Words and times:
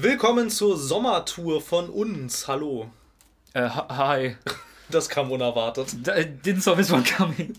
Willkommen 0.00 0.48
zur 0.48 0.76
Sommertour 0.76 1.60
von 1.60 1.90
uns. 1.90 2.46
Hallo. 2.46 2.88
Äh, 3.52 3.68
hi. 3.68 4.36
Das 4.90 5.08
kam 5.10 5.30
unerwartet. 5.30 5.88
Didn't 6.06 6.62
saw 6.62 6.74
this 6.74 6.90
one 6.90 7.02
coming. 7.02 7.52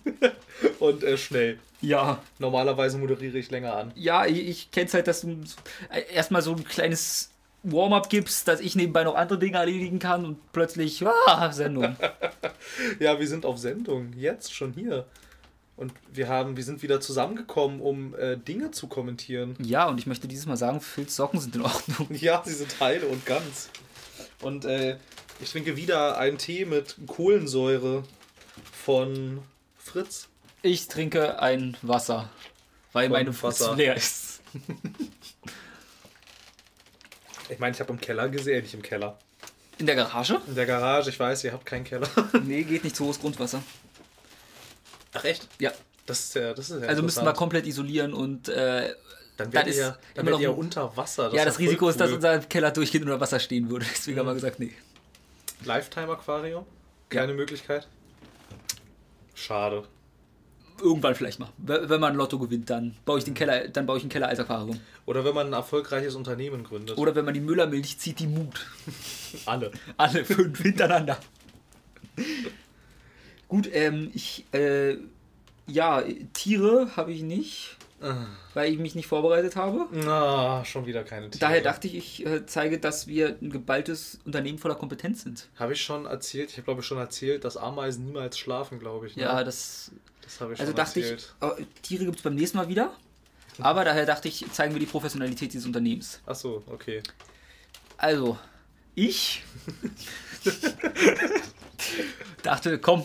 Und 0.80 1.04
äh, 1.04 1.16
schnell. 1.16 1.60
Ja. 1.82 2.24
Normalerweise 2.40 2.98
moderiere 2.98 3.38
ich 3.38 3.52
länger 3.52 3.76
an. 3.76 3.92
Ja, 3.94 4.26
ich, 4.26 4.48
ich 4.48 4.72
kenn's 4.72 4.96
halt, 4.96 5.08
dass 5.08 5.22
du 5.22 5.38
äh, 5.92 6.12
erstmal 6.12 6.42
so 6.42 6.54
ein 6.54 6.64
kleines 6.64 7.30
Warm-up 7.62 8.10
gibst, 8.10 8.48
dass 8.48 8.62
ich 8.62 8.76
nebenbei 8.76 9.04
noch 9.04 9.14
andere 9.16 9.38
Dinge 9.38 9.58
erledigen 9.58 10.00
kann 10.00 10.26
und 10.26 10.52
plötzlich, 10.54 11.06
ah, 11.06 11.52
Sendung. 11.52 11.98
ja, 13.00 13.20
wir 13.20 13.28
sind 13.28 13.46
auf 13.46 13.60
Sendung. 13.60 14.14
Jetzt 14.16 14.56
schon 14.56 14.74
hier. 14.74 15.06
Und 15.80 15.94
wir 16.12 16.28
haben, 16.28 16.58
wir 16.58 16.64
sind 16.66 16.84
wieder 16.84 17.00
zusammengekommen, 17.00 17.80
um 17.80 18.14
äh, 18.16 18.36
Dinge 18.36 18.72
zu 18.72 18.88
kommentieren. 18.88 19.56
Ja, 19.64 19.88
und 19.88 19.98
ich 19.98 20.08
möchte 20.08 20.28
dieses 20.28 20.46
Mal 20.46 20.58
sagen, 20.58 20.82
Phils 20.82 21.16
Socken 21.16 21.40
sind 21.40 21.56
in 21.56 21.62
Ordnung. 21.62 22.08
Ja, 22.20 22.44
sie 22.46 22.54
sind 22.54 22.82
heile 22.82 23.06
und 23.06 23.26
ganz. 23.26 23.70
Und 24.42 24.66
äh, 24.66 24.98
ich 25.40 25.50
trinke 25.50 25.78
wieder 25.78 26.18
einen 26.18 26.38
Tee 26.38 26.66
mit 26.66 26.98
Kohlensäure 27.08 28.04
von 28.74 29.42
Fritz. 29.78 30.28
Ich 30.64 30.90
trinke 30.90 31.42
ein 31.42 31.78
Wasser, 31.82 32.30
weil 32.92 33.06
von 33.06 33.14
meine 33.14 33.42
Wasser 33.42 33.74
leer 33.74 33.96
ist. 33.96 34.42
ich 37.48 37.60
meine, 37.60 37.74
ich 37.74 37.80
habe 37.80 37.94
im 37.94 38.02
Keller 38.02 38.28
gesehen, 38.28 38.64
nicht 38.64 38.74
im 38.74 38.82
Keller. 38.82 39.18
In 39.78 39.86
der 39.86 39.96
Garage? 39.96 40.42
In 40.46 40.56
der 40.56 40.66
Garage, 40.66 41.10
ich 41.10 41.18
weiß, 41.18 41.46
ihr 41.46 41.54
habt 41.54 41.66
keinen 41.66 41.86
Keller. 41.86 42.10
nee, 42.44 42.64
geht 42.64 42.84
nicht 42.84 42.98
zu 42.98 43.06
hohes 43.06 43.22
Grundwasser. 43.22 43.64
Ach 45.14 45.24
echt? 45.24 45.48
Ja. 45.60 45.72
Das 46.06 46.20
ist 46.22 46.36
ja, 46.36 46.54
das 46.54 46.72
ist 46.72 46.82
ja 46.82 46.88
Also 46.88 47.04
müssten 47.04 47.24
wir 47.24 47.34
komplett 47.34 47.68
isolieren 47.68 48.14
und 48.14 48.50
äh, 48.50 48.96
dann 49.38 49.54
wäre 49.54 49.70
ihr, 49.70 49.98
dann 50.16 50.26
wär 50.26 50.40
ihr 50.40 50.58
unter 50.58 50.98
Wasser. 50.98 51.26
Das 51.26 51.34
ja, 51.34 51.46
das 51.46 51.60
Risiko 51.60 51.86
cool. 51.86 51.92
ist, 51.92 52.02
dass 52.02 52.12
unser 52.12 52.40
Keller 52.40 52.72
durchgehend 52.72 53.06
unter 53.06 53.20
Wasser 53.22 53.40
stehen 53.40 53.70
würde. 53.70 53.86
Deswegen 53.90 54.16
mhm. 54.16 54.22
haben 54.22 54.28
wir 54.28 54.34
gesagt, 54.34 54.60
nee. 54.60 54.74
Lifetime-Aquarium? 55.66 56.66
Keine 57.10 57.32
ja. 57.32 57.38
Möglichkeit? 57.38 57.88
Schade. 59.36 59.84
Irgendwann 60.82 61.14
vielleicht 61.14 61.40
mal. 61.40 61.50
Wenn 61.58 62.00
man 62.00 62.14
ein 62.14 62.16
Lotto 62.16 62.40
gewinnt, 62.40 62.70
dann 62.70 62.96
baue 63.06 63.20
ich 63.20 63.26
den 63.26 63.34
Keller, 63.34 63.68
dann 63.68 63.86
baue 63.86 63.98
ich 63.98 64.04
einen 64.04 64.10
Keller 64.10 64.30
als 64.30 64.40
Aquarium. 64.40 64.80
Oder 65.06 65.24
wenn 65.26 65.36
man 65.36 65.48
ein 65.48 65.54
erfolgreiches 65.54 66.16
Unternehmen 66.16 66.64
gründet. 66.64 66.98
Oder 66.98 67.16
wenn 67.16 67.26
man 67.26 67.34
die 67.34 67.42
Müllermilch 67.42 68.00
zieht, 68.00 68.20
die 68.20 68.28
Mut. 68.28 68.66
Alle. 69.46 69.72
Alle 69.98 70.26
fünf 70.26 70.60
hintereinander. 70.62 71.20
Gut, 73.50 73.70
ähm, 73.74 74.12
ich, 74.14 74.46
äh, 74.54 74.96
ja, 75.68 76.04
Tiere 76.34 76.96
habe 76.96 77.12
ich 77.12 77.22
nicht. 77.22 77.76
Weil 78.54 78.72
ich 78.72 78.80
mich 78.80 78.96
nicht 78.96 79.08
vorbereitet 79.08 79.58
habe. 79.58 79.88
Na, 79.92 80.64
schon 80.64 80.86
wieder 80.86 81.04
keine 81.04 81.30
Tiere. 81.30 81.40
Daher 81.42 81.62
dachte 81.62 81.88
ich, 81.88 81.96
ich 81.96 82.26
äh, 82.26 82.46
zeige, 82.46 82.80
dass 82.80 83.08
wir 83.08 83.36
ein 83.42 83.50
geballtes 83.50 84.20
Unternehmen 84.24 84.58
voller 84.58 84.76
Kompetenz 84.76 85.24
sind. 85.24 85.50
Habe 85.58 85.74
ich 85.74 85.82
schon 85.82 86.06
erzählt, 86.06 86.50
ich 86.50 86.56
habe 86.56 86.64
glaube 86.64 86.80
ich 86.80 86.88
schon 86.88 86.98
erzählt, 86.98 87.44
dass 87.44 87.58
Ameisen 87.58 88.06
niemals 88.06 88.40
schlafen, 88.40 88.80
glaube 88.80 89.08
ich. 89.08 89.18
Ne? 89.18 89.24
Ja, 89.24 89.44
das. 89.44 89.92
Das 90.24 90.40
habe 90.40 90.54
ich 90.54 90.62
also 90.62 90.72
schon 90.72 90.78
dachte 90.78 91.02
erzählt. 91.02 91.36
ich, 91.42 91.46
oh, 91.46 91.52
Tiere 91.82 92.06
gibt 92.06 92.18
es 92.18 92.24
beim 92.24 92.36
nächsten 92.36 92.58
Mal 92.58 92.70
wieder. 92.70 92.94
Aber 93.60 93.84
daher 93.84 94.06
dachte 94.06 94.30
ich, 94.30 94.50
zeigen 94.54 94.74
wir 94.74 94.80
die 94.80 94.86
Professionalität 94.86 95.52
dieses 95.52 95.66
Unternehmens. 95.66 96.22
Ach 96.26 96.36
so, 96.36 96.64
okay. 96.68 97.04
Also, 97.98 98.38
ich 98.96 99.44
dachte, 102.44 102.80
komm, 102.80 103.04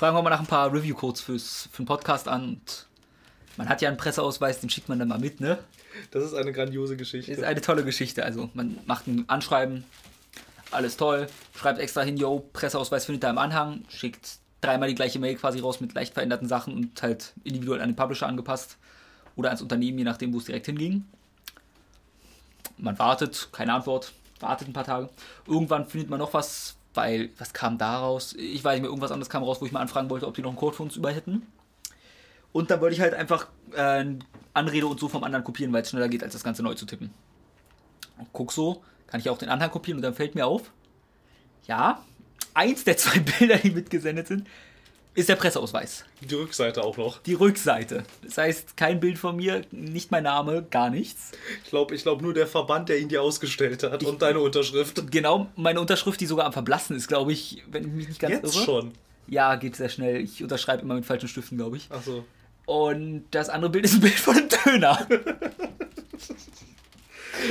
fragen 0.00 0.16
wir 0.16 0.22
mal 0.22 0.30
nach 0.30 0.40
ein 0.40 0.46
paar 0.46 0.72
Review-Codes 0.72 1.20
für 1.20 1.36
den 1.76 1.84
Podcast 1.84 2.26
an 2.26 2.42
und 2.42 2.86
man 3.58 3.68
hat 3.68 3.82
ja 3.82 3.88
einen 3.90 3.98
Presseausweis, 3.98 4.58
den 4.58 4.70
schickt 4.70 4.88
man 4.88 4.98
dann 4.98 5.08
mal 5.08 5.18
mit, 5.18 5.42
ne? 5.42 5.58
Das 6.10 6.24
ist 6.24 6.32
eine 6.32 6.54
grandiose 6.54 6.96
Geschichte. 6.96 7.30
Das 7.30 7.40
ist 7.40 7.44
eine 7.44 7.60
tolle 7.60 7.84
Geschichte. 7.84 8.24
Also 8.24 8.48
man 8.54 8.78
macht 8.86 9.06
ein 9.08 9.28
Anschreiben, 9.28 9.84
alles 10.70 10.96
toll, 10.96 11.26
schreibt 11.54 11.80
extra 11.80 12.00
hin, 12.00 12.16
yo, 12.16 12.48
Presseausweis 12.54 13.04
findet 13.04 13.24
da 13.24 13.28
im 13.28 13.36
Anhang, 13.36 13.84
schickt 13.90 14.38
dreimal 14.62 14.88
die 14.88 14.94
gleiche 14.94 15.18
Mail 15.18 15.34
quasi 15.34 15.60
raus 15.60 15.82
mit 15.82 15.92
leicht 15.92 16.14
veränderten 16.14 16.48
Sachen 16.48 16.74
und 16.74 17.02
halt 17.02 17.34
individuell 17.44 17.82
an 17.82 17.90
den 17.90 17.96
Publisher 17.96 18.26
angepasst 18.26 18.78
oder 19.36 19.50
ans 19.50 19.60
Unternehmen, 19.60 19.98
je 19.98 20.04
nachdem, 20.04 20.32
wo 20.32 20.38
es 20.38 20.46
direkt 20.46 20.64
hinging. 20.64 21.04
Man 22.78 22.98
wartet, 22.98 23.50
keine 23.52 23.74
Antwort, 23.74 24.14
wartet 24.38 24.66
ein 24.66 24.72
paar 24.72 24.84
Tage. 24.84 25.10
Irgendwann 25.46 25.84
findet 25.84 26.08
man 26.08 26.20
noch 26.20 26.32
was, 26.32 26.76
weil, 26.94 27.30
was 27.38 27.52
kam 27.52 27.78
da 27.78 27.98
raus? 27.98 28.34
Ich 28.36 28.64
weiß 28.64 28.74
nicht 28.74 28.82
mehr, 28.82 28.90
irgendwas 28.90 29.12
anderes 29.12 29.30
kam 29.30 29.42
raus, 29.42 29.60
wo 29.60 29.66
ich 29.66 29.72
mal 29.72 29.80
anfragen 29.80 30.10
wollte, 30.10 30.26
ob 30.26 30.34
die 30.34 30.42
noch 30.42 30.50
einen 30.50 30.58
Code 30.58 30.76
für 30.76 30.82
uns 30.82 30.96
über 30.96 31.10
hätten. 31.10 31.46
Und 32.52 32.70
dann 32.70 32.80
wollte 32.80 32.94
ich 32.94 33.00
halt 33.00 33.14
einfach 33.14 33.46
äh, 33.74 34.04
Anrede 34.54 34.86
und 34.86 34.98
so 34.98 35.08
vom 35.08 35.22
anderen 35.22 35.44
kopieren, 35.44 35.72
weil 35.72 35.82
es 35.82 35.90
schneller 35.90 36.08
geht, 36.08 36.24
als 36.24 36.32
das 36.32 36.42
Ganze 36.42 36.62
neu 36.62 36.74
zu 36.74 36.86
tippen. 36.86 37.10
Und 38.18 38.28
guck 38.32 38.52
so, 38.52 38.82
kann 39.06 39.20
ich 39.20 39.30
auch 39.30 39.38
den 39.38 39.48
Anhang 39.48 39.70
kopieren 39.70 39.98
und 39.98 40.02
dann 40.02 40.14
fällt 40.14 40.34
mir 40.34 40.46
auf, 40.46 40.72
ja, 41.66 42.02
eins 42.54 42.84
der 42.84 42.96
zwei 42.96 43.18
Bilder, 43.38 43.56
die 43.58 43.70
mitgesendet 43.70 44.26
sind, 44.26 44.48
ist 45.14 45.28
der 45.28 45.36
Presseausweis. 45.36 46.04
Die 46.20 46.34
Rückseite 46.34 46.84
auch 46.84 46.96
noch. 46.96 47.18
Die 47.22 47.34
Rückseite. 47.34 48.04
Das 48.22 48.38
heißt, 48.38 48.76
kein 48.76 49.00
Bild 49.00 49.18
von 49.18 49.36
mir, 49.36 49.62
nicht 49.70 50.10
mein 50.10 50.24
Name, 50.24 50.64
gar 50.70 50.90
nichts. 50.90 51.32
Ich 51.64 51.70
glaube 51.70 51.94
ich 51.94 52.02
glaub 52.02 52.22
nur 52.22 52.32
der 52.32 52.46
Verband, 52.46 52.88
der 52.88 52.98
ihn 52.98 53.08
dir 53.08 53.22
ausgestellt 53.22 53.82
hat 53.82 54.02
ich, 54.02 54.08
und 54.08 54.22
deine 54.22 54.40
Unterschrift. 54.40 55.10
Genau, 55.10 55.48
meine 55.56 55.80
Unterschrift, 55.80 56.20
die 56.20 56.26
sogar 56.26 56.46
am 56.46 56.52
Verblassen 56.52 56.96
ist, 56.96 57.08
glaube 57.08 57.32
ich, 57.32 57.62
wenn 57.70 57.84
ich 57.84 57.92
mich 57.92 58.08
nicht 58.08 58.20
ganz 58.20 58.34
Jetzt 58.34 58.54
irre. 58.54 58.64
schon? 58.64 58.92
Ja, 59.26 59.56
geht 59.56 59.76
sehr 59.76 59.88
schnell. 59.88 60.20
Ich 60.20 60.42
unterschreibe 60.42 60.82
immer 60.82 60.94
mit 60.94 61.06
falschen 61.06 61.28
Stiften, 61.28 61.58
glaube 61.58 61.76
ich. 61.76 61.88
Ach 61.90 62.02
so. 62.02 62.24
Und 62.66 63.24
das 63.32 63.48
andere 63.48 63.70
Bild 63.70 63.84
ist 63.84 63.94
ein 63.94 64.00
Bild 64.00 64.14
von 64.14 64.36
einem 64.36 64.48
Döner. 64.64 65.06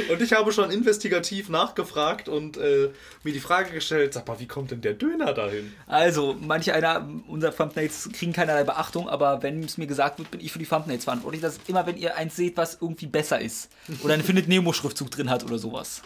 Und 0.09 0.21
ich 0.21 0.33
habe 0.33 0.51
schon 0.51 0.71
investigativ 0.71 1.49
nachgefragt 1.49 2.29
und 2.29 2.57
äh, 2.57 2.89
mir 3.23 3.33
die 3.33 3.39
Frage 3.39 3.71
gestellt, 3.71 4.13
sag 4.13 4.27
mal, 4.27 4.39
wie 4.39 4.47
kommt 4.47 4.71
denn 4.71 4.81
der 4.81 4.93
Döner 4.93 5.33
dahin? 5.33 5.73
Also, 5.87 6.35
manche 6.39 6.73
einer 6.73 7.07
unserer 7.27 7.55
Thumbnails 7.55 8.09
kriegen 8.13 8.33
keinerlei 8.33 8.63
Beachtung, 8.63 9.09
aber 9.09 9.41
wenn 9.43 9.63
es 9.63 9.77
mir 9.77 9.87
gesagt 9.87 10.19
wird, 10.19 10.31
bin 10.31 10.41
ich 10.41 10.51
für 10.51 10.59
die 10.59 10.65
Thumbnails 10.65 11.03
verantwortlich. 11.03 11.41
Das 11.41 11.57
ist 11.57 11.69
immer, 11.69 11.85
wenn 11.85 11.97
ihr 11.97 12.15
eins 12.15 12.35
seht, 12.35 12.57
was 12.57 12.77
irgendwie 12.81 13.07
besser 13.07 13.39
ist. 13.39 13.69
Oder 14.03 14.13
einen 14.13 14.23
Findet 14.23 14.47
Nemo-Schriftzug 14.47 15.11
drin 15.11 15.29
hat 15.29 15.43
oder 15.43 15.57
sowas. 15.57 16.01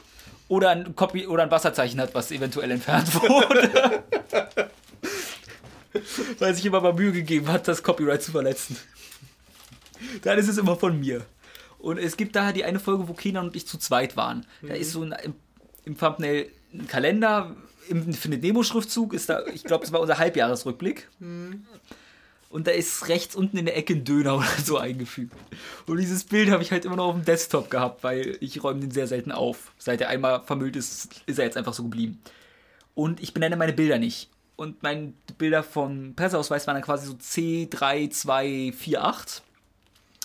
Oder 0.48 0.70
ein 0.70 0.96
Copy 0.96 1.26
oder 1.28 1.44
ein 1.44 1.52
Wasserzeichen 1.52 2.00
hat, 2.00 2.14
was 2.14 2.32
eventuell 2.32 2.70
entfernt 2.72 3.14
wurde. 3.22 4.04
Weil 6.40 6.54
sich 6.54 6.66
immer 6.66 6.82
mal 6.82 6.94
Mühe 6.94 7.12
gegeben 7.12 7.48
hat, 7.48 7.68
das 7.68 7.82
Copyright 7.82 8.22
zu 8.22 8.32
verletzen 8.32 8.78
dann 10.22 10.38
ist 10.38 10.48
es 10.48 10.58
immer 10.58 10.76
von 10.76 11.00
mir. 11.00 11.26
Und 11.84 11.98
es 11.98 12.16
gibt 12.16 12.38
da 12.38 12.54
die 12.54 12.64
eine 12.64 12.80
Folge, 12.80 13.10
wo 13.10 13.14
Kenan 13.14 13.48
und 13.48 13.58
ich 13.58 13.68
zu 13.68 13.78
zweit 13.78 14.16
waren. 14.16 14.46
Mhm. 14.62 14.70
Da 14.70 14.76
ist 14.76 14.94
so 14.94 15.02
ein, 15.02 15.14
im, 15.22 15.34
im 15.84 15.98
Thumbnail 15.98 16.48
ein 16.74 16.88
Kalender, 16.88 17.54
im 17.90 18.14
Findet 18.14 18.42
Nemo-Schriftzug 18.42 19.14
ist 19.14 19.28
da, 19.28 19.46
ich 19.54 19.66
glaube, 19.66 19.84
das 19.84 19.92
war 19.92 20.00
unser 20.00 20.18
Halbjahresrückblick. 20.18 21.10
Mhm. 21.20 21.66
Und 22.50 22.68
da 22.68 22.72
ist 22.72 23.10
rechts 23.10 23.36
unten 23.36 23.58
in 23.58 23.66
der 23.66 23.76
Ecke 23.76 23.96
ein 23.96 24.06
Döner 24.06 24.36
oder 24.38 24.48
so 24.64 24.78
eingefügt. 24.78 25.34
Und 25.86 25.98
dieses 25.98 26.24
Bild 26.24 26.52
habe 26.52 26.64
ich 26.64 26.72
halt 26.72 26.86
immer 26.86 26.96
noch 26.96 27.08
auf 27.08 27.16
dem 27.16 27.26
Desktop 27.26 27.70
gehabt, 27.70 28.02
weil 28.06 28.38
ich 28.40 28.64
räume 28.64 28.80
den 28.80 28.92
sehr 28.92 29.08
selten 29.08 29.34
auf. 29.34 29.74
Seit 29.78 30.00
er 30.00 30.08
einmal 30.08 30.42
vermüllt 30.44 30.78
ist, 30.78 31.10
ist 31.26 31.38
er 31.38 31.44
jetzt 31.44 31.58
einfach 31.58 31.74
so 31.74 31.84
geblieben. 31.84 32.22
Und 32.96 33.22
ich 33.22 33.34
benenne 33.34 33.58
meine 33.58 33.74
Bilder 33.74 33.98
nicht. 33.98 34.30
Und 34.56 34.84
meine 34.84 35.12
Bilder 35.38 35.64
vom 35.64 36.14
Presseausweis 36.16 36.66
waren 36.66 36.76
dann 36.76 36.84
quasi 36.84 37.08
so 37.08 37.16
C3248. 37.16 39.42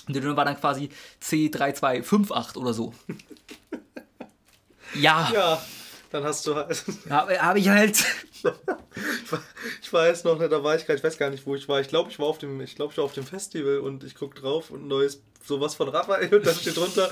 Und 0.09 0.15
der 0.15 0.23
Döner 0.23 0.37
war 0.37 0.45
dann 0.47 0.59
quasi 0.59 0.89
C3258 1.23 2.57
oder 2.57 2.73
so. 2.73 2.95
ja. 4.95 5.31
Ja, 5.33 5.63
dann 6.11 6.25
hast 6.25 6.47
du 6.47 6.55
halt. 6.55 6.83
Habe 7.11 7.41
hab 7.41 7.57
ich 7.57 7.69
halt. 7.69 8.05
Ich 9.83 9.93
weiß 9.93 10.25
noch, 10.25 10.39
da 10.39 10.65
war 10.65 10.77
ich 10.77 10.87
gar, 10.87 10.97
ich 10.97 11.05
weiß 11.05 11.19
gar 11.19 11.31
nicht, 11.31 11.47
wo 11.47 11.55
ich 11.55 11.69
war. 11.69 11.81
Ich 11.81 11.89
glaube, 11.89 12.11
ich 12.11 12.19
war 12.19 12.27
auf 12.27 12.39
dem, 12.39 12.61
ich 12.61 12.75
glaube, 12.77 12.93
ich 12.93 12.99
war 12.99 13.05
auf 13.05 13.15
dem 13.15 13.25
Festival 13.25 13.79
und 13.79 14.05
ich 14.05 14.15
gucke 14.15 14.41
drauf 14.41 14.71
und 14.71 14.85
ein 14.85 14.89
neues 14.89 15.23
sowas 15.45 15.75
von 15.75 15.89
Raphael 15.89 16.35
und 16.35 16.47
da 16.47 16.53
steht 16.53 16.77
drunter, 16.77 17.11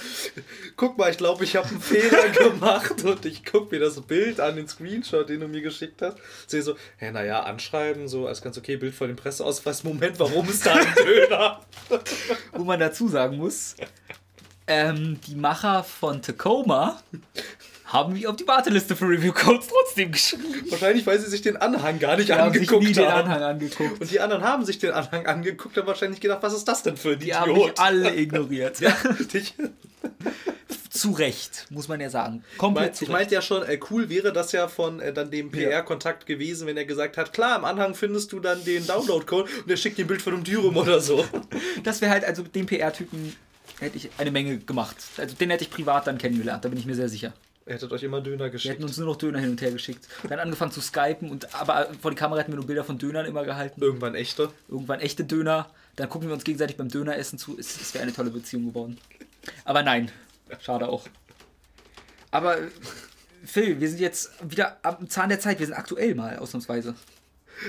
guck 0.77 0.99
mal, 0.99 1.11
ich 1.11 1.17
glaube, 1.17 1.45
ich 1.45 1.57
habe 1.57 1.69
einen 1.69 1.81
Fehler 1.81 2.29
gemacht 2.51 3.03
und 3.03 3.25
ich 3.25 3.45
gucke 3.45 3.75
mir 3.75 3.81
das 3.81 4.01
Bild 4.03 4.41
an, 4.41 4.57
den 4.57 4.69
Screenshot, 4.69 5.29
den 5.29 5.41
du 5.41 5.49
mir 5.49 5.63
geschickt 5.63 6.03
hast. 6.03 6.19
Sehe 6.47 6.63
so, 6.63 6.77
hä, 6.99 7.11
naja, 7.11 7.43
anschreiben, 7.43 8.09
so, 8.09 8.27
alles 8.27 8.43
ganz 8.43 8.59
okay, 8.59 8.77
Bild 8.77 8.95
von 8.95 9.09
dem 9.09 9.17
Presseausweis. 9.17 9.85
Moment, 9.85 10.19
warum 10.21 10.49
ist 10.49 10.67
da 10.67 10.75
ein 10.75 10.95
Döner? 10.97 11.61
Wo 12.53 12.65
man 12.65 12.79
dazu 12.79 13.09
sagen 13.09 13.39
muss, 13.39 13.77
ähm, 14.67 15.19
die 15.27 15.37
Macher 15.37 15.85
von 15.85 16.21
Tacoma 16.23 17.01
haben 17.87 18.13
mich 18.13 18.27
auf 18.27 18.37
die 18.37 18.47
Warteliste 18.47 18.97
für 18.97 19.07
Review 19.07 19.33
Codes 19.33 19.69
trotzdem 19.69 20.13
geschrieben. 20.13 20.71
Wahrscheinlich, 20.71 21.07
weil 21.07 21.19
sie 21.21 21.31
sich 21.31 21.43
den 21.43 21.57
Anhang 21.57 21.99
gar 21.99 22.17
nicht 22.17 22.29
die 22.29 22.33
angeguckt 22.33 22.73
haben. 22.73 22.83
Sich 22.83 22.97
nie 22.97 23.03
den 23.03 23.11
Anhang 23.11 23.43
angeguckt. 23.43 24.01
Und 24.01 24.11
die 24.11 24.21
anderen 24.21 24.43
haben 24.43 24.65
sich 24.65 24.79
den 24.79 24.91
Anhang 24.91 25.27
angeguckt 25.27 25.79
und 25.79 25.87
wahrscheinlich 25.87 26.21
gedacht, 26.21 26.43
was 26.43 26.53
ist 26.53 26.65
das 26.67 26.83
denn 26.83 26.97
für 26.97 27.13
ein 27.13 27.19
die 27.19 27.31
Idiot? 27.31 27.47
Die 27.47 27.51
haben 27.51 27.53
mich 27.55 27.79
alle 27.79 28.17
ignoriert. 28.17 28.81
ja, 28.81 28.97
zu 30.91 31.13
Recht, 31.13 31.67
muss 31.71 31.89
man 31.89 32.01
ja 32.01 32.11
sagen. 32.11 32.43
Komplett 32.59 32.95
ich, 32.95 33.03
mein, 33.03 33.09
ich 33.09 33.13
meinte 33.13 33.35
ja 33.35 33.43
schon, 33.43 33.63
äh, 33.63 33.79
cool 33.91 34.09
wäre 34.09 34.33
das 34.33 34.53
ja 34.53 34.67
von 34.67 35.01
äh, 35.01 35.13
dann 35.13 35.31
dem 35.31 35.51
PR-Kontakt 35.51 36.27
gewesen, 36.27 36.67
wenn 36.67 36.77
er 36.77 36.87
gesagt 36.87 37.17
hat, 37.17 37.33
klar, 37.33 37.59
im 37.59 37.65
Anhang 37.65 37.95
findest 37.95 38.33
du 38.33 38.41
dann 38.41 38.65
den 38.65 38.87
Download-Code 38.87 39.51
und 39.63 39.71
er 39.71 39.77
schickt 39.77 39.99
dir 39.99 40.05
ein 40.05 40.09
Bild 40.09 40.23
von 40.23 40.35
einem 40.35 40.45
Dürüm 40.45 40.77
oder 40.77 41.01
so. 41.01 41.25
Das 41.85 42.01
wäre 42.01 42.11
halt 42.11 42.25
also 42.25 42.43
dem 42.43 42.67
PR-Typen 42.67 43.37
hätte 43.79 43.97
ich 43.99 44.11
eine 44.17 44.31
Menge 44.31 44.59
gemacht. 44.59 44.97
Also 45.19 45.37
den 45.37 45.51
hätte 45.51 45.65
ich 45.65 45.71
privat 45.71 46.07
dann 46.07 46.19
kennengelernt, 46.19 46.65
da 46.65 46.69
bin 46.69 46.79
ich 46.79 46.87
mir 46.87 46.95
sehr 46.95 47.09
sicher. 47.09 47.33
Ihr 47.67 47.75
hättet 47.75 47.91
euch 47.93 48.03
immer 48.05 48.21
Döner 48.21 48.45
Wir 48.45 48.51
geschickt. 48.51 48.75
hätten 48.75 48.85
uns 48.85 48.97
nur 48.97 49.07
noch 49.09 49.17
Döner 49.17 49.41
hin 49.41 49.51
und 49.51 49.61
her 49.61 49.73
geschickt. 49.73 50.07
Dann 50.29 50.39
angefangen 50.39 50.71
zu 50.71 50.81
skypen 50.81 51.31
und 51.31 51.53
aber 51.55 51.89
vor 52.01 52.13
die 52.13 52.17
Kamera 52.17 52.41
hätten 52.41 52.53
wir 52.53 52.57
nur 52.57 52.67
Bilder 52.67 52.85
von 52.85 52.97
Dönern 52.99 53.27
immer 53.27 53.45
gehalten. 53.45 53.83
Irgendwann 53.83 54.15
echte. 54.15 54.51
Irgendwann 54.69 55.01
echte 55.01 55.25
Döner. 55.25 55.69
Dann 55.97 56.09
gucken 56.09 56.29
wir 56.29 56.35
uns 56.35 56.45
gegenseitig 56.45 56.77
beim 56.77 56.89
Döneressen 56.89 57.39
zu. 57.39 57.59
Es, 57.59 57.81
es 57.81 57.93
wäre 57.93 58.03
eine 58.05 58.13
tolle 58.13 58.31
Beziehung 58.31 58.67
geworden. 58.67 58.99
Aber 59.65 59.83
nein. 59.83 60.11
Schade 60.61 60.89
auch. 60.89 61.07
Aber 62.31 62.57
Phil, 63.45 63.81
wir 63.81 63.89
sind 63.89 64.01
jetzt 64.01 64.31
wieder 64.49 64.77
am 64.83 65.09
Zahn 65.09 65.29
der 65.29 65.41
Zeit. 65.41 65.59
Wir 65.59 65.67
sind 65.67 65.75
aktuell 65.75 66.15
mal, 66.15 66.39
ausnahmsweise. 66.39 66.95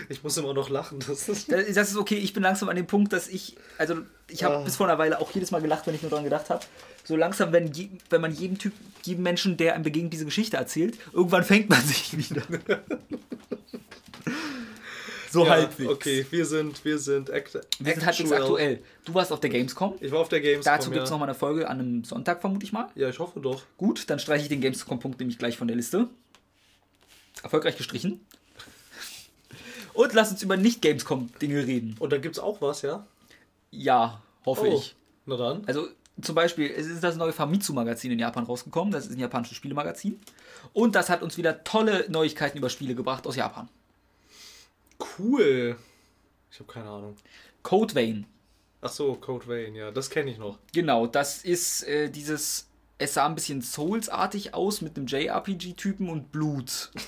Ich 0.10 0.22
muss 0.22 0.36
immer 0.38 0.54
noch 0.54 0.70
lachen. 0.70 1.00
Das 1.08 1.30
ist 1.30 1.50
Das 1.52 1.74
das 1.74 1.90
ist 1.92 1.98
okay, 1.98 2.18
ich 2.18 2.34
bin 2.34 2.44
langsam 2.44 2.68
an 2.70 2.76
dem 2.76 2.88
Punkt, 2.88 3.14
dass 3.14 3.28
ich, 3.30 3.56
also 3.78 3.96
ich 4.30 4.44
habe 4.44 4.58
Ah. 4.58 4.62
bis 4.64 4.76
vor 4.76 4.88
einer 4.88 4.98
Weile 5.00 5.20
auch 5.22 5.32
jedes 5.32 5.50
Mal 5.52 5.62
gelacht, 5.62 5.88
wenn 5.88 5.96
ich 5.96 6.02
nur 6.02 6.10
daran 6.12 6.26
gedacht 6.26 6.50
habe. 6.50 6.66
So 7.08 7.16
langsam, 7.16 7.54
wenn, 7.54 7.72
je, 7.72 7.88
wenn 8.10 8.20
man 8.20 8.34
jedem 8.34 8.58
Typ, 8.58 8.74
jedem 9.06 9.24
Menschen, 9.24 9.56
der 9.56 9.76
einem 9.76 9.84
begegnet, 9.86 10.12
diese 10.12 10.26
Geschichte 10.26 10.58
erzählt, 10.58 10.98
irgendwann 11.14 11.46
fängt 11.46 11.70
man 11.70 11.82
sich 11.86 12.18
wieder. 12.18 12.42
so 15.32 15.46
ja, 15.46 15.52
halbwegs. 15.52 15.90
Okay, 15.90 16.26
wir 16.30 16.46
sind, 16.46 16.84
wir 16.84 17.00
sind 17.00 17.30
act 17.30 17.54
Wir 17.80 17.94
sind 17.94 18.06
halbwegs 18.06 18.32
aktuell. 18.34 18.84
Du 19.06 19.14
warst 19.14 19.32
auf 19.32 19.40
der 19.40 19.50
Gamescom. 19.50 19.96
Ich 20.02 20.12
war 20.12 20.20
auf 20.20 20.28
der 20.28 20.42
Gamescom. 20.42 20.64
Dazu 20.66 20.92
gibt 20.92 21.04
es 21.04 21.10
ja. 21.10 21.14
nochmal 21.14 21.30
eine 21.30 21.38
Folge 21.38 21.70
an 21.70 21.80
einem 21.80 22.04
Sonntag, 22.04 22.42
vermute 22.42 22.66
ich 22.66 22.74
mal. 22.74 22.90
Ja, 22.96 23.08
ich 23.08 23.20
hoffe 23.20 23.40
doch. 23.40 23.64
Gut, 23.78 24.10
dann 24.10 24.20
streiche 24.20 24.44
ich 24.44 24.50
den 24.50 24.60
Gamescom-Punkt 24.60 25.18
nämlich 25.18 25.38
gleich 25.38 25.56
von 25.56 25.70
der 25.70 25.78
Liste. 25.78 26.10
Erfolgreich 27.42 27.78
gestrichen. 27.78 28.20
Und 29.94 30.14
lass 30.14 30.30
uns 30.30 30.44
über 30.44 30.58
Nicht-Gamescom-Dinge 30.58 31.66
reden. 31.66 31.96
Und 32.00 32.12
da 32.12 32.18
gibt's 32.18 32.38
auch 32.38 32.60
was, 32.60 32.82
ja? 32.82 33.08
Ja, 33.72 34.22
hoffe 34.46 34.68
Oh, 34.68 34.78
ich. 34.78 34.94
Na 35.26 35.38
dann. 35.38 35.64
Also 35.68 35.88
zum 36.22 36.36
Beispiel, 36.36 36.72
es 36.72 36.88
ist 36.88 37.04
das 37.04 37.16
neue 37.16 37.34
Famitsu-Magazin 37.34 38.12
in 38.12 38.20
Japan 38.20 38.44
rausgekommen. 38.44 38.92
Das 38.92 39.06
ist 39.06 39.14
ein 39.14 39.20
japanisches 39.20 39.58
Spielemagazin. 39.58 40.20
Und 40.74 40.96
das 40.96 41.10
hat 41.10 41.22
uns 41.22 41.38
wieder 41.38 41.64
tolle 41.64 42.06
Neuigkeiten 42.10 42.58
über 42.58 42.70
Spiele 42.70 42.96
gebracht 42.96 43.28
aus 43.28 43.36
Japan. 43.36 43.70
Cool. 45.20 45.78
Ich 46.52 46.60
habe 46.60 46.72
keine 46.72 46.90
Ahnung. 46.90 47.16
Code 47.64 47.94
Vein. 47.94 48.26
Ach 48.82 48.90
so, 48.90 49.16
Code 49.16 49.48
Vein, 49.48 49.76
ja, 49.76 49.92
das 49.92 50.10
kenne 50.10 50.32
ich 50.32 50.38
noch. 50.38 50.58
Genau, 50.74 51.08
das 51.08 51.44
ist 51.44 51.84
äh, 51.84 52.10
dieses. 52.10 52.68
Es 53.00 53.14
sah 53.14 53.28
ein 53.28 53.36
bisschen 53.36 53.62
Souls-artig 53.62 54.56
aus 54.56 54.82
mit 54.82 54.98
einem 54.98 55.06
JRPG-Typen 55.06 56.10
und 56.10 56.32
Blut. 56.32 56.92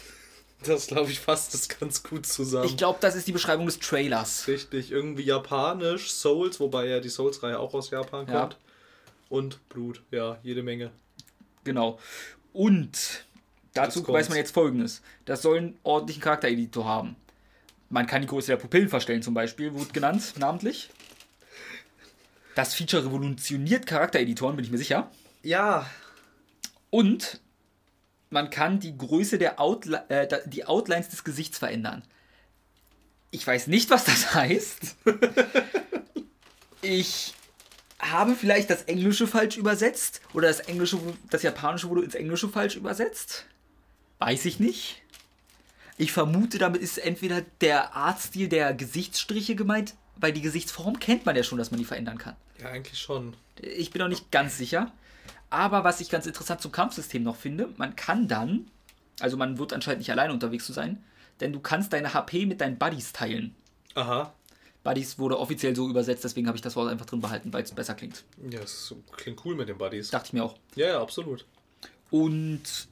Das 0.65 0.88
glaube 0.88 1.09
ich 1.09 1.21
fasst 1.21 1.53
das 1.53 1.69
ganz 1.69 2.03
gut 2.03 2.25
zusammen. 2.25 2.65
Ich 2.65 2.75
glaube, 2.75 2.97
das 3.00 3.15
ist 3.15 3.25
die 3.27 3.31
Beschreibung 3.31 3.65
des 3.65 3.79
Trailers. 3.79 4.45
Richtig, 4.45 4.91
irgendwie 4.91 5.23
japanisch, 5.23 6.11
Souls, 6.11 6.59
wobei 6.59 6.88
ja 6.88 7.00
die 7.00 7.07
Souls-Reihe 7.07 7.57
auch 7.57 7.73
aus 7.73 7.91
Japan 7.91 8.27
Ja. 8.27 8.50
Und 9.29 9.67
Blut, 9.69 10.03
ja, 10.11 10.39
jede 10.43 10.63
Menge. 10.63 10.91
Genau. 11.63 11.99
Und 12.51 13.25
dazu 13.73 14.07
weiß 14.07 14.29
man 14.29 14.37
jetzt 14.37 14.53
folgendes: 14.53 15.01
Das 15.25 15.41
soll 15.41 15.57
einen 15.57 15.79
ordentlichen 15.83 16.21
Charaktereditor 16.21 16.85
haben. 16.85 17.15
Man 17.89 18.07
kann 18.07 18.21
die 18.21 18.27
Größe 18.27 18.47
der 18.47 18.57
Pupillen 18.57 18.89
verstellen, 18.89 19.21
zum 19.21 19.33
Beispiel, 19.33 19.73
wurde 19.73 19.91
genannt, 19.93 20.33
namentlich. 20.37 20.89
Das 22.55 22.73
Feature 22.75 23.05
revolutioniert 23.05 23.85
Charaktereditoren, 23.85 24.55
bin 24.55 24.65
ich 24.65 24.71
mir 24.71 24.77
sicher. 24.77 25.09
Ja, 25.43 25.89
Und 26.89 27.39
man 28.29 28.49
kann 28.49 28.79
die 28.79 28.97
Größe 28.97 29.37
der 29.37 29.59
Outli 29.59 29.97
äh, 30.09 30.27
die 30.47 30.65
Outlines 30.65 31.09
des 31.09 31.23
Gesichts 31.23 31.57
verändern. 31.57 32.03
Ich 33.31 33.45
weiß 33.45 33.67
nicht, 33.67 33.89
was 33.89 34.05
das 34.05 34.33
heißt. 34.33 34.95
Ich 36.81 37.33
habe 37.99 38.35
vielleicht 38.35 38.69
das 38.69 38.83
Englische 38.83 39.27
falsch 39.27 39.57
übersetzt 39.57 40.21
oder 40.33 40.47
das 40.47 40.61
Englische, 40.61 40.99
das 41.29 41.43
Japanische 41.43 41.89
wurde 41.89 42.03
ins 42.03 42.15
Englische 42.15 42.49
falsch 42.49 42.75
übersetzt. 42.75 43.45
Weiß 44.19 44.45
ich 44.45 44.59
nicht. 44.59 45.01
Ich 45.97 46.11
vermute, 46.13 46.57
damit 46.57 46.81
ist 46.81 46.97
entweder 46.97 47.41
der 47.61 47.93
Artstil 47.95 48.47
der 48.47 48.73
Gesichtsstriche 48.73 49.55
gemeint, 49.55 49.95
weil 50.15 50.31
die 50.31 50.41
Gesichtsform 50.41 50.99
kennt 50.99 51.25
man 51.25 51.35
ja 51.35 51.43
schon, 51.43 51.57
dass 51.57 51.71
man 51.71 51.77
die 51.77 51.85
verändern 51.85 52.17
kann. 52.17 52.35
ja, 52.59 52.69
eigentlich 52.69 52.99
schon. 52.99 53.35
Ich 53.61 53.91
bin 53.91 54.01
noch 54.01 54.07
nicht 54.07 54.31
ganz 54.31 54.57
sicher. 54.57 54.91
Aber 55.49 55.83
was 55.83 55.99
ich 55.99 56.09
ganz 56.09 56.25
interessant 56.25 56.61
zum 56.61 56.71
Kampfsystem 56.71 57.23
noch 57.23 57.35
finde, 57.35 57.69
man 57.77 57.95
kann 57.95 58.27
dann, 58.27 58.67
also 59.19 59.35
man 59.35 59.57
wird 59.57 59.73
anscheinend 59.73 59.99
nicht 59.99 60.11
alleine 60.11 60.31
unterwegs 60.31 60.65
zu 60.65 60.73
sein, 60.73 61.03
denn 61.39 61.51
du 61.53 61.59
kannst 61.59 61.91
deine 61.91 62.13
HP 62.13 62.45
mit 62.45 62.61
deinen 62.61 62.77
Buddies 62.77 63.11
teilen. 63.13 63.55
Aha. 63.95 64.33
Buddies 64.83 65.19
wurde 65.19 65.37
offiziell 65.37 65.75
so 65.75 65.89
übersetzt, 65.89 66.23
deswegen 66.23 66.47
habe 66.47 66.55
ich 66.55 66.61
das 66.61 66.75
Wort 66.75 66.89
einfach 66.89 67.05
drin 67.05 67.19
behalten, 67.19 67.51
weil 67.51 67.63
es 67.63 67.71
besser 67.71 67.95
klingt. 67.95 68.23
Ja, 68.49 68.59
das 68.59 68.93
klingt 69.11 69.43
cool 69.45 69.55
mit 69.55 69.67
den 69.67 69.77
Buddies. 69.77 70.09
Dachte 70.09 70.27
ich 70.27 70.33
mir 70.33 70.43
auch. 70.43 70.55
Ja, 70.75 70.87
ja, 70.87 71.01
absolut. 71.01 71.45
Und 72.11 72.87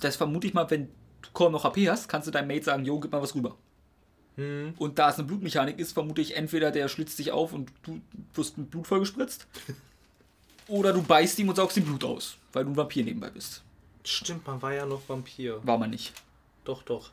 das 0.00 0.16
vermute 0.16 0.46
ich 0.46 0.54
mal, 0.54 0.70
wenn 0.70 0.86
du 1.22 1.28
kaum 1.32 1.52
noch 1.52 1.64
HP 1.64 1.88
hast, 1.88 2.08
kannst 2.08 2.28
du 2.28 2.30
deinem 2.30 2.48
Mate 2.48 2.64
sagen, 2.64 2.84
jo, 2.84 3.00
gib 3.00 3.12
mal 3.12 3.22
was 3.22 3.34
rüber. 3.34 3.56
Hm. 4.36 4.74
Und 4.78 4.98
da 4.98 5.10
es 5.10 5.16
eine 5.16 5.26
Blutmechanik 5.26 5.78
ist, 5.78 5.92
vermute 5.92 6.20
ich 6.20 6.36
entweder 6.36 6.70
der 6.70 6.88
schlitzt 6.88 7.18
dich 7.18 7.32
auf 7.32 7.52
und 7.52 7.72
du 7.82 8.00
wirst 8.34 8.58
mit 8.58 8.70
Blut 8.70 8.86
vollgespritzt. 8.86 9.46
oder 10.68 10.92
du 10.92 11.02
beißt 11.02 11.38
ihm 11.38 11.48
und 11.48 11.56
saugst 11.56 11.76
ihm 11.76 11.84
Blut 11.84 12.04
aus, 12.04 12.36
weil 12.52 12.64
du 12.64 12.70
ein 12.70 12.76
Vampir 12.76 13.04
nebenbei 13.04 13.30
bist. 13.30 13.62
Stimmt, 14.04 14.46
man 14.46 14.62
war 14.62 14.72
ja 14.72 14.86
noch 14.86 15.08
Vampir. 15.08 15.60
War 15.64 15.78
man 15.78 15.90
nicht. 15.90 16.12
Doch, 16.64 16.82
doch. 16.82 17.10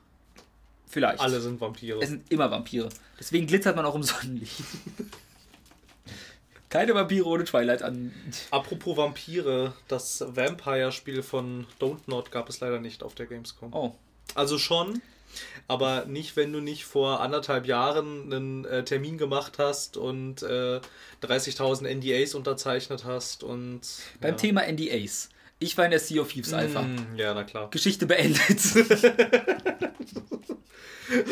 Vielleicht. 0.88 1.20
Alle 1.20 1.42
sind 1.42 1.60
Vampire. 1.60 2.00
Es 2.02 2.10
sind 2.10 2.32
immer 2.32 2.50
Vampire. 2.50 2.90
Deswegen 3.20 3.46
glitzert 3.48 3.76
man 3.76 3.86
auch 3.86 3.96
im 3.96 4.04
Sonnenlicht. 4.04 4.56
Keine 6.70 6.94
Vampire 6.96 7.26
ohne 7.26 7.46
Twilight 7.46 7.82
an. 7.82 8.14
Apropos 8.52 8.98
Vampire, 8.98 9.74
das 9.88 10.24
Vampire-Spiel 10.28 11.24
von 11.24 11.66
Don't 11.80 12.02
Not 12.08 12.32
gab 12.32 12.50
es 12.50 12.60
leider 12.60 12.80
nicht 12.80 13.04
auf 13.04 13.16
der 13.16 13.26
Gamescom. 13.26 13.74
Oh. 13.74 13.96
Also 14.36 14.58
schon, 14.58 15.02
aber 15.68 16.06
nicht, 16.06 16.36
wenn 16.36 16.52
du 16.52 16.60
nicht 16.60 16.86
vor 16.86 17.22
anderthalb 17.22 17.66
Jahren 17.68 18.34
einen 18.34 18.66
äh, 18.66 18.84
Termin 18.84 19.18
gemacht 19.18 19.60
hast 19.60 19.96
und 19.96 20.44
äh, 20.44 20.82
30.000 21.24 21.88
NDAs 21.96 22.36
unterzeichnet 22.36 23.06
hast 23.06 23.44
und. 23.44 23.82
Beim 24.20 24.32
ja. 24.32 24.38
Thema 24.38 24.62
NDAs. 24.70 25.30
Ich 25.60 25.78
war 25.78 25.86
in 25.86 25.92
der 25.92 26.00
Sea 26.00 26.22
of 26.22 26.32
Thieves 26.32 26.54
Alpha. 26.54 26.82
Mm, 26.84 27.16
Ja, 27.16 27.34
na 27.34 27.44
klar. 27.44 27.70
Geschichte 27.70 28.06
beendet. 28.06 28.60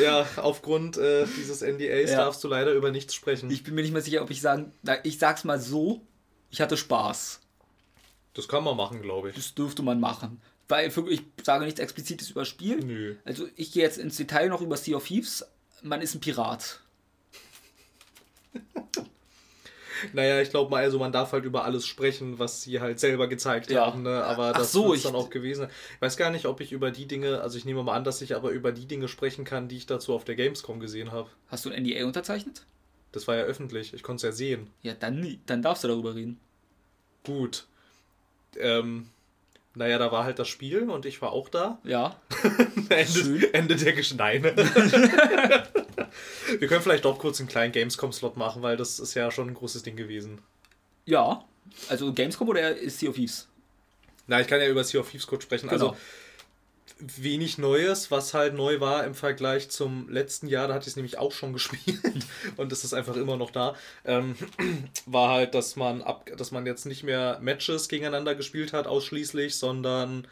Ja, 0.01 0.25
aufgrund 0.37 0.95
äh, 0.95 1.25
dieses 1.37 1.61
NDAs 1.61 2.09
Ja. 2.11 2.15
darfst 2.17 2.41
du 2.43 2.47
leider 2.47 2.71
über 2.71 2.91
nichts 2.91 3.13
sprechen. 3.13 3.51
ich 3.51 3.61
bin 3.63 3.75
mir 3.75 3.81
nicht 3.81 3.91
mehr 3.91 4.01
sicher, 4.01 4.21
ob 4.21 4.29
ich 4.31 4.39
sagen. 4.39 4.71
Ich 5.03 5.19
sag's 5.19 5.43
mal 5.43 5.59
so. 5.59 6.01
Ich 6.49 6.61
hatte 6.61 6.77
Spaß. 6.77 7.41
das 8.35 8.47
kann 8.47 8.63
man 8.63 8.77
machen, 8.77 9.01
glaube 9.01 9.29
ich. 9.31 9.35
Das 9.35 9.53
dürfte 9.53 9.83
man 9.83 9.99
machen. 9.99 10.41
Weil 10.69 10.87
ich 11.09 11.21
sage 11.43 11.65
nichts 11.65 11.81
explizites 11.81 12.29
über 12.29 12.41
das 12.41 12.47
Spiel. 12.47 12.77
Nö. 12.79 13.15
Also 13.25 13.49
ich 13.57 13.73
gehe 13.73 13.83
jetzt 13.83 13.97
ins 13.97 14.15
Detail 14.15 14.47
noch 14.47 14.61
über 14.61 14.77
Sea 14.77 14.95
of 14.95 15.05
Thieves. 15.05 15.45
Man 15.83 16.01
ist 16.01 16.15
ein 16.15 16.21
Pirat. 16.21 16.79
Naja, 20.13 20.41
ich 20.41 20.49
glaube 20.49 20.69
mal, 20.71 20.83
also 20.83 20.99
man 20.99 21.11
darf 21.11 21.31
halt 21.31 21.45
über 21.45 21.63
alles 21.65 21.85
sprechen, 21.85 22.39
was 22.39 22.61
sie 22.61 22.79
halt 22.81 22.99
selber 22.99 23.27
gezeigt 23.27 23.69
Ja. 23.71 23.85
haben, 23.85 24.03
ne? 24.03 24.23
aber 24.23 24.51
das 24.53 24.71
so, 24.71 24.85
wird's 24.89 24.97
ich- 24.99 25.03
dann 25.03 25.15
auch 25.15 25.29
gewesen. 25.29 25.67
Ich 25.95 26.01
weiß 26.01 26.17
gar 26.17 26.29
nicht, 26.31 26.45
ob 26.45 26.61
ich 26.61 26.71
über 26.71 26.91
die 26.91 27.07
Dinge, 27.07 27.41
also 27.41 27.57
ich 27.57 27.65
nehme 27.65 27.83
mal 27.83 27.93
an, 27.95 28.03
dass 28.03 28.21
ich 28.21 28.35
aber 28.35 28.51
über 28.51 28.71
die 28.71 28.85
Dinge 28.87 29.07
sprechen 29.07 29.45
kann, 29.45 29.67
die 29.67 29.77
ich 29.77 29.85
dazu 29.85 30.13
auf 30.13 30.23
der 30.25 30.35
Gamescom 30.35 30.79
gesehen 30.79 31.11
habe. 31.11 31.29
Hast 31.47 31.65
du 31.65 31.69
ein 31.69 31.83
NDA 31.83 32.05
unterzeichnet? 32.05 32.65
Das 33.11 33.27
war 33.27 33.35
ja 33.35 33.43
öffentlich, 33.43 33.93
ich 33.93 34.03
konnte 34.03 34.27
es 34.27 34.33
ja 34.33 34.35
sehen. 34.35 34.67
Ja, 34.81 34.93
dann, 34.93 35.37
dann 35.45 35.61
darfst 35.61 35.83
du 35.83 35.87
darüber 35.87 36.15
reden. 36.15 36.39
Gut. 37.23 37.65
Ähm, 38.57 39.07
naja, 39.73 39.97
da 39.97 40.11
war 40.11 40.23
halt 40.25 40.39
das 40.39 40.47
Spiel 40.47 40.89
und 40.89 41.05
ich 41.05 41.21
war 41.21 41.31
auch 41.31 41.49
da. 41.49 41.79
Ja. 41.83 42.19
Ende, 42.89 43.05
Schön. 43.11 43.43
Ende 43.53 43.75
der 43.75 43.93
Geschneine. 43.93 44.53
Wir 46.59 46.67
können 46.67 46.81
vielleicht 46.81 47.05
doch 47.05 47.19
kurz 47.19 47.39
einen 47.39 47.49
kleinen 47.49 47.71
Gamescom-Slot 47.71 48.37
machen, 48.37 48.61
weil 48.61 48.77
das 48.77 48.99
ist 48.99 49.13
ja 49.13 49.31
schon 49.31 49.49
ein 49.49 49.53
großes 49.53 49.83
Ding 49.83 49.95
gewesen. 49.95 50.39
Ja. 51.05 51.43
Also 51.89 52.13
Gamescom 52.13 52.49
oder 52.49 52.75
ist 52.75 52.99
Sea 52.99 53.09
of 53.09 53.15
Thieves? 53.15 53.47
Na, 54.27 54.41
ich 54.41 54.47
kann 54.47 54.59
ja 54.59 54.67
über 54.67 54.83
Sea 54.83 54.99
of 54.99 55.09
Thieves 55.09 55.27
kurz 55.27 55.43
sprechen. 55.43 55.69
Genau. 55.69 55.89
Also 55.89 55.97
wenig 56.99 57.57
Neues, 57.57 58.09
was 58.09 58.33
halt 58.33 58.53
neu 58.53 58.79
war 58.79 59.03
im 59.03 59.15
Vergleich 59.15 59.69
zum 59.69 60.09
letzten 60.09 60.47
Jahr, 60.47 60.67
da 60.67 60.75
hatte 60.75 60.83
ich 60.83 60.91
es 60.91 60.95
nämlich 60.95 61.17
auch 61.17 61.31
schon 61.31 61.53
gespielt 61.53 61.99
und 62.57 62.71
es 62.71 62.83
ist 62.83 62.93
einfach 62.93 63.15
immer 63.15 63.37
noch 63.37 63.51
da, 63.51 63.75
ähm, 64.05 64.35
war 65.05 65.29
halt, 65.29 65.55
dass 65.55 65.75
man 65.75 66.01
ab, 66.01 66.29
dass 66.37 66.51
man 66.51 66.65
jetzt 66.65 66.85
nicht 66.85 67.03
mehr 67.03 67.39
Matches 67.41 67.89
gegeneinander 67.89 68.35
gespielt 68.35 68.73
hat 68.73 68.87
ausschließlich, 68.87 69.57
sondern 69.57 70.27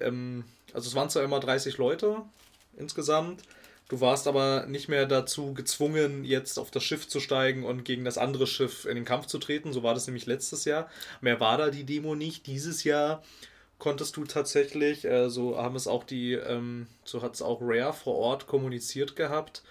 ähm, 0.00 0.44
also 0.72 0.88
es 0.88 0.94
waren 0.94 1.10
zwar 1.10 1.22
immer 1.22 1.40
30 1.40 1.78
Leute 1.78 2.22
insgesamt, 2.76 3.42
du 3.90 4.00
warst 4.00 4.26
aber 4.26 4.64
nicht 4.66 4.88
mehr 4.88 5.04
dazu 5.04 5.52
gezwungen, 5.52 6.24
jetzt 6.24 6.58
auf 6.58 6.70
das 6.70 6.82
Schiff 6.82 7.06
zu 7.06 7.20
steigen 7.20 7.64
und 7.64 7.84
gegen 7.84 8.04
das 8.06 8.16
andere 8.16 8.46
Schiff 8.46 8.86
in 8.86 8.94
den 8.94 9.04
Kampf 9.04 9.26
zu 9.26 9.38
treten, 9.38 9.74
so 9.74 9.82
war 9.82 9.92
das 9.92 10.06
nämlich 10.06 10.24
letztes 10.24 10.64
Jahr. 10.64 10.88
Mehr 11.20 11.40
war 11.40 11.58
da 11.58 11.70
die 11.70 11.84
Demo 11.84 12.14
nicht. 12.14 12.46
Dieses 12.46 12.84
Jahr 12.84 13.22
konntest 13.78 14.16
du 14.16 14.24
tatsächlich, 14.24 15.04
äh, 15.04 15.28
so 15.28 15.58
haben 15.58 15.76
es 15.76 15.86
auch 15.86 16.04
die, 16.04 16.32
ähm, 16.32 16.86
so 17.04 17.20
hat 17.20 17.34
es 17.34 17.42
auch 17.42 17.58
Rare 17.60 17.92
vor 17.92 18.16
Ort 18.16 18.46
kommuniziert 18.46 19.16
gehabt, 19.16 19.62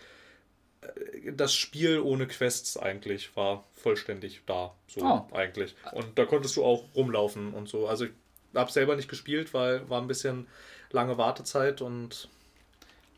äh, 0.82 1.32
das 1.32 1.54
Spiel 1.54 2.00
ohne 2.00 2.28
Quests 2.28 2.76
eigentlich 2.78 3.36
war 3.36 3.64
vollständig 3.74 4.42
da. 4.46 4.76
So 4.88 5.02
Oh. 5.02 5.28
eigentlich. 5.34 5.76
Und 5.94 6.18
da 6.20 6.26
konntest 6.26 6.56
du 6.58 6.64
auch 6.66 6.84
rumlaufen 6.96 7.54
und 7.54 7.70
so. 7.70 7.88
Also 7.88 8.06
ich 8.06 8.12
habe 8.56 8.72
selber 8.72 8.96
nicht 8.96 9.10
gespielt, 9.10 9.54
weil 9.54 9.88
war 9.90 10.02
ein 10.02 10.08
bisschen 10.08 10.48
lange 10.92 11.18
Wartezeit 11.18 11.82
und 11.82 12.28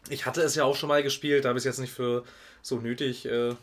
ich 0.10 0.25
hatte 0.25 0.41
es 0.41 0.55
ja 0.55 0.63
auch 0.65 0.75
schon 0.75 0.89
mal 0.89 1.03
gespielt, 1.03 1.46
habe 1.46 1.58
ich 1.58 1.62
es 1.62 1.65
jetzt 1.65 1.79
nicht 1.79 1.93
für 1.93 2.24
so 2.62 2.77
nötig 2.77 3.25
äh, 3.25 3.55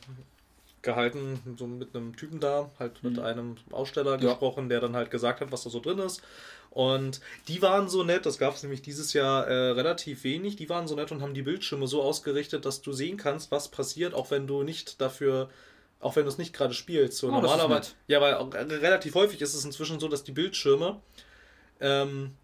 gehalten, 0.82 1.40
so 1.58 1.66
mit 1.66 1.94
einem 1.94 2.16
Typen 2.16 2.40
da, 2.40 2.70
halt 2.78 3.02
mit 3.02 3.18
einem 3.18 3.56
Aussteller 3.72 4.16
Mhm. 4.16 4.22
Ja. 4.22 4.30
gesprochen, 4.30 4.68
der 4.68 4.80
dann 4.80 4.94
halt 4.96 5.10
gesagt 5.10 5.40
hat, 5.40 5.50
was 5.52 5.64
da 5.64 5.70
so 5.70 5.80
drin 5.80 5.98
ist. 5.98 6.22
Und 6.70 7.20
die 7.48 7.60
waren 7.62 7.88
so 7.88 8.04
nett, 8.04 8.26
das 8.26 8.38
gab 8.38 8.54
es 8.54 8.62
nämlich 8.62 8.82
dieses 8.82 9.12
Jahr 9.12 9.46
äh, 9.48 9.70
relativ 9.70 10.22
wenig, 10.22 10.54
die 10.56 10.68
waren 10.68 10.86
so 10.86 10.94
nett 10.94 11.10
und 11.10 11.22
haben 11.22 11.34
die 11.34 11.42
Bildschirme 11.42 11.86
so 11.88 12.02
ausgerichtet, 12.02 12.64
dass 12.64 12.82
du 12.82 12.92
sehen 12.92 13.16
kannst, 13.16 13.50
was 13.50 13.68
passiert, 13.68 14.14
auch 14.14 14.30
wenn 14.30 14.46
du 14.46 14.62
nicht 14.62 15.00
dafür, 15.00 15.48
auch 15.98 16.14
wenn 16.14 16.24
du 16.24 16.28
es 16.28 16.38
nicht 16.38 16.52
gerade 16.52 16.74
spielst. 16.74 17.18
So 17.18 17.28
Oh, 17.28 17.30
normalerweise, 17.32 17.92
ja, 18.06 18.20
weil 18.20 18.34
auch 18.34 18.52
relativ 18.54 19.14
häufig 19.14 19.40
ist 19.40 19.54
es 19.54 19.64
inzwischen 19.64 19.98
so, 19.98 20.08
dass 20.08 20.22
die 20.24 20.32
Bildschirme 20.32 21.00
ähm, 21.80 22.34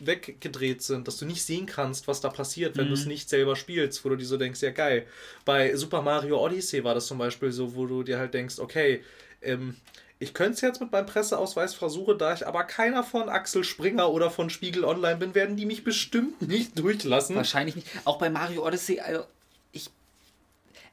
weggedreht 0.00 0.82
sind, 0.82 1.06
dass 1.08 1.16
du 1.18 1.24
nicht 1.26 1.42
sehen 1.42 1.66
kannst, 1.66 2.08
was 2.08 2.20
da 2.20 2.28
passiert, 2.30 2.76
wenn 2.76 2.86
du 2.86 2.90
Mhm. 2.94 3.00
es 3.00 3.06
nicht 3.06 3.28
selber 3.28 3.56
spielst, 3.56 4.04
wo 4.04 4.08
du 4.08 4.16
dir 4.16 4.26
so 4.26 4.36
denkst, 4.36 4.60
ja 4.62 4.70
geil. 4.70 5.06
Bei 5.44 5.74
Super 5.76 6.02
Mario 6.02 6.44
Odyssey 6.44 6.84
war 6.84 6.94
das 6.94 7.06
zum 7.06 7.18
Beispiel 7.18 7.52
so, 7.52 7.74
wo 7.74 7.86
du 7.86 8.02
dir 8.02 8.18
halt 8.18 8.34
denkst, 8.34 8.58
okay, 8.58 9.02
ähm, 9.42 9.76
ich 10.20 10.32
könnte 10.32 10.52
es 10.54 10.60
jetzt 10.60 10.80
mit 10.80 10.92
meinem 10.92 11.06
Presseausweis 11.06 11.74
versuchen, 11.74 12.16
da 12.18 12.32
ich 12.32 12.46
aber 12.46 12.64
keiner 12.64 13.02
von 13.02 13.28
Axel 13.28 13.64
Springer 13.64 14.10
oder 14.10 14.30
von 14.30 14.48
Spiegel 14.48 14.84
Online 14.84 15.16
bin, 15.16 15.34
werden 15.34 15.56
die 15.56 15.66
mich 15.66 15.84
bestimmt 15.84 16.40
nicht 16.42 16.78
durchlassen. 16.78 17.36
Wahrscheinlich 17.36 17.74
nicht. 17.76 17.86
Auch 18.04 18.18
bei 18.18 18.30
Mario 18.30 18.66
Odyssey, 18.66 19.00
also 19.00 19.24
ich. 19.72 19.90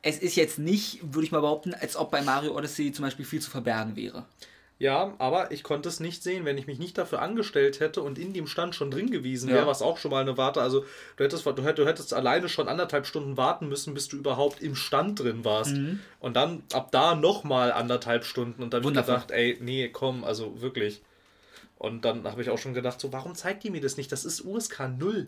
Es 0.01 0.17
ist 0.17 0.35
jetzt 0.35 0.57
nicht, 0.57 0.99
würde 1.03 1.25
ich 1.25 1.31
mal 1.31 1.41
behaupten, 1.41 1.75
als 1.75 1.95
ob 1.95 2.09
bei 2.09 2.21
Mario 2.23 2.57
Odyssey 2.57 2.91
zum 2.91 3.05
Beispiel 3.05 3.23
viel 3.25 3.39
zu 3.41 3.51
verbergen 3.51 3.95
wäre. 3.95 4.25
Ja, 4.81 5.13
aber 5.19 5.51
ich 5.51 5.61
konnte 5.61 5.89
es 5.89 5.99
nicht 5.99 6.23
sehen, 6.23 6.43
wenn 6.43 6.57
ich 6.57 6.65
mich 6.65 6.79
nicht 6.79 6.97
dafür 6.97 7.21
angestellt 7.21 7.79
hätte 7.79 8.01
und 8.01 8.17
in 8.17 8.33
dem 8.33 8.47
Stand 8.47 8.73
schon 8.73 8.89
drin 8.89 9.11
gewesen 9.11 9.49
wäre, 9.49 9.59
Ja. 9.59 9.67
was 9.67 9.83
auch 9.83 9.99
schon 9.99 10.09
mal 10.09 10.21
eine 10.21 10.37
Warte. 10.37 10.59
Also 10.59 10.83
du 11.17 11.23
hättest, 11.23 11.45
du 11.45 11.51
hättest, 11.51 11.77
du 11.77 11.85
hättest 11.85 12.13
alleine 12.15 12.49
schon 12.49 12.67
anderthalb 12.67 13.05
Stunden 13.05 13.37
warten 13.37 13.69
müssen, 13.69 13.93
bis 13.93 14.07
du 14.07 14.17
überhaupt 14.17 14.59
im 14.59 14.73
Stand 14.75 15.19
drin 15.19 15.45
warst. 15.45 15.75
Mhm. 15.75 15.99
Und 16.19 16.35
dann 16.35 16.63
ab 16.73 16.89
da 16.91 17.13
nochmal 17.13 17.71
anderthalb 17.71 18.25
Stunden. 18.25 18.63
Und 18.63 18.73
dann 18.73 18.83
habe 18.83 18.91
ich 18.91 19.05
gedacht, 19.05 19.29
ey, 19.29 19.55
nee, 19.61 19.87
komm, 19.89 20.23
also 20.23 20.61
wirklich. 20.61 21.03
Und 21.77 22.03
dann 22.03 22.23
habe 22.23 22.41
ich 22.41 22.49
auch 22.49 22.57
schon 22.57 22.73
gedacht, 22.73 22.99
so, 22.99 23.13
warum 23.13 23.35
zeigt 23.35 23.63
ihr 23.63 23.69
mir 23.69 23.81
das 23.81 23.97
nicht? 23.97 24.11
Das 24.11 24.25
ist 24.25 24.43
USK 24.43 24.89
0. 24.97 25.27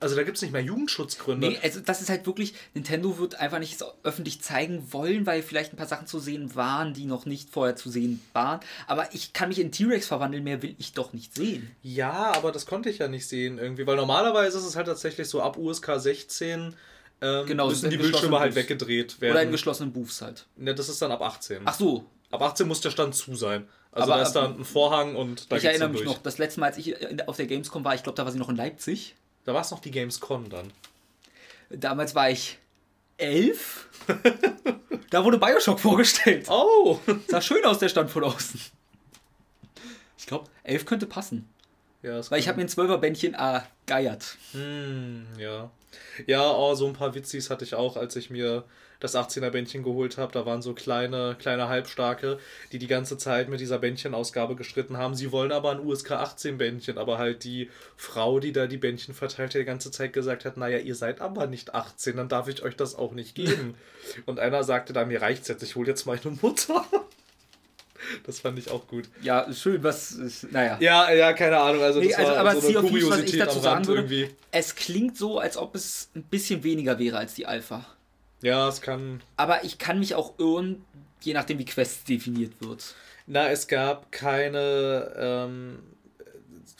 Also 0.00 0.16
da 0.16 0.22
gibt 0.22 0.36
es 0.36 0.42
nicht 0.42 0.52
mehr 0.52 0.60
Jugendschutzgründe. 0.62 1.48
Nee, 1.48 1.58
also 1.62 1.80
das 1.80 2.02
ist 2.02 2.10
halt 2.10 2.26
wirklich, 2.26 2.54
Nintendo 2.74 3.18
wird 3.18 3.36
einfach 3.36 3.58
nicht 3.58 3.78
so 3.78 3.86
öffentlich 4.02 4.42
zeigen 4.42 4.92
wollen, 4.92 5.24
weil 5.26 5.42
vielleicht 5.42 5.72
ein 5.72 5.76
paar 5.76 5.86
Sachen 5.86 6.06
zu 6.06 6.18
sehen 6.18 6.54
waren, 6.54 6.92
die 6.94 7.06
noch 7.06 7.24
nicht 7.26 7.48
vorher 7.50 7.76
zu 7.76 7.88
sehen 7.90 8.20
waren. 8.32 8.60
Aber 8.86 9.14
ich 9.14 9.32
kann 9.32 9.48
mich 9.48 9.58
in 9.58 9.72
T-Rex 9.72 10.06
verwandeln, 10.06 10.44
mehr 10.44 10.62
will 10.62 10.74
ich 10.78 10.92
doch 10.92 11.12
nicht 11.12 11.34
sehen. 11.34 11.70
Ja, 11.82 12.32
aber 12.34 12.52
das 12.52 12.66
konnte 12.66 12.90
ich 12.90 12.98
ja 12.98 13.08
nicht 13.08 13.26
sehen 13.28 13.58
irgendwie, 13.58 13.86
weil 13.86 13.96
normalerweise 13.96 14.58
ist 14.58 14.64
es 14.64 14.76
halt 14.76 14.86
tatsächlich 14.86 15.28
so 15.28 15.40
ab 15.40 15.56
USK 15.56 15.92
16 15.96 16.74
ähm, 17.22 17.46
Genau, 17.46 17.68
müssen 17.68 17.88
die 17.90 17.96
Bildschirme 17.96 18.38
halt 18.40 18.54
weggedreht 18.54 19.16
Oder 19.20 19.28
in 19.28 19.34
werden. 19.34 19.52
geschlossenen 19.52 19.92
Booths 19.92 20.20
halt. 20.20 20.46
Ne, 20.56 20.74
das 20.74 20.88
ist 20.88 21.00
dann 21.00 21.12
ab 21.12 21.22
18. 21.22 21.62
Ach 21.64 21.74
so, 21.74 22.04
Ab 22.30 22.42
18 22.42 22.66
muss 22.66 22.80
der 22.80 22.90
Stand 22.90 23.14
zu 23.14 23.36
sein. 23.36 23.68
Also 23.92 24.10
Aber- 24.10 24.20
da 24.20 24.26
ist 24.26 24.32
dann 24.32 24.58
ein 24.58 24.64
Vorhang 24.64 25.14
und 25.14 25.52
da 25.52 25.56
ich 25.56 25.64
erinnere 25.64 25.90
mich 25.90 25.98
durch. 26.02 26.16
noch, 26.16 26.22
das 26.22 26.38
letzte 26.38 26.58
Mal, 26.58 26.66
als 26.66 26.78
ich 26.78 26.96
auf 27.28 27.36
der 27.36 27.46
Gamescom 27.46 27.84
war, 27.84 27.94
ich 27.94 28.02
glaube, 28.02 28.16
da 28.16 28.24
war 28.24 28.32
sie 28.32 28.38
noch 28.38 28.48
in 28.48 28.56
Leipzig. 28.56 29.14
Da 29.44 29.54
war 29.54 29.60
es 29.60 29.70
noch 29.70 29.80
die 29.80 29.90
Gamescom 29.90 30.48
dann. 30.48 30.72
Damals 31.70 32.14
war 32.14 32.30
ich 32.30 32.58
elf. 33.16 33.88
da 35.10 35.24
wurde 35.24 35.38
Bioshock 35.38 35.80
vorgestellt. 35.80 36.46
Oh! 36.48 36.98
Sah 37.28 37.40
schön 37.40 37.64
aus, 37.64 37.78
der 37.78 37.88
Stand 37.88 38.10
von 38.10 38.24
außen. 38.24 38.60
Ich 40.18 40.26
glaube, 40.26 40.48
elf 40.62 40.86
könnte 40.86 41.06
passen. 41.06 41.48
Ja, 42.04 42.20
Weil 42.30 42.38
ich 42.38 42.48
habe 42.48 42.58
mir 42.58 42.64
ein 42.64 42.68
Zwölfer-Bändchen 42.68 43.34
ergeiert. 43.34 44.36
Hm, 44.52 45.26
ja. 45.38 45.70
Ja, 46.26 46.50
oh, 46.50 46.74
so 46.74 46.86
ein 46.86 46.92
paar 46.92 47.14
Witzis 47.14 47.48
hatte 47.48 47.64
ich 47.64 47.74
auch, 47.74 47.96
als 47.96 48.14
ich 48.16 48.28
mir 48.28 48.64
das 49.00 49.14
18er 49.14 49.50
Bändchen 49.50 49.82
geholt 49.82 50.18
habe. 50.18 50.32
Da 50.32 50.44
waren 50.44 50.60
so 50.60 50.74
kleine, 50.74 51.36
kleine 51.38 51.68
Halbstarke, 51.68 52.38
die 52.72 52.78
die 52.78 52.86
ganze 52.86 53.16
Zeit 53.16 53.48
mit 53.48 53.60
dieser 53.60 53.78
Bändchenausgabe 53.78 54.54
gestritten 54.54 54.98
haben. 54.98 55.14
Sie 55.14 55.32
wollen 55.32 55.52
aber 55.52 55.70
ein 55.70 55.80
USK 55.80 56.12
18 56.12 56.58
Bändchen, 56.58 56.98
aber 56.98 57.18
halt 57.18 57.44
die 57.44 57.70
Frau, 57.96 58.38
die 58.38 58.52
da 58.52 58.66
die 58.66 58.76
Bändchen 58.76 59.14
verteilt 59.14 59.54
hat, 59.54 59.60
die 59.60 59.64
ganze 59.64 59.90
Zeit 59.90 60.12
gesagt 60.12 60.44
hat, 60.44 60.56
naja, 60.56 60.78
ihr 60.78 60.94
seid 60.94 61.20
aber 61.20 61.46
nicht 61.46 61.74
18, 61.74 62.16
dann 62.16 62.28
darf 62.28 62.48
ich 62.48 62.62
euch 62.62 62.76
das 62.76 62.94
auch 62.94 63.12
nicht 63.12 63.34
geben. 63.34 63.76
Und 64.26 64.40
einer 64.40 64.62
sagte 64.62 64.92
da, 64.92 65.04
mir 65.04 65.22
reicht's 65.22 65.48
jetzt, 65.48 65.62
ich 65.62 65.74
hole 65.74 65.88
jetzt 65.88 66.06
meine 66.06 66.36
Mutter. 66.42 66.84
Das 68.24 68.40
fand 68.40 68.58
ich 68.58 68.70
auch 68.70 68.86
gut. 68.86 69.08
Ja, 69.22 69.52
schön, 69.52 69.82
was 69.82 70.18
naja. 70.50 70.76
Ja, 70.80 71.12
ja, 71.12 71.32
keine 71.32 71.58
Ahnung. 71.58 71.82
Also, 71.82 72.00
Nee, 72.00 72.08
das 72.08 72.18
also, 72.18 72.30
war 72.32 72.38
aber 72.38 72.60
so 72.60 72.68
eine 72.68 72.88
Thieves, 72.88 73.10
was 73.10 73.18
ich 73.18 73.26
Kuriosität 73.26 73.40
dazu 73.40 73.58
sagen 73.60 73.86
würde, 73.86 74.00
irgendwie. 74.02 74.28
es 74.50 74.74
klingt 74.74 75.16
so, 75.16 75.38
als 75.38 75.56
ob 75.56 75.74
es 75.74 76.10
ein 76.14 76.22
bisschen 76.24 76.62
weniger 76.64 76.98
wäre 76.98 77.18
als 77.18 77.34
die 77.34 77.46
Alpha. 77.46 77.86
Ja, 78.42 78.68
es 78.68 78.80
kann 78.80 79.22
Aber 79.36 79.64
ich 79.64 79.78
kann 79.78 79.98
mich 79.98 80.14
auch 80.14 80.38
irren, 80.38 80.84
je 81.22 81.32
nachdem, 81.34 81.58
wie 81.58 81.64
Quest 81.64 82.08
definiert 82.08 82.52
wird. 82.60 82.94
Na, 83.26 83.48
es 83.48 83.68
gab 83.68 84.12
keine. 84.12 85.12
Ähm, 85.16 85.78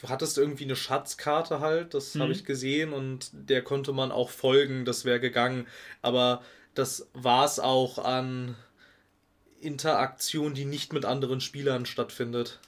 du 0.01 0.09
hattest 0.09 0.37
irgendwie 0.37 0.65
eine 0.65 0.75
Schatzkarte 0.75 1.59
halt, 1.59 1.93
das 1.93 2.15
habe 2.15 2.31
ich 2.31 2.45
gesehen 2.45 2.93
und 2.93 3.29
der 3.33 3.63
konnte 3.63 3.93
man 3.93 4.11
auch 4.11 4.29
folgen, 4.29 4.85
das 4.85 5.05
wäre 5.05 5.19
gegangen. 5.19 5.65
Aber 6.01 6.41
das 6.75 7.07
war 7.13 7.45
es 7.45 7.59
auch 7.59 7.97
an 7.97 8.55
Interaktion, 9.65 10.53
die 10.53 10.65
nicht 10.65 10.93
mit 10.93 11.05
anderen 11.05 11.41
Spielern 11.41 11.85
stattfindet. 11.85 12.59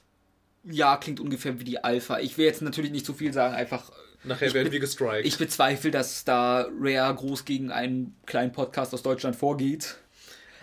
Ja, 0.64 0.96
klingt 0.96 1.20
ungefähr 1.20 1.58
wie 1.60 1.64
die 1.64 1.82
Alpha. 1.82 2.18
Ich 2.18 2.36
will 2.36 2.44
jetzt 2.44 2.62
natürlich 2.62 2.90
nicht 2.90 3.06
zu 3.06 3.14
viel 3.14 3.32
sagen, 3.32 3.54
einfach. 3.54 3.90
Nachher 4.24 4.48
Ich 4.48 4.54
werden 4.54 4.72
wir 4.72 4.80
gestrikt. 4.80 5.26
Ich 5.26 5.38
bezweifle, 5.38 5.90
dass 5.90 6.24
da 6.24 6.66
Rare 6.78 7.14
groß 7.14 7.44
gegen 7.44 7.70
einen 7.70 8.16
kleinen 8.26 8.52
Podcast 8.52 8.92
aus 8.92 9.02
Deutschland 9.02 9.36
vorgeht. 9.36 9.96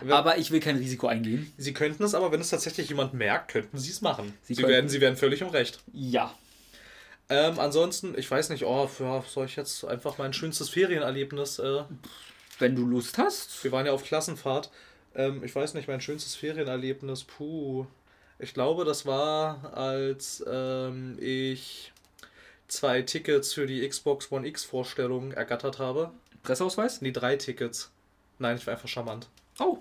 Ja. 0.06 0.16
Aber 0.16 0.38
ich 0.38 0.52
will 0.52 0.60
kein 0.60 0.76
Risiko 0.76 1.08
eingehen. 1.08 1.52
sie 1.58 1.74
könnten 1.74 2.04
es 2.04 2.14
aber, 2.14 2.32
wenn 2.32 2.42
es 2.42 2.50
tatsächlich 2.50 2.90
jemand 2.90 3.14
merkt, 3.14 3.52
könnten 3.52 3.78
sie 3.78 3.92
es 3.92 4.02
machen. 4.02 4.34
Sie 4.44 4.54
Sie, 4.54 4.64
werden, 4.64 4.90
sie 4.90 5.00
werden 5.00 5.16
völlig 5.16 5.42
im 5.42 5.48
Recht. 5.48 5.80
Ja. 5.94 6.36
Ähm, 7.30 7.60
ansonsten, 7.60 8.14
ich 8.18 8.30
weiß 8.30 8.50
nicht, 8.50 8.66
oh, 8.66 8.90
ja, 9.00 9.24
soll 9.28 9.46
ich 9.46 9.56
jetzt 9.56 9.86
einfach 9.86 10.18
mein 10.18 10.34
schönstes 10.34 10.70
Ferienerlebnis 10.70 11.60
äh, 11.60 11.84
Wenn 12.60 12.76
du 12.76 12.86
Lust 12.86 13.18
hast. 13.18 13.64
Wir 13.64 13.72
waren 13.72 13.86
ja 13.86 13.94
auf 13.94 14.04
Klassenfahrt. 14.04 14.70
Ähm, 15.16 15.44
ich 15.44 15.56
weiß 15.56 15.74
nicht, 15.74 15.88
mein 15.88 16.02
schönstes 16.02 16.36
Ferienerlebnis, 16.36 17.24
puh. 17.24 17.86
Ich 18.38 18.54
glaube, 18.54 18.84
das 18.84 19.06
war, 19.06 19.74
als 19.74 20.44
ähm, 20.48 21.18
ich 21.20 21.94
zwei 22.68 23.02
Tickets 23.02 23.54
für 23.54 23.66
die 23.66 23.88
Xbox 23.88 24.32
One 24.32 24.46
X 24.48 24.64
Vorstellung 24.66 25.32
ergattert 25.32 25.80
habe. 25.80 26.12
Presseausweis? 26.44 27.02
Nee, 27.02 27.12
drei 27.12 27.38
Tickets. 27.38 27.92
Nein, 28.40 28.58
ich 28.58 28.68
war 28.68 28.74
einfach 28.74 28.90
charmant. 28.90 29.30
Oh. 29.60 29.78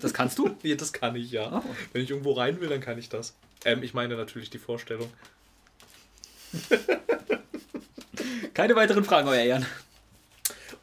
Das 0.00 0.14
kannst 0.14 0.38
du? 0.38 0.56
Ja, 0.62 0.76
das 0.76 0.92
kann 0.92 1.16
ich, 1.16 1.30
ja. 1.32 1.62
Oh. 1.64 1.74
Wenn 1.92 2.02
ich 2.02 2.10
irgendwo 2.10 2.32
rein 2.32 2.60
will, 2.60 2.68
dann 2.68 2.80
kann 2.80 2.98
ich 2.98 3.08
das. 3.08 3.34
Ähm, 3.64 3.82
ich 3.82 3.94
meine 3.94 4.16
natürlich 4.16 4.50
die 4.50 4.58
Vorstellung. 4.58 5.10
Keine 8.54 8.76
weiteren 8.76 9.04
Fragen, 9.04 9.28
euer 9.28 9.42
Ehren. 9.42 9.66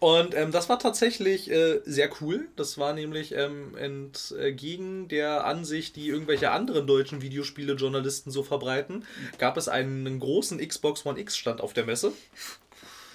Und 0.02 0.34
ähm, 0.34 0.52
das 0.52 0.68
war 0.68 0.80
tatsächlich 0.80 1.52
äh, 1.52 1.80
sehr 1.86 2.10
cool. 2.22 2.48
Das 2.56 2.80
war 2.80 2.94
nämlich 2.94 3.36
ähm, 3.36 3.78
entgegen 3.78 5.08
der 5.08 5.46
Ansicht, 5.46 5.96
die 5.96 6.08
irgendwelche 6.08 6.50
anderen 6.50 6.88
deutschen 6.88 7.22
Videospiele-Journalisten 7.22 8.32
so 8.32 8.42
verbreiten, 8.42 9.06
gab 9.38 9.58
es 9.58 9.68
einen 9.68 10.20
großen 10.20 10.58
Xbox 10.68 11.06
One 11.06 11.20
X-Stand 11.20 11.62
auf 11.62 11.74
der 11.74 11.86
Messe. 11.86 12.14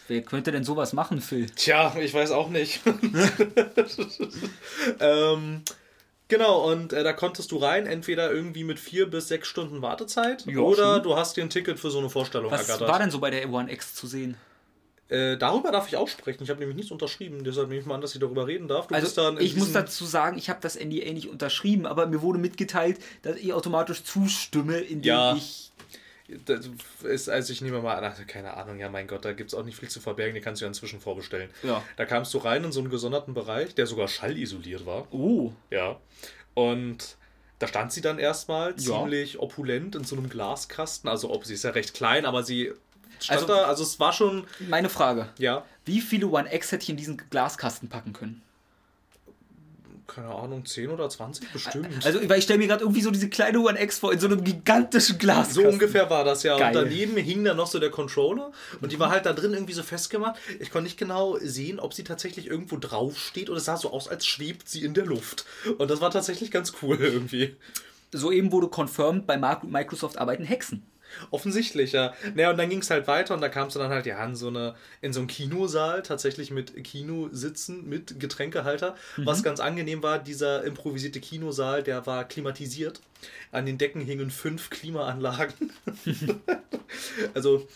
Wer 0.07 0.23
könnte 0.23 0.53
denn 0.53 0.63
sowas 0.63 0.93
machen, 0.93 1.21
Phil? 1.21 1.51
Tja, 1.51 1.93
ich 2.01 2.15
weiß 2.15 2.31
auch 2.31 2.51
nicht. 2.51 2.81
ähm, 5.01 5.63
genau, 6.29 6.71
und 6.71 6.93
äh, 6.93 7.03
da 7.03 7.13
konntest 7.13 7.51
du 7.51 7.57
rein, 7.57 7.87
entweder 7.87 8.31
irgendwie 8.31 8.63
mit 8.63 8.79
vier 8.79 9.11
bis 9.11 9.27
sechs 9.27 9.49
Stunden 9.49 9.83
Wartezeit 9.83 10.47
Ja, 10.47 10.59
oder 10.59 10.95
schön. 10.95 11.03
du 11.03 11.17
hast 11.17 11.37
dir 11.37 11.43
ein 11.43 11.51
Ticket 11.51 11.81
für 11.81 11.91
so 11.91 11.99
eine 11.99 12.11
Vorstellung 12.11 12.53
Was 12.53 12.61
ergattert. 12.69 12.89
war 12.89 13.01
denn 13.01 13.11
so 13.11 13.19
bei 13.19 13.31
der 13.31 13.51
One 13.51 13.73
X 13.73 13.97
zu 13.97 14.07
sehen? 14.07 14.37
Äh, 15.09 15.37
darüber 15.37 15.71
darf 15.71 15.87
ich 15.87 15.97
auch 15.97 16.09
sprechen. 16.09 16.43
Ich 16.43 16.51
habe 16.51 16.59
nämlich 16.59 16.77
nichts 16.77 16.91
unterschrieben, 16.91 17.45
deshalb 17.45 17.69
nehme 17.69 17.81
ich 17.81 17.87
mal 17.87 17.95
an, 17.95 18.01
dass 18.01 18.15
ich 18.15 18.21
darüber 18.21 18.47
reden 18.47 18.67
darf. 18.67 18.89
Du 18.89 18.95
Also, 18.95 19.39
ich 19.39 19.55
muss 19.57 19.73
dazu 19.73 20.05
sagen, 20.05 20.37
ich 20.37 20.51
habe 20.51 20.59
das 20.61 20.75
NDA 20.77 21.13
nicht 21.13 21.29
unterschrieben, 21.29 21.87
aber 21.87 22.07
mir 22.07 22.23
wurde 22.23 22.39
mitgeteilt, 22.41 22.99
dass 23.23 23.37
ich 23.37 23.53
automatisch 23.53 24.03
zustimme, 24.03 24.79
indem 24.79 25.09
Ja. 25.09 25.37
ich. 25.37 25.71
Das 26.45 26.69
ist, 27.05 27.29
also 27.29 27.53
ich 27.53 27.61
nehme 27.61 27.81
mal 27.81 27.95
an, 27.95 28.03
ach, 28.13 28.27
keine 28.27 28.55
Ahnung, 28.55 28.81
ja 28.81 28.89
mein 28.91 29.07
Gott, 29.07 29.25
da 29.25 29.33
gibt 29.33 29.53
es 29.53 29.55
auch 29.55 29.65
nicht 29.65 29.79
viel 29.79 29.89
zu 29.89 30.01
verbergen, 30.01 30.35
die 30.35 30.41
kannst 30.41 30.61
du 30.61 30.65
ja 30.65 30.69
inzwischen 30.69 30.99
vorbestellen. 30.99 31.51
Ja. 31.63 31.85
Da 31.97 32.05
kamst 32.05 32.35
du 32.35 32.39
rein 32.39 32.65
in 32.65 32.73
so 32.73 32.81
einen 32.81 32.91
gesonderten 32.91 33.33
Bereich, 33.33 33.77
der 33.77 33.87
sogar 33.87 34.09
schallisoliert 34.09 34.87
war. 34.87 35.07
Oh. 35.13 35.53
Ja. 35.71 36.01
Und 36.55 37.17
da 37.61 37.69
stand 37.69 37.93
sie 37.93 38.01
dann 38.01 38.19
erstmal 38.19 38.71
Ja. 38.71 38.77
ziemlich 38.77 39.39
opulent 39.39 39.95
in 39.95 40.03
so 40.03 40.17
einem 40.17 40.29
Glaskasten. 40.29 41.09
Also 41.09 41.31
ob 41.31 41.45
sie 41.45 41.55
ist 41.55 41.63
ja 41.63 41.71
recht 41.71 41.95
klein, 41.95 42.27
aber 42.27 42.43
sie 42.43 42.73
stand 43.21 43.43
Also- 43.43 43.53
da, 43.55 43.65
also 43.65 43.83
es 43.83 43.99
war 44.01 44.13
schon, 44.13 44.45
Meine 44.69 44.89
Frage. 44.89 45.29
ja. 45.39 45.65
Wie 45.85 46.01
viele 46.01 46.27
One 46.29 46.53
X 46.53 46.73
hätte 46.73 46.83
ich 46.83 46.91
in 46.91 46.97
diesen 46.97 47.17
Glaskasten 47.31 47.89
packen 47.89 48.13
können? 48.13 48.43
keine 50.09 50.29
Ahnung, 50.35 50.65
10 50.65 50.89
oder 50.91 51.09
20 51.11 51.53
bestimmt. 51.53 51.89
Also, 52.07 52.27
weil 52.29 52.39
ich 52.39 52.45
stelle 52.45 52.59
mir 52.61 52.69
gerade 52.69 52.83
irgendwie 52.85 53.03
so 53.03 53.11
diese 53.11 53.29
kleine 53.29 53.59
One 53.61 53.79
X 53.83 53.99
vor 53.99 54.13
in 54.13 54.21
so 54.21 54.27
einem 54.29 54.43
gigantischen 54.45 55.19
Glas. 55.19 55.53
So 55.53 55.63
ungefähr 55.67 56.09
war 56.09 56.23
das 56.25 56.43
ja. 56.45 56.57
Geil. 56.57 56.69
Und 56.77 56.85
daneben 56.85 57.17
hing 57.17 57.43
dann 57.45 57.57
noch 57.57 57.67
so 57.67 57.79
der 57.81 57.91
Controller 57.91 58.53
und 58.81 58.93
die 58.93 59.01
war 59.01 59.11
halt 59.11 59.27
da 59.27 59.33
drin 59.33 59.53
irgendwie 59.53 59.73
so 59.73 59.83
festgemacht. 59.83 60.37
Ich 60.61 60.71
konnte 60.71 60.85
nicht 60.85 60.97
genau 60.97 61.37
sehen, 61.43 61.81
ob 61.81 61.93
sie 61.93 62.05
tatsächlich 62.05 62.47
irgendwo 62.47 62.77
drauf 62.79 63.19
steht 63.19 63.51
oder 63.51 63.59
es 63.59 63.65
sah 63.65 63.77
so 63.77 63.91
aus, 63.93 64.09
als 64.09 64.25
schwebt 64.27 64.69
sie 64.69 64.85
in 64.85 64.95
der 64.95 65.05
Luft. 65.07 65.45
Und 65.77 65.91
das 65.91 66.01
war 66.01 66.11
tatsächlich 66.13 66.51
ganz 66.53 66.73
cool 66.83 66.97
irgendwie. 67.01 67.57
Soeben 68.13 68.53
wurde 68.53 68.69
confirmed, 68.69 69.27
bei 69.27 69.37
Microsoft 69.37 70.19
arbeiten 70.19 70.45
Hexen. 70.45 70.85
Offensichtlich, 71.31 71.93
ja. 71.93 72.15
Naja, 72.35 72.51
und 72.51 72.59
dann 72.59 72.69
ging 72.69 72.81
es 72.81 72.91
halt 72.91 73.07
weiter 73.07 73.35
und 73.35 73.41
da 73.41 73.49
kam 73.49 73.69
es 73.69 73.75
dann 73.75 73.91
halt 73.91 74.07
ja 74.07 74.25
in 74.25 74.37
so, 74.37 74.49
eine, 74.49 74.75
in 75.01 75.13
so 75.13 75.21
einen 75.21 75.29
Kinosaal, 75.29 76.03
tatsächlich 76.03 76.51
mit 76.51 76.83
Kinositzen, 76.85 77.89
mit 77.89 78.21
Getränkehalter. 78.21 78.97
Was 79.17 79.43
ganz 79.43 79.61
angenehm 79.61 80.03
war, 80.03 80.19
dieser 80.19 80.65
improvisierte 80.65 81.21
Kinosaal, 81.21 81.83
der 81.83 82.07
war 82.07 82.25
klimatisiert. 82.25 83.01
An 83.53 83.67
den 83.67 83.79
Decken 83.79 84.01
hingen 84.01 84.31
fünf 84.31 84.71
Klimaanlagen. 84.71 85.73
also 87.35 87.67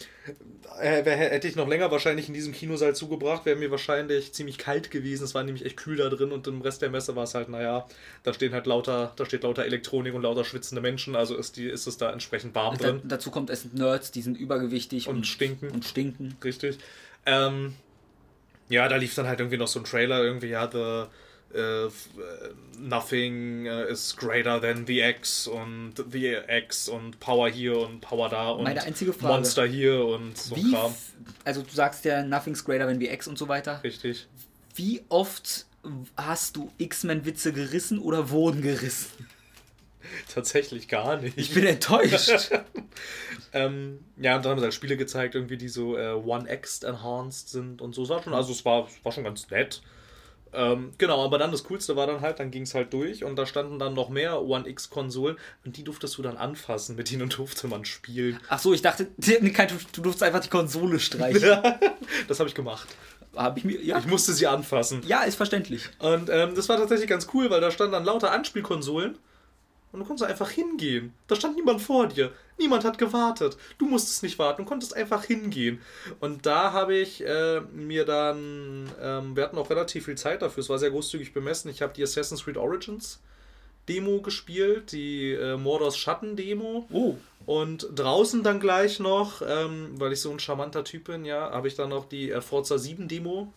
äh, 0.81 1.03
hätte 1.03 1.49
ich 1.49 1.57
noch 1.57 1.69
länger 1.69 1.91
wahrscheinlich 1.91 2.29
in 2.29 2.35
diesem 2.35 2.53
Kinosaal 2.53 2.95
zugebracht, 2.95 3.45
wäre 3.45 3.57
mir 3.57 3.71
wahrscheinlich 3.71 4.33
ziemlich 4.33 4.59
kalt 4.59 4.91
gewesen. 4.91 5.25
Es 5.25 5.35
war 5.35 5.43
nämlich 5.43 5.65
echt 5.65 5.77
kühl 5.77 5.97
da 5.97 6.09
drin 6.09 6.33
und 6.33 6.47
im 6.47 6.61
Rest 6.63 6.83
der 6.83 6.91
Messe 6.91 7.17
war 7.17 7.25
es 7.25 7.35
halt, 7.35 7.49
naja, 7.49 7.87
da 8.23 8.33
stehen 8.33 8.53
halt 8.53 8.67
lauter, 8.67 9.13
da 9.17 9.27
steht 9.27 9.43
lauter 9.43 9.65
Elektronik 9.65 10.15
und 10.15 10.23
lauter 10.23 10.45
schwitzende 10.45 10.81
Menschen, 10.81 11.17
also 11.17 11.37
ist, 11.37 11.57
die, 11.57 11.67
ist 11.67 11.87
es 11.87 11.97
da 11.99 12.13
entsprechend 12.13 12.55
warm 12.55 12.79
Da, 12.79 12.93
drin. 12.93 13.03
dazu 13.05 13.31
kommt, 13.31 13.51
es 13.51 13.63
sind 13.63 13.75
Nerds, 13.75 14.11
die 14.11 14.23
sind 14.23 14.39
übergewichtig 14.39 15.09
Und 15.09 15.27
stinken. 15.27 15.71
Und 15.71 15.85
stinken. 15.85 16.37
Richtig. 16.43 16.79
Ähm, 17.27 17.75
ja, 18.69 18.89
da 18.89 18.97
lief 18.97 19.15
dann 19.15 19.27
halt 19.27 19.41
irgendwie 19.41 19.59
noch 19.59 19.69
so 19.69 19.81
ein 19.81 19.85
Trailer, 19.85 20.23
irgendwie, 20.23 20.49
ja, 20.49 20.71
the 20.71 21.07
äh, 21.55 21.89
Nothing 22.79 23.67
äh, 23.67 23.91
is 23.91 24.17
greater 24.17 24.61
than 24.61 24.87
the 24.87 25.01
X 25.01 25.47
und 25.47 25.95
the 26.11 26.37
X 26.49 26.89
und 26.89 27.21
Power 27.21 27.49
hier 27.49 27.79
und 27.79 28.01
Power 28.01 28.29
da 28.29 28.51
und 28.51 28.65
Meine 28.65 28.83
einzige 28.83 29.13
Frage. 29.13 29.35
Monster 29.35 29.67
hier 29.67 30.05
und 30.05 30.37
so 30.37 30.57
Wie, 30.57 30.73
Kram. 30.73 30.95
also 31.45 31.63
du 31.63 31.71
sagst 31.71 32.05
ja, 32.05 32.23
nothing's 32.23 32.65
greater 32.65 32.87
than 32.87 32.99
the 32.99 33.09
X 33.09 33.27
und 33.29 33.37
so 33.37 33.49
weiter. 33.49 33.83
Richtig. 33.85 34.27
Wie 34.75 35.03
oft 35.09 35.67
hast 36.17 36.57
du 36.57 36.71
X-Men-Witze 36.79 37.53
gerissen 37.53 37.99
oder 37.99 38.31
wurden 38.31 38.63
gerissen? 38.63 39.27
Tatsächlich 40.33 40.89
gar 40.89 41.19
nicht. 41.19 41.37
Ich 41.37 41.53
bin 41.55 41.67
enttäuscht. 41.67 42.51
Ähm, 43.53 44.05
ja, 44.17 44.37
und 44.37 44.45
dann 44.45 44.53
haben 44.53 44.59
sie 44.59 44.65
halt 44.65 44.75
Spiele 44.75 44.97
gezeigt, 44.97 45.35
irgendwie, 45.35 45.57
die 45.57 45.69
so 45.69 45.97
äh, 45.97 46.13
One-X 46.13 46.85
enhanced 46.85 47.49
sind 47.49 47.83
und 47.83 47.95
so. 47.95 48.05
Es 48.05 48.09
war 48.09 48.23
schon, 48.23 48.33
also 48.33 48.53
es 48.53 48.65
war, 48.65 48.87
es 48.87 49.05
war 49.05 49.11
schon 49.11 49.25
ganz 49.25 49.51
nett. 49.51 49.83
Ähm, 50.53 50.93
genau, 50.99 51.25
aber 51.25 51.39
dann 51.39 51.53
das 51.53 51.65
Coolste 51.65 51.97
war 51.97 52.07
dann 52.07 52.21
halt, 52.21 52.41
dann 52.41 52.51
ging 52.51 52.63
es 52.63 52.75
halt 52.75 52.93
durch 52.93 53.25
und 53.25 53.37
da 53.37 53.47
standen 53.47 53.79
dann 53.79 53.95
noch 53.95 54.09
mehr 54.09 54.43
One-X-Konsolen 54.43 55.37
und 55.65 55.77
die 55.77 55.85
durftest 55.85 56.19
du 56.19 56.23
dann 56.23 56.37
anfassen, 56.37 56.97
mit 56.97 57.11
denen 57.11 57.29
durfte 57.29 57.69
man 57.69 57.85
spielen. 57.85 58.41
Ach 58.49 58.59
so, 58.59 58.73
ich 58.73 58.83
dachte, 58.83 59.09
du 59.17 60.03
durftest 60.03 60.23
einfach 60.23 60.41
die 60.41 60.49
Konsole 60.49 60.99
streichen. 60.99 61.43
das 62.29 62.41
habe 62.41 62.49
ich 62.49 62.55
gemacht. 62.55 62.89
Habe 63.37 63.61
ich 63.61 63.65
mir, 63.65 63.81
ja. 63.81 63.99
Ich 63.99 64.07
musste 64.07 64.33
sie 64.33 64.47
anfassen. 64.49 65.03
Ja, 65.07 65.23
ist 65.23 65.37
verständlich. 65.37 65.89
Und 66.01 66.29
ähm, 66.31 66.55
das 66.57 66.69
war 66.69 66.79
tatsächlich 66.79 67.09
ganz 67.09 67.29
cool, 67.33 67.49
weil 67.51 67.61
da 67.61 67.71
standen 67.71 67.93
dann 67.93 68.05
lauter 68.05 68.33
Anspielkonsolen 68.33 69.19
und 69.93 70.01
du 70.01 70.07
konntest 70.07 70.29
einfach 70.29 70.51
hingehen. 70.51 71.13
Da 71.27 71.35
stand 71.35 71.57
niemand 71.57 71.83
vor 71.83 72.07
dir. 72.07 72.33
Niemand 72.59 72.85
hat 72.85 72.99
gewartet. 72.99 73.57
Du 73.79 73.87
musstest 73.87 74.23
nicht 74.23 74.39
warten. 74.39 74.63
Du 74.63 74.69
konntest 74.69 74.95
einfach 74.95 75.25
hingehen. 75.25 75.81
Und 76.21 76.47
da 76.47 76.73
habe 76.73 76.95
ich 76.95 77.25
äh, 77.27 77.61
mir 77.73 78.05
dann, 78.05 78.91
ähm, 79.03 79.35
wir 79.35 79.43
hatten 79.43 79.59
auch 79.59 79.71
relativ 79.71 80.05
viel 80.05 80.17
Zeit 80.17 80.43
dafür. 80.43 80.61
Es 80.61 80.69
war 80.69 80.79
sehr 80.79 80.91
großzügig 80.91 81.33
bemessen. 81.33 81.71
Ich 81.71 81.83
habe 81.83 81.93
die 81.93 82.03
Assassin's 82.03 82.45
Creed 82.45 82.57
Origins 82.57 83.21
Demo 83.89 84.21
gespielt, 84.21 84.93
die 84.93 85.33
äh, 85.33 85.57
Mordors 85.57 85.97
Schatten 85.97 86.37
Demo. 86.37 86.87
Oh. 86.93 87.17
Und 87.47 87.89
draußen 87.95 88.45
dann 88.45 88.61
gleich 88.61 89.01
noch, 89.01 89.43
ähm, 89.43 89.95
weil 89.95 90.13
ich 90.13 90.21
so 90.21 90.31
ein 90.31 90.39
charmanter 90.39 90.85
Typ 90.85 91.05
bin, 91.05 91.25
ja, 91.25 91.51
habe 91.51 91.67
ich 91.67 91.75
dann 91.75 91.89
noch 91.89 92.05
die 92.09 92.31
äh, 92.31 92.41
Forza 92.41 92.79
7 92.79 93.09
Demo 93.09 93.53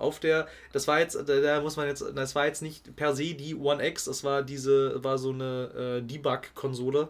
auf 0.00 0.20
der. 0.20 0.48
Das 0.72 0.88
war 0.88 0.98
jetzt, 1.00 1.16
da, 1.26 1.60
muss 1.60 1.76
man 1.76 1.86
jetzt, 1.86 2.04
das 2.14 2.34
war 2.34 2.46
jetzt 2.46 2.62
nicht 2.62 2.94
per 2.96 3.14
se 3.14 3.34
die 3.34 3.54
One 3.54 3.86
X, 3.86 4.04
das 4.06 4.24
war 4.24 4.42
diese, 4.42 5.02
war 5.04 5.18
so 5.18 5.30
eine 5.30 6.00
äh, 6.00 6.02
Debug-Konsole. 6.02 7.08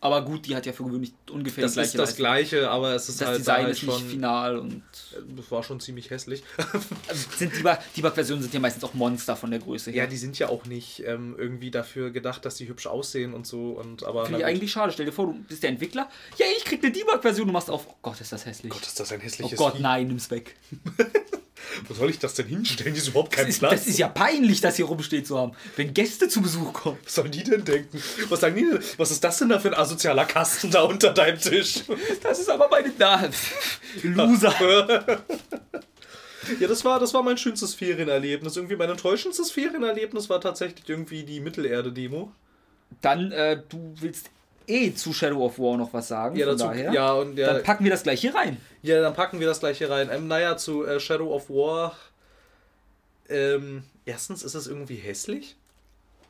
Aber 0.00 0.20
gut, 0.22 0.44
die 0.46 0.54
hat 0.54 0.66
ja 0.66 0.74
für 0.74 0.84
gewöhnlich 0.84 1.14
ungefähr 1.30 1.64
Das 1.64 1.72
gleiche 1.72 1.88
ist 1.88 1.98
das. 1.98 2.16
Gleiche, 2.16 2.68
aber 2.70 2.94
es 2.94 3.08
ist 3.08 3.22
Das 3.22 3.28
halt, 3.28 3.38
Design 3.38 3.56
da 3.56 3.62
halt 3.62 3.72
ist 3.74 3.82
nicht 3.84 3.90
schon. 3.98 4.06
final 4.10 4.58
und 4.58 4.82
Das 5.34 5.50
war 5.50 5.62
schon 5.62 5.80
ziemlich 5.80 6.10
hässlich. 6.10 6.42
also 7.08 7.24
sind 7.38 7.54
Debug- 7.54 7.78
Debug-Versionen 7.96 8.42
sind 8.42 8.52
ja 8.52 8.60
meistens 8.60 8.84
auch 8.84 8.92
Monster 8.92 9.34
von 9.34 9.50
der 9.50 9.60
Größe 9.60 9.92
her. 9.92 10.04
ja, 10.04 10.06
die 10.06 10.18
sind 10.18 10.38
ja 10.38 10.50
auch 10.50 10.66
nicht 10.66 11.02
ähm, 11.06 11.34
irgendwie 11.38 11.70
dafür 11.70 12.10
gedacht, 12.10 12.44
dass 12.44 12.56
die 12.56 12.68
hübsch 12.68 12.86
aussehen 12.86 13.32
und 13.32 13.46
so. 13.46 13.70
Und 13.70 14.04
aber 14.04 14.26
Finde 14.26 14.40
ich 14.40 14.44
eigentlich 14.44 14.72
schade. 14.72 14.92
Stell 14.92 15.06
dir 15.06 15.12
vor, 15.12 15.24
du 15.28 15.42
bist 15.48 15.62
der 15.62 15.70
Entwickler. 15.70 16.10
Ja, 16.36 16.44
ich 16.54 16.66
krieg 16.66 16.82
eine 16.84 16.92
Debug-Version. 16.92 17.46
Du 17.46 17.54
machst 17.54 17.70
auf. 17.70 17.86
Oh 17.88 17.94
Gott, 18.02 18.20
ist 18.20 18.30
das 18.30 18.44
hässlich. 18.44 18.70
Gott, 18.72 18.82
ist 18.82 19.00
das 19.00 19.10
ein 19.10 19.20
oh 19.20 19.22
hässliches 19.22 19.56
Gott, 19.58 19.76
Vieh. 19.76 19.82
nein, 19.82 20.06
nimm's 20.08 20.30
weg. 20.30 20.54
Wo 21.88 21.94
soll 21.94 22.10
ich 22.10 22.18
das 22.18 22.34
denn 22.34 22.46
hinstellen? 22.46 22.92
Hier 22.94 23.02
ist 23.02 23.08
überhaupt 23.08 23.32
kein 23.32 23.46
Das 23.46 23.54
ist, 23.54 23.58
Platz. 23.60 23.72
das 23.72 23.86
ist 23.86 23.98
ja 23.98 24.08
peinlich, 24.08 24.60
das 24.60 24.76
hier 24.76 24.84
rumsteht 24.86 25.26
zu 25.26 25.38
haben. 25.38 25.52
Wenn 25.76 25.92
Gäste 25.94 26.28
zu 26.28 26.40
Besuch 26.42 26.72
kommen. 26.72 26.98
Was 27.04 27.14
sollen 27.14 27.30
die 27.30 27.44
denn 27.44 27.64
denken? 27.64 28.02
Was 28.28 28.40
sagen 28.40 28.56
die 28.56 28.62
denn? 28.62 28.80
Was 28.96 29.10
ist 29.10 29.22
das 29.24 29.38
denn 29.38 29.48
da 29.48 29.58
für 29.58 29.68
ein 29.68 29.74
asozialer 29.74 30.24
Kasten 30.24 30.70
da 30.70 30.82
unter 30.82 31.12
deinem 31.12 31.38
Tisch? 31.38 31.84
Das 32.22 32.38
ist 32.38 32.50
aber 32.50 32.68
meine. 32.68 32.92
Na, 32.98 33.28
Loser. 34.02 34.54
Ja, 36.60 36.68
das 36.68 36.84
war, 36.84 37.00
das 37.00 37.14
war 37.14 37.22
mein 37.22 37.38
schönstes 37.38 37.74
Ferienerlebnis. 37.74 38.56
Irgendwie 38.56 38.76
mein 38.76 38.90
enttäuschendstes 38.90 39.50
Ferienerlebnis 39.50 40.28
war 40.28 40.40
tatsächlich 40.40 40.86
irgendwie 40.88 41.22
die 41.24 41.40
Mittelerde-Demo. 41.40 42.30
Dann, 43.00 43.32
äh, 43.32 43.62
du 43.68 43.94
willst 44.00 44.30
eh 44.66 44.94
zu 44.94 45.12
Shadow 45.12 45.44
of 45.44 45.58
War 45.58 45.76
noch 45.76 45.92
was 45.92 46.08
sagen. 46.08 46.36
Ja, 46.36 46.46
dazu, 46.46 46.64
daher. 46.64 46.92
ja, 46.92 47.12
und 47.12 47.36
ja, 47.36 47.54
Dann 47.54 47.62
packen 47.62 47.84
wir 47.84 47.90
das 47.90 48.02
gleich 48.02 48.20
hier 48.20 48.34
rein. 48.34 48.58
ja, 48.82 49.00
dann 49.00 49.14
packen 49.14 49.40
wir 49.40 49.46
das 49.46 49.60
gleich 49.60 49.78
hier 49.78 49.90
rein. 49.90 50.08
Ähm, 50.12 50.28
naja, 50.28 50.56
zu 50.56 50.84
äh, 50.84 51.00
Shadow 51.00 51.34
of 51.34 51.48
War. 51.50 51.96
Ähm, 53.28 53.84
erstens 54.04 54.42
ist 54.42 54.54
es 54.54 54.66
irgendwie 54.66 54.96
hässlich. 54.96 55.56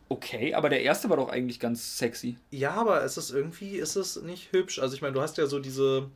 Okay, 0.08 0.54
aber 0.54 0.68
der 0.68 0.82
erste 0.82 1.08
war 1.10 1.16
doch 1.16 1.28
eigentlich 1.30 1.58
ganz 1.58 1.98
sexy. 1.98 2.36
Ja, 2.50 2.72
aber 2.72 3.02
es 3.04 3.16
ist 3.16 3.30
irgendwie, 3.30 3.76
ist 3.76 3.96
es 3.96 4.20
nicht 4.22 4.52
hübsch. 4.52 4.78
Also 4.78 4.94
ich 4.94 5.02
meine, 5.02 5.14
du 5.14 5.20
hast 5.20 5.38
ja 5.38 5.46
so 5.46 5.58
diese, 5.58 6.08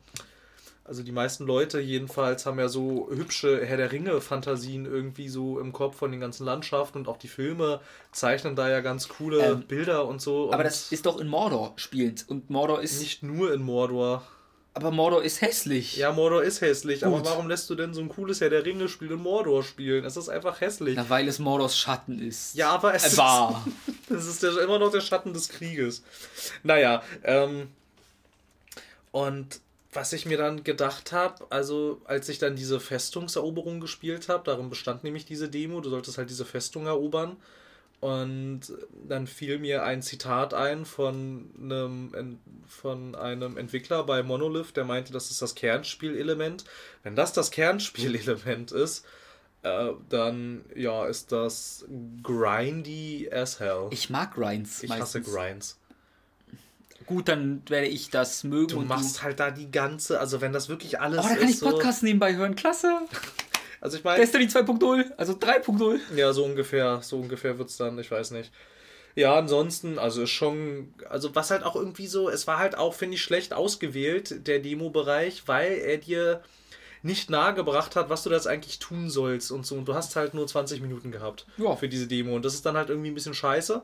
also 0.89 1.03
die 1.03 1.11
meisten 1.11 1.45
Leute 1.45 1.79
jedenfalls 1.79 2.45
haben 2.47 2.57
ja 2.57 2.67
so 2.67 3.07
hübsche 3.11 3.63
Herr 3.65 3.77
der 3.77 3.91
Ringe-Fantasien 3.91 4.85
irgendwie 4.85 5.29
so 5.29 5.59
im 5.59 5.71
Kopf 5.71 5.95
von 5.97 6.09
den 6.11 6.19
ganzen 6.19 6.45
Landschaften 6.45 6.97
und 6.97 7.07
auch 7.07 7.17
die 7.17 7.27
Filme 7.27 7.79
zeichnen 8.11 8.55
da 8.55 8.67
ja 8.69 8.81
ganz 8.81 9.07
coole 9.07 9.39
Ähm, 9.45 9.61
Bilder 9.67 10.07
und 10.07 10.19
so. 10.19 10.47
Aber 10.47 10.57
und 10.57 10.63
das 10.65 10.91
ist 10.91 11.05
doch 11.05 11.19
in 11.19 11.27
Mordor 11.27 11.73
spielend. 11.75 12.25
Und 12.27 12.49
Mordor 12.49 12.81
ist. 12.81 12.99
nicht 12.99 13.21
nur 13.21 13.53
in 13.53 13.61
Mordor. 13.61 14.23
aber 14.73 14.89
Mordor 14.91 15.21
ist 15.23 15.41
hässlich. 15.41 15.95
Ja, 15.97 16.11
Mordor 16.11 16.41
ist 16.41 16.61
hässlich, 16.61 17.05
aber 17.05 17.17
Gut. 17.17 17.25
warum 17.27 17.47
lässt 17.49 17.69
du 17.69 17.75
denn 17.75 17.93
so 17.93 18.01
ein 18.01 18.09
cooles 18.09 18.41
Herr 18.41 18.49
der 18.49 18.65
Ringe-Spiel 18.65 19.11
in 19.11 19.19
Mordor 19.21 19.61
spielen? 19.63 20.05
Es 20.05 20.17
ist 20.17 20.27
einfach 20.29 20.59
hässlich. 20.59 20.95
Na, 20.95 21.07
weil 21.09 21.27
es 21.27 21.37
Mordors 21.37 21.77
Schatten 21.77 22.19
ist. 22.19 22.55
Ja, 22.55 22.71
aber 22.71 22.95
es 22.95 23.03
Äh, 23.03 23.07
ist- 23.09 23.17
war. 23.17 23.63
Das 24.09 24.25
ist 24.31 24.41
der, 24.41 24.57
immer 24.63 24.79
noch 24.79 24.91
der 24.91 25.01
Schatten 25.01 25.33
des 25.33 25.49
Krieges. 25.49 26.01
Naja, 26.63 27.03
ähm, 27.23 27.67
und 29.11 29.59
was 29.91 30.13
ich 30.13 30.25
mir 30.25 30.37
dann 30.37 30.63
gedacht 30.63 31.11
habe, 31.11 31.47
also 31.49 32.01
als 32.05 32.29
ich 32.29 32.37
dann 32.37 32.55
diese 32.55 32.79
Festungseroberung 32.79 33.79
gespielt 33.79 34.29
habe, 34.29 34.43
darin 34.45 34.69
bestand 34.69 35.03
nämlich 35.03 35.25
diese 35.25 35.49
Demo, 35.49 35.81
du 35.81 35.89
solltest 35.89 36.17
halt 36.17 36.29
diese 36.29 36.45
Festung 36.45 36.85
erobern. 36.85 37.37
Und 38.01 38.61
dann 39.09 39.27
fiel 39.27 39.59
mir 39.59 39.83
ein 39.83 40.01
Zitat 40.01 40.53
ein 40.53 40.85
von 40.85 41.49
einem, 41.59 42.39
von 42.65 43.13
einem 43.13 43.57
Entwickler 43.57 44.05
bei 44.05 44.23
Monolith, 44.23 44.73
der 44.73 44.85
meinte, 44.85 45.11
das 45.11 45.31
ist 45.31 45.41
das 45.41 45.53
Kernspielelement. 45.53 46.63
Wenn 47.03 47.17
das 47.17 47.33
das 47.33 47.51
Kernspielelement 47.51 48.71
ist, 48.71 49.05
äh, 49.63 49.89
dann 50.07 50.63
ja, 50.75 51.05
ist 51.07 51.33
das 51.33 51.85
grindy 52.23 53.29
as 53.29 53.59
hell. 53.59 53.87
Ich 53.91 54.09
mag 54.09 54.33
Grinds. 54.33 54.81
Ich 54.81 54.91
hasse 54.91 55.19
meistens. 55.19 55.35
Grinds. 55.35 55.78
Gut, 57.09 57.27
dann 57.27 57.63
werde 57.67 57.87
ich 57.87 58.11
das 58.11 58.43
mögen. 58.43 58.67
Du 58.67 58.81
machst 58.81 59.23
halt 59.23 59.39
da 59.39 59.49
die 59.49 59.71
ganze, 59.71 60.19
also 60.19 60.41
wenn 60.41 60.53
das 60.53 60.69
wirklich 60.69 61.01
alles 61.01 61.25
Oh, 61.25 61.27
da 61.27 61.35
kann 61.35 61.49
ich 61.49 61.59
Podcast 61.59 62.03
nebenbei 62.03 62.35
hören. 62.35 62.55
Klasse. 62.55 62.99
So, 63.11 63.17
also 63.81 63.97
ich 63.97 64.03
meine, 64.03 64.19
Destiny 64.19 64.45
2.0, 64.45 65.15
also 65.17 65.33
3.0. 65.33 65.97
ja, 66.15 66.31
so 66.33 66.45
ungefähr, 66.45 66.99
so 67.01 67.17
ungefähr 67.17 67.57
wird's 67.57 67.77
dann, 67.77 67.97
ich 67.97 68.11
weiß 68.11 68.29
nicht. 68.29 68.51
Ja, 69.15 69.35
ansonsten, 69.35 69.97
also 69.97 70.21
ist 70.21 70.29
schon, 70.29 70.93
also 71.09 71.33
was 71.33 71.49
halt 71.49 71.63
auch 71.63 71.75
irgendwie 71.75 72.05
so, 72.05 72.29
es 72.29 72.45
war 72.45 72.59
halt 72.59 72.77
auch, 72.77 72.93
finde 72.93 73.15
ich, 73.15 73.23
schlecht 73.23 73.55
ausgewählt, 73.55 74.47
der 74.47 74.59
Demo-Bereich, 74.59 75.47
weil 75.47 75.79
er 75.79 75.97
dir 75.97 76.43
nicht 77.01 77.29
nahegebracht 77.29 77.95
hat, 77.95 78.09
was 78.09 78.23
du 78.23 78.29
da 78.29 78.35
jetzt 78.35 78.47
eigentlich 78.47 78.79
tun 78.79 79.09
sollst 79.09 79.51
und 79.51 79.65
so. 79.65 79.75
Und 79.75 79.85
du 79.87 79.93
hast 79.93 80.15
halt 80.15 80.33
nur 80.33 80.45
20 80.47 80.81
Minuten 80.81 81.11
gehabt 81.11 81.45
Ja. 81.57 81.75
für 81.75 81.87
diese 81.89 82.07
Demo. 82.07 82.35
Und 82.35 82.43
das 82.45 82.53
ist 82.53 82.65
dann 82.65 82.75
halt 82.75 82.89
irgendwie 82.89 83.09
ein 83.09 83.15
bisschen 83.15 83.33
scheiße, 83.33 83.81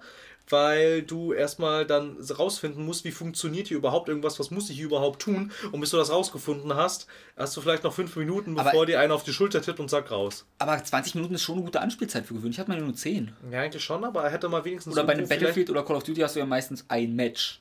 weil 0.50 1.02
du 1.02 1.34
erstmal 1.34 1.86
dann 1.86 2.18
rausfinden 2.38 2.86
musst, 2.86 3.04
wie 3.04 3.12
funktioniert 3.12 3.68
hier 3.68 3.78
überhaupt 3.78 4.10
irgendwas, 4.10 4.40
was 4.40 4.52
muss 4.52 4.70
ich 4.70 4.76
hier 4.78 4.86
überhaupt 4.86 5.22
tun. 5.22 5.52
Und 5.72 5.80
bis 5.80 5.90
du 5.90 5.98
das 5.98 6.12
rausgefunden 6.12 6.76
hast, 6.76 7.08
hast 7.36 7.56
du 7.58 7.62
vielleicht 7.62 7.84
noch 7.84 7.94
fünf 7.94 8.16
Minuten, 8.16 8.60
Aber- 8.60 8.70
bevor 8.70 8.86
dir 8.86 9.00
einer 9.00 9.16
auf 9.16 9.24
die 9.24 9.34
Schulter 9.34 9.62
tippt 9.62 9.80
und 9.80 9.90
sagt 9.90 10.12
raus. 10.12 10.46
Aber 10.60 10.82
20 10.84 11.16
Minuten 11.16 11.34
ist 11.36 11.42
schon 11.44 11.56
eine 11.56 11.64
gute 11.66 11.82
Anspielzeit 11.82 12.26
für 12.26 12.36
gewöhnlich. 12.36 12.60
Hat 12.60 12.68
man 12.68 12.78
ja 12.78 12.84
nur 12.84 12.94
10. 12.96 13.32
Ja, 13.52 13.62
eigentlich 13.62 13.84
schon, 13.84 14.04
aber 14.04 14.24
er 14.24 14.30
hätte 14.32 14.48
mal 14.50 14.64
wenigstens. 14.66 14.94
Oder 14.94 15.04
bei 15.04 15.14
einem 15.14 15.28
Battlefield 15.28 15.70
oder 15.72 15.84
Call 15.84 15.96
of 15.96 16.04
Duty 16.04 16.22
hast 16.22 16.36
du 16.36 16.40
ja 16.40 16.46
meistens 16.46 16.86
ein 16.90 17.16
Match. 17.16 17.60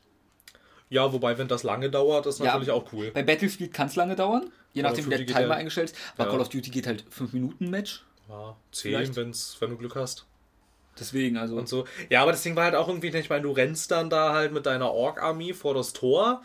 Ja, 0.94 1.12
wobei, 1.12 1.36
wenn 1.38 1.48
das 1.48 1.62
lange 1.64 1.90
dauert, 1.90 2.26
ist 2.26 2.38
Ja. 2.38 2.46
natürlich 2.46 2.70
auch 2.70 2.84
cool. 2.92 3.10
Bei 3.12 3.22
Battlefield 3.24 3.74
kann 3.74 3.88
es 3.88 3.96
lange 3.96 4.14
dauern, 4.16 4.50
je 4.72 4.82
Call 4.82 4.90
nachdem 4.92 5.06
wie 5.06 5.10
der 5.10 5.26
Timer 5.26 5.40
ja- 5.40 5.50
eingestellt 5.54 5.90
ist. 5.90 5.98
Aber 6.16 6.24
ja. 6.26 6.30
Call 6.30 6.40
of 6.40 6.48
Duty 6.48 6.70
geht 6.70 6.86
halt 6.86 7.04
5 7.10 7.32
Minuten 7.32 7.68
Match. 7.68 8.04
Ja, 8.28 8.56
zehn, 8.72 8.92
Vielleicht. 8.92 9.16
wenn's, 9.16 9.56
wenn 9.60 9.70
du 9.70 9.76
Glück 9.76 9.96
hast. 9.96 10.24
Deswegen, 10.98 11.36
also. 11.36 11.56
Und 11.56 11.68
so. 11.68 11.84
Ja, 12.08 12.22
aber 12.22 12.30
das 12.30 12.42
Ding 12.42 12.54
war 12.54 12.64
halt 12.64 12.76
auch 12.76 12.86
irgendwie, 12.88 13.08
ich 13.08 13.28
meine, 13.28 13.42
du 13.42 13.50
rennst 13.50 13.90
dann 13.90 14.08
da 14.08 14.32
halt 14.32 14.52
mit 14.52 14.64
deiner 14.66 14.92
Ork-Armee 14.92 15.52
vor 15.52 15.74
das 15.74 15.92
Tor 15.92 16.42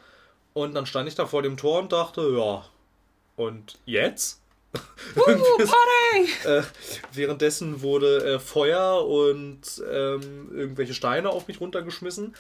und 0.54 0.74
dann 0.74 0.88
stand 0.88 1.08
ich 1.08 1.14
da 1.16 1.28
vor 1.28 1.44
dem 1.44 1.56
Tor 1.56 1.80
und 1.80 1.92
dachte, 1.92 2.22
ja, 2.36 2.66
und 3.36 3.78
jetzt? 3.86 4.42
So- 5.16 6.50
äh, 6.50 6.64
währenddessen 7.14 7.82
wurde 7.82 8.36
äh, 8.36 8.40
Feuer 8.40 9.06
und 9.08 9.62
ähm, 9.92 10.50
irgendwelche 10.54 10.94
Steine 10.94 11.30
auf 11.30 11.48
mich 11.48 11.60
runtergeschmissen. 11.60 12.36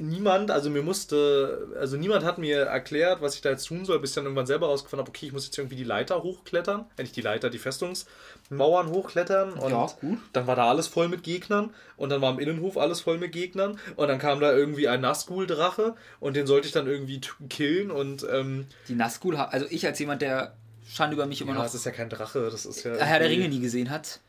Niemand, 0.00 0.50
also 0.50 0.70
mir 0.70 0.82
musste, 0.82 1.68
also 1.78 1.96
niemand 1.98 2.24
hat 2.24 2.38
mir 2.38 2.60
erklärt, 2.60 3.20
was 3.20 3.34
ich 3.34 3.42
da 3.42 3.50
jetzt 3.50 3.64
tun 3.66 3.84
soll, 3.84 3.98
bis 3.98 4.10
ich 4.10 4.14
dann 4.14 4.24
irgendwann 4.24 4.46
selber 4.46 4.68
rausgefunden 4.68 5.04
habe, 5.04 5.10
okay, 5.10 5.26
ich 5.26 5.32
muss 5.32 5.44
jetzt 5.44 5.58
irgendwie 5.58 5.76
die 5.76 5.84
Leiter 5.84 6.22
hochklettern, 6.22 6.86
äh, 6.96 7.02
nicht 7.02 7.14
die 7.14 7.20
Leiter, 7.20 7.50
die 7.50 7.58
Festungsmauern 7.58 8.88
hochklettern 8.88 9.52
und 9.54 9.70
Ja, 9.70 9.86
gut. 10.00 10.18
dann 10.32 10.46
war 10.46 10.56
da 10.56 10.68
alles 10.70 10.86
voll 10.88 11.08
mit 11.08 11.22
Gegnern 11.22 11.74
und 11.96 12.08
dann 12.10 12.20
war 12.22 12.32
im 12.32 12.38
Innenhof 12.38 12.76
alles 12.78 13.00
voll 13.00 13.18
mit 13.18 13.32
Gegnern 13.32 13.78
und 13.96 14.08
dann 14.08 14.18
kam 14.18 14.40
da 14.40 14.52
irgendwie 14.52 14.88
ein 14.88 15.00
Nazgul-Drache 15.02 15.94
und 16.20 16.36
den 16.36 16.46
sollte 16.46 16.66
ich 16.66 16.72
dann 16.72 16.86
irgendwie 16.86 17.20
killen 17.50 17.90
und 17.90 18.26
ähm, 18.30 18.66
Die 18.88 18.94
Nazgul, 18.94 19.36
ha- 19.38 19.48
also 19.50 19.66
ich 19.68 19.86
als 19.86 19.98
jemand, 19.98 20.22
der 20.22 20.54
Schande 20.88 21.14
über 21.14 21.26
mich 21.26 21.40
immer 21.40 21.52
ja, 21.52 21.58
noch 21.58 21.64
das 21.64 21.74
ist 21.74 21.84
ja 21.84 21.92
kein 21.92 22.08
Drache, 22.08 22.48
das 22.50 22.66
ist 22.66 22.82
ja 22.84 22.94
Herr 22.96 23.18
der 23.18 23.28
Ringe 23.28 23.48
nie 23.48 23.60
gesehen 23.60 23.90
hat. 23.90 24.20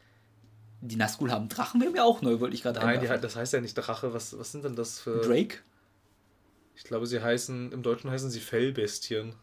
Die 0.86 0.98
Nazgul 0.98 1.32
haben 1.32 1.48
Drachen, 1.48 1.80
wäre 1.80 1.92
mir 1.92 2.04
auch 2.04 2.22
neu, 2.22 2.42
wollte 2.42 2.56
ich 2.56 2.62
gerade 2.62 2.82
Nein, 2.82 3.00
die, 3.00 3.08
das 3.08 3.38
heißt 3.38 3.54
ja 3.54 3.62
nicht 3.62 3.76
Drache. 3.76 4.14
Was, 4.14 4.38
was 4.38 4.52
sind 4.52 4.66
denn 4.66 4.76
das 4.76 5.00
für. 5.00 5.22
Drake? 5.22 5.60
Ich 6.76 6.84
glaube, 6.84 7.08
sie 7.08 7.22
heißen, 7.22 7.72
im 7.72 7.84
Deutschen 7.84 8.12
heißen 8.12 8.30
sie 8.30 8.42
Fellbestien. 8.42 9.34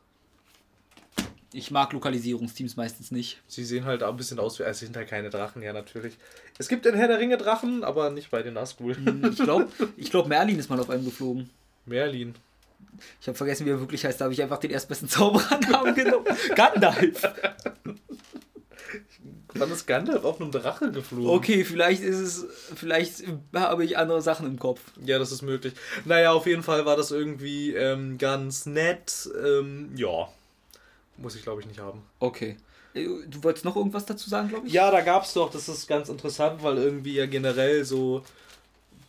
Ich 1.55 1.71
mag 1.71 1.95
Lokalisierungsteams 1.95 2.77
meistens 2.77 3.11
nicht. 3.11 3.41
Sie 3.47 3.65
sehen 3.65 3.87
halt 3.87 4.03
auch 4.03 4.11
ein 4.11 4.19
bisschen 4.19 4.39
aus 4.39 4.59
wie. 4.59 4.65
Also, 4.65 4.81
sie 4.81 4.87
sind 4.87 4.97
halt 4.99 5.09
keine 5.09 5.31
Drachen, 5.31 5.63
ja, 5.63 5.73
natürlich. 5.73 6.19
Es 6.59 6.69
gibt 6.69 6.85
in 6.85 6.95
Herr 6.95 7.09
der 7.09 7.19
Ringe 7.19 7.39
Drachen, 7.39 7.85
aber 7.85 8.11
nicht 8.11 8.31
bei 8.31 8.43
den 8.43 8.53
Nazgul. 8.55 8.97
Ich 9.31 9.39
glaube, 9.39 9.69
ich 9.97 10.11
glaub, 10.11 10.29
Merlin 10.29 10.59
ist 10.59 10.69
mal 10.69 10.79
auf 10.79 10.91
einem 10.91 11.07
geflogen. 11.07 11.49
Merlin. 11.87 12.35
Ich 13.19 13.29
habe 13.29 13.39
vergessen, 13.39 13.65
wie 13.65 13.71
er 13.71 13.81
wirklich 13.81 14.05
heißt. 14.05 14.21
Da 14.21 14.25
habe 14.27 14.35
ich 14.35 14.43
einfach 14.43 14.59
den 14.59 14.73
erstbesten 14.73 15.09
Zauberernamen 15.09 15.95
genommen. 15.95 16.27
Gandalf. 16.55 17.23
Wann 19.55 19.71
ist 19.73 19.87
Gandalf 19.87 20.25
auf 20.25 20.41
einem 20.41 20.51
Drache 20.51 20.91
geflogen? 20.93 21.29
Okay, 21.31 21.65
vielleicht 21.65 22.03
ist 22.03 22.19
es. 22.19 22.47
Vielleicht 22.77 23.25
habe 23.55 23.85
ich 23.85 23.99
andere 23.99 24.23
Sachen 24.23 24.47
im 24.47 24.59
Kopf. 24.59 24.81
Ja, 25.05 25.19
das 25.19 25.33
ist 25.33 25.43
möglich. 25.43 25.75
Naja, 26.05 26.33
auf 26.33 26.47
jeden 26.47 26.63
Fall 26.63 26.87
war 26.87 26.97
das 26.97 27.11
irgendwie 27.11 27.75
ähm, 27.75 28.19
ganz 28.19 28.67
nett. 28.67 29.29
Ähm, 29.45 29.91
ja. 29.97 30.29
Muss 31.17 31.35
ich, 31.37 31.43
glaube 31.43 31.61
ich, 31.61 31.67
nicht 31.67 31.81
haben. 31.81 32.03
Okay. 32.19 32.57
Äh, 32.95 33.07
Du 33.27 33.43
wolltest 33.45 33.65
noch 33.65 33.77
irgendwas 33.77 34.07
dazu 34.07 34.29
sagen, 34.31 34.49
glaube 34.49 34.67
ich? 34.67 34.73
Ja, 34.73 34.91
da 34.91 35.01
gab's 35.01 35.33
doch, 35.35 35.51
das 35.51 35.69
ist 35.69 35.87
ganz 35.87 36.09
interessant, 36.09 36.63
weil 36.63 36.79
irgendwie 36.79 37.15
ja 37.15 37.27
generell 37.27 37.85
so 37.85 38.23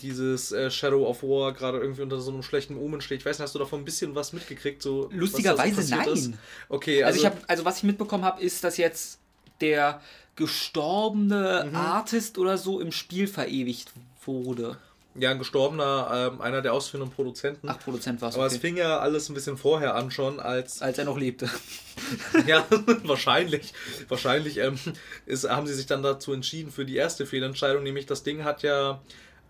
dieses 0.01 0.51
äh, 0.51 0.69
Shadow 0.71 1.05
of 1.07 1.21
War 1.23 1.53
gerade 1.53 1.79
irgendwie 1.79 2.01
unter 2.01 2.19
so 2.19 2.31
einem 2.31 2.43
schlechten 2.43 2.75
Omen 2.77 3.01
steht. 3.01 3.19
Ich 3.19 3.25
weiß 3.25 3.37
nicht, 3.37 3.43
hast 3.43 3.55
du 3.55 3.59
davon 3.59 3.81
ein 3.81 3.85
bisschen 3.85 4.15
was 4.15 4.33
mitgekriegt? 4.33 4.81
So, 4.81 5.09
Lustigerweise 5.13 5.81
so 5.83 5.95
nein. 5.95 6.07
Ist? 6.09 6.31
Okay, 6.69 7.03
Also, 7.03 7.17
also, 7.17 7.19
ich 7.19 7.25
habe, 7.25 7.49
also 7.49 7.65
was 7.65 7.77
ich 7.77 7.83
mitbekommen 7.83 8.25
habe, 8.25 8.41
ist, 8.41 8.63
dass 8.63 8.77
jetzt 8.77 9.19
der 9.61 10.01
gestorbene 10.35 11.65
Mhm. 11.69 11.75
Artist 11.75 12.37
oder 12.37 12.57
so 12.57 12.79
im 12.79 12.91
Spiel 12.91 13.27
verewigt 13.27 13.91
wurde. 14.25 14.77
ja, 15.15 15.29
ein 15.31 15.39
gestorbener, 15.39 16.29
ähm, 16.33 16.41
einer 16.41 16.61
der 16.61 16.73
ausführenden 16.73 17.13
Produzenten. 17.13 17.67
Ach, 17.67 17.77
Produzent 17.79 18.21
war 18.21 18.29
es. 18.29 18.35
Aber 18.35 18.45
es 18.45 18.53
Okay. 18.53 18.61
fing 18.61 18.77
ja 18.77 18.99
alles 18.99 19.27
ein 19.27 19.33
bisschen 19.33 19.57
vorher 19.57 19.93
an 19.95 20.09
schon, 20.09 20.39
als 20.39 20.81
Als 20.81 20.97
er 20.99 21.03
noch 21.05 21.17
lebte. 21.17 21.49
Ja, 22.47 22.65
wahrscheinlich. 23.03 23.73
Wahrscheinlich 24.07 24.57
ähm, 24.57 24.79
ist, 25.25 25.49
haben 25.49 25.67
sie 25.67 25.73
sich 25.73 25.85
dann 25.85 26.01
dazu 26.01 26.31
entschieden 26.33 26.71
für 26.71 26.85
die 26.85 26.95
erste 26.95 27.25
Fehlentscheidung, 27.25 27.83
nämlich 27.83 28.05
das 28.05 28.23
Ding 28.23 28.45
hat 28.45 28.63
ja 28.63 29.01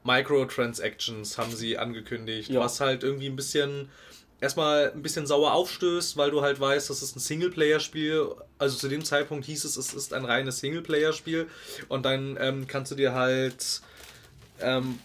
Microtransactions, 0.04 1.38
haben 1.38 1.52
sie 1.56 1.78
angekündigt, 1.78 2.50
Ja. 2.50 2.60
was 2.62 2.80
halt 2.82 3.04
irgendwie 3.04 3.28
ein 3.28 3.36
bisschen 3.36 3.90
erstmal 4.42 4.92
ein 4.92 5.02
bisschen 5.02 5.26
sauer 5.28 5.54
aufstößt, 5.54 6.18
weil 6.18 6.32
du 6.32 6.42
halt 6.42 6.60
weißt, 6.60 6.90
das 6.90 7.02
ist 7.02 7.16
ein 7.16 7.20
Singleplayer-Spiel. 7.20 8.28
Also 8.58 8.78
zu 8.78 8.90
dem 8.90 9.06
Zeitpunkt 9.06 9.46
hieß 9.46 9.64
es, 9.64 9.78
es 9.78 9.94
ist 9.94 10.14
ein 10.14 10.26
reines 10.26 10.60
Singleplayer-Spiel 10.60 11.48
und 11.88 12.04
dann 12.04 12.38
ähm, 12.42 12.68
kannst 12.68 12.92
du 12.92 12.96
dir 12.96 13.14
halt 13.14 13.82
ähm, 14.60 15.00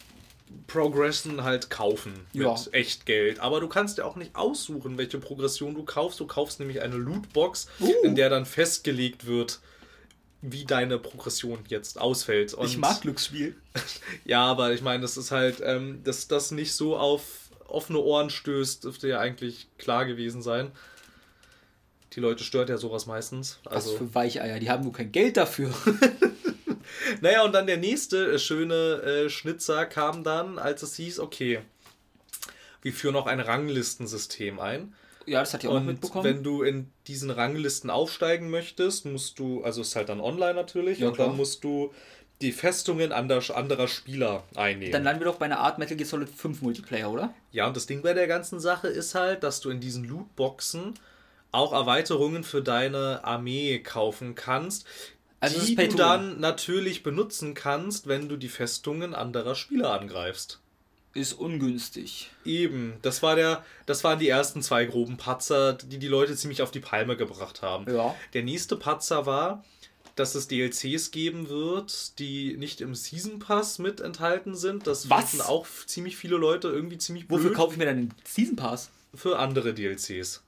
Progression 0.66 1.42
halt 1.44 1.70
kaufen 1.70 2.12
mit 2.32 2.42
Ja. 2.44 2.56
echt 2.72 3.04
Geld. 3.06 3.40
Aber 3.40 3.60
du 3.60 3.68
kannst 3.68 3.98
dir 3.98 4.06
auch 4.06 4.16
nicht 4.16 4.34
aussuchen, 4.36 4.96
welche 4.98 5.18
Progression 5.18 5.74
du 5.74 5.84
kaufst. 5.84 6.18
Du 6.20 6.26
kaufst 6.26 6.58
nämlich 6.60 6.80
eine 6.82 6.96
Lootbox, 6.96 7.68
Uh. 7.80 7.92
in 8.04 8.14
der 8.14 8.30
dann 8.30 8.46
festgelegt 8.46 9.26
wird, 9.26 9.60
wie 10.42 10.64
deine 10.64 10.98
Progression 10.98 11.58
jetzt 11.68 12.00
ausfällt. 12.00 12.54
Und 12.54 12.66
ich 12.66 12.78
mag 12.78 13.00
Glücksspiel. 13.00 13.56
Ja, 14.24 14.44
aber 14.46 14.72
ich 14.72 14.82
meine, 14.82 15.02
das 15.02 15.16
ist 15.16 15.30
halt, 15.30 15.56
ähm, 15.62 16.02
dass 16.04 16.28
das 16.28 16.50
nicht 16.52 16.72
so 16.74 16.96
auf 16.96 17.45
offene 17.68 17.98
Ohren 17.98 18.30
stößt, 18.30 18.84
dürfte 18.84 19.08
ja 19.08 19.20
eigentlich 19.20 19.68
klar 19.78 20.04
gewesen 20.06 20.42
sein. 20.42 20.70
Die 22.12 22.20
Leute 22.20 22.44
stört 22.44 22.68
ja 22.70 22.78
sowas 22.78 23.06
meistens. 23.06 23.58
Was 23.64 23.74
Also, 23.86 23.96
für 23.98 24.14
Weicheier. 24.14 24.58
Die 24.58 24.70
haben 24.70 24.84
nur 24.84 24.92
kein 24.92 25.12
Geld 25.12 25.36
dafür. 25.36 25.74
naja, 27.20 27.42
und 27.44 27.52
dann 27.52 27.66
der 27.66 27.76
nächste 27.76 28.32
äh, 28.32 28.38
schöne 28.38 28.74
äh, 29.02 29.30
Schnitzer 29.30 29.86
kam 29.86 30.24
dann, 30.24 30.58
als 30.58 30.82
es 30.82 30.96
hieß, 30.96 31.20
okay, 31.20 31.60
wir 32.82 32.92
führen 32.92 33.16
auch 33.16 33.26
ein 33.26 33.40
Ranglistensystem 33.40 34.60
ein. 34.60 34.94
ja, 35.26 35.40
das 35.40 35.52
hat 35.54 35.64
ihr 35.64 35.70
auch 35.70 35.82
mitbekommen. 35.82 36.24
wenn 36.24 36.42
du 36.44 36.62
in 36.62 36.90
diesen 37.08 37.30
Ranglisten 37.30 37.90
aufsteigen 37.90 38.48
möchtest, 38.48 39.04
musst 39.06 39.38
du, 39.38 39.62
also 39.64 39.80
ist 39.82 39.96
halt 39.96 40.08
dann 40.08 40.20
online 40.20 40.54
natürlich, 40.54 41.00
Ja, 41.00 41.08
und 41.08 41.14
klar. 41.14 41.28
dann 41.28 41.36
musst 41.36 41.64
du 41.64 41.92
die 42.42 42.52
Festungen 42.52 43.12
ander, 43.12 43.42
anderer 43.54 43.88
Spieler 43.88 44.44
einnehmen. 44.54 44.92
Dann 44.92 45.04
landen 45.04 45.20
wir 45.20 45.26
doch 45.26 45.36
bei 45.36 45.46
einer 45.46 45.60
Art 45.60 45.78
Metal 45.78 45.96
Gear 45.96 46.08
Solid 46.08 46.28
5 46.28 46.60
Multiplayer, 46.62 47.10
oder? 47.10 47.32
Ja, 47.52 47.66
und 47.66 47.76
das 47.76 47.86
Ding 47.86 48.02
bei 48.02 48.12
der 48.12 48.26
ganzen 48.26 48.60
Sache 48.60 48.88
ist 48.88 49.14
halt, 49.14 49.42
dass 49.42 49.60
du 49.60 49.70
in 49.70 49.80
diesen 49.80 50.04
Lootboxen 50.04 50.94
auch 51.52 51.72
Erweiterungen 51.72 52.44
für 52.44 52.62
deine 52.62 53.24
Armee 53.24 53.78
kaufen 53.78 54.34
kannst, 54.34 54.86
Also 55.40 55.64
die 55.64 55.74
du 55.74 55.96
dann 55.96 56.38
natürlich 56.40 57.02
benutzen 57.02 57.54
kannst, 57.54 58.06
wenn 58.06 58.28
du 58.28 58.36
die 58.36 58.48
Festungen 58.48 59.14
anderer 59.14 59.54
Spieler 59.54 59.98
angreifst. 59.98 60.60
Ist 61.14 61.32
ungünstig. 61.32 62.30
Eben, 62.44 62.98
das 63.00 63.22
war 63.22 63.36
der, 63.36 63.64
das 63.86 64.04
waren 64.04 64.18
die 64.18 64.28
ersten 64.28 64.60
zwei 64.60 64.84
groben 64.84 65.16
Patzer, 65.16 65.72
die 65.72 65.98
die 65.98 66.08
Leute 66.08 66.36
ziemlich 66.36 66.60
auf 66.60 66.70
die 66.70 66.80
Palme 66.80 67.16
gebracht 67.16 67.62
haben. 67.62 67.90
Ja. 67.90 68.14
Der 68.34 68.42
nächste 68.42 68.76
Patzer 68.76 69.24
war, 69.24 69.64
dass 70.16 70.34
es 70.34 70.48
DLCs 70.48 71.10
geben 71.12 71.48
wird, 71.48 72.18
die 72.18 72.56
nicht 72.56 72.80
im 72.80 72.94
Season 72.94 73.38
Pass 73.38 73.78
mit 73.78 74.00
enthalten 74.00 74.56
sind. 74.56 74.86
Das 74.86 75.08
Was? 75.08 75.30
finden 75.30 75.46
auch 75.46 75.66
ziemlich 75.86 76.16
viele 76.16 76.36
Leute 76.36 76.68
irgendwie 76.68 76.98
ziemlich 76.98 77.28
blöd 77.28 77.40
Wofür 77.40 77.52
kaufe 77.54 77.72
ich 77.72 77.78
mir 77.78 77.84
dann 77.84 78.08
den 78.08 78.14
Season 78.24 78.56
Pass? 78.56 78.90
für 79.14 79.38
andere 79.38 79.72
DLCs. 79.72 80.42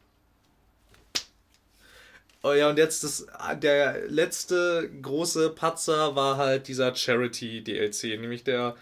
Oh 2.42 2.52
ja, 2.52 2.70
und 2.70 2.78
jetzt 2.78 3.02
das, 3.02 3.26
der 3.62 4.08
letzte 4.08 4.88
große 5.02 5.50
Patzer 5.50 6.14
war 6.14 6.36
halt 6.36 6.68
dieser 6.68 6.94
Charity-DLC, 6.94 8.20
nämlich 8.20 8.44
der 8.44 8.76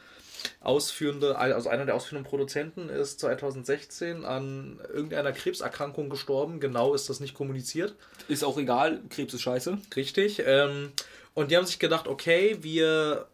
ausführende, 0.60 1.36
also 1.36 1.68
einer 1.68 1.86
der 1.86 1.94
ausführenden 1.94 2.28
Produzenten 2.28 2.88
ist 2.88 3.20
2016 3.20 4.24
an 4.24 4.80
irgendeiner 4.92 5.32
Krebserkrankung 5.32 6.10
gestorben. 6.10 6.60
Genau 6.60 6.94
ist 6.94 7.08
das 7.08 7.20
nicht 7.20 7.34
kommuniziert. 7.34 7.94
Ist 8.28 8.44
auch 8.44 8.58
egal, 8.58 9.00
Krebs 9.10 9.34
ist 9.34 9.42
scheiße. 9.42 9.78
Richtig. 9.94 10.42
Ähm, 10.44 10.92
und 11.34 11.50
die 11.50 11.56
haben 11.56 11.66
sich 11.66 11.78
gedacht, 11.78 12.08
okay, 12.08 12.58
wir 12.62 13.26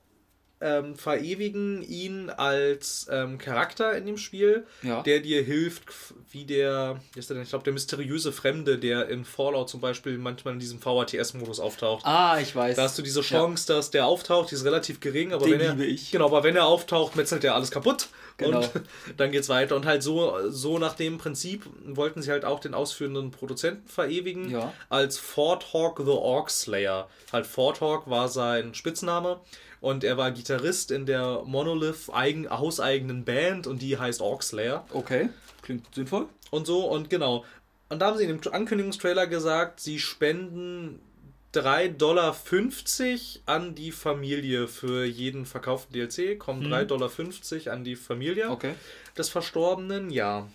ähm, 0.62 0.94
verewigen 0.96 1.82
ihn 1.82 2.30
als 2.30 3.06
ähm, 3.10 3.38
Charakter 3.38 3.96
in 3.96 4.06
dem 4.06 4.16
Spiel, 4.16 4.64
Ja. 4.82 5.02
der 5.02 5.20
dir 5.20 5.42
hilft, 5.42 5.82
wie 6.30 6.44
der, 6.44 7.00
ist 7.16 7.28
der 7.30 7.34
denn? 7.34 7.42
ich 7.42 7.50
glaube, 7.50 7.64
der 7.64 7.72
mysteriöse 7.72 8.32
Fremde, 8.32 8.78
der 8.78 9.08
in 9.08 9.24
Fallout 9.24 9.68
zum 9.68 9.80
Beispiel 9.80 10.16
manchmal 10.18 10.54
in 10.54 10.60
diesem 10.60 10.82
VATS-Modus 10.84 11.60
auftaucht. 11.60 12.04
Ah, 12.06 12.38
ich 12.40 12.54
weiß. 12.54 12.76
Da 12.76 12.82
hast 12.84 12.96
du 12.98 13.02
diese 13.02 13.20
Chance, 13.22 13.66
dass 13.66 13.90
der 13.90 14.06
auftaucht, 14.06 14.50
die 14.50 14.54
ist 14.54 14.64
relativ 14.64 15.00
gering, 15.00 15.32
aber 15.32 15.44
Den 15.44 15.54
wenn 15.54 15.60
er, 15.60 15.70
liebe 15.74 15.84
ich. 15.86 16.10
Genau, 16.10 16.26
aber 16.26 16.42
wenn 16.44 16.56
er 16.56 16.66
auftaucht, 16.66 17.16
metzelt 17.16 17.44
er 17.44 17.54
alles 17.54 17.70
kaputt. 17.70 18.08
Genau. 18.38 18.60
Und 18.60 18.70
dann 19.18 19.30
geht's 19.32 19.48
weiter. 19.48 19.76
Und 19.76 19.84
halt 19.86 20.02
so, 20.02 20.50
so 20.50 20.78
nach 20.78 20.94
dem 20.94 21.18
Prinzip 21.18 21.64
wollten 21.84 22.22
sie 22.22 22.30
halt 22.30 22.44
auch 22.44 22.60
den 22.60 22.74
ausführenden 22.74 23.30
Produzenten 23.30 23.86
verewigen 23.88 24.50
Ja. 24.50 24.72
als 24.88 25.18
Fort 25.18 25.72
Hawk 25.72 25.98
the 26.04 26.10
Orc 26.10 26.50
Slayer. 26.50 27.08
Halt 27.32 27.46
Fort 27.46 27.80
Hawk 27.80 28.08
war 28.08 28.28
sein 28.28 28.74
Spitzname 28.74 29.40
und 29.82 30.02
er 30.04 30.16
war 30.16 30.30
Gitarrist 30.30 30.90
in 30.90 31.04
der 31.04 31.42
Monolith 31.44 32.08
eigen, 32.10 32.48
hauseigenen 32.48 33.24
Band 33.26 33.66
und 33.66 33.82
die 33.82 33.98
heißt 33.98 34.22
Orc 34.22 34.42
Slayer 34.42 34.86
Okay, 34.94 35.28
klingt 35.60 35.94
sinnvoll. 35.94 36.26
und 36.50 36.66
so 36.66 36.86
und 36.86 37.10
genau. 37.10 37.44
Und 37.90 37.98
da 37.98 38.06
haben 38.06 38.16
sie 38.16 38.24
in 38.24 38.38
dem 38.40 38.52
Ankündigungstrailer 38.52 39.26
gesagt, 39.26 39.80
sie 39.80 39.98
spenden 39.98 40.98
3,50 41.52 41.98
Dollar 41.98 42.34
an 43.44 43.74
die 43.74 43.92
Familie 43.92 44.66
für 44.68 45.04
jeden 45.04 45.44
verkauften 45.44 45.92
DLC. 45.92 46.38
Kommen 46.38 46.62
3,50 46.72 46.84
Dollar 46.86 47.74
an 47.74 47.84
die 47.84 47.96
Familie 47.96 48.48
Okay. 48.50 48.74
des 49.18 49.28
Verstorbenen. 49.28 50.08
Ja. 50.08 50.48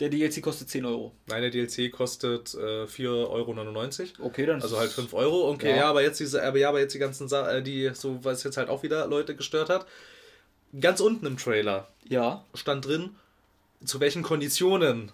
Der 0.00 0.08
DLC 0.10 0.42
kostet 0.42 0.68
10 0.68 0.84
Euro. 0.84 1.12
Nein, 1.26 1.42
der 1.42 1.50
DLC 1.50 1.90
kostet 1.92 2.54
äh, 2.54 2.84
4,99 2.84 4.18
Euro. 4.18 4.26
Okay, 4.28 4.46
dann 4.46 4.60
Also 4.60 4.78
halt 4.78 4.90
5 4.90 5.14
Euro. 5.14 5.48
Okay, 5.50 5.70
Ja. 5.70 5.76
ja, 5.76 5.84
aber 5.90 6.02
jetzt 6.02 6.20
diese, 6.20 6.42
aber 6.42 6.58
ja, 6.58 6.68
aber 6.68 6.80
jetzt 6.80 6.94
die 6.94 6.98
ganzen 6.98 7.28
Sa 7.28 7.50
äh, 7.50 7.62
die, 7.62 7.90
so 7.94 8.18
was 8.22 8.42
jetzt 8.44 8.56
halt 8.56 8.68
auch 8.68 8.82
wieder 8.82 9.06
Leute 9.06 9.34
gestört 9.36 9.68
hat. 9.70 9.86
Ganz 10.78 11.00
unten 11.00 11.24
im 11.26 11.36
Trailer 11.38 11.88
Ja. 12.08 12.44
stand 12.54 12.84
drin, 12.86 13.10
zu 13.84 14.00
welchen 14.00 14.22
Konditionen 14.22 15.12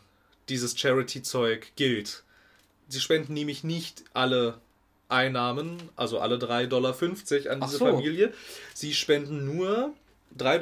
dieses 0.48 0.76
Charity-Zeug 0.78 1.72
gilt. 1.76 2.24
Sie 2.88 3.00
spenden 3.00 3.35
nämlich 3.35 3.62
nicht 3.64 4.04
alle 4.12 4.58
Einnahmen, 5.08 5.76
also 5.94 6.18
alle 6.18 6.37
3,50 6.37 6.66
Dollar 6.68 6.94
an 7.52 7.61
diese 7.61 7.76
so. 7.78 7.85
Familie. 7.87 8.32
Sie 8.74 8.94
spenden 8.94 9.44
nur 9.44 9.92
3,50 10.38 10.58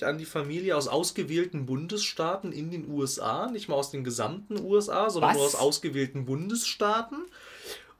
Dollar 0.00 0.10
an 0.10 0.18
die 0.18 0.24
Familie 0.24 0.76
aus 0.76 0.88
ausgewählten 0.88 1.66
Bundesstaaten 1.66 2.52
in 2.52 2.70
den 2.70 2.88
USA, 2.90 3.50
nicht 3.50 3.68
mal 3.68 3.76
aus 3.76 3.90
den 3.90 4.04
gesamten 4.04 4.60
USA, 4.60 5.10
sondern 5.10 5.30
Was? 5.30 5.36
nur 5.36 5.46
aus 5.46 5.54
ausgewählten 5.54 6.24
Bundesstaaten. 6.26 7.24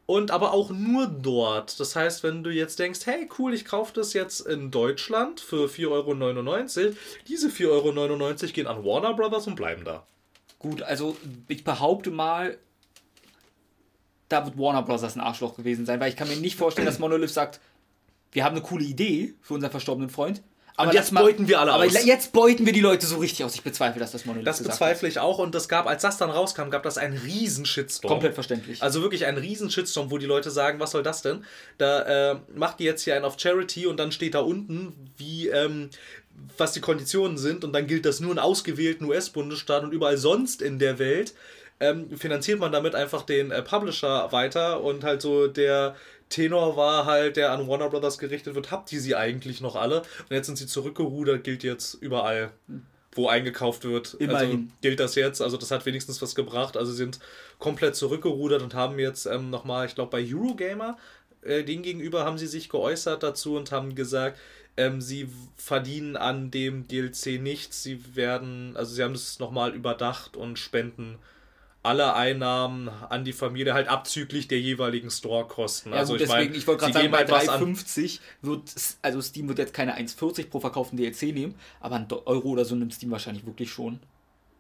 Und 0.07 0.31
aber 0.31 0.53
auch 0.53 0.69
nur 0.69 1.07
dort. 1.07 1.81
Das 1.81 1.97
heißt, 1.97 2.23
wenn 2.23 2.45
du 2.45 2.51
jetzt 2.51 2.79
denkst, 2.79 3.01
hey 3.07 3.27
cool, 3.39 3.55
ich 3.55 3.65
kaufe 3.65 3.95
das 3.95 4.13
jetzt 4.13 4.41
in 4.41 4.71
Deutschland 4.71 5.41
für 5.41 5.67
4,99 5.67 6.85
Euro, 6.85 6.95
diese 7.27 7.49
4,99 7.49 7.69
Euro 7.69 8.53
gehen 8.53 8.67
an 8.67 8.85
Warner 8.85 9.15
Brothers 9.15 9.47
und 9.47 9.57
bleiben 9.57 9.85
da. 9.85 10.07
Gut, 10.59 10.83
also 10.83 11.17
ich 11.49 11.65
behaupte 11.65 12.11
mal, 12.11 12.59
da 14.29 14.45
wird 14.45 14.59
Warner 14.59 14.83
Bros. 14.83 15.03
ein 15.03 15.21
Arschloch 15.21 15.57
gewesen 15.57 15.87
sein, 15.87 16.01
weil 16.01 16.11
ich 16.11 16.17
kann 16.17 16.29
mir 16.29 16.37
nicht 16.37 16.57
vorstellen, 16.57 16.87
dass 16.87 16.99
Monolith 16.99 17.31
sagt, 17.31 17.61
wir 18.33 18.45
haben 18.45 18.57
eine 18.57 18.65
coole 18.65 18.85
Idee 18.85 19.35
für 19.41 19.55
unseren 19.55 19.71
verstorbenen 19.71 20.11
Freund. 20.11 20.43
Aber 20.77 20.89
Und 20.89 20.95
jetzt 20.95 21.13
mal- 21.13 21.23
beuten 21.23 21.47
wir 21.47 21.61
alle 21.61 21.73
aber 21.73 21.85
aus. 21.85 22.05
jetzt 22.05 22.33
beuten 22.33 22.67
wir 22.67 22.73
die 22.73 22.81
Leute 22.81 23.07
so 23.07 23.19
richtig 23.19 23.45
aus. 23.45 23.55
Ich 23.55 23.63
bezweifle, 23.63 24.01
dass 24.01 24.11
das 24.11 24.25
Monolith 24.25 24.47
Das 24.47 24.61
bezweifle 24.61 25.09
ich 25.09 25.21
auch 25.21 25.39
und 25.39 25.55
das 25.55 25.69
gab, 25.69 25.87
als 25.87 26.03
das 26.03 26.17
dann 26.19 26.31
rauskam, 26.31 26.69
gab 26.71 26.83
das 26.83 26.99
einen 26.99 27.17
riesen 27.17 27.65
Shitstorm. 27.65 28.09
Komplett 28.11 28.35
verständlich. 28.35 28.83
Also 28.83 29.01
wirklich 29.01 29.25
einen 29.27 29.39
riesen 29.39 29.71
Shitstorm, 29.71 30.11
wo 30.11 30.19
die 30.19 30.27
Leute 30.27 30.51
sagen, 30.51 30.81
was 30.81 30.91
soll 30.91 31.05
das 31.05 31.23
denn? 31.23 31.45
Da 31.79 32.33
äh, 32.33 32.37
macht 32.57 32.81
ihr 32.81 32.87
jetzt 32.87 33.03
hier 33.03 33.15
einen 33.15 33.25
auf 33.25 33.37
Charity 33.39 33.87
und 33.87 33.99
dann 33.99 34.11
steht 34.11 34.35
da 34.35 34.41
unten, 34.41 35.13
wie, 35.17 35.47
ähm, 35.49 35.91
was 36.59 36.73
die 36.73 36.81
Konditionen 36.81 37.39
sind 37.39 37.63
und 37.65 37.73
dann 37.73 37.87
gilt 37.87 38.05
das 38.05 38.19
nur 38.19 38.33
in 38.33 38.41
ausgewählten 38.41 39.05
US-Bundesstaaten 39.05 39.87
und 39.89 39.95
überall 39.95 40.17
sonst 40.17 40.61
in 40.61 40.81
der 40.81 40.99
Welt. 40.99 41.35
Ähm, 41.81 42.17
finanziert 42.17 42.61
man 42.61 42.71
damit 42.73 42.95
einfach 42.95 43.23
den 43.23 43.51
äh, 43.51 43.61
Publisher 43.63 44.31
weiter 44.33 44.81
und 44.83 45.03
halt 45.05 45.21
so 45.23 45.49
der 45.49 45.97
Tenor 46.35 46.77
war 46.77 47.07
halt, 47.07 47.37
der 47.37 47.53
an 47.53 47.69
Warner 47.69 47.89
Brothers 47.89 48.19
gerichtet 48.19 48.57
wird, 48.57 48.73
habt 48.73 48.91
ihr 48.93 49.01
sie 49.01 49.15
eigentlich 49.15 49.61
noch 49.61 49.77
alle? 49.77 50.01
Und 50.01 50.31
jetzt 50.31 50.47
sind 50.47 50.59
sie 50.59 50.67
zurückgerudert, 50.67 51.45
gilt 51.45 51.63
jetzt 51.63 51.95
überall, 51.95 52.51
wo 53.13 53.29
eingekauft 53.29 53.85
wird. 53.85 54.15
Also 54.15 54.19
Immerhin. 54.19 54.73
gilt 54.81 54.99
das 54.99 55.15
jetzt. 55.15 55.41
Also 55.41 55.57
das 55.57 55.71
hat 55.71 55.87
wenigstens 55.87 56.21
was 56.21 56.35
gebracht. 56.35 56.77
Also 56.77 56.91
sie 56.91 56.99
sind 56.99 57.21
komplett 57.61 57.95
zurückgerudert 57.95 58.63
und 58.63 58.75
haben 58.75 58.99
jetzt 58.99 59.27
ähm, 59.27 59.51
nochmal, 59.51 59.87
ich 59.87 59.95
glaube 59.95 60.11
bei 60.11 60.27
Eurogamer, 60.27 60.99
äh, 61.43 61.63
denen 61.63 61.85
gegenüber 61.85 62.25
haben 62.25 62.37
sie 62.37 62.49
sich 62.49 62.69
geäußert 62.69 63.23
dazu 63.23 63.57
und 63.57 63.71
haben 63.71 63.95
gesagt, 63.95 64.37
ähm, 64.77 65.01
sie 65.01 65.29
verdienen 65.55 66.17
an 66.17 66.51
dem 66.51 66.89
DLC 66.89 67.41
nichts. 67.41 67.85
Sie 67.85 68.17
werden, 68.17 68.77
also 68.77 68.93
sie 68.93 69.05
haben 69.05 69.15
das 69.15 69.39
nochmal 69.39 69.73
überdacht 69.73 70.37
und 70.37 70.59
spenden 70.59 71.21
alle 71.85 72.15
Einnahmen 72.15 72.89
an 72.89 73.25
die 73.25 73.33
Familie, 73.33 73.75
halt 73.75 73.89
abzüglich 73.89 74.49
der 74.49 74.61
jeweiligen 74.61 75.11
Store-Kosten. 75.11 75.91
ja, 75.93 75.99
also 75.99 76.15
gut, 76.15 76.23
ich 76.23 76.29
deswegen, 76.29 76.47
meine, 76.49 76.57
ich 76.57 76.67
wollte 76.67 76.81
gerade 76.81 76.93
sagen, 76.95 77.11
bei 77.11 77.19
halt 77.27 77.49
an 77.49 77.75
3,50 77.75 78.21
wird, 78.43 78.75
also 79.03 79.21
Steam 79.21 79.49
wird 79.49 79.59
jetzt 79.59 79.75
keine 79.75 79.99
1,40 79.99 80.49
pro 80.49 80.61
verkauften 80.61 80.97
DLC 80.97 81.35
nehmen, 81.35 81.55
aber 81.81 81.97
ein 81.97 82.09
Euro 82.25 82.49
oder 82.49 82.65
so 82.65 82.75
nimmt 82.75 82.95
Steam 82.95 83.11
wahrscheinlich 83.11 83.45
wirklich 83.47 83.71
schon. 83.71 84.01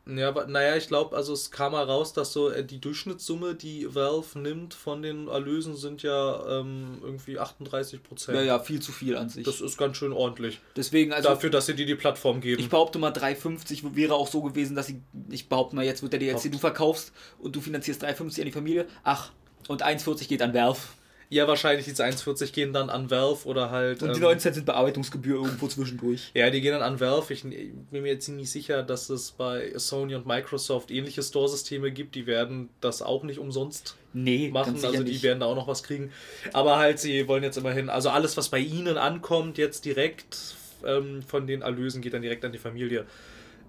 Ja, 0.07 0.29
aber 0.29 0.47
naja, 0.47 0.77
ich 0.77 0.88
glaube, 0.88 1.17
also 1.17 1.33
es 1.33 1.51
kam 1.51 1.73
mal 1.73 1.85
raus, 1.85 2.12
dass 2.12 2.33
so 2.33 2.51
äh, 2.51 2.62
die 2.62 2.79
Durchschnittssumme, 2.79 3.55
die 3.55 3.95
Valve 3.95 4.38
nimmt 4.38 4.75
von 4.75 5.01
den 5.01 5.29
Erlösen, 5.29 5.77
sind 5.77 6.03
ja 6.03 6.61
ähm, 6.61 6.99
irgendwie 7.03 7.38
38 7.38 8.03
Prozent. 8.03 8.37
Ja, 8.37 8.45
ja, 8.45 8.59
viel 8.59 8.81
zu 8.81 8.93
viel 8.93 9.17
an 9.17 9.31
sich. 9.31 9.45
Das 9.45 9.62
ist 9.62 9.79
ganz 9.79 9.97
schön 9.97 10.12
ordentlich. 10.12 10.61
Deswegen, 10.77 11.12
also 11.12 11.31
Dafür, 11.31 11.49
dass 11.49 11.67
sie 11.67 11.75
dir 11.75 11.87
die 11.87 11.95
Plattform 11.95 12.43
geben. 12.43 12.61
Ich 12.61 12.69
behaupte 12.69 12.99
mal, 12.99 13.12
3,50 13.12 13.95
wäre 13.95 14.14
auch 14.14 14.29
so 14.29 14.43
gewesen, 14.43 14.77
dass 14.77 14.90
ich, 14.90 14.97
ich 15.31 15.49
behaupte 15.49 15.75
mal, 15.75 15.85
jetzt 15.85 16.03
wird 16.03 16.12
der 16.12 16.21
DLC, 16.21 16.53
du 16.53 16.59
verkaufst 16.59 17.12
und 17.38 17.57
du 17.57 17.62
finanzierst 17.62 18.05
3,50 18.05 18.40
an 18.40 18.45
die 18.47 18.53
Familie. 18.53 18.87
Ach, 19.05 19.31
und 19.69 19.83
1,40 19.83 20.29
geht 20.29 20.43
an 20.43 20.53
Valve. 20.53 20.81
Ja, 21.30 21.48
wahrscheinlich 21.48 21.84
diese 21.87 22.04
1,40 22.04 22.52
gehen 22.52 22.72
dann 22.72 22.90
an 22.90 23.10
Valve 23.10 23.46
oder 23.46 23.70
halt. 23.70 24.02
Und 24.02 24.10
die 24.10 24.16
ähm, 24.16 24.22
9 24.22 24.38
Cent 24.38 24.54
sind 24.54 24.66
Bearbeitungsgebühr 24.66 25.37
irgendwo 25.42 25.66
zwischendurch. 25.68 26.30
Ja, 26.34 26.50
die 26.50 26.60
gehen 26.60 26.72
dann 26.72 26.82
an 26.82 27.00
Valve. 27.00 27.32
Ich, 27.32 27.44
ich 27.44 27.72
bin 27.90 28.02
mir 28.02 28.12
jetzt 28.12 28.28
nicht 28.28 28.50
sicher, 28.50 28.82
dass 28.82 29.10
es 29.10 29.32
bei 29.32 29.72
Sony 29.76 30.14
und 30.14 30.26
Microsoft 30.26 30.90
ähnliche 30.90 31.22
Store-Systeme 31.22 31.90
gibt. 31.92 32.14
Die 32.14 32.26
werden 32.26 32.68
das 32.80 33.02
auch 33.02 33.22
nicht 33.24 33.38
umsonst 33.38 33.96
Nee, 34.12 34.48
machen. 34.50 34.74
Also 34.84 35.02
die 35.02 35.12
nicht. 35.12 35.22
werden 35.22 35.40
da 35.40 35.46
auch 35.46 35.56
noch 35.56 35.66
was 35.66 35.82
kriegen. 35.82 36.12
Aber 36.52 36.78
halt, 36.78 37.00
sie 37.00 37.26
wollen 37.26 37.42
jetzt 37.42 37.56
immerhin, 37.56 37.88
also 37.88 38.10
alles, 38.10 38.37
was 38.37 38.48
bei 38.48 38.60
ihnen 38.60 38.96
ankommt, 38.96 39.58
jetzt 39.58 39.84
direkt 39.84 40.37
ähm, 40.84 41.22
von 41.22 41.46
den 41.46 41.62
Erlösen 41.62 42.00
geht 42.00 42.14
dann 42.14 42.22
direkt 42.22 42.44
an 42.44 42.52
die 42.52 42.58
Familie. 42.58 43.06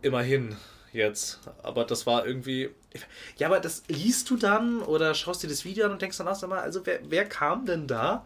Immerhin 0.01 0.55
jetzt. 0.95 1.39
Aber 1.63 1.83
das 1.85 2.05
war 2.05 2.25
irgendwie. 2.25 2.69
Ja, 3.37 3.47
aber 3.47 3.59
das 3.59 3.83
liest 3.87 4.29
du 4.29 4.37
dann 4.37 4.81
oder 4.81 5.13
schaust 5.13 5.43
dir 5.43 5.47
das 5.47 5.65
Video 5.65 5.85
an 5.85 5.91
und 5.91 6.01
denkst 6.01 6.17
dann 6.17 6.27
auch 6.27 6.41
immer, 6.43 6.59
also 6.61 6.85
wer, 6.85 6.99
wer 7.07 7.25
kam 7.25 7.65
denn 7.65 7.87
da? 7.87 8.25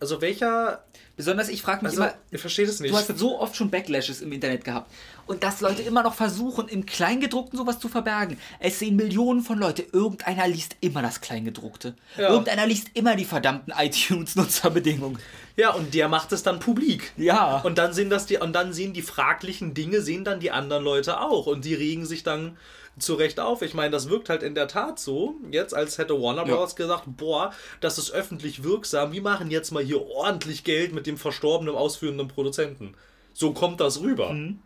Also 0.00 0.20
welcher. 0.20 0.84
Besonders 1.16 1.48
ich 1.48 1.62
frage 1.62 1.84
mich 1.84 1.92
Also, 1.92 2.02
immer, 2.02 2.14
ich 2.30 2.40
verstehe 2.40 2.66
das 2.66 2.80
nicht. 2.80 2.92
du 2.92 2.98
hast 2.98 3.16
so 3.18 3.38
oft 3.38 3.54
schon 3.54 3.70
Backlashes 3.70 4.20
im 4.20 4.32
Internet 4.32 4.64
gehabt. 4.64 4.90
Und 5.26 5.42
dass 5.42 5.60
Leute 5.60 5.82
immer 5.82 6.02
noch 6.02 6.14
versuchen, 6.14 6.68
im 6.68 6.84
Kleingedruckten 6.84 7.58
sowas 7.58 7.78
zu 7.78 7.88
verbergen. 7.88 8.38
Es 8.60 8.78
sehen 8.78 8.96
Millionen 8.96 9.40
von 9.40 9.58
Leute. 9.58 9.84
Irgendeiner 9.92 10.46
liest 10.46 10.76
immer 10.80 11.00
das 11.02 11.20
Kleingedruckte. 11.20 11.94
Ja. 12.18 12.28
Irgendeiner 12.30 12.66
liest 12.66 12.88
immer 12.94 13.16
die 13.16 13.24
verdammten 13.24 13.72
iTunes-Nutzerbedingungen. 13.78 15.18
Ja, 15.56 15.70
und 15.72 15.94
der 15.94 16.08
macht 16.08 16.32
es 16.32 16.42
dann 16.42 16.58
publik. 16.60 17.12
Ja. 17.16 17.60
Und 17.62 17.78
dann 17.78 17.92
sehen 17.92 18.10
das 18.10 18.26
die, 18.26 18.38
und 18.38 18.52
dann 18.52 18.72
sehen 18.72 18.92
die 18.92 19.02
fraglichen 19.02 19.72
Dinge, 19.74 20.00
sehen 20.00 20.24
dann 20.24 20.40
die 20.40 20.50
anderen 20.50 20.84
Leute 20.84 21.20
auch. 21.20 21.46
Und 21.46 21.64
die 21.64 21.74
regen 21.74 22.06
sich 22.06 22.22
dann 22.22 22.56
zurecht 22.98 23.40
auf. 23.40 23.62
Ich 23.62 23.74
meine, 23.74 23.90
das 23.90 24.08
wirkt 24.08 24.28
halt 24.28 24.42
in 24.42 24.54
der 24.54 24.68
Tat 24.68 24.98
so, 24.98 25.36
jetzt 25.50 25.74
als 25.74 25.98
hätte 25.98 26.20
Warner 26.20 26.46
Ja. 26.46 26.54
Bros. 26.54 26.76
gesagt, 26.76 27.04
boah, 27.06 27.52
das 27.80 27.98
ist 27.98 28.12
öffentlich 28.12 28.62
wirksam, 28.62 29.12
wir 29.12 29.22
machen 29.22 29.50
jetzt 29.50 29.72
mal 29.72 29.82
hier 29.82 30.06
ordentlich 30.06 30.64
Geld 30.64 30.92
mit 30.92 31.06
dem 31.06 31.16
verstorbenen 31.16 31.74
ausführenden 31.74 32.28
Produzenten. 32.28 32.94
So 33.32 33.52
kommt 33.52 33.80
das 33.80 34.00
rüber. 34.00 34.32
Mhm. 34.32 34.60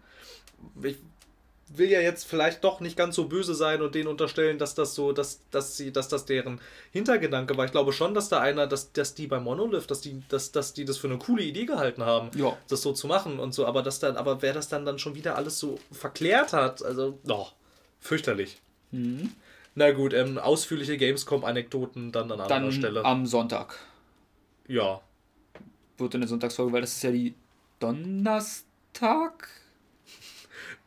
Ich 0.83 0.97
will 1.71 1.91
ja 1.91 2.01
jetzt 2.01 2.25
vielleicht 2.27 2.65
doch 2.65 2.81
nicht 2.81 2.97
ganz 2.97 3.15
so 3.15 3.29
böse 3.29 3.55
sein 3.55 3.83
und 3.83 3.95
denen 3.95 4.09
unterstellen, 4.09 4.59
dass 4.59 4.75
das 4.75 4.95
so, 4.95 5.13
dass, 5.13 5.41
dass 5.51 5.77
sie, 5.77 5.93
dass 5.93 6.09
das 6.09 6.25
deren 6.25 6.61
Hintergedanke 6.93 7.57
war. 7.59 7.67
Ich 7.67 7.73
glaube 7.73 7.93
schon, 7.93 8.15
dass 8.15 8.31
da 8.31 8.41
einer, 8.41 8.67
dass, 8.67 8.93
dass 8.93 9.15
die 9.15 9.27
bei 9.27 9.39
Monolith, 9.39 9.87
dass 9.87 10.01
die, 10.01 10.23
dass, 10.31 10.51
dass 10.51 10.73
die 10.73 10.87
das 10.87 10.97
für 10.97 11.09
eine 11.09 11.19
coole 11.19 11.43
Idee 11.43 11.67
gehalten 11.67 12.05
haben, 12.05 12.31
Ja. 12.39 12.57
das 12.69 12.81
so 12.81 12.93
zu 12.93 13.07
machen 13.07 13.39
und 13.39 13.53
so, 13.53 13.67
aber 13.67 13.83
das 13.83 13.99
dann, 14.01 14.17
aber 14.17 14.41
wer 14.41 14.55
das 14.55 14.69
dann 14.69 14.87
dann 14.87 14.99
schon 14.99 15.15
wieder 15.15 15.37
alles 15.37 15.59
so 15.59 15.79
verklärt 15.93 16.55
hat, 16.55 16.83
also, 16.83 17.19
oh, 17.29 17.49
fürchterlich. 18.01 18.61
Mhm. 18.91 19.33
Na 19.75 19.91
gut, 19.93 20.15
ähm, 20.15 20.39
ausführliche 20.39 20.97
Gamescom-Anekdoten 20.97 22.13
dann 22.13 22.33
an 22.33 22.41
anderer 22.41 22.73
Stelle. 22.73 23.05
am 23.05 23.27
Sonntag 23.27 23.79
ja. 24.67 25.01
wird 25.99 26.15
eine 26.15 26.27
Sonntagsfolge, 26.27 26.73
weil 26.73 26.81
das 26.81 26.93
ist 26.97 27.03
ja 27.03 27.11
die 27.11 27.35
Donnerstag. 27.79 29.49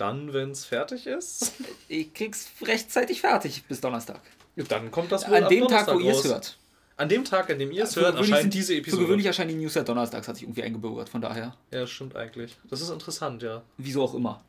Dann, 0.02 0.34
wenn 0.34 0.50
es 0.50 0.66
fertig 0.66 1.06
ist, 1.06 1.54
Ich 1.88 2.12
krieg's 2.12 2.50
rechtzeitig 2.64 3.22
fertig 3.22 3.64
bis 3.68 3.82
Donnerstag. 3.82 4.20
dann 4.56 4.90
kommt 4.90 5.12
das 5.12 5.30
wohl 5.30 5.36
An 5.36 5.48
dem 5.48 5.68
Tag, 5.68 5.86
Donnerstag 5.86 5.96
wo 5.96 6.00
ihr 6.00 6.12
es 6.12 6.24
hört. 6.24 6.58
An 6.98 7.08
dem 7.08 7.24
Tag, 7.24 7.52
an 7.52 7.60
dem 7.60 7.72
ihr 7.72 7.84
es 7.84 7.94
Für 7.94 8.02
hört, 8.02 8.14
gewöhnlich 8.16 8.32
erscheint 8.32 8.54
diese 8.56 8.74
Für 8.74 8.80
Episode. 8.80 9.04
gewöhnlich 9.04 9.28
erscheinen 9.28 9.50
die 9.50 9.56
News 9.58 9.76
ja 9.76 9.84
donnerstags, 9.84 10.28
hat 10.28 10.38
sich 10.38 10.44
irgendwie 10.46 10.64
eingebürgert, 10.64 11.08
von 11.08 11.22
daher. 11.22 11.56
Ja, 11.70 11.86
stimmt 11.86 12.16
eigentlich. 12.16 12.58
Das 12.68 12.82
ist 12.82 12.90
interessant, 12.90 13.44
ja. 13.44 13.62
Wieso 13.78 14.02
auch 14.02 14.16
immer. 14.16 14.44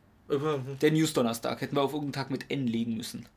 Der 0.80 0.90
News-Donnerstag 0.90 1.60
hätten 1.60 1.76
wir 1.76 1.82
auf 1.82 1.92
irgendeinen 1.92 2.14
Tag 2.14 2.30
mit 2.30 2.50
N 2.50 2.66
legen 2.66 2.96
müssen. 2.96 3.28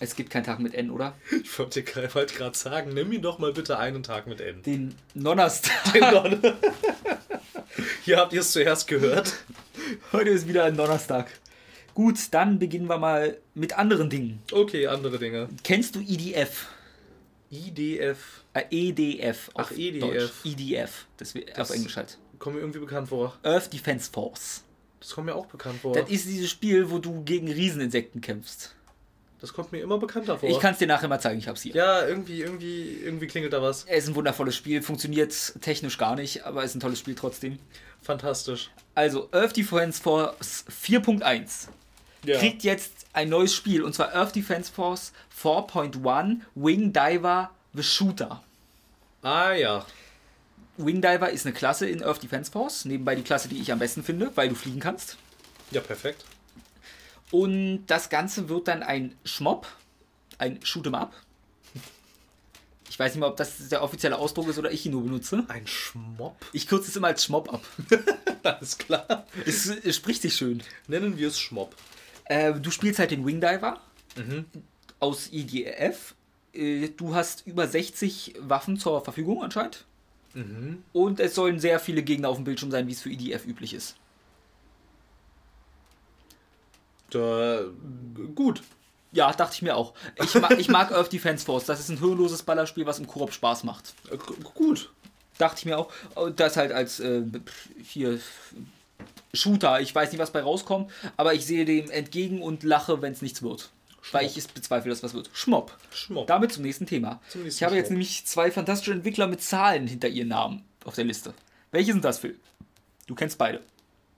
Es 0.00 0.14
gibt 0.14 0.30
keinen 0.30 0.44
Tag 0.44 0.60
mit 0.60 0.74
N, 0.74 0.90
oder? 0.90 1.14
Ich 1.42 1.58
wollte 1.58 1.82
gerade 1.82 2.14
wollte 2.14 2.34
gerade 2.34 2.56
sagen, 2.56 2.94
nimm 2.94 3.10
ihn 3.12 3.22
doch 3.22 3.38
mal 3.38 3.52
bitte 3.52 3.78
einen 3.78 4.02
Tag 4.02 4.26
mit 4.26 4.40
N. 4.40 4.62
Den 4.62 4.94
Donnerstag. 5.14 5.72
Hier 8.04 8.18
habt 8.18 8.32
ihr 8.32 8.40
es 8.40 8.52
zuerst 8.52 8.86
gehört. 8.86 9.34
Heute 10.12 10.30
ist 10.30 10.48
wieder 10.48 10.64
ein 10.64 10.76
Donnerstag. 10.76 11.30
Gut, 11.94 12.18
dann 12.30 12.58
beginnen 12.58 12.88
wir 12.88 12.98
mal 12.98 13.38
mit 13.54 13.76
anderen 13.76 14.08
Dingen. 14.08 14.40
Okay, 14.52 14.86
andere 14.86 15.18
Dinge. 15.18 15.48
Kennst 15.64 15.96
du 15.96 16.00
EDF? 16.00 16.68
IDF. 17.50 18.44
Äh, 18.54 18.64
EDF 18.70 19.50
Ach, 19.54 19.70
EDF. 19.72 20.00
Deutsch. 20.00 20.30
EDF, 20.44 21.06
das, 21.16 21.34
Das- 21.54 21.70
auf 21.70 21.76
Englisch 21.76 21.96
halt. 21.96 22.18
Kommt 22.38 22.54
mir 22.56 22.60
irgendwie 22.60 22.78
bekannt 22.78 23.08
vor. 23.08 23.36
Earth 23.42 23.72
Defense 23.72 24.10
Force. 24.12 24.62
Das 25.00 25.10
kommt 25.10 25.26
mir 25.26 25.34
auch 25.34 25.46
bekannt 25.46 25.80
vor. 25.80 25.92
Das 25.92 26.08
ist 26.08 26.26
dieses 26.28 26.50
Spiel, 26.50 26.88
wo 26.90 26.98
du 26.98 27.24
gegen 27.24 27.50
Rieseninsekten 27.50 28.20
kämpfst. 28.20 28.74
Das 29.40 29.52
kommt 29.52 29.70
mir 29.70 29.80
immer 29.80 29.98
bekannter 29.98 30.36
vor. 30.38 30.48
Ich 30.48 30.58
kann 30.58 30.72
es 30.72 30.78
dir 30.78 30.88
nachher 30.88 31.06
mal 31.08 31.20
zeigen, 31.20 31.38
ich 31.38 31.46
hab's 31.46 31.62
hier. 31.62 31.74
ja, 31.74 32.04
irgendwie, 32.06 32.40
irgendwie, 32.42 32.98
irgendwie 33.04 33.26
klingelt 33.28 33.52
da 33.52 33.62
was. 33.62 33.84
Es 33.88 34.04
ist 34.04 34.10
ein 34.10 34.14
wundervolles 34.16 34.56
Spiel, 34.56 34.82
funktioniert 34.82 35.32
technisch 35.60 35.96
gar 35.96 36.16
nicht, 36.16 36.44
aber 36.44 36.64
ist 36.64 36.74
ein 36.74 36.80
tolles 36.80 36.98
Spiel 36.98 37.14
trotzdem. 37.14 37.58
Fantastisch. 38.02 38.70
Also, 38.94 39.28
Earth 39.32 39.56
Defense 39.56 40.02
Force 40.02 40.64
4.1 40.84 41.68
Ja. 42.24 42.38
kriegt 42.38 42.64
jetzt 42.64 43.06
ein 43.12 43.28
neues 43.28 43.54
Spiel 43.54 43.82
und 43.84 43.94
zwar 43.94 44.12
Earth 44.14 44.34
Defense 44.34 44.72
Force 44.72 45.12
4.1 45.40 46.40
Wing 46.56 46.92
Diver 46.92 47.50
The 47.74 47.82
Shooter. 47.84 48.42
Ah 49.22 49.52
ja. 49.52 49.84
Wing 50.78 51.00
Diver 51.00 51.30
ist 51.30 51.46
eine 51.46 51.54
Klasse 51.54 51.88
in 51.88 52.02
Earth 52.02 52.22
Defense 52.22 52.50
Force, 52.50 52.84
nebenbei 52.84 53.14
die 53.14 53.22
Klasse, 53.22 53.48
die 53.48 53.60
ich 53.60 53.70
am 53.72 53.78
besten 53.78 54.02
finde, 54.02 54.30
weil 54.36 54.48
du 54.48 54.54
fliegen 54.56 54.80
kannst. 54.80 55.16
Ja, 55.70 55.80
perfekt. 55.80 56.24
Und 57.30 57.86
das 57.86 58.08
Ganze 58.08 58.48
wird 58.48 58.68
dann 58.68 58.82
ein 58.82 59.14
Schmob, 59.24 59.66
ein 60.38 60.60
Shoot'em 60.60 60.94
Up. 60.94 61.12
Ich 62.90 62.98
weiß 62.98 63.12
nicht 63.14 63.20
mal, 63.20 63.28
ob 63.28 63.36
das 63.36 63.68
der 63.68 63.82
offizielle 63.82 64.18
Ausdruck 64.18 64.48
ist 64.48 64.58
oder 64.58 64.72
ich 64.72 64.84
ihn 64.86 64.92
nur 64.92 65.04
benutze. 65.04 65.44
Ein 65.48 65.66
Schmopp. 65.66 66.36
Ich 66.52 66.66
kürze 66.66 66.88
es 66.88 66.96
immer 66.96 67.08
als 67.08 67.22
Schmob 67.24 67.52
ab. 67.52 67.62
Alles 68.42 68.78
klar. 68.78 69.26
Es, 69.44 69.66
es 69.66 69.94
spricht 69.96 70.22
sich 70.22 70.34
schön. 70.34 70.62
Nennen 70.88 71.18
wir 71.18 71.28
es 71.28 71.38
Schmopp. 71.38 71.76
Äh, 72.24 72.54
du 72.54 72.70
spielst 72.70 72.98
halt 72.98 73.10
den 73.10 73.24
Wing 73.26 73.40
Diver 73.40 73.80
Mhm. 74.16 74.46
aus 75.00 75.28
IDF. 75.30 76.14
Äh, 76.54 76.88
du 76.88 77.14
hast 77.14 77.46
über 77.46 77.68
60 77.68 78.34
Waffen 78.40 78.78
zur 78.78 79.04
Verfügung 79.04 79.44
anscheinend. 79.44 79.84
Mhm. 80.34 80.82
Und 80.92 81.20
es 81.20 81.34
sollen 81.34 81.60
sehr 81.60 81.78
viele 81.78 82.02
Gegner 82.02 82.30
auf 82.30 82.36
dem 82.36 82.44
Bildschirm 82.44 82.70
sein, 82.70 82.88
wie 82.88 82.92
es 82.92 83.02
für 83.02 83.10
IDF 83.10 83.44
üblich 83.46 83.74
ist. 83.74 83.96
Da, 87.10 87.60
gut. 88.34 88.62
Ja, 89.12 89.32
dachte 89.32 89.54
ich 89.54 89.62
mir 89.62 89.74
auch. 89.76 89.94
Ich, 90.22 90.34
ma 90.34 90.50
ich 90.52 90.68
mag 90.68 90.92
Earth 90.92 91.12
Defense 91.12 91.44
Force. 91.44 91.64
Das 91.64 91.80
ist 91.80 91.88
ein 91.88 91.98
hirnloses 91.98 92.42
Ballerspiel, 92.42 92.84
was 92.86 92.98
im 92.98 93.06
Koop 93.06 93.32
Spaß 93.32 93.64
macht. 93.64 93.94
Äh, 94.10 94.16
g- 94.18 94.34
Gut. 94.54 94.90
Dachte 95.38 95.60
ich 95.60 95.64
mir 95.64 95.78
auch. 95.78 95.90
Und 96.14 96.38
Das 96.40 96.56
halt 96.56 96.72
als 96.72 97.00
äh, 97.00 97.22
hier 97.82 98.20
Shooter. 99.32 99.80
Ich 99.80 99.94
weiß 99.94 100.10
nicht, 100.12 100.20
was 100.20 100.32
bei 100.32 100.42
rauskommt, 100.42 100.90
aber 101.16 101.34
ich 101.34 101.46
sehe 101.46 101.64
dem 101.64 101.90
entgegen 101.90 102.42
und 102.42 102.62
lache, 102.64 103.00
wenn 103.02 103.12
es 103.12 103.22
nichts 103.22 103.42
wird. 103.42 103.70
Weil 104.12 104.26
ich 104.26 104.36
es 104.36 104.48
bezweifle, 104.48 104.90
dass 104.90 105.02
was 105.02 105.12
wird. 105.14 105.28
Schmopp. 105.32 105.76
Schmopp. 105.92 106.26
Damit 106.26 106.52
zum 106.52 106.62
nächsten 106.62 106.86
Thema. 106.86 107.20
Zum 107.28 107.42
nächsten 107.42 107.58
ich 107.58 107.62
habe 107.64 107.74
jetzt 107.76 107.86
Schmopp. 107.86 107.92
nämlich 107.92 108.26
zwei 108.26 108.50
fantastische 108.50 108.92
Entwickler 108.92 109.26
mit 109.26 109.42
Zahlen 109.42 109.86
hinter 109.86 110.08
ihren 110.08 110.28
Namen 110.28 110.64
auf 110.84 110.94
der 110.94 111.04
Liste. 111.04 111.34
Welche 111.72 111.92
sind 111.92 112.04
das, 112.04 112.18
Phil? 112.18 112.38
Du 113.06 113.14
kennst 113.14 113.36
beide. 113.38 113.60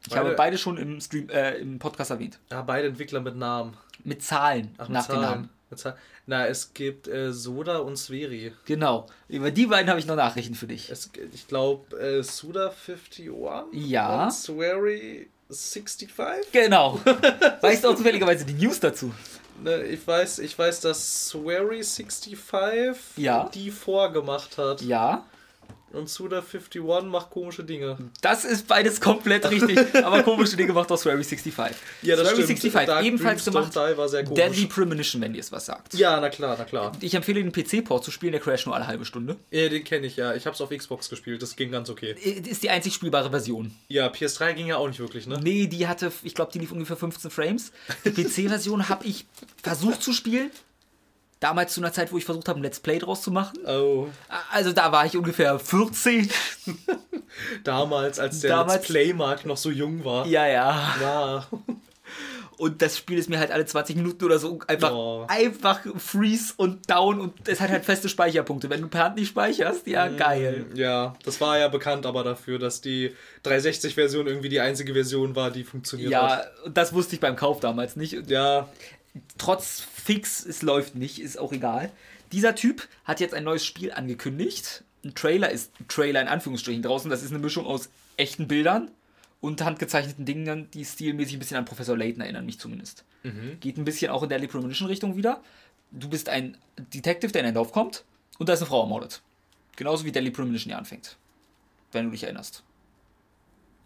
Ich 0.03 0.09
Beide- 0.11 0.21
habe 0.25 0.35
beide 0.35 0.59
schon 0.59 0.77
im 0.79 1.01
Stream, 1.01 1.29
äh, 1.31 1.57
im 1.59 1.79
Podcast 1.79 2.11
erwähnt. 2.11 2.39
Ja, 2.51 2.63
beide 2.63 2.89
Entwickler 2.89 3.21
mit 3.21 3.37
Namen. 3.37 3.77
Mit 4.05 4.23
Zahlen 4.23 4.75
Ach, 4.79 4.89
mit 4.89 4.95
nach 4.95 5.07
den 5.07 5.13
Zahlen. 5.17 5.23
Namen. 5.31 5.49
Mit 5.69 5.79
Zahlen. 5.79 5.97
Na, 6.27 6.47
es 6.47 6.73
gibt 6.73 7.07
äh, 7.09 7.33
Soda 7.33 7.79
und 7.79 7.97
Sveri. 7.97 8.53
Genau. 8.65 9.07
Über 9.29 9.51
die 9.51 9.67
beiden 9.67 9.91
habe 9.91 10.01
ich 10.01 10.07
noch 10.07 10.17
Nachrichten 10.17 10.55
für 10.55 10.67
dich. 10.67 10.89
Es, 10.91 11.11
ich 11.35 11.47
glaube, 11.49 11.97
äh, 12.01 12.23
Suda 12.23 12.73
51 12.87 13.31
Ja. 13.73 14.25
und 14.25 14.33
Swery 14.33 15.29
65. 15.49 16.09
Genau. 16.53 16.99
weißt 17.61 17.85
du 17.85 17.89
auch 17.91 17.95
zufälligerweise 17.97 18.45
die 18.47 18.55
News 18.55 18.81
dazu? 18.81 19.13
Ne, 19.63 19.83
ich, 19.85 20.07
weiß, 20.07 20.39
ich 20.39 20.59
weiß, 20.59 20.81
dass 20.81 21.29
Swery 21.29 21.83
65 21.83 22.95
Ja. 23.17 23.51
die 23.53 23.71
vorgemacht 23.71 24.57
hat. 24.57 24.81
Ja. 24.83 25.25
Und 25.93 26.09
Suda 26.09 26.39
51 26.39 26.83
macht 27.05 27.31
komische 27.31 27.65
Dinge. 27.65 27.99
Das 28.21 28.45
ist 28.45 28.69
beides 28.69 29.01
komplett 29.01 29.51
richtig, 29.51 29.79
aber 30.05 30.23
komische 30.23 30.57
Dinge 30.57 30.73
macht 30.73 30.91
auch 30.93 30.97
Swery 30.97 31.25
65. 31.25 31.77
Ja, 32.03 32.17
das 32.17 32.29
Swery 32.29 32.43
stimmt. 32.45 32.61
65, 32.61 32.87
Dark 32.87 33.05
ebenfalls 33.05 33.45
gemacht. 33.45 33.75
War 33.75 34.09
sehr 34.09 34.25
komisch. 34.25 34.37
Deadly 34.43 34.67
Premonition, 34.67 35.21
wenn 35.23 35.33
dir 35.33 35.41
es 35.41 35.51
was 35.51 35.67
sagt. 35.67 35.95
Ja, 35.95 36.21
na 36.21 36.29
klar, 36.29 36.57
na 36.59 36.65
klar. 36.65 36.93
Ich 37.01 37.15
empfehle 37.15 37.43
den 37.43 37.53
PC-Port 37.53 38.05
zu 38.05 38.11
spielen, 38.11 38.33
der 38.33 38.41
crasht 38.41 38.67
nur 38.67 38.77
alle 38.77 38.87
halbe 38.87 39.05
Stunde. 39.05 39.37
Ja, 39.51 39.69
den 39.69 39.83
kenne 39.83 40.07
ich 40.07 40.17
ja. 40.17 40.35
Ich 40.35 40.47
habe 40.47 40.55
es 40.55 40.61
auf 40.61 40.71
Xbox 40.71 41.11
gespielt, 41.11 41.43
das 41.43 41.57
ging 41.57 41.73
ganz 41.73 41.91
okay. 41.91 42.13
Ist 42.13 42.63
die 42.63 42.71
einzig 42.71 42.95
spielbare 42.95 43.31
Version. 43.31 43.75
Ja, 43.89 44.09
PS3 44.09 44.53
ging 44.53 44.67
ja 44.67 44.77
auch 44.77 44.89
nicht 44.89 45.01
wirklich, 45.01 45.27
ne? 45.27 45.41
Nee, 45.43 45.67
die 45.67 45.89
hatte, 45.89 46.13
ich 46.23 46.35
glaube, 46.35 46.53
die 46.53 46.59
lief 46.61 46.73
ungefähr 46.73 46.97
15 46.97 47.31
Frames. 47.31 47.73
Die 48.05 48.11
PC-Version 48.11 48.89
habe 48.89 49.05
ich 49.07 49.27
versucht 49.63 50.03
zu 50.03 50.13
spielen. 50.13 50.51
Damals 51.41 51.73
zu 51.73 51.81
einer 51.81 51.93
Zeit, 51.93 52.13
wo 52.13 52.19
ich 52.19 52.25
versucht 52.27 52.49
habe, 52.49 52.61
ein 52.61 52.63
Let's 52.63 52.81
Play 52.81 52.99
draus 52.99 53.23
zu 53.23 53.31
machen. 53.31 53.59
Oh, 53.67 54.09
Also 54.53 54.73
da 54.73 54.93
war 54.93 55.07
ich 55.07 55.17
ungefähr 55.17 55.59
14. 55.59 56.31
damals, 57.65 58.19
als 58.19 58.41
der 58.41 58.51
Damals- 58.51 58.75
Let's 58.75 58.87
Play-Markt 58.89 59.47
noch 59.47 59.57
so 59.57 59.71
jung 59.71 60.05
war. 60.05 60.27
Ja, 60.27 60.47
ja. 60.47 60.95
Ja. 61.01 61.47
Und 62.59 62.83
das 62.83 62.99
Spiel 62.99 63.17
ist 63.17 63.31
mir 63.31 63.39
halt 63.39 63.53
alle 63.53 63.65
20 63.65 63.97
Minuten 63.97 64.23
oder 64.23 64.39
so 64.39 64.59
einfach, 64.67 64.93
Oh. 64.93 65.25
einfach 65.29 65.81
freeze 65.97 66.53
und 66.59 66.91
down 66.91 67.19
und 67.19 67.49
es 67.49 67.59
hat 67.59 67.71
halt 67.71 67.87
feste 67.87 68.11
Speicherpunkte. 68.11 68.69
Wenn 68.69 68.83
du 68.83 68.89
per 68.89 69.05
Hand 69.05 69.17
nicht 69.17 69.29
speicherst, 69.29 69.87
ja, 69.87 70.09
geil. 70.09 70.67
Ja, 70.75 71.15
das 71.25 71.41
war 71.41 71.59
ja 71.59 71.69
bekannt 71.69 72.05
aber 72.05 72.23
dafür, 72.23 72.59
dass 72.59 72.83
die 72.83 73.17
360-Version 73.47 74.27
irgendwie 74.27 74.51
die 74.51 74.61
einzige 74.61 74.93
Version 74.93 75.35
war, 75.37 75.51
die 75.51 75.65
funktioniert 75.65 76.11
Ja, 76.11 76.37
hat. 76.37 76.51
und 76.67 76.77
das 76.77 76.93
wusste 76.93 77.15
ich 77.15 77.21
beim 77.21 77.35
Kauf 77.35 77.61
damals 77.61 77.97
nicht. 77.97 78.29
Ja, 78.29 78.69
trotz 79.39 79.81
fix, 79.81 80.45
es 80.45 80.63
läuft 80.63 80.95
nicht, 80.95 81.21
ist 81.21 81.39
auch 81.39 81.53
egal. 81.53 81.91
Dieser 82.33 82.55
Typ 82.55 82.89
hat 83.05 83.21
jetzt 83.21 83.35
ein 83.35 83.45
neues 83.45 83.65
Spiel 83.65 83.93
angekündigt. 83.93 84.85
Ein 85.05 85.15
Trailer 85.15 85.51
ist 85.51 85.73
ein 85.81 85.89
Trailer 85.89 86.21
in 86.21 86.29
Anführungsstrichen 86.29 86.83
draußen. 86.83 87.11
Das 87.11 87.23
ist 87.23 87.31
eine 87.31 87.39
Mischung 87.39 87.67
aus 87.67 87.91
echten 88.17 88.47
Bildern 88.47 88.91
und 89.41 89.63
handgezeichneten 89.65 90.27
Dingen, 90.27 90.71
die 90.73 90.85
stilmäßig 90.85 91.35
ein 91.35 91.39
bisschen 91.39 91.57
an 91.57 91.65
Professor 91.65 91.97
Layton 91.97 92.21
erinnern, 92.21 92.47
mich 92.47 92.59
zumindest. 92.61 93.05
Geht 93.61 93.79
ein 93.79 93.85
bisschen 93.85 94.11
auch 94.11 94.23
in 94.23 94.29
der 94.29 94.39
Deadly 94.39 94.53
Premonition 94.53 94.89
Richtung 94.89 95.17
wieder. 95.17 95.43
Du 95.91 96.09
bist 96.09 96.29
ein 96.29 96.57
Detective, 96.95 97.33
der 97.33 97.43
in 97.43 97.49
ein 97.49 97.55
Dorf 97.55 97.73
kommt 97.73 98.05
und 98.39 98.49
da 98.49 98.53
ist 98.53 98.61
eine 98.61 98.69
Frau 98.69 98.83
ermordet. 98.83 99.23
Genauso 99.77 100.05
wie 100.05 100.13
Deadly 100.13 100.31
Premonition 100.31 100.71
ja 100.71 100.79
anfängt. 100.79 101.17
Wenn 101.93 102.05
du 102.05 102.11
dich 102.13 102.23
erinnerst. 102.23 102.63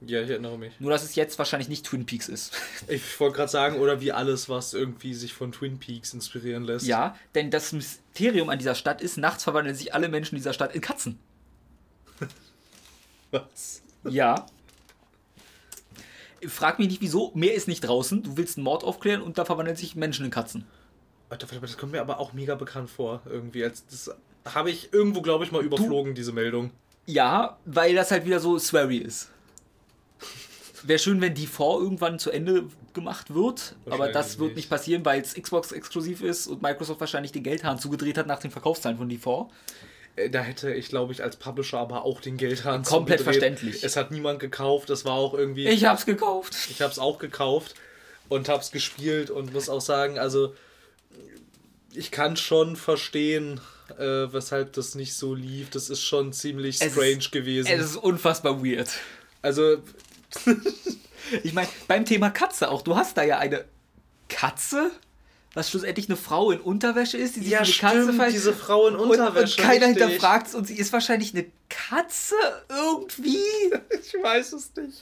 Ja, 0.01 0.23
ich 0.23 0.31
erinnere 0.31 0.59
mich. 0.59 0.79
Nur, 0.81 0.91
dass 0.91 1.03
es 1.03 1.15
jetzt 1.15 1.39
wahrscheinlich 1.39 1.69
nicht 1.69 1.87
Twin 1.87 2.07
Peaks 2.07 2.29
ist. 2.29 2.53
Ich 2.89 3.19
wollte 3.19 3.37
gerade 3.37 3.51
sagen, 3.51 3.79
oder 3.79 4.01
wie 4.01 4.13
alles, 4.13 4.49
was 4.49 4.75
irgendwie 4.75 5.15
sich 5.15 5.33
von 5.33 5.53
Twin 5.53 5.79
Peaks 5.79 6.13
inspirieren 6.13 6.65
lässt. 6.65 6.87
Ja, 6.87 7.17
denn 7.35 7.51
das 7.51 7.73
Mysterium 7.73 8.51
an 8.51 8.59
dieser 8.59 8.75
Stadt 8.75 9.01
ist, 9.01 9.17
nachts 9.17 9.45
verwandeln 9.45 9.75
sich 9.75 9.95
alle 9.95 10.09
Menschen 10.09 10.37
dieser 10.37 10.53
Stadt 10.53 10.75
in 10.75 10.81
Katzen. 10.81 11.19
Was? 13.31 13.83
Ja. 14.09 14.47
Frag 16.47 16.79
mich 16.79 16.89
nicht 16.89 17.01
wieso, 17.01 17.33
mehr 17.35 17.55
ist 17.55 17.69
nicht 17.69 17.81
draußen. 17.81 18.23
Du 18.23 18.37
willst 18.37 18.59
einen 18.59 18.65
Mord 18.65 18.85
aufklären 18.85 19.23
und 19.23 19.39
da 19.39 19.45
verwandeln 19.45 19.77
sich 19.77 19.97
Menschen 19.97 20.27
in 20.27 20.31
Katzen. 20.31 20.67
Das 21.31 21.79
kommt 21.79 21.93
mir 21.93 22.01
aber 22.01 22.21
auch 22.21 22.33
mega 22.33 22.55
bekannt 22.55 22.91
vor, 22.91 23.23
irgendwie. 23.25 23.65
Als 23.65 23.87
das 23.87 24.15
habe 24.45 24.71
ich 24.71 24.93
irgendwo, 24.93 25.23
glaube 25.23 25.45
ich, 25.45 25.53
mal 25.53 25.65
überflogen, 25.65 26.15
diese 26.15 26.33
Meldung. 26.33 26.71
Ja, 27.07 27.59
weil 27.65 27.95
das 27.95 28.11
halt 28.11 28.25
wieder 28.27 28.41
so 28.41 28.59
Swery 28.59 28.99
ist. 28.99 29.31
Wäre 30.87 30.99
schön, 30.99 31.21
wenn 31.21 31.35
die 31.35 31.47
4 31.47 31.81
irgendwann 31.81 32.19
zu 32.19 32.31
Ende 32.31 32.65
gemacht 32.93 33.35
wird, 33.35 33.75
aber 33.89 34.09
das 34.09 34.39
wird 34.39 34.55
nicht. 34.57 34.69
passieren, 34.71 35.05
weil 35.05 35.21
es 35.23 35.35
Xbox 35.35 35.73
exklusiv 35.73 36.23
ist 36.23 36.47
und 36.47 36.63
Microsoft 36.63 37.01
wahrscheinlich 37.01 37.33
den 37.33 37.43
Geldhahn 37.43 37.79
zugedreht 37.79 38.19
hat 38.19 38.27
nach 38.27 38.39
den 38.39 38.51
Verkaufszahlen 38.51 38.99
von 38.99 39.09
die 39.09 39.17
4. 39.19 39.49
Äh, 40.17 40.31
Da 40.31 40.41
hätte 40.43 40.73
ich, 40.75 40.89
glaube 40.91 41.13
ich, 41.13 41.23
als 41.23 41.37
Publisher 41.37 41.79
aber 41.79 42.05
auch 42.05 42.21
den 42.21 42.37
Geldhahn 42.37 42.83
Komplett 42.83 43.21
zugedreht. 43.21 43.41
verständlich. 43.41 43.83
Es 43.83 43.97
hat 43.97 44.11
niemand 44.11 44.39
gekauft, 44.41 44.91
das 44.91 45.05
war 45.05 45.15
auch 45.15 45.35
irgendwie. 45.35 45.67
Ich 45.69 45.85
hab's 45.87 46.07
gekauft. 46.07 46.55
Ich 46.71 46.83
habe 46.83 46.93
es 46.93 46.99
auch 46.99 47.19
gekauft 47.19 47.75
und 48.29 48.49
habe 48.49 48.63
es 48.63 48.71
gespielt 48.71 49.31
und 49.31 49.53
muss 49.53 49.69
auch 49.69 49.81
sagen, 49.81 50.19
also 50.19 50.55
ich 51.95 52.11
kann 52.11 52.37
schon 52.37 52.77
verstehen, 52.77 53.61
äh, 53.99 54.03
weshalb 54.33 54.73
das 54.75 54.95
nicht 54.95 55.15
so 55.15 55.35
lief. 55.35 55.71
Das 55.71 55.91
ist 55.91 56.03
schon 56.03 56.33
ziemlich 56.33 56.81
Es 56.81 56.93
strange 56.93 57.11
ist- 57.19 57.33
gewesen. 57.33 57.69
Es 57.69 57.85
ist 57.91 57.97
unfassbar 57.97 58.65
weird. 58.65 58.91
also 59.43 59.77
Ich 61.43 61.55
meine, 61.55 61.69
beim 61.89 62.05
Thema 62.05 62.29
Katze 62.31 62.71
auch. 62.71 62.83
Du 62.83 62.97
hast 62.97 63.17
da 63.17 63.23
ja 63.23 63.39
eine 63.39 63.65
Katze, 64.29 64.91
was 65.55 65.71
schlussendlich 65.71 66.09
eine 66.09 66.17
Frau 66.17 66.51
in 66.51 66.61
Unterwäsche 66.61 67.17
ist, 67.17 67.37
die 67.37 67.41
sich 67.41 67.49
Ja, 67.51 67.61
eine 67.61 67.73
Katze 67.73 68.03
stimmt, 68.03 68.17
verhält. 68.17 68.35
diese 68.35 68.53
Frau 68.53 68.89
in 68.89 68.95
und, 68.95 69.01
und 69.01 69.11
Unterwäsche, 69.13 69.61
keiner 69.63 69.87
hinterfragt 69.87 70.49
es 70.49 70.55
und 70.55 70.67
sie 70.67 70.77
ist 70.77 70.93
wahrscheinlich 70.93 71.33
eine 71.35 71.47
Katze 71.71 72.35
irgendwie. 72.69 73.39
Ich 73.91 74.23
weiß 74.23 74.53
es 74.53 74.71
nicht. 74.77 75.01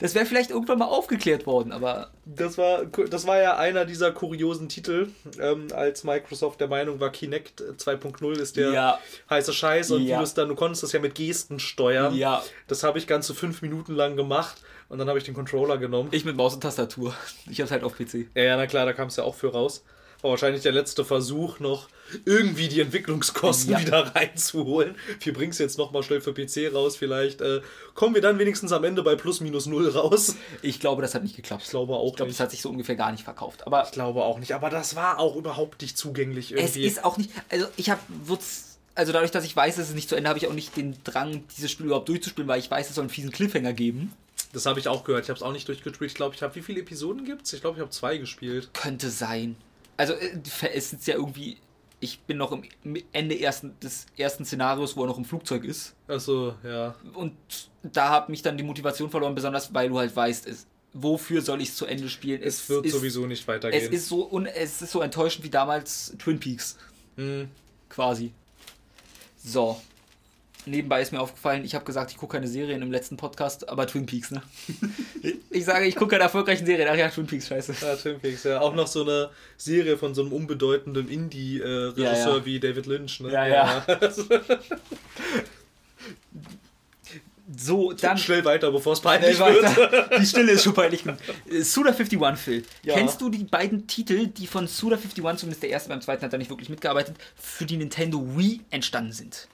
Das 0.00 0.14
wäre 0.14 0.26
vielleicht 0.26 0.50
irgendwann 0.50 0.78
mal 0.78 0.86
aufgeklärt 0.86 1.46
worden, 1.46 1.72
aber 1.72 2.10
Das 2.24 2.58
war, 2.58 2.84
das 2.86 3.26
war 3.26 3.38
ja 3.40 3.56
einer 3.56 3.84
dieser 3.84 4.12
kuriosen 4.12 4.68
Titel, 4.68 5.08
ähm, 5.40 5.68
als 5.74 6.04
Microsoft 6.04 6.60
der 6.60 6.68
Meinung 6.68 6.98
war, 7.00 7.10
Kinect 7.10 7.60
2.0 7.76 8.38
ist 8.38 8.56
der 8.56 8.70
Ja. 8.72 8.98
heiße 9.28 9.52
Scheiß 9.52 9.90
und 9.92 10.02
Ja. 10.06 10.18
du 10.18 10.24
es 10.24 10.34
dann, 10.34 10.48
du 10.48 10.54
konntest 10.54 10.82
das 10.82 10.92
ja 10.92 11.00
mit 11.00 11.14
Gesten 11.14 11.60
steuern. 11.60 12.14
Ja. 12.14 12.42
Das 12.66 12.82
habe 12.82 12.98
ich 12.98 13.06
ganze 13.06 13.34
fünf 13.34 13.62
Minuten 13.62 13.94
lang 13.94 14.16
gemacht 14.16 14.56
und 14.88 14.98
dann 14.98 15.08
habe 15.08 15.18
ich 15.18 15.24
den 15.24 15.34
Controller 15.34 15.76
genommen. 15.78 16.08
ich 16.12 16.24
mit 16.24 16.36
Maus 16.36 16.54
und 16.54 16.60
Tastatur. 16.62 17.14
Ich 17.50 17.60
hab's 17.60 17.70
halt 17.70 17.84
auf 17.84 17.94
PC. 17.96 18.28
Ja, 18.34 18.42
ja, 18.42 18.56
na 18.56 18.66
klar, 18.66 18.86
da 18.86 18.92
kam 18.92 19.08
es 19.08 19.16
ja 19.16 19.24
auch 19.24 19.34
für 19.34 19.52
raus. 19.52 19.84
War 20.22 20.30
wahrscheinlich 20.32 20.62
der 20.62 20.72
letzte 20.72 21.04
Versuch, 21.04 21.60
noch 21.60 21.88
irgendwie 22.24 22.68
die 22.68 22.80
Entwicklungskosten 22.80 23.72
Ja. 23.72 23.80
wieder 23.80 24.14
reinzuholen. 24.14 24.94
Wir 25.20 25.32
bringen 25.32 25.52
es 25.52 25.58
jetzt 25.58 25.78
nochmal 25.78 26.02
schnell 26.02 26.20
für 26.20 26.34
PC 26.34 26.74
raus. 26.74 26.96
Vielleicht 26.96 27.40
äh, 27.40 27.60
kommen 27.94 28.14
wir 28.14 28.20
dann 28.22 28.38
wenigstens 28.38 28.72
am 28.72 28.84
Ende 28.84 29.02
bei 29.02 29.14
plus 29.16 29.40
minus 29.40 29.66
null 29.66 29.88
raus. 29.88 30.34
Ich 30.62 30.78
glaube, 30.80 31.00
das 31.02 31.14
hat 31.14 31.22
nicht 31.22 31.36
geklappt. 31.36 31.62
Ich 31.64 31.70
glaube 31.70 31.94
auch 31.94 32.10
Ich 32.10 32.16
glaube, 32.16 32.30
das 32.32 32.40
hat 32.40 32.50
sich 32.50 32.60
so 32.62 32.68
ungefähr 32.68 32.96
gar 32.96 33.12
nicht 33.12 33.24
verkauft. 33.24 33.66
Aber 33.66 33.84
Ich 33.84 33.92
glaube 33.92 34.22
auch 34.22 34.38
nicht. 34.38 34.52
Aber 34.54 34.68
das 34.70 34.94
war 34.96 35.18
auch 35.18 35.36
überhaupt 35.36 35.80
nicht 35.82 35.96
zugänglich 35.96 36.52
es 36.52 36.58
irgendwie. 36.76 36.84
ist 36.86 37.04
auch 37.04 37.16
nicht. 37.16 37.30
Also 37.48 37.66
ich 37.76 37.88
habe 37.90 38.00
also 38.94 39.12
dadurch, 39.12 39.30
dass 39.30 39.44
ich 39.44 39.56
weiß, 39.56 39.76
dass 39.76 39.88
es 39.88 39.94
nicht 39.94 40.08
zu 40.08 40.16
Ende, 40.16 40.28
habe 40.28 40.38
ich 40.38 40.46
auch 40.48 40.52
nicht 40.52 40.76
den 40.76 40.96
Drang, 41.04 41.44
dieses 41.56 41.70
Spiel 41.70 41.86
überhaupt 41.86 42.08
durchzuspielen, 42.08 42.48
weil 42.48 42.60
ich 42.60 42.70
weiß, 42.70 42.88
es 42.90 42.94
soll 42.96 43.02
einen 43.04 43.10
fiesen 43.10 43.30
Cliffhanger 43.30 43.72
geben. 43.72 44.12
das 44.52 44.66
habe 44.66 44.80
ich 44.80 44.88
auch 44.88 45.04
gehört. 45.04 45.24
Ich 45.24 45.30
habe 45.30 45.38
es 45.38 45.42
auch 45.42 45.52
nicht 45.52 45.66
durchgespielt. 45.68 46.10
Ich 46.10 46.16
glaube, 46.16 46.34
ich 46.34 46.42
habe 46.42 46.54
wie 46.56 46.60
viele 46.62 46.80
Episoden 46.80 47.24
gibt's? 47.24 47.52
Ich 47.52 47.60
glaube, 47.62 47.76
ich 47.78 47.80
habe 47.80 47.90
zwei 47.90 48.18
gespielt. 48.18 48.68
Könnte 48.74 49.08
sein. 49.08 49.56
Also 50.00 50.14
äh, 50.14 50.40
es 50.74 50.94
ist 50.94 51.06
ja 51.06 51.14
irgendwie. 51.16 51.58
Ich 52.02 52.20
bin 52.20 52.38
noch 52.38 52.52
im 52.52 52.96
Ende 53.12 53.38
ersten, 53.38 53.78
des 53.80 54.06
ersten 54.16 54.46
Szenarios, 54.46 54.96
wo 54.96 55.02
er 55.04 55.08
noch 55.08 55.18
im 55.18 55.26
Flugzeug 55.26 55.64
ist. 55.64 55.94
Also 56.08 56.54
ja. 56.64 56.94
Und 57.12 57.34
da 57.82 58.08
hat 58.08 58.30
mich 58.30 58.40
dann 58.40 58.56
die 58.56 58.62
Motivation 58.62 59.10
verloren, 59.10 59.34
besonders 59.34 59.74
weil 59.74 59.90
du 59.90 59.98
halt 59.98 60.16
weißt, 60.16 60.46
es, 60.46 60.66
wofür 60.94 61.42
soll 61.42 61.60
ich 61.60 61.68
es 61.68 61.76
zu 61.76 61.84
Ende 61.84 62.08
spielen. 62.08 62.40
Es 62.42 62.66
wird 62.70 62.86
ist, 62.86 62.92
sowieso 62.94 63.26
nicht 63.26 63.42
Es 63.42 63.48
weitergehen. 63.48 63.92
ist 63.92 64.08
so 64.08 64.26
un, 64.32 64.46
es 64.46 64.80
ist 64.80 64.92
so 64.92 65.02
enttäuschend 65.02 65.44
wie 65.44 65.50
damals 65.50 66.14
Twin 66.18 66.40
Peaks. 66.40 66.78
Hm. 67.16 67.50
Quasi. 67.90 68.32
So. 69.44 69.78
Nebenbei 70.66 71.00
ist 71.00 71.12
mir 71.12 71.20
aufgefallen, 71.20 71.64
ich 71.64 71.74
habe 71.74 71.84
gesagt, 71.84 72.10
ich 72.10 72.16
gucke 72.16 72.34
keine 72.36 72.46
Serien 72.46 72.82
im 72.82 72.92
letzten 72.92 73.16
Podcast, 73.16 73.68
aber 73.68 73.86
Twin 73.86 74.06
Peaks, 74.06 74.30
ne? 74.30 74.42
ich 75.50 75.64
sage, 75.64 75.86
ich 75.86 75.96
gucke 75.96 76.10
keine 76.12 76.24
erfolgreichen 76.24 76.66
Serien. 76.66 76.88
Ach 76.90 76.96
ja, 76.96 77.08
Twin 77.08 77.26
Peaks, 77.26 77.48
scheiße. 77.48 77.74
Ja, 77.80 77.96
Twin 77.96 78.20
Peaks, 78.20 78.44
ja. 78.44 78.60
Auch 78.60 78.74
noch 78.74 78.86
so 78.86 79.02
eine 79.02 79.30
Serie 79.56 79.96
von 79.96 80.14
so 80.14 80.22
einem 80.22 80.32
unbedeutenden 80.32 81.08
Indie-Regisseur 81.08 82.04
Ja, 82.04 82.36
ja. 82.36 82.44
wie 82.44 82.60
David 82.60 82.86
Lynch, 82.86 83.20
ne? 83.20 83.32
Ja, 83.32 83.46
ja. 83.46 83.86
So, 87.56 87.92
dann. 87.92 88.16
Schnell 88.16 88.44
weiter, 88.44 88.70
bevor 88.70 88.92
es 88.92 89.00
peinlich 89.00 89.38
wird. 89.38 90.10
Die 90.20 90.26
Stille 90.26 90.52
ist 90.52 90.62
schon 90.62 90.74
peinlich. 90.74 91.04
Äh, 91.04 91.58
Suda51, 91.58 92.36
Phil. 92.36 92.64
Ja. 92.84 92.94
Kennst 92.94 93.20
du 93.20 93.28
die 93.28 93.44
beiden 93.44 93.88
Titel, 93.88 94.28
die 94.28 94.46
von 94.46 94.68
Suda51, 94.68 95.36
zumindest 95.36 95.62
der 95.62 95.70
erste, 95.70 95.88
beim 95.88 96.00
zweiten 96.00 96.22
hat 96.24 96.32
er 96.32 96.38
nicht 96.38 96.50
wirklich 96.50 96.68
mitgearbeitet, 96.68 97.16
für 97.34 97.64
die 97.66 97.76
Nintendo 97.76 98.24
Wii 98.36 98.60
entstanden 98.70 99.12
sind? 99.12 99.48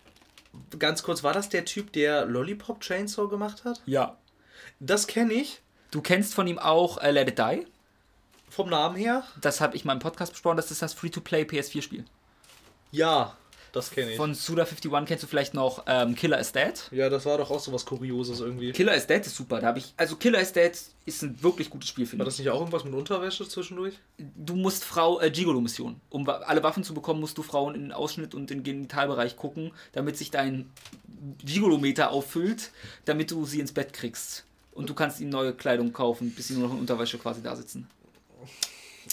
Ganz 0.78 1.02
kurz, 1.02 1.22
war 1.22 1.32
das 1.32 1.48
der 1.48 1.64
Typ, 1.64 1.92
der 1.92 2.26
Lollipop 2.26 2.80
Chainsaw 2.80 3.28
gemacht 3.28 3.64
hat? 3.64 3.82
Ja. 3.86 4.16
Das 4.80 5.06
kenne 5.06 5.32
ich. 5.34 5.62
Du 5.90 6.00
kennst 6.00 6.34
von 6.34 6.46
ihm 6.46 6.58
auch 6.58 6.98
äh, 6.98 7.10
Let 7.10 7.28
It 7.28 7.38
Die. 7.38 7.66
Vom 8.48 8.70
Namen 8.70 8.96
her? 8.96 9.24
Das 9.40 9.60
habe 9.60 9.76
ich 9.76 9.84
mal 9.84 9.92
im 9.92 9.98
Podcast 9.98 10.32
besprochen. 10.32 10.56
Das 10.56 10.70
ist 10.70 10.82
das 10.82 10.94
Free-to-Play 10.94 11.42
PS4-Spiel. 11.42 12.04
Ja, 12.90 13.36
das 13.76 13.90
kenne 13.90 14.10
ich. 14.12 14.16
Von 14.16 14.34
Suda51 14.34 15.04
kennst 15.04 15.22
du 15.22 15.28
vielleicht 15.28 15.54
noch 15.54 15.84
ähm, 15.86 16.14
Killer 16.14 16.38
is 16.40 16.52
Dead. 16.52 16.72
ja, 16.90 17.08
das 17.10 17.26
war 17.26 17.38
doch 17.38 17.50
auch 17.50 17.60
so 17.60 17.72
was 17.72 17.84
Kurioses 17.84 18.40
irgendwie. 18.40 18.72
Killer 18.72 18.94
is 18.94 19.06
Dead 19.06 19.24
ist 19.24 19.36
super. 19.36 19.60
Da 19.60 19.66
habe 19.68 19.78
ich, 19.78 19.92
also 19.96 20.16
Killer 20.16 20.40
is 20.40 20.52
Dead 20.52 20.72
ist 21.04 21.22
ein 21.22 21.42
wirklich 21.42 21.70
gutes 21.70 21.88
Spiel, 21.88 22.04
War 22.04 22.10
finde 22.10 22.24
ich. 22.24 22.28
das 22.28 22.38
nicht 22.38 22.50
auch 22.50 22.58
irgendwas 22.58 22.84
mit 22.84 22.94
Unterwäsche 22.94 23.46
zwischendurch? 23.46 23.94
Du 24.18 24.56
musst 24.56 24.84
Frau 24.84 25.20
äh, 25.20 25.30
Gigolo-Mission. 25.30 26.00
Um 26.10 26.28
alle 26.28 26.62
Waffen 26.62 26.84
zu 26.84 26.94
bekommen, 26.94 27.20
musst 27.20 27.38
du 27.38 27.42
Frauen 27.42 27.74
in 27.74 27.82
den 27.82 27.92
Ausschnitt 27.92 28.34
und 28.34 28.50
den 28.50 28.62
Genitalbereich 28.62 29.36
gucken, 29.36 29.72
damit 29.92 30.16
sich 30.16 30.30
dein 30.30 30.70
Gigolometer 31.44 32.10
auffüllt, 32.10 32.70
damit 33.04 33.30
du 33.30 33.44
sie 33.44 33.60
ins 33.60 33.72
Bett 33.72 33.92
kriegst. 33.92 34.44
Und 34.72 34.88
du 34.90 34.94
kannst 34.94 35.20
ihnen 35.20 35.30
neue 35.30 35.52
Kleidung 35.54 35.92
kaufen, 35.92 36.32
bis 36.32 36.48
sie 36.48 36.54
nur 36.54 36.68
noch 36.68 36.74
in 36.74 36.80
Unterwäsche 36.80 37.18
quasi 37.18 37.42
da 37.42 37.56
sitzen. 37.56 37.88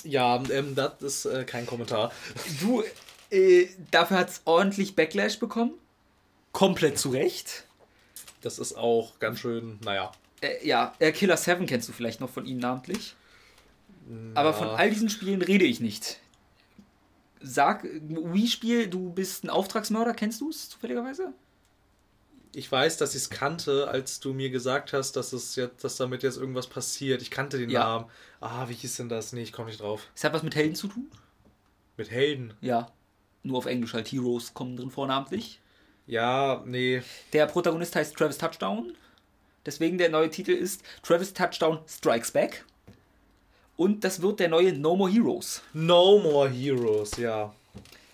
Ja, 0.03 0.41
ähm, 0.49 0.75
das 0.75 1.01
ist 1.01 1.25
äh, 1.25 1.43
kein 1.45 1.65
Kommentar. 1.65 2.11
Du, 2.59 2.83
äh, 3.33 3.69
dafür 3.91 4.17
hat 4.17 4.29
es 4.29 4.41
ordentlich 4.45 4.95
Backlash 4.95 5.39
bekommen. 5.39 5.73
Komplett 6.51 6.97
zu 6.97 7.09
Recht. 7.09 7.65
Das 8.41 8.59
ist 8.59 8.73
auch 8.77 9.19
ganz 9.19 9.39
schön, 9.39 9.79
naja. 9.83 10.11
Äh, 10.41 10.65
ja, 10.67 10.93
äh, 10.99 11.11
Killer 11.11 11.37
7 11.37 11.65
kennst 11.65 11.87
du 11.89 11.93
vielleicht 11.93 12.19
noch 12.21 12.29
von 12.29 12.45
ihm 12.45 12.57
namentlich. 12.57 13.15
Aber 14.35 14.53
von 14.53 14.67
all 14.67 14.89
diesen 14.89 15.09
Spielen 15.09 15.41
rede 15.41 15.63
ich 15.63 15.79
nicht. 15.79 16.19
Sag, 17.41 17.83
Wii-Spiel, 17.85 18.87
du 18.87 19.09
bist 19.11 19.43
ein 19.45 19.49
Auftragsmörder, 19.49 20.13
kennst 20.13 20.41
du 20.41 20.49
es 20.49 20.69
zufälligerweise? 20.69 21.33
Ich 22.55 22.71
weiß, 22.71 22.97
dass 22.97 23.15
ich 23.15 23.23
es 23.23 23.29
kannte, 23.29 23.87
als 23.87 24.19
du 24.19 24.33
mir 24.33 24.49
gesagt 24.49 24.93
hast, 24.93 25.13
dass 25.13 25.33
es 25.33 25.55
jetzt, 25.55 25.83
dass 25.83 25.95
damit 25.97 26.21
jetzt 26.21 26.37
irgendwas 26.37 26.67
passiert. 26.67 27.21
Ich 27.21 27.31
kannte 27.31 27.57
den 27.57 27.69
Ja. 27.69 27.79
Namen. 27.83 28.05
Ah, 28.41 28.67
wie 28.69 28.73
hieß 28.73 28.97
denn 28.97 29.09
das? 29.09 29.33
Nee, 29.33 29.41
ich 29.43 29.53
komme 29.53 29.69
nicht 29.69 29.81
drauf. 29.81 30.07
Es 30.15 30.23
hat 30.23 30.33
was 30.33 30.43
mit 30.43 30.55
Helden 30.55 30.75
zu 30.75 30.87
tun? 30.87 31.09
Mit 31.97 32.11
Helden. 32.11 32.53
Ja. 32.61 32.91
Nur 33.43 33.57
auf 33.57 33.65
Englisch 33.65 33.93
halt 33.93 34.11
Heroes 34.11 34.53
kommen 34.53 34.77
drin 34.77 34.89
vornamentlich. 34.89 35.59
Ja, 36.07 36.63
nee. 36.65 37.01
Der 37.31 37.45
Protagonist 37.45 37.95
heißt 37.95 38.15
Travis 38.15 38.37
Touchdown. 38.37 38.93
Deswegen 39.65 39.97
der 39.97 40.09
neue 40.09 40.29
Titel 40.29 40.51
ist 40.51 40.81
Travis 41.01 41.33
Touchdown 41.33 41.79
Strikes 41.87 42.31
Back. 42.31 42.65
Und 43.75 44.03
das 44.03 44.21
wird 44.21 44.39
der 44.39 44.49
neue 44.49 44.73
No 44.73 44.95
More 44.95 45.11
Heroes. 45.11 45.61
No 45.73 46.19
More 46.19 46.49
Heroes, 46.49 47.17
ja. 47.17 47.53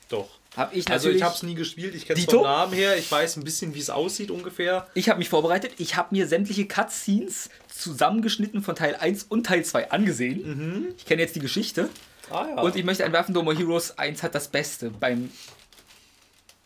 Doch. 0.07 0.29
Hab 0.55 0.75
ich 0.75 0.89
Also 0.89 1.09
ich 1.09 1.21
habe 1.21 1.35
es 1.35 1.43
nie 1.43 1.53
gespielt, 1.53 1.93
ich 1.93 2.05
kenne 2.05 2.19
es 2.19 2.25
vom 2.25 2.41
Namen 2.41 2.73
her, 2.73 2.97
ich 2.97 3.11
weiß 3.11 3.37
ein 3.37 3.43
bisschen, 3.43 3.75
wie 3.75 3.79
es 3.79 3.89
aussieht 3.91 4.31
ungefähr. 4.31 4.87
Ich 4.95 5.07
habe 5.07 5.19
mich 5.19 5.29
vorbereitet. 5.29 5.73
Ich 5.77 5.95
habe 5.95 6.15
mir 6.15 6.27
sämtliche 6.27 6.65
Cutscenes 6.67 7.49
zusammengeschnitten 7.67 8.63
von 8.63 8.75
Teil 8.75 8.95
1 8.95 9.25
und 9.25 9.45
Teil 9.45 9.63
2 9.63 9.91
angesehen. 9.91 10.93
Ich 10.97 11.05
kenne 11.05 11.21
jetzt 11.21 11.35
die 11.35 11.39
Geschichte. 11.39 11.89
Ah 12.29 12.47
ja. 12.47 12.61
Und 12.61 12.75
ich 12.75 12.83
möchte 12.83 13.05
einwerfen, 13.05 13.33
No 13.33 13.43
More 13.43 13.57
Heroes 13.57 13.97
1 13.97 14.23
hat 14.23 14.35
das 14.35 14.47
Beste. 14.47 14.89
Beim 14.89 15.31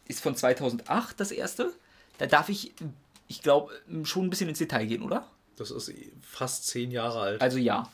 ist 0.08 0.22
von 0.22 0.36
2008 0.36 1.20
das 1.20 1.32
erste. 1.32 1.74
Da 2.18 2.26
darf 2.26 2.50
ich, 2.50 2.74
ich 3.28 3.42
glaube, 3.42 3.74
schon 4.04 4.26
ein 4.26 4.30
bisschen 4.30 4.50
ins 4.50 4.60
Detail 4.60 4.86
gehen, 4.86 5.02
oder? 5.02 5.28
das 5.56 5.72
ist 5.72 5.94
fast 6.22 6.68
zehn 6.68 6.92
Jahre 6.92 7.20
alt. 7.20 7.42
Also 7.42 7.58
ja. 7.58 7.92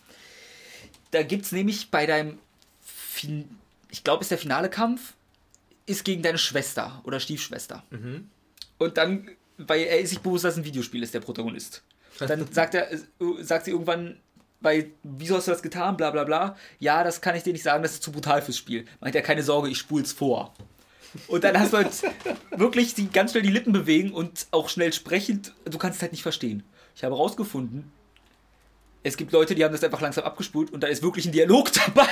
Da 1.11 1.24
gibt 1.24 1.45
es 1.45 1.51
nämlich 1.51 1.91
bei 1.91 2.05
deinem, 2.05 2.39
fin 2.82 3.49
ich 3.91 4.03
glaube, 4.03 4.22
ist 4.22 4.32
der 4.32 4.38
finale 4.38 4.70
Kampf, 4.70 5.13
ist 5.88 6.05
gegen 6.05 6.22
deine 6.22 6.38
Schwester 6.38 7.01
oder 7.03 7.20
Stiefschwester. 7.20 7.84
Und 8.78 8.97
dann, 8.97 9.32
weil 9.57 9.82
er 9.82 9.99
ist 9.99 10.11
sich 10.11 10.20
bewusst, 10.20 10.43
dass 10.45 10.53
es 10.53 10.59
ein 10.59 10.65
Videospiel 10.65 11.01
ist, 11.01 11.13
der 11.13 11.22
Protagonist. 11.22 11.84
Dann 12.20 12.47
sagt 12.53 12.76
er, 12.76 12.91
äh, 12.91 12.99
sagt 13.41 13.65
sie 13.65 13.72
irgendwann, 13.72 14.20
weil, 14.62 14.91
wieso 15.03 15.38
hast 15.38 15.47
du 15.47 15.51
das 15.51 15.62
getan, 15.62 15.97
bla 15.97 16.12
bla 16.12 16.24
bla. 16.24 16.55
Ja, 16.80 17.03
das 17.03 17.22
kann 17.22 17.36
ich 17.36 17.43
dir 17.43 17.53
nicht 17.53 17.64
sagen, 17.64 17.84
das 17.84 17.93
ist 17.93 18.03
zu 18.03 18.12
brutal 18.12 18.41
fürs 18.41 18.57
Spiel. 18.57 18.86
Meint 18.99 19.16
er, 19.16 19.22
keine 19.22 19.43
Sorge, 19.43 19.70
ich 19.70 19.78
spul's 19.78 20.12
vor. 20.12 20.53
Und 21.28 21.43
dann 21.43 21.60
hast 21.60 21.74
du 21.74 21.78
halt 21.78 21.91
wirklich 22.51 22.93
die, 22.93 23.10
ganz 23.10 23.32
schnell 23.32 23.43
die 23.43 23.51
Lippen 23.51 23.74
bewegen 23.74 24.12
und 24.12 24.47
auch 24.51 24.70
schnell 24.70 24.93
sprechend, 24.93 25.53
du 25.66 25.78
kannst 25.78 25.97
es 25.97 26.01
halt 26.01 26.12
nicht 26.12 26.24
verstehen. 26.24 26.64
Ich 26.95 27.03
habe 27.03 27.16
rausgefunden, 27.16 27.91
es 29.01 29.16
gibt 29.16 29.32
Leute, 29.32 29.55
die 29.55 29.64
haben 29.64 29.72
das 29.72 29.84
einfach 29.84 30.01
langsam 30.01 30.26
abgespult 30.26 30.72
und 30.72 30.84
da 30.84 30.88
ist 30.88 31.01
wirklich 31.01 31.26
ein 31.26 31.32
Dialog 31.32 31.72
dabei, 31.74 32.07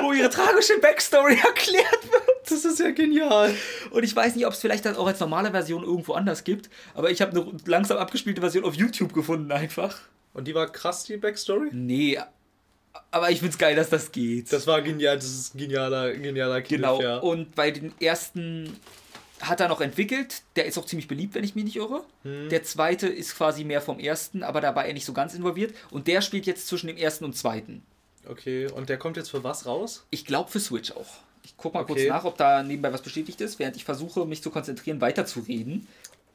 wo 0.00 0.12
ihre 0.12 0.30
tragische 0.30 0.78
Backstory 0.80 1.34
erklärt 1.34 2.10
wird. 2.10 2.50
das 2.50 2.64
ist 2.64 2.80
ja 2.80 2.90
genial. 2.90 3.54
Und 3.90 4.02
ich 4.02 4.16
weiß 4.16 4.34
nicht, 4.34 4.46
ob 4.46 4.54
es 4.54 4.60
vielleicht 4.60 4.86
das 4.86 4.96
auch 4.96 5.06
als 5.06 5.20
normale 5.20 5.50
Version 5.50 5.84
irgendwo 5.84 6.14
anders 6.14 6.44
gibt, 6.44 6.70
aber 6.94 7.10
ich 7.10 7.20
habe 7.20 7.32
eine 7.38 7.52
langsam 7.66 7.98
abgespielte 7.98 8.40
Version 8.40 8.64
auf 8.64 8.74
YouTube 8.74 9.12
gefunden 9.12 9.52
einfach. 9.52 10.00
Und 10.34 10.48
die 10.48 10.54
war 10.54 10.70
krass, 10.70 11.04
die 11.04 11.16
Backstory? 11.16 11.68
Nee, 11.72 12.18
aber 13.10 13.30
ich 13.30 13.40
find's 13.40 13.58
geil, 13.58 13.76
dass 13.76 13.90
das 13.90 14.12
geht. 14.12 14.52
Das 14.52 14.66
war 14.66 14.80
genial, 14.82 15.16
das 15.16 15.26
ist 15.26 15.54
ein 15.54 15.58
genialer, 15.58 16.12
genialer 16.12 16.62
Kniff, 16.62 16.80
genau. 16.80 17.00
ja. 17.00 17.18
Und 17.18 17.54
bei 17.54 17.70
den 17.70 17.92
ersten 18.00 18.76
hat 19.40 19.60
er 19.60 19.68
noch 19.68 19.80
entwickelt. 19.80 20.42
Der 20.56 20.66
ist 20.66 20.78
auch 20.78 20.86
ziemlich 20.86 21.08
beliebt, 21.08 21.34
wenn 21.34 21.44
ich 21.44 21.54
mich 21.54 21.64
nicht 21.64 21.76
irre. 21.76 22.04
Hm. 22.22 22.48
Der 22.48 22.62
zweite 22.62 23.08
ist 23.08 23.36
quasi 23.36 23.64
mehr 23.64 23.80
vom 23.80 23.98
ersten, 23.98 24.42
aber 24.42 24.60
da 24.60 24.74
war 24.74 24.86
er 24.86 24.94
nicht 24.94 25.04
so 25.04 25.12
ganz 25.12 25.34
involviert. 25.34 25.74
Und 25.90 26.06
der 26.06 26.20
spielt 26.22 26.46
jetzt 26.46 26.68
zwischen 26.68 26.86
dem 26.86 26.96
ersten 26.96 27.24
und 27.24 27.36
zweiten. 27.36 27.82
Okay, 28.26 28.68
und 28.70 28.88
der 28.88 28.98
kommt 28.98 29.16
jetzt 29.16 29.30
für 29.30 29.42
was 29.42 29.66
raus? 29.66 30.06
Ich 30.10 30.24
glaube 30.24 30.50
für 30.50 30.60
Switch 30.60 30.92
auch. 30.92 31.18
Ich 31.44 31.54
guck 31.56 31.74
mal 31.74 31.84
kurz 31.84 31.98
Okay. 32.00 32.08
nach, 32.08 32.24
ob 32.24 32.36
da 32.38 32.62
nebenbei 32.62 32.92
was 32.92 33.02
bestätigt 33.02 33.40
ist, 33.40 33.58
während 33.58 33.74
ich 33.76 33.84
versuche, 33.84 34.24
mich 34.26 34.42
zu 34.42 34.50
konzentrieren, 34.50 35.00
weiterzureden. 35.00 35.88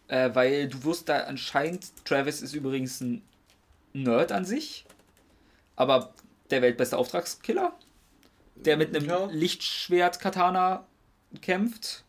Äh, 0.10 0.32
weil 0.34 0.68
du 0.68 0.84
wirst 0.84 1.08
da 1.08 1.22
anscheinend, 1.22 1.86
Travis 2.06 2.42
ist 2.42 2.54
übrigens 2.54 3.00
ein 3.02 3.22
Nerd 4.04 4.32
an 4.32 4.46
sich, 4.46 4.86
aber 5.76 6.14
der 6.52 6.62
weltbeste 6.62 6.98
Auftragskiller. 6.98 7.74
der 8.56 8.76
mit 8.76 8.96
einem 8.96 9.06
Ja. 9.08 9.26
Lichtschwert-Katana 9.32 10.84
kämpft. 11.42 12.04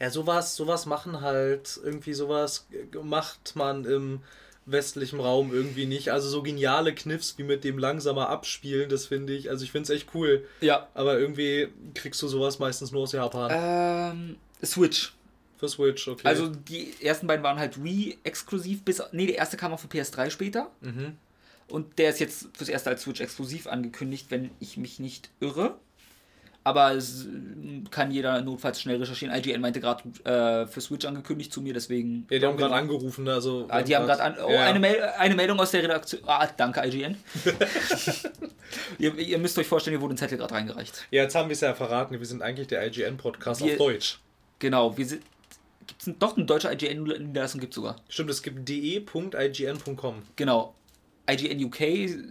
Ja, 0.00 0.10
sowas, 0.10 0.56
sowas 0.56 0.86
machen 0.86 1.20
halt, 1.20 1.78
irgendwie 1.84 2.14
sowas 2.14 2.66
macht 3.02 3.54
man 3.54 3.84
im 3.84 4.22
westlichen 4.66 5.20
Raum 5.20 5.52
irgendwie 5.52 5.86
nicht. 5.86 6.10
Also 6.10 6.28
so 6.28 6.42
geniale 6.42 6.92
Kniffs 6.94 7.38
wie 7.38 7.44
mit 7.44 7.62
dem 7.62 7.78
langsamer 7.78 8.28
Abspielen, 8.28 8.88
das 8.90 9.06
finde 9.06 9.32
ich, 9.34 9.50
also 9.50 9.64
ich 9.64 9.70
finde 9.70 9.84
es 9.84 9.90
echt 9.90 10.08
cool. 10.14 10.44
Ja. 10.60 10.88
Aber 10.94 11.16
irgendwie 11.18 11.68
kriegst 11.94 12.20
du 12.22 12.26
sowas 12.28 12.58
meistens 12.58 12.90
nur 12.90 13.02
aus 13.02 13.12
Japan. 13.12 13.50
Ähm, 13.54 14.36
Switch. 14.64 15.12
Für 15.62 15.68
Switch, 15.68 16.08
okay. 16.08 16.26
Also 16.26 16.48
die 16.48 16.92
ersten 17.00 17.28
beiden 17.28 17.44
waren 17.44 17.56
halt 17.58 17.82
Wii-exklusiv, 17.84 18.82
bis. 18.82 19.00
Nee, 19.12 19.26
der 19.26 19.36
erste 19.36 19.56
kam 19.56 19.72
auch 19.72 19.78
für 19.78 19.86
PS3 19.86 20.28
später. 20.30 20.70
mhm. 20.80 21.16
Und 21.68 21.98
der 21.98 22.10
ist 22.10 22.18
jetzt 22.20 22.48
fürs 22.54 22.68
erste 22.68 22.90
als 22.90 23.02
Switch 23.02 23.20
exklusiv 23.20 23.66
angekündigt, 23.68 24.26
wenn 24.30 24.50
ich 24.58 24.76
mich 24.76 24.98
nicht 24.98 25.30
irre. 25.40 25.76
Aber 26.64 26.92
es 26.92 27.26
kann 27.90 28.10
jeder 28.10 28.40
notfalls 28.42 28.80
schnell 28.80 28.96
recherchieren. 28.98 29.34
IGN 29.34 29.60
meinte 29.60 29.80
gerade 29.80 30.02
äh, 30.24 30.66
für 30.66 30.80
Switch 30.80 31.06
angekündigt 31.06 31.52
zu 31.52 31.62
mir, 31.62 31.72
deswegen. 31.72 32.26
Ja, 32.30 32.38
die 32.40 32.46
haben 32.46 32.56
gerade 32.56 32.74
angerufen, 32.74 33.26
also. 33.28 33.66
Ah, 33.68 33.82
die 33.82 33.96
haben 33.96 34.06
gerade 34.06 34.22
an. 34.22 34.36
Oh, 34.44 34.50
Ja. 34.50 34.64
eine, 34.66 34.80
Mail, 34.80 35.00
eine 35.18 35.34
Meldung 35.34 35.58
aus 35.60 35.70
der 35.70 35.84
Redaktion. 35.84 36.20
Ah, 36.26 36.46
danke, 36.56 36.86
IGN. 36.86 37.16
ihr, 38.98 39.14
ihr 39.18 39.38
müsst 39.38 39.58
euch 39.58 39.66
vorstellen, 39.66 39.96
hier 39.96 40.02
wurde 40.02 40.14
ein 40.14 40.18
Zettel 40.18 40.38
gerade 40.38 40.54
reingereicht. 40.54 41.06
Ja, 41.10 41.22
jetzt 41.22 41.34
haben 41.34 41.48
wir 41.48 41.54
es 41.54 41.60
ja 41.60 41.74
verraten, 41.74 42.18
wir 42.18 42.26
sind 42.26 42.42
eigentlich 42.42 42.68
der 42.68 42.86
IGN-Podcast 42.86 43.62
auf 43.62 43.76
Deutsch. 43.76 44.18
Genau, 44.58 44.96
wir 44.96 45.06
sind. 45.06 45.22
Gibt's 45.86 46.06
ein, 46.06 46.18
doch 46.18 46.36
eine 46.36 46.46
deutsche 46.46 46.72
IGN-Niederlassung 46.72 47.60
gibt 47.60 47.74
sogar. 47.74 47.96
Stimmt, 48.08 48.30
es 48.30 48.42
gibt 48.42 48.66
de.ign.com. 48.68 50.22
Genau. 50.36 50.74
IGN 51.30 51.64
UK 51.64 51.80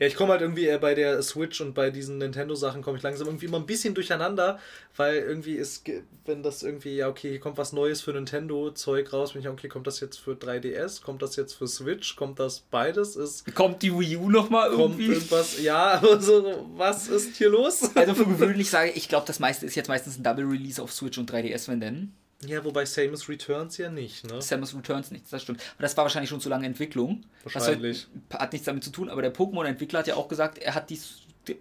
Ja, 0.00 0.06
ich 0.06 0.14
komme 0.14 0.32
halt 0.32 0.40
irgendwie 0.40 0.68
äh, 0.68 0.78
bei 0.78 0.94
der 0.94 1.22
Switch 1.22 1.60
und 1.60 1.74
bei 1.74 1.90
diesen 1.90 2.18
Nintendo-Sachen 2.18 2.82
komme 2.82 2.96
ich 2.96 3.02
langsam 3.02 3.26
irgendwie 3.28 3.46
immer 3.46 3.58
ein 3.58 3.66
bisschen 3.66 3.94
durcheinander, 3.94 4.58
weil 4.96 5.16
irgendwie 5.16 5.54
ist, 5.54 5.84
wenn 6.24 6.42
das 6.42 6.62
irgendwie, 6.62 6.96
ja, 6.96 7.08
okay, 7.08 7.30
hier 7.30 7.40
kommt 7.40 7.58
was 7.58 7.72
Neues 7.72 8.00
für 8.00 8.12
Nintendo-Zeug 8.12 9.12
raus, 9.12 9.32
bin 9.32 9.42
ich, 9.42 9.48
okay, 9.48 9.68
kommt 9.68 9.86
das 9.86 10.00
jetzt 10.00 10.18
für 10.18 10.32
3DS, 10.32 11.02
kommt 11.02 11.22
das 11.22 11.36
jetzt 11.36 11.54
für 11.54 11.66
Switch, 11.66 12.16
kommt 12.16 12.38
das 12.38 12.60
beides, 12.70 13.16
ist, 13.16 13.54
Kommt 13.54 13.82
die 13.82 13.92
Wii 13.92 14.16
U 14.16 14.30
nochmal 14.30 14.70
kommt 14.70 14.98
irgendwie? 14.98 15.12
irgendwas, 15.14 15.60
ja, 15.62 16.00
also, 16.02 16.66
was 16.76 17.08
ist 17.08 17.36
hier 17.36 17.50
los? 17.50 17.90
Also 17.94 18.14
für 18.14 18.24
gewöhnlich 18.26 18.70
sage 18.70 18.90
ich, 18.90 18.96
ich 18.96 19.08
glaube, 19.08 19.26
das 19.26 19.40
meiste 19.40 19.66
ist 19.66 19.74
jetzt 19.74 19.88
meistens 19.88 20.18
ein 20.18 20.22
Double 20.22 20.44
Release 20.44 20.82
auf 20.82 20.92
Switch 20.92 21.18
und 21.18 21.30
3DS, 21.30 21.68
wenn 21.68 21.80
denn. 21.80 22.12
Ja, 22.46 22.64
wobei 22.64 22.84
Samus 22.84 23.28
Returns 23.28 23.78
ja 23.78 23.88
nicht, 23.88 24.26
ne? 24.26 24.42
Samus 24.42 24.74
Returns 24.74 25.10
nichts, 25.10 25.30
das 25.30 25.42
stimmt. 25.42 25.60
Aber 25.74 25.82
das 25.82 25.96
war 25.96 26.04
wahrscheinlich 26.04 26.28
schon 26.28 26.40
zu 26.40 26.48
lange 26.48 26.66
Entwicklung. 26.66 27.24
Wahrscheinlich. 27.44 28.08
halt- 28.30 28.40
hat 28.42 28.52
nichts 28.52 28.66
damit 28.66 28.82
zu 28.84 28.90
tun, 28.90 29.08
aber 29.08 29.22
der 29.22 29.32
Pokémon-Entwickler 29.32 30.00
hat 30.00 30.06
ja 30.08 30.16
auch 30.16 30.28
gesagt, 30.28 30.58
er 30.58 30.74
hat 30.74 30.90
die, 30.90 31.00
die 31.46 31.56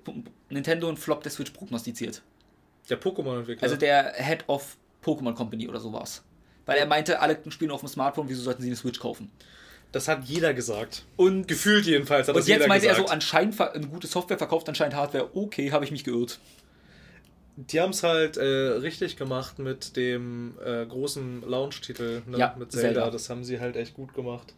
Nintendo 0.50 0.90
und 0.90 0.98
Flop 0.98 1.22
der 1.24 1.32
Switch 1.32 1.52
prognostiziert. 1.52 2.22
Der 2.90 3.00
Pokémon-Entwickler. 3.00 3.64
Also 3.64 3.76
der 3.76 4.14
Head 4.14 4.46
of 4.48 4.78
Pokémon 5.04 5.34
Company 5.34 5.68
oder 5.70 5.80
sowas. 5.80 6.24
Weil 6.66 6.78
er 6.78 6.86
meinte, 6.88 7.20
alle 7.20 7.38
spielen 7.50 7.72
auf 7.72 7.82
dem 7.82 7.90
Smartphone, 7.90 8.30
wieso 8.30 8.42
sollten 8.42 8.62
sie 8.62 8.70
eine 8.70 8.76
Switch 8.76 9.00
kaufen? 9.00 9.30
das 9.92 10.08
hat 10.08 10.24
jeder 10.24 10.54
gesagt. 10.54 11.04
Und, 11.18 11.48
Gefühlt 11.48 11.86
jedenfalls 11.86 12.28
hat 12.28 12.36
und 12.36 12.40
das 12.40 12.48
jetzt 12.48 12.60
jeder 12.60 12.68
meinte 12.68 12.88
er 12.88 12.94
gesagt. 12.94 13.10
so, 13.10 13.14
anscheinend 13.14 13.60
eine 13.60 13.88
gute 13.88 14.08
Software 14.08 14.38
verkauft 14.38 14.70
anscheinend 14.70 14.96
Hardware. 14.96 15.30
Okay, 15.36 15.72
habe 15.72 15.84
ich 15.86 15.92
mich 15.92 16.04
geirrt. 16.04 16.40
Die 17.70 17.80
haben 17.80 17.92
es 17.92 18.02
halt 18.02 18.38
äh, 18.38 18.44
richtig 18.44 19.18
gemacht 19.18 19.60
mit 19.60 19.96
dem 19.96 20.58
äh, 20.66 20.86
großen 20.86 21.44
Launch-Titel, 21.48 22.24
ne? 22.26 22.38
Ja, 22.38 22.56
mit 22.58 22.72
Zelda. 22.72 22.88
Zelda. 22.88 23.12
Das 23.12 23.30
haben 23.30 23.44
sie 23.44 23.60
halt 23.60 23.76
echt 23.76 23.94
gut 23.94 24.14
gemacht. 24.14 24.54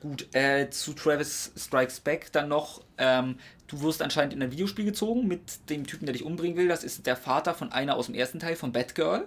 Gut, 0.00 0.34
äh, 0.34 0.70
zu 0.70 0.94
Travis 0.94 1.52
Strikes 1.56 2.00
Back 2.00 2.32
dann 2.32 2.48
noch. 2.48 2.82
Ähm, 2.96 3.36
du 3.66 3.82
wirst 3.82 4.00
anscheinend 4.00 4.32
in 4.32 4.42
ein 4.42 4.50
Videospiel 4.50 4.86
gezogen 4.86 5.28
mit 5.28 5.68
dem 5.68 5.86
Typen, 5.86 6.06
der 6.06 6.14
dich 6.14 6.24
umbringen 6.24 6.56
will. 6.56 6.68
Das 6.68 6.82
ist 6.82 7.06
der 7.06 7.16
Vater 7.16 7.52
von 7.52 7.70
einer 7.70 7.96
aus 7.96 8.06
dem 8.06 8.14
ersten 8.14 8.38
Teil 8.38 8.56
von 8.56 8.72
Batgirl. 8.72 9.26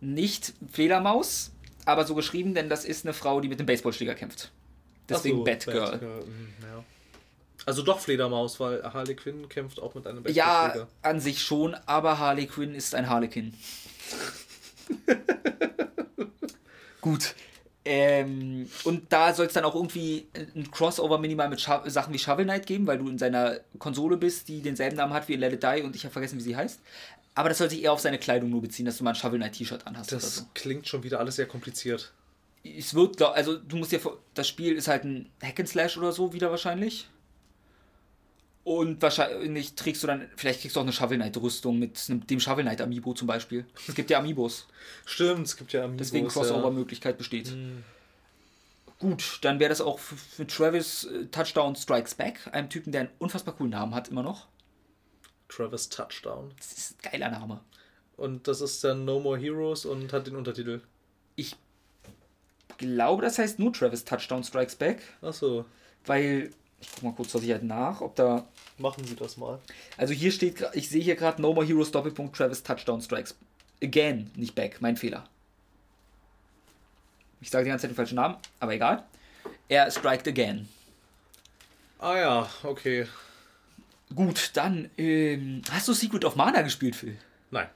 Nicht 0.00 0.54
Fledermaus, 0.72 1.52
aber 1.84 2.04
so 2.04 2.16
geschrieben, 2.16 2.54
denn 2.54 2.68
das 2.68 2.84
ist 2.84 3.06
eine 3.06 3.14
Frau, 3.14 3.40
die 3.40 3.48
mit 3.48 3.60
dem 3.60 3.66
Baseballschläger 3.66 4.16
kämpft. 4.16 4.50
Deswegen 5.08 5.38
so, 5.38 5.44
Batgirl. 5.44 5.90
Batgirl, 5.92 6.24
mm, 6.24 6.62
ja. 6.62 6.84
Also 7.66 7.82
doch 7.82 7.98
Fledermaus, 8.00 8.60
weil 8.60 8.82
Harley 8.82 9.14
Quinn 9.16 9.48
kämpft 9.48 9.80
auch 9.80 9.94
mit 9.94 10.06
einem 10.06 10.22
Ja, 10.28 10.44
Baseballschläger. 10.68 10.88
an 11.02 11.20
sich 11.20 11.42
schon, 11.42 11.74
aber 11.86 12.18
Harley 12.18 12.46
Quinn 12.46 12.74
ist 12.74 12.94
ein 12.94 13.08
Harlequin. 13.08 13.54
Gut. 17.00 17.34
Ähm, 17.86 18.68
und 18.84 19.12
da 19.12 19.34
soll 19.34 19.46
es 19.46 19.52
dann 19.52 19.64
auch 19.64 19.74
irgendwie 19.74 20.26
ein 20.54 20.70
Crossover 20.70 21.18
minimal 21.18 21.50
mit 21.50 21.60
Scha 21.60 21.82
Sachen 21.90 22.14
wie 22.14 22.18
Shovel 22.18 22.44
Knight 22.46 22.66
geben, 22.66 22.86
weil 22.86 22.96
du 22.98 23.08
in 23.08 23.18
seiner 23.18 23.60
Konsole 23.78 24.16
bist, 24.16 24.48
die 24.48 24.62
denselben 24.62 24.96
Namen 24.96 25.12
hat 25.12 25.28
wie 25.28 25.36
Let 25.36 25.52
It 25.52 25.62
Die 25.62 25.82
und 25.82 25.94
ich 25.94 26.04
habe 26.04 26.12
vergessen, 26.14 26.38
wie 26.38 26.42
sie 26.42 26.56
heißt. 26.56 26.80
Aber 27.34 27.50
das 27.50 27.58
soll 27.58 27.68
sich 27.68 27.82
eher 27.82 27.92
auf 27.92 28.00
seine 28.00 28.18
Kleidung 28.18 28.48
nur 28.48 28.62
beziehen, 28.62 28.86
dass 28.86 28.96
du 28.96 29.04
mal 29.04 29.10
ein 29.10 29.16
Shovel 29.16 29.38
Knight 29.38 29.52
T-Shirt 29.54 29.86
anhast 29.86 30.12
Das 30.12 30.36
so. 30.36 30.44
klingt 30.54 30.88
schon 30.88 31.02
wieder 31.02 31.18
alles 31.18 31.36
sehr 31.36 31.46
kompliziert. 31.46 32.12
Es 32.62 32.94
wird, 32.94 33.18
glaub- 33.18 33.34
also 33.36 33.58
du 33.58 33.76
musst 33.76 33.92
dir 33.92 34.00
das 34.32 34.48
Spiel 34.48 34.74
ist 34.76 34.88
halt 34.88 35.04
ein 35.04 35.28
Hack 35.42 35.60
and 35.60 35.68
Slash 35.68 35.98
oder 35.98 36.12
so 36.12 36.32
wieder 36.32 36.50
wahrscheinlich. 36.50 37.08
Und 38.64 39.02
wahrscheinlich 39.02 39.74
trägst 39.74 40.02
du 40.02 40.06
dann, 40.06 40.26
vielleicht 40.36 40.62
kriegst 40.62 40.74
du 40.74 40.80
auch 40.80 40.84
eine 40.84 40.92
Shovel 40.92 41.18
Knight 41.18 41.36
Rüstung 41.36 41.78
mit 41.78 42.00
einem- 42.08 42.26
dem 42.26 42.40
Shovel 42.40 42.64
Knight 42.64 42.80
Amiibo 42.80 43.12
zum 43.12 43.26
Beispiel. 43.28 43.66
Es 43.86 43.94
gibt 43.94 44.08
ja 44.10 44.18
Amiibos, 44.18 44.66
Stimmt, 45.04 45.46
es 45.46 45.56
gibt 45.56 45.72
ja 45.74 45.84
Amiibos. 45.84 46.06
deswegen. 46.06 46.28
Crossover-Möglichkeit 46.28 47.18
besteht. 47.18 47.54
Gut, 48.98 49.38
dann 49.42 49.58
wäre 49.60 49.68
das 49.68 49.80
auch 49.82 49.98
für, 49.98 50.16
für 50.16 50.46
Travis 50.46 51.04
äh, 51.04 51.26
Touchdown 51.26 51.76
Strikes 51.76 52.14
Back, 52.14 52.40
einem 52.52 52.70
Typen, 52.70 52.90
der 52.92 53.02
einen 53.02 53.10
unfassbar 53.18 53.54
coolen 53.54 53.72
Namen 53.72 53.94
hat, 53.94 54.08
immer 54.08 54.22
noch. 54.22 54.46
Travis 55.48 55.88
Touchdown. 55.90 56.52
Das 56.56 56.72
ist 56.72 56.92
ein 57.04 57.10
geiler 57.12 57.30
Name. 57.30 57.60
Und 58.16 58.48
das 58.48 58.60
ist 58.62 58.82
dann 58.82 59.04
No 59.04 59.20
More 59.20 59.38
Heroes 59.38 59.84
und 59.84 60.12
hat 60.12 60.26
den 60.26 60.36
Untertitel. 60.36 60.80
Ich 61.36 61.54
glaube, 62.78 63.22
das 63.22 63.38
heißt 63.38 63.58
nur 63.58 63.72
Travis 63.74 64.04
Touchdown 64.04 64.42
Strikes 64.42 64.76
Back, 64.76 65.02
Achso, 65.20 65.66
weil, 66.06 66.50
ich 66.84 66.92
guck 66.94 67.02
mal 67.02 67.12
kurz 67.12 67.30
zur 67.30 67.40
Sicherheit 67.40 67.62
nach, 67.62 68.00
ob 68.00 68.14
da 68.16 68.46
machen 68.78 69.04
Sie 69.04 69.16
das 69.16 69.36
mal. 69.36 69.58
Also 69.96 70.12
hier 70.12 70.30
steht, 70.30 70.64
ich 70.74 70.88
sehe 70.88 71.02
hier 71.02 71.16
gerade 71.16 71.40
No 71.40 71.54
More 71.54 71.66
Heroes 71.66 71.90
Doppelpunkt 71.90 72.36
Travis 72.36 72.62
Touchdown 72.62 73.00
Strikes. 73.00 73.34
Again, 73.82 74.30
nicht 74.36 74.54
back, 74.54 74.80
mein 74.80 74.96
Fehler. 74.96 75.24
Ich 77.40 77.50
sage 77.50 77.64
die 77.64 77.70
ganze 77.70 77.82
Zeit 77.82 77.90
den 77.90 77.96
falschen 77.96 78.16
Namen, 78.16 78.36
aber 78.60 78.74
egal. 78.74 79.04
Er 79.68 79.90
striked 79.90 80.28
again. 80.28 80.68
Ah 81.98 82.16
ja, 82.16 82.50
okay. 82.62 83.06
Gut, 84.14 84.50
dann, 84.54 84.90
ähm, 84.96 85.62
hast 85.70 85.88
du 85.88 85.92
Secret 85.92 86.24
of 86.24 86.36
Mana 86.36 86.62
gespielt, 86.62 86.96
Phil? 86.96 87.16
Nein. 87.50 87.68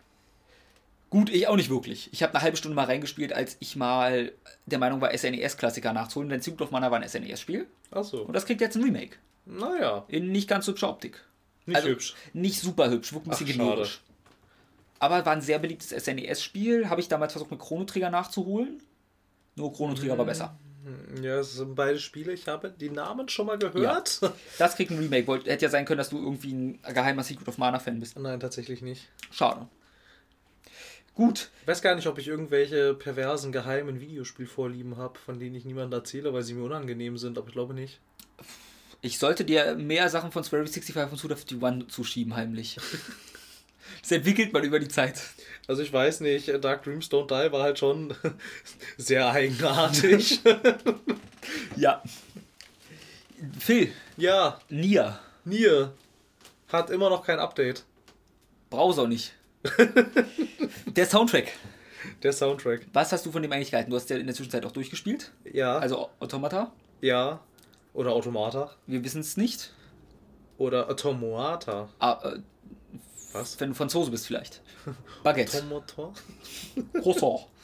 Gut, 1.11 1.31
ich 1.31 1.47
auch 1.49 1.57
nicht 1.57 1.71
wirklich. 1.71 2.11
Ich 2.13 2.23
habe 2.23 2.35
eine 2.35 2.43
halbe 2.43 2.57
Stunde 2.59 2.75
mal 2.75 2.85
reingespielt, 2.85 3.33
als 3.33 3.57
ich 3.61 3.77
mal 3.77 4.33
der 4.67 4.79
Meinung 4.79 5.01
war, 5.01 5.11
SNES-Klassiker 5.17 5.93
nachzuholen, 5.95 6.29
denn 6.29 6.43
Secret 6.43 6.61
of 6.63 6.71
Mana 6.71 6.91
war 6.91 7.01
ein 7.01 7.09
SNES-Spiel. 7.09 7.67
Achso. 7.91 8.23
Und 8.23 8.35
das 8.35 8.45
kriegt 8.45 8.61
jetzt 8.61 8.77
ein 8.77 8.83
Remake. 8.83 9.17
Naja, 9.47 10.05
In 10.09 10.31
nicht 10.31 10.49
ganz 10.49 10.67
hübscher 10.67 10.91
Optik. 10.91 11.25
nicht 11.65 11.77
Also, 11.77 11.89
hübsch. 11.89 12.15
Nicht 12.35 12.61
super 12.61 12.91
hübsch, 12.91 13.13
wirkt 13.15 13.27
ein 13.27 13.31
bisschen 13.31 13.47
generisch. 13.47 14.03
Aber 14.99 15.25
war 15.25 15.33
ein 15.33 15.41
sehr 15.41 15.59
beliebtes 15.59 15.91
SNES-Spiel. 15.91 16.91
Habe 16.91 17.01
ich 17.01 17.09
damals 17.09 17.33
versucht, 17.33 17.51
mit 17.53 17.61
Chrono 17.61 17.85
Trigger 17.85 18.11
nachzuholen. 18.11 18.83
Nur 19.55 19.73
Chrono 19.73 19.95
Trigger 19.95 20.15
Mhm. 20.15 20.19
war 20.19 20.27
besser. 20.27 20.59
Ja, 21.23 21.39
es 21.41 21.55
sind 21.55 21.75
beide 21.75 21.99
Spiele. 21.99 22.33
Ich 22.33 22.47
habe 22.49 22.71
die 22.71 22.91
Namen 22.91 23.29
schon 23.29 23.47
mal 23.47 23.59
gehört. 23.59 24.21
Das 24.59 24.75
kriegt 24.77 24.91
ein 24.91 24.99
Remake. 24.99 25.27
Wollt, 25.27 25.47
hätte 25.47 25.65
ja 25.67 25.71
sein 25.71 25.85
können, 25.85 25.99
dass 25.99 26.11
du 26.11 26.19
irgendwie 26.19 26.53
ein 26.53 26.79
geheimer 26.83 27.23
Secret 27.23 27.47
of 27.49 27.59
Mana-Fan 27.59 28.01
bist. 28.01 28.19
Nein, 28.19 28.41
tatsächlich 28.41 28.83
nicht. 28.83 29.09
Schade. 29.31 29.69
Gut. 31.19 31.51
Ich 31.63 31.67
weiß 31.67 31.83
gar 31.83 31.97
nicht, 31.97 32.07
ob 32.07 32.17
ich 32.19 32.29
irgendwelche 32.29 32.95
perversen, 32.95 33.51
geheimen 33.51 33.99
Videospielvorlieben 34.01 34.99
habe, 34.99 35.19
von 35.19 35.41
denen 35.41 35.57
ich 35.57 35.65
niemandem 35.65 35.99
erzähle, 35.99 36.33
weil 36.33 36.45
sie 36.45 36.55
mir 36.55 36.63
unangenehm 36.63 37.19
sind, 37.19 37.37
aber 37.37 37.49
ich 37.49 37.55
glaube 37.55 37.75
nicht. 37.75 37.99
Ich 39.03 39.19
sollte 39.19 39.45
dir 39.45 39.75
mehr 39.75 40.09
Sachen 40.11 40.31
von 40.31 40.45
Swery 40.45 40.69
65 40.69 40.95
und 41.11 41.19
Suda 41.19 41.35
51 41.35 41.89
zuschieben, 41.89 42.37
heimlich. 42.37 42.77
Das 44.03 44.13
entwickelt 44.13 44.53
man 44.53 44.63
über 44.63 44.79
die 44.79 44.87
Zeit. 44.87 45.21
Also 45.67 45.83
ich 45.83 45.93
weiß 45.93 46.21
nicht, 46.21 46.47
Dark 46.63 46.85
Dreams 46.85 47.11
Don't 47.11 47.27
Die 47.27 47.51
war 47.51 47.63
halt 47.63 47.79
schon 47.79 48.15
sehr 48.97 49.29
eigenartig. 49.29 50.41
Ja. 51.77 52.03
Phil, 53.59 53.91
ja, 54.17 54.61
Nia. 54.69 55.19
Nier 55.45 55.95
hat 56.69 56.91
immer 56.91 57.09
noch 57.11 57.25
kein 57.25 57.39
Update. 57.39 57.85
Browser 58.71 59.09
nicht. 59.09 59.33
Der 60.97 61.07
Soundtrack. 61.07 61.53
Der 62.23 62.33
Soundtrack. 62.33 62.87
Was 62.93 63.13
hast 63.13 63.27
du 63.27 63.33
von 63.33 63.43
dem 63.43 63.53
eigentlich 63.53 63.71
gehalten? 63.71 63.91
Du 63.91 63.97
hast 63.97 64.09
ja 64.11 64.17
in 64.17 64.27
der 64.27 64.35
Zwischenzeit 64.35 64.65
auch 64.65 64.73
durchgespielt. 64.73 65.33
Ja, 65.53 65.79
Also 65.79 66.09
Automata. 66.21 66.73
ja. 67.01 67.41
Oder 67.95 68.13
Automata. 68.13 68.71
Wir 68.87 69.03
wissen 69.03 69.23
es 69.23 69.37
nicht. 69.37 69.73
Oder 70.57 70.89
Automata. 70.89 71.89
Ah, 71.99 72.21
äh, 72.23 72.39
Was? 73.33 73.59
Wenn 73.59 73.71
du 73.71 73.75
Franzose 73.75 74.11
bist 74.13 74.27
vielleicht. 74.27 74.61
Baguette. 75.25 75.61
Tomator? 75.61 76.13
Croissant. 77.01 77.47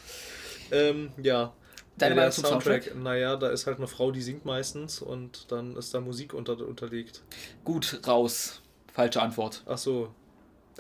Ähm, 0.73 1.13
ja. 1.23 1.53
Deine 1.99 2.15
Äh, 2.15 2.17
Meinung 2.17 2.33
zum 2.33 2.45
Soundtrack, 2.47 2.85
Soundtrack? 2.85 3.03
naja, 3.05 3.37
da 3.37 3.51
ist 3.51 3.67
halt 3.67 3.77
eine 3.77 3.87
Frau, 3.87 4.11
die 4.11 4.23
singt 4.23 4.45
meistens 4.47 5.01
und 5.03 5.53
dann 5.53 5.77
ist 5.77 5.93
da 5.95 6.01
Musik 6.01 6.33
unter, 6.33 6.59
unterlegt. 6.67 7.23
Gut, 7.65 8.01
raus. 8.09 8.63
Falsche 8.93 9.21
Antwort. 9.23 9.63
Ach 9.67 9.79
so. 9.79 10.13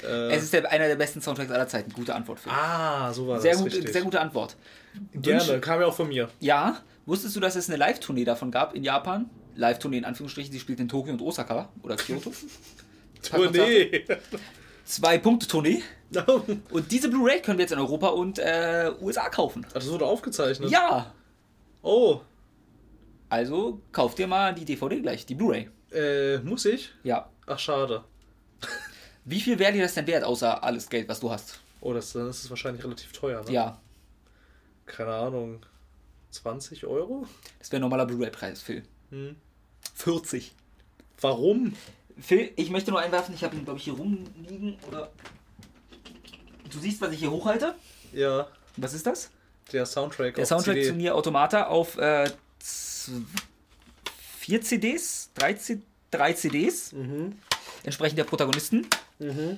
Äh, 0.02 0.32
Es 0.32 0.42
ist 0.44 0.52
der, 0.52 0.70
einer 0.70 0.88
der 0.88 0.96
besten 0.96 1.20
Soundtracks 1.22 1.50
aller 1.50 1.68
Zeiten. 1.68 1.92
Gute 1.92 2.14
Antwort, 2.14 2.40
Phil. 2.40 2.52
ah, 2.52 3.12
so 3.12 3.28
war 3.28 3.40
sehr, 3.40 3.52
das. 3.52 3.62
gut, 3.62 3.72
richtig. 3.72 3.92
sehr 3.92 4.02
gute 4.02 4.20
Antwort. 4.20 4.56
Gerne, 5.12 5.42
Wünsch- 5.42 5.60
kam 5.60 5.80
ja 5.80 5.86
auch 5.86 5.94
von 5.94 6.08
mir. 6.08 6.28
Ja, 6.40 6.80
wusstest 7.06 7.36
du, 7.36 7.40
dass 7.40 7.56
es 7.56 7.68
eine 7.68 7.76
Live-Tournee 7.78 8.24
davon 8.24 8.50
gab 8.50 8.74
in 8.74 8.82
Japan? 8.84 9.30
Live-Tournee 9.56 9.98
in 9.98 10.04
Anführungsstrichen, 10.04 10.52
sie 10.52 10.58
spielt 10.60 10.80
in 10.80 10.88
Tokio 10.88 11.12
und 11.12 11.22
Osaka 11.22 11.68
oder 11.82 11.96
Kyoto. 11.96 12.32
Tournee. 13.22 14.04
Zwei 14.84 15.16
Punkte 15.18 15.46
Tournee. 15.48 15.82
Und 16.70 16.92
diese 16.92 17.08
Blu-ray 17.08 17.40
können 17.40 17.56
wir 17.58 17.62
jetzt 17.64 17.72
in 17.72 17.78
Europa 17.78 18.08
und 18.08 18.38
äh, 18.38 18.92
USA 19.00 19.28
kaufen. 19.30 19.64
Ah, 19.70 19.74
das 19.74 19.88
wurde 19.90 20.04
aufgezeichnet. 20.04 20.70
Ja! 20.70 21.12
Oh, 21.82 22.20
Also 23.30 23.80
kauf 23.92 24.14
dir 24.14 24.26
mal 24.28 24.54
die 24.54 24.64
DVD 24.66 25.00
gleich, 25.00 25.24
die 25.26 25.34
Blu-ray. 25.34 25.70
äh, 25.92 26.38
muss 26.38 26.66
ich? 26.66 26.90
Ja. 27.02 27.28
Ach, 27.46 27.58
schade. 27.58 28.04
Wie 29.24 29.40
viel 29.40 29.58
wäre 29.58 29.72
dir 29.72 29.82
das 29.82 29.94
denn 29.94 30.06
wert, 30.06 30.24
außer 30.24 30.62
alles 30.62 30.88
Geld, 30.88 31.08
was 31.08 31.20
du 31.20 31.30
hast? 31.30 31.60
Oh, 31.80 31.92
das, 31.92 32.12
dann 32.12 32.28
ist 32.28 32.44
es 32.44 32.50
wahrscheinlich 32.50 32.84
relativ 32.84 33.12
teuer, 33.12 33.42
ne? 33.44 33.50
Ja, 33.52 33.80
Keine 34.86 35.12
Ahnung. 35.14 35.60
20 36.30 36.84
Euro? 36.86 37.26
das 37.58 37.70
wäre 37.70 37.78
ein 37.80 37.82
normaler 37.82 38.06
Blu-ray-Preis, 38.06 38.60
Phil. 38.62 38.82
Hm. 39.10 39.36
40. 39.94 40.52
Warum? 41.20 41.74
Phil, 42.20 42.52
ich 42.56 42.70
möchte 42.70 42.90
nur 42.90 43.00
einwerfen, 43.00 43.34
ich 43.34 43.44
habe 43.44 43.54
ihn, 43.56 43.64
glaube 43.64 43.78
ich, 43.78 43.84
hier 43.84 43.94
rumliegen. 43.94 44.76
Oder. 44.88 45.10
Du 46.70 46.78
siehst, 46.80 47.00
was 47.00 47.12
ich 47.12 47.20
hier 47.20 47.30
hochhalte? 47.30 47.74
Ja, 48.12 48.48
Was 48.76 48.94
ist 48.94 49.06
das? 49.06 49.30
der 49.72 49.86
Soundtrack. 49.86 50.34
Der 50.34 50.42
auf 50.42 50.48
Soundtrack 50.48 50.74
CD. 50.76 50.88
zu 50.88 50.94
Nier 50.94 51.14
Automata 51.14 51.68
auf 51.68 51.96
äh, 51.96 52.30
vier 54.38 54.60
CDs, 54.60 55.30
drei, 55.34 55.54
C 55.54 55.80
drei 56.10 56.32
CDs, 56.34 56.92
Mhm. 56.92 57.36
entsprechend 57.84 58.18
der 58.18 58.24
Protagonisten. 58.24 58.86
Mhm. 59.18 59.56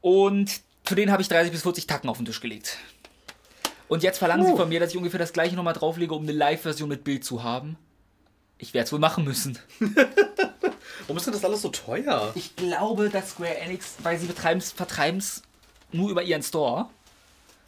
Und 0.00 0.60
für 0.84 0.94
den 0.94 1.10
habe 1.10 1.22
ich 1.22 1.28
30 1.28 1.50
bis 1.52 1.62
40 1.62 1.86
Tacken 1.86 2.10
auf 2.10 2.18
den 2.18 2.26
Tisch 2.26 2.40
gelegt. 2.40 2.78
Und 3.88 4.02
jetzt 4.02 4.18
verlangen 4.18 4.46
sie 4.46 4.52
Uh. 4.52 4.56
von 4.56 4.68
mir, 4.68 4.80
dass 4.80 4.90
ich 4.90 4.96
ungefähr 4.96 5.18
das 5.18 5.32
gleiche 5.32 5.56
nochmal 5.56 5.74
drauflege, 5.74 6.14
um 6.14 6.22
eine 6.22 6.32
Live-Version 6.32 6.88
mit 6.88 7.04
Bild 7.04 7.24
zu 7.24 7.42
haben. 7.42 7.76
Ich 8.58 8.72
werde 8.74 8.86
es 8.86 8.92
wohl 8.92 8.98
machen 8.98 9.24
müssen. 9.24 9.58
Warum 11.00 11.16
ist 11.16 11.26
denn 11.26 11.34
das 11.34 11.44
alles 11.44 11.62
so 11.62 11.68
teuer? 11.68 12.32
Ich 12.34 12.56
glaube, 12.56 13.10
dass 13.10 13.30
Square 13.30 13.58
Enix, 13.58 13.94
weil 14.02 14.18
sie 14.18 14.26
vertreiben 14.26 15.18
es 15.18 15.42
nur 15.92 16.10
über 16.10 16.22
ihren 16.22 16.42
Store. 16.42 16.88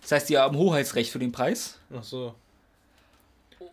Das 0.02 0.12
heißt, 0.12 0.26
sie 0.28 0.38
haben 0.38 0.56
Hoheitsrecht 0.56 1.10
für 1.10 1.18
den 1.18 1.32
Preis. 1.32 1.78
Ach 1.94 2.04
so. 2.04 2.34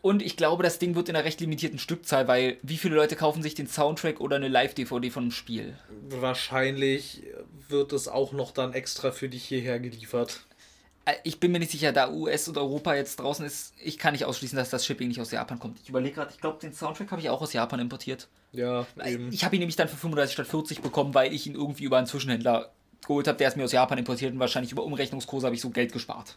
Und 0.04 0.22
ich 0.22 0.36
glaube, 0.36 0.64
das 0.64 0.80
Ding 0.80 0.96
wird 0.96 1.08
in 1.08 1.16
einer 1.16 1.24
recht 1.24 1.40
limitierten 1.40 1.80
Stückzahl, 1.80 2.28
weil 2.28 2.58
wie 2.62 2.78
viele 2.78 2.94
Leute 2.94 3.16
kaufen 3.16 3.42
sich 3.42 3.56
den 3.56 3.68
Soundtrack 3.68 4.20
oder 4.20 4.36
eine 4.36 4.50
Live-DVD 4.50 5.10
von 5.10 5.24
einem 5.24 5.32
Spiel? 5.32 5.78
Wahrscheinlich 6.10 7.24
wird 7.70 7.94
es 7.94 8.10
auch 8.10 8.34
noch 8.34 8.52
dann 8.52 8.74
extra 8.74 9.12
für 9.12 9.30
dich 9.30 9.46
hierher 9.46 9.80
geliefert. 9.80 10.42
Äh, 11.06 11.14
Ich 11.24 11.40
bin 11.40 11.54
mir 11.54 11.60
nicht 11.60 11.72
sicher, 11.72 11.94
da 11.94 12.12
US 12.12 12.50
und 12.50 12.58
Europa 12.58 12.94
jetzt 12.96 13.16
draußen 13.22 13.46
ist, 13.46 13.74
ich 13.82 13.98
kann 13.98 14.12
nicht 14.12 14.26
ausschließen, 14.26 14.58
dass 14.58 14.70
das 14.70 14.86
Shipping 14.86 15.08
nicht 15.08 15.22
aus 15.22 15.32
Japan 15.32 15.58
kommt. 15.58 15.80
Ich 15.82 15.88
überlege 15.88 16.16
gerade, 16.16 16.32
ich 16.34 16.42
glaube, 16.42 16.60
den 16.60 16.74
Soundtrack 16.74 17.10
habe 17.12 17.22
ich 17.22 17.30
auch 17.30 17.42
aus 17.42 17.54
Japan 17.54 17.80
importiert. 17.80 18.28
Ja, 18.52 18.86
eben. 19.06 19.32
Ich 19.32 19.46
habe 19.46 19.56
ihn 19.56 19.60
nämlich 19.60 19.78
dann 19.78 19.88
für 19.88 19.96
35 19.96 20.34
statt 20.34 20.48
40 20.48 20.82
bekommen, 20.82 21.14
weil 21.14 21.32
ich 21.34 21.48
ihn 21.48 21.56
irgendwie 21.56 21.86
über 21.86 21.98
einen 21.98 22.08
Zwischenhändler 22.08 22.74
geholt 23.02 23.30
habe, 23.30 23.38
der 23.38 23.48
es 23.48 23.56
mir 23.56 23.64
aus 23.64 23.72
Japan 23.72 23.98
importiert 23.98 24.34
und 24.34 24.40
wahrscheinlich 24.40 24.74
über 24.74 24.84
Umrechnungskurse 24.84 25.46
habe 25.46 25.56
ich 25.56 25.62
so 25.62 25.70
Geld 25.70 25.94
gespart. 25.94 26.36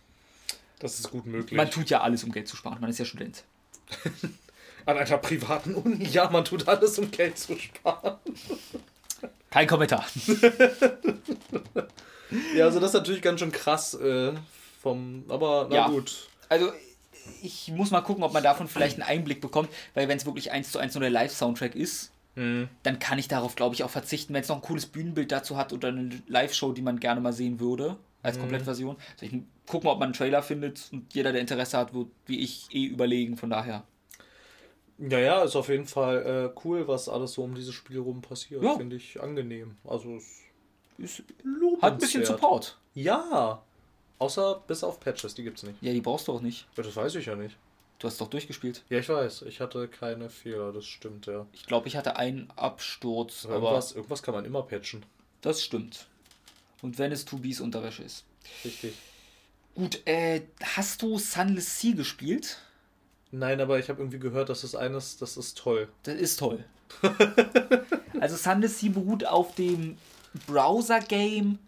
Das 0.79 1.01
ist 1.01 1.11
gut 1.11 1.27
möglich. 1.27 1.57
Man 1.57 1.69
tut 1.69 1.91
ja 1.91 2.03
alles, 2.03 2.23
um 2.23 2.31
Geld 2.31 2.47
zu 2.47 2.55
sparen. 2.55 2.81
Man 2.81 2.91
ist 2.91 2.99
ja 2.99 3.05
Student. 3.05 3.43
An 4.87 4.97
einer 4.99 5.19
privaten 5.19 5.75
Uni. 5.75 6.05
Ja, 6.07 6.31
man 6.31 6.45
tut 6.45 6.69
alles, 6.69 6.99
um 6.99 7.11
Geld 7.11 7.39
zu 7.39 7.59
sparen. 7.59 8.19
Kein 9.51 9.67
Kommentar. 9.67 10.05
Ja, 12.55 12.65
also 12.65 12.81
das 12.81 12.91
ist 12.91 12.95
natürlich 12.95 13.23
ganz 13.23 13.41
schön 13.41 13.53
krass 13.53 13.95
äh, 13.95 14.33
vom. 14.83 15.25
Aber 15.29 15.67
na 15.71 15.77
Ja. 15.77 15.89
gut. 15.89 16.29
Also, 16.49 16.73
ich 17.43 17.69
muss 17.75 17.91
mal 17.91 18.01
gucken, 18.03 18.23
ob 18.23 18.33
man 18.33 18.43
davon 18.43 18.69
vielleicht 18.69 19.01
einen 19.01 19.09
Einblick 19.09 19.41
bekommt, 19.41 19.71
weil 19.95 20.09
wenn 20.09 20.17
es 20.17 20.27
wirklich 20.27 20.53
eins 20.53 20.71
zu 20.73 20.79
eins 20.79 20.95
nur 20.95 21.01
der 21.01 21.11
Live-Soundtrack 21.11 21.75
ist, 21.75 22.13
Hm. 22.35 22.69
dann 22.83 22.99
kann 22.99 23.19
ich 23.19 23.29
darauf, 23.29 23.55
glaube 23.57 23.75
ich, 23.75 23.83
auch 23.83 23.89
verzichten, 23.91 24.35
wenn 24.35 24.43
es 24.43 24.49
noch 24.49 24.57
ein 24.57 24.63
cooles 24.63 24.85
Bühnenbild 24.87 25.33
dazu 25.33 25.57
hat 25.57 25.73
oder 25.73 25.89
eine 25.89 26.11
Live-Show, 26.29 26.73
die 26.73 26.83
man 26.83 27.01
gerne 27.01 27.21
mal 27.21 27.33
sehen 27.33 27.59
würde, 27.61 27.97
als 28.23 28.39
Komplettversion. 28.39 28.97
Also 29.21 29.25
ich 29.35 29.43
guck 29.67 29.85
mal, 29.85 29.93
ob 29.93 29.99
man 29.99 30.07
einen 30.09 30.13
Trailer 30.15 30.43
findet 30.43 30.89
und 30.93 31.13
jeder, 31.15 31.33
der 31.33 31.41
Interesse 31.41 31.79
hat, 31.79 31.93
wird 31.95 32.09
wie 32.27 32.41
ich 32.41 32.69
eh 32.73 32.85
überlegen, 32.87 33.37
von 33.37 33.51
daher. 33.51 33.85
Ja, 34.99 35.19
ja, 35.19 35.43
ist 35.43 35.57
auf 35.57 35.69
jeden 35.69 35.87
Fall 35.87 36.53
äh, 36.55 36.61
cool, 36.65 36.89
was 36.89 37.09
alles 37.09 37.35
so 37.35 37.43
um 37.45 37.55
dieses 37.55 37.75
Spiel 37.75 37.99
rum 37.99 38.23
passiert. 38.23 38.63
Ja. 38.63 38.77
Finde 38.77 38.97
ich 38.97 39.21
angenehm. 39.21 39.77
Also 39.85 40.17
es 40.17 40.41
Ist, 40.97 41.23
lobenswert. 41.43 41.83
hat 41.83 41.93
ein 41.93 41.99
bisschen 41.99 42.25
Support. 42.25 42.79
Ja. 42.95 43.63
Außer 44.19 44.63
bis 44.67 44.83
auf 44.83 44.99
Patches, 44.99 45.35
die 45.35 45.43
gibt's 45.43 45.63
nicht. 45.63 45.77
Ja, 45.83 45.93
die 45.93 46.01
brauchst 46.01 46.29
du 46.29 46.33
auch 46.33 46.41
nicht. 46.41 46.67
Ja, 46.77 46.83
das 46.83 46.97
weiß 46.97 47.15
ich 47.17 47.27
ja 47.27 47.37
nicht. 47.37 47.57
Du 47.99 48.07
hast 48.07 48.19
doch 48.21 48.29
durchgespielt. 48.29 48.83
Ja, 48.89 48.99
ich 48.99 49.09
weiß. 49.09 49.43
Ich 49.43 49.61
hatte 49.61 49.89
keine 49.89 50.31
Fehler, 50.31 50.73
das 50.73 50.87
stimmt, 50.87 51.27
ja. 51.27 51.47
Ich 51.53 51.67
glaube, 51.67 51.89
ich 51.89 51.97
hatte 51.97 52.17
einen 52.17 52.51
Absturz, 52.57 53.45
Aber 53.45 53.57
aber 53.57 53.65
irgendwas, 53.67 53.93
irgendwas 53.93 54.23
kann 54.23 54.35
man 54.35 54.45
immer 54.47 54.63
patchen. 54.63 55.05
das 55.43 55.63
stimmt. 55.63 56.07
Und 56.83 56.99
wenn 56.99 57.13
es 57.13 57.25
Tubis 57.27 57.61
Unterwäsche 57.61 58.03
ist. 58.03 58.25
Richtig. 58.65 58.95
Gut, 59.77 60.01
äh, 60.07 60.41
hast 60.63 61.03
du 61.03 61.19
Sunless 61.19 61.81
Sea 61.81 61.95
gespielt? 61.95 62.59
Nein, 63.31 63.61
aber 63.61 63.79
ich 63.79 63.89
habe 63.89 64.01
irgendwie 64.01 64.19
gehört, 64.19 64.49
dass 64.49 64.63
das 64.63 64.75
eines, 64.75 65.19
das 65.19 65.37
ist 65.37 65.59
toll. 65.59 65.89
Das 66.03 66.15
ist 66.15 66.39
toll. 66.39 66.65
also 68.21 68.37
Sunless 68.37 68.81
Sea 68.81 68.91
beruht 68.91 69.27
auf 69.27 69.55
dem 69.55 69.99
Browser-Game 70.47 71.59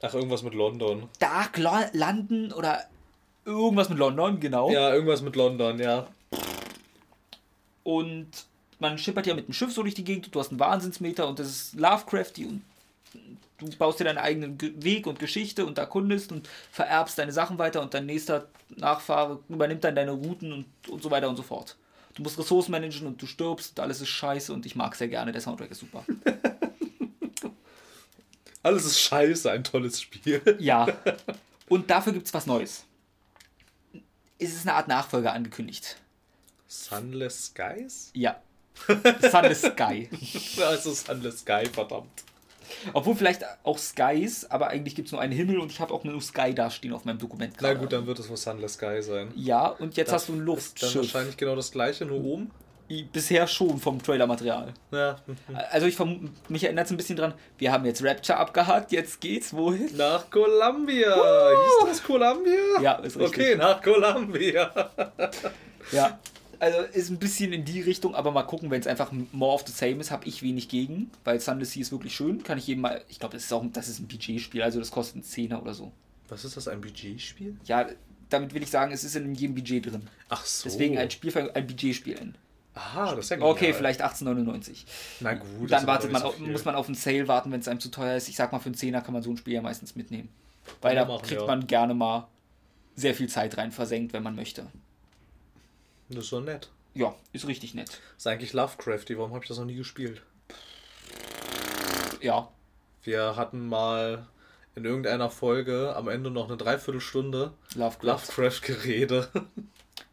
Ach, 0.00 0.12
irgendwas 0.12 0.42
mit 0.42 0.54
London. 0.54 1.08
Dark 1.18 1.56
Lo 1.56 1.72
London 1.92 2.52
oder 2.52 2.84
irgendwas 3.44 3.88
mit 3.88 3.98
London, 3.98 4.38
genau. 4.40 4.70
Ja, 4.70 4.92
irgendwas 4.92 5.22
mit 5.22 5.36
London, 5.36 5.78
ja. 5.78 6.06
Und 7.82 8.28
man 8.78 8.98
schippert 8.98 9.26
ja 9.26 9.34
mit 9.34 9.48
dem 9.48 9.54
Schiff 9.54 9.72
so 9.72 9.82
durch 9.82 9.94
die 9.94 10.04
Gegend, 10.04 10.34
du 10.34 10.40
hast 10.40 10.50
einen 10.50 10.60
Wahnsinnsmeter 10.60 11.26
und 11.26 11.38
das 11.38 11.48
ist 11.48 11.74
Lovecrafty 11.74 12.46
und 12.46 12.62
du 13.58 13.70
baust 13.76 14.00
dir 14.00 14.04
deinen 14.04 14.18
eigenen 14.18 14.58
Ge- 14.58 14.72
Weg 14.76 15.06
und 15.06 15.18
Geschichte 15.18 15.64
und 15.66 15.78
erkundest 15.78 16.32
und 16.32 16.48
vererbst 16.70 17.18
deine 17.18 17.32
Sachen 17.32 17.58
weiter 17.58 17.80
und 17.82 17.94
dein 17.94 18.06
nächster 18.06 18.48
Nachfahre 18.76 19.40
übernimmt 19.48 19.84
dann 19.84 19.94
deine 19.96 20.10
Routen 20.12 20.52
und, 20.52 20.66
und 20.88 21.02
so 21.02 21.10
weiter 21.10 21.28
und 21.28 21.36
so 21.36 21.42
fort. 21.42 21.76
Du 22.14 22.22
musst 22.22 22.38
Ressourcen 22.38 22.70
managen 22.70 23.06
und 23.06 23.20
du 23.20 23.26
stirbst, 23.26 23.78
alles 23.80 24.00
ist 24.00 24.08
scheiße 24.08 24.52
und 24.52 24.66
ich 24.66 24.76
mag 24.76 24.94
sehr 24.94 25.08
gerne, 25.08 25.32
der 25.32 25.40
Soundtrack 25.40 25.70
ist 25.70 25.80
super. 25.80 26.04
Alles 28.62 28.84
ist 28.86 28.98
scheiße, 29.00 29.50
ein 29.50 29.62
tolles 29.64 30.00
Spiel. 30.00 30.40
Ja. 30.58 30.86
Und 31.68 31.90
dafür 31.90 32.12
gibt 32.14 32.26
es 32.26 32.32
was 32.34 32.46
Neues. 32.46 32.84
Es 34.38 34.54
ist 34.54 34.66
eine 34.66 34.74
Art 34.76 34.88
Nachfolger 34.88 35.32
angekündigt. 35.32 35.96
Sunless 36.66 37.46
Skies? 37.46 38.10
Ja. 38.14 38.40
Sunless 39.30 39.62
Sky. 39.62 40.08
Also 40.62 40.92
Sunless 40.94 41.40
Sky, 41.40 41.66
verdammt. 41.66 42.24
Obwohl 42.92 43.14
vielleicht 43.14 43.42
auch 43.62 43.78
Skies, 43.78 44.44
aber 44.50 44.68
eigentlich 44.68 44.94
gibt 44.94 45.06
es 45.08 45.12
nur 45.12 45.20
einen 45.20 45.32
Himmel 45.32 45.58
und 45.58 45.70
ich 45.72 45.80
habe 45.80 45.92
auch 45.92 46.04
nur 46.04 46.20
Sky 46.20 46.54
dastehen 46.54 46.92
auf 46.94 47.04
meinem 47.04 47.18
Dokument. 47.18 47.54
Na 47.60 47.74
gut, 47.74 47.92
dann 47.92 48.06
wird 48.06 48.18
es 48.18 48.28
wohl 48.28 48.36
Sunless 48.36 48.74
Sky 48.74 49.02
sein. 49.02 49.32
Ja, 49.36 49.66
und 49.68 49.96
jetzt 49.96 50.08
Das 50.08 50.22
hast 50.22 50.28
du 50.28 50.32
ein 50.32 50.36
Ist 50.36 50.40
dann 50.40 50.46
Luftschiff. 50.46 50.96
wahrscheinlich 50.96 51.36
genau 51.36 51.56
das 51.56 51.70
gleiche, 51.72 52.04
nur 52.04 52.22
oben. 52.22 52.50
I- 52.90 53.04
Bisher 53.04 53.46
schon 53.46 53.78
vom 53.78 54.02
Trailermaterial. 54.02 54.74
Ja. 54.90 55.16
Also 55.70 55.86
ich 55.86 55.96
vermute, 55.96 56.28
mich 56.50 56.64
erinnert 56.64 56.84
es 56.84 56.90
ein 56.90 56.98
bisschen 56.98 57.16
dran, 57.16 57.32
wir 57.56 57.72
haben 57.72 57.86
jetzt 57.86 58.04
Rapture 58.04 58.36
abgehakt, 58.38 58.92
jetzt 58.92 59.22
geht's 59.22 59.54
wohin? 59.54 59.88
Nach 59.96 60.28
Columbia. 60.30 61.14
Hieß 61.14 61.88
das 61.88 62.02
Columbia? 62.02 62.52
Ja, 62.82 62.92
ist 62.96 63.16
richtig. 63.18 63.38
Okay, 63.38 63.56
nach 63.56 63.80
Columbia. 63.82 64.70
Ja. 65.92 66.18
Also 66.64 66.78
ist 66.78 67.10
ein 67.10 67.18
bisschen 67.18 67.52
in 67.52 67.66
die 67.66 67.82
Richtung, 67.82 68.14
aber 68.14 68.30
mal 68.30 68.44
gucken, 68.44 68.70
wenn 68.70 68.80
es 68.80 68.86
einfach 68.86 69.12
more 69.32 69.52
of 69.52 69.64
the 69.66 69.72
same 69.72 69.96
ist, 70.00 70.10
habe 70.10 70.26
ich 70.26 70.42
wenig 70.42 70.70
gegen, 70.70 71.10
weil 71.22 71.38
Sunless 71.38 71.72
Sea 71.72 71.82
ist 71.82 71.92
wirklich 71.92 72.14
schön, 72.14 72.42
kann 72.42 72.56
ich 72.56 72.66
jedem 72.66 72.80
mal, 72.80 73.04
ich 73.10 73.18
glaube, 73.18 73.34
das 73.34 73.44
ist 73.44 73.52
auch 73.52 73.62
das 73.70 73.88
ist 73.88 73.98
ein 73.98 74.06
BG-Spiel, 74.06 74.62
also 74.62 74.78
das 74.78 74.90
kostet 74.90 75.16
einen 75.16 75.24
Zehner 75.24 75.60
oder 75.60 75.74
so. 75.74 75.92
Was 76.30 76.42
ist 76.46 76.56
das, 76.56 76.66
ein 76.68 76.80
BG-Spiel? 76.80 77.58
Ja, 77.66 77.86
damit 78.30 78.54
will 78.54 78.62
ich 78.62 78.70
sagen, 78.70 78.92
es 78.92 79.04
ist 79.04 79.14
in 79.14 79.34
jedem 79.34 79.54
Budget 79.54 79.84
drin. 79.84 80.08
Ach 80.30 80.46
so. 80.46 80.64
Deswegen 80.64 80.96
ein 80.96 81.10
Spiel 81.10 81.50
ein 81.52 81.66
Budget-Spielen. 81.66 82.38
Aha, 82.72 83.14
das 83.14 83.26
ist 83.26 83.30
ja 83.30 83.42
Okay, 83.42 83.66
genial. 83.66 83.76
vielleicht 83.76 84.00
1899. 84.00 84.86
Na 85.20 85.34
gut. 85.34 85.70
Dann 85.70 85.86
wartet 85.86 86.12
man, 86.12 86.22
auf, 86.22 86.32
so 86.32 86.42
viel. 86.42 86.50
muss 86.50 86.64
man 86.64 86.74
auf 86.76 86.86
einen 86.86 86.94
Sale 86.94 87.28
warten, 87.28 87.52
wenn 87.52 87.60
es 87.60 87.68
einem 87.68 87.78
zu 87.78 87.90
teuer 87.90 88.16
ist. 88.16 88.28
Ich 88.30 88.36
sag 88.36 88.52
mal, 88.52 88.58
für 88.58 88.66
einen 88.66 88.74
Zehner 88.74 89.02
kann 89.02 89.12
man 89.12 89.22
so 89.22 89.30
ein 89.30 89.36
Spiel 89.36 89.52
ja 89.52 89.60
meistens 89.60 89.96
mitnehmen. 89.96 90.30
Weil 90.80 90.96
da 90.96 91.04
kriegt 91.18 91.42
ja. 91.42 91.46
man 91.46 91.66
gerne 91.66 91.92
mal 91.92 92.26
sehr 92.96 93.14
viel 93.14 93.28
Zeit 93.28 93.58
rein 93.58 93.70
versenkt, 93.70 94.14
wenn 94.14 94.22
man 94.22 94.34
möchte. 94.34 94.66
Das 96.08 96.24
ist 96.24 96.30
so 96.30 96.40
nett. 96.40 96.68
Ja, 96.94 97.14
ist 97.32 97.46
richtig 97.46 97.74
nett. 97.74 97.88
Das 97.88 98.18
ist 98.18 98.26
eigentlich 98.26 98.52
Lovecrafty. 98.52 99.18
Warum 99.18 99.32
habe 99.32 99.44
ich 99.44 99.48
das 99.48 99.58
noch 99.58 99.64
nie 99.64 99.74
gespielt? 99.74 100.22
Ja. 102.20 102.48
Wir 103.02 103.36
hatten 103.36 103.68
mal 103.68 104.26
in 104.76 104.84
irgendeiner 104.84 105.30
Folge 105.30 105.94
am 105.94 106.08
Ende 106.08 106.30
noch 106.30 106.48
eine 106.48 106.56
Dreiviertelstunde 106.56 107.52
Lovecraft. 107.74 108.02
Lovecraft-Gerede. 108.06 109.28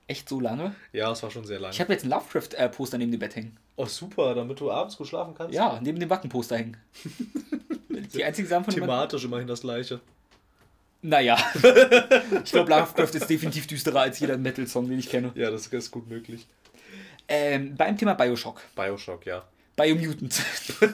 Echt 0.07 0.27
so 0.27 0.39
lange? 0.39 0.75
ja, 0.91 1.11
es 1.11 1.23
war 1.23 1.31
schon 1.31 1.45
sehr 1.45 1.59
lang. 1.59 1.71
Ich 1.71 1.79
habe 1.79 1.93
jetzt 1.93 2.03
ein 2.03 2.09
Lovecraft-Poster 2.09 2.97
neben 2.97 3.11
dem 3.11 3.19
Bett 3.19 3.35
hängen. 3.35 3.57
Oh, 3.77 3.85
super, 3.85 4.35
damit 4.35 4.59
du 4.59 4.69
abends 4.69 4.97
gut 4.97 5.07
schlafen 5.07 5.33
kannst. 5.35 5.53
Ja, 5.53 5.79
neben 5.81 5.99
dem 5.99 6.09
Wackenposter 6.09 6.57
hängen. 6.57 6.77
Die 8.13 8.23
einzigen 8.23 8.47
Sachen 8.47 8.65
von 8.65 8.73
Thematisch 8.73 9.23
immerhin 9.23 9.47
das 9.47 9.61
gleiche. 9.61 10.01
Naja. 11.01 11.37
ich 12.43 12.51
glaube, 12.51 12.69
Lovecraft 12.69 13.15
ist 13.15 13.29
definitiv 13.29 13.65
düsterer 13.67 14.01
als 14.01 14.19
jeder 14.19 14.37
Metal-Song, 14.37 14.87
den 14.89 14.99
ich 14.99 15.09
kenne. 15.09 15.31
Ja, 15.35 15.49
das 15.49 15.67
ist 15.67 15.91
gut 15.91 16.07
möglich. 16.07 16.47
Ähm, 17.27 17.75
beim 17.75 17.97
Thema 17.97 18.13
Bioshock. 18.13 18.61
Bioshock, 18.75 19.25
ja. 19.25 19.43
Biomutant. 19.75 20.43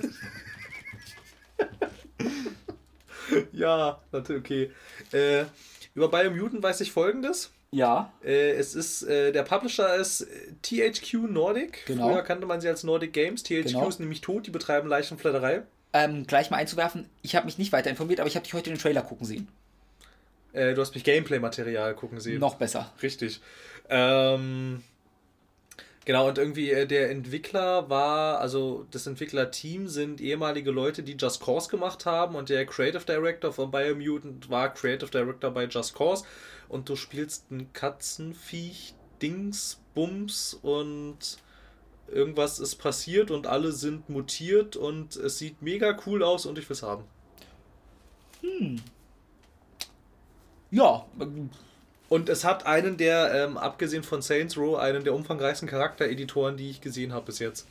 Ja, 3.52 4.00
natürlich, 4.12 4.42
okay. 4.42 4.72
Äh, 5.12 5.46
über 5.94 6.10
Biomutant 6.10 6.64
weiß 6.64 6.80
ich 6.82 6.92
folgendes. 6.92 7.52
ja. 7.72 8.14
Äh, 8.24 8.52
es 8.52 8.74
ist, 8.76 9.04
äh, 9.04 9.32
der 9.34 9.44
Publisher 9.44 9.96
ist 9.96 10.22
äh, 10.22 10.54
THQ 10.62 11.30
Nordic. 11.30 11.86
Genau. 11.88 12.10
Früher 12.10 12.22
kannte 12.22 12.46
man 12.46 12.62
sie 12.62 12.70
als 12.70 12.84
Nordic 12.84 13.12
Games. 13.14 13.44
THQ 13.44 13.64
Genau. 13.66 13.88
ist 13.90 14.00
nämlich 14.00 14.22
tot, 14.22 14.48
die 14.48 14.52
betreiben 14.52 14.88
Leichenflatterei. 14.88 15.64
Ähm, 15.94 16.26
gleich 16.26 16.50
mal 16.52 16.58
einzuwerfen, 16.58 17.10
ich 17.22 17.36
habe 17.36 17.46
mich 17.46 17.58
nicht 17.58 17.72
weiter 17.72 17.90
informiert, 17.90 18.20
aber 18.20 18.28
ich 18.28 18.36
habe 18.36 18.44
dich 18.44 18.54
heute 18.54 18.70
den 18.70 18.80
Trailer 18.80 19.02
gucken 19.02 19.26
sehen. 19.26 19.48
Äh, 20.54 20.74
du 20.74 20.82
hast 20.82 20.94
mich 20.96 21.04
Gameplay-Material 21.04 21.94
gucken 21.96 22.20
sehen. 22.20 22.40
Noch 22.40 22.56
besser. 22.56 22.92
Richtig. 23.02 23.42
Ähm, 23.90 24.84
genau, 26.06 26.28
und 26.28 26.38
irgendwie 26.38 26.72
äh, 26.72 26.86
der 26.86 27.12
Entwickler 27.12 27.90
war, 27.90 28.40
also 28.40 28.86
das 28.92 29.08
Entwicklerteam 29.08 29.88
sind 29.88 30.22
ehemalige 30.22 30.72
Leute, 30.72 31.04
die 31.04 31.14
Just 31.14 31.44
Cause 31.44 31.70
gemacht 31.70 32.06
haben 32.06 32.36
und 32.36 32.50
der 32.50 32.66
Creative 32.66 33.04
Director 33.04 33.52
von 33.54 33.72
Biomutant 33.72 34.50
war 34.50 34.74
Creative 34.74 35.10
Director 35.10 35.52
bei 35.52 35.66
Just 35.66 35.96
Cause 35.96 36.26
und 36.70 36.90
du 36.90 36.96
spielst 36.96 37.52
ein 37.52 37.72
Katzenviech, 37.74 38.94
Dings, 39.22 39.82
Bums 39.94 40.54
und 40.62 41.38
irgendwas 42.08 42.60
ist 42.60 42.76
passiert 42.76 43.32
und 43.32 43.48
alle 43.48 43.72
sind 43.72 44.10
mutiert 44.10 44.76
und 44.76 45.16
es 45.16 45.38
sieht 45.38 45.62
mega 45.62 45.98
cool 46.06 46.24
aus 46.24 46.46
und 46.46 46.58
ich 46.58 46.70
will's 46.70 46.84
haben. 46.84 47.04
Ja, 50.72 51.06
Und 52.10 52.30
es 52.30 52.44
hat 52.46 52.66
einen 52.66 52.98
der, 52.98 53.34
ähm, 53.34 53.58
abgesehen 53.58 54.04
von 54.04 54.22
Saints 54.22 54.58
Row, 54.58 54.78
einen 54.78 55.04
der 55.04 55.14
umfangreichsten 55.14 55.68
Charaktereditoren, 55.68 56.56
die 56.58 56.70
ich 56.70 56.82
gesehen 56.82 57.14
habe 57.14 57.26
bis 57.26 57.40
jetzt. 57.40 57.68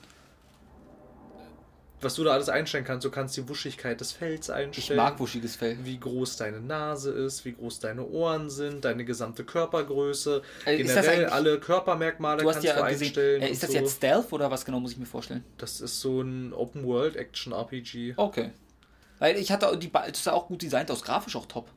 Was 2.03 2.15
du 2.15 2.25
da 2.25 2.33
alles 2.33 2.51
einstellen 2.51 2.85
kannst, 2.85 3.07
du 3.07 3.11
kannst 3.11 3.35
die 3.39 3.49
Wuschigkeit 3.49 3.99
des 3.99 4.13
Fells 4.13 4.49
ich 4.51 4.55
einstellen. 4.55 4.99
mag 4.99 5.19
wuschiges 5.19 5.57
Fell. 5.57 5.79
wie 5.83 5.99
groß 5.99 6.37
deine 6.37 6.61
Nase 6.61 7.11
ist, 7.11 7.47
wie 7.47 7.55
groß 7.55 7.81
deine 7.81 8.05
Ohren 8.07 8.51
sind, 8.51 8.85
deine 8.85 9.07
gesamte 9.07 9.45
Körpergröße, 9.45 10.43
ist 10.67 10.95
das 10.95 11.07
generell 11.07 11.27
alle 11.31 11.59
Körpermerkmale 11.59 12.43
Du 12.43 12.49
hast 12.49 12.57
kannst 12.57 12.69
ja 12.69 12.77
du 12.77 12.83
einstellen. 12.83 13.41
äh, 13.41 13.49
ist 13.51 13.63
das 13.63 13.71
so. 13.71 13.77
jetzt 13.79 13.97
Stealth 13.97 14.31
oder 14.35 14.51
was 14.51 14.67
genau 14.67 14.79
muss 14.79 14.93
ich 14.93 14.99
mir 14.99 15.07
vorstellen? 15.07 15.43
Das 15.57 15.81
ist 15.81 15.99
so 16.01 16.21
ein 16.21 16.53
Open 16.53 16.85
World 16.87 17.17
Action 17.17 17.55
RPG. 17.55 18.13
Okay. 18.19 18.51
Weil 19.19 19.39
ich 19.39 19.51
hatte 19.51 19.75
die, 19.79 19.89
Ba- 19.89 20.07
das 20.11 20.23
sah 20.23 20.33
auch 20.33 20.49
gut 20.49 20.61
designt 20.61 20.91
aus, 20.91 21.03
grafisch 21.03 21.35
auch 21.35 21.47
top. 21.47 21.71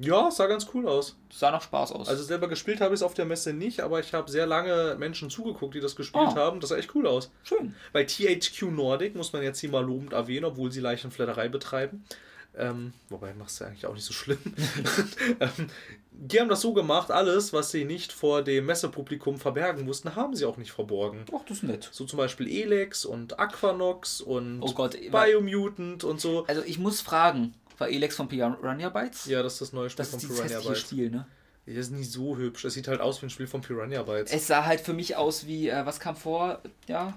Ja, 0.00 0.30
sah 0.30 0.46
ganz 0.46 0.66
cool 0.72 0.88
aus. 0.88 1.16
Sah 1.30 1.50
nach 1.50 1.62
Spaß 1.62 1.92
aus. 1.92 2.08
Also 2.08 2.22
selber 2.22 2.48
gespielt 2.48 2.80
habe 2.80 2.94
ich 2.94 2.98
es 3.00 3.02
auf 3.02 3.14
der 3.14 3.24
Messe 3.26 3.52
nicht, 3.52 3.80
aber 3.80 4.00
ich 4.00 4.14
habe 4.14 4.30
sehr 4.30 4.46
lange 4.46 4.96
Menschen 4.98 5.28
zugeguckt, 5.28 5.74
die 5.74 5.80
das 5.80 5.96
gespielt 5.96 6.28
Ah. 6.28 6.34
haben. 6.36 6.60
Das 6.60 6.70
sah 6.70 6.76
echt 6.76 6.94
cool 6.94 7.06
aus. 7.06 7.30
schön. 7.44 7.74
Bei 7.92 8.04
THQ 8.04 8.62
Nordic 8.70 9.14
muss 9.14 9.32
man 9.32 9.42
jetzt 9.42 9.60
hier 9.60 9.70
mal 9.70 9.84
lobend 9.84 10.12
erwähnen, 10.12 10.46
obwohl 10.46 10.72
sie 10.72 10.80
Leichenflatterei 10.80 11.48
betreiben. 11.48 12.04
Ähm, 12.54 12.92
wobei 13.08 13.32
machst 13.32 13.60
du 13.60 13.64
eigentlich 13.64 13.86
auch 13.86 13.94
nicht 13.94 14.04
so 14.04 14.12
schlimm. 14.12 14.36
ähm, 15.40 15.68
die 16.10 16.38
haben 16.38 16.50
das 16.50 16.60
so 16.60 16.74
gemacht, 16.74 17.10
alles, 17.10 17.54
was 17.54 17.70
sie 17.70 17.86
nicht 17.86 18.12
vor 18.12 18.42
dem 18.42 18.66
Messepublikum 18.66 19.38
verbergen 19.38 19.86
mussten, 19.86 20.14
haben 20.16 20.36
sie 20.36 20.44
auch 20.44 20.58
nicht 20.58 20.70
verborgen. 20.70 21.24
Ach, 21.34 21.40
das 21.48 21.58
ist 21.58 21.62
nett. 21.62 21.88
So 21.92 22.04
zum 22.04 22.18
Beispiel 22.18 22.48
Elex 22.48 23.06
und 23.06 23.38
Aquanox 23.38 24.20
und 24.20 24.60
Oh 24.62 24.72
Gott, 24.72 24.98
Biomutant 25.10 26.04
und 26.04 26.20
so. 26.20 26.44
Also 26.46 26.62
ich 26.66 26.78
muss 26.78 27.00
fragen, 27.00 27.54
war 27.78 27.88
Elex 27.88 28.16
von 28.16 28.28
Piranha 28.28 28.88
Bytes? 28.88 29.26
Ja, 29.26 29.42
das 29.42 29.54
ist 29.54 29.60
das 29.62 29.72
neue 29.72 29.90
Spiel 29.90 29.98
Das 30.04 30.10
von 30.10 30.18
ist 30.20 30.28
Piranha 30.28 30.60
Bytes. 30.60 30.80
Spiel, 30.80 31.10
ne? 31.10 31.26
Das 31.66 31.76
ist 31.76 31.90
nicht 31.92 32.10
so 32.10 32.36
hübsch. 32.36 32.62
Das 32.62 32.74
sieht 32.74 32.88
halt 32.88 33.00
aus 33.00 33.22
wie 33.22 33.26
ein 33.26 33.30
Spiel 33.30 33.46
von 33.46 33.60
Piranha 33.60 34.02
Bytes. 34.02 34.32
Es 34.32 34.46
sah 34.48 34.64
halt 34.64 34.80
für 34.80 34.92
mich 34.92 35.16
aus 35.16 35.46
wie, 35.46 35.68
äh, 35.68 35.86
was 35.86 36.00
kam 36.00 36.16
vor? 36.16 36.60
Ja, 36.88 37.14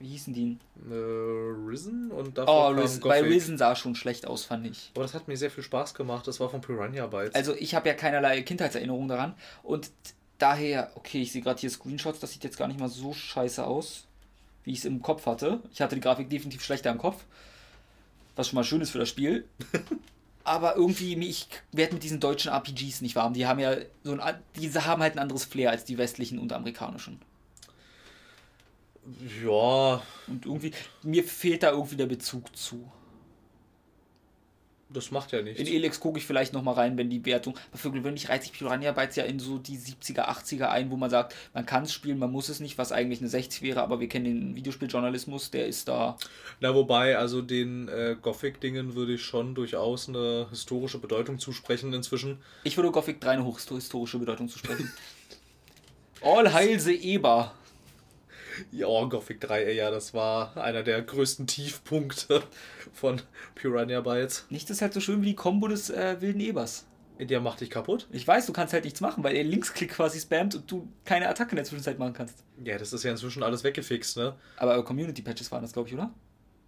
wie 0.00 0.08
hießen 0.08 0.34
die? 0.34 0.58
Äh, 0.90 0.94
Risen 0.94 2.10
und 2.10 2.28
Oh, 2.28 2.32
davor 2.32 2.70
kam 2.74 2.78
Risen. 2.80 3.00
Bei. 3.00 3.22
Risen 3.22 3.58
sah 3.58 3.76
schon 3.76 3.94
schlecht 3.94 4.26
aus, 4.26 4.44
fand 4.44 4.66
ich. 4.66 4.90
Aber 4.94 5.04
das 5.04 5.14
hat 5.14 5.28
mir 5.28 5.36
sehr 5.36 5.50
viel 5.50 5.62
Spaß 5.64 5.94
gemacht. 5.94 6.26
Das 6.26 6.40
war 6.40 6.50
von 6.50 6.60
Piranha 6.60 7.06
Bytes. 7.06 7.34
Also 7.34 7.54
ich 7.54 7.74
habe 7.74 7.88
ja 7.88 7.94
keinerlei 7.94 8.42
Kindheitserinnerungen 8.42 9.08
daran 9.08 9.34
und 9.62 9.90
daher, 10.38 10.90
okay, 10.96 11.22
ich 11.22 11.32
sehe 11.32 11.40
gerade 11.42 11.58
hier 11.60 11.70
Screenshots, 11.70 12.18
das 12.20 12.32
sieht 12.32 12.44
jetzt 12.44 12.58
gar 12.58 12.68
nicht 12.68 12.78
mal 12.80 12.88
so 12.90 13.12
scheiße 13.14 13.64
aus, 13.64 14.04
wie 14.64 14.72
ich 14.72 14.80
es 14.80 14.84
im 14.84 15.00
Kopf 15.00 15.24
hatte. 15.26 15.60
Ich 15.72 15.80
hatte 15.80 15.94
die 15.94 16.00
Grafik 16.02 16.28
definitiv 16.28 16.62
schlechter 16.62 16.90
im 16.90 16.98
Kopf, 16.98 17.24
was 18.36 18.48
schon 18.48 18.56
mal 18.56 18.64
schön 18.64 18.80
ist 18.80 18.90
für 18.90 18.98
das 18.98 19.08
Spiel. 19.08 19.48
Aber 20.44 20.76
irgendwie, 20.76 21.18
ich 21.28 21.48
werde 21.72 21.94
mit 21.94 22.04
diesen 22.04 22.20
deutschen 22.20 22.52
RPGs 22.52 23.00
nicht 23.00 23.16
warm. 23.16 23.32
Die 23.34 23.46
haben 23.46 23.58
ja 23.58 23.76
so 24.04 24.16
ein, 24.16 24.38
diese 24.54 24.84
haben 24.84 25.02
halt 25.02 25.14
ein 25.14 25.18
anderes 25.18 25.44
Flair 25.44 25.70
als 25.70 25.84
die 25.84 25.98
westlichen 25.98 26.38
und 26.38 26.52
amerikanischen. 26.52 27.20
ja, 29.42 30.02
Und 30.28 30.46
irgendwie, 30.46 30.72
mir 31.02 31.24
fehlt 31.24 31.64
da 31.64 31.70
irgendwie 31.72 31.96
der 31.96 32.06
Bezug 32.06 32.56
zu. 32.56 32.90
Das 34.88 35.10
macht 35.10 35.32
ja 35.32 35.42
nichts. 35.42 35.60
In 35.60 35.66
Elex 35.66 35.98
gucke 35.98 36.18
ich 36.18 36.24
vielleicht 36.24 36.52
nochmal 36.52 36.74
rein, 36.74 36.96
wenn 36.96 37.10
die 37.10 37.24
Wertung. 37.24 37.58
Aber 37.70 37.78
für 37.78 37.90
gewöhnlich 37.90 38.28
reizt 38.28 38.44
sich 38.46 38.52
Piranha 38.52 38.92
Bytes 38.92 39.16
ja 39.16 39.24
in 39.24 39.40
so 39.40 39.58
die 39.58 39.76
70er, 39.76 40.28
80er 40.28 40.68
ein, 40.68 40.90
wo 40.90 40.96
man 40.96 41.10
sagt, 41.10 41.34
man 41.54 41.66
kann 41.66 41.84
es 41.84 41.92
spielen, 41.92 42.18
man 42.18 42.30
muss 42.30 42.48
es 42.48 42.60
nicht, 42.60 42.78
was 42.78 42.92
eigentlich 42.92 43.20
eine 43.20 43.28
60 43.28 43.62
wäre, 43.62 43.82
aber 43.82 43.98
wir 43.98 44.08
kennen 44.08 44.24
den 44.24 44.56
Videospieljournalismus, 44.56 45.50
der 45.50 45.66
ist 45.66 45.88
da. 45.88 46.16
Na, 46.60 46.74
wobei, 46.74 47.18
also 47.18 47.42
den 47.42 47.88
äh, 47.88 48.16
Gothic-Dingen 48.20 48.94
würde 48.94 49.14
ich 49.14 49.22
schon 49.22 49.54
durchaus 49.56 50.08
eine 50.08 50.46
historische 50.50 50.98
Bedeutung 50.98 51.40
zusprechen 51.40 51.92
inzwischen. 51.92 52.38
Ich 52.62 52.76
würde 52.76 52.92
Gothic 52.92 53.20
3 53.20 53.30
eine 53.30 53.44
hochhistorische 53.44 54.18
Bedeutung 54.18 54.48
zusprechen. 54.48 54.92
All 56.22 56.52
Heil 56.52 56.78
the 56.78 56.94
Eber. 56.94 57.52
Ja, 58.72 58.86
oh, 58.86 59.08
Gothic 59.08 59.40
3, 59.40 59.64
ey, 59.64 59.76
ja, 59.76 59.90
das 59.90 60.14
war 60.14 60.56
einer 60.56 60.82
der 60.82 61.02
größten 61.02 61.46
Tiefpunkte 61.46 62.42
von 62.92 63.20
Piranha 63.54 64.00
Bytes. 64.00 64.46
Nichts 64.50 64.70
ist 64.70 64.82
halt 64.82 64.92
so 64.92 65.00
schön 65.00 65.22
wie 65.22 65.26
die 65.26 65.34
Kombo 65.34 65.68
des 65.68 65.90
äh, 65.90 66.20
wilden 66.20 66.40
Ebers. 66.40 66.86
Der 67.18 67.40
macht 67.40 67.62
dich 67.62 67.70
kaputt. 67.70 68.06
Ich 68.12 68.28
weiß, 68.28 68.44
du 68.44 68.52
kannst 68.52 68.74
halt 68.74 68.84
nichts 68.84 69.00
machen, 69.00 69.24
weil 69.24 69.34
er 69.34 69.44
Linksklick 69.44 69.90
quasi 69.90 70.20
spammt 70.20 70.54
und 70.54 70.70
du 70.70 70.86
keine 71.06 71.28
Attacke 71.28 71.52
in 71.52 71.56
der 71.56 71.64
Zwischenzeit 71.64 71.98
machen 71.98 72.12
kannst. 72.12 72.44
Ja, 72.62 72.76
das 72.76 72.92
ist 72.92 73.04
ja 73.04 73.10
inzwischen 73.10 73.42
alles 73.42 73.64
weggefixt, 73.64 74.18
ne? 74.18 74.34
Aber 74.58 74.84
Community-Patches 74.84 75.50
waren 75.50 75.62
das, 75.62 75.72
glaube 75.72 75.88
ich, 75.88 75.94
oder? 75.94 76.12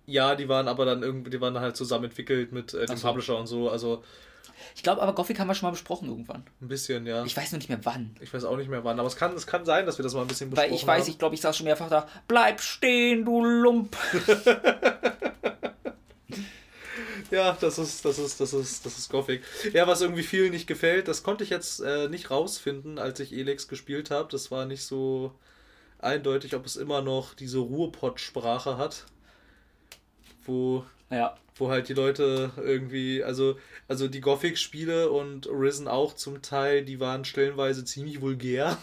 Ja, 0.06 0.34
die 0.34 0.48
waren 0.48 0.66
aber 0.66 0.86
dann 0.86 1.02
irgendwie, 1.02 1.28
die 1.28 1.40
waren 1.42 1.58
halt 1.60 1.76
zusammen 1.76 2.04
entwickelt 2.04 2.50
mit 2.52 2.72
äh, 2.72 2.86
dem 2.86 2.96
so. 2.96 3.08
Publisher 3.08 3.36
und 3.36 3.46
so, 3.46 3.68
also 3.68 4.02
Ich 4.74 4.82
glaube 4.82 5.02
aber, 5.02 5.14
Gothic 5.14 5.38
haben 5.38 5.48
wir 5.48 5.54
schon 5.54 5.66
mal 5.66 5.72
besprochen 5.72 6.08
irgendwann. 6.08 6.44
ein 6.60 6.68
bisschen, 6.68 7.06
ja. 7.06 7.24
Ich 7.24 7.36
weiß 7.36 7.52
nur 7.52 7.58
nicht 7.58 7.68
mehr 7.68 7.80
wann. 7.84 8.16
Ich 8.20 8.32
weiß 8.32 8.44
auch 8.44 8.56
nicht 8.56 8.68
mehr 8.70 8.84
wann, 8.84 8.98
aber 8.98 9.08
es 9.08 9.16
kann, 9.16 9.32
es 9.34 9.46
kann 9.46 9.64
sein, 9.64 9.86
dass 9.86 9.98
wir 9.98 10.02
das 10.02 10.14
mal 10.14 10.22
ein 10.22 10.26
bisschen 10.28 10.54
Weil 10.56 10.72
ich 10.72 10.86
weiß, 10.86 11.02
haben. 11.04 11.10
ich 11.10 11.18
glaube, 11.18 11.34
ich 11.34 11.40
saß 11.40 11.56
schon 11.56 11.64
mehrfach 11.64 11.88
da. 11.88 12.08
Bleib 12.26 12.60
stehen, 12.60 13.24
du 13.24 13.44
Lump. 13.44 13.96
Ja, 17.30 17.56
das 17.60 17.78
ist, 17.78 18.04
das 18.04 18.18
ist, 18.18 18.40
das 18.40 18.52
ist, 18.54 18.86
das 18.86 18.98
ist 18.98 19.10
Gothic. 19.10 19.42
Ja, 19.72 19.86
was 19.86 20.00
irgendwie 20.00 20.22
vielen 20.22 20.50
nicht 20.50 20.66
gefällt, 20.66 21.08
das 21.08 21.22
konnte 21.22 21.44
ich 21.44 21.50
jetzt 21.50 21.80
äh, 21.80 22.08
nicht 22.08 22.30
rausfinden, 22.30 22.98
als 22.98 23.20
ich 23.20 23.32
Elex 23.34 23.68
gespielt 23.68 24.10
habe. 24.10 24.28
Das 24.30 24.50
war 24.50 24.64
nicht 24.64 24.82
so 24.84 25.32
eindeutig, 25.98 26.54
ob 26.54 26.64
es 26.64 26.76
immer 26.76 27.02
noch 27.02 27.34
diese 27.34 27.58
Ruhrpott-Sprache 27.58 28.78
hat. 28.78 29.04
Wo, 30.44 30.84
Ja, 31.10 31.36
wo 31.58 31.68
halt 31.70 31.88
die 31.88 31.94
Leute 31.94 32.50
irgendwie, 32.56 33.22
also, 33.24 33.58
also 33.88 34.08
die 34.08 34.20
Gothic-Spiele 34.20 35.10
und 35.10 35.46
Risen 35.48 35.88
auch 35.88 36.14
zum 36.14 36.42
Teil, 36.42 36.84
die 36.84 37.00
waren 37.00 37.24
stellenweise 37.24 37.84
ziemlich 37.84 38.20
vulgär. 38.20 38.78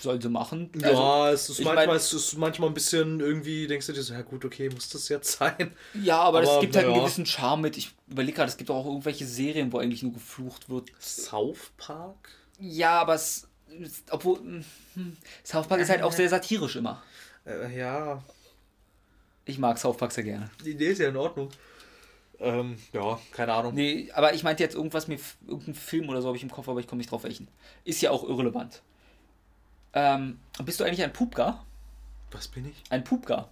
soll 0.00 0.20
sie 0.20 0.28
machen. 0.28 0.70
ja, 0.80 0.88
Also, 0.88 1.52
es 1.52 1.58
ist 1.58 1.64
manchmal, 1.64 1.86
mein- 1.86 1.96
es 1.96 2.12
ist 2.12 2.36
manchmal 2.38 2.68
ein 2.70 2.74
bisschen 2.74 3.20
irgendwie, 3.20 3.66
denkst 3.66 3.86
du 3.86 3.92
dir 3.92 4.02
so, 4.02 4.14
ja 4.14 4.22
gut, 4.22 4.44
okay, 4.44 4.68
muss 4.70 4.88
das 4.88 5.08
jetzt 5.08 5.38
sein? 5.38 5.74
ja 5.94 6.20
aber, 6.20 6.42
es 6.42 6.60
gibt 6.60 6.74
halt 6.74 6.86
einen 6.86 6.94
ja. 6.94 7.02
gewissen 7.02 7.26
Charme 7.26 7.62
mit. 7.62 7.76
Ich 7.76 7.92
überlege 8.08 8.36
gerade, 8.36 8.50
es 8.50 8.56
gibt 8.56 8.70
auch 8.70 8.86
irgendwelche 8.86 9.26
Serien, 9.26 9.72
wo 9.72 9.78
eigentlich 9.78 10.02
nur 10.02 10.12
geflucht 10.12 10.68
wird. 10.70 10.90
South 10.98 11.70
Park? 11.76 12.30
Ja, 12.58 13.00
aber 13.00 13.14
es. 13.14 13.46
Obwohl. 14.10 14.38
hm, 14.94 15.16
South 15.44 15.68
Park 15.68 15.80
ist 15.80 15.90
halt 15.90 16.02
auch 16.02 16.12
sehr 16.12 16.28
satirisch 16.28 16.76
immer. 16.76 17.02
Äh, 17.46 17.78
ja, 17.78 18.22
Ich 19.50 19.58
mag 19.58 19.78
South 19.78 19.96
Park 19.96 20.12
sehr 20.12 20.22
gerne. 20.22 20.48
Die 20.64 20.70
Idee 20.70 20.92
ist 20.92 21.00
ja 21.00 21.08
in 21.08 21.16
Ordnung. 21.16 21.48
Ähm, 22.38 22.78
ja, 22.92 23.18
keine 23.32 23.52
Ahnung. 23.52 23.74
Nee, 23.74 24.10
aber 24.14 24.32
ich 24.32 24.44
meinte 24.44 24.62
jetzt 24.62 24.76
irgendwas 24.76 25.08
mit 25.08 25.20
irgendeinem 25.46 25.74
Film 25.74 26.08
oder 26.08 26.22
so 26.22 26.28
habe 26.28 26.36
ich 26.36 26.42
im 26.42 26.50
Kopf, 26.50 26.68
aber 26.68 26.78
ich 26.78 26.86
komme 26.86 26.98
nicht 26.98 27.10
drauf 27.10 27.24
welchen. 27.24 27.48
Ist 27.84 28.00
ja 28.00 28.12
auch 28.12 28.22
irrelevant. 28.22 28.80
Ähm, 29.92 30.38
bist 30.64 30.78
du 30.78 30.84
eigentlich 30.84 31.02
ein 31.02 31.12
Pupka? 31.12 31.64
Was 32.30 32.46
bin 32.46 32.70
ich? 32.70 32.82
Ein 32.90 33.02
Pupka? 33.02 33.48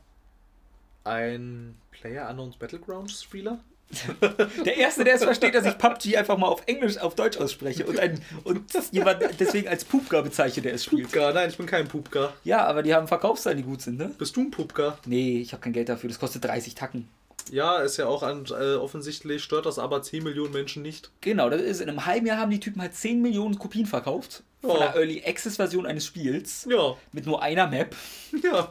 Ein 1.03 1.77
Player 1.91 2.29
Unknowns 2.31 2.57
Battlegrounds 2.57 3.25
Spieler? 3.25 3.59
Der 4.67 4.77
Erste, 4.77 5.03
der 5.05 5.15
es 5.15 5.25
versteht, 5.25 5.55
dass 5.55 5.65
ich 5.65 5.79
PUBG 5.79 6.17
einfach 6.17 6.37
mal 6.37 6.47
auf 6.49 6.63
Englisch, 6.67 6.99
auf 6.99 7.15
Deutsch 7.15 7.39
ausspreche 7.39 7.87
und, 7.87 7.99
ein, 7.99 8.21
und 8.45 8.61
jemand 8.93 9.23
deswegen 9.41 9.67
als 9.69 9.85
Pupka 9.85 10.21
bezeichnet, 10.21 10.67
der 10.67 10.75
es 10.75 10.85
spielt. 10.85 11.05
Pupka, 11.11 11.33
nein, 11.33 11.49
ich 11.49 11.57
bin 11.57 11.67
kein 11.67 11.89
Pupka. 11.89 12.33
Ja, 12.45 12.67
aber 12.67 12.83
die 12.83 12.95
haben 12.95 13.09
Verkaufszahlen, 13.09 13.57
die 13.59 13.65
gut 13.65 13.81
sind, 13.81 13.97
ne? 13.99 14.11
Bist 14.19 14.37
du 14.37 14.43
ein 14.43 14.51
Pupka? 14.51 14.99
Nee, 15.07 15.41
ich 15.41 15.53
habe 15.53 15.63
kein 15.63 15.73
Geld 15.73 15.89
dafür. 15.89 16.09
Das 16.09 16.19
kostet 16.19 16.45
30 16.45 16.75
Tacken. 16.75 17.09
Ja, 17.51 17.79
ist 17.79 17.97
ja 17.97 18.07
auch 18.07 18.23
an, 18.23 18.45
äh, 18.51 18.75
offensichtlich 18.75 19.43
stört 19.43 19.65
das 19.65 19.79
aber 19.79 20.03
10 20.03 20.23
Millionen 20.23 20.53
Menschen 20.53 20.83
nicht. 20.83 21.11
Genau, 21.23 21.49
das 21.49 21.63
ist 21.63 21.81
in 21.81 21.89
einem 21.89 22.05
halben 22.05 22.27
Jahr 22.27 22.37
haben 22.39 22.51
die 22.51 22.61
Typen 22.61 22.83
halt 22.83 22.95
10 22.95 23.23
Millionen 23.23 23.59
Kopien 23.59 23.87
verkauft. 23.87 24.43
Von 24.61 24.71
Ja. 24.71 24.79
der 24.89 24.97
Early 24.97 25.23
Access 25.25 25.57
Version 25.57 25.87
eines 25.87 26.05
Spiels. 26.05 26.67
Ja, 26.71 26.95
Mit 27.13 27.25
nur 27.25 27.41
einer 27.43 27.67
Map. 27.69 27.97
ja. 28.43 28.71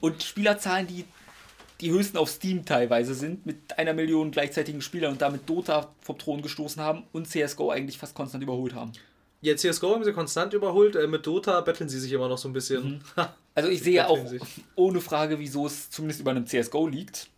Und 0.00 0.22
Spielerzahlen, 0.22 0.86
die 0.86 1.04
die 1.84 1.90
höchsten 1.92 2.16
auf 2.16 2.30
Steam 2.30 2.64
teilweise 2.64 3.14
sind, 3.14 3.44
mit 3.46 3.78
einer 3.78 3.92
Million 3.92 4.30
gleichzeitigen 4.30 4.80
Spielern 4.80 5.12
und 5.12 5.22
damit 5.22 5.48
Dota 5.48 5.90
vom 6.00 6.18
Thron 6.18 6.42
gestoßen 6.42 6.82
haben 6.82 7.04
und 7.12 7.28
CSGO 7.28 7.70
eigentlich 7.70 7.98
fast 7.98 8.14
konstant 8.14 8.42
überholt 8.42 8.74
haben. 8.74 8.92
Jetzt 9.42 9.60
CSGO 9.60 9.94
haben 9.94 10.04
sie 10.04 10.12
konstant 10.14 10.54
überholt, 10.54 10.96
äh, 10.96 11.06
mit 11.06 11.26
Dota 11.26 11.60
betteln 11.60 11.88
sie 11.90 12.00
sich 12.00 12.10
immer 12.12 12.28
noch 12.28 12.38
so 12.38 12.48
ein 12.48 12.52
bisschen. 12.54 13.02
Ha. 13.16 13.34
Also 13.54 13.68
ich 13.68 13.82
sehe 13.82 14.08
auch 14.08 14.26
sich. 14.26 14.42
ohne 14.74 15.00
Frage, 15.00 15.38
wieso 15.38 15.66
es 15.66 15.88
zumindest 15.90 16.20
über 16.20 16.32
einem 16.32 16.46
CSGO 16.46 16.88
liegt. 16.88 17.28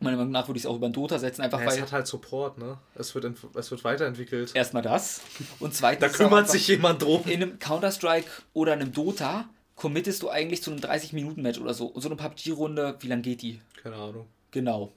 Meiner 0.00 0.16
Meinung 0.16 0.32
nach 0.32 0.48
würde 0.48 0.58
ich 0.58 0.64
es 0.64 0.66
auch 0.70 0.74
über 0.74 0.86
einen 0.86 0.94
Dota 0.94 1.18
setzen, 1.20 1.42
einfach 1.42 1.60
Ja, 1.60 1.66
es 1.66 1.74
weil 1.74 1.82
hat 1.82 1.92
halt 1.92 2.06
Support, 2.08 2.58
ne? 2.58 2.78
Es 2.96 3.14
wird, 3.14 3.30
es 3.54 3.70
wird 3.70 3.84
weiterentwickelt. 3.84 4.50
erstmal 4.56 4.82
das 4.82 5.20
und 5.60 5.74
zweitens 5.74 6.00
Da 6.00 6.06
es 6.08 6.12
kümmert 6.14 6.50
sich 6.50 6.66
jemand 6.66 7.02
drum. 7.02 7.22
in 7.26 7.40
einem 7.42 7.58
Counter-Strike 7.60 8.28
oder 8.52 8.72
einem 8.72 8.92
Dota 8.92 9.48
committest 9.76 10.22
du 10.22 10.28
eigentlich 10.30 10.62
zu 10.62 10.70
einem 10.70 10.80
30-Minuten-Match 10.80 11.58
oder 11.60 11.74
so. 11.74 11.86
Und 11.86 12.00
so 12.02 12.08
eine 12.08 12.16
PUBG-Runde, 12.16 12.96
wie 13.00 13.06
lang 13.08 13.22
geht 13.22 13.42
die? 13.42 13.60
Keine 13.82 13.96
Ahnung. 13.96 14.26
Genau. 14.50 14.92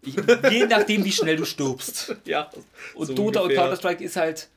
Ich, 0.00 0.16
je 0.50 0.66
nachdem, 0.66 1.04
wie 1.04 1.12
schnell 1.12 1.36
du 1.36 1.44
stirbst. 1.44 2.16
Ja. 2.24 2.50
Und 2.94 3.06
so 3.06 3.14
Dota 3.14 3.40
und 3.40 3.44
ungefähr. 3.46 3.64
Counter-Strike 3.64 4.02
ist 4.04 4.16
halt, 4.16 4.48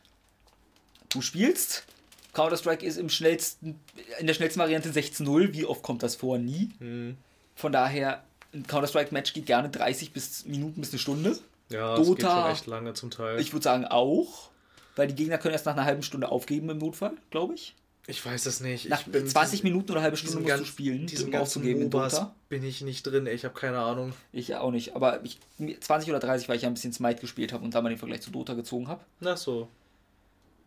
du 1.10 1.22
spielst. 1.22 1.86
Counter-Strike 2.34 2.86
ist 2.86 2.98
im 2.98 3.10
schnellsten, 3.10 3.80
in 4.20 4.28
der 4.28 4.34
schnellsten 4.34 4.60
Variante 4.60 4.90
16-0. 4.90 5.54
Wie 5.54 5.66
oft 5.66 5.84
kommt 5.84 6.04
das 6.04 6.16
vor? 6.16 6.38
Nie. 6.38 6.70
Hm. 6.80 7.18
Von 7.56 7.72
daher, 7.72 8.24
ein 8.54 8.66
Counter-Strike-Match 8.68 9.34
geht 9.34 9.46
gerne 9.46 9.70
30 9.70 10.12
bis 10.14 10.46
Minuten 10.46 10.82
bis 10.82 10.92
eine 10.92 11.00
Stunde. 11.00 11.38
Ja, 11.70 11.96
es 11.98 12.08
geht 12.08 12.20
Dota- 12.24 12.42
schon 12.44 12.52
echt 12.52 12.68
lange 12.68 12.94
zum 12.94 13.12
Teil. 13.12 13.40
Ich 13.40 13.54
würde 13.54 13.64
sagen 13.64 13.86
auch. 13.86 14.50
Weil 14.98 15.08
die 15.08 15.16
Gegner 15.16 15.38
können 15.38 15.54
erst 15.54 15.66
nach 15.66 15.74
einer 15.74 15.84
halben 15.86 16.04
Stunde 16.04 16.30
aufgeben 16.30 16.70
im 16.70 16.78
Notfall, 16.78 17.12
glaube 17.30 17.54
ich. 17.56 17.76
Ich 18.08 18.24
weiß 18.24 18.46
es 18.46 18.60
nicht. 18.60 18.88
Nach 18.90 19.00
ich 19.02 19.08
bin 19.08 19.26
20 19.28 19.64
Minuten 19.64 19.90
oder 19.92 20.00
eine 20.00 20.04
halbe 20.06 20.18
Stunde 20.18 20.36
musst 20.38 20.46
du 20.48 20.58
ganz- 20.58 20.68
spielen, 20.68 21.08
diesen 21.08 21.34
um 21.34 21.42
aufzugeben 21.42 21.82
in 21.82 21.90
Dota. 21.90 22.36
bin 22.50 22.64
ich 22.64 22.82
nicht 22.82 23.04
drin. 23.04 23.26
ey, 23.26 23.34
Ich 23.34 23.46
habe 23.46 23.56
keine 23.60 23.80
Ahnung. 23.80 24.14
Ich 24.32 24.54
auch 24.56 24.70
nicht, 24.72 24.96
aber 24.96 25.24
ich, 25.24 25.40
20 25.80 26.10
oder 26.12 26.20
30, 26.20 26.48
weil 26.48 26.56
ich 26.58 26.62
ja 26.62 26.68
ein 26.70 26.76
bisschen 26.76 26.94
Smite 26.94 27.20
gespielt 27.22 27.52
habe 27.52 27.64
und 27.64 27.74
da 27.74 27.82
mal 27.82 27.90
den 27.90 27.98
Vergleich 27.98 28.22
zu 28.22 28.30
Dota 28.30 28.54
gezogen 28.54 28.88
habe. 28.88 29.04
Na 29.22 29.36
so. 29.36 29.68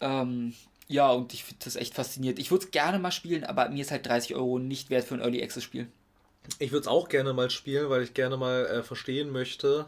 Ähm, 0.00 0.52
ja, 0.88 1.10
und 1.12 1.32
ich 1.32 1.44
finde 1.44 1.64
das 1.64 1.76
echt 1.76 1.94
faszinierend. 1.94 2.38
Ich 2.40 2.50
würde 2.50 2.64
es 2.64 2.70
gerne 2.70 2.98
mal 2.98 3.12
spielen, 3.12 3.44
aber 3.44 3.68
mir 3.68 3.82
ist 3.82 3.90
halt 3.90 4.06
30 4.06 4.34
Euro 4.34 4.58
nicht 4.58 4.90
wert 4.90 5.04
für 5.04 5.14
ein 5.14 5.20
Early 5.20 5.42
Access 5.42 5.62
Spiel. 5.62 5.86
Ich 6.58 6.72
würde 6.72 6.82
es 6.82 6.86
auch 6.88 7.08
gerne 7.08 7.34
mal 7.34 7.50
spielen, 7.50 7.90
weil 7.90 8.02
ich 8.02 8.14
gerne 8.14 8.36
mal 8.36 8.64
äh, 8.66 8.82
verstehen 8.82 9.30
möchte, 9.30 9.84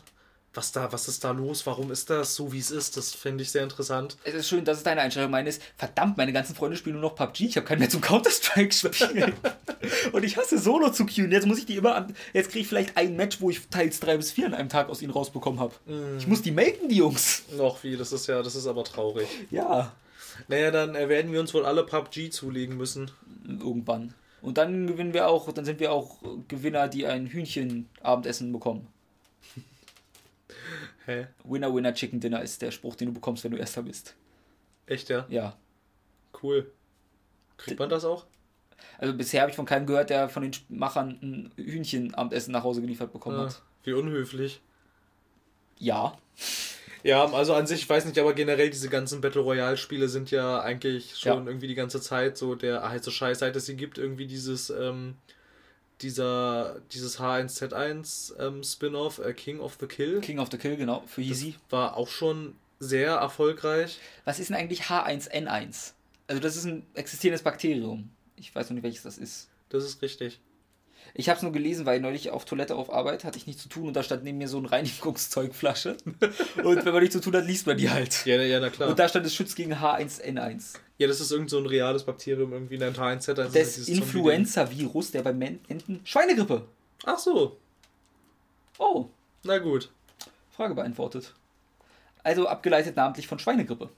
was 0.52 0.72
da, 0.72 0.92
was 0.92 1.06
ist 1.06 1.22
da 1.22 1.30
los, 1.30 1.64
warum 1.66 1.92
ist 1.92 2.10
das 2.10 2.34
so, 2.34 2.52
wie 2.52 2.58
es 2.58 2.70
ist. 2.70 2.96
Das 2.96 3.14
finde 3.14 3.42
ich 3.42 3.50
sehr 3.50 3.62
interessant. 3.62 4.16
Es 4.24 4.34
ist 4.34 4.48
schön, 4.48 4.64
dass 4.64 4.78
es 4.78 4.82
deine 4.82 5.00
Einstellung 5.00 5.30
meine 5.30 5.48
ist. 5.48 5.62
Verdammt, 5.76 6.16
meine 6.16 6.32
ganzen 6.32 6.56
Freunde 6.56 6.76
spielen 6.76 6.94
nur 6.94 7.10
noch 7.10 7.14
PUBG. 7.14 7.46
Ich 7.46 7.56
habe 7.56 7.66
keinen 7.66 7.78
mehr 7.78 7.88
zum 7.88 8.00
Counter-Strike 8.00 8.72
spielen. 8.72 9.34
und 10.12 10.24
ich 10.24 10.36
hasse 10.36 10.58
Solo 10.58 10.90
zu 10.90 11.06
queuen. 11.06 11.30
Jetzt 11.30 11.46
muss 11.46 11.58
ich 11.58 11.66
die 11.66 11.76
immer 11.76 11.94
an. 11.94 12.14
Jetzt 12.32 12.50
kriege 12.50 12.62
ich 12.62 12.68
vielleicht 12.68 12.96
ein 12.96 13.16
Match, 13.16 13.40
wo 13.40 13.50
ich 13.50 13.68
teils 13.68 14.00
drei 14.00 14.16
bis 14.16 14.32
vier 14.32 14.46
an 14.46 14.54
einem 14.54 14.68
Tag 14.68 14.88
aus 14.88 15.02
ihnen 15.02 15.12
rausbekommen 15.12 15.60
habe. 15.60 15.74
Ich 16.18 16.26
muss 16.26 16.42
die 16.42 16.50
melken, 16.50 16.88
die 16.88 16.96
Jungs. 16.96 17.44
Noch 17.56 17.82
wie, 17.84 17.96
das 17.96 18.12
ist 18.12 18.26
ja, 18.26 18.42
das 18.42 18.56
ist 18.56 18.66
aber 18.66 18.82
traurig. 18.82 19.28
Ja. 19.50 19.92
Naja, 20.48 20.70
dann 20.70 20.94
äh, 20.96 21.08
werden 21.08 21.32
wir 21.32 21.40
uns 21.40 21.54
wohl 21.54 21.64
alle 21.64 21.84
PUBG 21.84 22.30
zulegen 22.30 22.76
müssen. 22.76 23.10
Irgendwann. 23.46 24.14
Und 24.42 24.58
dann 24.58 24.86
gewinnen 24.86 25.12
wir 25.12 25.28
auch, 25.28 25.52
dann 25.52 25.64
sind 25.64 25.80
wir 25.80 25.92
auch 25.92 26.16
Gewinner, 26.48 26.88
die 26.88 27.06
ein 27.06 27.26
Hühnchen-Abendessen 27.26 28.52
bekommen. 28.52 28.88
Hä? 31.10 31.26
Winner, 31.42 31.74
Winner, 31.74 31.92
Chicken 31.92 32.20
Dinner 32.20 32.40
ist 32.40 32.62
der 32.62 32.70
Spruch, 32.70 32.94
den 32.94 33.08
du 33.08 33.14
bekommst, 33.14 33.42
wenn 33.42 33.50
du 33.50 33.56
Erster 33.58 33.82
bist. 33.82 34.14
Echt, 34.86 35.08
ja? 35.08 35.26
Ja. 35.28 35.56
Cool. 36.40 36.70
Kriegt 37.56 37.80
man 37.80 37.88
das 37.90 38.04
auch? 38.04 38.26
Also 38.98 39.12
bisher 39.14 39.40
habe 39.42 39.50
ich 39.50 39.56
von 39.56 39.66
keinem 39.66 39.86
gehört, 39.86 40.10
der 40.10 40.28
von 40.28 40.42
den 40.44 40.52
Machern 40.68 41.18
ein 41.20 41.52
Hühnchen-Abendessen 41.56 42.52
nach 42.52 42.62
Hause 42.62 42.80
geliefert 42.80 43.12
bekommen 43.12 43.38
Ah, 43.40 43.46
hat. 43.46 43.60
wie 43.82 43.92
unhöflich. 43.92 44.60
Ja. 45.78 46.16
Ja, 47.02 47.24
also 47.32 47.54
an 47.54 47.66
sich, 47.66 47.80
ich 47.82 47.88
weiß 47.88 48.04
nicht, 48.04 48.18
aber 48.18 48.32
generell 48.34 48.70
diese 48.70 48.88
ganzen 48.88 49.20
Battle 49.20 49.40
Royale 49.40 49.76
Spiele 49.78 50.08
sind 50.08 50.30
ja 50.30 50.60
eigentlich 50.60 51.16
schon 51.18 51.44
Ja. 51.44 51.46
irgendwie 51.50 51.66
die 51.66 51.74
ganze 51.74 52.00
Zeit 52.00 52.36
so 52.38 52.54
der 52.54 52.88
heiße 52.88 53.10
Scheiß, 53.10 53.40
seit 53.40 53.56
es 53.56 53.66
sie 53.66 53.76
gibt, 53.76 53.98
irgendwie 53.98 54.26
dieses, 54.26 54.70
ähm, 54.70 55.16
dieser, 56.02 56.80
dieses 56.92 57.18
H1Z1 57.18 58.38
ähm, 58.38 58.62
Spin-off, 58.62 59.18
äh, 59.18 59.32
King 59.32 59.60
of 59.60 59.76
the 59.80 59.86
Kill, 59.86 60.20
King 60.20 60.38
of 60.38 60.48
the 60.50 60.58
Kill, 60.58 60.76
genau, 60.76 61.02
für 61.06 61.22
Easy. 61.22 61.56
war 61.68 61.96
auch 61.96 62.08
schon 62.08 62.54
sehr 62.78 63.12
erfolgreich. 63.12 63.98
Was 64.24 64.38
ist 64.38 64.48
denn 64.48 64.56
eigentlich 64.56 64.84
H1N1? 64.84 65.92
Also 66.26 66.40
das 66.40 66.56
ist 66.56 66.64
ein 66.64 66.86
existierendes 66.94 67.42
Bakterium. 67.42 68.10
Ich 68.36 68.54
weiß 68.54 68.70
noch 68.70 68.74
nicht, 68.74 68.84
welches 68.84 69.02
das 69.02 69.18
ist. 69.18 69.48
Das 69.68 69.84
ist 69.84 70.00
richtig. 70.02 70.40
Ich 71.14 71.28
habe 71.28 71.36
es 71.36 71.42
nur 71.42 71.52
gelesen, 71.52 71.86
weil 71.86 72.00
neulich 72.00 72.30
auf 72.30 72.44
Toilette 72.44 72.76
auf 72.76 72.92
Arbeit 72.92 73.24
hatte 73.24 73.36
ich 73.36 73.46
nichts 73.46 73.62
zu 73.62 73.68
tun 73.68 73.88
und 73.88 73.94
da 73.94 74.02
stand 74.02 74.22
neben 74.22 74.38
mir 74.38 74.48
so 74.48 74.58
eine 74.58 74.70
Reinigungszeugflasche. 74.70 75.96
und 76.62 76.84
wenn 76.84 76.92
man 76.92 77.00
nichts 77.00 77.14
zu 77.14 77.20
tun 77.20 77.34
hat, 77.34 77.46
liest 77.46 77.66
man 77.66 77.76
die 77.76 77.90
halt. 77.90 78.24
Ja, 78.26 78.40
ja, 78.40 78.60
na 78.60 78.70
klar. 78.70 78.90
Und 78.90 78.98
da 78.98 79.08
stand 79.08 79.26
es 79.26 79.34
schützt 79.34 79.56
gegen 79.56 79.74
H1N1. 79.74 80.76
Ja, 81.00 81.08
das 81.08 81.20
ist 81.20 81.32
irgend 81.32 81.50
so 81.50 81.58
ein 81.58 81.66
reales 81.66 82.04
Bakterium, 82.04 82.52
irgendwie 82.52 82.74
in 82.76 82.82
ein 82.82 82.94
H1Z1. 82.94 83.34
Das 83.52 83.74
Zombie-Ding. 83.74 83.96
Influenza-Virus, 83.96 85.10
der 85.10 85.22
bei 85.22 85.30
Enten. 85.30 86.00
Schweinegrippe. 86.04 86.66
Ach 87.06 87.18
so, 87.18 87.56
Oh, 88.78 89.06
na 89.44 89.58
gut. 89.58 89.90
Frage 90.50 90.74
beantwortet. 90.74 91.34
Also 92.22 92.46
abgeleitet 92.48 92.96
namentlich 92.96 93.26
von 93.28 93.38
Schweinegrippe. 93.38 93.88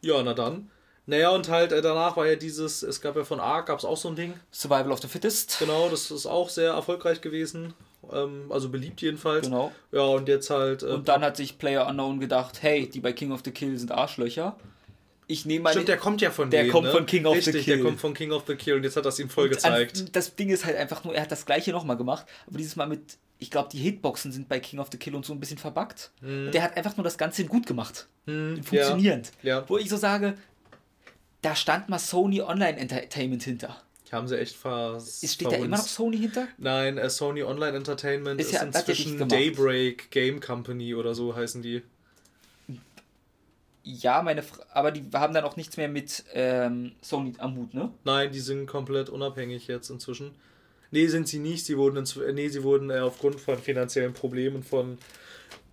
Ja, 0.00 0.22
na 0.22 0.34
dann. 0.34 0.70
Naja, 1.06 1.30
und 1.30 1.48
halt 1.48 1.72
äh, 1.72 1.82
danach 1.82 2.16
war 2.16 2.26
ja 2.26 2.36
dieses, 2.36 2.82
es 2.82 3.00
gab 3.00 3.16
ja 3.16 3.24
von 3.24 3.40
ARK, 3.40 3.66
gab 3.66 3.78
es 3.78 3.84
auch 3.84 3.96
so 3.96 4.08
ein 4.08 4.16
Ding. 4.16 4.34
Survival 4.52 4.92
of 4.92 5.00
the 5.00 5.08
Fittest. 5.08 5.58
Genau, 5.58 5.88
das 5.88 6.10
ist 6.10 6.26
auch 6.26 6.48
sehr 6.48 6.72
erfolgreich 6.72 7.20
gewesen. 7.20 7.74
Ähm, 8.12 8.46
also 8.50 8.68
beliebt 8.68 9.00
jedenfalls. 9.02 9.46
Genau. 9.46 9.72
Ja, 9.92 10.02
und 10.02 10.28
jetzt 10.28 10.50
halt. 10.50 10.82
Äh, 10.82 10.86
Und 10.86 11.08
dann 11.08 11.22
hat 11.22 11.36
sich 11.36 11.58
Player 11.58 11.86
Unknown 11.86 12.20
gedacht, 12.20 12.62
hey, 12.62 12.88
die 12.88 13.00
bei 13.00 13.12
King 13.12 13.32
of 13.32 13.40
the 13.44 13.50
Kill 13.50 13.76
sind 13.78 13.92
Arschlöcher. 13.92 14.56
Ich 15.30 15.46
nehme 15.46 15.62
meine... 15.64 15.74
Stimmt, 15.74 15.88
der 15.88 15.96
kommt 15.96 16.20
ja 16.20 16.30
von 16.30 16.50
Der 16.50 16.62
denen, 16.62 16.72
kommt 16.72 16.86
ne? 16.86 16.92
von 16.92 17.06
King 17.06 17.24
of 17.26 17.34
the 17.34 17.50
Richtig, 17.50 17.64
Kill. 17.64 17.76
der 17.76 17.84
kommt 17.84 18.00
von 18.00 18.14
King 18.14 18.32
of 18.32 18.44
the 18.46 18.56
Kill 18.56 18.74
und 18.74 18.82
jetzt 18.84 18.96
hat 18.96 19.04
das 19.06 19.18
ihm 19.18 19.28
voll 19.30 19.44
Und 19.44 19.50
gezeigt. 19.52 19.98
An, 20.00 20.08
das 20.12 20.34
Ding 20.34 20.48
ist 20.50 20.64
halt 20.64 20.76
einfach 20.76 21.04
nur, 21.04 21.14
er 21.14 21.22
hat 21.22 21.30
das 21.30 21.46
gleiche 21.46 21.70
nochmal 21.70 21.96
gemacht, 21.96 22.26
aber 22.48 22.58
dieses 22.58 22.74
Mal 22.76 22.86
mit, 22.86 23.16
ich 23.38 23.50
glaube, 23.50 23.68
die 23.72 23.78
Hitboxen 23.78 24.32
sind 24.32 24.48
bei 24.48 24.58
King 24.60 24.80
of 24.80 24.88
the 24.90 24.98
Kill 24.98 25.14
und 25.14 25.24
so 25.24 25.32
ein 25.32 25.38
bisschen 25.40 25.58
verbuggt. 25.58 26.10
Und 26.20 26.50
der 26.52 26.62
hat 26.62 26.76
einfach 26.76 26.96
nur 26.96 27.04
das 27.04 27.16
Ganze 27.16 27.44
gut 27.44 27.66
gemacht. 27.66 28.08
Hm, 28.26 28.62
Funktionierend. 28.62 29.30
Ja, 29.42 29.58
ja. 29.60 29.64
Wo 29.68 29.78
ich 29.78 29.88
so 29.88 29.96
sage, 29.96 30.34
da 31.42 31.54
stand 31.54 31.88
mal 31.88 31.98
Sony 31.98 32.42
Online 32.42 32.76
Entertainment 32.78 33.42
hinter. 33.42 33.80
Die 34.10 34.16
haben 34.16 34.26
sie 34.26 34.36
echt 34.38 34.56
Ist, 34.96 35.32
steht 35.34 35.52
da 35.52 35.56
immer 35.56 35.76
noch. 35.76 35.86
Sony 35.86 36.18
hinter? 36.18 36.48
Nein, 36.58 36.98
äh, 36.98 37.08
Sony 37.08 37.44
Online 37.44 37.76
Entertainment 37.76 38.40
Ist 38.40 38.48
ist, 38.48 38.52
ja- 38.54 38.60
ja 38.62 38.66
inzwischen. 38.66 39.28
Daybreak 39.28 40.10
Game 40.10 40.40
Company 40.40 40.94
oder 40.96 41.14
so 41.14 41.36
heißen 41.36 41.62
die. 41.62 41.82
Ja, 43.94 44.22
meine, 44.22 44.42
Fra- 44.42 44.64
aber 44.72 44.90
die 44.90 45.04
haben 45.12 45.34
dann 45.34 45.44
auch 45.44 45.56
nichts 45.56 45.76
mehr 45.76 45.88
mit 45.88 46.24
ähm, 46.32 46.92
Sony 47.00 47.32
am 47.38 47.56
Hut, 47.56 47.74
ne? 47.74 47.90
Nein, 48.04 48.30
die 48.32 48.40
sind 48.40 48.66
komplett 48.66 49.08
unabhängig 49.08 49.66
jetzt 49.66 49.90
inzwischen. 49.90 50.32
Nee, 50.90 51.06
sind 51.06 51.28
sie 51.28 51.38
nicht. 51.38 51.64
Sie 51.66 51.76
wurden, 51.76 52.04
nee, 52.34 52.48
sie 52.48 52.62
wurden 52.62 52.90
äh, 52.90 52.98
aufgrund 52.98 53.40
von 53.40 53.58
finanziellen 53.58 54.12
Problemen 54.12 54.62
von, 54.62 54.98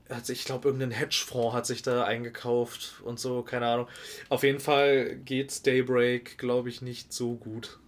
hat 0.10 0.26
sich, 0.26 0.40
ich 0.40 0.46
glaube, 0.46 0.68
irgendein 0.68 0.92
Hedgefonds 0.92 1.56
hat 1.56 1.66
sich 1.66 1.82
da 1.82 2.04
eingekauft 2.04 3.02
und 3.04 3.20
so, 3.20 3.42
keine 3.42 3.66
Ahnung. 3.68 3.88
Auf 4.30 4.44
jeden 4.44 4.60
Fall 4.60 5.16
geht's 5.18 5.64
Daybreak, 5.64 6.38
glaube 6.38 6.70
ich, 6.70 6.82
nicht 6.82 7.12
so 7.14 7.36
gut. 7.36 7.80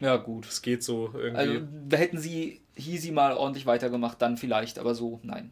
Ja, 0.00 0.16
gut. 0.16 0.46
Es 0.46 0.62
geht 0.62 0.82
so 0.82 1.10
irgendwie. 1.14 1.36
Also, 1.40 1.66
da 1.88 1.96
hätten 1.96 2.18
sie 2.18 2.60
Easy 2.76 3.10
mal 3.10 3.34
ordentlich 3.36 3.66
weitergemacht, 3.66 4.20
dann 4.20 4.36
vielleicht, 4.36 4.78
aber 4.78 4.94
so, 4.94 5.20
nein. 5.22 5.50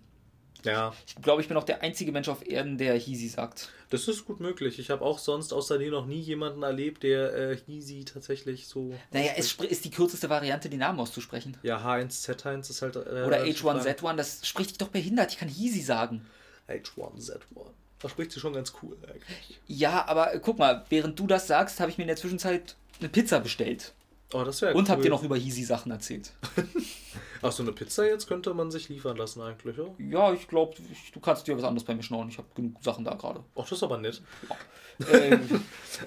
Ja, 0.64 0.92
Ich 1.06 1.14
glaube, 1.22 1.42
ich 1.42 1.48
bin 1.48 1.56
auch 1.56 1.64
der 1.64 1.82
einzige 1.82 2.10
Mensch 2.12 2.28
auf 2.28 2.46
Erden, 2.46 2.78
der 2.78 2.94
Heezy 2.94 3.28
sagt. 3.28 3.68
das 3.90 4.08
ist 4.08 4.24
gut 4.24 4.40
möglich. 4.40 4.78
Ich 4.78 4.90
habe 4.90 5.04
auch 5.04 5.18
sonst 5.18 5.52
außer 5.52 5.78
dir 5.78 5.90
noch 5.90 6.06
nie 6.06 6.20
jemanden 6.20 6.62
erlebt, 6.62 7.02
der 7.02 7.32
äh, 7.34 7.58
Easy 7.68 8.04
tatsächlich 8.04 8.66
so. 8.66 8.92
Naja, 9.12 9.32
es 9.36 9.52
ist 9.52 9.84
die 9.84 9.90
kürzeste 9.90 10.28
Variante, 10.28 10.68
den 10.68 10.80
Namen 10.80 10.98
auszusprechen. 10.98 11.56
Ja, 11.62 11.78
H1Z1 11.78 12.70
ist 12.70 12.82
halt. 12.82 12.96
Äh, 12.96 12.98
Oder 12.98 13.30
relativ 13.42 13.62
lang. 13.62 13.80
H1Z1, 13.80 14.16
das 14.16 14.46
spricht 14.46 14.70
dich 14.70 14.78
doch 14.78 14.88
behindert. 14.88 15.30
Ich 15.32 15.38
kann 15.38 15.48
Heezy 15.48 15.80
sagen. 15.82 16.26
H1Z1. 16.68 17.38
Da 18.00 18.08
spricht 18.08 18.32
sie 18.32 18.40
schon 18.40 18.52
ganz 18.52 18.72
cool 18.82 18.96
eigentlich. 19.06 19.60
Ja, 19.66 20.06
aber 20.06 20.34
äh, 20.34 20.40
guck 20.40 20.58
mal, 20.58 20.84
während 20.88 21.18
du 21.18 21.26
das 21.26 21.46
sagst, 21.46 21.80
habe 21.80 21.90
ich 21.90 21.98
mir 21.98 22.04
in 22.04 22.08
der 22.08 22.16
Zwischenzeit 22.16 22.76
eine 23.00 23.08
Pizza 23.08 23.40
bestellt. 23.40 23.92
Oh, 24.34 24.42
das 24.44 24.60
wäre 24.62 24.74
Und 24.74 24.84
cool. 24.84 24.90
habt 24.90 25.04
ihr 25.04 25.10
noch 25.10 25.22
über 25.22 25.36
Yeezy 25.36 25.62
Sachen 25.64 25.92
erzählt? 25.92 26.32
Ach, 27.40 27.52
so 27.52 27.62
eine 27.62 27.72
Pizza 27.72 28.04
jetzt 28.06 28.26
könnte 28.26 28.52
man 28.54 28.70
sich 28.70 28.88
liefern 28.88 29.16
lassen 29.16 29.40
eigentlich, 29.42 29.76
ja? 29.76 29.84
Ja, 29.98 30.32
ich 30.32 30.48
glaube, 30.48 30.74
du 31.12 31.20
kannst 31.20 31.46
dir 31.46 31.56
was 31.56 31.62
anderes 31.64 31.84
bei 31.86 31.94
mir 31.94 32.02
schnorren. 32.02 32.28
Ich 32.28 32.38
habe 32.38 32.48
genug 32.54 32.82
Sachen 32.82 33.04
da 33.04 33.14
gerade. 33.14 33.40
Ach, 33.54 33.62
das 33.62 33.72
ist 33.72 33.82
aber 33.82 33.98
nett. 33.98 34.20
Ähm, 35.12 35.40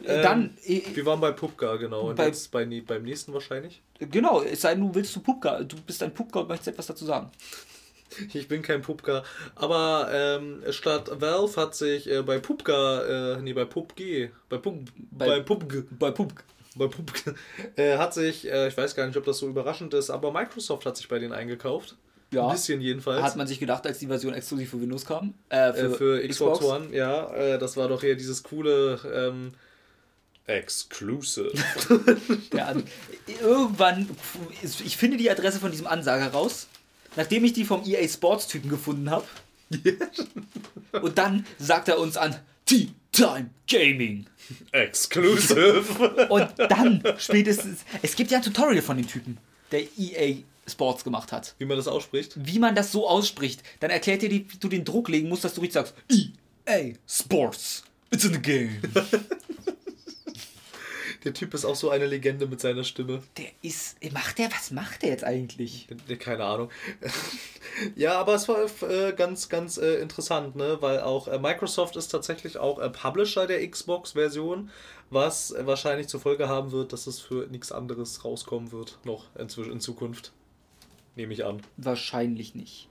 dann, 0.05 0.57
äh, 0.63 0.81
Wir 0.93 1.05
waren 1.05 1.19
bei 1.19 1.33
Pupka, 1.33 1.75
genau. 1.75 2.07
Und 2.09 2.15
Bei- 2.15 2.27
jetzt 2.27 2.49
bei, 2.51 2.63
ne- 2.63 2.81
beim 2.81 3.03
nächsten 3.03 3.33
wahrscheinlich. 3.33 3.81
genau, 3.99 4.41
es 4.41 4.61
sei 4.61 4.75
denn, 4.75 4.87
du 4.87 4.95
willst 4.95 5.13
du 5.13 5.19
Pupka, 5.19 5.61
du 5.61 5.75
bist 5.81 6.01
ein 6.03 6.13
Pupka 6.13 6.39
und 6.39 6.47
möchtest 6.47 6.69
etwas 6.69 6.87
dazu 6.87 7.03
sagen. 7.03 7.29
Ich 8.33 8.47
bin 8.47 8.61
kein 8.61 8.81
Pupka. 8.81 9.23
Aber 9.55 10.07
ähm, 10.13 10.63
statt 10.69 11.11
Valve 11.19 11.59
hat 11.61 11.75
sich 11.75 12.09
äh, 12.09 12.21
bei 12.21 12.39
Pupka, 12.39 13.33
äh, 13.35 13.41
nee, 13.41 13.51
bei 13.51 13.65
PUBG, 13.65 14.29
bei, 14.47 14.57
Pub, 14.57 14.77
Bei- 15.11 15.27
bei, 15.27 15.39
PUBG, 15.41 15.83
bei 15.99 16.11
PUBG, 16.11 16.39
äh, 17.75 17.97
hat 17.97 18.13
sich, 18.13 18.49
äh, 18.49 18.67
ich 18.67 18.77
weiß 18.77 18.95
gar 18.95 19.05
nicht, 19.07 19.17
ob 19.17 19.25
das 19.25 19.39
so 19.39 19.47
überraschend 19.47 19.93
ist, 19.93 20.09
aber 20.09 20.31
Microsoft 20.31 20.85
hat 20.85 20.97
sich 20.97 21.07
bei 21.07 21.19
denen 21.19 21.33
eingekauft. 21.33 21.95
Ja. 22.31 22.45
Ein 22.47 22.53
bisschen 22.53 22.81
jedenfalls. 22.81 23.23
Hat 23.23 23.35
man 23.37 23.47
sich 23.47 23.59
gedacht, 23.59 23.85
als 23.87 23.99
die 23.99 24.07
Version 24.07 24.33
exklusiv 24.33 24.71
für 24.71 24.81
Windows 24.81 25.05
kam? 25.05 25.33
Äh, 25.49 25.69
äh, 25.69 25.89
für 25.89 26.27
Xbox, 26.27 26.61
One, 26.61 26.93
ja. 26.95 27.33
Äh, 27.33 27.57
das 27.57 27.77
war 27.77 27.87
doch 27.87 28.03
eher 28.03 28.15
dieses 28.15 28.43
coole 28.43 28.99
ähm, 29.13 29.53
Exclusive. 30.45 31.51
Der 32.51 32.67
an, 32.67 32.83
irgendwann, 33.41 34.09
ich 34.61 34.97
finde 34.97 35.17
die 35.17 35.29
Adresse 35.29 35.59
von 35.59 35.71
diesem 35.71 35.87
Ansager 35.87 36.31
raus, 36.31 36.67
nachdem 37.15 37.45
ich 37.45 37.53
die 37.53 37.65
vom 37.65 37.83
EA 37.85 38.05
Sports 38.07 38.47
Typen 38.47 38.69
gefunden 38.69 39.09
habe. 39.09 39.25
Und 41.01 41.17
dann 41.17 41.45
sagt 41.59 41.87
er 41.89 41.99
uns 41.99 42.17
an 42.17 42.35
Tea 42.65 42.89
Time 43.11 43.49
Gaming. 43.67 44.25
Exclusive. 44.71 46.27
Und 46.29 46.49
dann 46.57 47.03
spätestens, 47.17 47.83
es 48.01 48.15
gibt 48.15 48.31
ja 48.31 48.37
ein 48.37 48.43
Tutorial 48.43 48.81
von 48.81 48.97
dem 48.97 49.07
Typen, 49.07 49.37
der 49.71 49.83
EA 49.97 50.37
Sports 50.67 51.03
gemacht 51.03 51.31
hat. 51.31 51.55
Wie 51.57 51.65
man 51.65 51.77
das 51.77 51.87
ausspricht. 51.87 52.33
Wie 52.35 52.59
man 52.59 52.75
das 52.75 52.91
so 52.91 53.07
ausspricht. 53.07 53.63
Dann 53.79 53.89
erklärt 53.89 54.23
er 54.23 54.29
dir, 54.29 54.45
wie 54.49 54.57
du 54.59 54.67
den 54.67 54.85
Druck 54.85 55.09
legen 55.09 55.29
musst, 55.29 55.43
dass 55.43 55.53
du 55.53 55.61
richtig 55.61 55.73
sagst 55.73 55.93
EA 56.09 56.93
Sports. 57.07 57.83
It's 58.11 58.23
in 58.23 58.33
the 58.33 58.41
game. 58.41 58.81
Der 61.27 61.33
Typ 61.33 61.53
ist 61.53 61.65
auch 61.65 61.75
so 61.75 61.89
eine 61.89 62.05
Legende 62.05 62.47
mit 62.47 62.61
seiner 62.61 62.85
Stimme. 62.85 63.21
Der 63.35 63.47
ist, 63.61 63.97
macht 64.13 64.37
der, 64.37 64.49
was 64.49 64.71
macht 64.71 65.01
der 65.01 65.09
jetzt 65.09 65.25
eigentlich? 65.25 65.89
Keine 66.19 66.45
Ahnung. 66.45 66.69
ja, 67.97 68.17
aber 68.17 68.35
es 68.35 68.47
war 68.47 68.59
äh, 68.89 69.11
ganz, 69.11 69.49
ganz 69.49 69.77
äh, 69.77 69.95
interessant, 69.95 70.55
ne? 70.55 70.77
Weil 70.79 71.01
auch 71.01 71.27
äh, 71.27 71.37
Microsoft 71.37 71.97
ist 71.97 72.07
tatsächlich 72.07 72.59
auch 72.59 72.79
äh, 72.79 72.89
Publisher 72.89 73.45
der 73.45 73.69
Xbox-Version, 73.69 74.69
was 75.09 75.53
wahrscheinlich 75.59 76.07
zur 76.07 76.21
Folge 76.21 76.47
haben 76.47 76.71
wird, 76.71 76.93
dass 76.93 77.07
es 77.07 77.19
für 77.19 77.47
nichts 77.47 77.73
anderes 77.73 78.23
rauskommen 78.23 78.71
wird, 78.71 78.97
noch 79.03 79.25
inzwischen 79.35 79.73
in 79.73 79.81
Zukunft. 79.81 80.31
Nehme 81.17 81.33
ich 81.33 81.43
an. 81.43 81.61
Wahrscheinlich 81.75 82.55
nicht. 82.55 82.87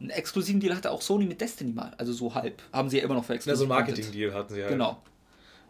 Einen 0.00 0.08
exklusiven 0.08 0.60
Deal 0.60 0.74
hatte 0.74 0.90
auch 0.90 1.02
Sony 1.02 1.26
mit 1.26 1.42
Destiny 1.42 1.72
mal. 1.72 1.92
Also 1.98 2.14
so 2.14 2.34
halb. 2.34 2.62
Haben 2.72 2.88
sie 2.88 2.96
ja 2.96 3.04
immer 3.04 3.12
noch 3.14 3.26
für 3.26 3.34
Ja, 3.34 3.36
exklusiv. 3.36 3.58
so 3.58 3.64
ein. 3.66 3.68
Marketing-Deal 3.68 4.32
hatten 4.32 4.54
sie 4.54 4.62
halt. 4.62 4.72
Genau. 4.72 5.02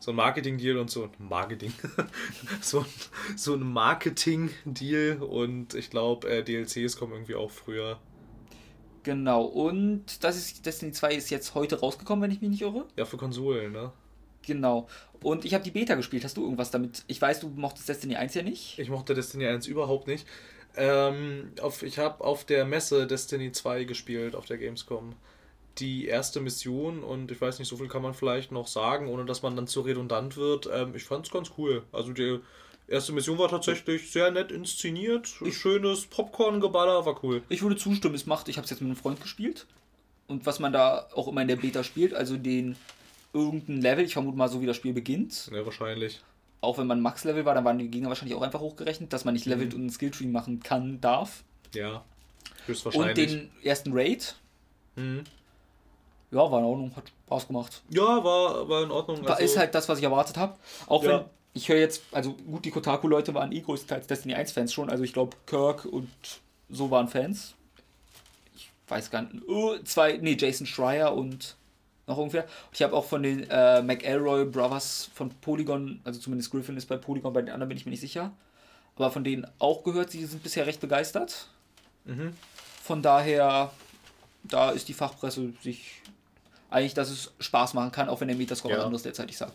So 0.04 0.10
ein 0.10 0.16
Marketing-Deal 0.16 0.76
und 0.76 0.90
so 0.90 1.04
ein 1.04 1.10
Marketing. 1.16 1.72
so, 2.60 2.84
so 3.36 3.54
ein 3.54 3.62
Marketing-Deal 3.62 5.22
und 5.22 5.72
ich 5.72 5.88
glaube, 5.88 6.28
äh, 6.28 6.42
DLCs 6.44 6.98
kommen 6.98 7.14
irgendwie 7.14 7.36
auch 7.36 7.50
früher. 7.50 7.98
Genau. 9.02 9.44
Und 9.44 10.22
das 10.22 10.36
ist 10.36 10.66
Destiny 10.66 10.92
2 10.92 11.14
ist 11.14 11.30
jetzt 11.30 11.54
heute 11.54 11.80
rausgekommen, 11.80 12.22
wenn 12.22 12.30
ich 12.30 12.42
mich 12.42 12.50
nicht 12.50 12.60
irre. 12.60 12.86
Ja, 12.96 13.06
für 13.06 13.16
Konsolen, 13.16 13.72
ne? 13.72 13.92
Genau. 14.42 14.88
Und 15.22 15.46
ich 15.46 15.54
habe 15.54 15.64
die 15.64 15.70
Beta 15.70 15.94
gespielt. 15.94 16.22
Hast 16.22 16.36
du 16.36 16.42
irgendwas 16.42 16.70
damit? 16.70 17.02
Ich 17.06 17.22
weiß, 17.22 17.40
du 17.40 17.48
mochtest 17.48 17.88
Destiny 17.88 18.16
1 18.16 18.34
ja 18.34 18.42
nicht. 18.42 18.78
Ich 18.78 18.90
mochte 18.90 19.14
Destiny 19.14 19.46
1 19.46 19.66
überhaupt 19.66 20.06
nicht. 20.06 20.26
Ähm, 20.76 21.52
auf, 21.62 21.82
ich 21.82 21.98
habe 21.98 22.22
auf 22.22 22.44
der 22.44 22.66
Messe 22.66 23.06
Destiny 23.06 23.52
2 23.52 23.84
gespielt, 23.84 24.34
auf 24.34 24.44
der 24.44 24.58
Gamescom. 24.58 25.14
Die 25.78 26.06
erste 26.06 26.40
Mission 26.40 27.02
und 27.02 27.30
ich 27.32 27.40
weiß 27.40 27.58
nicht, 27.58 27.68
so 27.68 27.76
viel 27.76 27.88
kann 27.88 28.02
man 28.02 28.14
vielleicht 28.14 28.52
noch 28.52 28.68
sagen, 28.68 29.08
ohne 29.08 29.24
dass 29.24 29.42
man 29.42 29.56
dann 29.56 29.66
zu 29.66 29.80
redundant 29.80 30.36
wird. 30.36 30.68
Ähm, 30.72 30.94
ich 30.94 31.04
fand 31.04 31.26
es 31.26 31.32
ganz 31.32 31.50
cool. 31.58 31.82
Also 31.90 32.12
die 32.12 32.38
erste 32.86 33.12
Mission 33.12 33.38
war 33.38 33.48
tatsächlich 33.48 34.10
sehr 34.12 34.30
nett 34.30 34.52
inszeniert. 34.52 35.26
Schönes 35.26 36.06
Popcorn-Geballer, 36.06 37.06
war 37.06 37.22
cool. 37.24 37.42
Ich 37.48 37.62
würde 37.62 37.76
zustimmen, 37.76 38.14
es 38.14 38.26
macht. 38.26 38.48
Ich 38.48 38.56
habe 38.56 38.64
es 38.64 38.70
jetzt 38.70 38.80
mit 38.80 38.86
einem 38.88 38.96
Freund 38.96 39.20
gespielt. 39.20 39.66
Und 40.28 40.46
was 40.46 40.60
man 40.60 40.72
da 40.72 41.08
auch 41.14 41.26
immer 41.28 41.42
in 41.42 41.48
der 41.48 41.56
Beta 41.56 41.82
spielt, 41.82 42.14
also 42.14 42.36
den 42.36 42.76
irgendein 43.32 43.80
Level, 43.82 44.04
ich 44.04 44.12
vermute 44.12 44.38
mal 44.38 44.48
so 44.48 44.60
wie 44.62 44.66
das 44.66 44.76
Spiel 44.76 44.92
beginnt, 44.92 45.50
Ja, 45.52 45.66
wahrscheinlich. 45.66 46.20
auch 46.60 46.78
wenn 46.78 46.86
man 46.86 47.00
Max-Level 47.00 47.44
war, 47.44 47.54
dann 47.56 47.64
waren 47.64 47.78
die 47.78 47.88
Gegner 47.90 48.08
wahrscheinlich 48.10 48.36
auch 48.36 48.42
einfach 48.42 48.60
hochgerechnet, 48.60 49.12
dass 49.12 49.24
man 49.24 49.34
nicht 49.34 49.44
levelt 49.46 49.70
Mhm. 49.70 49.74
und 49.74 49.80
einen 49.82 49.90
Skilltree 49.90 50.26
machen 50.26 50.60
kann, 50.60 51.00
darf. 51.00 51.42
Ja, 51.74 51.96
Und 51.96 52.68
höchstwahrscheinlich. 52.68 53.26
den 53.32 53.50
ersten 53.64 53.92
Raid, 53.92 54.36
Mhm. 54.96 55.24
Ja, 56.34 56.50
war 56.50 56.58
in 56.58 56.64
Ordnung, 56.66 56.96
hat 56.96 57.04
Spaß 57.26 57.46
gemacht. 57.46 57.82
Ja, 57.90 58.02
war, 58.24 58.68
war 58.68 58.82
in 58.82 58.90
Ordnung. 58.90 59.24
War- 59.26 59.40
ist 59.40 59.56
halt 59.56 59.74
das, 59.74 59.88
was 59.88 59.98
ich 59.98 60.04
erwartet 60.04 60.36
habe. 60.36 60.56
Auch 60.86 61.02
Ja. 61.04 61.20
wenn 61.20 61.24
ich 61.56 61.68
höre 61.68 61.78
jetzt, 61.78 62.02
also 62.10 62.32
gut, 62.32 62.64
die 62.64 62.70
Kotaku-Leute 62.72 63.32
waren 63.32 63.52
eh 63.52 63.60
größtenteils 63.60 64.08
Destiny 64.08 64.34
1-Fans 64.34 64.72
schon, 64.72 64.90
also 64.90 65.04
ich 65.04 65.12
glaube, 65.12 65.36
Kirk 65.46 65.84
und 65.84 66.10
so 66.68 66.90
waren 66.90 67.06
Fans. 67.06 67.54
Ich 68.56 68.68
weiß 68.88 69.10
gar 69.10 69.22
nicht. 69.22 69.46
Oh, 69.48 69.76
zwei, 69.84 70.16
nee, 70.16 70.36
Jason 70.38 70.66
Schreier 70.66 71.14
und 71.14 71.56
noch. 72.08 72.18
Und 72.18 72.34
ich 72.72 72.82
habe 72.82 72.92
auch 72.94 73.04
von 73.04 73.22
den 73.22 73.48
äh, 73.48 73.82
McElroy 73.82 74.44
Brothers 74.46 75.08
von 75.14 75.30
Polygon, 75.30 76.00
also 76.04 76.18
zumindest 76.18 76.50
Griffin 76.50 76.76
ist 76.76 76.86
bei 76.86 76.96
Polygon, 76.96 77.32
bei 77.32 77.42
den 77.42 77.50
anderen 77.54 77.68
bin 77.68 77.78
ich 77.78 77.86
mir 77.86 77.90
nicht 77.90 78.00
sicher. 78.00 78.32
Aber 78.96 79.10
von 79.12 79.22
denen 79.24 79.46
auch 79.60 79.84
gehört, 79.84 80.10
sie 80.10 80.24
sind 80.26 80.42
bisher 80.42 80.66
recht 80.66 80.80
begeistert. 80.80 81.48
Mhm. 82.04 82.32
Von 82.82 83.00
daher, 83.00 83.70
da 84.42 84.70
ist 84.70 84.88
die 84.88 84.92
Fachpresse 84.94 85.52
sich 85.62 86.02
eigentlich, 86.74 86.94
dass 86.94 87.10
es 87.10 87.32
Spaß 87.40 87.74
machen 87.74 87.92
kann, 87.92 88.08
auch 88.08 88.20
wenn 88.20 88.28
der 88.28 88.36
Metascore 88.36 88.72
Ja. 88.74 88.78
was 88.80 88.84
anderes 88.86 89.02
derzeitig 89.04 89.36
sagt. 89.38 89.54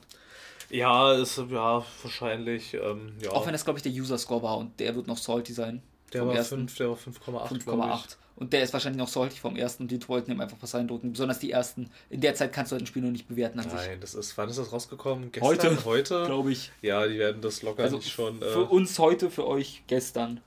Ja, 0.70 1.13
ist 1.13 1.38
ja 1.38 1.84
wahrscheinlich. 2.03 2.74
Ähm, 2.76 3.13
ja. 3.22 3.32
Auch 3.32 3.45
wenn 3.45 3.53
das, 3.53 3.63
glaube 3.63 3.80
ich, 3.80 3.84
der 3.84 3.91
User-Score 3.91 4.43
war 4.43 4.57
und 4.57 4.80
der 4.80 4.95
wird 4.95 5.07
noch 5.07 5.17
salty 5.17 5.53
sein. 5.53 5.82
der 6.13 6.26
war 6.26 6.36
ersten 6.36 6.67
5, 6.70 6.78
der 6.78 6.89
war 6.89 6.95
5,8. 6.95 7.63
glaub 7.63 7.80
5,8. 7.82 8.17
Und 8.36 8.53
der 8.53 8.63
ist 8.63 8.72
wahrscheinlich 8.72 8.97
noch 8.99 9.07
salty 9.09 9.38
vom 9.38 9.55
ersten 9.57 9.84
und 9.84 9.91
die 9.91 10.07
wollten 10.07 10.32
ihm 10.32 10.39
einfach 10.39 10.57
was 10.61 10.74
reindrücken. 10.74 11.11
Besonders 11.11 11.39
die 11.39 11.51
ersten. 11.51 11.89
In 12.09 12.22
der 12.22 12.36
Zeit 12.36 12.53
kannst 12.53 12.72
du 12.72 12.76
halt 12.76 12.84
ein 12.84 12.88
Spiel 12.88 13.01
noch 13.03 13.11
nicht 13.11 13.28
bewerten. 13.28 13.57
Nein, 13.59 13.99
das 13.99 14.13
ist. 14.15 14.38
Wann 14.38 14.47
ist 14.49 14.57
das 14.57 14.72
rausgekommen? 14.72 15.30
Heute. 15.41 15.84
Heute? 15.86 16.24
Glaube 16.26 16.51
ich. 16.53 16.72
Ja, 16.82 17.05
die 17.05 17.20
werden 17.20 17.41
das 17.41 17.61
locker 17.63 17.84
Also 17.84 17.97
nicht 17.97 18.09
schon. 18.09 18.39
für 18.39 18.45
Äh, 18.61 18.67
uns 18.67 18.97
heute, 18.97 19.30
für 19.30 19.45
euch 19.45 19.84
gestern. 19.88 20.39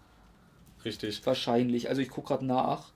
richtig. 0.84 1.20
Wahrscheinlich. 1.26 1.88
Also 1.90 2.00
ich 2.00 2.08
gucke 2.10 2.28
gerade 2.28 2.46
nach. 2.46 2.90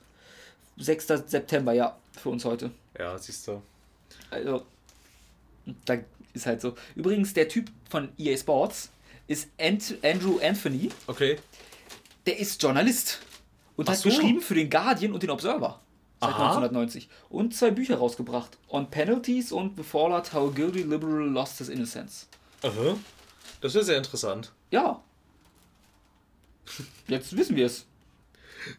6. 0.76 1.06
September, 1.26 1.72
ja, 1.72 1.96
für 2.12 2.30
uns 2.30 2.44
heute. 2.44 2.70
Ja, 2.98 3.16
siehst 3.18 3.46
du. 3.48 3.62
Also, 4.30 4.66
da 5.84 5.98
ist 6.32 6.46
halt 6.46 6.60
so. 6.60 6.74
Übrigens, 6.94 7.34
der 7.34 7.48
Typ 7.48 7.70
von 7.88 8.10
EA 8.18 8.36
Sports 8.36 8.90
ist 9.26 9.48
Ant 9.58 9.96
Andrew 10.02 10.38
Anthony. 10.42 10.90
Okay. 11.06 11.38
Der 12.26 12.38
ist 12.38 12.62
Journalist. 12.62 13.20
Und 13.76 13.88
Ach 13.88 13.92
hat 13.92 13.98
so. 14.00 14.08
geschrieben 14.08 14.40
für 14.40 14.54
den 14.54 14.70
Guardian 14.70 15.12
und 15.12 15.22
den 15.22 15.30
Observer. 15.30 15.80
Seit 16.20 16.30
Aha. 16.30 16.46
1990. 16.46 17.08
Und 17.28 17.54
zwei 17.54 17.70
Bücher 17.70 17.96
rausgebracht. 17.96 18.56
On 18.68 18.88
Penalties 18.88 19.52
und 19.52 19.76
The 19.76 19.82
Fallout 19.82 20.32
How 20.32 20.50
a 20.50 20.54
Guilty 20.54 20.82
Liberal 20.82 21.28
Lost 21.28 21.58
His 21.58 21.68
Innocence. 21.68 22.26
Aha. 22.62 22.96
Das 23.60 23.74
ist 23.74 23.86
sehr 23.86 23.98
interessant. 23.98 24.52
Ja. 24.70 25.02
Jetzt 27.06 27.36
wissen 27.36 27.56
wir 27.56 27.66
es. 27.66 27.86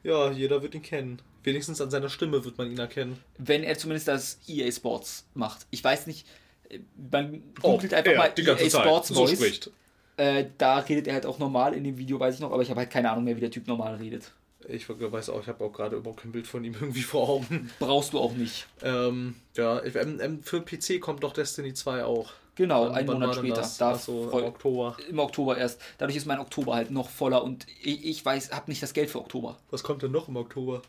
Ja, 0.04 0.32
jeder 0.32 0.62
wird 0.62 0.76
ihn 0.76 0.82
kennen. 0.82 1.22
Wenigstens 1.48 1.80
an 1.82 1.90
seiner 1.90 2.10
Stimme 2.10 2.44
wird 2.44 2.58
man 2.58 2.70
ihn 2.70 2.78
erkennen. 2.78 3.18
Wenn 3.38 3.64
er 3.64 3.78
zumindest 3.78 4.08
das 4.10 4.40
EA 4.48 4.70
Sports 4.72 5.26
macht. 5.34 5.66
Ich 5.72 5.82
weiß 5.84 6.06
nicht. 6.08 6.28
äh, 6.70 6.80
Man 7.12 7.42
googelt 7.62 7.94
einfach 7.94 8.16
mal 8.18 8.32
EA 8.38 8.70
Sports 8.70 9.08
so 9.08 9.16
Voice. 9.16 9.32
spricht. 9.38 9.72
Äh, 10.18 10.46
da 10.58 10.80
redet 10.80 11.08
er 11.08 11.14
halt 11.14 11.26
auch 11.26 11.40
normal 11.40 11.74
in 11.74 11.84
dem 11.84 11.98
Video, 11.98 12.20
weiß 12.20 12.36
ich 12.36 12.42
noch, 12.42 12.52
aber 12.52 12.62
ich 12.64 12.70
habe 12.70 12.80
halt 12.82 12.90
keine 12.90 13.12
Ahnung 13.12 13.24
mehr, 13.24 13.36
wie 13.38 13.42
der 13.42 13.52
Typ 13.52 13.66
normal 13.68 13.96
redet. 13.96 14.32
Ich 14.68 14.90
weiß 14.90 15.30
auch, 15.30 15.40
ich 15.42 15.48
habe 15.48 15.64
auch 15.64 15.72
gerade 15.72 15.96
überhaupt 15.96 16.22
kein 16.24 16.32
Bild 16.34 16.48
von 16.48 16.64
ihm 16.66 16.74
irgendwie 16.82 17.04
vor 17.04 17.30
Augen. 17.30 17.70
Brauchst 17.80 18.12
du 18.14 18.20
auch 18.20 18.34
nicht. 18.34 18.68
Ähm, 18.82 19.36
ja, 19.56 19.82
ähm, 19.84 20.20
ähm, 20.22 20.44
für 20.44 20.62
PC 20.62 21.00
kommt 21.00 21.24
doch 21.24 21.32
Destiny 21.34 21.74
2 21.74 22.04
auch. 22.04 22.32
Genau, 22.56 22.86
Wann- 22.88 22.96
einen 22.96 23.08
Monat 23.08 23.36
später. 23.36 23.56
Das? 23.58 23.78
Da 23.78 23.96
so, 23.96 24.24
im 24.32 24.44
Oktober. 24.46 24.98
Im 25.08 25.20
Oktober 25.20 25.58
erst. 25.58 25.80
Dadurch 26.00 26.18
ist 26.18 26.26
mein 26.26 26.40
Oktober 26.40 26.74
halt 26.76 26.90
noch 26.92 27.08
voller 27.10 27.44
und 27.44 27.68
ich, 27.84 28.04
ich 28.04 28.26
weiß, 28.26 28.52
habe 28.52 28.70
nicht 28.72 28.82
das 28.82 28.94
Geld 28.94 29.12
für 29.12 29.20
Oktober. 29.20 29.58
Was 29.70 29.84
kommt 29.84 30.02
denn 30.02 30.12
noch 30.12 30.28
im 30.28 30.36
Oktober? 30.36 30.82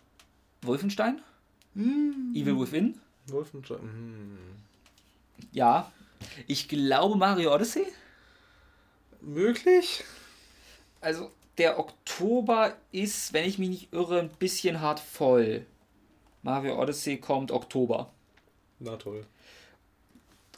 Wolfenstein? 0.63 1.21
Evil 1.75 2.59
Within? 2.59 3.01
Wolfenstein. 3.27 3.81
Hm. 3.81 4.39
Ja. 5.53 5.93
Ich 6.47 6.69
glaube 6.69 7.17
Mario 7.17 7.55
Odyssey. 7.55 7.87
Möglich? 9.21 10.05
Also 11.01 11.31
der 11.59 11.79
Oktober 11.79 12.77
ist, 12.93 13.33
wenn 13.33 13.49
ich 13.49 13.59
mich 13.59 13.69
nicht 13.69 13.93
irre, 13.93 14.21
ein 14.21 14.31
bisschen 14.31 14.81
hart 14.81 15.01
voll. 15.01 15.67
Mario 16.43 16.81
Odyssey 16.81 17.19
kommt 17.19 17.51
Oktober. 17.51 18.11
Na 18.79 18.97
toll. 18.97 19.25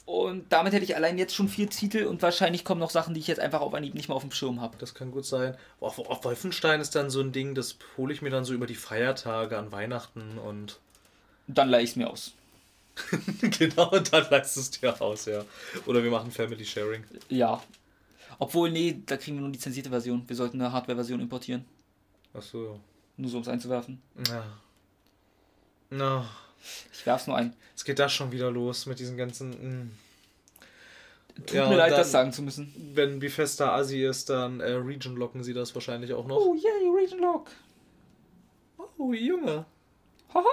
Und 0.06 0.52
damit 0.52 0.72
hätte 0.72 0.84
ich 0.84 0.96
allein 0.96 1.18
jetzt 1.18 1.34
schon 1.34 1.48
vier 1.48 1.70
Titel 1.70 2.04
und 2.06 2.20
wahrscheinlich 2.22 2.64
kommen 2.64 2.80
noch 2.80 2.90
Sachen, 2.90 3.14
die 3.14 3.20
ich 3.20 3.28
jetzt 3.28 3.38
einfach 3.40 3.60
auf 3.60 3.74
Anhieb 3.74 3.94
nicht 3.94 4.08
mehr 4.08 4.16
auf 4.16 4.22
dem 4.22 4.32
Schirm 4.32 4.60
habe. 4.60 4.76
Das 4.78 4.94
kann 4.94 5.12
gut 5.12 5.24
sein. 5.24 5.56
Auf, 5.78 5.98
auf 5.98 6.24
Wolfenstein 6.24 6.80
ist 6.80 6.94
dann 6.94 7.10
so 7.10 7.20
ein 7.20 7.32
Ding, 7.32 7.54
das 7.54 7.76
hole 7.96 8.12
ich 8.12 8.22
mir 8.22 8.30
dann 8.30 8.44
so 8.44 8.52
über 8.52 8.66
die 8.66 8.74
Feiertage 8.74 9.56
an 9.56 9.72
Weihnachten 9.72 10.38
und. 10.38 10.80
Dann 11.46 11.68
leihe 11.68 11.84
ich 11.84 11.90
es 11.90 11.96
mir 11.96 12.10
aus. 12.10 12.34
genau, 13.40 13.90
dann 13.98 14.26
leist 14.30 14.56
es 14.56 14.70
dir 14.70 15.00
aus, 15.00 15.26
ja. 15.26 15.44
Oder 15.86 16.02
wir 16.02 16.10
machen 16.10 16.30
Family 16.30 16.64
Sharing. 16.64 17.04
Ja. 17.28 17.62
Obwohl, 18.38 18.70
nee, 18.70 19.02
da 19.06 19.16
kriegen 19.16 19.36
wir 19.36 19.42
nur 19.42 19.52
die 19.52 19.58
zensierte 19.58 19.90
Version. 19.90 20.24
Wir 20.26 20.36
sollten 20.36 20.60
eine 20.60 20.72
Hardware-Version 20.72 21.20
importieren. 21.20 21.64
Achso. 22.32 22.80
Nur 23.16 23.30
so, 23.30 23.36
um 23.36 23.42
es 23.42 23.48
einzuwerfen. 23.48 24.00
Ja. 24.28 24.44
No. 25.90 26.24
Ich 26.92 27.06
werf's 27.06 27.26
nur 27.26 27.36
ein. 27.36 27.54
Jetzt 27.70 27.84
geht 27.84 27.98
das 27.98 28.12
schon 28.12 28.32
wieder 28.32 28.50
los 28.50 28.86
mit 28.86 28.98
diesen 28.98 29.16
ganzen. 29.16 29.50
mm. 29.50 29.90
Tut 31.46 31.52
Ja, 31.52 31.68
mir 31.68 31.76
leid, 31.76 31.92
dann- 31.92 32.00
das 32.00 32.10
sagen 32.12 32.32
zu 32.32 32.42
müssen. 32.42 32.74
Wenn 32.94 33.18
Bethesda 33.20 33.72
Asi 33.74 34.04
ist, 34.04 34.28
dann 34.28 34.60
äh, 34.60 34.72
Region 34.72 35.16
locken 35.16 35.42
sie 35.42 35.54
das 35.54 35.74
wahrscheinlich 35.74 36.12
auch 36.12 36.26
noch. 36.26 36.36
Oh, 36.36 36.54
yay, 36.54 36.88
Region 36.94 37.20
Lock. 37.20 37.50
Oh, 38.98 39.12
Junge. 39.14 39.64
Haha. 40.34 40.44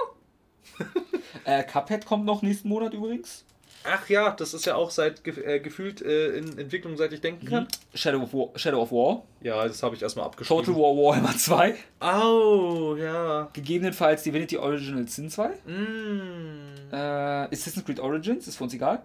äh, 1.44 1.62
Cuphead 1.64 2.06
kommt 2.06 2.24
noch 2.24 2.40
nächsten 2.42 2.68
Monat 2.68 2.94
übrigens. 2.94 3.44
Ach 3.84 4.08
ja, 4.08 4.30
das 4.30 4.54
ist 4.54 4.66
ja 4.66 4.74
auch 4.74 4.90
seit 4.90 5.26
äh, 5.26 5.60
gefühlt 5.60 6.02
äh, 6.02 6.36
in 6.36 6.58
Entwicklung, 6.58 6.96
seit 6.96 7.12
ich 7.12 7.20
denken 7.20 7.46
kann. 7.46 7.68
Shadow 7.94 8.22
of 8.22 8.34
War. 8.34 8.58
Shadow 8.58 8.82
of 8.82 8.92
War. 8.92 9.24
Ja, 9.40 9.66
das 9.66 9.82
habe 9.82 9.94
ich 9.94 10.02
erstmal 10.02 10.26
abgeschrieben. 10.26 10.64
Total 10.64 10.80
War 10.80 10.96
Warhammer 10.96 11.36
2. 11.36 11.74
Oh, 12.00 12.96
ja. 12.96 13.48
Gegebenenfalls 13.52 14.22
Divinity 14.24 14.56
Original 14.56 15.08
Sin 15.08 15.30
2. 15.30 15.48
Mm. 15.48 16.92
Äh, 16.92 16.96
Assassin's 16.96 17.84
Creed 17.84 18.00
Origins, 18.00 18.48
ist 18.48 18.56
für 18.56 18.64
uns 18.64 18.74
egal. 18.74 19.02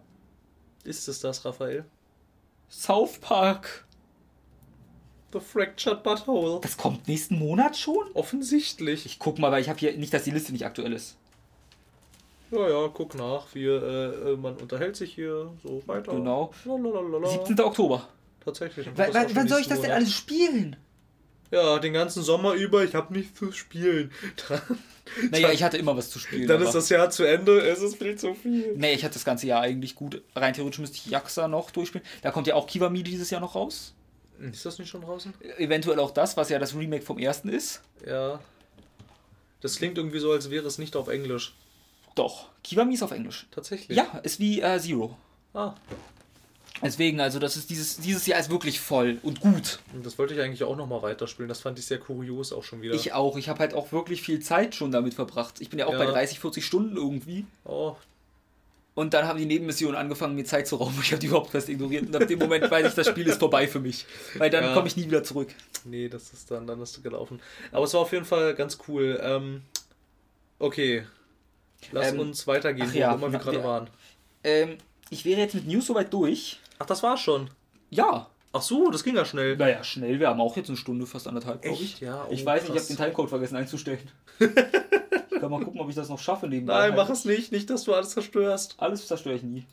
Ist 0.84 1.08
es 1.08 1.20
das, 1.20 1.46
Raphael? 1.46 1.86
South 2.70 3.20
Park. 3.20 3.86
The 5.32 5.40
Fractured 5.40 6.04
Butthole. 6.04 6.60
Das 6.62 6.78
kommt 6.78 7.08
nächsten 7.08 7.40
Monat 7.40 7.78
schon? 7.78 8.06
Offensichtlich. 8.14 9.06
Ich 9.06 9.20
guck 9.20 9.40
mal, 9.40 9.52
weil 9.52 9.62
ich 9.62 9.70
habe 9.70 9.80
hier 9.80 9.98
nicht, 9.98 10.14
dass 10.14 10.24
die 10.24 10.32
Liste 10.32 10.52
nicht 10.52 10.66
aktuell 10.66 10.94
ist. 10.94 11.18
Ja, 12.54 12.70
ja, 12.70 12.88
guck 12.94 13.16
nach. 13.16 13.46
Wir, 13.54 13.82
äh, 13.82 14.32
äh, 14.32 14.38
man 14.38 14.56
unterhält 14.58 14.96
sich 14.96 15.14
hier 15.14 15.52
so 15.64 15.82
weiter. 15.88 16.14
Genau. 16.14 16.52
Lalalala. 16.66 17.28
17. 17.28 17.60
Oktober. 17.62 18.08
Tatsächlich. 18.44 18.88
Wann 18.96 19.48
soll 19.48 19.62
ich 19.62 19.68
das 19.68 19.82
denn 19.82 19.92
alles 19.92 20.12
spielen? 20.14 20.76
Ja, 21.52 21.78
den 21.80 21.94
ganzen 21.94 22.24
Sommer 22.24 22.54
über, 22.54 22.84
ich 22.84 22.96
habe 22.96 23.14
nichts 23.14 23.38
zu 23.38 23.52
spielen. 23.52 24.12
Dann, 24.50 24.62
Naja, 25.32 25.48
dann, 25.48 25.56
ich 25.56 25.64
hatte 25.64 25.78
immer 25.78 25.96
was 25.98 26.10
zu 26.10 26.18
spielen. 26.18 26.48
dann 26.48 26.62
ist 26.62 26.74
das 26.74 26.88
Jahr 26.90 27.10
zu 27.10 27.26
Ende, 27.26 27.60
es 27.60 27.82
ist 27.82 27.98
viel 27.98 28.16
zu 28.16 28.34
viel. 28.34 28.74
Nee, 28.78 28.94
ich 28.94 29.04
hatte 29.04 29.16
das 29.16 29.26
ganze 29.26 29.46
Jahr 29.48 29.62
eigentlich 29.62 29.96
gut. 29.96 30.22
Rein 30.34 30.54
theoretisch 30.54 30.80
müsste 30.80 30.96
ich 30.96 31.08
Jaxa 31.08 31.48
noch 31.50 31.72
durchspielen. 31.72 32.08
Da 32.22 32.32
kommt 32.32 32.48
ja 32.48 32.56
auch 32.56 32.66
Kiwami 32.68 33.04
dieses 33.04 33.30
Jahr 33.30 33.42
noch 33.42 33.54
raus. 33.54 33.94
Ist 34.40 34.66
das 34.66 34.80
nicht 34.80 34.90
schon 34.90 35.02
draußen? 35.02 35.34
Eventuell 35.58 36.00
auch 36.00 36.12
das, 36.12 36.38
was 36.38 36.50
ja 36.50 36.58
das 36.58 36.74
Remake 36.74 37.04
vom 37.04 37.20
ersten 37.20 37.50
ist. 37.50 37.82
Ja. 38.08 38.40
Das 39.62 39.76
klingt 39.76 39.98
irgendwie 39.98 40.20
so, 40.20 40.32
als 40.32 40.50
wäre 40.50 40.66
es 40.66 40.78
nicht 40.78 40.96
auf 40.96 41.08
Englisch. 41.10 41.54
Doch, 42.16 42.50
Kiwami 42.64 42.94
ist 42.94 43.04
auf 43.04 43.12
Englisch. 43.12 43.48
Tatsächlich. 43.52 43.98
Ja, 43.98 44.20
ist 44.24 44.40
wie 44.40 44.62
äh, 44.62 44.80
Zero. 44.80 45.18
Ah, 45.54 45.74
Deswegen, 46.82 47.22
also 47.22 47.40
das 47.40 47.56
ist 47.56 47.70
dieses, 47.70 47.98
dieses 47.98 48.26
Jahr 48.28 48.40
ist 48.40 48.50
wirklich 48.50 48.80
voll 48.82 49.18
und 49.24 49.40
gut. 49.40 49.80
und 49.94 50.06
das 50.06 50.18
wollte 50.20 50.34
ich 50.34 50.42
eigentlich 50.42 50.64
auch 50.64 50.76
nochmal 50.76 51.02
weiterspielen. 51.02 51.48
Das 51.48 51.62
fand 51.62 51.80
ich 51.80 51.86
sehr 51.86 51.98
kurios 52.00 52.52
auch 52.52 52.64
schon 52.64 52.82
wieder. 52.82 52.94
Ich 52.94 53.14
auch. 53.14 53.38
Ich 53.38 53.48
habe 53.48 53.60
halt 53.60 53.74
auch 53.74 53.92
wirklich 53.94 54.22
viel 54.22 54.42
Zeit 54.42 54.76
schon 54.76 54.92
damit 54.92 55.14
verbracht. 55.14 55.62
Ich 55.62 55.70
bin 55.70 55.80
ja 55.80 55.86
auch 55.88 55.94
Ja. 55.94 56.00
bei 56.00 56.06
30, 56.08 56.40
40 56.40 56.66
Stunden 56.66 56.98
irgendwie. 56.98 57.46
oh, 57.64 57.96
Und 58.96 59.14
dann 59.14 59.28
haben 59.28 59.40
die 59.40 59.46
Nebenmissionen 59.46 59.96
angefangen, 59.96 60.36
mir 60.36 60.44
Zeit 60.44 60.68
zu 60.68 60.76
rauben. 60.76 60.96
Ich 61.02 61.12
habe 61.12 61.20
die 61.20 61.28
überhaupt 61.28 61.52
fest 61.52 61.70
ignoriert. 61.70 62.08
Und 62.08 62.16
ab 62.18 62.28
dem 62.28 62.40
Moment 62.40 62.70
weiß 62.70 62.88
ich, 62.88 62.94
das 62.96 63.08
Spiel 63.08 63.28
ist 63.28 63.40
vorbei 63.40 63.66
für 63.68 63.80
mich. 63.80 64.06
Weil 64.38 64.50
dann 64.50 64.66
Ja. 64.66 64.74
komme 64.74 64.88
ich 64.88 64.98
nie 64.98 65.06
wieder 65.06 65.24
zurück. 65.24 65.50
nee, 65.86 66.10
das 66.10 66.34
ist 66.34 66.52
dann, 66.52 66.68
dann 66.68 66.82
ist 66.82 66.98
es 66.98 67.04
gelaufen. 67.04 67.40
Aber 67.72 67.86
es 67.86 67.94
war 67.94 68.02
auf 68.02 68.12
jeden 68.12 68.26
Fall 68.26 68.56
ganz 68.56 68.78
cool. 68.90 69.22
Ähm, 69.24 69.62
okay. 70.60 71.06
Lass 71.92 72.12
Ähm, 72.12 72.20
uns 72.20 72.48
weitergehen, 72.48 72.92
wo 72.92 72.98
ja, 72.98 73.20
wir 73.20 73.30
na, 73.30 73.38
gerade 73.38 73.58
wir- 73.58 73.64
waren. 73.64 73.90
Ähm, 74.44 74.78
ich 75.10 75.26
wäre 75.26 75.42
jetzt 75.42 75.56
mit 75.56 75.68
News 75.68 75.88
soweit 75.88 76.14
durch. 76.14 76.60
Ach, 76.80 76.86
das 76.86 77.04
war's 77.04 77.22
schon. 77.22 77.50
Ja. 77.90 78.30
Ach 78.52 78.62
so, 78.62 78.92
das 78.92 79.04
ging 79.04 79.16
ja 79.16 79.26
schnell. 79.26 79.58
Naja, 79.58 79.84
schnell. 79.84 80.20
Wir 80.20 80.28
haben 80.28 80.40
auch 80.42 80.56
jetzt 80.58 80.70
eine 80.70 80.78
Stunde, 80.78 81.06
fast 81.08 81.28
anderthalb, 81.28 81.62
glaube 81.62 81.78
ich. 81.78 81.94
Echt? 81.94 82.02
Ja, 82.02 82.28
ich 82.30 82.44
oh, 82.44 82.46
weiß 82.46 82.64
nicht, 82.64 82.74
ich 82.74 82.80
habe 82.80 82.88
den 82.88 82.98
Timecode 82.98 83.30
vergessen 83.30 83.56
einzustellen. 83.56 84.12
ich 84.40 85.40
kann 85.40 85.50
mal 85.50 85.64
gucken, 85.64 85.82
ob 85.82 85.90
ich 85.90 85.96
das 85.96 86.10
noch 86.10 86.20
schaffe 86.20 86.48
nebenbei. 86.48 86.90
Nein, 86.90 86.96
mach 86.96 87.10
es 87.10 87.26
nicht. 87.26 87.52
Nicht, 87.52 87.70
dass 87.70 87.84
du 87.84 87.94
alles 87.94 88.12
zerstörst. 88.12 88.76
Alles 88.78 89.08
zerstöre 89.08 89.36
ich 89.36 89.44
nie. 89.44 89.66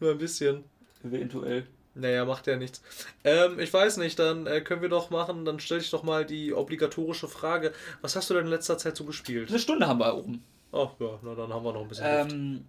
Nur 0.00 0.10
ein 0.10 0.18
bisschen. 0.18 0.64
Eventuell. 1.02 1.66
Naja, 1.94 2.24
macht 2.24 2.46
ja 2.46 2.56
nichts. 2.56 2.82
Ähm, 3.24 3.58
ich 3.58 3.72
weiß 3.72 3.96
nicht, 3.96 4.18
dann 4.18 4.46
äh, 4.46 4.60
können 4.60 4.82
wir 4.82 4.88
doch 4.88 5.10
machen, 5.10 5.44
dann 5.44 5.58
stelle 5.58 5.80
ich 5.80 5.90
doch 5.90 6.02
mal 6.02 6.24
die 6.24 6.52
obligatorische 6.54 7.26
Frage. 7.28 7.72
Was 8.00 8.16
hast 8.16 8.30
du 8.30 8.34
denn 8.34 8.44
in 8.44 8.50
letzter 8.50 8.78
Zeit 8.78 8.96
so 8.96 9.04
gespielt? 9.04 9.48
Eine 9.48 9.58
Stunde 9.58 9.88
haben 9.88 9.98
wir 9.98 10.14
oben. 10.14 10.44
Ach 10.72 10.90
ja, 10.98 11.18
na 11.22 11.34
dann 11.34 11.52
haben 11.52 11.64
wir 11.64 11.72
noch 11.72 11.82
ein 11.82 11.88
bisschen. 11.88 12.06
Ähm, 12.06 12.64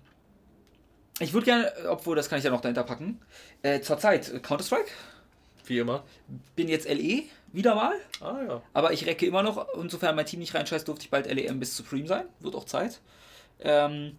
ich 1.20 1.34
würde 1.34 1.46
gerne, 1.46 1.72
obwohl 1.90 2.16
das 2.16 2.30
kann 2.30 2.40
ich 2.40 2.46
ja 2.46 2.52
noch 2.52 2.62
dahinter 2.62 2.84
packen. 2.84 3.22
Äh, 3.62 3.82
Zurzeit 3.82 4.32
äh, 4.34 4.40
Counter-Strike. 4.40 4.90
Wie 5.66 5.78
immer. 5.78 6.04
Bin 6.56 6.68
jetzt 6.68 6.90
LE 6.90 7.24
wieder 7.54 7.76
mal. 7.76 7.94
Ah 8.20 8.40
ja. 8.48 8.62
Aber 8.74 8.94
ich 8.94 9.06
recke 9.06 9.26
immer 9.26 9.44
noch. 9.44 9.68
Insofern 9.76 10.16
mein 10.16 10.26
Team 10.26 10.40
nicht 10.40 10.56
reinscheißt, 10.56 10.88
durfte 10.88 11.06
ich 11.06 11.12
bald 11.12 11.32
LEM 11.32 11.60
bis 11.60 11.78
Supreme 11.78 12.08
sein. 12.08 12.26
Wird 12.40 12.56
auch 12.56 12.66
Zeit. 12.66 13.00
Ähm, 13.60 14.18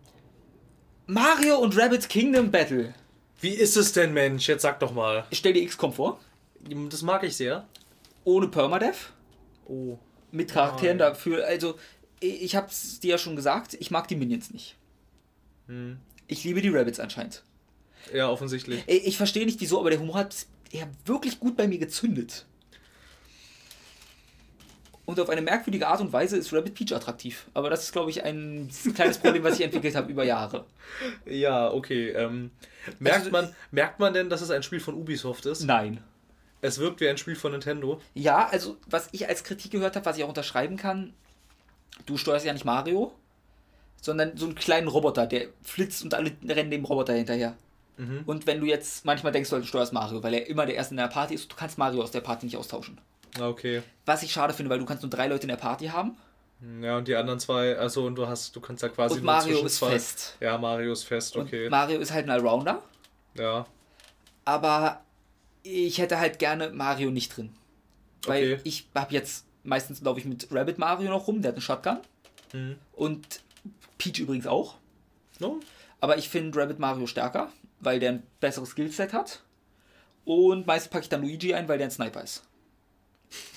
Mario 1.06 1.58
und 1.58 1.76
Rabbit 1.76 2.08
Kingdom 2.08 2.50
Battle. 2.50 2.94
Wie 3.40 3.50
ist 3.50 3.76
es 3.76 3.92
denn, 3.92 4.12
Mensch? 4.12 4.48
Jetzt 4.48 4.62
sag 4.62 4.78
doch 4.78 4.92
mal. 4.92 5.24
Ich 5.30 5.38
stell 5.38 5.52
dir 5.52 5.66
XCOM 5.66 5.92
vor. 5.92 6.20
Das 6.90 7.02
mag 7.02 7.24
ich 7.24 7.36
sehr. 7.36 7.66
Ohne 8.24 8.46
Permadeath. 8.46 9.12
Oh. 9.66 9.98
Mit 10.30 10.52
Charakteren 10.52 10.98
Nein. 10.98 11.10
dafür. 11.10 11.44
Also, 11.44 11.74
ich 12.22 12.42
ich 12.42 12.56
hab's 12.56 13.00
dir 13.00 13.10
ja 13.12 13.18
schon 13.18 13.36
gesagt. 13.36 13.74
Ich 13.80 13.90
mag 13.90 14.08
die 14.08 14.16
Minions 14.16 14.50
nicht. 14.52 14.76
Hm. 15.66 15.98
Ich 16.26 16.44
liebe 16.44 16.62
die 16.62 16.68
Rabbits 16.70 17.00
anscheinend. 17.00 17.42
Ja, 18.12 18.28
offensichtlich. 18.28 18.82
Ey, 18.86 18.98
Ich 18.98 19.16
verstehe 19.16 19.44
nicht 19.46 19.60
wieso, 19.60 19.78
aber 19.78 19.90
der 19.90 20.00
Humor 20.00 20.16
hat 20.16 20.46
ja 20.70 20.86
wirklich 21.04 21.38
gut 21.38 21.56
bei 21.56 21.68
mir 21.68 21.78
gezündet. 21.78 22.46
Und 25.04 25.18
auf 25.18 25.28
eine 25.28 25.42
merkwürdige 25.42 25.88
Art 25.88 26.00
und 26.00 26.12
Weise 26.12 26.36
ist 26.36 26.52
Rabbit 26.52 26.74
Peach 26.74 26.92
attraktiv. 26.94 27.46
Aber 27.54 27.68
das 27.70 27.82
ist, 27.82 27.92
glaube 27.92 28.10
ich, 28.10 28.22
ein 28.22 28.70
kleines 28.94 29.18
Problem, 29.18 29.42
was 29.42 29.58
ich 29.58 29.64
entwickelt 29.64 29.96
habe 29.96 30.10
über 30.10 30.24
Jahre. 30.24 30.64
Ja, 31.26 31.70
okay. 31.72 32.10
Ähm, 32.10 32.50
merkt, 32.98 33.18
Also, 33.18 33.30
man, 33.30 33.54
merkt 33.70 33.98
man 33.98 34.12
denn, 34.14 34.30
dass 34.30 34.42
es 34.42 34.50
ein 34.50 34.62
Spiel 34.62 34.80
von 34.80 34.94
Ubisoft 34.94 35.46
ist? 35.46 35.62
Nein. 35.64 36.02
Es 36.60 36.78
wirkt 36.78 37.00
wie 37.00 37.08
ein 37.08 37.18
Spiel 37.18 37.34
von 37.34 37.52
Nintendo. 37.52 38.00
Ja, 38.14 38.46
also 38.48 38.76
was 38.86 39.08
ich 39.12 39.28
als 39.28 39.42
Kritik 39.42 39.72
gehört 39.72 39.96
habe, 39.96 40.06
was 40.06 40.16
ich 40.16 40.24
auch 40.24 40.28
unterschreiben 40.28 40.76
kann, 40.76 41.12
du 42.06 42.16
steuerst 42.16 42.44
ja 42.46 42.52
nicht 42.52 42.64
Mario, 42.64 43.12
sondern 44.00 44.36
so 44.36 44.46
einen 44.46 44.54
kleinen 44.54 44.88
Roboter, 44.88 45.26
der 45.26 45.46
flitzt 45.62 46.02
und 46.02 46.14
alle 46.14 46.32
rennen 46.46 46.70
dem 46.70 46.84
Roboter 46.84 47.12
hinterher. 47.14 47.54
Mhm. 47.96 48.22
Und 48.26 48.46
wenn 48.46 48.60
du 48.60 48.66
jetzt 48.66 49.04
manchmal 49.04 49.32
denkst, 49.32 49.50
du 49.50 49.62
steuerst 49.64 49.92
Mario, 49.92 50.22
weil 50.22 50.34
er 50.34 50.46
immer 50.48 50.66
der 50.66 50.74
Erste 50.74 50.94
in 50.94 50.98
der 50.98 51.08
Party 51.08 51.34
ist, 51.34 51.50
du 51.52 51.56
kannst 51.56 51.78
Mario 51.78 52.02
aus 52.02 52.10
der 52.10 52.20
Party 52.20 52.46
nicht 52.46 52.56
austauschen. 52.56 52.98
Ah, 53.38 53.48
Okay. 53.48 53.82
Was 54.06 54.22
ich 54.22 54.32
schade 54.32 54.52
finde, 54.54 54.70
weil 54.70 54.78
du 54.78 54.84
kannst 54.86 55.02
nur 55.02 55.10
drei 55.10 55.26
Leute 55.28 55.42
in 55.42 55.48
der 55.48 55.56
Party 55.56 55.86
haben 55.86 56.16
Ja, 56.80 56.96
und 56.98 57.06
die 57.08 57.14
anderen 57.16 57.38
zwei, 57.38 57.76
also 57.76 58.04
und 58.06 58.14
du 58.16 58.26
hast, 58.26 58.54
du 58.56 58.60
kannst 58.60 58.82
ja 58.82 58.88
quasi 58.88 59.16
und 59.18 59.24
Mario 59.24 59.52
zwischen 59.52 59.66
ist 59.66 59.76
zwei. 59.76 59.90
fest. 59.92 60.36
Ja, 60.40 60.58
Mario 60.58 60.92
ist 60.92 61.04
fest, 61.04 61.36
okay. 61.36 61.64
Und 61.66 61.70
Mario 61.70 61.98
ist 62.00 62.12
halt 62.12 62.26
ein 62.26 62.30
Allrounder, 62.30 62.82
ja. 63.34 63.66
aber 64.44 65.02
ich 65.62 65.98
hätte 65.98 66.18
halt 66.18 66.38
gerne 66.38 66.70
Mario 66.70 67.10
nicht 67.10 67.36
drin. 67.36 67.54
Weil 68.26 68.54
Okay. 68.54 68.60
ich 68.64 68.86
habe 68.94 69.12
jetzt, 69.14 69.44
meistens 69.64 70.00
laufe 70.02 70.20
ich 70.20 70.26
mit 70.26 70.48
Rabbit 70.50 70.78
Mario 70.78 71.10
noch 71.10 71.26
rum, 71.26 71.42
der 71.42 71.50
hat 71.50 71.56
eine 71.56 71.62
Shotgun. 71.62 71.98
Hm. 72.52 72.76
Und 72.92 73.40
Peach 73.98 74.18
übrigens 74.18 74.46
auch. 74.46 74.76
No? 75.38 75.60
Aber 76.00 76.18
ich 76.18 76.28
finde 76.28 76.58
Rabbit 76.58 76.78
Mario 76.78 77.06
stärker, 77.06 77.50
weil 77.80 78.00
der 78.00 78.12
ein 78.12 78.22
besseres 78.40 78.70
Skillset 78.70 79.12
hat. 79.12 79.42
Und 80.24 80.66
meistens 80.66 80.90
packe 80.90 81.04
ich 81.04 81.08
dann 81.08 81.22
Luigi 81.22 81.54
ein, 81.54 81.68
weil 81.68 81.78
der 81.78 81.88
ein 81.88 81.90
Sniper 81.90 82.22
ist. 82.22 82.42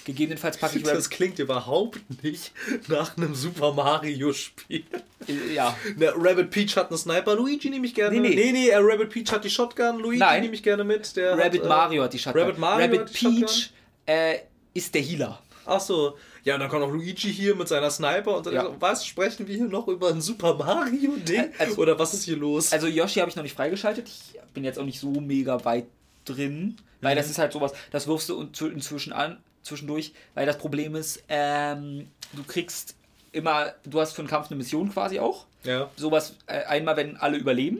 Gegebenenfalls 0.05 0.57
packe 0.57 0.77
ich 0.77 0.83
Das 0.83 0.93
Rabbit. 0.93 1.09
klingt 1.11 1.39
überhaupt 1.39 2.23
nicht 2.23 2.51
nach 2.87 3.17
einem 3.17 3.35
Super 3.35 3.73
Mario-Spiel. 3.73 4.83
Äh, 5.27 5.53
ja. 5.53 5.75
Ne, 5.97 6.13
Rabbit 6.15 6.49
Peach 6.51 6.77
hat 6.77 6.89
einen 6.89 6.97
Sniper, 6.97 7.35
Luigi 7.35 7.69
nehme 7.69 7.85
ich 7.87 7.95
gerne. 7.95 8.19
Nee, 8.19 8.29
nee. 8.29 8.35
nee, 8.35 8.51
nee 8.51 8.67
äh, 8.69 8.77
Rabbit 8.77 9.09
Peach 9.09 9.31
hat 9.31 9.43
die 9.43 9.49
Shotgun, 9.49 9.99
Luigi 9.99 10.23
nehme 10.23 10.53
ich 10.53 10.63
gerne 10.63 10.83
mit. 10.83 11.15
Der 11.15 11.37
Rabbit 11.37 11.61
hat, 11.61 11.65
äh, 11.65 11.69
Mario 11.69 12.03
hat 12.03 12.13
die 12.13 12.19
Shotgun. 12.19 12.41
Rabbit 12.41 12.57
Mario 12.57 12.85
Rabbit 12.85 12.99
hat 13.01 13.09
die 13.09 13.17
Shotgun? 13.17 13.39
Peach 13.41 13.73
äh, 14.05 14.39
ist 14.73 14.93
der 14.93 15.01
Healer. 15.01 15.41
Ach 15.65 15.79
so. 15.79 16.17
Ja, 16.43 16.57
dann 16.57 16.69
kommt 16.69 16.83
auch 16.83 16.91
Luigi 16.91 17.33
hier 17.33 17.55
mit 17.55 17.67
seiner 17.67 17.89
Sniper 17.89 18.37
und 18.37 18.45
dann 18.45 18.53
Ja. 18.53 18.63
so, 18.65 18.75
was 18.79 19.05
sprechen 19.05 19.47
wir 19.47 19.55
hier 19.55 19.65
noch 19.65 19.87
über 19.87 20.09
ein 20.09 20.21
Super 20.21 20.53
Mario 20.55 21.15
Ding 21.17 21.51
Also- 21.57 21.77
oder 21.81 21.97
was 21.97 22.13
ist 22.13 22.23
hier 22.25 22.37
los? 22.37 22.71
Also 22.71 22.87
Yoshi 22.87 23.19
habe 23.19 23.29
ich 23.29 23.35
noch 23.35 23.43
nicht 23.43 23.55
freigeschaltet. 23.55 24.07
Ich 24.07 24.39
bin 24.53 24.63
jetzt 24.63 24.77
auch 24.79 24.85
nicht 24.85 24.99
so 24.99 25.09
mega 25.09 25.63
weit 25.65 25.85
drin, 26.25 26.77
weil 27.01 27.15
Mhm. 27.15 27.17
das 27.19 27.29
ist 27.29 27.37
halt 27.39 27.51
sowas, 27.53 27.73
das 27.91 28.07
wirfst 28.07 28.29
du 28.29 28.41
inzw- 28.41 28.71
inzwischen 28.71 29.11
an, 29.13 29.37
zwischendurch, 29.63 30.13
weil 30.35 30.45
das 30.45 30.57
Problem 30.57 30.95
ist, 30.95 31.23
ähm, 31.29 32.07
du 32.33 32.43
kriegst 32.43 32.95
immer, 33.31 33.73
du 33.83 33.99
hast 33.99 34.13
für 34.13 34.19
einen 34.21 34.29
Kampf 34.29 34.47
eine 34.49 34.57
Mission 34.57 34.91
quasi 34.91 35.19
auch. 35.19 35.45
ja. 35.63 35.89
Sowas 35.97 36.35
äh, 36.47 36.63
einmal, 36.65 36.95
wenn 36.97 37.17
alle 37.17 37.37
überleben. 37.37 37.79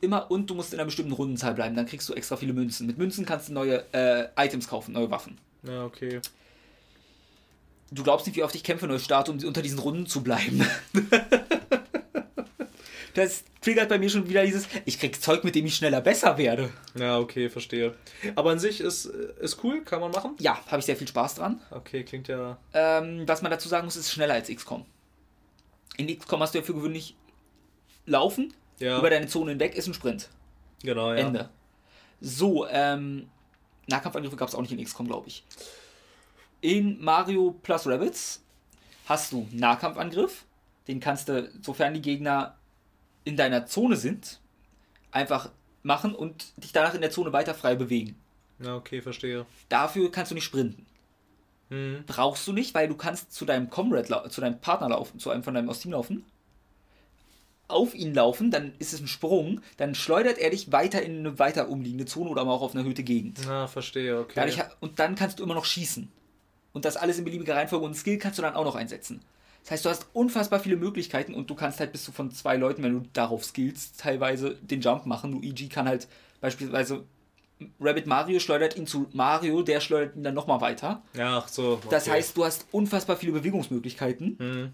Immer 0.00 0.30
und 0.30 0.48
du 0.48 0.54
musst 0.54 0.72
in 0.72 0.78
einer 0.78 0.86
bestimmten 0.86 1.10
Rundenzahl 1.12 1.52
bleiben, 1.54 1.74
dann 1.74 1.86
kriegst 1.86 2.08
du 2.08 2.14
extra 2.14 2.36
viele 2.36 2.52
Münzen. 2.52 2.86
Mit 2.86 2.98
Münzen 2.98 3.26
kannst 3.26 3.48
du 3.48 3.52
neue 3.52 3.82
äh, 3.92 4.28
Items 4.36 4.68
kaufen, 4.68 4.92
neue 4.92 5.10
Waffen. 5.10 5.38
Ja, 5.64 5.84
okay. 5.84 6.20
Du 7.90 8.02
glaubst 8.02 8.26
nicht, 8.26 8.36
wie 8.36 8.42
oft 8.42 8.54
ich 8.54 8.62
kämpfe 8.64 8.86
neu 8.86 8.98
starte, 8.98 9.30
um 9.30 9.38
unter 9.38 9.62
diesen 9.62 9.78
Runden 9.78 10.06
zu 10.06 10.22
bleiben. 10.22 10.66
das 13.14 13.44
triggert 13.62 13.88
bei 13.88 13.98
mir 13.98 14.10
schon 14.10 14.28
wieder 14.28 14.44
dieses, 14.44 14.68
ich 14.84 14.98
krieg 14.98 15.20
Zeug, 15.20 15.42
mit 15.44 15.54
dem 15.54 15.66
ich 15.66 15.74
schneller 15.76 16.00
besser 16.00 16.36
werde. 16.38 16.70
Ja, 16.94 17.18
okay, 17.18 17.48
verstehe. 17.48 17.94
Aber 18.36 18.50
an 18.50 18.58
sich 18.58 18.80
ist, 18.80 19.06
ist 19.06 19.64
cool, 19.64 19.82
kann 19.84 20.00
man 20.00 20.10
machen. 20.10 20.36
Ja, 20.38 20.58
habe 20.66 20.80
ich 20.80 20.84
sehr 20.84 20.96
viel 20.96 21.08
Spaß 21.08 21.36
dran. 21.36 21.60
Okay, 21.70 22.04
klingt 22.04 22.28
ja. 22.28 22.58
Ähm, 22.74 23.26
was 23.26 23.42
man 23.42 23.50
dazu 23.50 23.68
sagen 23.68 23.86
muss, 23.86 23.96
ist 23.96 24.12
schneller 24.12 24.34
als 24.34 24.48
XCOM. 24.48 24.84
In 25.96 26.06
XCOM 26.16 26.40
hast 26.40 26.54
du 26.54 26.58
ja 26.58 26.64
für 26.64 26.74
gewöhnlich 26.74 27.16
Laufen, 28.06 28.54
Ja, 28.78 28.98
über 28.98 29.10
deine 29.10 29.26
Zone 29.26 29.50
hinweg 29.50 29.74
ist 29.74 29.86
ein 29.86 29.94
Sprint. 29.94 30.28
genau, 30.82 31.10
ja. 31.12 31.18
Ende. 31.18 31.48
So, 32.20 32.66
ähm, 32.68 33.28
Nahkampfangriffe 33.86 34.36
gab 34.36 34.48
es 34.48 34.54
auch 34.54 34.60
nicht 34.60 34.72
in 34.72 34.82
XCOM, 34.82 35.06
glaube 35.08 35.28
ich. 35.28 35.44
In 36.60 37.02
Mario 37.02 37.54
plus 37.62 37.86
Rabbits 37.86 38.42
hast 39.06 39.32
du 39.32 39.48
Nahkampfangriff. 39.52 40.44
Den 40.86 41.00
kannst 41.00 41.28
du, 41.28 41.50
sofern 41.62 41.94
die 41.94 42.02
Gegner 42.02 42.56
in 43.24 43.36
deiner 43.36 43.66
Zone 43.66 43.96
sind, 43.96 44.40
einfach 45.10 45.50
machen 45.82 46.14
und 46.14 46.52
dich 46.56 46.72
danach 46.72 46.94
in 46.94 47.00
der 47.00 47.10
Zone 47.10 47.32
weiter 47.32 47.54
frei 47.54 47.74
bewegen. 47.74 48.16
Ja, 48.58 48.76
okay, 48.76 49.00
verstehe. 49.02 49.46
Dafür 49.68 50.10
kannst 50.10 50.30
du 50.30 50.34
nicht 50.34 50.44
sprinten. 50.44 50.86
Mhm. 51.68 52.04
Brauchst 52.06 52.46
du 52.46 52.52
nicht, 52.52 52.74
weil 52.74 52.88
du 52.88 52.96
kannst 52.96 53.32
zu 53.32 53.44
deinem 53.44 53.70
Comrade, 53.70 54.30
zu 54.30 54.40
deinem 54.40 54.60
Partner 54.60 54.88
laufen, 54.88 55.18
zu 55.18 55.30
einem 55.30 55.42
von 55.42 55.54
deinem 55.54 55.68
aus 55.68 55.80
Team 55.80 55.92
laufen, 55.92 56.24
auf 57.68 57.94
ihn 57.94 58.14
laufen, 58.14 58.50
dann 58.50 58.72
ist 58.78 58.94
es 58.94 59.00
ein 59.00 59.08
Sprung, 59.08 59.60
dann 59.76 59.94
schleudert 59.94 60.38
er 60.38 60.50
dich 60.50 60.72
weiter 60.72 61.02
in 61.02 61.18
eine 61.18 61.38
weiter 61.38 61.68
umliegende 61.68 62.06
Zone 62.06 62.30
oder 62.30 62.42
auch 62.42 62.62
auf 62.62 62.72
eine 62.72 62.80
erhöhte 62.80 63.02
Gegend. 63.02 63.40
Na, 63.46 63.66
verstehe, 63.66 64.18
okay. 64.18 64.32
Dadurch, 64.34 64.58
und 64.80 64.98
dann 64.98 65.14
kannst 65.14 65.38
du 65.38 65.44
immer 65.44 65.54
noch 65.54 65.66
schießen. 65.66 66.10
Und 66.78 66.84
das 66.84 66.96
alles 66.96 67.18
in 67.18 67.24
beliebiger 67.24 67.56
Reihenfolge 67.56 67.84
und 67.84 67.94
Skill 67.96 68.18
kannst 68.18 68.38
du 68.38 68.42
dann 68.42 68.54
auch 68.54 68.64
noch 68.64 68.76
einsetzen. 68.76 69.20
Das 69.64 69.72
heißt, 69.72 69.84
du 69.84 69.88
hast 69.90 70.06
unfassbar 70.12 70.60
viele 70.60 70.76
Möglichkeiten 70.76 71.34
und 71.34 71.50
du 71.50 71.56
kannst 71.56 71.80
halt 71.80 71.90
bis 71.90 72.04
zu 72.04 72.12
von 72.12 72.30
zwei 72.30 72.56
Leuten, 72.56 72.84
wenn 72.84 72.92
du 72.92 73.08
darauf 73.12 73.44
skillst, 73.44 73.98
teilweise 73.98 74.54
den 74.62 74.80
Jump 74.80 75.04
machen. 75.06 75.32
Luigi 75.32 75.68
kann 75.68 75.88
halt 75.88 76.06
beispielsweise 76.40 77.02
Rabbit 77.80 78.06
Mario 78.06 78.38
schleudert 78.38 78.76
ihn 78.76 78.86
zu 78.86 79.08
Mario, 79.12 79.62
der 79.62 79.80
schleudert 79.80 80.14
ihn 80.14 80.22
dann 80.22 80.34
nochmal 80.34 80.60
weiter. 80.60 81.02
ja, 81.14 81.38
ach 81.38 81.48
so. 81.48 81.72
Okay. 81.72 81.88
Das 81.90 82.08
heißt, 82.08 82.36
du 82.36 82.44
hast 82.44 82.66
unfassbar 82.70 83.16
viele 83.16 83.32
Bewegungsmöglichkeiten 83.32 84.36
Mhm. 84.38 84.72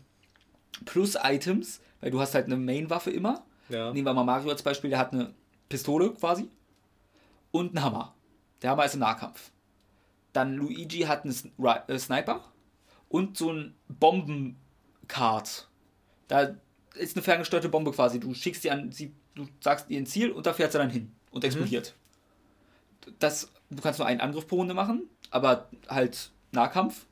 plus 0.85 1.17
Items, 1.23 1.81
weil 2.03 2.11
du 2.11 2.21
hast 2.21 2.35
halt 2.35 2.45
eine 2.47 2.59
Main-Waffe 2.59 3.11
immer. 3.11 3.43
Ja. 3.71 3.91
Nehmen 3.95 4.07
wir 4.07 4.13
mal 4.13 4.25
Mario 4.25 4.51
als 4.51 4.63
Beispiel, 4.63 4.91
der 4.91 4.99
hat 4.99 5.15
eine 5.15 5.33
Pistole 5.71 6.11
quasi 6.11 6.51
und 7.53 7.75
einen 7.75 7.83
Hammer. 7.83 8.15
Der 8.61 8.71
Hammer 8.71 8.85
ist 8.85 8.93
im 8.95 9.01
Nahkampf. 9.01 9.51
Dann 10.35 10.57
Luigi 10.57 11.01
hat 11.01 11.25
einen 11.25 11.35
äh, 11.89 11.99
Sniper 11.99 12.45
und 13.09 13.39
so 13.39 13.51
ein 13.53 13.75
Bombenkart. 13.89 15.69
Da 16.29 16.55
ist 16.95 17.17
eine 17.17 17.23
ferngesteuerte 17.23 17.71
Bombe 17.71 17.93
quasi. 17.93 18.21
Du 18.21 18.35
schickst 18.35 18.65
die 18.65 18.71
an, 18.71 18.93
sie, 18.93 19.15
du 19.35 19.47
sagst 19.61 19.89
ihr 19.89 19.99
ein 19.99 20.07
Ziel 20.07 20.31
und 20.31 20.45
da 20.45 20.53
fährt 20.53 20.73
sie 20.73 20.79
dann 20.79 20.91
hin 20.91 21.13
und 21.31 21.45
explodiert. 21.45 21.95
Das, 23.19 23.51
du 23.71 23.83
kannst 23.83 23.99
nur 23.99 24.09
einen 24.09 24.21
Angriff 24.21 24.47
pro 24.47 24.57
Runde 24.57 24.75
machen, 24.75 25.05
aber 25.31 25.71
halt 25.89 26.31
Nahkampf, 26.53 27.07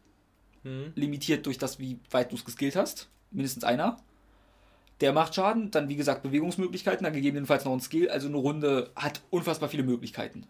Mhm. 0.65 0.93
limitiert 0.95 1.45
durch 1.47 1.59
das, 1.59 1.81
wie 1.81 1.99
weit 2.13 2.31
du 2.31 2.37
es 2.37 2.45
geskillt 2.45 2.77
hast. 2.77 3.09
Mindestens 3.33 3.65
einer. 3.65 3.97
Der 5.01 5.13
macht 5.13 5.35
Schaden, 5.35 5.73
dann 5.73 5.89
wie 5.89 5.97
gesagt 5.97 6.23
Bewegungsmöglichkeiten, 6.23 7.03
dann 7.03 7.13
gegebenenfalls 7.13 7.65
noch 7.65 7.73
ein 7.73 7.81
Skill. 7.81 8.09
Also 8.09 8.29
eine 8.29 8.37
Runde 8.37 8.93
hat 8.95 9.23
unfassbar 9.31 9.69
viele 9.69 9.83
Möglichkeiten. 9.83 10.47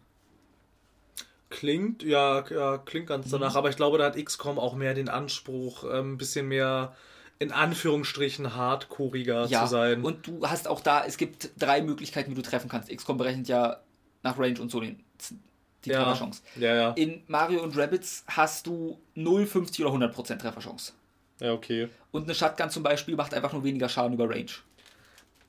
Klingt, 1.52 2.02
ja, 2.02 2.42
ja, 2.50 2.78
klingt 2.78 3.06
ganz 3.08 3.28
danach, 3.30 3.54
aber 3.56 3.68
ich 3.68 3.76
glaube, 3.76 3.98
da 3.98 4.04
hat 4.06 4.16
XCOM 4.16 4.58
auch 4.58 4.74
mehr 4.74 4.94
den 4.94 5.08
Anspruch, 5.10 5.84
ähm, 5.84 6.14
ein 6.14 6.18
bisschen 6.18 6.48
mehr 6.48 6.94
in 7.38 7.52
Anführungsstrichen 7.52 8.54
hardcoreiger 8.56 9.46
Ja, 9.46 9.64
zu 9.64 9.70
sein. 9.70 10.02
und 10.02 10.26
du 10.26 10.46
hast 10.48 10.66
auch 10.66 10.80
da, 10.80 11.04
es 11.04 11.16
gibt 11.18 11.50
drei 11.58 11.82
Möglichkeiten, 11.82 12.30
wie 12.30 12.34
du 12.34 12.42
treffen 12.42 12.68
kannst. 12.70 12.88
XCOM 12.88 13.18
berechnet 13.18 13.48
ja 13.48 13.80
nach 14.22 14.38
Range 14.38 14.58
und 14.60 14.70
so 14.70 14.80
den, 14.80 15.04
die 15.84 15.90
ja, 15.90 15.98
Trefferchance. 16.04 16.42
ja, 16.56 16.74
ja, 16.74 16.90
In 16.92 17.22
Mario 17.26 17.62
und 17.62 17.76
Rabbids 17.76 18.24
hast 18.28 18.66
du 18.66 18.98
0, 19.14 19.44
50 19.46 19.84
oder 19.84 19.94
100% 20.06 20.38
Trefferchance. 20.38 20.92
ja, 21.40 21.52
okay. 21.52 21.88
Und 22.12 22.24
eine 22.24 22.34
Shotgun 22.34 22.70
zum 22.70 22.82
Beispiel 22.82 23.14
macht 23.16 23.34
einfach 23.34 23.52
nur 23.52 23.64
weniger 23.64 23.88
Schaden 23.88 24.14
über 24.14 24.30
Range. 24.30 24.46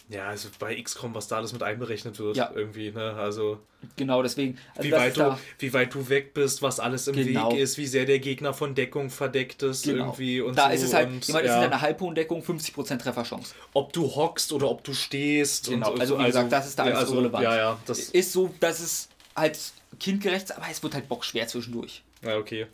Ja, 0.10 0.28
also 0.28 0.50
bei 0.60 0.80
XCOM, 0.80 1.16
was 1.16 1.28
da 1.30 1.38
alles 1.38 1.54
mit 1.54 1.64
einberechnet 1.64 2.20
wird, 2.20 2.36
Ja. 2.36 2.52
irgendwie, 2.54 2.92
ne, 2.92 3.14
also 3.14 3.60
Genau, 3.96 4.22
deswegen. 4.22 4.58
Also 4.76 4.88
wie 4.88 4.92
weit, 4.92 5.08
ist 5.10 5.18
du, 5.18 5.22
da- 5.22 5.40
wie 5.60 5.74
weit 5.74 5.94
du 5.94 6.08
weg 6.10 6.34
bist, 6.34 6.62
was 6.62 6.80
alles 6.80 7.08
im 7.08 7.16
Genau. 7.16 7.52
Weg 7.52 7.60
ist, 7.60 7.78
wie 7.78 7.88
sehr 7.88 8.06
der 8.06 8.20
Gegner 8.20 8.54
von 8.54 8.76
Deckung 8.76 9.10
verdeckt 9.10 9.64
ist, 9.64 9.84
Genau. 9.86 10.06
irgendwie 10.06 10.42
und 10.42 10.58
da 10.58 10.68
so. 10.68 10.74
ist 10.76 10.84
es 10.84 10.94
halt, 10.94 11.08
und, 11.08 11.26
jemand 11.26 11.46
ist 11.46 11.52
ja, 11.52 11.60
in 11.64 11.72
einer 11.72 11.82
Halbhohendeckung 11.82 12.42
50% 12.44 13.02
Trefferchance. 13.02 13.56
ob 13.74 13.92
du 13.94 14.04
hockst 14.14 14.52
oder 14.54 14.70
ob 14.70 14.84
du 14.84 14.94
stehst. 14.94 15.70
Genau, 15.70 15.94
und, 15.94 16.02
also 16.02 16.20
wie 16.20 16.26
gesagt, 16.26 16.52
das 16.52 16.68
ist 16.68 16.78
da 16.78 16.84
ja, 16.84 16.90
alles 16.92 17.00
also, 17.02 17.14
irrelevant. 17.16 17.44
Ja, 17.44 17.56
ja, 17.56 17.80
das, 17.86 18.00
Ist 18.00 18.32
so, 18.34 18.54
dass 18.60 18.82
es 18.82 19.08
halt 19.36 19.58
kindgerecht 20.00 20.46
ist, 20.46 20.52
aber 20.58 20.66
es 20.70 20.84
wird 20.84 20.94
halt 20.94 21.08
bockschwer 21.08 21.48
zwischendurch. 21.48 22.04
ja, 22.22 22.38
okay. 22.38 22.68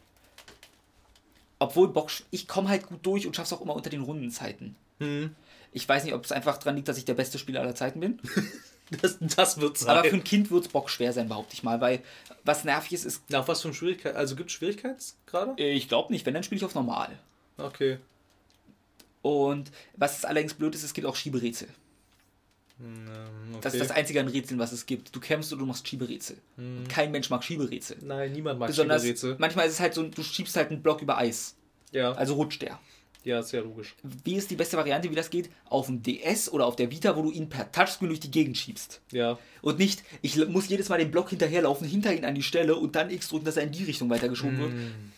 Obwohl 1.62 1.90
Bock, 1.90 2.10
ich 2.32 2.48
komme 2.48 2.70
halt 2.70 2.88
gut 2.88 3.06
durch 3.06 3.28
und 3.28 3.36
schaff's 3.36 3.52
auch 3.52 3.62
immer 3.62 3.76
unter 3.76 3.90
den 3.90 4.02
Rundenzeiten. 4.02 4.76
Hm. 5.00 5.36
Ich 5.72 5.88
weiß 5.88 6.04
nicht, 6.04 6.14
ob 6.14 6.26
es 6.26 6.32
einfach 6.32 6.58
dran 6.58 6.76
liegt, 6.76 6.88
dass 6.88 6.98
ich 6.98 7.06
der 7.06 7.14
beste 7.14 7.38
Spieler 7.40 7.62
aller 7.62 7.76
Zeiten 7.76 8.00
bin. 8.00 8.20
Das, 9.04 9.18
das 9.20 9.62
wird 9.62 9.78
sein. 9.78 9.98
Aber 9.98 10.10
für 10.10 10.16
ein 10.16 10.24
Kind 10.24 10.50
wird 10.50 10.66
es 10.66 10.72
bockschwer 10.72 11.14
sein, 11.14 11.30
behaupte 11.30 11.54
ich 11.54 11.62
mal, 11.62 11.80
weil 11.80 12.02
was 12.44 12.64
nervig 12.64 12.94
ist, 12.94 13.06
ist, 13.06 13.30
Nach 13.30 13.48
was 13.48 13.62
für 13.62 13.72
Schwierigkeit? 13.72 14.16
Also 14.16 14.36
gibt 14.36 14.50
es 14.50 14.56
Schwierigkeitsgrade? 14.56 15.54
äh, 15.60 15.74
ich 15.74 15.88
glaube 15.88 16.12
nicht, 16.12 16.26
wenn, 16.26 16.34
dann 16.34 16.42
spiele 16.42 16.58
ich 16.58 16.66
auf 16.66 16.74
normal. 16.74 17.10
Okay. 17.58 18.00
Und 19.22 19.70
was 19.96 20.26
allerdings 20.26 20.56
blöd 20.56 20.74
ist, 20.74 20.82
es 20.82 20.94
gibt 20.96 21.06
auch 21.06 21.16
Schieberätsel. 21.16 21.68
Okay. 22.80 23.60
Das 23.62 23.74
ist 23.74 23.82
das 23.82 23.92
einzige 23.92 24.22
an 24.22 24.28
Rätseln, 24.30 24.60
was 24.60 24.72
es 24.72 24.86
gibt. 24.86 25.14
Du 25.14 25.20
kämpfst 25.20 25.52
und 25.52 25.60
du 25.60 25.66
machst 25.66 25.88
Schieberätsel. 25.88 26.38
Hm. 26.56 26.88
Kein 26.88 27.12
Mensch 27.12 27.30
mag 27.30 27.44
Schieberätsel. 27.44 27.98
Nein, 28.02 28.32
niemand 28.32 28.58
mag 28.58 28.68
Besonders, 28.68 29.02
Schieberätsel. 29.02 29.36
manchmal 29.38 29.68
ist 29.68 29.74
es 29.74 29.80
halt 29.82 29.94
so, 29.94 30.04
du 30.04 30.24
schiebst 30.24 30.56
halt 30.56 30.72
einen 30.72 30.82
Block 30.82 31.02
über 31.02 31.18
Eis. 31.18 31.56
Ja, 31.92 32.14
Also 32.14 32.36
rutscht 32.36 32.62
der. 32.62 32.80
Ja, 33.24 33.40
ist 33.40 33.52
ja 33.52 33.62
logisch. 33.62 33.96
Wie 34.24 34.36
ist 34.36 34.50
die 34.50 34.56
beste 34.56 34.78
Variante, 34.78 35.10
wie 35.12 35.16
das 35.16 35.30
geht? 35.30 35.50
Auf 35.66 35.88
dem 35.88 36.02
DS 36.02 36.50
oder 36.52 36.66
auf 36.66 36.76
der 36.76 36.90
Vita, 36.92 37.16
wo 37.16 37.22
du 37.22 37.32
ihn 37.32 37.50
per 37.50 37.72
Touchscreen 37.72 38.08
durch 38.10 38.20
die 38.20 38.32
Gegend 38.32 38.58
schiebst. 38.58 39.02
Ja, 39.12 39.38
Und 39.62 39.78
nicht, 39.80 40.04
ich 40.22 40.36
muss 40.48 40.68
jedes 40.70 40.90
Mal 40.90 41.00
den 41.00 41.12
Block 41.12 41.30
hinterherlaufen, 41.30 41.88
hinter 41.88 42.14
ihn 42.16 42.26
an 42.26 42.36
die 42.36 42.44
Stelle 42.44 42.76
und 42.76 42.96
dann 42.96 43.10
X 43.10 43.30
drücken, 43.30 43.46
dass 43.46 43.58
er 43.58 43.64
in 43.64 43.72
die 43.72 43.84
Richtung 43.84 44.10
weitergeschoben 44.10 44.58
wird. 44.60 44.72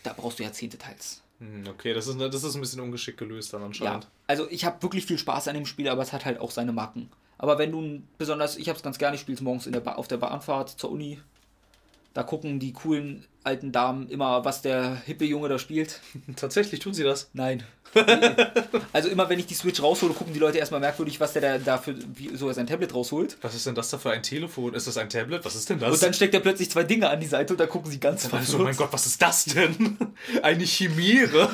Da 0.04 0.14
brauchst 0.14 0.40
du 0.40 0.44
Jahrzehnte 0.44 0.78
teils. 0.78 1.22
Hm, 1.40 1.64
okay, 1.70 1.94
das 1.94 2.08
ist, 2.08 2.20
das 2.20 2.44
ist 2.44 2.56
ein 2.56 2.62
bisschen 2.62 2.82
ungeschickt 2.82 3.18
gelöst 3.18 3.54
dann 3.54 3.62
Ja, 3.62 3.66
anscheinend. 3.68 4.08
also 4.28 4.48
ich 4.50 4.66
habe 4.66 4.82
wirklich 4.84 5.06
viel 5.06 5.18
Spaß 5.18 5.48
an 5.48 5.56
dem 5.56 5.66
Spiel, 5.66 5.88
aber 5.90 6.02
es 6.04 6.14
hat 6.14 6.26
halt 6.26 6.40
auch 6.40 6.52
seine 6.52 6.72
Macken. 6.72 7.10
Aber 7.38 7.58
wenn 7.58 7.72
du 7.72 8.02
besonders, 8.20 8.58
ich 8.58 8.70
habe 8.70 8.78
es 8.78 8.84
ganz 8.84 9.00
gerne, 9.00 9.16
ich 9.16 9.22
spiele 9.22 9.36
es 9.36 9.42
morgens 9.42 9.66
in 9.66 9.74
der 9.74 9.80
ba 9.80 9.94
auf 9.94 10.08
der 10.08 10.18
Bahnfahrt 10.18 10.70
zur 10.70 10.92
Uni. 10.92 11.20
Da 12.14 12.24
gucken 12.24 12.60
die 12.60 12.74
coolen 12.74 13.26
alten 13.44 13.72
Damen 13.72 14.08
immer, 14.10 14.46
was 14.46 14.62
der 14.62 14.96
hippe 15.06 15.26
Junge 15.26 15.50
da 15.50 15.58
spielt. 15.58 16.00
Tatsächlich 16.36 16.80
tun 16.80 16.94
sie 16.94 17.04
das. 17.04 17.30
Nein. 17.34 17.64
also 18.94 19.10
immer 19.10 19.30
wenn 19.30 19.40
ich 19.40 19.48
die 19.48 19.54
Switch 19.54 19.82
raushole, 19.82 20.14
gucken 20.14 20.34
die 20.34 20.40
Leute 20.40 20.58
erstmal 20.58 20.80
merkwürdig, 20.80 21.20
was 21.20 21.34
der 21.34 21.42
da, 21.42 21.58
da 21.58 21.78
für, 21.78 21.96
wie, 22.16 22.36
so 22.36 22.52
sein 22.54 22.68
Tablet 22.68 22.94
rausholt. 22.94 23.38
Was 23.42 23.56
ist 23.56 23.66
denn 23.66 23.76
das 23.76 23.90
da 23.90 23.98
für 23.98 24.12
ein 24.12 24.24
Telefon? 24.24 24.74
Ist 24.74 24.88
das 24.88 24.98
ein 24.98 25.10
Tablet? 25.10 25.44
Was 25.44 25.56
ist 25.56 25.70
denn 25.70 25.80
das? 25.80 25.94
Und 25.94 26.04
dann 26.04 26.14
steckt 26.14 26.34
er 26.34 26.40
plötzlich 26.40 26.70
zwei 26.70 26.84
Dinge 26.84 27.10
an 27.10 27.20
die 27.20 27.28
Seite 27.28 27.54
und 27.54 27.60
da 27.60 27.68
gucken 27.68 27.92
sie 27.92 28.00
ganz 28.00 28.32
also, 28.34 28.60
mein 28.60 28.76
Gott, 28.76 28.94
was 28.94 29.06
ist 29.06 29.22
das 29.22 29.46
denn? 29.46 29.98
Eine 30.42 30.64
Chimäre? 30.64 31.50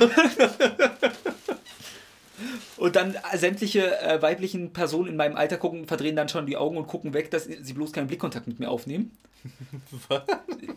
Und 2.77 2.95
dann 2.95 3.15
sämtliche 3.35 3.99
äh, 3.99 4.21
weiblichen 4.21 4.73
Personen 4.73 5.09
in 5.09 5.15
meinem 5.15 5.35
Alter 5.35 5.57
gucken, 5.57 5.87
verdrehen 5.87 6.15
dann 6.15 6.29
schon 6.29 6.45
die 6.45 6.57
Augen 6.57 6.77
und 6.77 6.87
gucken 6.87 7.13
weg, 7.13 7.31
dass 7.31 7.45
sie 7.45 7.73
bloß 7.73 7.91
keinen 7.91 8.07
Blickkontakt 8.07 8.47
mit 8.47 8.59
mir 8.59 8.69
aufnehmen. 8.69 9.11
Was? 10.07 10.21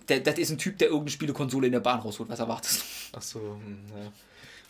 Der, 0.08 0.20
das 0.20 0.38
ist 0.38 0.50
ein 0.50 0.58
Typ, 0.58 0.78
der 0.78 0.88
irgendeine 0.88 1.10
Spielekonsole 1.10 1.66
in 1.66 1.72
der 1.72 1.80
Bahn 1.80 2.00
rausholt. 2.00 2.28
Was 2.28 2.38
erwartest 2.38 2.82
du? 3.12 3.16
Achso, 3.16 3.40
hm, 3.40 3.78
ja. 3.88 4.12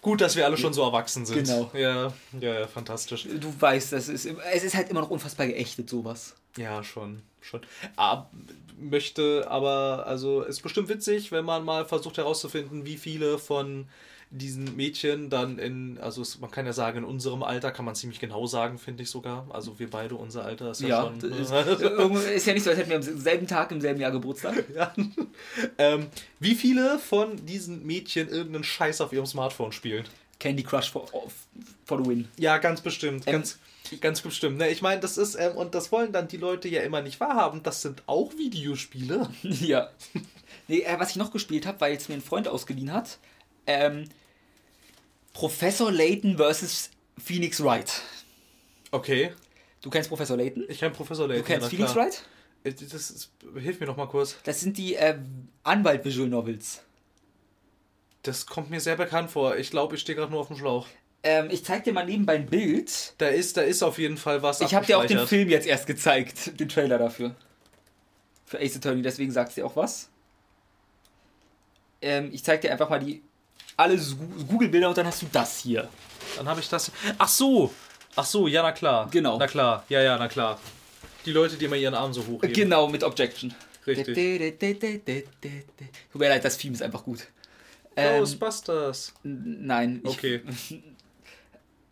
Gut, 0.02 0.20
dass 0.22 0.34
wir 0.34 0.46
alle 0.46 0.56
schon 0.56 0.72
so 0.72 0.82
erwachsen 0.82 1.26
sind. 1.26 1.44
Genau. 1.44 1.70
Ja, 1.74 2.12
ja, 2.40 2.60
ja, 2.60 2.66
fantastisch. 2.66 3.28
Du 3.38 3.52
weißt, 3.58 3.92
das 3.92 4.08
ist, 4.08 4.26
es 4.26 4.64
ist 4.64 4.74
halt 4.74 4.88
immer 4.88 5.00
noch 5.00 5.10
unfassbar 5.10 5.46
geächtet, 5.46 5.90
sowas. 5.90 6.34
Ja, 6.56 6.82
schon, 6.82 7.20
schon. 7.42 7.60
Ah, 7.96 8.26
möchte 8.78 9.46
aber, 9.50 10.06
also 10.06 10.42
ist 10.42 10.62
bestimmt 10.62 10.88
witzig, 10.88 11.32
wenn 11.32 11.44
man 11.44 11.64
mal 11.64 11.84
versucht 11.84 12.16
herauszufinden, 12.16 12.86
wie 12.86 12.96
viele 12.96 13.38
von 13.38 13.88
diesen 14.30 14.76
Mädchen 14.76 15.28
dann 15.28 15.58
in, 15.58 15.98
also 15.98 16.22
es, 16.22 16.38
man 16.38 16.50
kann 16.50 16.64
ja 16.64 16.72
sagen, 16.72 16.98
in 16.98 17.04
unserem 17.04 17.42
Alter 17.42 17.72
kann 17.72 17.84
man 17.84 17.96
ziemlich 17.96 18.20
genau 18.20 18.46
sagen, 18.46 18.78
finde 18.78 19.02
ich 19.02 19.10
sogar. 19.10 19.46
Also 19.50 19.78
wir 19.80 19.90
beide, 19.90 20.14
unser 20.14 20.44
Alter 20.44 20.70
ist 20.70 20.80
ja, 20.82 20.88
Ja, 20.88 21.02
schon. 21.20 21.32
ist, 21.32 21.50
irgendwie- 21.80 22.22
ist 22.32 22.46
ja 22.46 22.54
nicht 22.54 22.62
so, 22.62 22.70
als 22.70 22.78
hätten 22.78 22.90
wir 22.90 22.96
am 22.96 23.02
selben 23.02 23.46
Tag, 23.48 23.72
im 23.72 23.80
selben 23.80 24.00
Jahr 24.00 24.12
Geburtstag. 24.12 24.64
ja. 24.74 24.94
ähm, 25.78 26.06
wie 26.38 26.54
viele 26.54 26.98
von 27.00 27.44
diesen 27.44 27.84
Mädchen 27.84 28.28
irgendeinen 28.28 28.64
Scheiß 28.64 29.00
auf 29.00 29.12
ihrem 29.12 29.26
Smartphone 29.26 29.72
spielen? 29.72 30.04
Candy 30.38 30.62
Crush 30.62 30.90
for, 30.90 31.06
for 31.84 32.02
the 32.02 32.08
win. 32.08 32.28
Ja, 32.38 32.58
ganz 32.58 32.80
bestimmt. 32.80 33.26
Ähm, 33.26 33.32
Ganz, 33.32 33.58
Ganz 34.00 34.20
bestimmt. 34.20 34.58
Ne? 34.58 34.68
Ich 34.70 34.82
meine, 34.82 35.00
das 35.00 35.18
ist, 35.18 35.34
ähm, 35.34 35.56
und 35.56 35.74
das 35.74 35.90
wollen 35.90 36.12
dann 36.12 36.28
die 36.28 36.36
Leute 36.36 36.68
ja 36.68 36.82
immer 36.82 37.02
nicht 37.02 37.18
wahrhaben, 37.18 37.62
das 37.64 37.82
sind 37.82 38.04
auch 38.06 38.32
Videospiele. 38.38 39.28
ja. 39.42 39.90
Nee, 40.68 40.82
äh, 40.82 40.98
was 41.00 41.10
ich 41.10 41.16
noch 41.16 41.32
gespielt 41.32 41.66
habe, 41.66 41.80
weil 41.80 41.96
es 41.96 42.08
mir 42.08 42.14
ein 42.14 42.20
Freund 42.22 42.46
ausgeliehen 42.46 42.92
hat, 42.92 43.18
ähm, 43.66 44.04
Professor 45.32 45.90
Layton 45.90 46.36
versus 46.36 46.90
Phoenix 47.18 47.62
Wright. 47.62 48.02
Okay. 48.90 49.32
Du 49.82 49.90
kennst 49.90 50.08
Professor 50.08 50.36
Layton? 50.36 50.64
Ich 50.68 50.78
kenne 50.78 50.94
Professor 50.94 51.26
Layton. 51.26 51.42
Du 51.44 51.46
kennst 51.46 51.64
ja, 51.64 51.70
Phoenix 51.70 51.92
klar. 51.92 52.04
Wright? 52.06 52.22
Äh, 52.64 52.72
Das 52.72 53.10
ist, 53.10 53.30
hilf 53.54 53.80
mir 53.80 53.86
noch 53.86 53.96
mal 53.96 54.08
kurz. 54.08 54.36
Das 54.44 54.60
sind 54.60 54.76
die 54.76 54.94
äh, 54.94 55.16
Anwalt-Visual 55.62 56.28
Novels. 56.28 56.82
Das 58.22 58.46
kommt 58.46 58.70
mir 58.70 58.80
sehr 58.80 58.96
bekannt 58.96 59.30
vor. 59.30 59.56
Ich 59.56 59.70
glaube, 59.70 59.94
ich 59.94 60.02
stehe 60.02 60.16
gerade 60.16 60.30
nur 60.30 60.40
auf 60.40 60.48
dem 60.48 60.56
Schlauch. 60.56 60.86
Ähm, 61.22 61.48
ich 61.50 61.64
zeig 61.64 61.84
dir 61.84 61.92
mal 61.92 62.04
nebenbei 62.04 62.34
ein 62.34 62.46
Bild. 62.46 63.14
Da 63.18 63.28
ist, 63.28 63.56
da 63.56 63.62
ist 63.62 63.82
auf 63.82 63.98
jeden 63.98 64.16
Fall 64.16 64.42
was. 64.42 64.60
Ich 64.60 64.74
habe 64.74 64.86
dir 64.86 64.98
auch 64.98 65.06
den. 65.06 65.26
Film 65.26 65.48
jetzt 65.48 65.66
erst 65.66 65.86
gezeigt, 65.86 66.58
den 66.60 66.68
Trailer 66.68 66.98
dafür. 66.98 67.34
Für 68.44 68.58
Ace 68.58 68.76
Attorney, 68.76 69.02
deswegen 69.02 69.30
sagst 69.30 69.56
du 69.56 69.60
dir 69.60 69.66
auch 69.66 69.76
was. 69.76 70.10
Ähm, 72.02 72.30
ich 72.32 72.42
zeig 72.42 72.62
dir 72.62 72.72
einfach 72.72 72.88
mal 72.88 72.98
die 72.98 73.22
alle 73.76 73.96
Google-Bilder 74.48 74.88
und 74.88 74.98
dann 74.98 75.06
hast 75.06 75.22
du 75.22 75.26
das 75.32 75.58
hier. 75.58 75.88
Dann 76.36 76.48
habe 76.48 76.60
ich 76.60 76.68
das. 76.68 76.90
Ach 77.18 77.28
so! 77.28 77.72
Ach 78.16 78.24
so, 78.24 78.48
ja, 78.48 78.62
na 78.62 78.72
klar. 78.72 79.08
Genau. 79.10 79.38
Na 79.38 79.46
klar, 79.46 79.84
ja, 79.88 80.00
ja, 80.02 80.18
na 80.18 80.28
klar. 80.28 80.58
Die 81.24 81.32
Leute, 81.32 81.56
die 81.56 81.64
immer 81.66 81.76
ihren 81.76 81.94
Arm 81.94 82.12
so 82.12 82.26
hochheben. 82.26 82.52
Genau, 82.52 82.88
mit 82.88 83.02
Objection. 83.04 83.54
Richtig. 83.86 84.14
Tut 86.12 86.20
mir 86.20 86.28
leid, 86.28 86.44
das 86.44 86.58
Theme 86.58 86.74
ist 86.74 86.82
einfach 86.82 87.02
gut. 87.04 87.26
Ähm, 87.96 88.20
Ghostbusters. 88.20 89.14
nein. 89.22 90.00
ich- 90.04 90.10
Okay. 90.10 90.40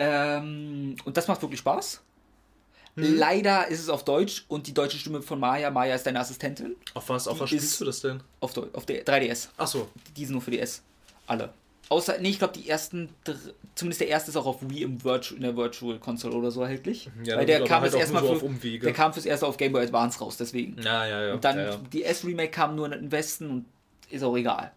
Ähm, 0.01 0.95
und 1.05 1.17
das 1.17 1.27
macht 1.27 1.43
wirklich 1.43 1.59
Spaß. 1.61 2.01
Hm. 2.97 3.17
Leider 3.19 3.67
ist 3.69 3.81
es 3.81 3.89
auf 3.89 4.05
Deutsch 4.05 4.45
und 4.49 4.67
die 4.69 4.73
deutsche 4.75 4.97
Stimme 4.97 5.23
von 5.23 5.41
Maya, 5.41 5.71
Maya 5.73 5.95
ist 5.97 6.07
deine 6.07 6.21
Assistentin, 6.21 6.77
Auf 6.95 7.09
was, 7.09 7.27
auf 7.27 7.37
Die 7.39 7.41
was 7.43 7.49
spielst 7.51 7.81
du 7.81 7.85
das 7.85 8.01
denn? 8.01 8.23
auf, 8.41 8.57
auf 8.75 8.87
der 8.87 9.05
3DS. 9.05 9.49
Ach 9.57 9.67
so. 9.67 9.89
Die 10.17 10.25
sind 10.25 10.35
nur 10.35 10.43
für 10.43 10.53
DS. 10.53 10.83
Alle. 11.27 11.53
Außer, 11.91 12.19
nee, 12.21 12.31
ich 12.31 12.39
glaube, 12.39 12.53
die 12.53 12.69
ersten, 12.69 13.09
zumindest 13.75 14.03
der 14.03 14.09
erste 14.09 14.31
ist 14.31 14.37
auch 14.37 14.47
auf 14.47 14.59
Wii 14.61 14.83
im 14.83 15.03
Virtu 15.03 15.35
in 15.35 15.41
der 15.41 15.57
Virtual 15.57 15.99
Console 15.99 16.37
oder 16.37 16.51
so 16.51 16.63
erhältlich. 16.63 17.09
Ja, 17.25 17.39
Weil 17.39 17.47
der 17.47 17.65
kam 17.65 17.81
halt 17.81 17.95
erstmal 17.95 18.23
nur 18.23 18.39
so 18.39 18.49
für, 18.49 18.79
der 18.79 18.93
kam 18.93 19.15
fürs 19.15 19.25
erste 19.25 19.47
auf 19.47 19.57
Game 19.57 19.73
Boy 19.73 19.85
Advance 19.85 20.19
raus, 20.19 20.37
deswegen. 20.37 20.77
Ja, 20.83 21.07
ja, 21.07 21.27
ja. 21.29 21.35
Und 21.35 21.45
dann 21.45 21.57
ja, 21.59 21.71
ja. 21.71 21.81
die 21.93 22.05
S-Remake 22.05 22.51
kam 22.51 22.77
nur 22.77 22.87
in 22.87 22.93
den 22.93 23.13
Westen 23.13 23.51
und 23.51 23.65
ist 24.11 24.23
auch 24.23 24.37
egal. 24.37 24.73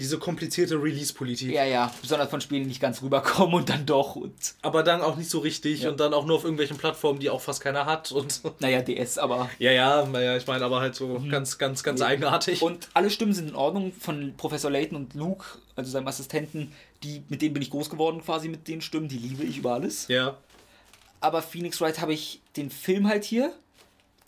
Diese 0.00 0.18
komplizierte 0.18 0.74
Release-Politik. 0.82 1.52
Ja, 1.52 1.64
ja, 1.64 1.92
besonders 2.02 2.28
von 2.28 2.40
Spielen, 2.40 2.62
die 2.64 2.68
nicht 2.68 2.80
ganz 2.80 3.00
rüberkommen 3.02 3.54
und 3.54 3.68
dann 3.68 3.86
doch. 3.86 4.16
Und 4.16 4.34
Aber 4.62 4.82
dann 4.82 5.02
auch 5.02 5.16
nicht 5.16 5.30
so 5.30 5.38
richtig 5.38 5.82
Ja. 5.82 5.90
und 5.90 6.00
dann 6.00 6.12
auch 6.14 6.26
nur 6.26 6.36
auf 6.36 6.44
irgendwelchen 6.44 6.76
Plattformen, 6.78 7.20
die 7.20 7.30
auch 7.30 7.40
fast 7.40 7.60
keiner 7.60 7.86
hat. 7.86 8.10
Und 8.12 8.40
naja, 8.60 8.82
DS, 8.82 9.18
aber. 9.18 9.48
ja, 9.58 9.70
ja, 9.70 10.04
naja, 10.06 10.36
ich 10.36 10.46
meine 10.46 10.64
aber 10.64 10.80
halt 10.80 10.94
so 10.96 11.22
ganz, 11.30 11.58
ganz, 11.58 11.82
ganz 11.84 12.00
Nee. 12.00 12.06
eigenartig. 12.06 12.60
Und 12.62 12.88
alle 12.94 13.08
Stimmen 13.10 13.32
sind 13.34 13.48
in 13.50 13.54
Ordnung 13.54 13.92
von 13.92 14.34
Professor 14.36 14.70
Layton 14.70 14.96
und 14.96 15.14
Luke, 15.14 15.44
also 15.76 15.90
seinem 15.90 16.08
Assistenten, 16.08 16.72
die, 17.02 17.22
mit 17.28 17.40
denen 17.42 17.54
bin 17.54 17.62
ich 17.62 17.70
groß 17.70 17.88
geworden 17.90 18.20
quasi 18.24 18.48
mit 18.48 18.66
den 18.66 18.80
Stimmen, 18.80 19.08
die 19.08 19.18
liebe 19.18 19.44
ich 19.44 19.58
über 19.58 19.74
alles. 19.74 20.08
ja. 20.08 20.36
Aber 21.20 21.40
Phoenix 21.40 21.80
Wright 21.80 22.02
habe 22.02 22.12
ich 22.12 22.42
den 22.56 22.68
Film 22.70 23.08
halt 23.08 23.24
hier, 23.24 23.54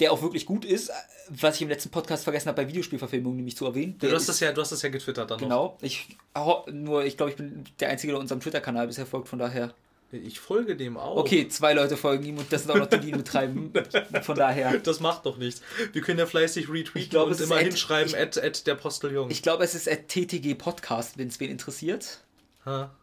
der 0.00 0.12
auch 0.12 0.22
wirklich 0.22 0.46
gut 0.46 0.64
ist, 0.64 0.90
was 1.28 1.56
ich 1.56 1.62
im 1.62 1.68
letzten 1.68 1.90
Podcast 1.90 2.24
vergessen 2.24 2.48
habe, 2.48 2.62
bei 2.62 2.68
Videospielverfilmungen 2.68 3.36
nämlich 3.36 3.56
zu 3.56 3.64
erwähnen. 3.66 3.96
Du 3.98 4.06
hast, 4.12 4.28
das 4.28 4.36
ist- 4.36 4.40
ja, 4.40 4.52
du 4.52 4.60
hast 4.60 4.70
das 4.72 4.82
ja 4.82 4.88
getwittert 4.90 5.30
dann 5.30 5.38
noch. 5.40 5.46
Genau, 5.46 5.78
ich 5.80 6.16
ho- 6.36 6.64
nur, 6.70 7.04
ich 7.04 7.16
glaube, 7.16 7.30
ich 7.30 7.36
bin 7.36 7.64
der 7.80 7.88
Einzige, 7.88 8.12
der 8.12 8.20
unserem 8.20 8.40
Twitter-Kanal 8.40 8.86
bisher 8.86 9.06
folgt, 9.06 9.28
von 9.28 9.38
daher. 9.38 9.74
Ich 10.12 10.38
folge 10.38 10.76
dem 10.76 10.96
auch. 10.96 11.16
Okay, 11.16 11.48
zwei 11.48 11.72
Leute 11.74 11.96
folgen 11.96 12.24
ihm 12.24 12.38
und 12.38 12.52
das 12.52 12.62
sind 12.62 12.70
auch 12.70 12.76
noch 12.76 12.86
die, 12.86 13.00
die 13.00 13.08
ihn 13.08 13.16
betreiben. 13.16 13.72
Von 14.22 14.36
daher. 14.36 14.78
Das 14.78 15.00
macht 15.00 15.26
doch 15.26 15.36
nichts. 15.36 15.62
Wir 15.92 16.00
können 16.00 16.20
ja 16.20 16.26
fleißig 16.26 16.68
retweeten 16.68 17.00
Ich 17.02 17.10
glaube, 17.10 17.32
und 17.32 17.40
immer 17.40 17.56
at- 17.56 17.62
hinschreiben, 17.62 18.12
ich- 18.14 18.16
at, 18.16 18.38
at 18.38 18.66
der 18.68 18.76
Posteljung. 18.76 19.28
Ich 19.32 19.42
glaube, 19.42 19.64
es 19.64 19.74
ist 19.74 19.88
at 19.88 20.06
TTG 20.08 20.54
Podcast, 20.54 21.18
wenn 21.18 21.26
es 21.26 21.40
wen 21.40 21.50
interessiert. 21.50 22.20
Ha. 22.64 22.94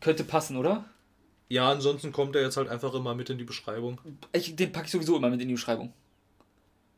Könnte 0.00 0.22
passen, 0.24 0.58
oder? 0.58 0.84
Ja, 1.48 1.70
ansonsten 1.72 2.12
kommt 2.12 2.36
er 2.36 2.42
jetzt 2.42 2.58
halt 2.58 2.68
einfach 2.68 2.92
immer 2.94 3.14
mit 3.14 3.30
in 3.30 3.38
die 3.38 3.44
Beschreibung. 3.44 3.98
Ich, 4.32 4.54
den 4.54 4.72
packe 4.72 4.86
ich 4.86 4.92
sowieso 4.92 5.16
immer 5.16 5.30
mit 5.30 5.40
in 5.40 5.48
die 5.48 5.54
Beschreibung. 5.54 5.92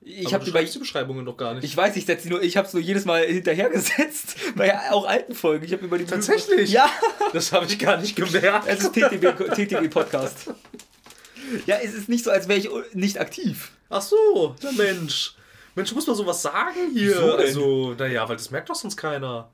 Ich 0.04 0.34
habe 0.34 0.44
die 0.44 0.78
Beschreibungen 0.78 1.24
doch 1.24 1.36
gar 1.36 1.54
nicht. 1.54 1.64
Ich 1.64 1.76
weiß, 1.76 1.96
ich 1.96 2.06
setze 2.06 2.28
nur, 2.28 2.42
ich 2.42 2.56
habe 2.56 2.66
es 2.66 2.74
nur 2.74 2.82
jedes 2.82 3.04
Mal 3.04 3.24
hinterhergesetzt, 3.24 4.36
bei 4.56 4.90
auch 4.90 5.06
alten 5.06 5.34
Folgen. 5.34 5.64
Ich 5.64 5.72
habe 5.72 5.84
über 5.84 5.96
die 5.96 6.04
Tatsächlich? 6.04 6.70
Ja, 6.70 6.90
das 7.32 7.52
habe 7.52 7.66
ich 7.66 7.78
gar 7.78 7.98
nicht 7.98 8.16
gemerkt. 8.16 8.66
es 8.66 8.80
ist 8.80 8.92
TTG, 8.92 9.32
TTG 9.54 9.88
Podcast. 9.88 10.50
Ja, 11.66 11.76
es 11.76 11.94
ist 11.94 12.08
nicht 12.08 12.24
so, 12.24 12.30
als 12.30 12.48
wäre 12.48 12.58
ich 12.58 12.68
nicht 12.94 13.20
aktiv. 13.20 13.72
Ach 13.90 14.02
so, 14.02 14.56
der 14.62 14.72
Mensch. 14.72 15.34
Mensch, 15.74 15.92
muss 15.92 16.06
man 16.06 16.16
sowas 16.16 16.42
sagen 16.42 16.90
hier? 16.92 17.10
Wieso 17.10 17.36
denn? 17.36 17.46
Also, 17.46 17.94
naja, 17.98 18.28
weil 18.28 18.36
das 18.36 18.50
merkt 18.50 18.70
doch 18.70 18.74
sonst 18.74 18.96
keiner. 18.96 19.50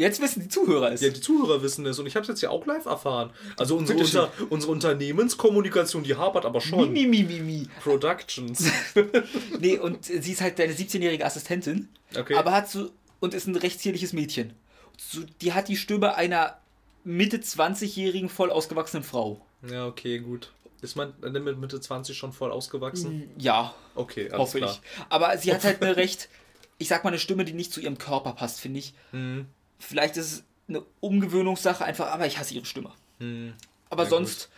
Jetzt 0.00 0.20
wissen 0.22 0.40
die 0.40 0.48
Zuhörer 0.48 0.92
es. 0.92 1.02
Ja, 1.02 1.10
die 1.10 1.20
Zuhörer 1.20 1.62
wissen 1.62 1.84
es 1.84 1.98
und 1.98 2.06
ich 2.06 2.14
habe 2.16 2.22
es 2.22 2.28
jetzt 2.28 2.40
ja 2.40 2.48
auch 2.48 2.64
live 2.64 2.86
erfahren. 2.86 3.30
Also 3.58 3.76
unsere. 3.76 3.98
Unter, 3.98 4.32
unsere 4.48 4.72
Unternehmenskommunikation, 4.72 6.02
die 6.04 6.14
hapert 6.16 6.46
aber 6.46 6.62
schon. 6.62 6.90
Mi, 6.90 7.06
mi, 7.06 7.22
mi, 7.22 7.40
mi. 7.40 7.68
Productions. 7.82 8.64
Nee, 9.60 9.76
und 9.78 10.06
sie 10.06 10.32
ist 10.32 10.40
halt 10.40 10.58
deine 10.58 10.72
17-jährige 10.72 11.24
Assistentin. 11.24 11.88
Okay. 12.16 12.34
Aber 12.34 12.52
hat 12.52 12.70
so. 12.70 12.90
Und 13.20 13.34
ist 13.34 13.46
ein 13.46 13.56
recht 13.56 13.78
zierliches 13.80 14.14
Mädchen. 14.14 14.54
So, 14.96 15.20
die 15.42 15.52
hat 15.52 15.68
die 15.68 15.76
Stimme 15.76 16.14
einer 16.14 16.56
Mitte 17.04 17.36
20-jährigen 17.36 18.30
voll 18.30 18.50
ausgewachsenen 18.50 19.02
Frau. 19.04 19.40
ja, 19.70 19.86
okay, 19.86 20.18
gut. 20.18 20.50
Ist 20.80 20.96
man 20.96 21.12
mit 21.20 21.58
Mitte 21.58 21.78
20 21.78 22.16
schon 22.16 22.32
voll 22.32 22.50
ausgewachsen? 22.52 23.28
Ja, 23.36 23.74
Okay, 23.94 24.30
hoffe 24.32 24.58
klar. 24.58 24.70
ich. 24.70 24.80
Aber 25.10 25.36
sie 25.36 25.52
hat 25.52 25.62
halt 25.64 25.82
eine 25.82 25.96
recht, 25.96 26.30
ich 26.78 26.88
sag 26.88 27.04
mal, 27.04 27.10
eine 27.10 27.18
Stimme, 27.18 27.44
die 27.44 27.52
nicht 27.52 27.70
zu 27.74 27.80
ihrem 27.82 27.98
Körper 27.98 28.32
passt, 28.32 28.60
finde 28.60 28.78
ich. 28.78 28.94
Hm, 29.10 29.44
Vielleicht 29.80 30.16
ist 30.16 30.32
es 30.32 30.44
eine 30.68 30.84
Umgewöhnungssache 31.00 31.84
einfach, 31.84 32.06
aber 32.12 32.26
ich 32.26 32.38
hasse 32.38 32.54
ihre 32.54 32.64
Stimme. 32.66 32.92
hm. 33.18 33.54
Aber 33.88 34.04
Ja, 34.04 34.10
sonst, 34.10 34.48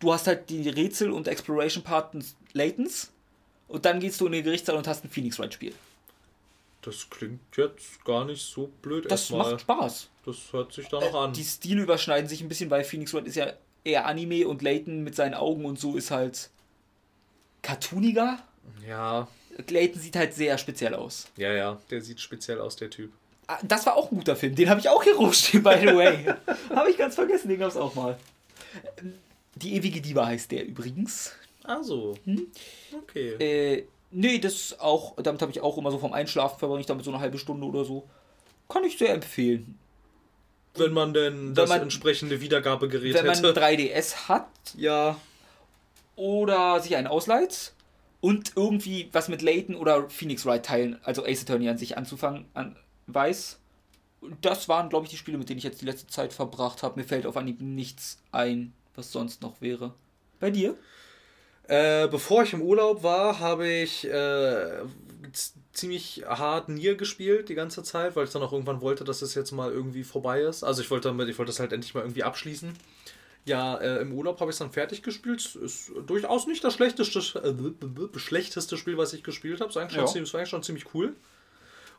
du 0.00 0.12
hast 0.12 0.26
halt 0.26 0.50
die 0.50 0.68
Rätsel- 0.68 1.12
und 1.12 1.26
Exploration-Parts 1.26 2.36
Laytons 2.52 3.10
und 3.68 3.86
dann 3.86 4.00
gehst 4.00 4.20
du 4.20 4.26
in 4.26 4.32
den 4.32 4.44
Gerichtssaal 4.44 4.76
und 4.76 4.86
hast 4.86 5.02
ein 5.02 5.08
Phoenix 5.08 5.38
Wright-Spiel. 5.38 5.74
Das 6.82 7.08
klingt 7.08 7.40
jetzt 7.56 8.04
gar 8.04 8.26
nicht 8.26 8.42
so 8.42 8.66
blöd 8.82 9.10
Das 9.10 9.30
macht 9.30 9.62
Spaß. 9.62 10.10
Das 10.26 10.52
hört 10.52 10.72
sich 10.74 10.88
da 10.88 11.00
noch 11.00 11.14
an. 11.14 11.32
Die 11.32 11.44
Stile 11.44 11.82
überschneiden 11.84 12.28
sich 12.28 12.42
ein 12.42 12.48
bisschen, 12.48 12.68
weil 12.70 12.84
Phoenix 12.84 13.14
Wright 13.14 13.26
ist 13.26 13.36
ja 13.36 13.52
eher 13.84 14.04
Anime 14.04 14.46
und 14.46 14.60
Layton 14.60 15.02
mit 15.02 15.14
seinen 15.14 15.34
Augen 15.34 15.64
und 15.64 15.78
so 15.80 15.96
ist 15.96 16.10
halt 16.10 16.50
cartooniger. 17.62 18.38
Ja, 18.86 19.28
Layton 19.68 20.00
sieht 20.00 20.16
halt 20.16 20.34
sehr 20.34 20.58
speziell 20.58 20.94
aus. 20.94 21.28
ja, 21.36 21.52
ja. 21.52 21.80
Der 21.90 22.02
sieht 22.02 22.20
speziell 22.20 22.60
aus, 22.60 22.76
der 22.76 22.90
Typ. 22.90 23.12
Ah, 23.54 23.58
Das 23.62 23.86
war 23.86 23.96
auch 23.96 24.10
ein 24.10 24.16
guter 24.18 24.36
Film. 24.36 24.54
Den 24.54 24.68
habe 24.70 24.80
ich 24.80 24.88
auch 24.88 25.02
hier 25.02 25.14
rumstehen, 25.16 25.62
by 25.62 25.76
the 25.80 25.86
way. 25.96 26.26
habe 26.74 26.90
ich 26.90 26.96
ganz 26.98 27.14
vergessen, 27.14 27.48
den 27.48 27.58
gab 27.58 27.68
es 27.70 27.76
auch 27.76 27.94
mal. 27.94 28.16
Die 29.56 29.74
ewige 29.74 30.00
Diva 30.00 30.26
heißt 30.26 30.50
der 30.50 30.64
übrigens. 30.66 31.32
Also. 31.64 32.16
Hm? 32.24 32.46
Okay. 33.02 33.34
Äh, 33.38 33.84
nee, 34.10 34.38
das 34.38 34.78
auch, 34.80 35.14
damit 35.22 35.42
habe 35.42 35.52
ich 35.52 35.60
auch 35.60 35.76
immer 35.78 35.90
so 35.90 35.98
vom 35.98 36.12
Einschlafen 36.12 36.58
verbringe 36.58 36.80
ich 36.80 36.86
damit 36.86 37.04
so 37.04 37.10
eine 37.12 37.20
halbe 37.20 37.38
Stunde 37.38 37.66
oder 37.66 37.84
so. 37.84 38.08
Kann 38.68 38.84
ich 38.84 38.98
sehr 38.98 39.12
empfehlen. 39.14 39.78
Wenn 40.74 40.92
man 40.92 41.12
denn 41.12 41.54
das 41.54 41.68
man- 41.68 41.82
entsprechende 41.82 42.40
Wiedergabegerät 42.40 43.14
Wenn 43.14 43.26
man 43.26 43.36
hätte. 43.36 43.52
3DS 43.52 44.28
hat 44.28 44.48
Ja. 44.76 45.16
oder 46.16 46.80
sich 46.80 46.96
einen 46.96 47.06
ausleiht 47.06 47.72
und 48.22 48.52
irgendwie 48.56 49.08
was 49.12 49.28
mit 49.28 49.42
Layton 49.42 49.74
oder 49.76 50.08
Phoenix 50.08 50.46
Wright 50.46 50.64
Teilen, 50.64 50.98
also 51.04 51.24
Ace 51.26 51.42
Attorney 51.42 51.68
an 51.68 51.76
sich 51.76 51.98
anzufangen, 51.98 52.46
an, 52.54 52.76
weiß. 53.14 53.58
Das 54.40 54.68
waren, 54.68 54.88
glaube 54.88 55.04
ich, 55.06 55.10
die 55.10 55.16
Spiele, 55.16 55.38
mit 55.38 55.48
denen 55.48 55.58
ich 55.58 55.64
jetzt 55.64 55.80
die 55.80 55.86
letzte 55.86 56.06
Zeit 56.06 56.32
verbracht 56.32 56.82
habe. 56.82 57.00
Mir 57.00 57.06
fällt 57.06 57.26
auf 57.26 57.36
Anhieb 57.36 57.60
nichts 57.60 58.18
ein, 58.30 58.72
was 58.94 59.10
sonst 59.10 59.42
noch 59.42 59.60
wäre. 59.60 59.94
Bei 60.38 60.50
dir? 60.50 60.76
Äh, 61.68 62.08
bevor 62.08 62.42
ich 62.42 62.52
im 62.52 62.62
Urlaub 62.62 63.02
war, 63.02 63.38
habe 63.38 63.68
ich 63.68 64.04
äh, 64.04 64.82
ziemlich 65.72 66.24
hart 66.26 66.68
Nier 66.68 66.96
gespielt 66.96 67.48
die 67.48 67.54
ganze 67.54 67.82
Zeit, 67.82 68.14
weil 68.16 68.24
ich 68.24 68.30
dann 68.30 68.42
auch 68.42 68.52
irgendwann 68.52 68.80
wollte, 68.80 69.04
dass 69.04 69.22
es 69.22 69.34
jetzt 69.34 69.52
mal 69.52 69.70
irgendwie 69.70 70.04
vorbei 70.04 70.42
ist. 70.42 70.64
Also 70.64 70.82
ich 70.82 70.90
wollte 70.90 71.08
damit, 71.08 71.28
ich 71.28 71.38
wollte 71.38 71.50
das 71.50 71.60
halt 71.60 71.72
endlich 71.72 71.94
mal 71.94 72.00
irgendwie 72.02 72.24
abschließen. 72.24 72.74
Ja, 73.44 73.76
äh, 73.76 74.00
im 74.00 74.12
Urlaub 74.12 74.38
habe 74.40 74.50
ich 74.50 74.54
es 74.54 74.58
dann 74.58 74.70
fertig 74.70 75.02
gespielt. 75.02 75.56
Ist 75.56 75.90
durchaus 76.06 76.46
nicht 76.46 76.62
das 76.62 76.74
schlechteste, 76.74 77.18
äh, 77.18 78.18
schlechteste 78.18 78.76
Spiel, 78.76 78.96
was 78.98 79.12
ich 79.14 79.24
gespielt 79.24 79.60
habe. 79.60 79.74
War 79.74 79.90
Ja. 79.90 80.04
es 80.04 80.14
war 80.32 80.38
eigentlich 80.40 80.48
schon 80.48 80.62
ziemlich 80.62 80.94
cool. 80.94 81.16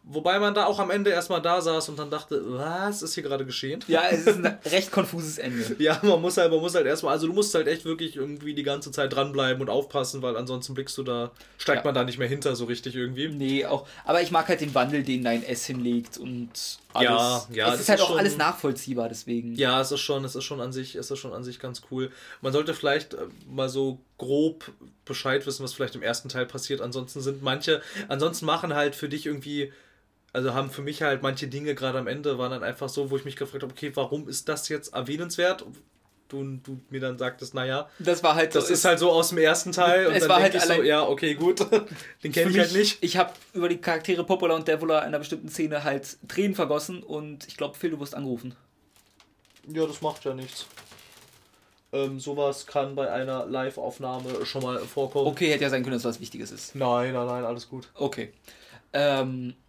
Wobei 0.05 0.37
man 0.37 0.53
da 0.53 0.65
auch 0.65 0.79
am 0.79 0.91
Ende 0.91 1.11
erstmal 1.11 1.41
da 1.41 1.61
saß 1.61 1.87
und 1.87 1.97
dann 1.97 2.09
dachte, 2.09 2.41
was 2.45 3.01
ist 3.01 3.13
hier 3.13 3.23
gerade 3.23 3.45
geschehen? 3.45 3.79
Ja, 3.87 4.03
es 4.11 4.27
ist 4.27 4.43
ein 4.43 4.57
recht 4.65 4.91
konfuses 4.91 5.37
Ende. 5.37 5.77
Ja, 5.79 5.97
man 6.03 6.21
muss 6.21 6.35
halt, 6.35 6.51
man 6.51 6.59
muss 6.59 6.75
halt 6.75 6.85
erstmal, 6.85 7.13
also 7.13 7.25
du 7.27 7.31
musst 7.31 7.55
halt 7.55 7.67
echt 7.67 7.85
wirklich 7.85 8.17
irgendwie 8.17 8.53
die 8.53 8.63
ganze 8.63 8.91
Zeit 8.91 9.13
dranbleiben 9.13 9.61
und 9.61 9.69
aufpassen, 9.69 10.21
weil 10.21 10.35
ansonsten 10.35 10.73
blickst 10.73 10.97
du 10.97 11.03
da, 11.03 11.31
steigt 11.57 11.79
Ja. 11.79 11.85
man 11.85 11.95
da 11.95 12.03
nicht 12.03 12.17
mehr 12.19 12.27
hinter 12.27 12.53
so 12.57 12.65
richtig 12.65 12.95
irgendwie. 12.97 13.29
Nee, 13.29 13.65
auch. 13.65 13.87
Aber 14.03 14.21
ich 14.21 14.29
mag 14.31 14.49
halt 14.49 14.59
den 14.59 14.75
Wandel, 14.75 15.03
den 15.03 15.23
dein 15.23 15.41
S 15.41 15.65
hinlegt 15.65 16.17
und 16.17 16.49
alles. 16.91 17.07
Ja, 17.09 17.45
ja, 17.53 17.73
Es 17.73 17.79
ist 17.79 17.87
halt 17.89 17.99
ist 17.99 18.03
auch 18.03 18.09
schon- 18.09 18.17
alles 18.19 18.35
nachvollziehbar, 18.35 19.07
deswegen. 19.07 19.55
Ja, 19.55 19.79
es 19.79 19.93
ist 19.93 20.01
schon, 20.01 20.25
es 20.25 20.35
ist 20.35 20.43
schon 20.43 20.59
an 20.59 20.73
sich, 20.73 20.95
es 20.95 21.09
ist 21.11 21.19
schon 21.19 21.31
an 21.31 21.45
sich 21.45 21.61
ganz 21.61 21.81
cool. 21.91 22.11
Man 22.41 22.51
sollte 22.51 22.73
vielleicht 22.73 23.13
äh, 23.13 23.19
mal 23.49 23.69
so 23.69 23.99
grob 24.17 24.69
Bescheid 25.05 25.45
wissen, 25.47 25.63
was 25.63 25.71
vielleicht 25.73 25.95
im 25.95 26.03
ersten 26.03 26.27
Teil 26.27 26.45
passiert. 26.45 26.81
Ansonsten 26.81 27.21
sind 27.21 27.41
manche, 27.41 27.81
ansonsten 28.09 28.45
machen 28.45 28.73
halt 28.75 28.95
für 28.95 29.07
dich 29.07 29.25
irgendwie, 29.25 29.71
also 30.33 30.53
haben 30.53 30.69
für 30.71 30.81
mich 30.81 31.01
halt 31.01 31.21
manche 31.21 31.47
Dinge 31.47 31.75
gerade 31.75 31.97
am 31.99 32.07
Ende 32.07 32.37
waren 32.37 32.51
dann 32.51 32.63
einfach 32.63 32.89
so, 32.89 33.09
wo 33.11 33.15
ich 33.17 33.23
mich 33.25 33.35
gefragt 33.35 33.63
habe, 33.63 33.71
okay, 33.71 33.91
warum 33.95 34.27
ist 34.27 34.49
das 34.49 34.67
jetzt 34.69 34.93
erwähnenswert? 34.93 35.65
Du, 36.29 36.43
du 36.63 36.79
mir 36.89 36.99
dann 36.99 37.19
sagtest, 37.19 37.53
naja, 37.53 37.87
Das 37.99 38.23
war 38.23 38.33
halt 38.33 38.55
das 38.55 38.71
ist 38.71 38.83
halt 38.85 38.97
so 38.97 39.11
aus 39.11 39.29
dem 39.29 39.37
ersten 39.37 39.71
Teil 39.71 40.07
und 40.07 40.13
Es 40.15 40.21
dann 40.21 40.29
war 40.29 40.39
denke 40.41 40.59
halt 40.59 40.69
ich 40.71 40.75
so, 40.77 40.81
ja, 40.81 41.07
okay, 41.07 41.35
gut, 41.35 41.59
den 42.23 42.31
kenne 42.31 42.49
ich 42.49 42.57
halt 42.57 42.71
mich- 42.73 42.79
nicht. 42.93 43.03
Ich 43.03 43.17
habe 43.17 43.33
über 43.53 43.69
die 43.69 43.77
Charaktere 43.77 44.23
Popola 44.23 44.55
und 44.55 44.67
Devola 44.67 44.99
in 44.99 45.05
einer 45.09 45.19
bestimmten 45.19 45.49
Szene 45.49 45.83
halt 45.83 46.17
Tränen 46.27 46.55
vergossen 46.55 47.03
und 47.03 47.47
ich 47.47 47.55
glaube, 47.55 47.77
Phil, 47.77 47.91
du 47.91 47.99
wirst 47.99 48.15
angerufen. 48.15 48.55
Ja, 49.67 49.85
das 49.85 50.01
macht 50.01 50.25
ja 50.25 50.33
nichts. 50.33 50.65
Ähm, 51.91 52.19
sowas 52.19 52.65
kann 52.65 52.95
bei 52.95 53.11
einer 53.11 53.45
Live-Aufnahme 53.45 54.43
schon 54.47 54.63
mal 54.63 54.79
vorkommen. 54.79 55.27
Okay, 55.27 55.51
hätte 55.51 55.63
ja 55.65 55.69
sein 55.69 55.83
können, 55.83 55.93
dass 55.95 56.03
was 56.05 56.19
Wichtiges 56.19 56.51
ist. 56.51 56.73
Nein, 56.73 57.13
nein, 57.13 57.27
nein, 57.27 57.45
alles 57.45 57.69
gut. 57.69 57.87
Okay. 57.93 58.33
Ähm, 58.93 59.53
und 59.53 59.62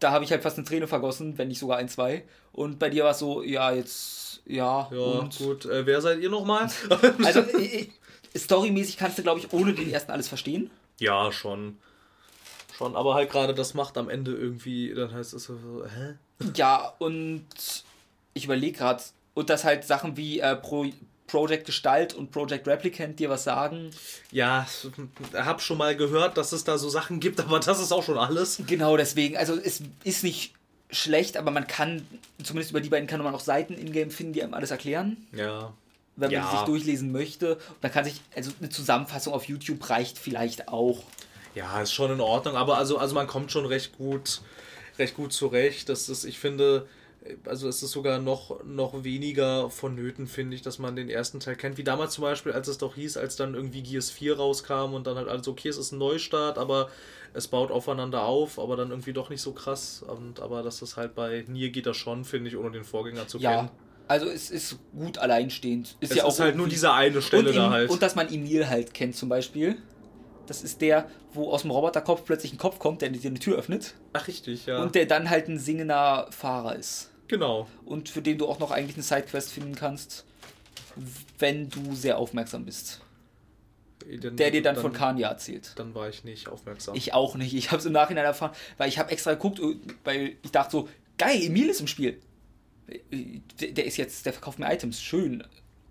da 0.00 0.10
habe 0.12 0.24
ich 0.24 0.30
halt 0.30 0.42
fast 0.42 0.58
eine 0.58 0.66
Träne 0.66 0.86
vergossen, 0.86 1.38
wenn 1.38 1.48
nicht 1.48 1.58
sogar 1.58 1.78
ein, 1.78 1.88
zwei. 1.88 2.24
Und 2.52 2.78
bei 2.78 2.90
dir 2.90 3.04
war 3.04 3.12
es 3.12 3.18
so, 3.18 3.42
ja, 3.42 3.72
jetzt, 3.72 4.42
ja, 4.46 4.88
Ja, 4.92 4.98
und. 4.98 5.38
gut. 5.38 5.64
Äh, 5.66 5.86
wer 5.86 6.00
seid 6.00 6.20
ihr 6.20 6.30
nochmal? 6.30 6.68
Also, 7.24 7.40
äh, 7.58 7.88
storymäßig 8.36 8.96
kannst 8.98 9.18
du, 9.18 9.22
glaube 9.22 9.40
ich, 9.40 9.52
ohne 9.52 9.72
den 9.72 9.90
ersten 9.90 10.12
alles 10.12 10.28
verstehen. 10.28 10.70
ja, 10.98 11.30
schon. 11.32 11.78
Schon, 12.76 12.94
aber 12.94 13.14
halt 13.14 13.30
gerade 13.30 13.54
das 13.54 13.72
macht 13.72 13.96
am 13.96 14.10
Ende 14.10 14.32
irgendwie, 14.34 14.92
dann 14.92 15.10
heißt 15.10 15.32
es 15.32 15.44
so, 15.44 15.56
hä? 15.86 16.16
Ja, 16.56 16.92
und 16.98 17.46
ich 18.34 18.44
überlege 18.44 18.76
gerade, 18.76 19.02
und 19.32 19.48
dass 19.48 19.64
halt 19.64 19.84
Sachen 19.84 20.18
wie 20.18 20.40
äh, 20.40 20.54
Pro 20.56 20.84
Project 21.26 21.66
Gestalt 21.66 22.14
und 22.14 22.30
Project 22.30 22.66
Replicant 22.68 23.18
dir 23.18 23.28
was 23.30 23.44
sagen. 23.44 23.90
Ja, 24.30 24.66
hab 25.34 25.60
schon 25.60 25.78
mal 25.78 25.96
gehört, 25.96 26.36
dass 26.36 26.52
es 26.52 26.64
da 26.64 26.78
so 26.78 26.88
Sachen 26.88 27.20
gibt, 27.20 27.40
aber 27.44 27.58
das 27.60 27.80
ist 27.80 27.92
auch 27.92 28.02
schon 28.02 28.18
alles. 28.18 28.62
Genau 28.66 28.96
deswegen, 28.96 29.36
also 29.36 29.54
es 29.56 29.82
ist 30.04 30.22
nicht 30.24 30.52
schlecht, 30.90 31.36
aber 31.36 31.50
man 31.50 31.66
kann, 31.66 32.06
zumindest 32.42 32.70
über 32.70 32.80
die 32.80 32.88
beiden 32.88 33.08
kann 33.08 33.20
man 33.22 33.34
auch 33.34 33.40
Seiten 33.40 33.74
in-game 33.74 34.10
finden, 34.10 34.32
die 34.34 34.42
einem 34.42 34.54
alles 34.54 34.70
erklären, 34.70 35.16
Ja. 35.32 35.72
wenn 36.14 36.30
man 36.30 36.42
Ja. 36.42 36.50
sich 36.50 36.60
durchlesen 36.60 37.10
möchte. 37.10 37.56
Und 37.56 37.76
dann 37.82 37.90
kann 37.92 38.04
sich, 38.04 38.20
also 38.36 38.52
eine 38.60 38.68
Zusammenfassung 38.70 39.32
auf 39.34 39.44
YouTube 39.44 39.90
reicht 39.90 40.16
vielleicht 40.18 40.68
auch. 40.68 41.02
Ja, 41.56 41.80
ist 41.82 41.92
schon 41.92 42.12
in 42.12 42.20
Ordnung, 42.20 42.54
aber 42.54 42.78
also, 42.78 42.98
also 42.98 43.14
man 43.14 43.26
kommt 43.26 43.50
schon 43.50 43.66
recht 43.66 43.96
gut, 43.98 44.42
recht 44.98 45.16
gut 45.16 45.32
zurecht. 45.32 45.88
Das 45.88 46.08
ist, 46.08 46.24
ich 46.24 46.38
finde, 46.38 46.86
also 47.46 47.68
es 47.68 47.82
ist 47.82 47.90
sogar 47.92 48.18
noch, 48.18 48.62
noch 48.64 49.04
weniger 49.04 49.70
vonnöten, 49.70 50.26
finde 50.26 50.56
ich, 50.56 50.62
dass 50.62 50.78
man 50.78 50.96
den 50.96 51.08
ersten 51.08 51.40
Teil 51.40 51.56
kennt. 51.56 51.78
Wie 51.78 51.84
damals 51.84 52.14
zum 52.14 52.22
Beispiel, 52.22 52.52
als 52.52 52.68
es 52.68 52.78
doch 52.78 52.94
hieß, 52.94 53.16
als 53.16 53.36
dann 53.36 53.54
irgendwie 53.54 53.82
Gears 53.82 54.10
4 54.10 54.36
rauskam 54.36 54.94
und 54.94 55.06
dann 55.06 55.16
halt 55.16 55.28
alles, 55.28 55.46
okay, 55.48 55.68
es 55.68 55.76
ist 55.78 55.92
ein 55.92 55.98
Neustart, 55.98 56.58
aber 56.58 56.88
es 57.34 57.48
baut 57.48 57.70
aufeinander 57.70 58.24
auf, 58.24 58.58
aber 58.58 58.76
dann 58.76 58.90
irgendwie 58.90 59.12
doch 59.12 59.28
nicht 59.30 59.42
so 59.42 59.52
krass. 59.52 60.02
Und, 60.06 60.40
aber 60.40 60.62
das 60.62 60.82
ist 60.82 60.96
halt 60.96 61.14
bei 61.14 61.44
Nier 61.48 61.70
geht 61.70 61.86
das 61.86 61.96
schon, 61.96 62.24
finde 62.24 62.48
ich, 62.48 62.56
ohne 62.56 62.70
den 62.70 62.84
Vorgänger 62.84 63.28
zu 63.28 63.38
Ja, 63.38 63.56
kennen. 63.56 63.70
also 64.08 64.26
es 64.26 64.50
ist 64.50 64.78
gut 64.96 65.18
alleinstehend. 65.18 65.96
Ist 66.00 66.12
Es 66.12 66.16
ja 66.18 66.24
auch 66.24 66.28
ist 66.30 66.40
halt 66.40 66.56
nur 66.56 66.68
diese 66.68 66.92
eine 66.92 67.20
Stelle 67.22 67.52
da 67.52 67.70
halt. 67.70 67.90
und 67.90 68.02
dass 68.02 68.14
man 68.14 68.32
Emil 68.32 68.68
halt 68.68 68.94
kennt 68.94 69.16
zum 69.16 69.28
Beispiel. 69.28 69.76
Das 70.46 70.62
ist 70.62 70.80
der, 70.80 71.10
wo 71.32 71.50
aus 71.50 71.62
dem 71.62 71.72
Roboterkopf 71.72 72.24
plötzlich 72.24 72.52
ein 72.52 72.58
Kopf 72.58 72.78
kommt, 72.78 73.02
der 73.02 73.08
dir 73.10 73.28
eine 73.28 73.40
Tür 73.40 73.58
öffnet. 73.58 73.94
Ach, 74.12 74.28
richtig, 74.28 74.66
ja. 74.66 74.80
Und 74.80 74.94
der 74.94 75.04
dann 75.06 75.28
halt 75.28 75.48
ein 75.48 75.58
singender 75.58 76.28
Fahrer 76.30 76.76
ist. 76.76 77.10
Genau. 77.28 77.68
Und 77.84 78.08
für 78.08 78.22
den 78.22 78.38
du 78.38 78.46
auch 78.48 78.58
noch 78.58 78.70
eigentlich 78.70 78.96
eine 78.96 79.02
Sidequest 79.02 79.52
finden 79.52 79.74
kannst, 79.74 80.24
wenn 81.38 81.68
du 81.68 81.94
sehr 81.94 82.18
aufmerksam 82.18 82.64
bist. 82.64 83.00
Der 84.08 84.50
dir 84.52 84.62
dann, 84.62 84.76
von 84.76 84.92
Kanye 84.92 85.24
erzählt. 85.24 85.72
Dann 85.76 85.94
war 85.94 86.08
ich 86.08 86.22
nicht 86.22 86.48
aufmerksam. 86.48 86.94
Ich 86.94 87.12
auch 87.12 87.34
nicht. 87.34 87.54
Ich 87.54 87.70
habe 87.72 87.80
es 87.80 87.86
im 87.86 87.92
Nachhinein 87.92 88.24
erfahren, 88.24 88.52
weil 88.78 88.88
ich 88.88 88.98
habe 88.98 89.10
extra 89.10 89.32
geguckt, 89.34 89.60
weil 90.04 90.36
ich 90.42 90.52
dachte 90.52 90.70
so, 90.72 90.88
geil, 91.18 91.42
Emil 91.42 91.68
ist 91.68 91.80
im 91.80 91.88
Spiel. 91.88 92.20
Der 93.60 93.72
der 93.72 93.84
ist 93.84 93.96
jetzt, 93.96 94.24
der 94.24 94.32
verkauft 94.32 94.60
mir 94.60 94.72
Items, 94.72 95.02
schön. 95.02 95.42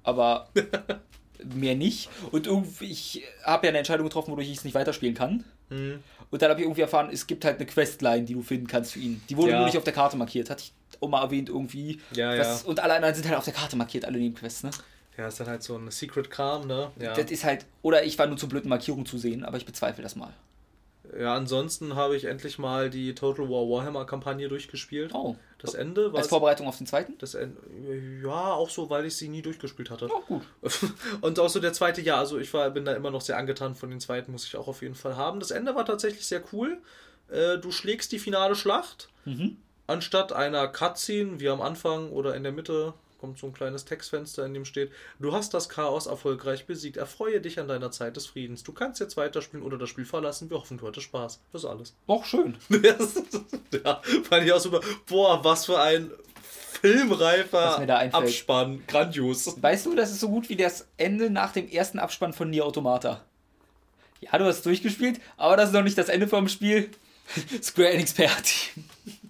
Aber 0.03 0.49
mehr 1.44 1.76
nicht. 1.76 2.10
Und 2.32 2.48
irgendwie, 2.48 2.86
ich 2.86 3.24
habe 3.44 3.68
ja 3.68 3.70
eine 3.70 3.80
Entscheidung 3.80 4.06
getroffen, 4.06 4.32
wodurch 4.32 4.49
ich 4.49 4.57
es 4.60 4.64
nicht 4.64 4.76
weiterspielen 4.76 5.16
kann. 5.16 5.44
Hm. 5.70 6.02
Und 6.32 6.41
dann 6.41 6.49
habe 6.49 6.62
ich 6.62 6.66
irgendwie 6.66 6.82
erfahren, 6.82 7.10
es 7.12 7.28
gibt 7.28 7.44
halt 7.44 7.57
eine 7.57 7.66
Questline, 7.66 8.24
die 8.24 8.34
du 8.34 8.44
finden 8.44 8.68
kannst 8.68 8.94
für 8.94 8.99
ihn. 8.99 9.22
Die 9.30 9.36
wurde 9.36 9.52
Ja. 9.52 9.57
nur 9.57 9.66
nicht 9.66 9.78
auf 9.78 9.84
der 9.84 9.94
Karte 9.94 10.16
markiert. 10.16 10.49
Hatte 10.49 10.64
ich 10.64 10.74
auch 11.02 11.10
mal 11.10 11.22
erwähnt 11.24 11.50
irgendwie. 11.50 12.00
Ja, 12.14 12.36
Das- 12.36 12.64
ja. 12.64 12.70
Und 12.70 12.80
alle 12.80 12.94
anderen 12.96 13.16
sind 13.16 13.28
halt 13.28 13.38
auf 13.38 13.46
der 13.46 13.54
Karte 13.54 13.76
markiert, 13.76 14.06
alle 14.06 14.18
Nebenquests, 14.20 14.64
ne? 14.64 14.72
Ja, 15.18 15.28
ist 15.30 15.40
dann 15.40 15.48
halt 15.48 15.64
so 15.64 15.78
ein 15.78 15.90
Secret-Kram, 15.90 16.68
ne? 16.68 16.92
Ja. 17.00 17.14
Das 17.14 17.32
ist 17.32 17.44
halt, 17.46 17.66
oder 17.82 18.04
ich 18.04 18.20
war 18.20 18.28
nur 18.28 18.38
zu 18.38 18.50
blöd, 18.50 18.64
eine 18.64 18.70
Markierung 18.70 19.06
zu 19.06 19.18
sehen, 19.18 19.46
aber 19.46 19.56
ich 19.58 19.66
bezweifle 19.66 20.04
das 20.04 20.16
mal. 20.16 20.34
ja, 21.18 21.34
ansonsten 21.36 21.96
habe 21.96 22.18
ich 22.18 22.26
endlich 22.26 22.58
mal 22.60 22.90
die 22.90 23.16
Total 23.16 23.48
War 23.48 23.70
Warhammer-Kampagne 23.70 24.50
durchgespielt. 24.50 25.14
Oh. 25.14 25.36
Das 25.60 25.74
Ende 25.74 26.12
war. 26.12 26.18
Als 26.20 26.28
Vorbereitung 26.28 26.68
auf 26.68 26.78
den 26.78 26.86
zweiten? 26.88 27.18
Das 27.20 27.34
Ende, 27.36 27.56
ja, 28.22 28.30
auch 28.54 28.70
so, 28.70 28.90
weil 28.90 29.06
ich 29.06 29.16
sie 29.16 29.30
nie 29.30 29.42
durchgespielt 29.42 29.90
hatte. 29.90 30.10
Oh, 30.12 30.22
gut. 30.28 30.42
Und 31.22 31.40
auch 31.40 31.48
so 31.50 31.60
der 31.62 31.72
zweite, 31.74 32.02
ja, 32.02 32.18
also 32.18 32.38
ich 32.38 32.54
war, 32.54 32.70
bin 32.72 32.84
da 32.86 32.94
immer 32.94 33.12
noch 33.12 33.22
sehr 33.22 33.38
angetan 33.38 33.76
von 33.76 33.90
den 33.92 34.00
zweiten, 34.02 34.32
muss 34.34 34.46
ich 34.46 34.58
auch 34.58 34.68
auf 34.68 34.82
jeden 34.82 34.96
Fall 34.96 35.16
haben. 35.16 35.40
Das 35.40 35.52
Ende 35.52 35.74
war 35.76 35.86
tatsächlich 35.86 36.26
sehr 36.26 36.44
cool. 36.52 36.78
Äh, 37.32 37.58
Du 37.60 37.72
schlägst 37.72 38.12
die 38.12 38.20
finale 38.20 38.56
Schlacht. 38.56 39.08
Mhm. 39.24 39.58
Anstatt 39.88 40.34
einer 40.34 40.68
Cutscene, 40.68 41.40
wie 41.40 41.49
am 41.49 41.62
Anfang 41.62 42.10
oder 42.10 42.36
in 42.36 42.44
der 42.44 42.52
Mitte, 42.52 42.94
kommt 43.20 43.40
so 43.40 43.48
ein 43.48 43.53
kleines 43.53 43.86
Textfenster, 43.86 44.45
in 44.45 44.53
dem 44.53 44.66
steht, 44.66 44.91
du 45.20 45.34
hast 45.34 45.53
das 45.53 45.70
Chaos 45.70 46.06
erfolgreich 46.06 46.66
besiegt. 46.66 46.98
Erfreue 46.98 47.41
dich 47.41 47.60
an 47.60 47.68
deiner 47.68 47.91
Zeit 47.91 48.16
des 48.16 48.28
Friedens. 48.28 48.64
Du 48.64 48.72
kannst 48.72 48.99
jetzt 48.99 49.18
weiterspielen 49.18 49.66
oder 49.66 49.78
das 49.78 49.90
Spiel 49.90 50.06
verlassen. 50.06 50.49
Wir 50.49 50.57
hoffen, 50.57 50.78
du 50.78 50.88
hattest 50.88 51.07
Spaß. 51.07 51.40
Das 51.52 51.64
ist 51.64 51.70
alles. 51.70 51.95
Auch 52.07 52.26
schön. 52.26 52.56
ja, 52.70 54.02
fand 54.24 54.45
ich 54.45 54.53
auch 54.53 54.60
super. 54.60 54.82
Boah, 55.07 55.44
was 55.44 55.66
für 55.66 55.80
ein 55.80 56.12
filmreifer 56.82 57.66
Was 57.66 57.80
mir 57.80 57.88
da 57.88 57.98
einfällt. 57.98 58.24
Abspann. 58.24 58.84
Grandios. 58.88 59.62
Weißt 59.62 59.86
du, 59.86 59.95
das 59.95 60.12
ist 60.12 60.20
so 60.20 60.30
gut 60.30 60.49
wie 60.49 60.56
das 60.56 60.88
Ende 60.98 61.30
nach 61.30 61.52
dem 61.52 61.68
ersten 61.68 61.99
Abspann 61.99 62.34
von 62.34 62.49
Nier 62.49 62.66
Automata. 62.66 63.24
Ja, 64.22 64.38
du 64.38 64.45
hast 64.45 64.57
es 64.57 64.64
durchgespielt, 64.64 65.20
aber 65.38 65.57
das 65.57 65.70
ist 65.70 65.74
noch 65.74 65.84
nicht 65.84 65.98
das 65.98 66.10
Ende 66.10 66.28
vom 66.28 66.48
Spiel. 66.48 66.90
Square 67.62 67.90
Enix 67.90 68.14
PR-Team. 68.14 68.86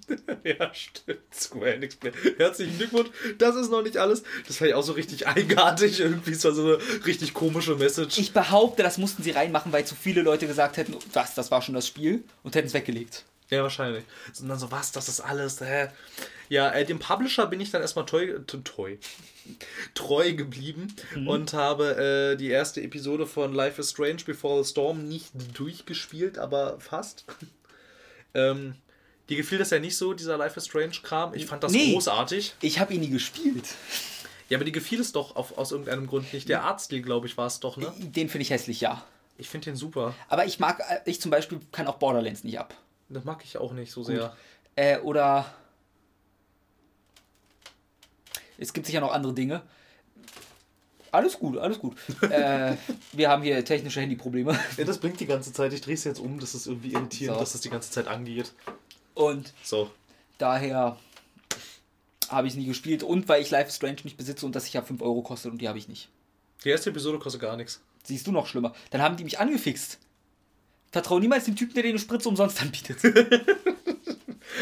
Ja, 0.43 0.73
stimmt. 0.73 1.19
Square 1.33 1.73
Enix. 1.75 1.95
Play. 1.95 2.11
Herzlichen 2.37 2.77
Glückwunsch. 2.77 3.09
Das 3.39 3.55
ist 3.55 3.71
noch 3.71 3.81
nicht 3.81 3.97
alles. 3.97 4.23
Das 4.47 4.61
war 4.61 4.67
ja 4.67 4.75
auch 4.75 4.83
so 4.83 4.93
richtig 4.93 5.27
eigenartig. 5.27 5.99
Irgendwie 5.99 6.31
es 6.31 6.43
war 6.43 6.51
so 6.53 6.63
eine 6.65 7.05
richtig 7.05 7.33
komische 7.33 7.75
Message. 7.75 8.17
Ich 8.19 8.31
behaupte, 8.33 8.83
das 8.83 8.97
mussten 8.97 9.23
sie 9.23 9.31
reinmachen, 9.31 9.71
weil 9.71 9.85
zu 9.85 9.95
viele 9.95 10.21
Leute 10.21 10.45
gesagt 10.47 10.77
hätten, 10.77 10.95
was, 11.13 11.33
das 11.33 11.49
war 11.51 11.61
schon 11.61 11.75
das 11.75 11.87
Spiel 11.87 12.23
und 12.43 12.55
hätten 12.55 12.67
es 12.67 12.73
weggelegt. 12.73 13.23
Ja, 13.49 13.63
wahrscheinlich. 13.63 14.03
Und 14.39 14.49
dann 14.49 14.59
so, 14.59 14.71
was, 14.71 14.91
das 14.91 15.07
ist 15.09 15.19
alles. 15.21 15.61
Hä? 15.61 15.87
Ja, 16.49 16.71
äh, 16.71 16.85
dem 16.85 16.99
Publisher 16.99 17.47
bin 17.47 17.59
ich 17.59 17.71
dann 17.71 17.81
erstmal 17.81 18.05
treu, 18.05 18.39
t- 18.39 18.61
treu, 18.63 18.97
treu 19.95 20.33
geblieben 20.33 20.95
und 21.27 21.53
habe 21.53 22.33
äh, 22.33 22.37
die 22.37 22.49
erste 22.49 22.81
Episode 22.81 23.25
von 23.25 23.53
Life 23.53 23.81
is 23.81 23.91
Strange 23.91 24.23
Before 24.25 24.63
the 24.63 24.69
Storm 24.69 25.07
nicht 25.07 25.31
durchgespielt, 25.57 26.37
aber 26.37 26.79
fast. 26.79 27.25
ähm, 28.33 28.75
dir 29.29 29.37
gefiel 29.37 29.57
das 29.57 29.69
ja 29.71 29.79
nicht 29.79 29.97
so, 29.97 30.13
dieser 30.13 30.37
Life 30.37 30.57
is 30.59 30.65
Strange 30.67 30.95
Kram. 31.03 31.33
Ich 31.33 31.45
fand 31.45 31.63
das 31.63 31.71
Nee. 31.71 31.93
großartig. 31.93 32.55
Ich 32.61 32.79
habe 32.79 32.93
ihn 32.93 33.01
nie 33.01 33.09
gespielt. 33.09 33.67
Ja, 34.49 34.57
aber 34.57 34.65
dir 34.65 34.71
gefiel 34.71 34.99
es 34.99 35.11
doch 35.11 35.35
auf, 35.35 35.57
aus 35.57 35.71
irgendeinem 35.71 36.05
Grund 36.07 36.31
nicht. 36.33 36.47
Der 36.49 36.63
Artstil, 36.63 37.01
glaube 37.01 37.25
ich, 37.27 37.35
war 37.37 37.47
es 37.47 37.59
doch, 37.59 37.77
ne? 37.77 37.91
Den 37.97 38.29
finde 38.29 38.43
ich 38.43 38.51
hässlich, 38.51 38.79
ja. 38.81 39.03
Ich 39.37 39.49
finde 39.49 39.65
den 39.65 39.75
super. 39.75 40.13
Aber 40.29 40.45
ich 40.45 40.59
mag, 40.59 40.79
äh, 40.79 40.99
ich 41.05 41.19
zum 41.19 41.31
Beispiel 41.31 41.59
kann 41.71 41.87
auch 41.87 41.95
Borderlands 41.97 42.43
nicht 42.43 42.59
ab. 42.59 42.75
Das 43.09 43.23
mag 43.23 43.43
ich 43.43 43.57
auch 43.57 43.73
nicht 43.73 43.91
so 43.91 44.03
sehr. 44.03 44.35
Äh, 44.75 44.99
oder. 44.99 45.53
Es 48.57 48.71
gibt 48.71 48.85
sicher 48.85 49.01
noch 49.01 49.11
andere 49.11 49.33
Dinge. 49.33 49.61
Alles 51.11 51.39
gut, 51.39 51.57
alles 51.57 51.79
gut. 51.79 51.95
äh, 52.21 52.75
wir 53.13 53.29
haben 53.29 53.41
hier 53.43 53.63
technische 53.63 54.01
Handyprobleme. 54.01 54.57
Ja, 54.77 54.83
das 54.83 54.97
blinkt 54.99 55.19
die 55.19 55.25
ganze 55.25 55.51
Zeit. 55.53 55.71
Ich 55.73 55.81
drehe 55.81 55.93
es 55.93 56.03
jetzt 56.03 56.19
um. 56.19 56.39
Das 56.39 56.53
ist 56.55 56.67
irgendwie 56.67 56.91
irritierend, 56.93 57.35
So. 57.37 57.39
dass 57.39 57.55
es 57.55 57.61
die 57.61 57.69
ganze 57.69 57.89
Zeit 57.91 58.07
angeht. 58.07 58.53
Und 59.15 59.53
So. 59.63 59.89
daher 60.37 60.97
habe 62.29 62.47
ich 62.47 62.53
es 62.53 62.57
nie 62.59 62.65
gespielt. 62.65 63.01
Und 63.03 63.27
weil 63.27 63.41
ich 63.41 63.49
Life 63.51 63.69
is 63.69 63.75
Strange 63.77 63.97
nicht 64.03 64.17
besitze 64.17 64.45
und 64.45 64.55
das 64.55 64.65
sicher 64.65 64.83
5 64.83 65.01
Euro 65.01 65.21
kostet 65.23 65.51
und 65.51 65.57
die 65.59 65.67
habe 65.67 65.77
ich 65.79 65.87
nicht. 65.87 66.09
Die 66.63 66.69
erste 66.69 66.89
Episode 66.91 67.17
kostet 67.19 67.41
gar 67.41 67.57
nichts. 67.57 67.81
Siehst 68.03 68.27
du 68.27 68.31
noch 68.31 68.45
schlimmer. 68.47 68.73
Dann 68.91 69.01
haben 69.01 69.17
die 69.17 69.23
mich 69.23 69.39
angefixt. 69.39 69.97
Vertrau 70.91 71.19
niemals 71.19 71.45
dem 71.45 71.55
Typen, 71.55 71.73
der 71.73 71.83
dir 71.83 71.89
eine 71.89 71.99
Spritze 71.99 72.29
umsonst 72.29 72.61
anbietet. 72.61 72.99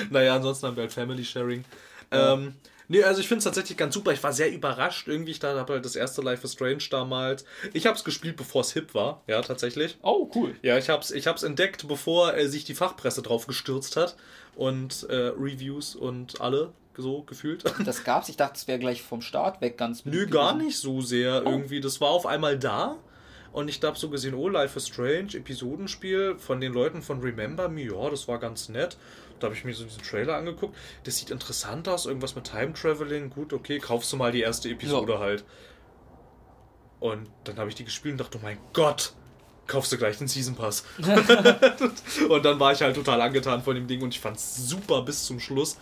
Naja, 0.10 0.36
ansonsten 0.36 0.68
haben 0.68 0.76
wir 0.76 0.82
halt 0.84 0.94
Family 0.94 1.24
Sharing. 1.24 1.64
Ähm, 2.12 2.56
nee, 2.88 3.04
also 3.04 3.22
ich 3.22 3.28
finde 3.28 3.40
es 3.40 3.44
tatsächlich 3.46 3.78
ganz 3.78 3.94
super. 3.94 4.12
Ich 4.12 4.24
war 4.24 4.34
sehr 4.34 4.52
überrascht 4.52 5.08
irgendwie. 5.08 5.32
Ich 5.32 5.40
dachte, 5.40 5.60
habe 5.60 5.74
halt 5.74 5.86
das 5.86 5.96
erste 5.96 6.22
Life 6.22 6.44
is 6.46 6.54
Strange 6.54 6.84
damals. 6.90 7.46
Ich 7.74 7.86
habe 7.86 7.98
es 7.98 8.04
gespielt, 8.04 8.36
bevor 8.36 8.62
es 8.62 8.74
hip 8.74 8.94
war. 8.94 9.22
Ja, 9.28 9.42
tatsächlich. 9.42 9.98
Oh, 10.02 10.30
cool. 10.36 10.56
Ja, 10.62 10.78
ich 10.78 10.90
habe 10.90 11.02
es 11.02 11.12
ich 11.12 11.28
hab's 11.28 11.44
entdeckt, 11.44 11.88
bevor 11.88 12.36
äh, 12.36 12.48
sich 12.48 12.64
die 12.66 12.76
Fachpresse 12.76 13.22
drauf 13.22 13.48
gestürzt 13.48 13.96
hat. 13.96 14.16
Und 14.56 15.08
äh, 15.10 15.32
Reviews 15.38 15.96
und 15.96 16.42
alle 16.42 16.74
so 16.98 17.24
gefühlt. 17.24 17.64
Das 17.86 18.04
gab's. 18.04 18.30
Ich 18.30 18.38
dachte, 18.38 18.54
es 18.56 18.68
wäre 18.68 18.80
gleich 18.80 19.02
vom 19.02 19.22
Start 19.22 19.62
weg 19.62 19.78
ganz 19.78 20.06
Nö, 20.06 20.28
gar 20.28 20.56
nicht 20.56 20.78
so 20.78 21.02
sehr 21.02 21.44
irgendwie. 21.44 21.82
Das 21.82 22.02
war 22.02 22.10
auf 22.10 22.26
einmal 22.26 22.58
da. 22.58 22.98
Und 23.54 23.70
ich 23.70 23.82
habe 23.84 23.98
so 23.98 24.10
gesehen, 24.10 24.34
oh, 24.34 24.50
Life 24.50 24.78
is 24.78 24.88
Strange, 24.88 25.36
Episodenspiel 25.36 26.38
von 26.40 26.60
den 26.60 26.74
Leuten 26.74 27.04
von 27.04 27.22
Remember 27.22 27.70
Me, 27.70 27.84
ja, 27.84 28.10
das 28.10 28.28
war 28.28 28.40
ganz 28.40 28.68
nett. 28.68 28.98
Da 29.44 29.48
habe 29.48 29.58
ich 29.58 29.66
mir 29.66 29.74
so 29.74 29.84
diesen 29.84 30.02
Trailer 30.02 30.38
angeguckt. 30.38 30.74
Das 31.04 31.18
sieht 31.18 31.30
interessant 31.30 31.90
aus, 31.90 32.06
irgendwas 32.06 32.34
mit 32.34 32.46
Time 32.46 32.72
Traveling. 32.72 33.30
Gut, 33.30 33.52
okay, 33.52 33.78
kaufst 33.78 34.14
du 34.14 34.16
mal 34.16 34.32
die 34.32 34.40
erste 34.40 34.70
Episode 34.70 35.14
Ja. 35.14 35.20
halt. 35.20 35.44
Und 37.02 37.30
dann 37.44 37.58
habe 37.58 37.68
ich 37.68 37.76
die 37.76 37.84
gespielt 37.84 38.14
und 38.14 38.22
dachte, 38.22 38.38
oh 38.38 38.42
mein 38.42 38.58
Gott, 38.72 39.12
kaufst 39.68 39.92
du 39.92 39.98
gleich 39.98 40.18
den 40.18 40.30
Season 40.30 40.56
Pass. 40.56 40.86
und 42.30 42.46
dann 42.46 42.58
war 42.58 42.72
ich 42.72 42.82
halt 42.82 42.96
total 42.96 43.20
angetan 43.20 43.62
von 43.62 43.76
dem 43.76 43.86
Ding 43.86 44.02
und 44.02 44.14
ich 44.14 44.22
fand 44.22 44.38
es 44.38 44.56
super 44.56 45.02
bis 45.02 45.26
zum 45.26 45.42
Schluss. 45.42 45.78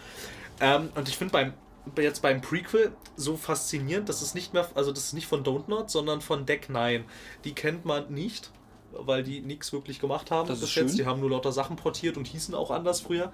Ähm, 0.60 0.90
und 0.96 1.08
ich 1.08 1.16
finde 1.16 1.32
beim 1.32 1.54
jetzt 1.98 2.24
beim 2.24 2.42
Prequel 2.42 2.92
so 3.16 3.38
faszinierend, 3.38 4.10
dass 4.10 4.24
es 4.24 4.34
nicht 4.34 4.54
mehr, 4.54 4.68
also 4.74 4.92
das 4.92 5.06
ist 5.06 5.14
nicht 5.14 5.28
von 5.28 5.44
Don't 5.44 5.68
Not, 5.68 5.92
sondern 5.92 6.22
von 6.22 6.48
Deck 6.48 6.70
9. 6.70 7.06
Die 7.44 7.54
kennt 7.54 7.86
man 7.86 8.12
nicht, 8.12 8.50
weil 8.94 9.24
die 9.24 9.42
nichts 9.42 9.72
wirklich 9.74 10.00
gemacht 10.00 10.32
haben 10.32 10.48
Das 10.48 10.58
ist 10.60 10.66
bis 10.66 10.76
jetzt. 10.76 10.90
schön. 10.90 10.98
Die 10.98 11.06
haben 11.06 11.20
nur 11.20 11.30
lauter 11.30 11.52
Sachen 11.52 11.76
portiert 11.76 12.18
und 12.18 12.28
hießen 12.28 12.54
auch 12.56 12.72
anders 12.72 13.02
früher. 13.02 13.32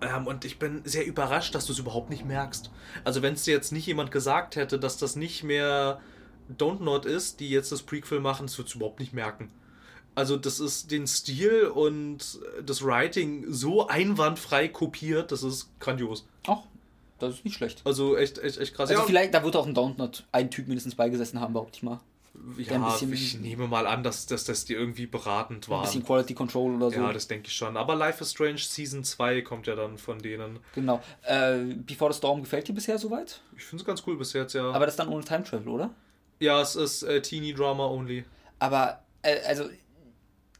Ähm, 0.00 0.26
und 0.26 0.44
ich 0.44 0.58
bin 0.58 0.82
sehr 0.84 1.06
überrascht, 1.06 1.54
dass 1.54 1.66
du 1.66 1.72
es 1.72 1.78
überhaupt 1.78 2.10
nicht 2.10 2.24
merkst. 2.24 2.70
Also 3.04 3.22
wenn 3.22 3.34
es 3.34 3.44
dir 3.44 3.54
jetzt 3.54 3.72
nicht 3.72 3.86
jemand 3.86 4.10
gesagt 4.10 4.56
hätte, 4.56 4.78
dass 4.78 4.96
das 4.98 5.16
nicht 5.16 5.42
mehr 5.44 6.00
Don't 6.58 6.82
Not 6.82 7.06
ist, 7.06 7.40
die 7.40 7.48
jetzt 7.48 7.72
das 7.72 7.82
Prequel 7.82 8.20
machen, 8.20 8.46
das 8.46 8.58
würdest 8.58 8.74
du 8.74 8.78
überhaupt 8.78 9.00
nicht 9.00 9.12
merken. 9.14 9.50
Also 10.14 10.36
das 10.36 10.60
ist 10.60 10.90
den 10.90 11.06
Stil 11.06 11.64
und 11.66 12.38
das 12.64 12.84
Writing 12.84 13.46
so 13.48 13.88
einwandfrei 13.88 14.68
kopiert, 14.68 15.32
das 15.32 15.42
ist 15.42 15.70
grandios. 15.80 16.26
Ach, 16.46 16.58
das 17.18 17.34
ist 17.34 17.44
nicht 17.44 17.54
schlecht. 17.56 17.82
Also 17.84 18.16
echt, 18.16 18.38
echt, 18.38 18.58
echt 18.58 18.74
krass. 18.74 18.90
Also 18.90 19.02
ja, 19.02 19.06
vielleicht, 19.06 19.34
da 19.34 19.42
wird 19.42 19.56
auch 19.56 19.66
ein 19.66 19.74
Downtot 19.74 20.24
ein 20.30 20.50
Typ 20.50 20.68
mindestens 20.68 20.94
beigesessen 20.94 21.40
haben, 21.40 21.54
behaupte 21.54 21.78
ich 21.78 21.82
mal. 21.82 22.00
Ja, 22.58 22.76
ein 22.76 23.10
bisschen- 23.10 23.12
ich 23.12 23.34
nehme 23.40 23.66
mal 23.68 23.86
an, 23.86 24.02
dass, 24.02 24.26
dass, 24.26 24.44
dass 24.44 24.64
die 24.64 24.74
irgendwie 24.74 25.06
beratend 25.06 25.66
Ein 25.66 25.70
waren. 25.70 25.82
bisschen 25.84 26.04
Quality 26.04 26.34
Control 26.34 26.74
oder 26.76 26.90
so. 26.90 26.96
ja, 27.00 27.12
das 27.12 27.26
denke 27.28 27.48
ich 27.48 27.54
schon. 27.54 27.76
Aber 27.76 27.94
Life 27.94 28.22
is 28.22 28.30
Strange 28.32 28.58
Season 28.58 29.02
2 29.04 29.42
kommt 29.42 29.66
ja 29.66 29.74
dann 29.74 29.98
von 29.98 30.18
denen. 30.18 30.58
genau. 30.74 31.00
Äh, 31.22 31.58
Before 31.86 32.12
the 32.12 32.18
Storm 32.18 32.42
gefällt 32.42 32.68
dir 32.68 32.72
bisher 32.74 32.98
soweit? 32.98 33.40
Ich 33.56 33.64
finde 33.64 33.82
es 33.82 33.86
ganz 33.86 34.02
cool 34.06 34.16
bis 34.16 34.32
jetzt, 34.32 34.52
ja. 34.54 34.70
Aber 34.70 34.86
das 34.86 34.96
dann 34.96 35.08
ohne 35.08 35.24
Time 35.24 35.44
Travel, 35.44 35.68
oder? 35.68 35.90
ja, 36.40 36.60
es 36.60 36.76
ist 36.76 37.02
äh, 37.04 37.22
Teenie 37.22 37.54
Drama 37.54 37.86
only. 37.86 38.24
Aber, 38.58 39.02
äh, 39.22 39.36
also, 39.46 39.64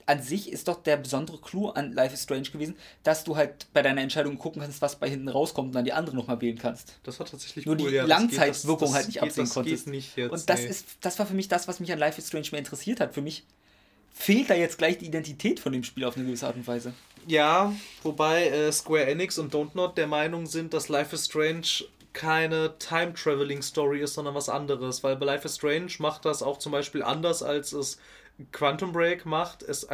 an 0.06 0.22
sich 0.22 0.50
ist 0.52 0.68
doch 0.68 0.82
der 0.82 0.96
besondere 0.96 1.38
Clou 1.38 1.70
an 1.70 1.92
Life 1.92 2.14
is 2.14 2.22
Strange 2.22 2.50
gewesen, 2.50 2.76
dass 3.02 3.24
du 3.24 3.36
halt 3.36 3.66
bei 3.72 3.82
deiner 3.82 4.02
Entscheidung 4.02 4.38
gucken 4.38 4.60
kannst, 4.62 4.82
was 4.82 4.96
bei 4.96 5.08
hinten 5.08 5.28
rauskommt 5.28 5.68
und 5.68 5.74
dann 5.74 5.84
die 5.84 5.92
andere 5.92 6.14
nochmal 6.14 6.40
wählen 6.40 6.58
kannst. 6.58 6.98
Das 7.04 7.18
war 7.18 7.26
tatsächlich 7.26 7.66
Nur 7.66 7.76
cool. 7.80 7.88
die 7.88 7.96
ja, 7.96 8.04
Langzeitwirkung 8.04 8.92
halt 8.92 9.06
nicht 9.06 9.22
absehen 9.22 9.44
geht, 9.44 9.50
das 9.50 9.54
konntest. 9.54 9.86
Nicht 9.86 10.16
jetzt, 10.16 10.32
und 10.32 10.50
das 10.50 10.60
nee. 10.60 10.66
ist, 10.66 10.86
das 11.00 11.18
war 11.18 11.26
für 11.26 11.34
mich 11.34 11.48
das, 11.48 11.68
was 11.68 11.80
mich 11.80 11.92
an 11.92 11.98
Life 11.98 12.18
is 12.18 12.28
Strange 12.28 12.48
mehr 12.52 12.58
interessiert 12.58 13.00
hat. 13.00 13.14
Für 13.14 13.22
mich 13.22 13.44
fehlt 14.12 14.50
da 14.50 14.54
jetzt 14.54 14.78
gleich 14.78 14.98
die 14.98 15.06
Identität 15.06 15.58
von 15.58 15.72
dem 15.72 15.84
Spiel 15.84 16.04
auf 16.04 16.16
eine 16.16 16.26
gewisse 16.26 16.46
Art 16.46 16.56
und 16.56 16.66
Weise. 16.66 16.92
Ja, 17.26 17.74
wobei 18.02 18.48
äh, 18.48 18.72
Square 18.72 19.06
Enix 19.06 19.38
und 19.38 19.54
Don't 19.54 19.70
Not 19.74 19.96
der 19.96 20.06
Meinung 20.06 20.46
sind, 20.46 20.74
dass 20.74 20.88
Life 20.88 21.14
is 21.14 21.26
Strange 21.26 21.86
keine 22.12 22.78
Time-Traveling-Story 22.78 24.00
ist, 24.00 24.14
sondern 24.14 24.34
was 24.34 24.48
anderes. 24.48 25.02
Weil 25.02 25.16
bei 25.16 25.26
Life 25.26 25.46
is 25.46 25.56
Strange 25.56 25.90
macht 25.98 26.24
das 26.24 26.42
auch 26.42 26.58
zum 26.58 26.72
Beispiel 26.72 27.02
anders, 27.02 27.42
als 27.42 27.72
es 27.72 27.98
Quantum 28.52 28.92
Break 28.92 29.26
macht. 29.26 29.62
Es 29.62 29.86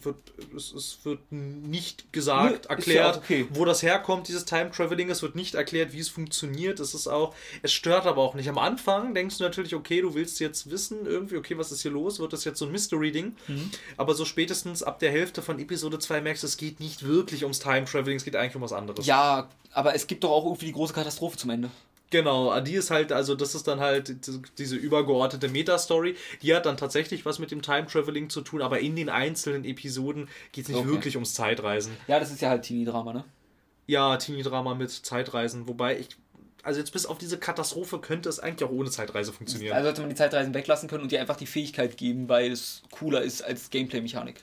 wird, 0.00 0.16
es, 0.56 0.72
es 0.72 0.98
wird 1.04 1.20
nicht 1.30 2.12
gesagt, 2.12 2.64
ja 2.64 2.70
erklärt, 2.70 3.16
auch 3.16 3.22
okay. 3.22 3.46
wo 3.50 3.64
das 3.64 3.82
herkommt, 3.82 4.28
dieses 4.28 4.44
Time-Traveling. 4.44 5.10
Es 5.10 5.22
wird 5.22 5.34
nicht 5.34 5.54
erklärt, 5.54 5.92
wie 5.92 5.98
es 5.98 6.08
funktioniert. 6.08 6.80
Es 6.80 6.94
ist 6.94 7.06
auch, 7.06 7.34
es 7.62 7.72
stört 7.72 8.06
aber 8.06 8.22
auch 8.22 8.34
nicht. 8.34 8.48
Am 8.48 8.58
Anfang 8.58 9.14
denkst 9.14 9.38
du 9.38 9.44
natürlich, 9.44 9.74
okay, 9.74 10.00
du 10.00 10.14
willst 10.14 10.40
jetzt 10.40 10.70
wissen, 10.70 11.06
irgendwie, 11.06 11.36
okay, 11.36 11.58
was 11.58 11.72
ist 11.72 11.82
hier 11.82 11.90
los? 11.90 12.20
Wird 12.20 12.32
das 12.32 12.44
jetzt 12.44 12.58
so 12.58 12.66
ein 12.66 12.72
Mystery-Ding? 12.72 13.36
Mhm. 13.48 13.70
Aber 13.96 14.14
so 14.14 14.24
spätestens 14.24 14.82
ab 14.82 14.98
der 14.98 15.10
Hälfte 15.10 15.42
von 15.42 15.58
Episode 15.58 15.98
2 15.98 16.22
merkst 16.22 16.42
du, 16.42 16.46
es 16.46 16.56
geht 16.56 16.80
nicht 16.80 17.06
wirklich 17.06 17.42
ums 17.42 17.58
Time-Traveling, 17.60 18.16
es 18.16 18.24
geht 18.24 18.36
eigentlich 18.36 18.56
um 18.56 18.62
was 18.62 18.72
anderes. 18.72 19.06
Ja, 19.06 19.48
aber 19.72 19.94
es 19.94 20.06
gibt 20.06 20.24
doch 20.24 20.30
auch 20.30 20.44
irgendwie 20.44 20.66
die 20.66 20.72
große 20.72 20.94
Katastrophe 20.94 21.36
zum 21.36 21.50
Ende. 21.50 21.70
Genau, 22.12 22.60
die 22.60 22.74
ist 22.74 22.90
halt, 22.90 23.10
also 23.10 23.34
das 23.34 23.54
ist 23.54 23.66
dann 23.66 23.80
halt 23.80 24.14
diese 24.58 24.76
übergeordnete 24.76 25.48
Meta-Story. 25.48 26.14
Die 26.42 26.54
hat 26.54 26.66
dann 26.66 26.76
tatsächlich 26.76 27.24
was 27.24 27.38
mit 27.38 27.50
dem 27.50 27.62
Time-Traveling 27.62 28.28
zu 28.28 28.42
tun, 28.42 28.60
aber 28.60 28.80
in 28.80 28.94
den 28.94 29.08
einzelnen 29.08 29.64
Episoden 29.64 30.28
geht 30.52 30.64
es 30.64 30.68
nicht 30.68 30.78
Okay. 30.78 30.88
wirklich 30.88 31.16
ums 31.16 31.32
Zeitreisen. 31.32 31.96
Ja, 32.06 32.20
das 32.20 32.30
ist 32.30 32.42
ja 32.42 32.50
halt 32.50 32.64
Teenie-Drama, 32.64 33.14
ne? 33.14 33.24
Ja, 33.86 34.16
Teenie-Drama 34.18 34.74
mit 34.74 34.90
Zeitreisen, 34.90 35.66
wobei 35.66 35.98
ich, 35.98 36.10
also 36.62 36.78
jetzt 36.78 36.92
bis 36.92 37.06
auf 37.06 37.16
diese 37.16 37.38
Katastrophe 37.38 37.98
könnte 37.98 38.28
es 38.28 38.38
eigentlich 38.38 38.68
auch 38.68 38.72
ohne 38.72 38.90
Zeitreise 38.90 39.32
funktionieren. 39.32 39.72
Also 39.74 39.86
sollte 39.86 40.02
man 40.02 40.10
die 40.10 40.16
Zeitreisen 40.16 40.52
weglassen 40.52 40.88
können 40.90 41.02
und 41.02 41.12
dir 41.12 41.20
einfach 41.20 41.36
die 41.36 41.46
Fähigkeit 41.46 41.96
geben, 41.96 42.28
weil 42.28 42.52
es 42.52 42.82
cooler 42.90 43.22
ist 43.22 43.40
als 43.42 43.70
Gameplay-Mechanik. 43.70 44.36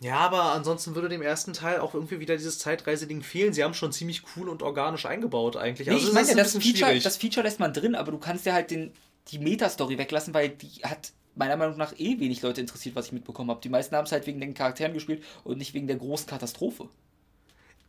Ja, 0.00 0.16
aber 0.16 0.52
ansonsten 0.52 0.94
würde 0.94 1.10
dem 1.10 1.20
ersten 1.20 1.52
Teil 1.52 1.80
auch 1.80 1.94
irgendwie 1.94 2.20
wieder 2.20 2.34
dieses 2.36 2.58
Zeitreise-Ding 2.58 3.22
fehlen. 3.22 3.52
Sie 3.52 3.62
haben 3.62 3.74
schon 3.74 3.92
ziemlich 3.92 4.22
cool 4.34 4.48
und 4.48 4.62
organisch 4.62 5.04
eingebaut 5.04 5.56
eigentlich. 5.56 5.88
Nee, 5.88 5.94
Also 5.94 6.08
ich 6.08 6.14
meine, 6.14 6.30
ein 6.30 6.36
das 6.38 6.52
Feature, 6.52 6.74
schwierig. 6.74 7.04
das 7.04 7.18
Feature 7.18 7.44
lässt 7.44 7.60
man 7.60 7.74
drin, 7.74 7.94
aber 7.94 8.10
du 8.10 8.18
kannst 8.18 8.46
ja 8.46 8.54
halt 8.54 8.70
den, 8.70 8.92
die 9.28 9.38
Meta-Story 9.38 9.98
weglassen, 9.98 10.32
weil 10.32 10.48
die 10.48 10.82
hat 10.84 11.12
meiner 11.34 11.56
Meinung 11.58 11.76
nach 11.76 11.92
eh 11.98 12.18
wenig 12.18 12.40
Leute 12.40 12.62
interessiert, 12.62 12.96
was 12.96 13.06
ich 13.06 13.12
mitbekommen 13.12 13.50
habe. 13.50 13.60
Die 13.60 13.68
meisten 13.68 13.94
haben 13.94 14.06
es 14.06 14.12
halt 14.12 14.26
wegen 14.26 14.40
den 14.40 14.54
Charakteren 14.54 14.94
gespielt 14.94 15.22
und 15.44 15.58
nicht 15.58 15.74
wegen 15.74 15.86
der 15.86 15.96
großen 15.96 16.26
Katastrophe. 16.26 16.88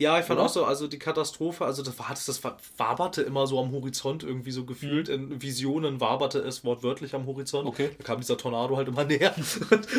Ja, 0.02 0.18
ich 0.20 0.26
fand 0.26 0.40
Oder? 0.40 0.48
auch 0.48 0.52
so, 0.52 0.66
also 0.66 0.88
die 0.88 0.98
Katastrophe, 0.98 1.64
also 1.64 1.84
das, 1.84 2.00
war, 2.00 2.08
das 2.10 2.44
war- 2.44 2.58
waberte 2.78 3.22
immer 3.22 3.46
so 3.46 3.60
am 3.60 3.72
Horizont 3.72 4.24
irgendwie 4.24 4.50
so 4.52 4.66
gefühlt. 4.66 5.10
In 5.10 5.42
Visionen 5.44 6.02
waberte 6.02 6.40
es 6.40 6.64
wortwörtlich 6.64 7.14
am 7.14 7.28
Horizont. 7.28 7.66
Mhm. 7.66 7.70
Okay. 7.70 7.90
Da 8.00 8.04
kam 8.04 8.20
dieser 8.20 8.36
Tornado 8.36 8.76
halt 8.78 8.88
immer 8.88 9.04
näher. 9.06 9.36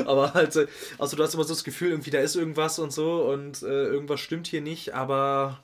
aber 0.04 0.34
halt, 0.34 0.58
also 0.98 1.16
du 1.16 1.22
hast 1.22 1.34
immer 1.34 1.44
so 1.44 1.54
das 1.54 1.62
Gefühl, 1.62 1.90
irgendwie 1.90 2.10
da 2.10 2.18
ist 2.18 2.34
irgendwas 2.34 2.80
und 2.80 2.92
so 2.92 3.22
und 3.32 3.62
äh, 3.62 3.66
irgendwas 3.66 4.18
stimmt 4.18 4.48
hier 4.48 4.60
nicht, 4.60 4.92
aber 4.92 5.62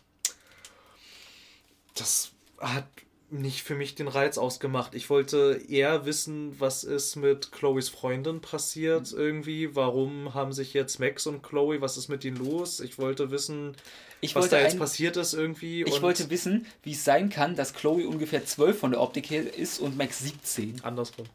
das 1.97 2.31
hat 2.61 2.87
nicht 3.31 3.63
für 3.63 3.75
mich 3.75 3.95
den 3.95 4.09
Reiz 4.09 4.39
ausgemacht. 4.39 4.95
Ich 4.95 5.11
wollte 5.11 5.61
eher 5.69 6.07
wissen, 6.07 6.59
was 6.59 6.83
ist 6.85 7.17
mit 7.17 7.53
Chloes 7.53 7.89
Freundin 7.91 8.41
passiert 8.41 9.13
irgendwie. 9.13 9.75
Warum 9.77 10.33
haben 10.35 10.53
sich 10.53 10.73
jetzt 10.73 10.99
Max 10.99 11.27
und 11.27 11.43
Chloe, 11.43 11.81
was 11.81 11.97
ist 11.97 12.09
mit 12.09 12.25
ihnen 12.25 12.39
los? 12.39 12.81
Ich 12.81 12.99
wollte 12.99 13.31
wissen, 13.31 13.77
Ich 14.23 14.35
was 14.35 14.45
wollte, 14.45 14.57
da 14.57 14.63
jetzt 14.63 14.73
ein, 14.75 14.79
passiert 14.79 15.17
ist 15.19 15.35
irgendwie. 15.35 15.83
ich 15.83 16.01
wollte 16.01 16.31
wissen, 16.31 16.67
wie 16.83 16.93
es 16.93 17.05
sein 17.05 17.29
kann, 17.29 17.55
dass 17.55 17.75
Chloe 17.75 18.09
ungefähr 18.09 18.45
12 18.47 18.79
von 18.79 18.91
der 18.93 19.01
Optik 19.01 19.29
her 19.31 19.55
ist 19.57 19.79
und 19.79 19.97
Max 19.99 20.21
17. 20.21 20.83
andersrum. 20.85 21.27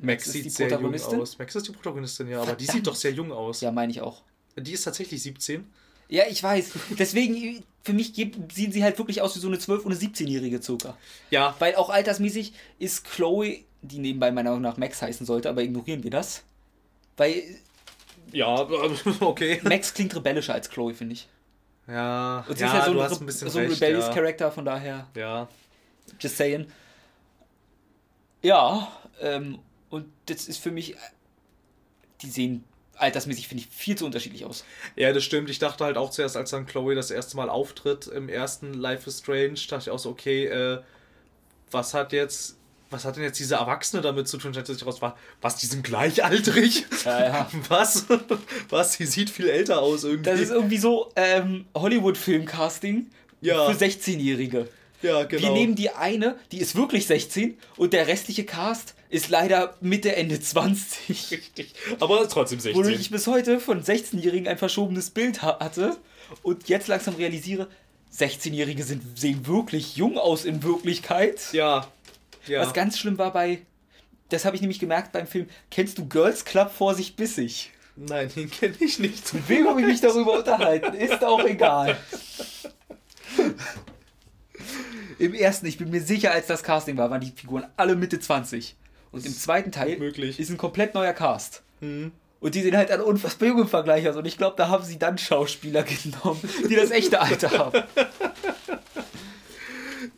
Max 0.00 0.06
Max 0.06 0.26
ist 0.26 0.32
sieht 0.34 0.44
die 0.44 0.50
sehr 0.50 0.68
jung 0.68 0.76
Protagonistin? 0.78 1.20
aus. 1.20 1.38
Max 1.38 1.54
ist 1.56 1.66
die 1.66 1.72
Protagonistin, 1.72 2.28
ja, 2.28 2.36
aber 2.42 2.52
die 2.52 2.64
Verdammt. 2.64 2.70
sieht 2.76 2.86
doch 2.86 2.94
sehr 2.94 3.10
jung 3.12 3.32
aus. 3.32 3.60
Ja, 3.60 3.72
meine 3.72 3.90
ich 3.90 4.00
auch. 4.00 4.22
Die 4.56 4.72
ist 4.72 4.82
tatsächlich 4.84 5.20
17. 5.22 5.66
Ja, 6.08 6.24
ich 6.30 6.40
weiß. 6.42 6.70
Deswegen, 6.98 7.64
für 7.82 7.92
mich 7.92 8.12
sehen 8.14 8.72
sie 8.72 8.82
halt 8.84 8.98
wirklich 8.98 9.22
aus 9.22 9.34
wie 9.36 9.40
so 9.40 9.48
eine 9.48 9.56
12- 9.56 9.84
oder 9.84 9.96
17-Jährige 9.96 10.60
Zucker. 10.60 10.96
Ja, 11.30 11.54
Weil 11.58 11.74
auch 11.76 11.90
altersmäßig 11.90 12.52
ist 12.78 13.04
Chloe, 13.04 13.64
die 13.82 13.98
nebenbei 13.98 14.30
meiner 14.30 14.50
Meinung 14.50 14.62
nach 14.62 14.76
Max 14.76 15.00
heißen 15.00 15.24
sollte, 15.24 15.48
aber 15.48 15.62
ignorieren 15.62 16.02
wir 16.02 16.10
das. 16.10 16.42
Weil 17.16 17.42
ja, 18.32 18.68
okay. 19.20 19.60
Max 19.62 19.94
klingt 19.94 20.14
rebellischer 20.14 20.54
als 20.54 20.68
Chloe, 20.68 20.94
finde 20.94 21.14
ich. 21.14 21.28
Ja, 21.86 22.44
Und 22.46 22.58
sie 22.58 22.64
ja 22.64 22.68
ist 22.70 22.74
ja 22.74 22.84
so 22.84 22.92
du 22.92 23.00
ein, 23.00 23.04
hast 23.10 23.20
ein 23.20 23.26
bisschen 23.26 23.48
so 23.48 23.58
ein 23.58 23.66
recht. 23.68 23.80
rebellious 23.80 24.06
ja. 24.08 24.12
Charakter, 24.12 24.52
von 24.52 24.64
daher, 24.64 25.06
ja. 25.14 25.48
just 26.20 26.36
saying. 26.36 26.66
Ja, 28.42 28.88
ähm, 29.20 29.58
und 29.88 30.06
das 30.26 30.46
ist 30.48 30.58
für 30.58 30.70
mich, 30.70 30.94
die 32.20 32.28
sehen 32.30 32.64
altersmäßig, 32.98 33.48
finde 33.48 33.64
ich, 33.64 33.70
viel 33.74 33.96
zu 33.96 34.04
unterschiedlich 34.06 34.44
aus. 34.44 34.64
ja, 34.96 35.12
das 35.12 35.24
stimmt. 35.24 35.48
Ich 35.50 35.58
dachte 35.58 35.84
halt 35.84 35.96
auch 35.96 36.10
zuerst, 36.10 36.36
als 36.36 36.50
dann 36.50 36.66
Chloe 36.66 36.94
das 36.94 37.10
erste 37.10 37.36
Mal 37.36 37.48
auftritt 37.48 38.06
im 38.08 38.28
ersten 38.28 38.74
Life 38.74 39.08
is 39.08 39.18
Strange, 39.20 39.54
dachte 39.68 39.82
ich 39.84 39.90
auch 39.90 39.98
so, 39.98 40.10
okay, 40.10 40.46
äh, 40.46 40.80
was 41.70 41.94
hat 41.94 42.12
jetzt. 42.12 42.54
Was 42.90 43.04
hat 43.04 43.16
denn 43.16 43.22
jetzt 43.22 43.38
diese 43.38 43.56
Erwachsene 43.56 44.00
damit 44.00 44.28
zu 44.28 44.38
tun? 44.38 44.54
Stellte 44.54 44.72
sich 44.72 44.86
raus, 44.86 45.02
war, 45.02 45.18
was, 45.42 45.56
die 45.56 45.66
sind 45.66 45.84
gleichaltrig? 45.84 46.86
Ja, 47.04 47.22
ja. 47.22 47.50
Was? 47.68 48.06
Was? 48.70 48.94
Sie 48.94 49.04
sieht 49.04 49.28
viel 49.28 49.46
älter 49.50 49.80
aus 49.82 50.04
irgendwie. 50.04 50.30
Das 50.30 50.40
ist 50.40 50.50
irgendwie 50.50 50.78
so 50.78 51.12
ähm, 51.14 51.66
Hollywood-Film-Casting 51.74 53.06
Ja. 53.42 53.70
für 53.70 53.76
16-Jährige. 53.84 54.68
ja, 55.02 55.24
genau. 55.24 55.42
Wir 55.42 55.50
nehmen 55.50 55.74
die 55.74 55.90
eine, 55.90 56.38
die 56.50 56.60
ist 56.60 56.76
wirklich 56.76 57.06
16 57.06 57.58
und 57.76 57.92
der 57.92 58.06
restliche 58.06 58.44
Cast 58.44 58.94
ist 59.10 59.28
leider 59.28 59.74
Mitte, 59.80 60.14
Ende 60.16 60.40
20. 60.40 61.30
Richtig. 61.30 61.74
Aber 62.00 62.28
trotzdem 62.28 62.60
16. 62.60 62.78
Wodurch 62.78 63.00
ich 63.00 63.10
bis 63.10 63.26
heute 63.26 63.60
von 63.60 63.82
16-Jährigen 63.82 64.48
ein 64.48 64.58
verschobenes 64.58 65.10
Bild 65.10 65.42
ha 65.42 65.58
hatte. 65.60 65.96
und 66.42 66.68
jetzt 66.68 66.88
langsam 66.88 67.14
realisiere, 67.14 67.68
16-Jährige 68.14 68.84
sind, 68.84 69.18
sehen 69.18 69.46
wirklich 69.46 69.96
jung 69.96 70.18
aus 70.18 70.44
in 70.44 70.62
Wirklichkeit. 70.62 71.52
Ja. 71.52 71.86
ja. 72.46 72.60
Was 72.60 72.72
ganz 72.72 72.98
schlimm 72.98 73.18
war 73.18 73.32
bei, 73.32 73.60
das 74.28 74.44
habe 74.44 74.56
ich 74.56 74.62
nämlich 74.62 74.78
gemerkt 74.78 75.12
beim 75.12 75.26
Film, 75.26 75.48
kennst 75.70 75.98
du 75.98 76.06
Girls 76.06 76.44
Club 76.44 76.70
Vorsicht 76.70 77.16
bissig? 77.16 77.70
Nein, 77.96 78.30
den 78.34 78.50
kenne 78.50 78.74
ich 78.78 78.98
nicht. 78.98 79.34
Mit 79.34 79.48
wem 79.48 79.68
habe 79.68 79.80
ich 79.80 79.86
mich 79.86 80.00
darüber 80.00 80.38
unterhalten? 80.38 80.94
Ist 80.94 81.24
auch 81.24 81.44
egal. 81.44 81.98
Im 85.18 85.34
ersten, 85.34 85.66
ich 85.66 85.78
bin 85.78 85.90
mir 85.90 86.00
sicher, 86.00 86.30
als 86.30 86.46
das 86.46 86.62
Casting 86.62 86.96
war, 86.96 87.10
waren 87.10 87.20
die 87.20 87.32
Figuren 87.32 87.66
alle 87.76 87.96
Mitte 87.96 88.20
20. 88.20 88.76
Und 89.10 89.24
im 89.24 89.32
zweiten 89.32 89.72
Teil 89.72 90.02
ist 90.02 90.50
ein 90.50 90.58
komplett 90.58 90.94
neuer 90.94 91.12
Cast. 91.12 91.62
Mhm. 91.80 92.12
Und 92.40 92.54
die 92.54 92.62
sehen 92.62 92.76
halt 92.76 92.90
alle 92.90 93.04
unfassbar 93.04 93.48
jung 93.48 93.60
im 93.60 93.68
Vergleich 93.68 94.08
aus. 94.08 94.16
Und 94.16 94.26
ich 94.26 94.38
glaube, 94.38 94.56
da 94.56 94.68
haben 94.68 94.84
sie 94.84 94.98
dann 94.98 95.18
Schauspieler 95.18 95.82
genommen, 96.02 96.40
die 96.68 96.76
das 96.76 96.90
echte 96.90 97.20
Alter 97.20 97.50
haben. 97.50 97.82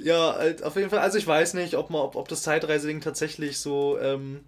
Ja, 0.02 0.34
halt, 0.34 0.62
auf 0.62 0.76
jeden 0.76 0.88
Fall. 0.88 1.00
Also 1.00 1.18
ich 1.18 1.26
weiß 1.26 1.54
nicht, 1.54 1.74
ob, 1.74 1.90
man, 1.90 2.00
ob, 2.00 2.16
ob 2.16 2.26
das 2.28 2.42
Zeitreiseding 2.42 3.00
tatsächlich 3.00 3.58
so, 3.58 3.98
ähm, 3.98 4.40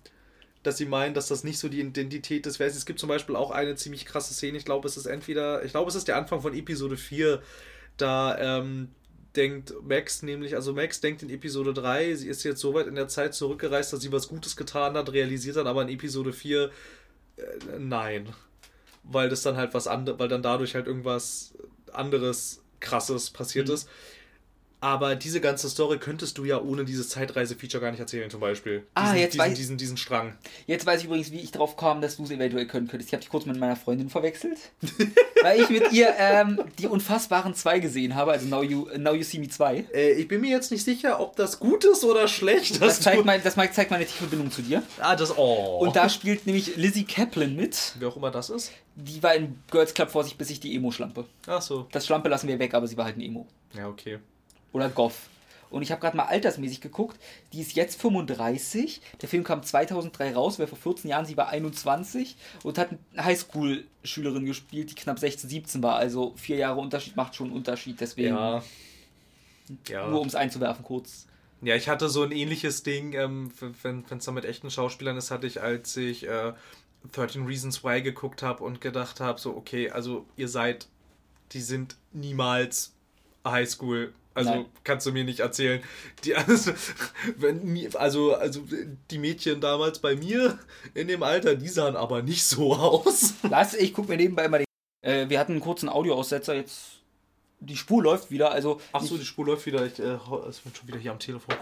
dass 0.63 0.79
sie 0.79 0.87
meinen, 0.87 1.15
dass 1.15 1.29
das 1.29 1.45
nicht 1.45 1.59
so 1.59 1.69
die 1.69 1.81
Identität 1.81 2.47
des 2.47 2.59
Wesens. 2.59 2.79
Es 2.79 2.87
gibt 2.87 2.99
zum 2.99 3.09
Beispiel 3.09 3.37
auch 3.37 3.51
eine 3.51 3.75
ziemlich 3.75 4.07
krasse 4.07 4.33
Szene. 4.33 4.57
Ich 4.57 4.65
glaube, 4.65 4.89
es 4.89 4.97
ist 4.97 5.07
entweder, 5.07 5.63
ich 5.63 5.73
glaube, 5.73 5.91
es 5.91 5.95
ist 5.95 6.09
der 6.09 6.17
Anfang 6.17 6.41
von 6.41 6.55
Episode 6.55 6.97
4. 6.97 7.43
Da 7.99 8.39
ähm, 8.39 8.89
denkt 9.37 9.75
Max 9.83 10.23
nämlich, 10.23 10.55
also 10.55 10.73
Max 10.73 11.01
denkt 11.01 11.23
in 11.23 11.31
Episode 11.31 11.73
3, 11.73 12.15
sie 12.15 12.29
ist 12.29 12.43
jetzt 12.45 12.61
so 12.61 12.75
weit 12.75 12.87
in 12.87 12.95
der 12.95 13.09
Zeit 13.09 13.35
zurückgereist, 13.35 13.93
dass 13.93 14.01
sie 14.01 14.13
was 14.13 14.29
Gutes 14.29 14.57
getan 14.57 14.95
hat, 14.95 15.13
realisiert 15.13 15.57
dann 15.57 15.67
aber 15.67 15.83
in 15.83 15.89
Episode 15.89 16.33
4, 16.33 16.71
äh, 17.37 17.43
nein. 17.79 18.29
Weil 19.05 19.29
das 19.29 19.43
dann 19.43 19.57
halt 19.57 19.75
was 19.75 19.87
anderes, 19.89 20.19
weil 20.19 20.29
dann 20.29 20.43
dadurch 20.43 20.75
halt 20.75 20.87
irgendwas 20.87 21.55
anderes 21.93 22.63
krasses 22.81 23.31
passiert 23.31 23.69
Mhm. 23.69 23.75
ist. 23.75 23.89
Aber 24.83 25.15
diese 25.15 25.41
ganze 25.41 25.71
Story 25.71 25.99
könntest 25.99 26.39
du 26.39 26.45
ja 26.45 26.61
ohne 26.61 26.85
dieses 26.85 27.09
Zeitreise-Feature 27.11 27.81
gar 27.81 27.93
nicht 27.93 28.01
erzählen, 28.01 28.29
zum 28.29 28.41
Beispiel. 28.41 28.85
Ah, 28.95 29.13
diesen, 29.13 29.19
jetzt 29.19 29.35
diesen, 29.35 29.45
weiß- 29.47 29.55
diesen, 29.55 29.79
diesen 29.79 29.97
Strang. 29.97 30.35
Jetzt 30.67 30.85
weiß 30.85 30.99
ich 30.99 31.07
übrigens, 31.07 31.31
wie 31.31 31.39
ich 31.39 31.53
drauf 31.53 31.77
kam, 31.77 32.01
dass 32.01 32.17
du 32.17 32.25
es 32.25 32.33
eventuell 32.33 32.67
können 32.67 32.89
könntest. 32.89 33.09
Ich 33.11 33.15
habe 33.15 33.21
dich 33.21 33.31
kurz 33.31 33.47
mit 33.47 33.57
meiner 33.61 33.77
Freundin 33.77 34.11
verwechselt. 34.11 34.59
weil 35.43 35.61
ich 35.61 35.71
mit 35.71 35.93
ihr 35.93 36.13
ähm, 36.19 36.61
die 36.81 36.89
unfassbaren 36.89 37.55
zwei 37.55 37.79
gesehen 37.79 38.17
habe, 38.17 38.33
also 38.33 38.49
Now 38.49 38.65
You, 38.65 38.89
Now 38.99 39.15
you 39.15 39.23
See 39.23 39.39
Me 39.39 39.49
2. 39.49 39.85
Äh, 39.95 40.13
ich 40.15 40.27
bin 40.27 40.41
mir 40.41 40.51
jetzt 40.51 40.73
nicht 40.73 40.83
sicher, 40.83 41.21
ob 41.21 41.37
das 41.37 41.61
gut 41.61 41.85
ist 41.85 42.03
oder 42.03 42.27
schlecht. 42.27 42.83
Das 42.83 43.01
zeigt, 43.01 43.25
mein, 43.25 43.41
das 43.41 43.55
zeigt 43.55 43.93
meine 43.93 44.05
tiefe 44.05 44.27
Bindung 44.27 44.51
zu 44.51 44.63
dir. 44.63 44.83
Ah, 44.99 45.15
das. 45.15 45.39
Oh. 45.39 45.79
Und 45.81 45.95
da 45.95 46.09
spielt 46.09 46.45
nämlich 46.47 46.75
Lizzie 46.75 47.05
Kaplan 47.05 47.55
mit. 47.55 47.95
Wer 48.01 48.09
auch 48.09 48.17
immer 48.17 48.33
das 48.33 48.51
ist. 48.51 48.73
Die 48.97 49.23
war 49.23 49.37
in 49.37 49.63
Girls 49.71 49.95
Club 49.95 50.11
Vorsicht 50.11 50.37
bis 50.39 50.51
ich 50.51 50.59
die 50.59 50.75
Emo-Schlampe. 50.75 51.25
Ach 51.47 51.63
so. 51.63 51.87
Das 51.93 52.05
Schlampe 52.05 52.29
lassen 52.29 52.49
wir 52.49 52.59
weg, 52.59 52.75
aber 52.75 52.89
sie 52.89 52.97
war 52.97 53.05
halt 53.05 53.17
ein 53.17 53.21
Emo. 53.23 53.47
Ja, 53.75 53.87
okay. 53.87 54.19
Oder 54.73 54.89
Goth. 54.89 55.15
Und 55.71 55.81
ich 55.81 55.91
habe 55.91 56.03
gerade 56.03 56.17
mal 56.17 56.25
altersmäßig 56.27 56.83
geguckt. 56.83 57.19
Die 57.55 57.61
ist 57.63 57.73
jetzt 57.73 57.99
35. 58.01 59.01
Der 59.23 59.29
Film 59.29 59.43
kam 59.43 59.63
2003 59.63 60.35
raus, 60.35 60.59
wäre 60.59 60.69
vor 60.69 60.77
14 60.77 61.09
Jahren. 61.09 61.25
Sie 61.25 61.37
war 61.37 61.49
21 61.49 62.37
und 62.63 62.77
hat 62.77 62.91
eine 63.15 63.25
Highschool-Schülerin 63.25 64.45
gespielt, 64.45 64.91
die 64.91 64.95
knapp 64.95 65.19
16, 65.19 65.49
17 65.49 65.83
war. 65.83 65.97
Also 65.97 66.35
vier 66.37 66.57
Jahre 66.57 66.79
Unterschied 66.79 67.17
macht 67.17 67.35
schon 67.35 67.47
einen 67.47 67.57
Unterschied. 67.57 68.01
Deswegen, 68.01 68.35
Ja. 68.35 68.63
Ja. 69.89 70.09
nur 70.09 70.21
um 70.21 70.27
es 70.27 70.35
einzuwerfen 70.35 70.85
kurz. 70.85 71.27
Ja, 71.63 71.77
ich 71.77 71.89
hatte 71.89 72.09
so 72.11 72.23
ein 72.23 72.33
ähnliches 72.33 72.83
Ding, 72.83 73.13
ähm, 73.15 73.51
wenn 73.83 74.05
es 74.11 74.25
da 74.25 74.33
mit 74.33 74.45
echten 74.45 74.69
Schauspielern 74.71 75.17
ist, 75.17 75.31
hatte 75.31 75.47
ich, 75.47 75.63
als 75.63 75.97
ich 75.97 76.27
äh, 76.27 76.53
13 77.13 77.47
Reasons 77.47 77.83
Why 77.85 78.03
geguckt 78.03 78.43
habe 78.43 78.63
und 78.65 78.81
gedacht 78.81 79.21
habe, 79.21 79.41
so, 79.41 79.57
okay, 79.57 79.91
also 79.91 80.27
ihr 80.37 80.49
seid, 80.49 80.89
die 81.53 81.61
sind 81.61 81.97
niemals 82.13 82.93
Highschool. 83.47 84.13
Also 84.35 84.51
Nein. 84.51 84.67
kannst 84.85 85.07
du 85.07 85.13
mir 85.13 85.25
nicht 85.25 85.41
erzählen. 85.41 85.83
Die, 86.25 86.35
also, 86.37 86.73
wenn, 87.37 87.89
also, 87.95 88.35
also 88.35 88.63
die 89.11 89.19
Mädchen 89.19 89.61
damals 89.61 89.99
bei 89.99 90.17
mir 90.17 90.59
in 90.95 91.09
dem 91.09 91.23
Alter, 91.23 91.55
die 91.55 91.69
sahen 91.69 91.97
aber 91.97 92.23
nicht 92.23 92.45
so 92.45 92.75
aus. 92.75 93.35
Lass, 93.49 93.75
ich 93.75 93.93
gucke 93.93 94.09
mir 94.09 94.17
nebenbei 94.17 94.49
mal 94.49 94.59
den. 94.59 94.67
Äh, 95.03 95.29
wir 95.29 95.39
hatten 95.39 95.53
einen 95.53 95.61
kurzen 95.61 95.89
Audioaussetzer, 95.89 96.55
jetzt. 96.55 96.99
Die 97.61 97.77
Spur 97.77 98.03
läuft 98.03 98.31
wieder, 98.31 98.51
also. 98.51 98.81
Ach 98.93 99.03
so, 99.03 99.17
die 99.17 99.25
Spur 99.25 99.47
läuft 99.47 99.67
wieder. 99.67 99.87
Ich 99.87 99.99
äh, 99.99 100.19
es 100.49 100.61
bin 100.61 100.75
schon 100.75 100.89
wieder 100.89 100.99
hier 100.99 101.13
am 101.13 101.19
Telefon. 101.21 101.55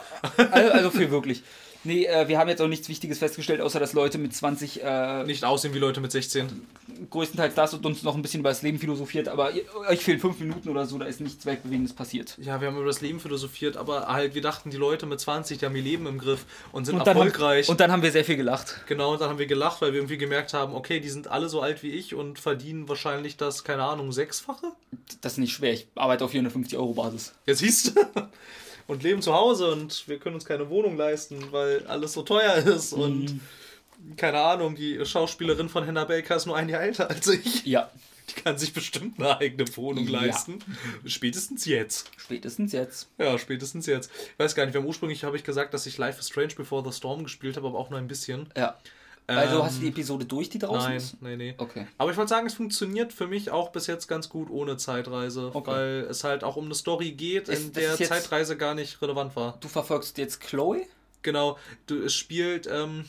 Also, 0.51 0.71
also 0.73 0.91
für 0.91 1.11
wirklich. 1.11 1.43
Nee, 1.85 2.05
äh, 2.05 2.29
wir 2.29 2.39
haben 2.39 2.49
jetzt 2.49 2.61
auch 2.61 2.69
nichts 2.69 2.89
Wichtiges 2.89 3.19
festgestellt, 3.19 3.61
außer 3.61 3.81
dass 3.81 3.93
Leute 3.95 4.19
mit 4.19 4.35
20 4.35 4.83
äh, 4.83 5.25
Nicht 5.25 5.45
aussehen 5.45 5.73
wie 5.75 5.79
Leute 5.79 6.01
mit 6.01 6.13
16. 6.13 6.67
größtenteils 7.09 7.55
das 7.55 7.73
und 7.73 7.87
uns 7.87 8.03
noch 8.03 8.15
ein 8.15 8.23
bisschen 8.23 8.41
über 8.41 8.51
das 8.51 8.61
Leben 8.61 8.79
philosophiert, 8.79 9.29
aber 9.29 9.53
euch 9.89 10.01
fehlen 10.01 10.19
fünf 10.21 10.39
Minuten 10.41 10.69
oder 10.69 10.85
so, 10.85 10.99
da 10.99 11.07
ist 11.07 11.21
nichts 11.21 11.47
Weltbewegendes 11.47 11.95
passiert. 11.95 12.37
Ja, 12.39 12.61
wir 12.61 12.69
haben 12.69 12.77
über 12.77 12.87
das 12.87 13.01
Leben 13.01 13.19
philosophiert, 13.21 13.79
aber 13.79 14.09
halt, 14.09 14.35
wir 14.35 14.43
dachten, 14.43 14.69
die 14.71 14.77
Leute 14.77 15.07
mit 15.07 15.21
20, 15.21 15.59
die 15.59 15.65
haben 15.65 15.75
ihr 15.75 15.83
Leben 15.83 16.07
im 16.07 16.19
Griff 16.19 16.45
und 16.73 16.85
sind 16.85 16.97
Und 17.01 17.07
erfolgreich. 17.07 17.67
haben, 17.67 17.73
und 17.73 17.81
dann 17.81 17.91
haben 17.91 18.03
wir 18.03 18.13
sehr 18.13 18.25
viel 18.27 18.37
gelacht. 18.37 18.83
genau, 18.87 19.13
und 19.13 19.21
dann 19.23 19.31
haben 19.31 19.39
wir 19.39 19.47
gelacht, 19.47 19.81
weil 19.81 19.93
wir 19.93 20.01
irgendwie 20.01 20.19
gemerkt 20.19 20.53
haben, 20.53 20.75
okay, 20.75 21.01
die 21.01 21.09
sind 21.09 21.29
alle 21.29 21.49
so 21.49 21.63
alt 21.63 21.83
wie 21.83 21.91
ich 21.93 22.15
und 22.15 22.39
verdienen 22.39 22.89
wahrscheinlich 22.91 23.39
das, 23.39 23.65
keine 23.65 23.85
Ahnung, 23.85 24.13
sechsfache? 24.13 24.67
Das 25.23 25.33
ist 25.33 25.39
nicht 25.39 25.53
schwer, 25.55 25.73
ich 25.73 25.87
arbeite 25.95 26.25
auf 26.27 26.33
450 26.33 26.77
Euro 26.79 26.93
Basis. 26.93 27.33
Ja, 27.47 27.55
siehst 27.55 27.97
du? 27.97 28.01
Und 28.91 29.03
leben 29.05 29.23
zu 29.23 29.33
Hause 29.33 29.71
und 29.71 30.09
wir 30.09 30.19
können 30.19 30.35
uns 30.35 30.45
keine 30.45 30.69
Wohnung 30.69 30.97
leisten, 30.97 31.53
weil 31.53 31.87
alles 31.87 32.13
so 32.13 32.23
teuer 32.23 32.55
ist 32.57 32.93
und 32.93 33.41
keine 34.17 34.41
Ahnung, 34.41 34.75
die 34.75 35.05
Schauspielerin 35.07 35.69
von 35.69 35.87
Hannah 35.87 36.05
Baker 36.07 36.35
ist 36.35 36.47
nur 36.47 36.57
ein 36.57 36.69
Jahr 36.69 36.83
älter 36.83 37.09
als 37.09 37.29
ich. 37.29 37.65
Ja, 37.67 37.89
Die 38.31 38.41
kann 38.43 38.59
sich 38.59 38.73
bestimmt 38.73 39.19
eine 39.21 39.39
eigene 39.39 39.65
Wohnung 39.77 40.09
Ja. 40.09 40.23
leisten. 40.23 40.59
Spätestens 41.07 41.67
jetzt. 41.67 42.11
spätestens 42.17 42.73
jetzt. 42.73 43.09
Ja, 43.19 43.39
spätestens 43.39 43.87
jetzt. 43.87 44.11
Ich 44.33 44.39
weiß 44.39 44.55
gar 44.57 44.65
nicht, 44.65 44.75
wir 44.75 44.81
haben 44.81 44.89
ursprünglich 44.89 45.23
habe 45.25 45.37
ich 45.37 45.45
gesagt, 45.45 45.73
dass 45.75 45.87
ich 45.87 45.97
Life 45.99 46.19
is 46.19 46.29
Strange 46.29 46.55
Before 46.57 46.83
the 46.89 46.97
Storm 46.97 47.23
gespielt 47.23 47.57
habe, 47.57 47.69
aber 47.69 47.79
auch 47.79 47.91
nur 47.91 47.99
ein 48.01 48.09
bisschen. 48.09 48.49
Ja. 48.57 48.77
Also 49.39 49.65
hast 49.65 49.77
du 49.77 49.81
die 49.83 49.89
Episode 49.89 50.25
durch, 50.25 50.49
die 50.51 50.59
draußen 50.59 50.89
Nein, 50.89 50.97
ist? 50.97 51.23
nee, 51.23 51.37
nee. 51.37 51.55
Okay. 51.59 51.87
Aber 51.99 52.11
ich 52.11 52.17
wollte 52.17 52.29
sagen, 52.31 52.47
es 52.47 52.55
funktioniert 52.55 53.13
für 53.13 53.27
mich 53.27 53.51
auch 53.51 53.71
bis 53.73 53.87
jetzt 53.87 54.07
ganz 54.09 54.29
gut 54.29 54.51
ohne 54.51 54.77
Zeitreise, 54.77 55.51
Okay. 55.55 55.71
weil 55.71 56.07
es 56.11 56.25
halt 56.25 56.45
auch 56.45 56.57
um 56.57 56.65
eine 56.67 56.75
Story 56.75 57.13
geht, 57.13 57.49
in 57.49 57.73
der 57.73 57.93
ist 57.95 58.01
jetzt- 58.01 58.09
Zeitreise 58.09 58.57
gar 58.57 58.75
nicht 58.75 59.01
relevant 59.03 59.37
war. 59.37 59.57
Du 59.61 59.69
verfolgst 59.69 60.19
jetzt 60.19 60.41
Chloe? 60.41 60.83
Genau, 61.23 61.59
du, 61.87 62.03
es 62.03 62.15
spielt 62.15 62.67
ähm, 62.67 63.05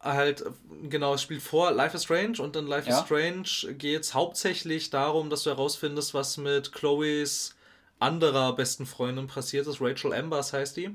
halt, 0.00 0.44
genau, 0.88 1.14
es 1.14 1.22
spielt 1.22 1.42
vor 1.42 1.70
Life 1.72 1.96
is 1.96 2.04
Strange 2.04 2.40
und 2.42 2.56
in 2.56 2.66
Life 2.66 2.88
Ja. 2.88 2.98
is 3.00 3.04
Strange 3.04 3.74
geht 3.74 4.02
es 4.02 4.14
hauptsächlich 4.14 4.90
darum, 4.90 5.30
dass 5.30 5.44
du 5.44 5.50
herausfindest, 5.50 6.12
was 6.14 6.36
mit 6.36 6.72
Chloes 6.72 7.54
anderer 8.00 8.54
besten 8.56 8.84
Freundin 8.84 9.28
passiert 9.28 9.66
ist. 9.68 9.80
Rachel 9.80 10.12
Ambers 10.12 10.52
heißt 10.52 10.76
die. 10.76 10.90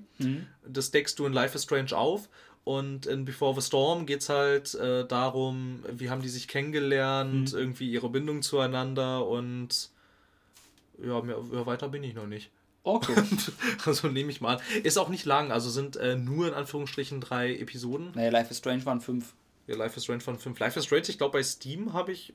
Das 0.68 0.92
deckst 0.92 1.18
du 1.18 1.26
in 1.26 1.32
Life 1.32 1.56
is 1.56 1.64
Strange 1.64 1.96
auf. 1.96 2.28
Und 2.68 3.06
in 3.06 3.24
Before 3.24 3.56
the 3.56 3.66
Storm 3.66 4.06
geht 4.06 4.20
es 4.20 4.28
halt 4.28 4.76
äh, 4.76 5.06
darum, 5.08 5.86
wie 5.90 6.10
haben 6.10 6.22
die 6.22 6.28
sich 6.28 6.50
kennengelernt, 6.50 7.54
irgendwie 7.54 7.90
ihre 7.90 8.10
Bindung 8.10 8.42
zueinander 8.42 9.26
und 9.26 9.90
ja, 11.02 11.22
mehr, 11.22 11.38
weiter 11.66 11.88
bin 11.88 12.04
ich 12.04 12.14
noch 12.14 12.28
nicht. 12.28 12.50
Okay. 12.84 13.14
Also 13.86 14.10
nehme 14.10 14.32
ich 14.32 14.42
mal 14.42 14.58
an. 14.58 14.62
Ist 14.84 14.98
auch 14.98 15.08
nicht 15.08 15.24
lang, 15.24 15.54
also 15.54 15.70
sind 15.70 15.96
äh, 15.96 16.18
nur 16.18 16.50
in 16.50 16.54
Anführungsstrichen 16.54 17.22
drei 17.22 17.56
Episoden. 17.56 18.12
naja, 18.16 18.32
Life 18.32 18.52
is 18.52 18.58
Strange 18.58 18.86
waren 18.86 19.00
fünf. 19.00 19.34
Ja, 19.68 19.76
Life 19.76 19.98
is 19.98 20.04
Strange 20.06 20.22
von 20.22 20.38
fünf. 20.40 20.60
Life 20.60 20.80
is 20.80 20.86
Strange, 20.86 21.04
ich 21.10 21.18
glaube 21.18 21.34
bei 21.34 21.44
Steam 21.44 21.92
habe 21.92 22.14
ich 22.14 22.34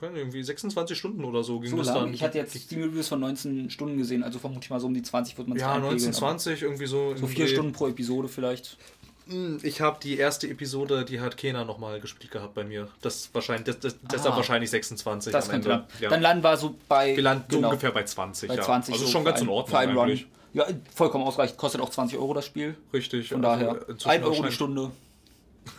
irgendwie 0.00 0.42
26 0.42 0.98
Stunden 0.98 1.24
oder 1.24 1.44
so 1.44 1.60
ging 1.60 1.70
So 1.70 1.76
das 1.76 1.86
lang. 1.86 1.96
dann. 1.96 2.14
Ich 2.14 2.24
hatte 2.24 2.38
jetzt 2.38 2.58
Steam 2.60 2.82
Reviews 2.82 3.06
von 3.06 3.20
19 3.20 3.70
Stunden 3.70 3.96
gesehen, 3.98 4.24
also 4.24 4.40
vermute 4.40 4.64
ich 4.64 4.70
mal 4.70 4.80
so 4.80 4.88
um 4.88 4.94
die 4.94 5.02
20 5.02 5.38
wird 5.38 5.46
man 5.46 5.56
ja, 5.58 5.78
19, 5.78 6.12
20, 6.12 6.62
irgendwie 6.62 6.86
so. 6.86 7.14
So 7.16 7.28
vier. 7.28 7.46
Stunden 7.46 7.72
pro 7.72 7.86
Episode 7.86 8.26
vielleicht. 8.26 8.78
Hm, 9.28 9.58
Ich 9.62 9.80
habe 9.80 9.98
die 10.02 10.18
erste 10.18 10.48
Episode, 10.48 11.04
die 11.04 11.20
hat 11.20 11.36
Kena 11.36 11.64
nochmal 11.64 12.00
gespielt 12.00 12.30
gehabt 12.30 12.54
bei 12.54 12.64
mir. 12.64 12.88
Das 13.02 13.28
wahrscheinlich, 13.32 13.66
das, 13.66 13.80
das, 13.80 13.96
deshalb 14.02 14.34
Ah. 14.34 14.36
wahrscheinlich 14.36 14.70
26 14.70 15.32
Das 15.32 15.46
am 15.46 15.50
kann 15.62 15.62
Ende. 15.62 15.86
Ja. 16.00 16.10
Dann 16.10 16.22
landen 16.22 16.44
wir 16.44 16.56
so 16.56 16.76
bei. 16.88 17.16
wir 17.16 17.22
landen 17.22 17.44
so 17.50 17.56
genau, 17.56 17.68
ungefähr 17.70 17.90
bei 17.90 18.04
20. 18.04 18.48
bei 18.48 18.54
ja. 18.56 18.62
20. 18.62 18.94
Also 18.94 19.06
so 19.06 19.10
schon 19.10 19.24
ganz 19.24 19.40
in 19.40 19.48
Ordnung 19.48 19.76
eigentlich. 19.76 20.22
Run. 20.22 20.30
Ja, 20.52 20.66
vollkommen 20.94 21.24
ausreichend. 21.24 21.58
Kostet 21.58 21.80
auch 21.80 21.90
20 21.90 22.18
Euro 22.18 22.32
das 22.34 22.46
Spiel. 22.46 22.76
Richtig. 22.92 23.28
Von 23.30 23.44
also 23.44 23.64
daher. 23.66 23.88
inzwischen 23.88 24.08
1 24.08 24.24
Euro 24.24 24.42
die 24.44 24.52
Stunde. 24.52 24.90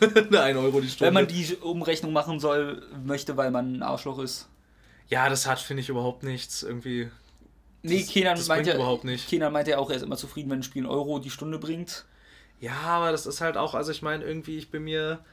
1 0.00 0.56
Euro 0.58 0.80
die 0.80 0.88
Stunde. 0.88 1.06
Wenn 1.06 1.14
man 1.14 1.26
die 1.26 1.56
Umrechnung 1.56 2.12
machen 2.12 2.38
soll, 2.40 2.82
möchte, 3.04 3.36
weil 3.36 3.50
man 3.50 3.76
ein 3.78 3.82
Arschloch 3.82 4.18
ist. 4.18 4.46
ja, 5.08 5.28
das 5.30 5.46
hat, 5.46 5.58
finde 5.58 5.82
ich, 5.82 5.88
überhaupt 5.88 6.22
nichts 6.22 6.62
irgendwie. 6.62 7.08
Nee, 7.82 8.00
Das- 8.00 8.08
Kenan 8.10 8.36
das 8.36 8.46
überhaupt 8.74 9.04
nicht. 9.04 9.28
Kenan 9.28 9.52
meinte 9.52 9.70
ja 9.70 9.78
auch, 9.78 9.88
er 9.88 9.96
ist 9.96 10.02
immer 10.02 10.16
zufrieden, 10.18 10.50
wenn 10.50 10.60
ein 10.60 10.62
Spiel 10.64 10.82
einen 10.82 10.90
Euro 10.92 11.18
die 11.18 11.30
Stunde 11.30 11.58
bringt. 11.58 12.04
Ja, 12.60 12.72
aber 12.82 13.12
das 13.12 13.26
ist 13.26 13.40
halt 13.40 13.56
auch, 13.56 13.74
also 13.74 13.92
ich 13.92 14.02
meine, 14.02 14.24
irgendwie, 14.24 14.58
ich 14.58 14.70
bin 14.70 14.84
mir, 14.84 15.24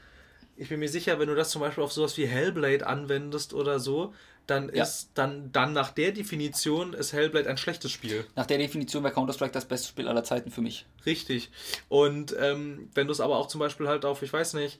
ich 0.56 0.68
bin 0.68 0.78
mir 0.80 0.88
sicher, 0.88 1.18
wenn 1.18 1.28
du 1.28 1.34
das 1.34 1.50
zum 1.50 1.60
Beispiel 1.60 1.82
auf 1.84 1.92
sowas 1.92 2.16
wie 2.16 2.26
Hellblade 2.26 2.86
anwendest 2.86 3.52
oder 3.52 3.80
so, 3.80 4.14
dann 4.46 4.72
Ja. 4.72 4.84
ist 4.84 5.10
dann, 5.14 5.50
dann 5.50 5.72
nach 5.72 5.90
der 5.90 6.12
Definition 6.12 6.92
ist 6.92 7.12
Hellblade 7.12 7.48
ein 7.50 7.56
schlechtes 7.58 7.90
Spiel. 7.90 8.24
Nach 8.36 8.46
der 8.46 8.58
Definition 8.58 9.02
wäre 9.02 9.12
Counter-Strike 9.12 9.52
das 9.52 9.64
beste 9.64 9.88
Spiel 9.88 10.06
aller 10.06 10.22
Zeiten 10.22 10.50
für 10.52 10.60
mich. 10.60 10.86
Richtig. 11.04 11.50
Und 11.88 12.34
ähm, 12.38 12.88
wenn 12.94 13.08
du 13.08 13.12
es 13.12 13.20
aber 13.20 13.36
auch 13.38 13.48
zum 13.48 13.58
Beispiel 13.58 13.88
halt 13.88 14.04
auf, 14.04 14.22
ich 14.22 14.32
weiß 14.32 14.54
nicht, 14.54 14.78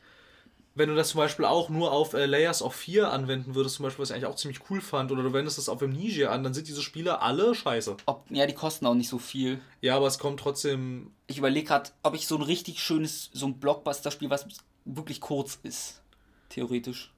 wenn 0.76 0.90
du 0.90 0.94
das 0.94 1.08
zum 1.08 1.18
Beispiel 1.18 1.46
auch 1.46 1.70
nur 1.70 1.90
auf 1.90 2.12
äh, 2.12 2.26
Layers 2.26 2.62
of 2.62 2.74
4 2.74 3.10
anwenden 3.10 3.54
würdest, 3.54 3.76
zum 3.76 3.84
Beispiel, 3.84 4.02
was 4.02 4.10
ich 4.10 4.14
eigentlich 4.14 4.26
auch 4.26 4.36
ziemlich 4.36 4.60
cool 4.70 4.80
fand, 4.80 5.10
oder 5.10 5.22
du 5.22 5.32
wendest 5.32 5.56
das 5.56 5.68
auf 5.68 5.82
Amnesia 5.82 6.30
an, 6.30 6.44
dann 6.44 6.54
sind 6.54 6.68
diese 6.68 6.82
Spiele 6.82 7.22
alle 7.22 7.54
scheiße. 7.54 7.96
Ob, 8.04 8.24
ja, 8.30 8.46
die 8.46 8.54
kosten 8.54 8.86
auch 8.86 8.94
nicht 8.94 9.08
so 9.08 9.18
viel. 9.18 9.60
Ja, 9.80 9.96
aber 9.96 10.06
es 10.06 10.18
kommt 10.18 10.38
trotzdem. 10.38 11.10
Ich 11.26 11.38
überlege 11.38 11.66
gerade, 11.66 11.90
ob 12.02 12.14
ich 12.14 12.26
so 12.26 12.36
ein 12.36 12.42
richtig 12.42 12.80
schönes, 12.80 13.30
so 13.32 13.46
ein 13.46 13.58
Blockbuster-Spiel, 13.58 14.30
was 14.30 14.46
wirklich 14.84 15.20
kurz 15.20 15.58
ist. 15.62 16.02
Theoretisch. 16.50 17.12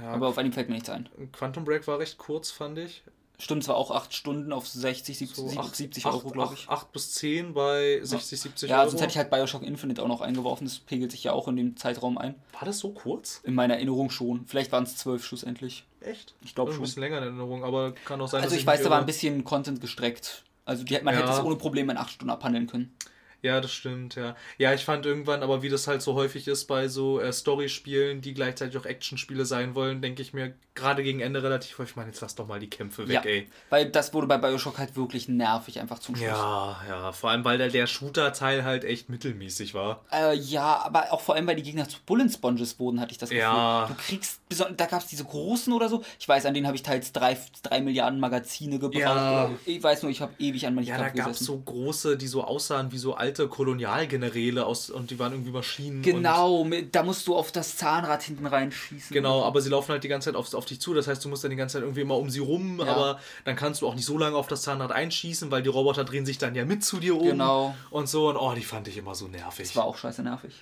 Ja, 0.00 0.12
Aber 0.12 0.28
auf 0.28 0.38
einem 0.38 0.52
fällt 0.52 0.68
mir 0.68 0.76
nichts 0.76 0.88
ein. 0.90 1.08
Quantum 1.32 1.64
Break 1.64 1.86
war 1.88 1.98
recht 1.98 2.18
kurz, 2.18 2.50
fand 2.52 2.78
ich. 2.78 3.02
Stimmt 3.40 3.64
zwar 3.64 3.76
auch 3.76 3.90
8 3.90 4.14
Stunden 4.14 4.52
auf 4.52 4.68
60, 4.68 5.16
70, 5.18 5.36
So 5.36 5.48
70 5.72 6.04
acht- 6.06 6.14
Euro, 6.14 6.28
glaube 6.30 6.54
ich. 6.54 6.68
8, 6.68 6.92
bis 6.92 7.12
10 7.14 7.54
bei 7.54 7.98
60, 8.02 8.40
70 8.40 8.70
Ja, 8.70 8.80
Euro. 8.80 8.90
sonst 8.90 9.00
hätte 9.00 9.10
ich 9.12 9.16
halt 9.18 9.30
Bioshock 9.30 9.62
Infinite 9.62 10.02
auch 10.02 10.08
noch 10.08 10.20
eingeworfen. 10.20 10.66
Das 10.66 10.78
pegelt 10.78 11.10
sich 11.10 11.24
ja 11.24 11.32
auch 11.32 11.48
in 11.48 11.56
dem 11.56 11.76
Zeitraum 11.76 12.18
ein. 12.18 12.34
War 12.52 12.64
das 12.66 12.78
so 12.78 12.90
kurz? 12.90 13.40
In 13.44 13.54
meiner 13.54 13.74
Erinnerung 13.74 14.10
schon. 14.10 14.44
Vielleicht 14.46 14.70
waren 14.72 14.84
es 14.84 14.96
12 14.98 15.24
schlussendlich. 15.24 15.84
Echt? 16.00 16.34
Ich 16.44 16.54
glaub 16.54 16.68
Ein 16.68 16.74
schon. 16.74 16.82
bisschen 16.82 17.02
länger 17.02 17.18
in 17.18 17.24
Erinnerung, 17.24 17.64
aber 17.64 17.92
kann 18.04 18.20
auch 18.20 18.28
sein, 18.28 18.42
Also 18.42 18.54
dass 18.54 18.60
ich 18.60 18.66
weiß, 18.66 18.82
da 18.82 18.90
war 18.90 18.98
ein 19.00 19.06
bisschen 19.06 19.42
Content 19.44 19.80
gestreckt. 19.80 20.44
Also 20.66 20.84
die, 20.84 20.98
man 21.02 21.14
Ja. 21.14 21.20
hätte 21.22 21.32
es 21.32 21.40
ohne 21.42 21.56
Probleme 21.56 21.92
in 21.92 21.98
8 21.98 22.10
Stunden 22.10 22.30
abhandeln 22.30 22.66
können. 22.66 22.94
Ja, 23.42 23.60
das 23.60 23.72
stimmt, 23.72 24.16
ja. 24.16 24.36
Ja, 24.58 24.74
ich 24.74 24.84
fand 24.84 25.06
irgendwann, 25.06 25.42
aber 25.42 25.62
wie 25.62 25.68
das 25.68 25.86
halt 25.86 26.02
so 26.02 26.14
häufig 26.14 26.46
ist 26.48 26.66
bei 26.66 26.88
so 26.88 27.20
äh, 27.20 27.32
Story-Spielen, 27.32 28.20
die 28.20 28.34
gleichzeitig 28.34 28.76
auch 28.76 28.84
Action-Spiele 28.84 29.44
sein 29.44 29.74
wollen, 29.74 30.02
denke 30.02 30.22
ich 30.22 30.32
mir 30.32 30.54
gerade 30.74 31.02
gegen 31.02 31.20
Ende 31.20 31.42
relativ 31.42 31.78
häufig, 31.78 31.96
man, 31.96 32.06
jetzt 32.06 32.20
lass 32.20 32.34
doch 32.34 32.46
mal 32.46 32.58
die 32.58 32.70
Kämpfe 32.70 33.06
weg, 33.08 33.14
Ja, 33.14 33.30
ey. 33.30 33.48
weil 33.68 33.90
das 33.90 34.14
wurde 34.14 34.26
bei 34.26 34.38
Bioshock 34.38 34.78
halt 34.78 34.96
wirklich 34.96 35.28
nervig 35.28 35.80
einfach 35.80 35.98
zum 35.98 36.16
Schluss. 36.16 36.28
Ja, 36.28 36.80
ja, 36.88 37.12
vor 37.12 37.30
allem, 37.30 37.44
weil 37.44 37.58
der, 37.58 37.68
der 37.68 37.86
Shooter-Teil 37.86 38.64
halt 38.64 38.84
echt 38.84 39.08
mittelmäßig 39.08 39.74
war. 39.74 40.04
Äh, 40.12 40.36
ja, 40.36 40.78
aber 40.84 41.12
auch 41.12 41.20
vor 41.20 41.34
allem, 41.34 41.46
weil 41.46 41.56
die 41.56 41.62
Gegner 41.62 41.88
zu 41.88 41.98
Bullen 42.06 42.30
Sponges 42.30 42.78
wurden, 42.78 43.00
hatte 43.00 43.12
ich 43.12 43.18
das 43.18 43.30
Gefühl. 43.30 43.42
Ja. 43.42 43.86
Du 43.88 43.94
kriegst, 43.94 44.40
da 44.76 44.86
gab 44.86 45.02
es 45.02 45.06
diese 45.08 45.24
großen 45.24 45.72
oder 45.72 45.88
so. 45.88 46.02
Ich 46.18 46.28
weiß, 46.28 46.46
an 46.46 46.54
denen 46.54 46.66
habe 46.66 46.76
ich 46.76 46.82
teils 46.82 47.12
drei, 47.12 47.36
drei 47.62 47.80
Milliarden 47.80 48.20
Magazine 48.20 48.78
gebraucht. 48.78 49.00
Ja. 49.00 49.50
Ich 49.66 49.82
weiß 49.82 50.02
nur, 50.02 50.10
ich 50.10 50.20
habe 50.20 50.32
ewig 50.38 50.66
an 50.66 50.74
manchen 50.74 50.90
Ja, 50.90 50.98
da 50.98 51.08
gab 51.10 51.30
es 51.30 51.40
so 51.40 51.58
große, 51.58 52.16
die 52.16 52.26
so 52.26 52.44
aussahen 52.44 52.92
wie 52.92 52.98
so 52.98 53.14
alte 53.14 53.29
Kolonialgeneräle 53.34 54.64
aus 54.66 54.90
und 54.90 55.10
die 55.10 55.18
waren 55.18 55.32
irgendwie 55.32 55.50
Maschinen. 55.50 56.02
Genau, 56.02 56.66
da 56.92 57.02
musst 57.02 57.26
du 57.26 57.36
auf 57.36 57.52
das 57.52 57.76
Zahnrad 57.76 58.22
hinten 58.22 58.46
reinschießen. 58.46 59.12
Genau, 59.14 59.42
aber 59.44 59.60
sie 59.60 59.70
laufen 59.70 59.90
halt 59.92 60.04
die 60.04 60.08
ganze 60.08 60.26
Zeit 60.26 60.36
auf, 60.36 60.52
auf 60.54 60.64
dich 60.66 60.80
zu. 60.80 60.94
Das 60.94 61.06
heißt, 61.06 61.24
du 61.24 61.28
musst 61.28 61.42
dann 61.44 61.50
die 61.50 61.56
ganze 61.56 61.74
Zeit 61.74 61.82
irgendwie 61.82 62.00
immer 62.02 62.16
um 62.16 62.30
sie 62.30 62.40
rum, 62.40 62.78
Ja. 62.80 62.86
aber 62.86 63.20
dann 63.44 63.56
kannst 63.56 63.82
du 63.82 63.88
auch 63.88 63.94
nicht 63.94 64.04
so 64.06 64.18
lange 64.18 64.36
auf 64.36 64.48
das 64.48 64.62
Zahnrad 64.62 64.92
einschießen, 64.92 65.50
weil 65.50 65.62
die 65.62 65.68
Roboter 65.68 66.04
drehen 66.04 66.26
sich 66.26 66.38
dann 66.38 66.54
ja 66.54 66.64
mit 66.64 66.84
zu 66.84 66.98
dir 67.00 67.16
um. 67.16 67.26
Genau. 67.28 67.74
Und 67.90 68.08
so. 68.08 68.28
Und 68.28 68.36
oh, 68.36 68.52
die 68.54 68.62
fand 68.64 68.88
ich 68.88 68.96
immer 68.96 69.14
so 69.14 69.28
nervig. 69.28 69.68
Das 69.68 69.76
war 69.76 69.84
auch 69.84 69.96
scheiße 69.98 70.22
nervig. 70.22 70.54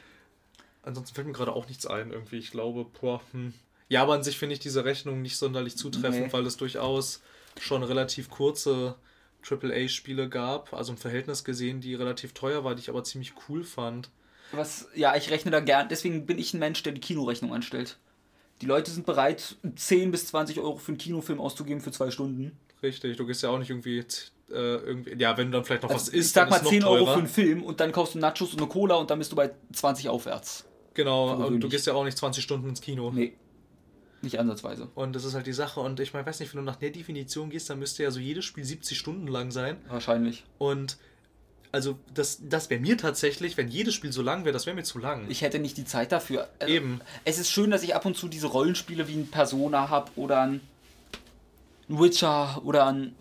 Ansonsten 0.83 1.15
fällt 1.15 1.27
mir 1.27 1.33
gerade 1.35 1.53
auch 1.53 1.69
nichts 1.69 1.87
ein, 1.87 2.11
irgendwie. 2.13 2.37
Ich 2.39 2.51
glaube, 2.51 2.87
boah, 3.01 3.21
hm. 3.33 3.53
Ja, 3.91 4.03
aber 4.03 4.15
an 4.15 4.23
sich 4.23 4.39
finde 4.39 4.53
ich 4.55 4.61
diese 4.61 4.85
Rechnung 4.85 5.23
nicht 5.23 5.37
sonderlich 5.39 5.77
zutreffend, 5.77 6.27
Nee. 6.27 6.33
weil 6.33 6.45
es 6.47 6.57
durchaus 6.59 7.21
schon 7.59 7.83
relativ 7.83 8.29
kurze 8.31 8.95
AAA-Spiele 9.51 10.29
gab, 10.29 10.73
also 10.73 10.93
im 10.93 10.99
Verhältnis 10.99 11.45
gesehen, 11.45 11.81
die 11.81 11.95
relativ 11.95 12.33
teuer 12.33 12.65
war, 12.65 12.75
die 12.75 12.81
ich 12.81 12.89
aber 12.89 13.05
ziemlich 13.05 13.35
cool 13.49 13.65
fand. 13.65 14.11
Was, 14.53 14.89
ja, 14.95 15.15
ich 15.17 15.31
rechne 15.31 15.51
da 15.51 15.61
gern, 15.61 15.89
deswegen 15.89 16.27
bin 16.27 16.39
ich 16.39 16.55
ein 16.55 16.59
Mensch, 16.59 16.83
der 16.83 16.93
die 16.93 17.01
Kinorechnung 17.01 17.53
anstellt. 17.53 17.99
Die 18.61 18.67
Leute 18.67 18.91
sind 18.91 19.07
bereit, 19.07 19.57
10 19.77 20.11
bis 20.11 20.27
20 20.29 20.59
Euro 20.59 20.77
für 20.79 20.89
einen 20.89 20.99
Kinofilm 20.99 21.41
auszugeben 21.41 21.81
für 21.81 21.93
zwei 21.93 22.11
Stunden. 22.11 22.59
Richtig, 22.83 23.17
du 23.17 23.27
gehst 23.27 23.43
ja 23.43 23.51
auch 23.51 23.59
nicht 23.59 23.71
irgendwie, 23.71 23.99
äh, 23.99 24.05
irgendwie 24.51 25.15
ja, 25.21 25.37
wenn 25.37 25.47
du 25.47 25.59
dann 25.59 25.65
vielleicht 25.65 25.83
noch 25.83 25.91
was 25.91 26.09
Also, 26.09 26.13
isst, 26.13 26.29
ich 26.29 26.33
sag 26.33 26.51
mal 26.51 26.57
ist 26.57 26.65
noch 26.65 26.71
10 26.71 26.85
Euro 26.85 27.07
für 27.07 27.19
einen 27.19 27.27
Film 27.27 27.63
und 27.63 27.81
dann 27.81 27.93
kaufst 27.93 28.15
du 28.15 28.19
Nachos 28.19 28.53
und 28.53 28.61
eine 28.61 28.69
Cola 28.69 28.97
und 28.97 29.11
dann 29.11 29.19
bist 29.19 29.33
du 29.33 29.37
bei 29.37 29.51
20 29.73 30.09
aufwärts. 30.09 30.65
Genau, 30.95 31.47
und 31.47 31.61
du 31.61 31.69
gehst 31.69 31.87
ja 31.87 31.95
auch 31.95 32.05
nicht 32.05 32.19
20 32.19 32.43
Stunden 32.43 32.69
ins 32.69 32.81
Kino. 32.81 33.13
Nee. 33.13 33.35
Nicht 34.23 34.39
ansatzweise. 34.39 34.89
Und 34.95 35.15
das 35.15 35.25
ist 35.25 35.35
halt 35.35 35.47
die 35.47 35.53
Sache. 35.53 35.81
Und 35.81 36.01
ich 36.01 36.13
meine, 36.13 36.27
weiß 36.27 36.41
nicht, 36.41 36.53
wenn 36.53 36.59
du 36.61 36.65
nach 36.65 36.77
der 36.77 36.91
Definition 36.91 37.51
gehst, 37.51 37.71
dann 37.71 37.79
müsste 37.79 38.03
ja 38.03 38.11
so 38.11 38.19
jedes 38.19 38.45
Spiel 38.45 38.65
70 38.65 38.99
Stunden 38.99 39.29
lang 39.29 39.51
sein. 39.51 39.77
Wahrscheinlich. 39.89 40.45
Und 40.59 40.99
also 41.71 41.99
das, 42.15 42.41
das 42.43 42.71
wäre 42.71 42.81
mir 42.81 42.97
tatsächlich, 42.97 43.57
wenn 43.57 43.69
jedes 43.69 43.95
Spiel 43.95 44.13
so 44.13 44.23
lang 44.23 44.45
wäre, 44.45 44.53
das 44.53 44.67
wäre 44.67 44.75
mir 44.75 44.85
zu 44.85 44.99
lang. 44.99 45.27
Ich 45.29 45.43
hätte 45.43 45.59
nicht 45.59 45.77
die 45.77 45.85
Zeit 45.85 46.13
dafür. 46.13 46.49
Also, 46.59 46.73
Eben. 46.73 47.01
Es 47.25 47.39
ist 47.39 47.51
schön, 47.51 47.71
dass 47.71 47.83
ich 47.83 47.95
ab 47.95 48.07
und 48.07 48.17
zu 48.17 48.29
diese 48.29 48.47
Rollenspiele 48.47 49.07
wie 49.09 49.15
ein 49.15 49.29
Persona 49.29 49.89
habe 49.89 50.11
oder 50.17 50.41
ein 50.43 50.61
Witcher 51.89 52.61
oder 52.65 52.87
ein. 52.87 53.15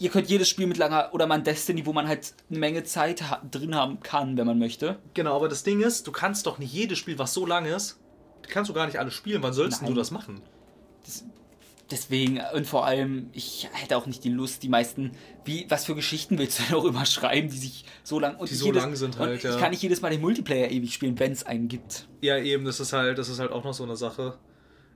ihr 0.00 0.10
könnt 0.10 0.28
jedes 0.28 0.48
Spiel 0.48 0.66
mit 0.66 0.76
langer 0.78 1.10
oder 1.12 1.26
mal 1.26 1.36
ein 1.36 1.44
Destiny, 1.44 1.86
wo 1.86 1.92
man 1.92 2.08
halt 2.08 2.34
eine 2.50 2.58
Menge 2.58 2.84
Zeit 2.84 3.22
ha 3.22 3.42
drin 3.50 3.74
haben 3.74 4.00
kann, 4.00 4.36
wenn 4.36 4.46
man 4.46 4.58
möchte. 4.58 4.98
Genau, 5.14 5.36
aber 5.36 5.48
das 5.48 5.62
Ding 5.62 5.80
ist, 5.80 6.06
du 6.06 6.12
kannst 6.12 6.46
doch 6.46 6.58
nicht 6.58 6.72
jedes 6.72 6.98
Spiel, 6.98 7.18
was 7.18 7.34
so 7.34 7.46
lang 7.46 7.66
ist, 7.66 7.98
kannst 8.48 8.68
du 8.68 8.74
gar 8.74 8.86
nicht 8.86 8.98
alles 8.98 9.14
spielen. 9.14 9.42
Wann 9.42 9.52
sollst 9.52 9.82
du 9.86 9.94
das 9.94 10.10
machen? 10.10 10.40
Deswegen 11.90 12.40
und 12.54 12.66
vor 12.66 12.86
allem, 12.86 13.28
ich 13.34 13.68
hätte 13.72 13.98
auch 13.98 14.06
nicht 14.06 14.24
die 14.24 14.30
Lust, 14.30 14.62
die 14.62 14.70
meisten, 14.70 15.12
wie, 15.44 15.66
was 15.68 15.84
für 15.84 15.94
Geschichten 15.94 16.38
willst 16.38 16.58
du 16.58 16.62
denn 16.62 16.74
auch 16.74 16.86
immer 16.86 17.04
schreiben, 17.06 17.50
die 17.50 17.58
sich 17.58 17.84
so 18.02 18.18
lang 18.18 18.36
und 18.36 18.48
Die 18.48 18.54
so 18.54 18.72
lang 18.72 18.96
sind 18.96 19.18
halt, 19.18 19.42
ja. 19.42 19.54
Ich 19.54 19.60
kann 19.60 19.70
nicht 19.70 19.82
jedes 19.82 20.00
Mal 20.00 20.10
den 20.10 20.22
Multiplayer 20.22 20.70
ewig 20.70 20.94
spielen, 20.94 21.18
wenn 21.18 21.32
es 21.32 21.44
einen 21.44 21.68
gibt. 21.68 22.08
Ja, 22.22 22.38
eben, 22.38 22.64
das 22.64 22.80
ist 22.80 22.94
halt, 22.94 23.18
das 23.18 23.28
ist 23.28 23.40
halt 23.40 23.52
auch 23.52 23.62
noch 23.62 23.74
so 23.74 23.84
eine 23.84 23.96
Sache. 23.96 24.38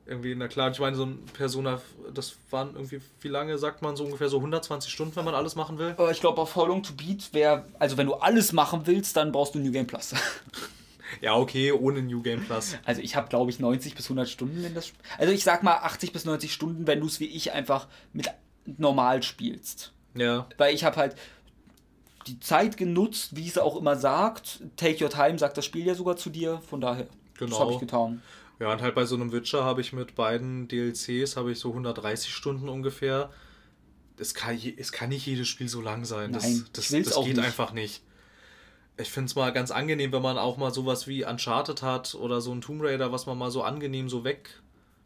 Irgendwie, 0.07 0.35
na 0.37 0.49
klar, 0.49 0.71
ich 0.71 0.79
meine, 0.79 0.97
so 0.97 1.05
ein 1.05 1.19
Persona, 1.35 1.83
das 2.15 2.37
waren 2.51 2.75
irgendwie, 2.75 3.01
wie 3.21 3.29
lange 3.29 3.59
sagt 3.59 3.83
man 3.83 3.97
so 3.97 4.05
ungefähr 4.05 4.29
so 4.29 4.39
120 4.39 4.91
Stunden, 4.91 5.17
wenn 5.17 5.25
man 5.25 5.35
alles 5.35 5.55
machen 5.55 5.79
will? 5.79 5.95
Aber 5.99 6.13
ich 6.13 6.21
glaube, 6.21 6.41
auf 6.41 6.57
How 6.57 6.69
Long 6.69 6.83
to 6.83 6.95
Beat 6.95 7.35
wäre, 7.35 7.65
also 7.79 7.99
wenn 7.99 8.07
du 8.07 8.15
alles 8.15 8.53
machen 8.53 8.83
willst, 8.85 9.17
dann 9.17 9.33
brauchst 9.33 9.55
du 9.55 9.59
New 9.59 9.73
Game 9.73 9.87
Plus. 9.87 10.15
Ja, 11.21 11.35
okay, 11.37 11.73
ohne 11.73 12.03
New 12.03 12.23
Game 12.23 12.45
Plus. 12.45 12.77
Also 12.85 13.01
ich 13.01 13.17
habe, 13.17 13.29
glaube 13.29 13.51
ich, 13.51 13.59
90 13.61 13.95
bis 13.95 14.07
100 14.07 14.29
Stunden 14.29 14.65
in 14.65 14.75
das 14.75 14.87
Sp- 14.91 15.01
Also 15.19 15.33
ich 15.33 15.45
sag 15.45 15.63
mal 15.63 15.77
80 15.79 16.13
bis 16.13 16.25
90 16.25 16.53
Stunden, 16.53 16.87
wenn 16.87 17.01
du 17.01 17.07
es 17.07 17.21
wie 17.21 17.27
ich 17.27 17.53
einfach 17.53 17.89
mit 18.13 18.29
normal 18.79 19.23
spielst. 19.23 19.93
Ja, 20.15 20.49
Weil 20.59 20.75
ich 20.75 20.85
habe 20.85 20.97
halt 20.97 21.15
die 22.27 22.41
Zeit 22.41 22.77
genutzt, 22.77 23.37
wie 23.37 23.47
es 23.47 23.59
auch 23.59 23.77
immer 23.77 23.97
sagt. 23.97 24.61
Take 24.77 25.05
your 25.05 25.11
time, 25.11 25.39
sagt 25.39 25.57
das 25.57 25.65
Spiel 25.65 25.87
ja 25.87 25.95
sogar 25.95 26.17
zu 26.17 26.31
dir. 26.31 26.61
Von 26.69 26.81
daher, 26.81 27.05
das 27.05 27.39
Genau. 27.39 27.61
habe 27.61 27.73
ich 27.75 27.79
getan. 27.79 28.23
Ja, 28.59 28.73
und 28.73 28.81
halt 28.81 28.95
bei 28.95 29.05
so 29.05 29.15
einem 29.15 29.33
Witcher 29.33 29.65
habe 29.65 29.83
ich 29.83 29.93
mit 29.93 30.15
beiden 30.15 30.67
DLCs 30.67 31.37
habe 31.37 31.53
ich 31.53 31.59
so 31.59 31.69
130 31.69 32.33
Stunden 32.35 32.69
ungefähr. 32.69 33.31
Es 34.19 34.33
kann, 34.33 34.59
es 34.79 34.93
kann 34.93 35.11
nicht 35.11 35.27
jedes 35.27 35.47
Spiel 35.47 35.69
so 35.69 35.83
lang 35.83 36.07
sein. 36.07 36.33
Das, 36.33 36.45
Nein, 36.45 36.65
das, 36.73 36.89
das 36.89 37.13
auch 37.13 37.27
geht 37.27 37.37
nicht. 37.37 37.45
einfach 37.45 37.73
nicht. 37.75 38.03
Ich 38.99 39.11
finde 39.11 39.27
es 39.27 39.35
mal 39.35 39.53
ganz 39.53 39.71
angenehm, 39.71 40.13
wenn 40.13 40.23
man 40.23 40.39
auch 40.39 40.57
mal 40.57 40.73
sowas 40.73 41.07
wie 41.07 41.25
Uncharted 41.25 41.83
hat 41.83 42.15
oder 42.15 42.41
so 42.41 42.53
ein 42.53 42.61
Tomb 42.63 42.83
Raider, 42.83 43.13
was 43.13 43.27
man 43.27 43.37
mal 43.37 43.51
so 43.51 43.63
angenehm 43.63 44.09
so 44.09 44.25
weg, 44.25 44.51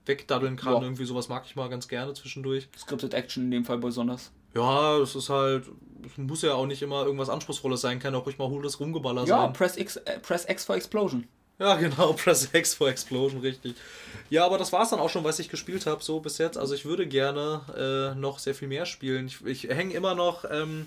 wegdaddeln 0.07 0.57
kann. 0.57 0.75
Ja. 0.75 0.83
Irgendwie 0.83 1.05
sowas 1.05 1.29
mag 1.29 1.45
ich 1.47 1.57
mal 1.57 1.69
ganz 1.69 1.89
gerne 1.89 2.15
zwischendurch. 2.15 2.69
Scripted 2.79 3.15
Action 3.15 3.45
in 3.45 3.51
dem 3.51 3.65
Fall 3.65 3.79
besonders. 3.79 4.31
Ja, 4.55 4.99
das 4.99 5.15
ist 5.15 5.29
halt, 5.29 5.65
es 6.05 6.17
muss 6.19 6.43
ja 6.43 6.55
auch 6.55 6.67
nicht 6.67 6.83
immer 6.83 7.05
irgendwas 7.05 7.29
Anspruchsvolles 7.29 7.81
sein, 7.81 7.99
kann 8.01 8.15
auch 8.15 8.27
ruhig 8.27 8.39
mal 8.39 8.49
hohles 8.49 8.81
Rumgeballer 8.81 9.25
Ja, 9.25 9.43
sein. 9.45 9.53
Press 9.53 9.77
X, 9.77 9.97
äh, 9.97 10.19
Press 10.19 10.45
X 10.49 10.65
for 10.65 10.77
Explosion. 10.77 11.27
Ja, 11.59 11.75
genau, 11.77 12.15
Press 12.15 12.49
X 12.53 12.75
for 12.75 12.89
Explosion, 12.89 13.41
richtig. 13.41 13.75
Ja, 14.29 14.47
aber 14.47 14.59
das 14.59 14.73
war 14.73 14.83
es 14.83 14.91
dann 14.91 14.99
auch 14.99 15.11
schon, 15.11 15.25
was 15.25 15.39
ich 15.39 15.49
gespielt 15.49 15.87
habe, 15.87 16.03
so 16.03 16.21
bis 16.21 16.39
jetzt. 16.39 16.57
Also 16.59 16.75
ich 16.75 16.85
würde 16.85 17.07
gerne 17.07 18.13
äh, 18.15 18.19
noch 18.19 18.39
sehr 18.39 18.55
viel 18.55 18.69
mehr 18.69 18.87
spielen. 18.87 19.27
Ich, 19.27 19.45
ich 19.45 19.65
hänge 19.65 19.95
immer 19.95 20.15
noch 20.15 20.45
ähm, 20.51 20.87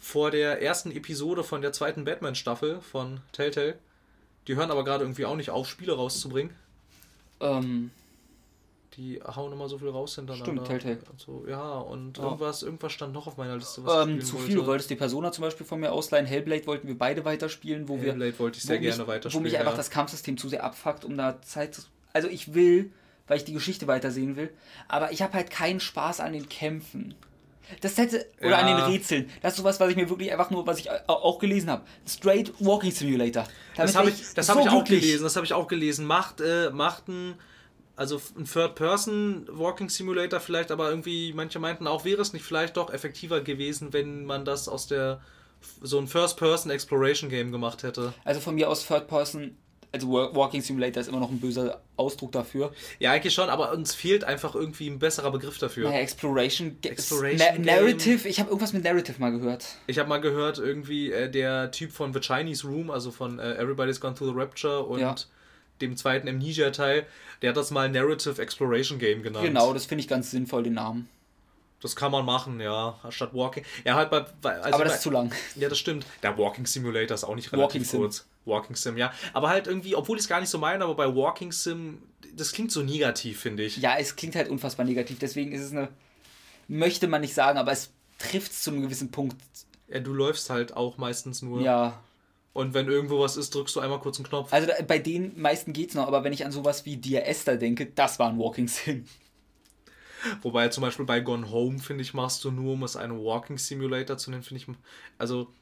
vor 0.00 0.30
der 0.30 0.62
ersten 0.62 0.90
Episode 0.90 1.44
von 1.44 1.60
der 1.62 1.72
zweiten 1.72 2.04
Batman-Staffel 2.04 2.80
von 2.80 3.20
Telltale. 3.32 3.78
Die 4.48 4.56
hören 4.56 4.70
aber 4.70 4.84
gerade 4.84 5.04
irgendwie 5.04 5.26
auch 5.26 5.36
nicht 5.36 5.50
auf, 5.50 5.68
Spiele 5.68 5.92
rauszubringen. 5.92 6.54
Ähm, 7.40 7.90
Die 8.96 9.20
hauen 9.22 9.52
immer 9.52 9.68
so 9.68 9.78
viel 9.78 9.88
raus 9.88 10.16
hintereinander. 10.16 10.64
Stimmt, 10.64 10.82
Telltale. 10.82 10.98
Und 11.10 11.20
So, 11.20 11.44
ja, 11.46 11.78
und 11.78 12.18
Ja. 12.18 12.24
irgendwas, 12.24 12.62
irgendwas 12.62 12.92
stand 12.92 13.12
noch 13.12 13.26
auf 13.26 13.36
meiner 13.36 13.56
Liste, 13.56 13.84
was 13.84 14.06
ähm, 14.06 14.20
zu 14.20 14.36
viel. 14.36 14.48
Du 14.54 14.56
wollte. 14.60 14.66
wolltest 14.70 14.90
die 14.90 14.96
Persona 14.96 15.30
zum 15.30 15.42
Beispiel 15.42 15.64
von 15.64 15.78
mir 15.78 15.92
ausleihen. 15.92 16.26
Hellblade 16.26 16.66
wollten 16.66 16.88
wir 16.88 16.98
beide 16.98 17.24
weiterspielen, 17.24 17.88
wo 17.88 18.00
wir 18.00 18.10
Hellblade 18.10 18.38
wollte 18.38 18.58
ich 18.58 18.64
sehr 18.64 18.78
wo 18.78 18.80
gerne 18.80 18.98
mich, 18.98 19.06
weiterspielen. 19.06 19.44
Wo 19.44 19.48
mich 19.48 19.58
einfach 19.58 19.72
ja. 19.72 19.76
das 19.76 19.90
Kampfsystem 19.90 20.36
zu 20.38 20.48
sehr 20.48 20.64
abfuckt, 20.64 21.04
um 21.04 21.16
da 21.16 21.40
Zeit 21.42 21.74
zu. 21.74 21.82
Also 22.12 22.26
ich 22.28 22.54
will, 22.54 22.90
weil 23.28 23.36
ich 23.36 23.44
die 23.44 23.52
Geschichte 23.52 23.86
weitersehen 23.86 24.34
will, 24.36 24.50
aber 24.88 25.12
ich 25.12 25.22
habe 25.22 25.34
halt 25.34 25.50
keinen 25.50 25.78
Spaß 25.78 26.18
an 26.20 26.32
den 26.32 26.48
Kämpfen. 26.48 27.14
Das 27.80 27.96
hätte. 27.98 28.26
Oder 28.40 28.58
an 28.58 28.66
den 28.66 28.78
Ja. 28.78 28.86
Rätseln. 28.86 29.30
Das 29.42 29.52
ist 29.52 29.58
sowas, 29.58 29.78
was 29.80 29.90
ich 29.90 29.96
mir 29.96 30.08
wirklich 30.08 30.30
einfach 30.32 30.50
nur, 30.50 30.66
was 30.66 30.78
ich 30.78 30.90
au- 30.90 30.94
auch 31.06 31.38
gelesen 31.38 31.70
habe. 31.70 31.82
Straight 32.08 32.52
Walking 32.60 32.90
Simulator. 32.90 33.44
Das 33.76 33.92
Damit 33.92 33.94
habe 33.96 34.06
wär 34.08 34.14
ich, 34.14 34.34
das 34.34 34.46
so 34.46 34.54
hab 34.54 34.60
ich 34.60 34.68
auch 34.68 34.72
glücklich. 34.84 35.00
gelesen. 35.02 35.22
Das 35.24 35.36
habe 35.36 35.46
ich 35.46 35.52
auch 35.52 35.68
gelesen. 35.68 36.06
Macht, 36.06 36.40
äh, 36.40 36.70
macht 36.70 37.08
ein, 37.08 37.34
also 37.96 38.20
ein 38.38 38.44
Third-Person-Walking 38.46 39.88
Simulator 39.90 40.40
vielleicht, 40.40 40.70
aber 40.70 40.88
irgendwie, 40.90 41.32
manche 41.32 41.58
meinten 41.58 41.86
auch, 41.86 42.04
wäre 42.04 42.22
es 42.22 42.32
nicht 42.32 42.44
vielleicht 42.44 42.76
doch 42.76 42.92
effektiver 42.92 43.40
gewesen, 43.40 43.92
wenn 43.92 44.24
man 44.24 44.44
das 44.44 44.68
aus 44.68 44.86
der 44.86 45.20
so 45.82 45.98
ein 45.98 46.06
First-Person-Exploration-Game 46.06 47.52
gemacht 47.52 47.82
hätte. 47.82 48.14
Also 48.24 48.40
von 48.40 48.54
mir 48.54 48.68
aus 48.70 48.86
Third 48.86 49.08
Person. 49.08 49.56
Also 49.92 50.08
Wa- 50.12 50.30
Walking 50.34 50.62
Simulator 50.62 51.00
ist 51.00 51.08
immer 51.08 51.18
noch 51.18 51.30
ein 51.30 51.40
böser 51.40 51.80
Ausdruck 51.96 52.30
dafür. 52.32 52.72
Ja, 53.00 53.10
eigentlich 53.12 53.34
schon, 53.34 53.48
aber 53.50 53.72
uns 53.72 53.92
fehlt 53.94 54.22
einfach 54.24 54.54
irgendwie 54.54 54.88
ein 54.88 54.98
besserer 55.00 55.30
Begriff 55.32 55.58
dafür. 55.58 55.88
Naja, 55.88 56.00
Exploration, 56.00 56.76
Exploration 56.82 57.38
Na 57.38 57.52
Game. 57.56 57.62
Narrative. 57.64 58.28
Ich 58.28 58.38
habe 58.38 58.50
irgendwas 58.50 58.72
mit 58.72 58.84
Narrative 58.84 59.18
mal 59.20 59.32
gehört. 59.32 59.66
Ich 59.88 59.98
habe 59.98 60.08
mal 60.08 60.20
gehört, 60.20 60.58
irgendwie 60.58 61.10
äh, 61.10 61.28
der 61.28 61.70
Typ 61.72 61.90
von 61.92 62.12
The 62.14 62.20
Chinese 62.20 62.66
Room, 62.66 62.90
also 62.90 63.10
von 63.10 63.38
äh, 63.40 63.54
Everybody's 63.56 64.00
Gone 64.00 64.14
Through 64.14 64.32
the 64.32 64.38
Rapture 64.38 64.84
und 64.84 65.00
Ja. 65.00 65.14
dem 65.80 65.96
zweiten 65.96 66.28
Amnesia-Teil, 66.28 67.06
der 67.42 67.50
hat 67.50 67.56
das 67.56 67.70
mal 67.72 67.88
Narrative 67.88 68.40
Exploration 68.40 68.98
Game 69.00 69.22
genannt. 69.22 69.44
Genau, 69.44 69.72
das 69.72 69.86
finde 69.86 70.02
ich 70.02 70.08
ganz 70.08 70.30
sinnvoll, 70.30 70.62
den 70.62 70.74
Namen. 70.74 71.08
Das 71.82 71.96
kann 71.96 72.12
man 72.12 72.26
machen, 72.26 72.60
ja, 72.60 72.98
statt 73.08 73.30
Walking. 73.32 73.64
Ja, 73.84 73.94
halt 73.94 74.10
bei, 74.10 74.18
also 74.42 74.74
Aber 74.74 74.84
das 74.84 74.92
bei, 74.92 74.96
ist 74.96 75.02
zu 75.02 75.10
lang. 75.10 75.32
Ja, 75.56 75.68
das 75.70 75.78
stimmt. 75.78 76.04
Der 76.22 76.36
Walking 76.36 76.66
Simulator 76.66 77.14
ist 77.14 77.24
auch 77.24 77.34
nicht 77.34 77.50
Walking 77.52 77.82
relativ 77.82 77.88
Sim. 77.90 78.00
Walking 78.44 78.76
Sim, 78.76 78.96
ja. 78.96 79.12
Aber 79.32 79.48
halt 79.48 79.66
irgendwie, 79.66 79.94
obwohl 79.94 80.16
ich 80.16 80.24
es 80.24 80.28
gar 80.28 80.40
nicht 80.40 80.48
so 80.48 80.58
meine, 80.58 80.84
aber 80.84 80.94
bei 80.94 81.14
Walking 81.14 81.52
Sim, 81.52 82.02
das 82.34 82.52
klingt 82.52 82.72
so 82.72 82.82
negativ, 82.82 83.40
finde 83.40 83.64
ich. 83.64 83.76
Ja, 83.76 83.96
es 83.98 84.16
klingt 84.16 84.34
halt 84.36 84.48
unfassbar 84.48 84.86
negativ, 84.86 85.18
deswegen 85.18 85.52
ist 85.52 85.62
es 85.62 85.72
eine. 85.72 85.88
Möchte 86.68 87.08
man 87.08 87.20
nicht 87.20 87.34
sagen, 87.34 87.58
aber 87.58 87.72
es 87.72 87.92
trifft 88.18 88.52
es 88.52 88.62
zu 88.62 88.70
einem 88.70 88.82
gewissen 88.82 89.10
Punkt. 89.10 89.36
Ja, 89.88 89.98
du 89.98 90.12
läufst 90.12 90.50
halt 90.50 90.76
auch 90.76 90.98
meistens 90.98 91.42
nur. 91.42 91.60
Ja. 91.62 92.00
Und 92.52 92.74
wenn 92.74 92.88
irgendwo 92.88 93.20
was 93.20 93.36
ist, 93.36 93.54
drückst 93.54 93.76
du 93.76 93.80
einmal 93.80 94.00
kurz 94.00 94.18
einen 94.18 94.26
Knopf. 94.26 94.52
Also 94.52 94.68
da, 94.68 94.74
bei 94.82 94.98
den 94.98 95.40
meisten 95.40 95.72
geht's 95.72 95.94
noch, 95.94 96.06
aber 96.06 96.24
wenn 96.24 96.32
ich 96.32 96.44
an 96.44 96.52
sowas 96.52 96.84
wie 96.84 96.96
Dear 96.96 97.26
Esther 97.26 97.56
denke, 97.56 97.86
das 97.86 98.18
war 98.18 98.28
ein 98.28 98.38
Walking 98.38 98.68
Sim. 98.68 99.04
Wobei 100.42 100.68
zum 100.68 100.82
Beispiel 100.82 101.06
bei 101.06 101.20
Gone 101.20 101.50
Home, 101.50 101.78
finde 101.78 102.02
ich, 102.02 102.14
machst 102.14 102.44
du 102.44 102.50
nur, 102.50 102.74
um 102.74 102.82
es 102.82 102.96
einen 102.96 103.18
Walking 103.18 103.58
Simulator 103.58 104.18
zu 104.18 104.30
nennen, 104.30 104.42
finde 104.42 104.62
ich. 104.62 104.68
Also 105.18 105.52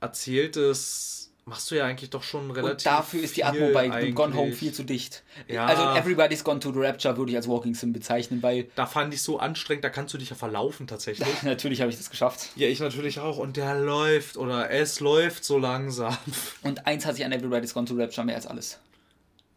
erzähltes 0.00 1.23
machst 1.46 1.70
du 1.70 1.74
ja 1.74 1.84
eigentlich 1.84 2.10
doch 2.10 2.22
schon 2.22 2.50
relativ. 2.50 2.86
Und 2.86 2.86
dafür 2.86 3.22
ist 3.22 3.36
die 3.36 3.44
Atmo 3.44 3.70
bei 3.72 3.90
eigentlich. 3.90 4.14
Gone 4.14 4.34
Home 4.34 4.52
viel 4.52 4.72
zu 4.72 4.82
dicht. 4.82 5.22
Ja. 5.48 5.66
Also 5.66 5.82
Everybody's 5.82 6.42
Gone 6.44 6.60
to 6.60 6.72
the 6.72 6.78
Rapture 6.78 7.16
würde 7.16 7.32
ich 7.32 7.36
als 7.36 7.48
Walking 7.48 7.74
Sim 7.74 7.92
bezeichnen, 7.92 8.42
weil 8.42 8.68
Da 8.74 8.86
fand 8.86 9.12
ich 9.12 9.22
so 9.22 9.38
anstrengend, 9.38 9.84
da 9.84 9.90
kannst 9.90 10.14
du 10.14 10.18
dich 10.18 10.30
ja 10.30 10.36
verlaufen 10.36 10.86
tatsächlich. 10.86 11.28
natürlich 11.42 11.80
habe 11.80 11.90
ich 11.90 11.96
das 11.96 12.10
geschafft. 12.10 12.50
ja, 12.56 12.68
ich 12.68 12.80
natürlich 12.80 13.20
auch. 13.20 13.38
Und 13.38 13.56
der 13.56 13.78
läuft 13.78 14.36
oder 14.36 14.70
es 14.70 15.00
läuft 15.00 15.44
so 15.44 15.58
langsam. 15.58 16.16
Und 16.62 16.86
eins 16.86 17.04
hat 17.06 17.16
sich 17.16 17.24
an 17.24 17.32
Everybody's 17.32 17.74
Gone 17.74 17.86
to 17.86 17.94
the 17.94 18.02
Rapture 18.02 18.24
mehr 18.24 18.36
als 18.36 18.46
alles. 18.46 18.78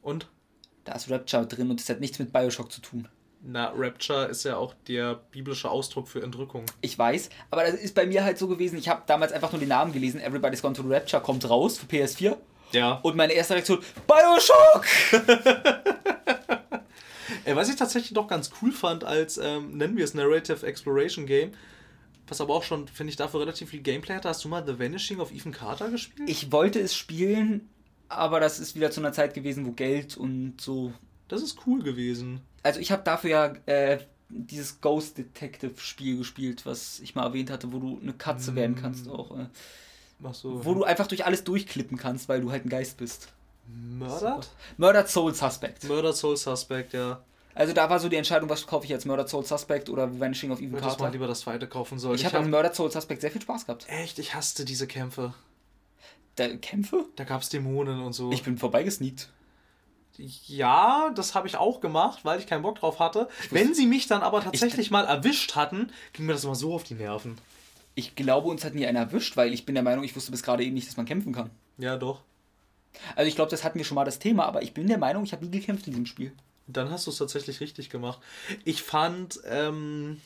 Und? 0.01 0.27
Da 0.83 0.93
ist 0.93 1.09
Rapture 1.09 1.45
drin 1.45 1.69
und 1.69 1.79
das 1.79 1.89
hat 1.89 1.99
nichts 1.99 2.19
mit 2.19 2.31
Bioshock 2.31 2.71
zu 2.71 2.81
tun. 2.81 3.07
Na, 3.41 3.71
Rapture 3.75 4.25
ist 4.25 4.43
ja 4.43 4.57
auch 4.57 4.73
der 4.87 5.15
biblische 5.31 5.69
Ausdruck 5.69 6.07
für 6.07 6.21
Entrückung. 6.21 6.65
Ich 6.81 6.97
weiß, 6.97 7.29
aber 7.51 7.63
das 7.63 7.75
ist 7.75 7.95
bei 7.95 8.05
mir 8.05 8.23
halt 8.23 8.37
so 8.37 8.47
gewesen, 8.47 8.77
ich 8.77 8.89
habe 8.89 9.03
damals 9.07 9.31
einfach 9.31 9.51
nur 9.51 9.59
den 9.59 9.69
Namen 9.69 9.93
gelesen, 9.93 10.19
Everybody's 10.19 10.61
Gone 10.61 10.73
to 10.75 10.81
the 10.83 10.89
Rapture 10.93 11.21
kommt 11.21 11.47
raus 11.49 11.77
für 11.77 11.85
PS4 11.85 12.35
Ja. 12.73 12.93
und 13.03 13.15
meine 13.15 13.33
erste 13.33 13.53
Reaktion, 13.53 13.79
Bioshock! 14.07 14.85
Äh, 17.45 17.55
was 17.55 17.69
ich 17.69 17.77
tatsächlich 17.77 18.13
doch 18.13 18.27
ganz 18.27 18.51
cool 18.61 18.73
fand 18.73 19.05
als, 19.05 19.37
ähm, 19.37 19.77
nennen 19.77 19.95
wir 19.95 20.03
es 20.03 20.13
Narrative 20.13 20.65
Exploration 20.65 21.25
Game, 21.25 21.51
was 22.27 22.41
aber 22.41 22.53
auch 22.53 22.63
schon, 22.63 22.89
finde 22.89 23.11
ich, 23.11 23.15
dafür 23.15 23.39
relativ 23.39 23.69
viel 23.69 23.79
Gameplay 23.81 24.15
hatte. 24.15 24.27
Hast 24.27 24.43
du 24.43 24.49
mal 24.49 24.65
The 24.65 24.77
Vanishing 24.77 25.21
of 25.21 25.31
Ethan 25.31 25.53
Carter 25.53 25.89
gespielt? 25.89 26.29
Ich 26.29 26.51
wollte 26.51 26.81
es 26.81 26.93
spielen, 26.93 27.69
aber 28.09 28.41
das 28.41 28.59
ist 28.59 28.75
wieder 28.75 28.91
zu 28.91 28.99
einer 28.99 29.13
Zeit 29.13 29.33
gewesen, 29.33 29.65
wo 29.65 29.71
Geld 29.71 30.17
und 30.17 30.59
so. 30.59 30.91
Das 31.29 31.41
ist 31.41 31.59
cool 31.65 31.81
gewesen. 31.83 32.41
Also 32.67 32.81
ich 32.81 32.91
habe 32.91 33.01
dafür 33.03 33.29
ja 33.29 33.45
äh, 33.65 33.99
dieses 34.27 34.81
Ghost 34.81 35.17
Detective 35.17 35.79
Spiel 35.79 36.17
gespielt, 36.17 36.65
was 36.65 36.99
ich 36.99 37.15
mal 37.15 37.23
erwähnt 37.23 37.49
hatte, 37.49 37.71
wo 37.71 37.79
du 37.79 37.97
eine 38.01 38.11
Katze 38.11 38.55
werden 38.55 38.75
kannst 38.75 39.07
auch. 39.07 39.31
Äh, 39.31 39.45
so. 40.33 40.65
wo 40.65 40.73
du 40.73 40.83
einfach 40.83 41.07
durch 41.07 41.25
alles 41.25 41.45
durchklippen 41.45 41.97
kannst, 41.97 42.27
weil 42.27 42.41
du 42.41 42.51
halt 42.51 42.65
ein 42.65 42.69
Geist 42.69 42.97
bist. 42.97 43.29
Murdered? 43.67 44.49
Murdered 44.75 45.07
Soul 45.07 45.33
Suspect. 45.33 45.85
Murdered 45.85 46.17
Soul 46.17 46.35
Suspect, 46.35 46.91
ja. 46.91 47.21
Also 47.55 47.71
da 47.71 47.89
war 47.89 48.01
so 48.01 48.09
die 48.09 48.17
Entscheidung, 48.17 48.49
was 48.49 48.67
kaufe 48.67 48.83
ich 48.83 48.89
jetzt, 48.89 49.05
Murdered 49.05 49.29
Soul 49.29 49.45
Suspect 49.45 49.89
oder 49.89 50.19
Vanishing 50.19 50.51
of 50.51 50.59
Ich 50.59 50.65
Even 50.65 50.73
würde 50.73 50.87
das 50.87 50.97
mal 50.97 51.05
Carter. 51.05 51.13
lieber 51.13 51.27
das 51.27 51.39
zweite 51.39 51.67
kaufen 51.67 51.99
sollen. 51.99 52.15
Ich 52.15 52.25
habe 52.25 52.37
an 52.37 52.49
Murdered 52.49 52.75
Soul 52.75 52.91
Suspect 52.91 53.21
sehr 53.21 53.31
viel 53.31 53.41
Spaß 53.41 53.65
gehabt. 53.65 53.87
Echt, 53.87 54.19
ich 54.19 54.35
hasste 54.35 54.65
diese 54.65 54.87
Kämpfe. 54.87 55.33
Da, 56.35 56.49
Kämpfe? 56.57 57.05
Da 57.15 57.23
gab 57.23 57.41
es 57.43 57.49
Dämonen 57.49 58.01
und 58.01 58.11
so. 58.11 58.29
Ich 58.33 58.43
bin 58.43 58.57
vorbeigesneakt. 58.57 59.29
Ja, 60.17 61.11
das 61.15 61.35
habe 61.35 61.47
ich 61.47 61.57
auch 61.57 61.79
gemacht, 61.81 62.19
weil 62.23 62.39
ich 62.39 62.47
keinen 62.47 62.63
Bock 62.63 62.79
drauf 62.79 62.99
hatte. 62.99 63.29
Wenn 63.51 63.73
sie 63.73 63.85
mich 63.85 64.07
dann 64.07 64.23
aber 64.23 64.41
tatsächlich 64.41 64.91
mal 64.91 65.05
erwischt 65.05 65.55
hatten, 65.55 65.91
ging 66.13 66.25
mir 66.25 66.33
das 66.33 66.43
immer 66.43 66.55
so 66.55 66.73
auf 66.73 66.83
die 66.83 66.95
Nerven. 66.95 67.37
Ich 67.95 68.15
glaube, 68.15 68.49
uns 68.49 68.63
hat 68.63 68.75
nie 68.75 68.85
einer 68.85 68.99
erwischt, 68.99 69.37
weil 69.37 69.53
ich 69.53 69.65
bin 69.65 69.75
der 69.75 69.83
Meinung, 69.83 70.03
ich 70.03 70.15
wusste 70.15 70.31
bis 70.31 70.43
gerade 70.43 70.63
eben 70.63 70.73
nicht, 70.73 70.87
dass 70.87 70.97
man 70.97 71.05
kämpfen 71.05 71.33
kann. 71.33 71.49
Ja, 71.77 71.97
doch. 71.97 72.21
Also 73.15 73.27
ich 73.27 73.35
glaube, 73.35 73.51
das 73.51 73.63
hatten 73.63 73.77
wir 73.77 73.85
schon 73.85 73.95
mal 73.95 74.05
das 74.05 74.19
Thema, 74.19 74.45
aber 74.45 74.61
ich 74.61 74.73
bin 74.73 74.87
der 74.87 74.97
Meinung, 74.97 75.23
ich 75.23 75.33
habe 75.33 75.45
nie 75.45 75.51
gekämpft 75.51 75.87
in 75.87 75.93
diesem 75.93 76.05
Spiel. 76.05 76.31
Dann 76.67 76.91
hast 76.91 77.07
du 77.07 77.11
es 77.11 77.17
tatsächlich 77.17 77.59
richtig 77.59 77.89
gemacht. 77.89 78.19
Ich 78.65 78.83
fand, 78.83 79.39
ähm, 79.45 80.21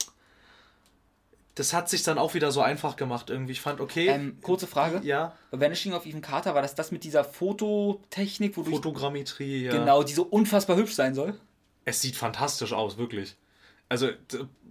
das 1.56 1.74
hat 1.74 1.90
sich 1.90 2.04
dann 2.04 2.18
auch 2.18 2.34
wieder 2.34 2.52
so 2.52 2.62
einfach 2.62 2.96
gemacht 2.96 3.30
irgendwie. 3.30 3.52
Ich 3.52 3.62
fand, 3.62 3.82
okay, 3.82 4.08
Ähm, 4.08 4.38
kurze 4.42 4.68
Frage. 4.68 5.02
ja, 5.04 5.36
Vanishing 5.52 5.94
of 5.94 6.06
Even 6.06 6.22
Carter, 6.22 6.56
war 6.56 6.62
das 6.62 6.76
das 6.76 6.92
mit 6.92 7.04
dieser 7.04 7.24
Fototechnik, 7.24 8.56
wo 8.58 8.64
du 8.64 8.72
Fotogrammetrie, 8.72 9.66
ja. 9.66 9.72
genau, 9.72 10.04
die 10.04 10.14
so 10.14 10.24
unfassbar 10.24 10.78
hübsch 10.78 10.94
sein 10.94 11.14
soll? 11.14 11.38
Es 11.84 12.02
sieht 12.02 12.16
fantastisch 12.16 12.74
aus, 12.74 12.98
wirklich. 12.98 13.36
Also, 13.90 14.10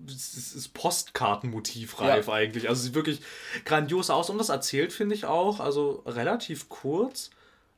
es 0.07 0.55
ist 0.55 0.73
Postkartenmotivreif 0.73 2.27
Ja. 2.27 2.33
eigentlich. 2.33 2.69
Also, 2.69 2.81
es 2.81 2.85
sieht 2.87 2.95
wirklich 2.95 3.21
grandios 3.65 4.09
aus 4.11 4.31
und 4.31 4.39
das 4.39 4.49
erzählt, 4.49 4.93
finde 4.93 5.15
ich 5.15 5.27
auch, 5.27 5.61
also 5.61 6.03
relativ 6.07 6.69
kurz. 6.69 7.31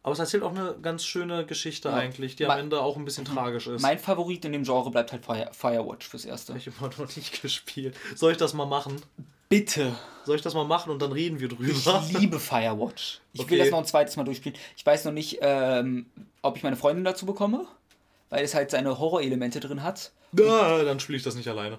Aber 0.05 0.13
es 0.15 0.19
erzählt 0.19 0.43
auch 0.43 0.51
eine 0.51 0.75
ganz 0.83 1.05
schöne 1.05 1.47
Geschichte 1.47 1.89
Ja. 1.89 1.95
eigentlich, 1.95 2.35
die 2.37 2.45
am 2.47 2.59
Ende 2.59 2.81
auch 2.81 2.97
ein 2.97 3.05
bisschen 3.05 3.25
tragisch 3.25 3.69
ist. 3.69 3.83
Mein 3.83 3.99
Favorit 4.01 4.45
in 4.45 4.53
dem 4.53 4.65
Genre 4.65 4.91
bleibt 4.91 5.13
halt 5.13 5.25
Fire, 5.25 5.49
Firewatch 5.53 6.09
fürs 6.09 6.25
Erste. 6.25 6.57
Ich 6.57 6.67
immer 6.67 6.91
noch 6.99 7.15
nicht 7.17 7.41
gespielt. 7.43 7.97
Soll 8.17 8.33
ich 8.33 8.39
das 8.39 8.53
mal 8.53 8.67
machen? 8.67 9.01
Bitte. 9.49 9.95
Soll 10.25 10.37
ich 10.37 10.43
das 10.43 10.55
mal 10.55 10.65
machen 10.65 10.91
und 10.91 11.01
dann 11.03 11.13
reden 11.13 11.39
wir 11.39 11.49
drüber? 11.49 12.03
Ich 12.09 12.19
liebe 12.19 12.41
Firewatch. 12.41 13.21
Ich 13.33 13.41
will 13.41 13.45
Okay. 13.47 13.59
das 13.59 13.71
noch 13.71 13.79
ein 13.79 13.85
zweites 13.87 14.17
Mal 14.17 14.25
durchspielen. 14.25 14.59
Ich 14.77 14.85
weiß 14.85 15.05
noch 15.05 15.13
nicht, 15.13 15.39
ähm, 15.43 16.07
ob 16.43 16.57
ich 16.57 16.63
meine 16.65 16.77
Freundin 16.77 17.05
dazu 17.05 17.25
bekomme, 17.27 17.67
weil 18.31 18.43
es 18.45 18.55
halt 18.55 18.71
seine 18.73 18.99
Horrorelemente 18.99 19.61
drin 19.61 19.83
hat. 19.85 20.11
Ah, 20.41 20.83
dann 20.83 20.99
spiele 21.01 21.19
ich 21.19 21.23
das 21.25 21.35
nicht 21.37 21.49
alleine. 21.49 21.79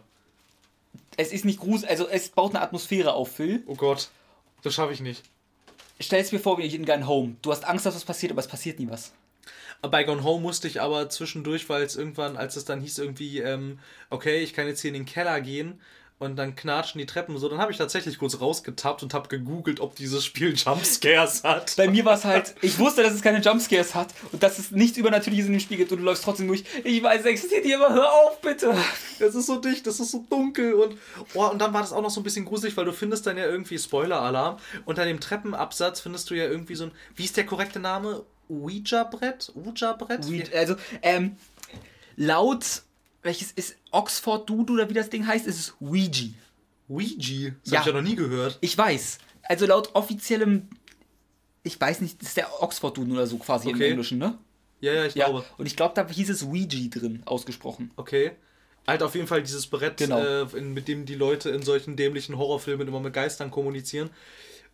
Es 1.17 1.33
ist 1.33 1.43
nicht 1.45 1.59
gruselig, 1.59 1.89
also 1.89 2.07
es 2.07 2.29
baut 2.29 2.51
eine 2.55 2.61
Atmosphäre 2.61 3.13
auf, 3.13 3.31
Phil. 3.35 3.63
Oh 3.67 3.75
Gott, 3.75 4.09
das 4.61 4.75
schaffe 4.75 4.93
ich 4.93 4.99
nicht. 5.01 5.23
Stell 6.03 6.19
mir 6.31 6.39
vor, 6.39 6.57
wie 6.57 6.63
in 6.75 6.85
Gun 6.85 7.07
Home. 7.07 7.35
Du 7.41 7.51
hast 7.51 7.65
Angst, 7.65 7.85
dass 7.85 7.95
was 7.95 8.05
passiert, 8.05 8.31
aber 8.31 8.41
es 8.41 8.47
passiert 8.47 8.79
nie 8.79 8.89
was. 8.89 9.13
Bei 9.81 10.05
Gone 10.05 10.23
Home 10.23 10.41
musste 10.41 10.67
ich 10.67 10.81
aber 10.81 11.09
zwischendurch, 11.09 11.67
weil 11.67 11.83
es 11.83 11.97
irgendwann, 11.97 12.37
als 12.37 12.55
es 12.55 12.63
dann 12.63 12.79
hieß 12.79 12.99
irgendwie, 12.99 13.39
ähm, 13.39 13.79
okay, 14.09 14.41
ich 14.41 14.53
kann 14.53 14.67
jetzt 14.67 14.79
hier 14.81 14.89
in 14.89 14.93
den 14.93 15.05
Keller 15.05 15.41
gehen 15.41 15.81
und 16.23 16.35
dann 16.35 16.55
knatschen 16.55 16.99
die 16.99 17.05
Treppen 17.05 17.37
so, 17.37 17.49
dann 17.49 17.59
habe 17.59 17.71
ich 17.71 17.77
tatsächlich 17.77 18.17
kurz 18.17 18.39
rausgetappt 18.39 19.03
und 19.03 19.13
habe 19.13 19.27
gegoogelt, 19.27 19.79
ob 19.79 19.95
dieses 19.95 20.25
Spiel 20.25 20.53
Jumpscares 20.55 21.43
hat. 21.43 21.75
Bei 21.77 21.87
mir 21.87 22.05
war 22.05 22.15
es 22.15 22.25
halt, 22.25 22.55
ich 22.61 22.79
wusste, 22.79 23.03
dass 23.03 23.13
es 23.13 23.21
keine 23.21 23.39
Jumpscares 23.39 23.95
hat 23.95 24.13
und 24.31 24.43
dass 24.43 24.59
es 24.59 24.71
nichts 24.71 24.97
Übernatürliches 24.97 25.47
in 25.47 25.53
dem 25.53 25.59
Spiel 25.59 25.77
gibt 25.77 25.91
und 25.91 25.99
du 25.99 26.03
läufst 26.03 26.23
trotzdem 26.23 26.47
durch. 26.47 26.63
Ich 26.83 27.03
weiß, 27.03 27.21
es 27.21 27.25
existiert 27.25 27.65
hier, 27.65 27.83
aber 27.83 27.93
hör 27.93 28.11
auf, 28.11 28.41
bitte. 28.41 28.73
Es 29.19 29.35
ist 29.35 29.45
so 29.45 29.57
dicht, 29.57 29.85
es 29.87 29.99
ist 29.99 30.11
so 30.11 30.25
dunkel 30.29 30.73
und 30.73 30.97
oh, 31.33 31.45
und 31.47 31.59
dann 31.59 31.73
war 31.73 31.81
das 31.81 31.93
auch 31.93 32.01
noch 32.01 32.09
so 32.09 32.19
ein 32.19 32.23
bisschen 32.23 32.45
gruselig, 32.45 32.75
weil 32.77 32.85
du 32.85 32.93
findest 32.93 33.27
dann 33.27 33.37
ja 33.37 33.45
irgendwie 33.45 33.77
Spoiler-Alarm. 33.77 34.57
Unter 34.85 35.05
dem 35.05 35.19
Treppenabsatz 35.19 35.99
findest 35.99 36.29
du 36.29 36.35
ja 36.35 36.45
irgendwie 36.45 36.75
so 36.75 36.85
ein, 36.85 36.91
wie 37.15 37.25
ist 37.25 37.37
der 37.37 37.45
korrekte 37.45 37.79
Name? 37.79 38.23
Ouija-Brett? 38.49 39.53
Ouija-Brett? 39.55 40.53
Also, 40.53 40.75
ähm, 41.01 41.37
laut, 42.15 42.83
welches 43.23 43.51
ist 43.53 43.75
Oxford 43.91 44.49
Dude 44.49 44.73
oder 44.73 44.89
wie 44.89 44.93
das 44.93 45.09
Ding 45.09 45.25
heißt, 45.25 45.47
ist 45.47 45.59
es 45.59 45.73
Ouija. 45.81 46.29
Ouija? 46.89 47.51
Das 47.63 47.71
Ja. 47.71 47.79
habe 47.79 47.89
ich 47.89 47.95
ja 47.95 48.01
noch 48.01 48.07
nie 48.09 48.15
gehört. 48.15 48.57
Ich 48.61 48.77
weiß. 48.77 49.17
Also 49.43 49.65
laut 49.65 49.95
offiziellem, 49.95 50.69
ich 51.63 51.79
weiß 51.79 52.01
nicht, 52.01 52.21
das 52.21 52.29
ist 52.29 52.37
der 52.37 52.61
Oxford 52.61 52.97
Duden 52.97 53.13
oder 53.13 53.27
so 53.27 53.37
quasi 53.37 53.69
im 53.69 53.75
Okay. 53.75 53.89
Englischen, 53.91 54.17
ne? 54.17 54.37
Ja, 54.81 54.93
ja, 54.93 55.05
ich 55.05 55.15
Ja. 55.15 55.25
glaube. 55.25 55.45
Und 55.57 55.65
ich 55.65 55.75
glaube, 55.75 55.93
da 55.95 56.07
hieß 56.07 56.29
es 56.29 56.43
Ouija 56.43 56.89
drin, 56.89 57.23
ausgesprochen. 57.25 57.91
Okay. 57.95 58.31
Halt 58.85 59.01
auf 59.01 59.15
jeden 59.15 59.27
Fall 59.27 59.41
dieses 59.41 59.67
Brett, 59.67 59.97
Genau. 59.97 60.19
äh, 60.19 60.45
in, 60.57 60.73
mit 60.73 60.89
dem 60.89 61.05
die 61.05 61.15
Leute 61.15 61.49
in 61.51 61.61
solchen 61.63 61.95
dämlichen 61.95 62.37
Horrorfilmen 62.37 62.85
immer 62.87 62.99
mit 62.99 63.13
Geistern 63.13 63.49
kommunizieren. 63.49 64.09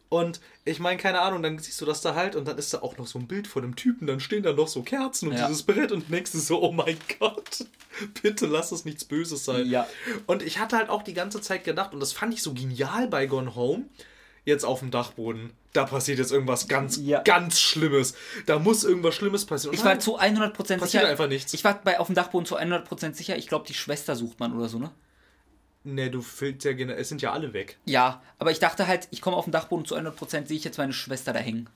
Und 0.10 0.40
ich 0.66 0.80
meine, 0.80 0.98
keine 1.00 1.22
Ahnung, 1.22 1.44
dann 1.44 1.60
siehst 1.60 1.80
du 1.82 1.86
das 1.86 2.02
da 2.02 2.16
halt 2.16 2.36
und 2.36 2.48
dann 2.48 2.58
ist 2.58 2.74
da 2.74 2.80
auch 2.82 2.98
noch 2.98 3.06
so 3.06 3.20
ein 3.20 3.28
Bild 3.28 3.46
von 3.48 3.64
einem 3.64 3.76
Typen, 3.76 4.08
dann 4.08 4.20
stehen 4.20 4.42
da 4.42 4.54
noch 4.54 4.68
so 4.68 4.82
Kerzen 4.82 5.30
und 5.30 5.38
Ja. 5.38 5.48
dieses 5.48 5.62
Brett 5.64 5.92
und 5.92 6.12
denkst 6.12 6.32
du 6.32 6.40
so, 6.40 6.62
oh 6.64 6.72
mein 6.72 6.98
Gott, 7.20 7.66
bitte 8.24 8.48
lass 8.48 8.72
es 8.72 8.86
nichts 8.86 9.06
Böses 9.06 9.46
sein. 9.46 9.68
Ja. 9.70 9.88
Und 10.26 10.42
ich 10.42 10.58
hatte 10.60 10.78
halt 10.78 10.90
auch 10.90 11.04
die 11.04 11.14
ganze 11.14 11.42
Zeit 11.42 11.64
gedacht, 11.64 11.94
und 11.94 12.00
das 12.00 12.12
fand 12.12 12.34
ich 12.34 12.42
so 12.42 12.54
genial 12.56 13.08
bei 13.08 13.28
Gone 13.28 13.54
Home, 13.56 13.84
jetzt 14.46 14.64
auf 14.66 14.80
dem 14.80 14.90
Dachboden, 14.90 15.52
da 15.74 15.86
passiert 15.86 16.18
jetzt 16.18 16.32
irgendwas 16.32 16.68
ganz, 16.68 16.98
Ja. 16.98 17.22
ganz 17.22 17.60
Schlimmes. 17.60 18.16
Da 18.48 18.58
muss 18.58 18.84
irgendwas 18.84 19.14
Schlimmes 19.14 19.46
passieren. 19.46 19.74
Und 19.76 19.80
Ich 19.80 19.86
war 19.86 20.00
zu 20.00 20.18
100% 20.20 20.54
passiert 20.80 20.80
sicher. 21.04 21.08
einfach 21.08 21.28
nichts. 21.28 21.54
Ich 21.54 21.64
war 21.64 21.80
bei, 21.84 22.00
auf 22.00 22.08
dem 22.08 22.16
Dachboden 22.16 22.48
zu 22.48 22.58
100% 22.58 23.14
sicher. 23.14 23.38
Ich 23.38 23.46
glaube, 23.48 23.68
die 23.68 23.76
Schwester 23.76 24.16
sucht 24.16 24.40
man 24.40 24.58
oder 24.58 24.70
so, 24.70 24.80
ne? 24.80 24.90
Ne, 25.94 26.10
du 26.10 26.22
füllst 26.22 26.66
ja 26.66 26.74
generell, 26.74 27.02
es 27.02 27.10
sind 27.10 27.22
ja 27.22 27.32
alle 27.32 27.54
weg. 27.54 27.78
Ja, 27.86 28.22
aber 28.38 28.52
ich 28.52 28.60
dachte 28.60 28.88
halt, 28.88 29.08
ich 29.12 29.22
komme 29.22 29.38
auf 29.38 29.46
den 29.46 29.52
Dachboden 29.52 29.86
zu 29.86 29.96
100% 29.96 30.48
sehe 30.48 30.58
ich 30.58 30.64
jetzt 30.64 30.78
meine 30.78 30.94
Schwester 30.94 31.34
da 31.34 31.40
hängen. 31.40 31.70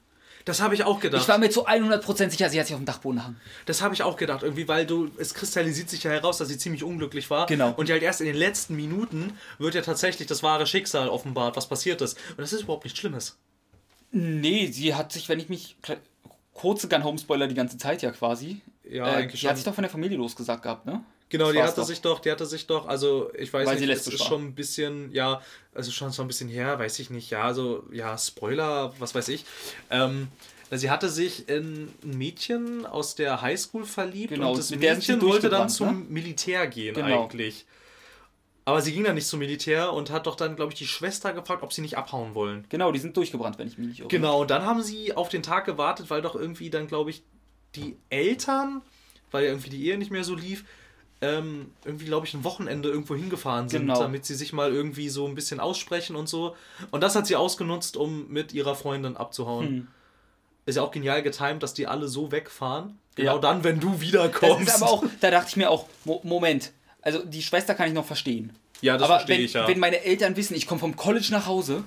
Das 0.45 0.61
habe 0.61 0.75
ich 0.75 0.83
auch 0.83 0.99
gedacht. 0.99 1.21
Ich 1.21 1.27
war 1.29 1.37
mir 1.37 1.49
zu 1.49 1.67
100% 1.67 2.29
sicher, 2.29 2.49
sie 2.49 2.59
hat 2.59 2.67
sich 2.67 2.73
auf 2.73 2.81
dem 2.81 2.85
Dachboden 2.85 3.23
hangen. 3.23 3.39
Das 3.65 3.81
habe 3.81 3.93
ich 3.93 4.03
auch 4.03 4.17
gedacht, 4.17 4.43
irgendwie, 4.43 4.67
weil 4.67 4.85
du, 4.85 5.09
es 5.17 5.33
kristallisiert 5.33 5.89
sich 5.89 6.03
ja 6.03 6.11
heraus, 6.11 6.37
dass 6.37 6.49
sie 6.49 6.57
ziemlich 6.57 6.83
unglücklich 6.83 7.29
war. 7.29 7.45
Genau. 7.45 7.73
Und 7.75 7.89
halt 7.89 8.03
erst 8.03 8.19
in 8.19 8.27
den 8.27 8.35
letzten 8.35 8.75
Minuten 8.75 9.37
wird 9.57 9.75
ja 9.75 9.81
tatsächlich 9.81 10.27
das 10.27 10.43
wahre 10.43 10.67
Schicksal 10.67 11.07
offenbart, 11.07 11.55
was 11.55 11.69
passiert 11.69 12.01
ist. 12.01 12.17
Und 12.31 12.39
das 12.39 12.51
ist 12.51 12.63
überhaupt 12.63 12.83
nichts 12.83 12.99
Schlimmes. 12.99 13.37
Nee, 14.11 14.67
sie 14.67 14.93
hat 14.95 15.11
sich, 15.11 15.29
wenn 15.29 15.39
ich 15.39 15.49
mich. 15.49 15.77
kurze 16.53 16.87
Gun 16.87 17.03
Home 17.03 17.17
Spoiler 17.17 17.47
die 17.47 17.55
ganze 17.55 17.77
Zeit 17.77 18.01
ja 18.01 18.11
quasi. 18.11 18.61
Ja, 18.83 19.07
äh, 19.07 19.15
eigentlich 19.15 19.41
die 19.41 19.47
hat 19.47 19.55
sich 19.55 19.65
doch 19.65 19.73
von 19.73 19.83
der 19.83 19.91
Familie 19.91 20.17
losgesagt 20.17 20.63
gehabt, 20.63 20.85
ne? 20.85 21.03
Genau, 21.33 21.45
Das 21.45 21.53
die 21.55 21.61
hatte 21.63 21.75
doch. 21.81 21.87
sich 21.87 22.01
doch, 22.01 22.19
die 22.19 22.29
hatte 22.31 22.45
sich 22.45 22.67
doch, 22.67 22.85
also 22.87 23.31
ich 23.35 23.51
weiß 23.51 23.67
Weil 23.67 23.79
nicht, 23.79 23.89
es 23.89 24.05
ist 24.07 24.19
war. 24.19 24.27
schon 24.27 24.45
ein 24.45 24.53
bisschen, 24.53 25.11
ja, 25.11 25.41
also 25.73 25.89
schon 25.91 26.11
so 26.11 26.21
ein 26.21 26.27
bisschen 26.27 26.47
her, 26.47 26.77
weiß 26.77 26.99
ich 26.99 27.09
nicht, 27.09 27.31
ja, 27.31 27.41
also, 27.43 27.83
ja, 27.91 28.15
Spoiler, 28.19 28.93
was 28.99 29.15
weiß 29.15 29.29
ich. 29.29 29.43
Ähm, 29.89 30.27
sie 30.69 30.91
hatte 30.91 31.09
sich 31.09 31.49
in 31.49 31.91
ein 32.03 32.17
Mädchen 32.17 32.85
aus 32.85 33.15
der 33.15 33.41
Highschool 33.41 33.83
verliebt 33.85 34.29
Genau, 34.29 34.51
und 34.51 34.59
das 34.59 34.69
Mädchen 34.69 35.19
wollte 35.23 35.49
dann 35.49 35.69
zum 35.69 36.01
ne? 36.01 36.05
Militär 36.07 36.67
gehen 36.67 36.93
Genau. 36.93 37.23
eigentlich. 37.23 37.65
Aber 38.65 38.79
sie 38.81 38.93
ging 38.93 39.03
dann 39.03 39.15
nicht 39.15 39.27
zum 39.27 39.39
Militär 39.39 39.91
und 39.91 40.11
hat 40.11 40.27
doch 40.27 40.35
dann, 40.35 40.55
glaube 40.55 40.71
ich, 40.71 40.77
die 40.77 40.85
Schwester 40.87 41.33
gefragt, 41.33 41.63
ob 41.63 41.73
sie 41.73 41.81
nicht 41.81 41.97
abhauen 41.97 42.35
wollen. 42.35 42.65
Genau, 42.69 42.91
die 42.91 42.99
sind 42.99 43.17
durchgebrannt, 43.17 43.57
wenn 43.57 43.67
ich 43.67 43.77
mich 43.79 43.87
nicht 43.87 43.99
irre. 44.01 44.07
Genau, 44.07 44.41
und 44.41 44.51
dann 44.51 44.65
haben 44.65 44.83
sie 44.83 45.13
auf 45.15 45.29
den 45.29 45.41
Tag 45.43 45.65
gewartet, 45.65 46.09
weil 46.11 46.21
doch 46.21 46.35
irgendwie 46.35 46.69
dann, 46.69 46.87
glaube 46.87 47.09
ich, 47.09 47.23
die 47.75 47.97
Eltern, 48.09 48.81
weil 49.31 49.45
irgendwie 49.45 49.71
die 49.71 49.87
Ehe 49.89 49.97
nicht 49.97 50.11
mehr 50.11 50.23
so 50.23 50.35
lief, 50.35 50.63
ähm, 51.23 51.71
irgendwie, 51.85 52.05
glaube 52.05 52.27
ich, 52.27 52.33
ein 52.33 52.43
Wochenende 52.43 52.89
irgendwo 52.89 53.15
hingefahren 53.15 53.69
sind, 53.69 53.81
Genau. 53.87 53.99
damit 53.99 54.25
sie 54.25 54.35
sich 54.35 54.51
mal 54.53 54.71
irgendwie 54.73 55.07
so 55.09 55.25
ein 55.27 55.35
bisschen 55.35 55.59
aussprechen 55.59 56.15
und 56.15 56.27
so. 56.27 56.55
Und 56.91 57.01
das 57.01 57.15
hat 57.15 57.25
sie 57.27 57.35
ausgenutzt, 57.35 57.95
um 57.97 58.27
mit 58.29 58.53
ihrer 58.53 58.75
Freundin 58.75 59.15
abzuhauen. 59.15 59.67
Hm. 59.67 59.87
Ist 60.65 60.75
ja 60.75 60.81
auch 60.83 60.91
genial 60.91 61.23
getimt, 61.23 61.63
dass 61.63 61.73
die 61.73 61.87
alle 61.87 62.07
so 62.07 62.31
wegfahren. 62.31 62.97
Genau 63.15 63.35
Ja. 63.35 63.39
dann, 63.39 63.63
wenn 63.63 63.79
du 63.79 63.91
Das 63.91 64.01
wiederkommst. 64.01 64.67
ist 64.67 64.81
aber 64.81 64.91
auch, 64.91 65.03
da 65.21 65.31
dachte 65.31 65.47
ich 65.49 65.55
mir 65.55 65.69
auch, 65.69 65.87
Mo 66.05 66.19
Moment, 66.23 66.71
also 67.01 67.19
die 67.23 67.41
Schwester 67.43 67.73
kann 67.75 67.87
ich 67.87 67.93
noch 67.93 68.05
verstehen. 68.05 68.55
Ja, 68.81 68.93
das 68.97 69.03
aber 69.03 69.19
verstehe 69.19 69.37
wenn, 69.37 69.45
ich 69.45 69.53
ja. 69.53 69.67
wenn 69.67 69.79
meine 69.79 70.03
Eltern 70.03 70.35
wissen, 70.35 70.55
ich 70.55 70.67
komme 70.67 70.79
vom 70.79 70.95
College 70.95 71.27
nach 71.31 71.45
Hause, 71.45 71.83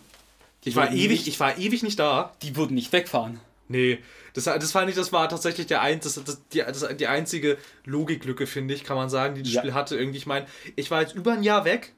ich 0.65 0.75
war 0.77 0.91
ewig, 0.93 1.11
nicht, 1.21 1.29
ich 1.29 1.39
war 1.41 1.59
ewig 1.59 1.83
nicht 1.83 1.99
da. 1.99 2.33
die 2.43 2.57
würden 2.57 2.75
nicht 2.75 2.93
wegfahren. 2.93 3.41
Nee, 3.69 3.99
das, 4.35 4.45
das 4.45 4.71
fand 4.73 4.89
ich, 4.91 4.95
das 4.97 5.13
war 5.13 5.29
tatsächlich 5.29 5.67
der 5.67 5.83
ein, 5.83 5.99
das, 6.01 6.15
das, 6.25 6.41
die, 6.53 6.59
das, 6.59 6.87
die 6.97 7.07
einzige 7.09 7.59
Logiklücke, 7.85 8.47
finde 8.47 8.75
ich, 8.75 8.85
kann 8.85 8.97
man 8.97 9.09
sagen, 9.11 9.35
die 9.35 9.43
das 9.43 9.53
Ja. 9.53 9.61
Spiel 9.63 9.75
hatte. 9.75 9.97
Irgendwie, 9.97 10.19
ich 10.19 10.27
meine, 10.27 10.47
ich 10.77 10.91
war 10.91 11.01
jetzt 11.03 11.15
über 11.15 11.33
ein 11.33 11.43
Jahr 11.43 11.65
weg 11.65 11.93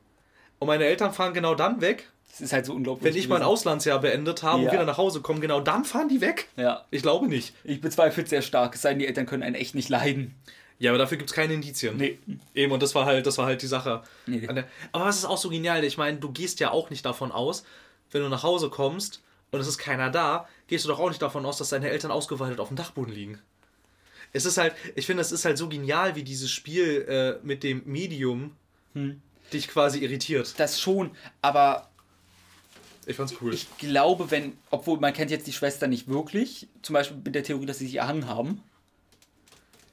und 0.59 0.67
meine 0.67 0.85
Eltern 0.87 1.13
fahren 1.13 1.35
genau 1.35 1.55
dann 1.55 1.81
weg, 1.83 2.09
Das 2.31 2.41
ist 2.41 2.53
halt 2.53 2.65
so 2.67 2.73
unglaublich. 2.75 3.05
wenn 3.13 3.19
ich 3.21 3.29
mein 3.29 3.39
gewesen. 3.41 3.51
Auslandsjahr 3.53 4.01
beendet 4.01 4.43
habe 4.43 4.63
Ja. 4.63 4.69
und 4.69 4.73
wieder 4.75 4.85
nach 4.87 4.97
Hause 4.99 5.21
komme. 5.21 5.41
Genau 5.41 5.61
dann 5.61 5.85
fahren 5.85 6.09
die 6.09 6.21
weg? 6.21 6.49
Ja, 6.57 6.85
Ich 6.91 7.03
glaube 7.03 7.29
nicht. 7.29 7.55
ich 7.65 7.81
bezweifle 7.81 8.23
es 8.25 8.31
sehr 8.31 8.43
stark. 8.43 8.75
Es 8.77 8.83
sei 8.83 8.91
denn, 8.91 8.99
die 9.01 9.07
Eltern 9.07 9.27
können 9.27 9.43
einen 9.43 9.55
echt 9.57 9.75
nicht 9.75 9.89
leiden. 9.91 10.35
Ja, 10.79 10.93
aber 10.93 10.99
dafür 10.99 11.19
gibt 11.19 11.29
es 11.31 11.35
keine 11.37 11.53
Indizien. 11.55 11.97
Nee. 11.97 12.19
Eben, 12.55 12.71
und 12.73 12.83
das 12.83 12.95
war 12.95 13.05
halt, 13.05 13.27
das 13.27 13.37
war 13.37 13.47
halt 13.47 13.61
die 13.63 13.67
Sache. 13.67 14.03
Nee. 14.27 14.49
Aber 14.93 15.05
was 15.07 15.17
ist 15.19 15.25
auch 15.25 15.37
so 15.39 15.49
genial? 15.51 15.83
Ich 15.85 15.99
meine, 15.99 16.19
du 16.19 16.31
gehst 16.31 16.61
ja 16.61 16.71
auch 16.71 16.89
nicht 16.91 17.05
davon 17.05 17.33
aus, 17.33 17.65
wenn 18.13 18.23
du 18.23 18.29
nach 18.29 18.43
Hause 18.45 18.71
kommst 18.71 19.21
und 19.51 19.61
es 19.61 19.67
ist 19.67 19.79
keiner 19.79 20.11
da, 20.11 20.49
gehst 20.67 20.85
du 20.85 20.89
doch 20.89 20.99
auch 20.99 21.09
nicht 21.09 21.23
davon 21.23 21.45
aus, 21.47 21.59
dass 21.59 21.71
deine 21.71 21.91
Eltern 21.91 22.11
ausgeweitet 22.11 22.61
auf 22.61 22.69
dem 22.69 22.77
Dachboden 22.77 23.13
liegen. 23.15 23.39
Es 24.33 24.45
ist 24.45 24.59
halt, 24.59 24.75
ich 24.95 25.07
finde, 25.07 25.23
es 25.23 25.33
ist 25.33 25.45
halt 25.45 25.57
so 25.57 25.69
genial, 25.69 26.15
wie 26.15 26.23
dieses 26.23 26.51
Spiel 26.51 27.03
äh, 27.09 27.47
mit 27.47 27.63
dem 27.63 27.83
Medium 27.87 28.55
Hm. 28.95 29.21
dich 29.53 29.69
quasi 29.69 30.01
irritiert. 30.01 30.55
Das 30.59 30.81
schon, 30.81 31.11
aber 31.41 31.89
Ich 33.07 33.17
fand's 33.17 33.35
cool. 33.41 33.55
ich 33.55 33.67
glaube, 33.79 34.31
wenn, 34.31 34.57
obwohl 34.71 34.99
man 35.01 35.13
kennt 35.15 35.31
jetzt 35.31 35.47
die 35.47 35.53
Schwester 35.53 35.87
nicht 35.87 36.09
wirklich, 36.09 36.69
zum 36.83 36.93
Beispiel 36.95 37.19
mit 37.25 37.35
der 37.35 37.43
Theorie, 37.43 37.67
dass 37.67 37.79
sie 37.79 37.87
sich 37.87 37.97
erhangen 37.97 38.27
haben. 38.29 38.63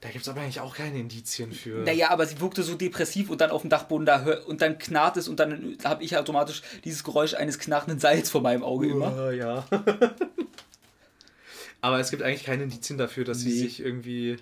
Da 0.05 0.11
gibt 0.11 0.21
es 0.21 0.29
aber 0.29 0.41
eigentlich 0.41 0.59
auch 0.59 0.75
keine 0.75 0.99
Indizien 0.99 1.51
für. 1.51 1.79
Naja, 1.79 2.11
aber 2.11 2.27
sie 2.27 2.39
wirkte 2.39 2.61
so 2.61 2.75
depressiv 2.75 3.31
und 3.31 3.41
dann 3.41 3.49
auf 3.49 3.61
dem 3.61 3.71
Dachboden 3.71 4.05
da 4.05 4.21
hör, 4.21 4.47
und 4.47 4.61
dann 4.61 4.77
knarrt 4.77 5.17
es 5.17 5.27
und 5.27 5.39
dann 5.39 5.77
habe 5.83 6.03
ich 6.03 6.15
automatisch 6.15 6.61
dieses 6.83 7.03
Geräusch 7.03 7.33
eines 7.33 7.57
knarrenden 7.57 7.99
Seils 7.99 8.29
vor 8.29 8.41
meinem 8.41 8.63
Auge 8.63 8.89
immer. 8.89 9.31
Ja. 9.31 9.65
aber 11.81 11.99
es 11.99 12.11
gibt 12.11 12.21
eigentlich 12.21 12.43
keine 12.43 12.63
Indizien 12.63 12.99
dafür, 12.99 13.25
dass 13.25 13.39
sie 13.39 13.49
Nee. 13.49 13.55
sich 13.55 13.79
irgendwie. 13.79 14.37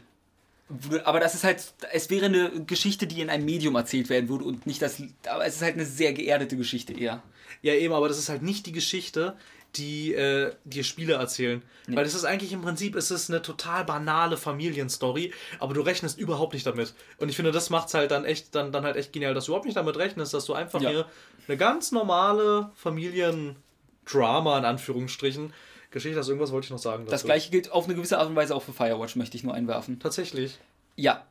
Aber 1.06 1.22
das 1.22 1.34
ist 1.34 1.46
halt, 1.46 1.64
es 1.94 2.10
wäre 2.10 2.26
eine 2.26 2.66
Geschichte, 2.66 3.08
die 3.08 3.22
in 3.22 3.30
einem 3.30 3.46
Medium 3.46 3.76
erzählt 3.76 4.10
werden 4.10 4.28
würde 4.28 4.44
und 4.44 4.68
nicht 4.68 4.82
das, 4.82 5.02
aber 5.30 5.46
es 5.46 5.56
ist 5.56 5.62
halt 5.62 5.76
eine 5.76 5.86
sehr 5.86 6.12
geerdete 6.12 6.58
Geschichte 6.58 6.92
eher. 6.94 7.24
Ja, 7.62 7.74
eben, 7.74 7.94
aber 7.94 8.10
das 8.10 8.20
ist 8.20 8.28
halt 8.28 8.42
nicht 8.42 8.66
die 8.66 8.72
Geschichte, 8.74 9.38
die 9.76 10.14
äh, 10.14 10.54
dir 10.66 10.84
Spiele 10.84 11.14
erzählen. 11.14 11.62
Weil 11.88 12.04
das 12.04 12.14
ist 12.14 12.26
eigentlich 12.26 12.52
im 12.54 12.62
Prinzip, 12.62 12.96
es 12.96 13.12
ist 13.12 13.30
eine 13.30 13.42
total 13.42 13.84
banale 13.86 14.38
Familienstory, 14.38 15.34
aber 15.60 15.74
du 15.74 15.82
rechnest 15.82 16.18
überhaupt 16.20 16.54
nicht 16.54 16.66
damit. 16.66 16.94
Und 17.18 17.30
ich 17.30 17.36
finde, 17.36 17.52
das 17.52 17.70
macht's 17.70 17.94
halt 17.94 18.12
dann 18.12 18.24
echt, 18.26 18.54
dann, 18.56 18.72
dann 18.72 18.84
halt 18.84 18.96
echt 18.96 19.12
genial, 19.14 19.34
dass 19.34 19.46
du 19.46 19.52
überhaupt 19.52 19.66
nicht 19.66 19.76
damit 19.78 19.98
rechnest, 19.98 20.34
dass 20.34 20.46
du 20.46 20.54
einfach 20.54 20.80
Ja. 20.82 20.90
hier 20.90 21.06
eine 21.48 21.58
ganz 21.58 21.92
normale 21.92 22.72
Familiendrama, 22.76 24.58
in 24.58 24.66
Anführungsstrichen, 24.66 25.54
Geschichte 25.92 26.20
hast. 26.20 26.28
Irgendwas 26.28 26.52
wollte 26.52 26.66
ich 26.66 26.72
noch 26.72 26.78
sagen. 26.80 27.06
Das 27.06 27.22
dazu. 27.22 27.26
gleiche 27.28 27.52
gilt 27.52 27.72
auf 27.72 27.86
eine 27.86 27.96
gewisse 27.96 28.18
Art 28.18 28.28
und 28.30 28.36
Weise 28.36 28.56
auch 28.56 28.64
für 28.64 28.74
Firewatch, 28.74 29.16
möchte 29.16 29.38
ich 29.38 29.44
nur 29.44 29.54
einwerfen. 29.54 30.00
Tatsächlich. 30.00 30.58
Ja, 30.96 31.24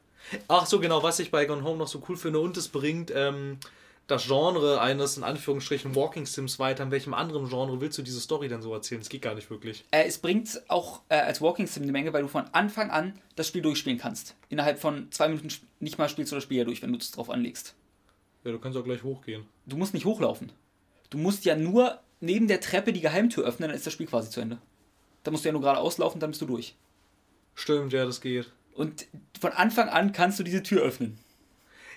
Ach 0.47 0.67
so, 0.67 0.79
genau, 0.79 1.03
was 1.03 1.19
ich 1.19 1.33
bei 1.33 1.47
Gone 1.47 1.65
Home 1.65 1.79
noch 1.79 1.89
so 1.89 2.01
cool 2.09 2.17
finde 2.17 2.39
und 2.39 2.57
es 2.57 2.69
bringt 2.69 3.13
ähm, 3.15 3.59
das 4.07 4.27
Genre 4.27 4.81
eines, 4.81 5.17
in 5.17 5.23
Anführungsstrichen, 5.23 5.95
Walking 5.95 6.27
Sims 6.27 6.59
weiter. 6.59 6.83
In 6.83 6.91
welchem 6.91 7.15
anderen 7.15 7.49
Genre 7.49 7.81
willst 7.81 7.97
du 7.99 8.03
diese 8.03 8.21
Story 8.21 8.49
denn 8.49 8.61
so 8.61 8.73
erzählen? 8.75 9.01
Das 9.01 9.09
geht 9.09 9.23
gar 9.23 9.35
nicht 9.35 9.49
wirklich. 9.51 9.85
äh, 9.91 10.05
es 10.05 10.19
bringt 10.19 10.61
auch 10.69 11.01
äh, 11.09 11.15
als 11.15 11.41
Walking 11.41 11.67
Sim 11.67 11.85
eine 11.85 11.93
Menge, 11.93 12.13
weil 12.13 12.23
du 12.23 12.29
von 12.29 12.45
Anfang 12.53 12.91
an 12.91 13.15
das 13.37 13.49
Spiel 13.49 13.63
durchspielen 13.63 13.99
kannst. 13.99 14.35
Innerhalb 14.49 14.79
von 14.81 15.11
zwei 15.13 15.29
Minuten 15.29 15.49
nicht 15.81 15.99
mal 15.99 16.09
spielst 16.09 16.33
du 16.33 16.37
das 16.37 16.45
Spiel 16.45 16.59
ja 16.59 16.65
durch, 16.65 16.83
wenn 16.83 16.93
du 16.93 16.99
es 16.99 17.11
drauf 17.11 17.31
anlegst. 17.31 17.75
Ja, 18.45 18.51
du 18.51 18.59
kannst 18.59 18.77
auch 18.77 18.85
gleich 18.85 19.03
hochgehen. 19.03 19.47
Du 19.67 19.77
musst 19.77 19.95
nicht 19.95 20.05
hochlaufen. 20.05 20.51
Du 21.11 21.19
musst 21.19 21.45
ja 21.45 21.57
nur 21.57 22.01
neben 22.21 22.49
der 22.49 22.61
Treppe 22.61 22.93
die 22.93 23.01
Geheimtür 23.01 23.45
öffnen, 23.45 23.69
dann 23.69 23.77
ist 23.77 23.87
das 23.87 23.93
Spiel 23.93 24.07
quasi 24.07 24.31
zu 24.31 24.41
Ende. 24.41 24.59
Da 25.23 25.31
musst 25.31 25.45
du 25.45 25.49
ja 25.49 25.53
nur 25.53 25.63
gerade 25.63 25.79
auslaufen, 25.79 26.21
dann 26.21 26.31
bist 26.31 26.43
du 26.43 26.47
durch. 26.47 26.75
Stimmt, 27.55 27.93
ja, 27.93 28.05
das 28.05 28.21
geht. 28.21 28.51
Und 28.75 29.07
von 29.41 29.53
Anfang 29.53 29.89
an 29.89 30.13
kannst 30.13 30.39
du 30.39 30.43
diese 30.43 30.63
Tür 30.63 30.83
öffnen. 30.83 31.19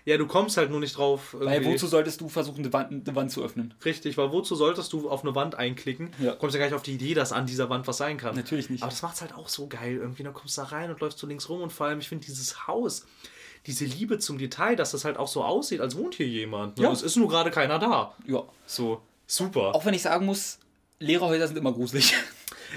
Ja, 0.06 0.18
du 0.18 0.27
kommst 0.27 0.56
halt 0.57 0.69
nur 0.69 0.80
nicht 0.80 0.98
drauf. 0.98 1.34
Weil 1.34 1.56
irgendwie. 1.56 1.73
wozu 1.73 1.88
solltest 1.88 2.22
du 2.22 2.30
versuchen, 2.30 2.60
eine 2.60 2.72
Wand, 2.72 2.91
eine 2.91 3.15
Wand 3.15 3.32
zu 3.32 3.44
öffnen? 3.44 3.73
Richtig, 3.84 4.18
weil 4.18 4.32
wozu 4.32 4.56
solltest 4.56 4.94
du 4.94 5.10
auf 5.10 5.23
eine 5.23 5.34
Wand 5.34 5.56
einklicken? 5.56 6.11
Ja. 6.19 6.34
Kommst 6.34 6.53
ja 6.53 6.60
gar 6.60 6.68
nicht 6.68 6.76
auf 6.76 6.84
die 6.84 6.94
Idee, 6.94 7.15
dass 7.15 7.32
an 7.32 7.48
dieser 7.48 7.69
Wand 7.69 7.88
was 7.88 7.98
sein 7.98 8.18
kann. 8.18 8.36
Natürlich 8.36 8.69
nicht. 8.69 8.84
Aber 8.84 8.91
das 8.91 9.02
macht's 9.02 9.22
halt 9.22 9.34
auch 9.34 9.49
so 9.49 9.68
geil. 9.68 9.95
Irgendwie, 9.95 10.22
da 10.22 10.30
kommst 10.30 10.57
du 10.57 10.61
da 10.61 10.68
rein 10.68 10.91
und 10.91 11.02
läufst 11.02 11.18
so 11.18 11.26
links 11.26 11.49
rum 11.49 11.61
und 11.61 11.73
vor 11.73 11.88
allem, 11.88 11.99
ich 11.99 12.07
finde 12.07 12.23
dieses 12.23 12.68
Haus, 12.68 13.07
diese 13.65 13.86
Liebe 13.86 14.19
zum 14.19 14.38
Detail, 14.38 14.76
dass 14.76 14.91
das 14.91 15.06
halt 15.06 15.18
auch 15.18 15.27
so 15.27 15.44
aussieht, 15.44 15.82
als 15.82 15.98
wohnt 15.98 16.14
hier 16.14 16.27
jemand. 16.27 16.77
Ne? 16.77 16.84
Ja. 16.84 16.91
Es 16.91 17.02
ist 17.02 17.15
nur 17.15 17.27
gerade 17.27 17.49
keiner 17.49 17.80
da. 17.80 18.14
Ja. 18.27 18.44
So, 18.68 19.02
super. 19.26 19.73
Auch 19.73 19.86
wenn 19.86 19.95
ich 19.95 20.03
sagen 20.03 20.27
muss, 20.27 20.60
Lehrerhäuser 20.99 21.48
sind 21.48 21.57
immer 21.57 21.73
gruselig. 21.73 22.14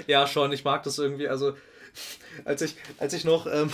Ja, 0.07 0.27
schon, 0.27 0.51
ich 0.53 0.63
mag 0.63 0.83
das 0.83 0.97
irgendwie. 0.97 1.27
Also, 1.27 1.55
als 2.45 2.61
ich, 2.61 2.75
als 2.97 3.13
ich 3.13 3.25
noch, 3.25 3.47
ähm, 3.47 3.69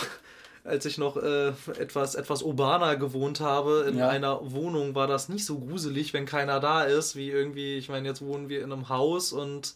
als 0.66 0.84
ich 0.84 0.98
noch 0.98 1.16
äh, 1.16 1.48
etwas, 1.78 2.14
etwas 2.14 2.42
urbaner 2.42 2.96
gewohnt 2.96 3.40
habe, 3.40 3.86
in 3.88 3.98
Ja. 3.98 4.08
einer 4.08 4.52
Wohnung, 4.52 4.94
war 4.94 5.06
das 5.06 5.28
nicht 5.28 5.44
so 5.46 5.58
gruselig, 5.58 6.12
wenn 6.12 6.26
keiner 6.26 6.60
da 6.60 6.82
ist, 6.82 7.16
wie 7.16 7.30
irgendwie, 7.30 7.76
ich 7.76 7.88
meine, 7.88 8.08
jetzt 8.08 8.20
wohnen 8.22 8.48
wir 8.48 8.62
in 8.62 8.72
einem 8.72 8.88
Haus 8.88 9.32
und 9.32 9.74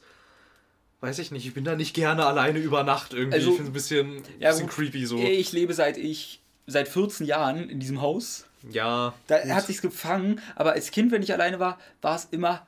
weiß 1.00 1.18
ich 1.18 1.30
nicht, 1.30 1.46
ich 1.46 1.54
bin 1.54 1.64
da 1.64 1.76
nicht 1.76 1.94
gerne 1.94 2.26
alleine 2.26 2.58
über 2.58 2.82
Nacht 2.82 3.14
irgendwie. 3.14 3.36
Also- 3.38 3.50
ich 3.50 3.56
finde 3.56 3.62
es 3.62 3.70
ein 3.70 3.72
bisschen, 3.72 4.22
Ja, 4.38 4.50
bisschen 4.50 4.66
gut. 4.66 4.76
creepy 4.76 5.06
so. 5.06 5.16
Ich 5.18 5.52
lebe 5.52 5.72
seit 5.72 5.96
ich 5.96 6.40
seit 6.66 6.88
14 6.88 7.26
Jahren 7.26 7.68
in 7.70 7.80
diesem 7.80 8.00
Haus. 8.00 8.46
Ja. 8.70 9.14
Da 9.26 9.38
gut. 9.40 9.50
hat 9.52 9.66
sich's 9.66 9.80
gefangen, 9.82 10.40
aber 10.56 10.72
als 10.72 10.90
Kind, 10.90 11.10
wenn 11.12 11.22
ich 11.22 11.32
alleine 11.32 11.58
war, 11.58 11.78
war 12.02 12.16
es 12.16 12.28
immer 12.30 12.66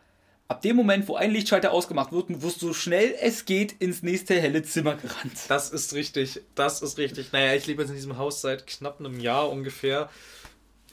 ab 0.52 0.60
dem 0.60 0.76
Moment, 0.76 1.08
wo 1.08 1.16
ein 1.16 1.30
Lichtschalter 1.30 1.72
ausgemacht 1.72 2.12
wird, 2.12 2.42
wirst 2.42 2.60
du 2.60 2.68
so 2.68 2.74
schnell 2.74 3.14
es 3.20 3.46
geht 3.46 3.72
ins 3.80 4.02
nächste 4.02 4.38
helle 4.38 4.62
Zimmer 4.62 4.96
gerannt. 4.96 5.32
Das 5.48 5.70
ist 5.70 5.94
richtig, 5.94 6.42
das 6.54 6.82
ist 6.82 6.98
richtig. 6.98 7.32
Naja, 7.32 7.54
ich 7.54 7.66
lebe 7.66 7.80
jetzt 7.80 7.88
in 7.88 7.96
diesem 7.96 8.18
Haus 8.18 8.42
seit 8.42 8.66
knapp 8.66 9.00
einem 9.00 9.18
Jahr 9.18 9.50
ungefähr. 9.50 10.10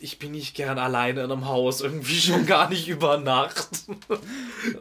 Ich 0.02 0.20
bin 0.20 0.32
nicht 0.32 0.56
gern 0.56 0.78
alleine 0.78 1.24
in 1.24 1.32
einem 1.32 1.48
Haus, 1.48 1.82
irgendwie 1.82 2.20
schon 2.20 2.46
gar 2.46 2.70
nicht 2.70 2.88
über 2.88 3.18
Nacht. 3.18 3.68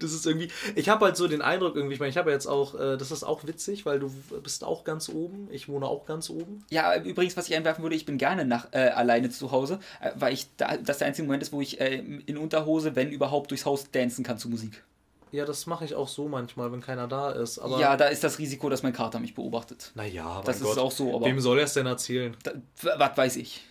Das 0.00 0.12
ist 0.12 0.26
irgendwie. 0.26 0.48
Ich 0.74 0.88
habe 0.88 1.04
halt 1.06 1.16
so 1.16 1.26
den 1.28 1.42
Eindruck 1.42 1.76
irgendwie, 1.76 1.94
ich 1.94 2.00
meine, 2.00 2.10
ich 2.10 2.16
habe 2.16 2.30
jetzt 2.30 2.46
auch, 2.46 2.74
äh, 2.74 2.96
das 2.96 3.10
ist 3.10 3.24
auch 3.24 3.46
witzig, 3.46 3.84
weil 3.86 3.98
du 4.00 4.10
bist 4.42 4.64
auch 4.64 4.84
ganz 4.84 5.08
oben, 5.08 5.48
ich 5.50 5.68
wohne 5.68 5.86
auch 5.86 6.06
ganz 6.06 6.30
oben. 6.30 6.64
Ja, 6.70 6.96
übrigens, 6.96 7.36
was 7.36 7.48
ich 7.48 7.56
einwerfen 7.56 7.82
würde, 7.82 7.96
ich 7.96 8.06
bin 8.06 8.18
gerne 8.18 8.44
nach, 8.44 8.68
äh, 8.72 8.88
alleine 8.90 9.30
zu 9.30 9.50
Hause, 9.50 9.80
äh, 10.00 10.10
weil 10.16 10.32
ich 10.34 10.46
da, 10.56 10.76
das 10.76 10.98
der 10.98 11.08
einzige 11.08 11.26
Moment 11.26 11.42
ist, 11.42 11.52
wo 11.52 11.60
ich 11.60 11.80
äh, 11.80 11.96
in 11.98 12.36
Unterhose, 12.38 12.94
wenn 12.96 13.10
überhaupt, 13.10 13.50
durchs 13.50 13.64
Haus 13.66 13.90
dancen 13.90 14.24
kann 14.24 14.38
zu 14.38 14.48
Musik. 14.48 14.82
Ja, 15.30 15.44
das 15.44 15.66
mache 15.66 15.84
ich 15.84 15.94
auch 15.94 16.08
so 16.08 16.26
manchmal, 16.26 16.72
wenn 16.72 16.80
keiner 16.80 17.06
da 17.06 17.30
ist. 17.32 17.58
Aber 17.58 17.78
ja, 17.78 17.98
da 17.98 18.06
ist 18.06 18.24
das 18.24 18.38
Risiko, 18.38 18.70
dass 18.70 18.82
mein 18.82 18.94
Kater 18.94 19.20
mich 19.20 19.34
beobachtet. 19.34 19.92
naja, 19.94 20.24
mein 20.36 20.44
Das 20.46 20.60
Gott. 20.60 20.72
ist 20.72 20.78
auch 20.78 20.90
so, 20.90 21.14
aber 21.14 21.26
Wem 21.26 21.38
soll 21.40 21.58
er 21.58 21.64
es 21.64 21.74
denn 21.74 21.84
erzählen? 21.86 22.34
da, 22.44 22.52
was 22.96 23.16
weiß 23.16 23.36
ich. 23.36 23.62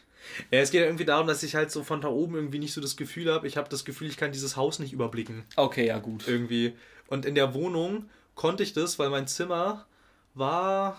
Ja, 0.51 0.59
es 0.59 0.71
geht 0.71 0.81
ja 0.81 0.87
irgendwie 0.87 1.05
darum, 1.05 1.27
dass 1.27 1.43
ich 1.43 1.55
halt 1.55 1.71
so 1.71 1.83
von 1.83 2.01
da 2.01 2.07
oben 2.09 2.35
irgendwie 2.35 2.59
nicht 2.59 2.73
so 2.73 2.81
das 2.81 2.95
Gefühl 2.97 3.31
habe. 3.33 3.47
Ich 3.47 3.57
habe 3.57 3.69
das 3.69 3.85
Gefühl, 3.85 4.07
ich 4.09 4.17
kann 4.17 4.31
dieses 4.31 4.55
Haus 4.55 4.79
nicht 4.79 4.93
überblicken. 4.93 5.43
Okay, 5.55 5.85
ja 5.87 5.99
gut. 5.99 6.27
irgendwie. 6.27 6.73
Und 7.07 7.25
in 7.25 7.35
der 7.35 7.53
Wohnung 7.53 8.09
konnte 8.35 8.63
ich 8.63 8.73
das, 8.73 8.99
weil 8.99 9.09
mein 9.09 9.27
Zimmer 9.27 9.85
war 10.33 10.97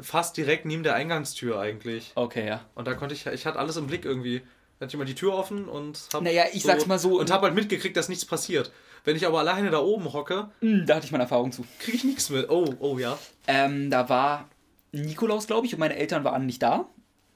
fast 0.00 0.36
direkt 0.36 0.64
neben 0.64 0.82
der 0.82 0.94
Eingangstür 0.94 1.60
eigentlich. 1.60 2.12
Okay, 2.14 2.46
ja. 2.46 2.64
Und 2.74 2.86
da 2.86 2.94
konnte 2.94 3.14
ich, 3.14 3.26
ich 3.26 3.46
hatte 3.46 3.58
alles 3.58 3.76
im 3.76 3.86
Blick 3.86 4.04
irgendwie. 4.04 4.40
hatte 4.80 4.88
ich 4.88 4.94
immer 4.94 5.04
die 5.04 5.14
Tür 5.14 5.34
offen 5.34 5.66
und 5.68 6.00
hab 6.12 6.22
Naja, 6.22 6.44
ich 6.52 6.62
sag's 6.62 6.86
mal 6.86 6.98
so, 6.98 7.18
Und 7.20 7.30
hab 7.30 7.42
halt 7.42 7.54
mitgekriegt, 7.54 7.96
dass 7.96 8.08
nichts 8.08 8.24
passiert. 8.24 8.72
Wenn 9.04 9.16
ich 9.16 9.26
aber 9.26 9.38
alleine 9.40 9.70
da 9.70 9.78
oben 9.80 10.12
hocke, 10.12 10.50
Hm, 10.60 10.84
Da 10.86 10.96
hatte 10.96 11.06
ich 11.06 11.12
meine 11.12 11.24
Erfahrung 11.24 11.52
zu. 11.52 11.64
kriege 11.78 11.96
ich 11.98 12.04
nichts 12.04 12.30
mit. 12.30 12.48
Oh, 12.50 12.74
oh 12.80 12.98
ja. 12.98 13.18
Ähm, 13.46 13.90
da 13.90 14.08
war 14.08 14.48
Nikolaus, 14.92 15.46
glaube 15.46 15.66
ich, 15.66 15.74
und 15.74 15.80
meine 15.80 15.96
Eltern 15.96 16.24
waren 16.24 16.46
nicht 16.46 16.62
da. 16.62 16.86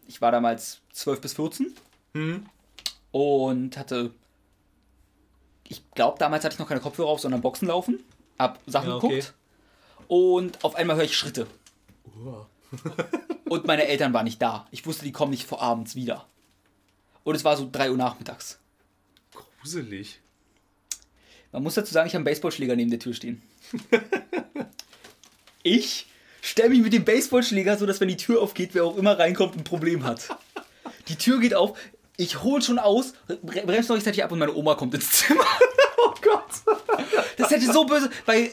Ich 0.06 0.20
war 0.20 0.30
damals 0.32 0.80
12 0.92 1.20
bis 1.20 1.32
14 1.34 1.74
Hm. 2.14 2.46
und 3.12 3.76
hatte. 3.76 4.12
Ich 5.66 5.82
glaube, 5.92 6.18
damals 6.18 6.44
hatte 6.44 6.54
ich 6.54 6.58
noch 6.58 6.68
keine 6.68 6.80
Kopfhörer 6.80 7.08
auf, 7.08 7.20
sondern 7.20 7.40
Boxen 7.40 7.68
laufen. 7.68 8.00
Hab 8.38 8.60
Sachen 8.66 8.88
Ja, 8.90 8.96
okay. 8.96 9.08
geguckt. 9.08 9.34
Und 10.08 10.62
auf 10.64 10.74
einmal 10.74 10.96
höre 10.96 11.04
ich 11.04 11.16
Schritte. 11.16 11.46
Und 13.48 13.66
meine 13.66 13.86
Eltern 13.86 14.12
waren 14.12 14.24
nicht 14.24 14.42
da. 14.42 14.66
Ich 14.70 14.84
wusste, 14.86 15.04
die 15.04 15.12
kommen 15.12 15.30
nicht 15.30 15.46
vor 15.46 15.62
abends 15.62 15.94
wieder. 15.94 16.26
Und 17.24 17.34
es 17.34 17.44
war 17.44 17.56
so 17.56 17.68
3 17.70 17.90
Uhr 17.90 17.96
nachmittags. 17.96 18.58
Gruselig. 19.60 20.20
Man 21.52 21.62
muss 21.62 21.74
dazu 21.74 21.92
sagen, 21.92 22.06
ich 22.08 22.12
habe 22.14 22.18
einen 22.18 22.24
Baseballschläger 22.26 22.76
neben 22.76 22.90
der 22.90 22.98
Tür 22.98 23.14
stehen. 23.14 23.40
ich 25.62 26.06
stelle 26.46 26.70
mich 26.70 26.80
mit 26.82 26.92
dem 26.92 27.04
Baseballschläger 27.04 27.76
so, 27.78 27.86
dass 27.86 28.00
wenn 28.00 28.08
die 28.08 28.16
Tür 28.16 28.40
aufgeht, 28.42 28.70
wer 28.72 28.84
auch 28.84 28.96
immer 28.96 29.18
reinkommt, 29.18 29.56
ein 29.56 29.64
Problem 29.64 30.04
hat. 30.04 30.28
Die 31.08 31.16
Tür 31.16 31.38
geht 31.40 31.54
auf, 31.54 31.76
ich 32.16 32.42
hole 32.42 32.62
schon 32.62 32.78
aus, 32.78 33.14
bre- 33.28 33.64
bremse 33.66 33.88
noch 33.88 33.96
rechtzeitig 33.96 34.22
ab 34.24 34.30
und 34.32 34.38
meine 34.38 34.54
Oma 34.54 34.74
kommt 34.74 34.94
ins 34.94 35.10
Zimmer. 35.10 35.44
Oh 36.06 36.12
Gott. 36.20 36.76
Das 37.38 37.50
hätte 37.50 37.72
so 37.72 37.86
böse, 37.86 38.10
weil 38.26 38.50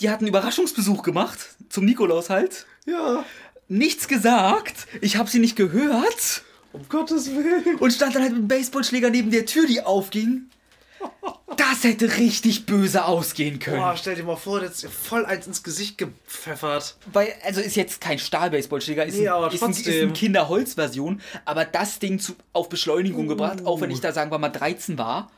die 0.00 0.10
hatten 0.10 0.26
Überraschungsbesuch 0.26 1.02
gemacht 1.02 1.38
zum 1.70 1.86
Nikolaus 1.86 2.28
halt. 2.28 2.66
Ja. 2.84 3.24
Nichts 3.68 4.08
gesagt, 4.08 4.86
ich 5.00 5.16
habe 5.16 5.30
sie 5.30 5.38
nicht 5.38 5.56
gehört 5.56 6.42
Um 6.74 6.86
Gottes 6.90 7.30
Willen. 7.34 7.76
und 7.78 7.92
stand 7.92 8.14
dann 8.14 8.22
halt 8.22 8.32
mit 8.32 8.42
dem 8.42 8.48
Baseballschläger 8.48 9.08
neben 9.08 9.30
der 9.30 9.46
Tür, 9.46 9.66
die 9.66 9.80
aufging. 9.80 10.50
Das 11.56 11.84
hätte 11.84 12.16
richtig 12.16 12.66
böse 12.66 13.04
ausgehen 13.04 13.58
können. 13.58 13.78
Boah, 13.78 13.94
stell 13.96 14.14
dir 14.14 14.24
mal 14.24 14.36
vor, 14.36 14.60
der 14.60 14.70
ist 14.70 14.86
voll 14.86 15.26
eins 15.26 15.46
ins 15.46 15.62
Gesicht 15.62 15.98
gepfeffert. 15.98 16.96
Weil, 17.12 17.34
also 17.44 17.60
ist 17.60 17.76
jetzt 17.76 18.00
kein 18.00 18.18
Stahl-Baseballschläger, 18.18 19.04
ist, 19.04 19.18
Nee, 19.18 19.28
ein, 19.28 19.52
ist, 19.52 19.62
ein, 19.62 19.70
ist 19.70 19.86
eine 19.86 20.12
Kinderholz-Version, 20.12 21.20
aber 21.44 21.64
das 21.64 21.98
Ding 21.98 22.18
zu, 22.18 22.34
auf 22.52 22.68
Beschleunigung 22.68 23.28
gebracht, 23.28 23.66
auch 23.66 23.80
wenn 23.80 23.90
ich 23.90 24.00
da 24.00 24.12
sagen 24.12 24.30
wir 24.30 24.38
mal 24.38 24.48
13 24.48 24.96
war, 24.96 25.30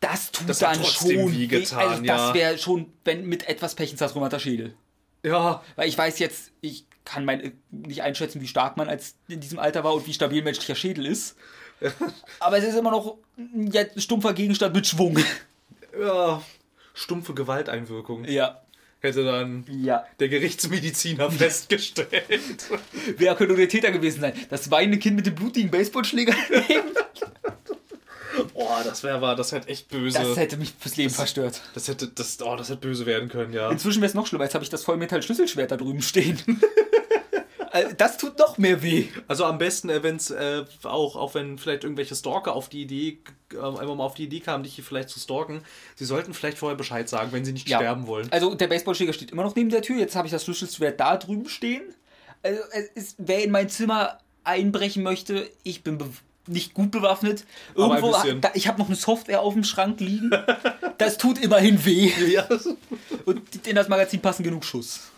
das 0.00 0.32
tut 0.32 0.48
Das 0.48 0.58
dann 0.58 0.84
schon 0.84 1.08
weh 1.08 1.32
weh. 1.32 1.46
getan, 1.46 1.78
also 1.88 2.04
ja. 2.04 2.16
das 2.16 2.34
wäre 2.34 2.58
schon, 2.58 2.92
wenn 3.04 3.26
mit 3.26 3.48
etwas 3.48 3.74
Pech 3.74 3.92
ins 3.92 4.00
das 4.00 4.42
Schädel. 4.42 4.74
Ja. 5.22 5.62
Weil 5.76 5.88
ich 5.88 5.96
weiß 5.96 6.18
jetzt, 6.18 6.52
ich 6.60 6.86
kann 7.04 7.24
mein, 7.24 7.52
nicht 7.70 8.02
einschätzen, 8.02 8.40
wie 8.40 8.46
stark 8.46 8.76
man 8.76 8.88
als 8.88 9.14
in 9.28 9.40
diesem 9.40 9.58
Alter 9.58 9.84
war 9.84 9.94
und 9.94 10.06
wie 10.06 10.12
stabil 10.12 10.42
menschlicher 10.42 10.74
Schädel 10.74 11.06
ist. 11.06 11.36
Aber 12.40 12.58
es 12.58 12.64
ist 12.64 12.76
immer 12.76 12.90
noch 12.90 13.18
ein 13.36 13.72
stumpfer 13.96 14.32
Gegenstand 14.32 14.74
mit 14.74 14.86
Schwung. 14.86 15.18
Ja. 16.00 16.42
Stumpfe 16.94 17.34
Gewalteinwirkung. 17.34 18.24
Ja. 18.24 18.60
Hätte 19.00 19.24
dann 19.24 19.64
Ja. 19.68 20.04
der 20.18 20.28
Gerichtsmediziner 20.28 21.30
festgestellt. 21.30 22.64
Wer 23.18 23.34
könnte 23.34 23.54
der 23.54 23.68
Täter 23.68 23.90
gewesen 23.92 24.20
sein? 24.22 24.32
Das 24.48 24.70
weinende 24.70 24.98
Kind 24.98 25.16
mit 25.16 25.26
dem 25.26 25.34
blutigen 25.34 25.70
Baseballschläger? 25.70 26.34
Boah, 28.52 28.82
das 28.84 29.02
wäre 29.04 29.20
war, 29.20 29.36
das 29.36 29.52
hätte 29.52 29.68
echt 29.68 29.88
böse. 29.88 30.18
Das 30.18 30.36
hätte 30.36 30.56
mich 30.56 30.72
fürs 30.78 30.96
Leben 30.96 31.10
verstört. 31.10 31.60
das 31.74 31.86
hätte, 31.88 32.08
das, 32.08 32.40
oh, 32.42 32.56
das 32.56 32.68
hätte 32.68 32.80
böse 32.80 33.06
werden 33.06 33.28
können, 33.28 33.52
ja. 33.52 33.70
Inzwischen 33.70 34.00
wäre 34.00 34.08
es 34.08 34.14
noch 34.14 34.26
schlimmer. 34.26 34.44
Jetzt 34.44 34.54
habe 34.54 34.64
ich 34.64 34.70
das 34.70 34.82
Vollmetall-Schlüsselschwert 34.84 35.70
da 35.70 35.76
drüben 35.76 36.02
stehen. 36.02 36.38
Also, 37.74 37.92
das 37.96 38.18
tut 38.18 38.38
noch 38.38 38.56
mehr 38.56 38.84
weh. 38.84 39.08
Also 39.26 39.44
am 39.44 39.58
besten, 39.58 39.90
äh, 39.90 40.00
wenn 40.04 40.14
es 40.14 40.30
äh, 40.30 40.64
auch, 40.84 41.16
auch 41.16 41.34
wenn 41.34 41.58
vielleicht 41.58 41.82
irgendwelche 41.82 42.14
Stalker 42.14 42.54
auf 42.54 42.68
die 42.68 42.82
Idee, 42.82 43.18
äh, 43.52 43.56
einfach 43.56 43.96
mal 43.96 44.04
auf 44.04 44.14
die 44.14 44.24
Idee 44.24 44.38
kamen, 44.38 44.62
dich 44.62 44.76
hier 44.76 44.84
vielleicht 44.84 45.08
zu 45.08 45.18
stalken, 45.18 45.60
sie 45.96 46.04
sollten 46.04 46.34
vielleicht 46.34 46.56
vorher 46.56 46.76
Bescheid 46.76 47.08
sagen, 47.08 47.32
wenn 47.32 47.44
sie 47.44 47.52
nicht 47.52 47.66
sterben 47.66 48.06
wollen. 48.06 48.30
Also 48.30 48.54
der 48.54 48.68
Baseballschläger 48.68 49.12
steht 49.12 49.32
immer 49.32 49.42
noch 49.42 49.56
neben 49.56 49.70
der 49.70 49.82
Tür. 49.82 49.98
Jetzt 49.98 50.14
habe 50.14 50.28
ich 50.28 50.30
das 50.30 50.44
Schlüsselschwert 50.44 51.00
da 51.00 51.16
drüben 51.16 51.48
stehen. 51.48 51.82
Also 52.44 52.60
es 52.70 52.86
ist, 52.90 53.16
wer 53.18 53.42
in 53.42 53.50
mein 53.50 53.68
Zimmer 53.68 54.20
einbrechen 54.44 55.02
möchte, 55.02 55.50
ich 55.64 55.82
bin 55.82 55.98
nicht 56.46 56.74
gut 56.74 56.92
bewaffnet. 56.92 57.44
Irgendwo, 57.74 58.14
da, 58.40 58.52
ich 58.54 58.68
habe 58.68 58.78
noch 58.78 58.86
eine 58.86 58.94
Software 58.94 59.40
auf 59.40 59.54
dem 59.54 59.64
Schrank 59.64 59.98
liegen. 59.98 60.30
Das 60.96 61.18
tut 61.18 61.42
immerhin 61.42 61.84
weh. 61.84 62.12
Ja. 62.28 62.46
Und 63.24 63.66
in 63.66 63.74
das 63.74 63.88
Magazin 63.88 64.22
passen 64.22 64.44
genug 64.44 64.64
Schuss. 64.64 65.10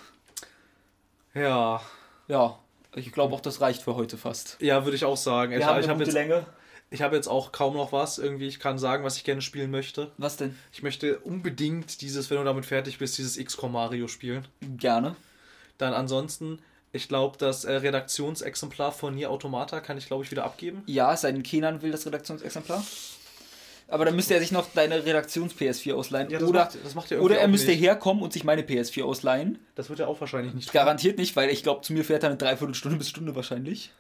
Ja. 1.35 1.83
Ja, 2.29 2.59
ich 2.95 3.13
glaube 3.13 3.35
auch, 3.35 3.41
das 3.41 3.61
reicht 3.61 3.83
für 3.83 3.95
heute 3.95 4.17
fast. 4.17 4.57
Ja, 4.61 4.85
würde 4.85 4.97
ich 4.97 5.05
auch 5.05 5.17
sagen. 5.17 5.53
Ich, 5.53 5.59
Wir 5.59 5.67
haben 5.67 5.79
ich 5.79 5.85
eine 5.85 5.95
habe 5.95 6.05
gute 6.05 6.11
jetzt, 6.11 6.15
Länge. 6.15 6.47
ich 6.91 7.03
hab 7.03 7.13
jetzt 7.13 7.29
auch 7.29 7.53
kaum 7.53 7.75
noch 7.75 7.93
was. 7.93 8.19
Irgendwie, 8.19 8.49
ich 8.49 8.59
kann 8.59 8.79
sagen, 8.79 9.05
was 9.05 9.17
ich 9.17 9.25
gerne 9.25 9.43
spielen 9.43 9.71
möchte. 9.71 10.11
Was 10.19 10.37
denn? 10.37 10.57
Ich 10.73 10.83
möchte 10.83 11.19
unbedingt 11.19 12.01
dieses, 12.01 12.31
wenn 12.31 12.39
du 12.39 12.45
damit 12.45 12.65
fertig 12.67 12.99
bist, 12.99 13.19
dieses 13.19 13.37
XCOM 13.43 13.73
Mario 13.73 14.09
spielen. 14.09 14.47
Gerne. 14.61 15.15
Dann 15.79 15.93
ansonsten, 15.93 16.59
ich 16.93 17.09
glaube, 17.09 17.37
das 17.39 17.65
äh, 17.65 17.73
Redaktionsexemplar 17.75 18.93
von 18.93 19.15
Nier 19.15 19.31
Automata 19.31 19.81
kann 19.81 19.99
ich, 19.99 20.07
glaube 20.07 20.25
ich, 20.25 20.31
wieder 20.31 20.45
abgeben. 20.45 20.83
Ja, 20.87 21.13
es 21.13 21.21
sei 21.21 21.33
denn, 21.33 21.43
Kenan 21.43 21.83
will 21.83 21.93
das 21.93 22.07
Redaktionsexemplar. 22.07 22.83
Aber 23.89 24.05
dann 24.05 24.17
müsste 24.17 24.35
er 24.35 24.41
sich 24.41 24.51
noch 24.51 24.67
deine 24.75 25.05
Redaktions-PS4 25.05 25.95
ausleihen. 25.95 26.29
Ja, 26.31 26.41
oder 26.41 26.65
macht- 26.65 26.95
macht 26.95 27.13
er 27.13 27.23
oder 27.23 27.39
er 27.39 27.47
müsste 27.47 27.71
nicht. 27.71 27.81
herkommen 27.81 28.23
und 28.23 28.33
sich 28.33 28.43
meine 28.43 28.63
PS4 28.63 29.05
ausleihen. 29.05 29.59
Das 29.77 29.89
wird 29.91 30.01
er 30.01 30.09
auch 30.09 30.21
wahrscheinlich 30.21 30.55
nicht 30.55 30.69
tun. 30.69 30.73
Garantiert 30.73 31.19
nicht, 31.19 31.37
weil 31.37 31.51
ich 31.51 31.63
glaube, 31.63 31.83
zu 31.83 31.93
mir 31.93 32.05
fährt 32.05 32.25
er 32.25 32.31
eine 32.31 32.39
Dreiviertelstunde 32.39 32.99
bis 32.99 33.09
Stunde 33.09 33.37
wahrscheinlich. 33.37 33.93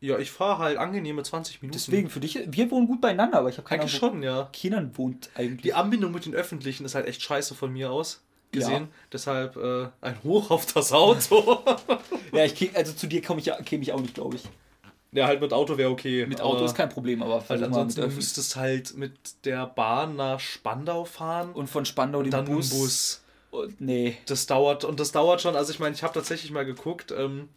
Ja, 0.00 0.18
ich 0.18 0.30
fahre 0.30 0.62
halt 0.62 0.78
angenehme 0.78 1.22
20 1.22 1.62
Minuten. 1.62 1.78
Deswegen 1.78 2.10
für 2.10 2.20
dich, 2.20 2.38
wir 2.46 2.70
wohnen 2.70 2.86
gut 2.86 3.00
beieinander, 3.00 3.38
aber 3.38 3.48
ich 3.48 3.56
habe 3.58 3.66
keine 3.68 3.82
Eigentlich 3.82 4.02
Ahnung, 4.02 4.16
schon, 4.16 4.22
ja. 4.22 4.48
Kenan 4.52 4.96
wohnt 4.96 5.30
eigentlich. 5.34 5.62
Die 5.62 5.74
Anbindung 5.74 6.12
mit 6.12 6.24
den 6.26 6.34
Öffentlichen 6.34 6.84
ist 6.84 6.94
halt 6.94 7.06
echt 7.06 7.22
scheiße 7.22 7.54
von 7.54 7.72
mir 7.72 7.90
aus 7.90 8.22
gesehen. 8.52 8.84
Ja. 8.84 8.88
Deshalb 9.12 9.56
äh, 9.56 9.88
ein 10.00 10.22
Hoch 10.22 10.50
auf 10.50 10.70
das 10.72 10.92
Auto. 10.92 11.62
ja, 12.32 12.44
ich 12.44 12.76
also 12.76 12.92
zu 12.92 13.06
dir 13.06 13.22
komme 13.22 13.40
ich, 13.40 13.50
käme 13.64 13.82
ich 13.82 13.92
auch 13.92 14.00
nicht, 14.00 14.14
glaube 14.14 14.36
ich. 14.36 14.42
Ja, 15.12 15.26
halt 15.26 15.40
mit 15.40 15.52
Auto 15.52 15.78
wäre 15.78 15.90
okay. 15.90 16.26
Mit 16.26 16.40
Auto 16.40 16.64
ist 16.64 16.74
kein 16.74 16.88
Problem, 16.88 17.22
aber 17.22 17.42
mit 17.48 17.62
ansonsten 17.62 18.00
Öffis. 18.02 18.16
müsstest 18.16 18.54
du 18.54 18.60
halt 18.60 18.96
mit 18.96 19.12
der 19.44 19.66
Bahn 19.66 20.16
nach 20.16 20.40
Spandau 20.40 21.04
fahren 21.04 21.52
Und 21.52 21.68
von 21.68 21.84
Spandau 21.84 22.22
den 22.22 22.30
dann 22.30 22.44
Bus. 22.44 22.70
Bus. 22.70 23.22
Und, 23.50 23.80
nee. 23.80 24.18
Das 24.26 24.46
dauert 24.46 24.84
und 24.84 25.00
das 25.00 25.12
dauert 25.12 25.40
schon. 25.40 25.56
Also 25.56 25.72
ich 25.72 25.78
meine, 25.78 25.94
ich 25.94 26.02
habe 26.02 26.12
tatsächlich 26.12 26.50
mal 26.50 26.64
geguckt, 26.64 27.14
ähm, 27.16 27.48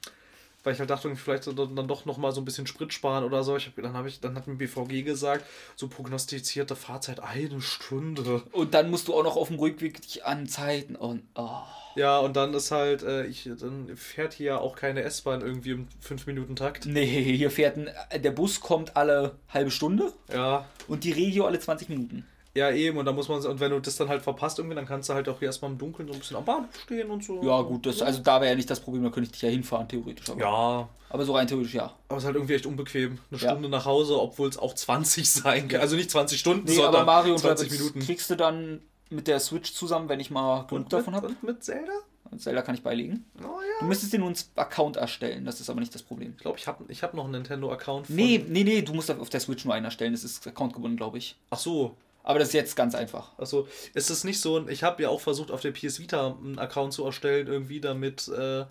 weil 0.64 0.74
ich 0.74 0.80
halt 0.80 0.90
dachte, 0.90 1.14
vielleicht 1.16 1.48
dann 1.48 1.76
dann 1.76 1.88
doch 1.88 2.06
noch 2.06 2.18
mal 2.18 2.32
so 2.32 2.42
ein 2.42 2.46
bisschen 2.46 2.68
Sprit 2.68 2.94
sparen 2.94 3.24
oder 3.24 3.44
so. 3.44 3.58
Ich 3.58 3.68
hab, 3.68 3.76
dann 3.76 3.94
habe 3.94 4.08
ich, 4.08 4.20
dann 4.20 4.36
hat 4.36 4.48
mir 4.48 4.56
BVG 4.56 5.04
gesagt, 5.04 5.46
so 5.76 5.88
prognostizierte 5.88 6.76
Fahrzeit 6.76 7.22
eine 7.22 7.62
Stunde. 7.62 8.44
Und 8.52 8.74
dann 8.74 8.90
musst 8.90 9.08
du 9.08 9.16
auch 9.16 9.24
noch 9.24 9.36
auf 9.36 9.48
dem 9.48 9.58
Rückweg 9.60 10.02
dich 10.02 10.26
anzeiten 10.26 10.96
und 10.96 11.24
oh. 11.36 11.62
Ja, 12.00 12.20
und 12.20 12.36
dann 12.36 12.54
ist 12.54 12.72
halt, 12.72 13.04
äh, 13.04 13.26
ich, 13.26 13.50
dann 13.60 13.90
fährt 13.96 14.34
hier 14.34 14.46
ja 14.48 14.58
auch 14.60 14.76
keine 14.76 15.02
S-Bahn 15.04 15.42
irgendwie 15.42 15.72
im 15.72 15.88
5-Minuten-Takt. 16.08 16.86
Nee, 16.86 17.06
hier 17.36 17.52
fährt 17.52 17.78
ein, 17.78 17.90
der 18.24 18.32
Bus 18.32 18.62
kommt 18.62 18.96
alle 18.96 19.34
halbe 19.50 19.70
Stunde 19.72 20.14
Ja. 20.34 20.66
und 20.88 21.04
die 21.04 21.12
Regio 21.12 21.46
alle 21.46 21.60
20 21.60 21.90
Minuten. 21.90 22.26
Ja, 22.56 22.72
eben, 22.72 22.98
und 22.98 23.06
da 23.06 23.12
muss 23.12 23.28
man, 23.30 23.46
und 23.46 23.60
wenn 23.60 23.72
du 23.72 23.80
das 23.80 23.96
dann 23.96 24.10
halt 24.10 24.22
verpasst 24.24 24.58
irgendwie, 24.58 24.76
dann 24.76 24.86
kannst 24.88 25.08
du 25.10 25.14
halt 25.14 25.30
auch 25.30 25.38
hier 25.40 25.48
erstmal 25.48 25.72
im 25.72 25.78
Dunkeln 25.78 26.08
so 26.08 26.14
ein 26.14 26.20
bisschen 26.20 26.36
am 26.38 26.46
Bahnhof 26.46 26.70
stehen 26.84 27.10
und 27.12 27.24
so. 27.24 27.44
Ja, 27.44 27.62
gut, 27.62 27.86
das, 27.86 28.02
also 28.02 28.22
da 28.22 28.42
wäre 28.42 28.50
ja 28.52 28.56
nicht 28.56 28.70
das 28.70 28.80
Problem, 28.80 29.04
da 29.04 29.10
könnte 29.10 29.28
ich 29.28 29.32
dich 29.34 29.42
ja 29.44 29.50
hinfahren, 29.50 29.88
theoretisch. 29.88 30.30
Aber, 30.30 30.40
Ja, 30.42 30.90
aber 31.10 31.26
so 31.26 31.34
rein 31.36 31.48
theoretisch 31.48 31.76
ja. 31.76 31.94
aber 32.08 32.18
es 32.18 32.24
ist 32.24 32.26
halt 32.26 32.36
irgendwie 32.38 32.56
echt 32.56 32.66
unbequem. 32.66 33.20
Eine 33.32 33.40
Ja. 33.40 33.50
Stunde 33.52 33.70
nach 33.70 33.86
Hause, 33.86 34.20
obwohl 34.20 34.50
es 34.50 34.58
auch 34.58 34.74
20 34.74 35.30
sein 35.30 35.68
kann. 35.68 35.82
Also 35.82 35.96
nicht 35.96 36.10
20 36.10 36.40
Stunden, 36.40 36.66
Nee, 36.68 36.76
sondern 36.76 36.96
aber 36.96 37.06
Mario 37.06 37.34
und 37.34 37.40
20 37.40 37.68
Rabbids 37.68 37.80
Minuten. 37.82 38.00
kriegst 38.00 38.30
du 38.32 38.36
dann 38.36 38.82
mit 39.10 39.28
der 39.28 39.40
Switch 39.40 39.74
zusammen, 39.74 40.10
wenn 40.10 40.20
ich 40.20 40.32
mal 40.32 40.66
genug 40.68 40.86
Und 40.86 40.94
davon 40.94 41.16
habe. 41.16 41.28
und 41.28 41.44
mit 41.44 41.64
Zelda? 41.64 41.92
Und 42.32 42.42
Zelda 42.42 42.62
kann 42.62 42.76
ich 42.76 42.84
beilegen. 42.84 43.26
Oh 43.40 43.60
Du 43.80 43.86
ja. 43.86 43.88
müsstest 43.88 44.14
dir 44.14 44.20
nur 44.20 44.28
einen 44.28 44.38
Account 44.56 44.98
erstellen, 44.98 45.46
das 45.46 45.60
ist 45.60 45.70
aber 45.70 45.80
nicht 45.80 45.96
das 45.96 46.04
Problem. 46.04 46.34
Ich 46.38 46.42
glaube, 46.44 46.60
ich 46.60 46.68
habe 46.68 46.84
ich 46.88 47.02
hab 47.02 47.14
noch 47.16 47.24
einen 47.24 47.34
Nintendo-Account. 47.34 48.10
Nee, 48.10 48.46
nee, 48.48 48.64
nee, 48.64 48.82
du 48.84 48.94
musst 48.94 49.10
auf 49.10 49.30
der 49.30 49.40
Switch 49.40 49.66
nur 49.66 49.74
einen 49.74 49.86
erstellen, 49.86 50.12
das 50.14 50.24
ist 50.24 50.46
Account 50.46 50.74
gebunden, 50.74 50.98
glaube 50.98 51.18
ich. 51.18 51.36
Ach 51.50 51.58
so. 51.58 51.96
Aber 52.22 52.38
das 52.38 52.50
ist 52.50 52.54
jetzt 52.54 52.76
ganz 52.76 52.94
einfach. 52.94 53.32
Also, 53.40 53.68
es 53.96 54.12
ist 54.12 54.26
nicht 54.26 54.40
so, 54.42 54.68
ich 54.68 54.84
habe 54.84 55.02
ja 55.02 55.10
auch 55.10 55.22
versucht, 55.22 55.50
auf 55.50 55.62
der 55.62 55.72
PS 55.72 56.00
Vita 56.00 56.36
einen 56.40 56.60
Account 56.60 56.94
zu 56.94 57.04
erstellen, 57.06 57.48
irgendwie, 57.48 57.80
damit 57.80 58.28
äh, 58.28 58.66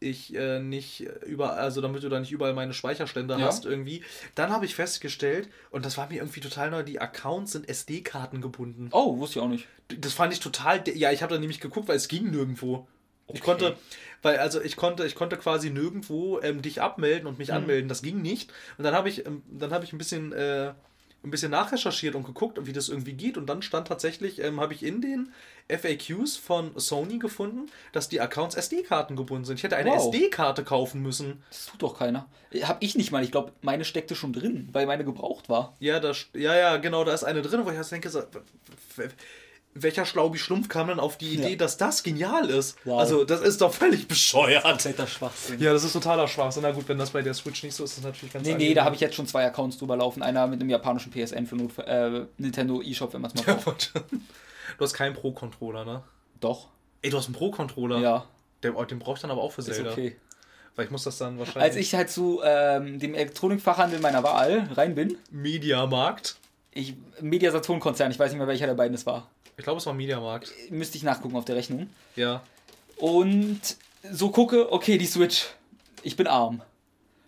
ich 0.00 0.34
äh, 0.34 0.60
nicht 0.60 1.00
überall, 1.26 1.58
also 1.58 1.80
damit 1.80 2.02
du 2.02 2.08
da 2.08 2.20
nicht 2.20 2.32
überall 2.32 2.54
meine 2.54 2.74
Speicherstände 2.74 3.34
Ja. 3.34 3.40
hast, 3.46 3.64
irgendwie. 3.64 4.02
Dann 4.34 4.50
habe 4.50 4.64
ich 4.64 4.74
festgestellt, 4.74 5.48
und 5.70 5.84
das 5.84 5.96
war 5.98 6.08
mir 6.08 6.16
irgendwie 6.16 6.40
total 6.40 6.70
neu, 6.70 6.82
die 6.82 7.00
Accounts 7.00 7.52
sind 7.52 7.68
SD-Karten 7.68 8.40
gebunden. 8.40 8.88
Oh, 8.92 9.18
wusste 9.18 9.38
ich 9.38 9.44
auch 9.44 9.48
nicht. 9.48 9.66
Das 10.00 10.12
fand 10.12 10.32
ich 10.32 10.40
total, 10.40 10.82
ja, 10.94 11.12
ich 11.12 11.22
habe 11.22 11.34
da 11.34 11.40
nämlich 11.40 11.60
geguckt, 11.60 11.88
weil 11.88 11.96
es 11.96 12.08
ging 12.08 12.30
nirgendwo. 12.30 12.86
Ich 13.30 13.40
Okay. 13.40 13.44
konnte, 13.44 13.76
weil 14.22 14.38
also 14.38 14.60
ich 14.62 14.76
konnte, 14.76 15.04
ich 15.06 15.14
konnte 15.14 15.36
quasi 15.36 15.68
nirgendwo 15.70 16.40
ähm, 16.40 16.62
dich 16.62 16.80
abmelden 16.80 17.26
und 17.26 17.38
mich 17.38 17.52
anmelden. 17.52 17.88
Das 17.88 18.00
ging 18.00 18.22
nicht. 18.22 18.50
Und 18.78 18.84
dann 18.84 18.94
habe 18.94 19.08
ich, 19.10 19.26
ähm, 19.26 19.42
dann 19.50 19.70
habe 19.72 19.84
ich 19.84 19.92
ein 19.92 19.98
bisschen 19.98 20.32
äh, 20.32 20.72
ein 21.24 21.30
bisschen 21.30 21.50
nachrecherchiert 21.50 22.14
und 22.14 22.24
geguckt, 22.24 22.58
wie 22.66 22.72
das 22.72 22.88
irgendwie 22.88 23.12
geht. 23.12 23.36
Und 23.36 23.46
dann 23.46 23.60
stand 23.62 23.88
tatsächlich, 23.88 24.40
ähm, 24.40 24.60
habe 24.60 24.72
ich 24.72 24.82
in 24.84 25.00
den 25.00 25.32
FAQs 25.68 26.36
von 26.36 26.70
Sony 26.78 27.18
gefunden, 27.18 27.66
dass 27.92 28.08
die 28.08 28.20
Accounts 28.20 28.54
SD-Karten 28.54 29.16
gebunden 29.16 29.44
sind. 29.44 29.56
Ich 29.56 29.62
hätte 29.64 29.76
eine 29.76 29.90
Wow. 29.90 30.14
SD-Karte 30.14 30.64
kaufen 30.64 31.02
müssen. 31.02 31.42
Das 31.50 31.66
tut 31.66 31.82
doch 31.82 31.98
keiner. 31.98 32.28
Hab 32.62 32.82
ich 32.82 32.94
nicht 32.94 33.10
mal. 33.10 33.24
Ich 33.24 33.32
glaube, 33.32 33.52
meine 33.62 33.84
steckte 33.84 34.14
schon 34.14 34.32
drin, 34.32 34.68
weil 34.72 34.86
meine 34.86 35.04
gebraucht 35.04 35.48
war. 35.48 35.76
Ja, 35.80 35.98
da, 36.00 36.12
ja, 36.34 36.56
ja, 36.56 36.76
genau, 36.76 37.04
da 37.04 37.12
ist 37.12 37.24
eine 37.24 37.42
drin, 37.42 37.64
wo 37.64 37.70
ich 37.70 37.76
jetzt 37.76 37.92
denke, 37.92 38.08
so, 38.08 38.22
welcher 39.82 40.04
Schlaubi 40.06 40.38
Schlumpf 40.38 40.68
kam 40.68 40.88
dann 40.88 41.00
auf 41.00 41.18
die 41.18 41.34
Idee, 41.34 41.50
Ja. 41.50 41.56
dass 41.56 41.76
das 41.76 42.02
genial 42.02 42.48
ist? 42.50 42.76
Wow. 42.84 43.00
Also, 43.00 43.24
das 43.24 43.40
ist 43.40 43.60
doch 43.60 43.72
völlig 43.72 44.08
bescheuert. 44.08 44.62
Kompletter 44.64 45.06
Schwachsinn. 45.06 45.60
Ja, 45.60 45.72
das 45.72 45.84
ist 45.84 45.92
totaler 45.92 46.28
Schwachsinn. 46.28 46.62
Na 46.62 46.72
gut, 46.72 46.88
wenn 46.88 46.98
das 46.98 47.10
bei 47.10 47.22
der 47.22 47.34
Switch 47.34 47.62
nicht 47.62 47.74
so 47.74 47.84
ist, 47.84 47.90
ist 47.90 47.98
das 47.98 48.04
natürlich 48.04 48.32
ganz 48.32 48.44
Nee, 48.44 48.50
nee, 48.50 48.54
angenehm. 48.54 48.74
da 48.76 48.84
habe 48.84 48.94
ich 48.94 49.00
jetzt 49.00 49.14
schon 49.14 49.26
zwei 49.26 49.44
Accounts 49.46 49.78
drüber 49.78 49.96
laufen. 49.96 50.22
Einer 50.22 50.46
mit 50.46 50.60
einem 50.60 50.70
japanischen 50.70 51.10
PSN 51.12 51.46
für 51.46 51.56
Not 51.56 51.78
äh, 51.78 52.26
Nintendo 52.38 52.80
eShop, 52.82 53.12
wenn 53.14 53.20
man 53.22 53.30
es 53.34 53.46
mal 53.46 53.54
braucht. 53.56 53.92
Du 54.78 54.84
hast 54.84 54.94
keinen 54.94 55.14
Pro-Controller, 55.14 55.84
ne? 55.84 56.02
Doch, 56.40 56.66
Ey, 57.02 57.10
du 57.10 57.16
hast 57.16 57.26
einen 57.26 57.34
Pro-Controller. 57.34 57.98
ja, 58.00 58.24
Den, 58.62 58.74
den 58.88 58.98
brauche 58.98 59.14
ich 59.16 59.20
dann 59.22 59.30
aber 59.30 59.42
auch 59.42 59.52
für 59.52 59.60
ist 59.60 59.72
Zelda. 59.74 59.90
okay. 59.92 60.16
Weil 60.76 60.84
ich 60.84 60.90
muss 60.92 61.02
das 61.04 61.18
dann 61.18 61.38
wahrscheinlich. 61.38 61.62
Als 61.64 61.76
ich 61.76 61.94
halt 61.94 62.08
zu 62.10 62.40
ähm, 62.44 62.98
dem 63.00 63.14
Elektronikfachhandel 63.14 63.98
meiner 64.00 64.22
Wahl 64.22 64.68
rein 64.74 64.94
bin, 64.94 65.16
Mediamarkt. 65.30 66.36
Ich 66.72 66.94
Media 67.20 67.50
Saturn 67.50 67.80
Konzern, 67.80 68.10
ich 68.10 68.18
weiß 68.18 68.30
nicht 68.30 68.38
mehr 68.38 68.46
welcher 68.46 68.66
der 68.66 68.74
beiden 68.74 68.94
es 68.94 69.06
war, 69.06 69.28
Ich 69.56 69.64
glaube, 69.64 69.78
es 69.78 69.86
war 69.86 69.94
Mediamarkt. 69.94 70.52
müsste 70.70 70.96
ich 70.96 71.02
nachgucken 71.02 71.36
auf 71.36 71.44
der 71.44 71.56
Rechnung. 71.56 71.88
Ja. 72.16 72.42
Und 72.96 73.60
so 74.10 74.30
gucke, 74.30 74.72
okay, 74.72 74.98
die 74.98 75.06
Switch, 75.06 75.46
ich 76.02 76.16
bin 76.16 76.26
arm. 76.26 76.62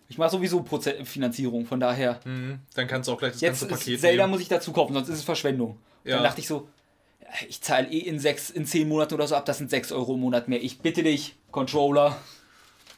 Ich 0.09 0.17
mache 0.17 0.31
sowieso 0.31 0.61
Proze 0.61 1.05
Finanzierung, 1.05 1.65
von 1.65 1.79
daher. 1.79 2.19
Mhm. 2.25 2.59
Dann 2.75 2.87
kannst 2.87 3.07
du 3.07 3.13
auch 3.13 3.17
gleich 3.17 3.31
das 3.33 3.41
Jetzt 3.41 3.61
ganze 3.61 3.75
Paket 3.75 4.01
Zelda 4.01 4.23
nehmen. 4.23 4.31
muss 4.31 4.41
ich 4.41 4.49
dazu 4.49 4.73
kaufen, 4.73 4.93
sonst 4.93 5.07
ist 5.07 5.19
es 5.19 5.23
Verschwendung. 5.23 5.77
Ja. 6.03 6.15
Dann 6.15 6.23
dachte 6.23 6.41
ich 6.41 6.47
so, 6.47 6.67
ich 7.47 7.61
zahle 7.61 7.87
eh 7.89 7.99
in 7.99 8.19
sechs, 8.19 8.49
in 8.49 8.65
zehn 8.65 8.87
Monaten 8.89 9.13
oder 9.13 9.27
so 9.27 9.35
ab, 9.35 9.45
das 9.45 9.57
sind 9.57 9.69
6 9.69 9.91
Euro 9.93 10.15
im 10.15 10.19
Monat 10.19 10.47
mehr. 10.47 10.61
Ich 10.61 10.79
bitte 10.79 11.03
dich, 11.03 11.35
Controller. 11.51 12.17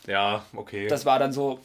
Ja, 0.07 0.43
okay. 0.55 0.87
Das 0.87 1.05
war 1.05 1.19
dann 1.19 1.31
so, 1.31 1.59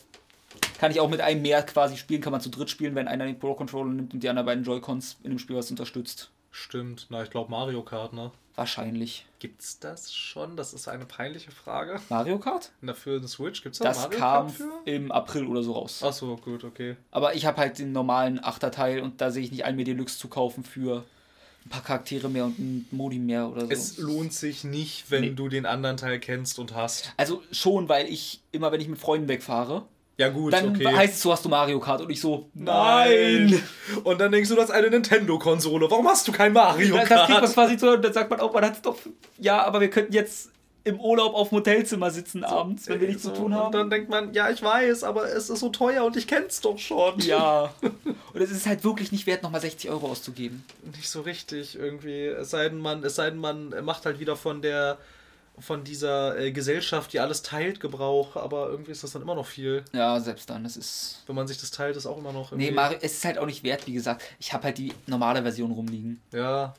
kann 0.79 0.91
ich 0.91 1.01
auch 1.01 1.09
mit 1.11 1.21
einem 1.21 1.43
mehr 1.43 1.63
quasi 1.63 1.97
spielen, 1.97 2.21
kann 2.21 2.33
man 2.33 2.41
zu 2.41 2.51
dritt 2.51 2.71
spielen, 2.71 2.95
wenn 2.95 3.09
einer 3.09 3.27
den 3.27 3.39
Pro-Controller 3.39 3.91
nimmt 3.93 4.15
und 4.15 4.23
die 4.23 4.29
anderen 4.29 4.47
beiden 4.47 4.65
Joy-Cons 4.65 5.19
in 5.23 5.31
dem 5.31 5.39
Spiel 5.39 5.57
was 5.57 5.71
unterstützt. 5.71 6.31
Stimmt. 6.51 7.07
Na, 7.11 7.23
ich 7.23 7.31
glaube 7.31 7.51
Mario 7.51 7.83
Kart, 7.83 8.13
ne? 8.15 8.31
Wahrscheinlich. 8.57 9.25
Gibt's 9.39 9.79
das 9.79 10.13
schon? 10.13 10.57
Das 10.57 10.75
ist 10.75 10.89
eine 10.89 11.05
peinliche 11.05 11.53
Frage. 11.53 12.01
Mario 12.09 12.39
Kart? 12.41 12.73
Dafür 12.83 13.19
eine 13.19 13.29
Switch? 13.29 13.63
Gibt's 13.63 13.79
da 13.79 13.85
Das 13.85 13.99
Mario 14.03 14.19
kam 14.19 14.47
Kart 14.49 14.57
für? 14.57 14.73
im 14.91 15.13
April 15.13 15.47
oder 15.47 15.63
so 15.63 15.73
raus. 15.73 16.01
Ach 16.05 16.13
so, 16.13 16.37
gut, 16.37 16.65
okay. 16.65 16.97
Aber 17.13 17.35
ich 17.37 17.47
habe 17.47 17.59
halt 17.59 17.79
den 17.79 17.93
normalen 17.93 18.43
Achterteil 18.43 19.01
und 19.01 19.21
da 19.21 19.31
sehe 19.31 19.45
ich 19.45 19.53
nicht 19.53 19.65
ein, 19.65 19.77
mir 19.77 19.85
Deluxe 19.85 20.19
zu 20.19 20.27
kaufen 20.29 20.65
für 20.65 21.05
ein 21.65 21.69
paar 21.71 21.83
Charaktere 21.85 22.29
mehr 22.29 22.47
und 22.47 22.59
ein 22.59 22.87
Modi 22.91 23.19
mehr 23.21 23.49
oder 23.49 23.61
so. 23.67 23.71
Es 23.71 23.99
lohnt 23.99 24.33
sich 24.33 24.65
nicht, 24.65 25.11
wenn 25.11 25.21
Nee. 25.21 25.31
du 25.35 25.49
den 25.49 25.67
anderen 25.67 25.97
Teil 25.97 26.19
kennst 26.19 26.59
und 26.59 26.75
hast. 26.75 27.13
also 27.17 27.43
schon, 27.53 27.89
weil 27.89 28.09
ich 28.09 28.41
immer, 28.51 28.73
wenn 28.73 28.81
ich 28.81 28.89
mit 28.89 28.99
Freunden 28.99 29.29
wegfahre, 29.29 29.85
Ja 30.19 30.29
gut, 30.31 30.53
dann 30.53 30.71
okay. 30.71 30.85
heißt 30.87 31.15
es, 31.15 31.23
so 31.23 31.33
hast 31.33 31.45
du 31.45 31.49
Mario 31.49 31.79
Kart 31.79 32.01
und 32.01 32.11
ich 32.11 32.21
so, 32.21 32.51
Nein! 32.55 33.47
nein! 33.51 33.63
Und 34.03 34.21
dann 34.21 34.33
denkst 34.33 34.49
du, 34.49 34.57
du 34.57 34.61
hast 34.63 34.71
eine 34.73 34.91
Nintendo-Konsole. 34.91 35.89
Warum 35.91 36.09
hast 36.09 36.27
du 36.27 36.33
kein 36.33 36.53
Mario 36.53 36.97
Das, 36.97 37.09
Kart? 37.09 37.21
das 37.21 37.27
kriegt 37.29 37.41
man 37.43 37.53
quasi 37.53 37.77
zu 37.77 37.89
und 37.93 38.05
dann 38.05 38.13
sagt 38.13 38.29
man 38.29 38.41
auch, 38.41 38.53
man 38.53 38.65
hat 38.65 38.73
es 38.75 38.83
doch, 38.83 38.97
ja, 39.39 39.63
aber 39.65 39.81
wir 39.81 39.91
könnten 39.91 40.13
jetzt 40.13 40.51
im 40.85 40.99
Urlaub 41.01 41.35
auf 41.35 41.51
dem 41.51 41.59
Hotelzimmer 41.59 42.11
sitzen 42.11 42.43
abends, 42.45 42.89
wenn 42.89 43.01
wir 43.01 43.09
nichts 43.09 43.23
zu 43.23 43.31
tun 43.33 43.47
Und 43.47 43.55
haben. 43.55 43.73
dann 43.73 43.91
denkt 43.91 44.09
man, 44.11 44.33
ja, 44.33 44.51
ich 44.51 44.63
weiß, 44.63 45.05
aber 45.05 45.27
es 45.27 45.51
ist 45.51 45.61
so 45.61 45.69
teuer 45.69 46.05
und 46.05 46.17
ich 46.17 46.27
kenn's 46.27 46.61
doch 46.63 46.79
schon. 46.79 47.19
Ja. 47.21 47.73
Und 48.35 48.43
es 48.43 48.51
ist 48.51 48.67
halt 48.67 48.85
wirklich 48.85 49.11
nicht 49.11 49.27
wert, 49.27 49.43
nochmal 49.43 49.61
60 49.61 49.91
Euro 49.91 50.07
auszugeben. 50.09 50.63
Nicht 50.95 51.09
so 51.09 51.23
richtig 51.23 51.77
irgendwie. 51.77 52.27
Es 52.27 52.51
sei 52.51 52.69
denn, 52.69 52.79
man, 52.79 53.03
es 53.03 53.17
sei 53.17 53.31
denn, 53.31 53.39
man 53.41 53.75
macht 53.85 54.05
halt 54.05 54.21
wieder 54.21 54.37
von 54.37 54.63
der 54.63 54.99
von 55.61 55.85
dieser 55.85 56.39
äh, 56.39 56.53
Gesellschaft, 56.53 57.13
die 57.13 57.21
alles 57.21 57.43
teilt, 57.43 57.81
Gebrauch, 57.81 58.37
aber 58.37 58.69
irgendwie 58.69 58.93
ist 58.93 59.03
das 59.05 59.13
dann 59.13 59.23
immer 59.23 59.35
noch 59.35 59.47
viel. 59.47 59.85
Ja, 59.93 60.19
selbst 60.21 60.49
dann, 60.51 60.65
das 60.65 60.77
ist... 60.77 61.23
Wenn 61.27 61.35
man 61.37 61.47
sich 61.49 61.59
das 61.59 61.71
teilt, 61.71 61.97
ist 61.97 62.07
auch 62.07 62.19
immer 62.19 62.33
noch 62.33 62.53
Nee, 62.53 62.65
irgendwie. 62.67 62.75
Mario, 62.75 62.99
es 63.01 63.15
ist 63.15 63.25
halt 63.25 63.39
auch 63.39 63.47
nicht 63.47 63.63
wert, 63.65 63.87
wie 63.87 63.93
gesagt. 63.93 64.23
Ich 64.39 64.53
habe 64.53 64.65
halt 64.65 64.79
die 64.79 64.93
normale 65.07 65.43
Version 65.43 65.71
rumliegen. 65.73 66.21
ja. 66.33 66.75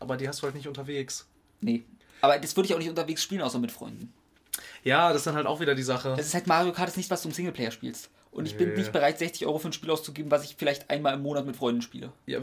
Aber 0.00 0.16
die 0.16 0.26
hast 0.26 0.40
du 0.40 0.46
halt 0.46 0.56
nicht 0.56 0.66
unterwegs. 0.66 1.28
Nee. 1.60 1.84
Aber 2.22 2.36
das 2.36 2.56
würde 2.56 2.66
ich 2.66 2.74
auch 2.74 2.78
nicht 2.78 2.88
unterwegs 2.88 3.22
spielen, 3.22 3.40
außer 3.40 3.60
mit 3.60 3.70
Freunden. 3.70 4.12
Ja, 4.82 5.10
das 5.10 5.18
ist 5.18 5.26
dann 5.28 5.36
halt 5.36 5.46
auch 5.46 5.60
wieder 5.60 5.76
die 5.76 5.84
Sache. 5.84 6.14
Das 6.16 6.26
ist 6.26 6.34
halt 6.34 6.48
Mario 6.48 6.72
Kart 6.72 6.88
ist 6.88 6.96
nicht, 6.96 7.08
was 7.08 7.22
du 7.22 7.28
im 7.28 7.34
Singleplayer 7.34 7.70
spielst. 7.70 8.10
Und 8.32 8.46
ich 8.46 8.56
bin 8.56 8.70
Nee. 8.70 8.78
nicht 8.78 8.90
bereit, 8.90 9.20
60 9.20 9.46
Euro 9.46 9.58
für 9.60 9.68
ein 9.68 9.72
Spiel 9.72 9.90
auszugeben, 9.92 10.28
was 10.32 10.42
ich 10.42 10.56
vielleicht 10.58 10.90
einmal 10.90 11.14
im 11.14 11.22
Monat 11.22 11.46
mit 11.46 11.54
Freunden 11.54 11.82
spiele. 11.82 12.10
Ja, 12.26 12.40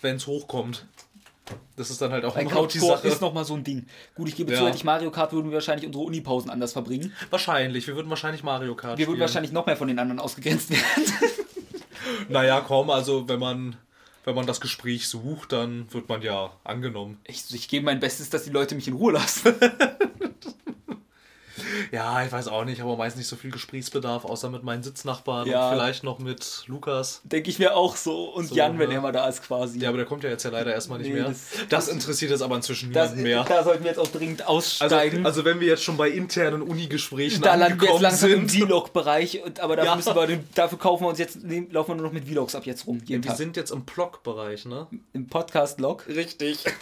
wenn 0.00 0.16
es 0.16 0.26
hochkommt. 0.26 0.86
Das 1.76 1.90
ist 1.90 2.00
dann 2.00 2.12
halt 2.12 2.24
auch 2.24 2.36
Ein 2.36 2.48
Sache. 2.48 3.08
ist 3.08 3.20
nochmal 3.20 3.44
so 3.44 3.54
ein 3.54 3.64
Ding. 3.64 3.86
Gut, 4.14 4.28
ich 4.28 4.36
gebe 4.36 4.52
Ja. 4.52 4.58
zu, 4.58 4.66
hätte 4.66 4.76
ich 4.76 4.84
Mario 4.84 5.10
Kart, 5.10 5.32
würden 5.32 5.50
wir 5.50 5.54
wahrscheinlich 5.56 5.86
unsere 5.86 6.04
Unipausen 6.04 6.50
anders 6.50 6.72
verbringen. 6.72 7.12
Wahrscheinlich. 7.30 7.86
Wir 7.86 7.96
würden 7.96 8.08
wahrscheinlich 8.10 8.42
Mario 8.44 8.74
Kart 8.76 8.98
Wir 8.98 9.06
würden 9.06 9.16
spielen. 9.16 9.20
wahrscheinlich 9.20 9.52
noch 9.52 9.66
mehr 9.66 9.76
von 9.76 9.88
den 9.88 9.98
anderen 9.98 10.20
ausgegrenzt 10.20 10.70
werden. 10.70 10.82
Naja, 12.28 12.60
komm, 12.66 12.90
also 12.90 13.28
wenn 13.28 13.38
man, 13.40 13.76
wenn 14.24 14.34
man 14.34 14.46
das 14.46 14.60
Gespräch 14.60 15.08
sucht, 15.08 15.52
dann 15.52 15.92
wird 15.92 16.08
man 16.08 16.22
ja 16.22 16.50
angenommen. 16.64 17.18
Ich, 17.24 17.44
ich 17.52 17.68
gebe 17.68 17.84
mein 17.84 18.00
Bestes, 18.00 18.30
dass 18.30 18.44
die 18.44 18.50
Leute 18.50 18.74
mich 18.74 18.86
in 18.88 18.94
Ruhe 18.94 19.12
lassen. 19.12 19.54
Ja, 21.92 22.24
ich 22.24 22.32
weiß 22.32 22.48
auch 22.48 22.64
nicht, 22.64 22.80
aber 22.80 22.96
meist 22.96 23.16
nicht 23.16 23.26
so 23.26 23.36
viel 23.36 23.50
Gesprächsbedarf, 23.50 24.24
außer 24.24 24.48
mit 24.50 24.62
meinen 24.62 24.82
Sitznachbarn 24.82 25.46
Ja. 25.48 25.68
und 25.70 25.74
vielleicht 25.76 26.04
noch 26.04 26.18
mit 26.18 26.64
Lukas. 26.66 27.20
Denke 27.24 27.50
ich 27.50 27.58
mir 27.58 27.74
auch 27.76 27.96
so. 27.96 28.30
Und 28.30 28.48
So, 28.48 28.54
Jan, 28.54 28.78
wenn 28.78 28.88
ne? 28.88 28.96
er 28.96 29.00
mal 29.00 29.12
da 29.12 29.28
ist, 29.28 29.42
quasi. 29.42 29.78
Ja, 29.78 29.88
aber 29.88 29.98
der 29.98 30.06
kommt 30.06 30.24
ja 30.24 30.30
jetzt 30.30 30.42
ja 30.44 30.50
leider 30.50 30.72
erstmal 30.72 30.98
nicht 30.98 31.08
Nee, 31.08 31.14
mehr. 31.20 31.24
das- 31.28 31.40
Das, 31.68 31.88
interessiert 31.88 32.30
jetzt 32.30 32.42
aber 32.42 32.56
inzwischen 32.56 32.88
niemanden 32.90 33.22
mehr. 33.22 33.44
Da 33.44 33.62
sollten 33.64 33.84
wir 33.84 33.90
jetzt 33.90 33.98
auch 34.00 34.08
dringend 34.08 34.42
Also, 34.42 34.52
aussteigen. 34.52 35.26
also 35.26 35.44
wenn 35.44 35.60
wir 35.60 35.68
jetzt 35.68 35.82
schon 35.82 35.96
bei 35.96 36.08
internen 36.10 36.62
Uni-Gesprächen 36.62 37.42
da 37.42 37.54
landen 37.54 37.80
wir 37.80 37.88
jetzt 37.88 37.94
angekommen 37.96 38.02
langsam 38.02 38.30
im 38.32 38.48
sind. 38.48 38.64
Vlog-Bereich, 38.66 39.42
und- 39.44 39.60
aber 39.60 39.76
dafür, 39.76 39.90
Ja. 39.90 39.96
müssen 39.96 40.14
wir, 40.14 40.26
den- 40.26 40.48
dafür 40.54 40.78
kaufen 40.78 41.04
wir 41.04 41.08
uns 41.08 41.18
jetzt, 41.18 41.42
nehmen- 41.42 41.70
laufen 41.70 41.90
wir 41.90 41.94
nur 41.96 42.06
noch 42.06 42.12
mit 42.12 42.26
Vlogs 42.28 42.54
ab 42.54 42.66
jetzt 42.66 42.86
rum. 42.86 43.00
Jeden 43.04 43.22
Wir 43.24 43.28
Tag. 43.28 43.36
sind 43.36 43.56
jetzt 43.56 43.70
im 43.70 43.84
Blog-Bereich, 43.84 44.64
ne? 44.66 44.86
Im 45.12 45.26
Podcast-Log. 45.28 46.06
Richtig. 46.08 46.64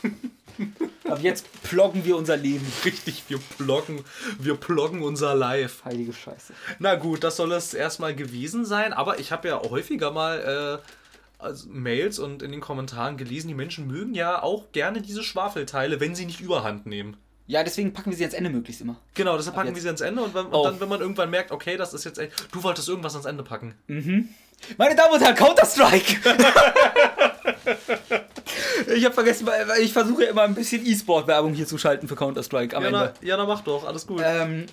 Ab 1.09 1.21
jetzt 1.23 1.47
ploggen 1.63 2.05
wir 2.05 2.17
unser 2.17 2.37
Leben. 2.37 2.71
Richtig, 2.85 3.25
wir 3.29 3.39
bloggen, 3.59 4.01
wir 4.39 4.55
bloggen 4.55 4.80
unser 4.89 5.35
Live. 5.35 5.85
Heilige 5.85 6.13
Scheiße. 6.13 6.53
Na 6.79 6.95
gut, 6.95 7.23
das 7.25 7.37
soll 7.37 7.53
es 7.53 7.75
erstmal 7.75 8.15
gewesen 8.15 8.65
sein, 8.65 8.93
aber 8.93 9.19
ich 9.19 9.33
habe 9.33 9.49
ja 9.49 9.61
häufiger 9.63 10.11
mal 10.11 10.81
äh, 10.81 11.43
also 11.43 11.69
Mails 11.71 12.19
und 12.19 12.43
in 12.43 12.53
den 12.53 12.61
Kommentaren 12.61 13.17
gelesen, 13.17 13.49
die 13.49 13.55
Menschen 13.55 13.87
mögen 13.87 14.15
ja 14.15 14.43
auch 14.43 14.73
gerne 14.73 15.01
diese 15.01 15.23
Schwafelteile, 15.23 16.01
wenn 16.01 16.15
sie 16.15 16.27
nicht 16.27 16.41
überhand 16.41 16.87
nehmen. 16.87 17.17
Ja, 17.47 17.65
deswegen 17.65 17.93
packen 17.93 18.11
wir 18.11 18.17
sie 18.17 18.23
ans 18.23 18.35
Ende 18.35 18.51
möglichst 18.51 18.81
immer. 18.81 18.97
Genau, 19.15 19.37
deshalb 19.37 19.57
packen 19.57 19.69
jetzt. 19.69 19.77
wir 19.77 19.83
sie 19.83 19.89
ans 19.89 20.01
Ende 20.03 20.23
und, 20.23 20.35
wenn, 20.35 20.47
und 20.47 20.65
dann, 20.65 20.81
wenn 20.81 20.89
man 20.89 21.01
irgendwann 21.01 21.31
merkt, 21.31 21.51
okay, 21.51 21.77
das 21.77 21.95
ist 21.95 22.05
jetzt 22.05 22.19
echt, 22.19 22.33
du 22.53 22.63
wolltest 22.63 22.89
irgendwas 22.89 23.15
ans 23.15 23.27
Ende 23.27 23.43
packen. 23.43 23.75
Meine 24.79 24.95
Damen 24.95 25.15
und 25.15 25.21
Herren, 25.21 25.35
Counter-Strike! 25.35 26.17
ich 28.95 29.05
habe 29.05 29.15
vergessen, 29.15 29.49
ich 29.81 29.93
versuche 29.93 30.25
immer 30.25 30.43
ein 30.43 30.55
bisschen 30.55 30.85
E-Sport-Werbung 30.87 31.55
hier 31.55 31.67
zu 31.67 31.79
schalten 31.79 32.09
für 32.09 32.17
Counter-Strike 32.17 32.77
am 32.77 32.83
Ja 32.83 32.89
Ende. 32.89 33.15
na, 33.21 33.27
ja, 33.27 33.37
na 33.37 33.47
mach 33.47 33.63
doch, 33.63 33.87
alles 33.87 34.07
gut. 34.07 34.23
Ähm, 34.25 34.67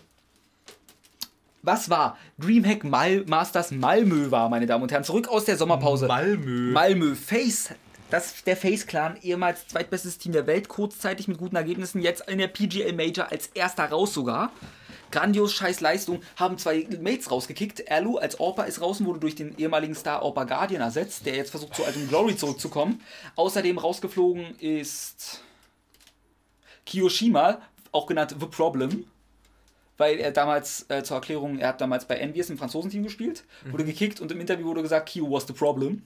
was 1.64 1.90
war? 1.90 2.18
Dreamhack 2.38 2.84
Mal 2.84 3.24
Masters 3.28 3.72
Malmö 3.72 4.32
war, 4.32 4.50
meine 4.50 4.66
Damen 4.66 4.84
und 4.84 4.92
Herren. 4.92 5.04
Zurück 5.04 5.28
aus 5.28 5.46
der 5.46 5.58
Sommerpause. 5.58 6.08
Malmö. 6.08 6.72
Malmö. 6.72 7.16
Face. 7.16 7.72
Das 8.10 8.28
ist 8.28 8.48
der 8.48 8.56
Face-Clan, 8.56 9.18
ehemals 9.22 9.68
zweitbestes 9.68 10.18
Team 10.18 10.32
der 10.32 10.48
Welt, 10.48 10.70
kurzzeitig 10.70 11.28
mit 11.28 11.38
guten 11.38 11.58
Ergebnissen, 11.58 12.02
jetzt 12.02 12.30
in 12.30 12.38
der 12.38 12.48
PGL 12.48 12.94
Major 12.94 13.30
als 13.32 13.48
erster 13.48 13.86
raus 13.86 14.14
sogar. 14.14 14.52
Grandios 15.12 15.54
scheiß 15.54 15.82
Leistung, 15.82 16.22
haben 16.38 16.58
zwei 16.58 16.88
Mates 17.02 17.32
rausgekickt. 17.32 17.82
Erlu 17.82 18.18
als 18.18 18.40
Orpa 18.40 18.64
ist 18.64 18.82
raus 18.82 19.00
und 19.00 19.08
wurde 19.08 19.20
durch 19.20 19.36
den 19.36 19.58
ehemaligen 19.58 19.96
Star 19.96 20.22
Orpa 20.22 20.46
Guardian 20.46 20.82
ersetzt, 20.82 21.26
der 21.26 21.36
jetzt 21.36 21.52
versucht, 21.52 21.76
zu 21.76 21.84
altem 21.84 22.08
Glory 22.08 22.36
zurückzukommen. 22.36 23.02
Außerdem 23.36 23.78
rausgeflogen 23.78 24.56
ist 24.60 25.44
Kiyoshima, 26.86 27.62
auch 27.92 28.06
genannt 28.06 28.36
The 28.40 28.46
Problem, 28.46 29.06
weil 29.98 30.20
er 30.20 30.32
damals, 30.32 30.86
äh, 30.90 31.04
zur 31.04 31.16
Erklärung, 31.18 31.60
er 31.60 31.70
hat 31.70 31.82
damals 31.82 32.06
bei 32.06 32.16
Envious 32.18 32.50
im 32.50 32.58
Franzosenteam 32.58 33.04
gespielt, 33.04 33.44
wurde 33.72 33.84
gekickt 33.86 34.20
und 34.22 34.32
im 34.32 34.40
Interview 34.40 34.68
wurde 34.68 34.82
gesagt, 34.82 35.10
Kyo 35.10 35.30
was 35.32 35.48
the 35.48 35.54
problem. 35.54 36.04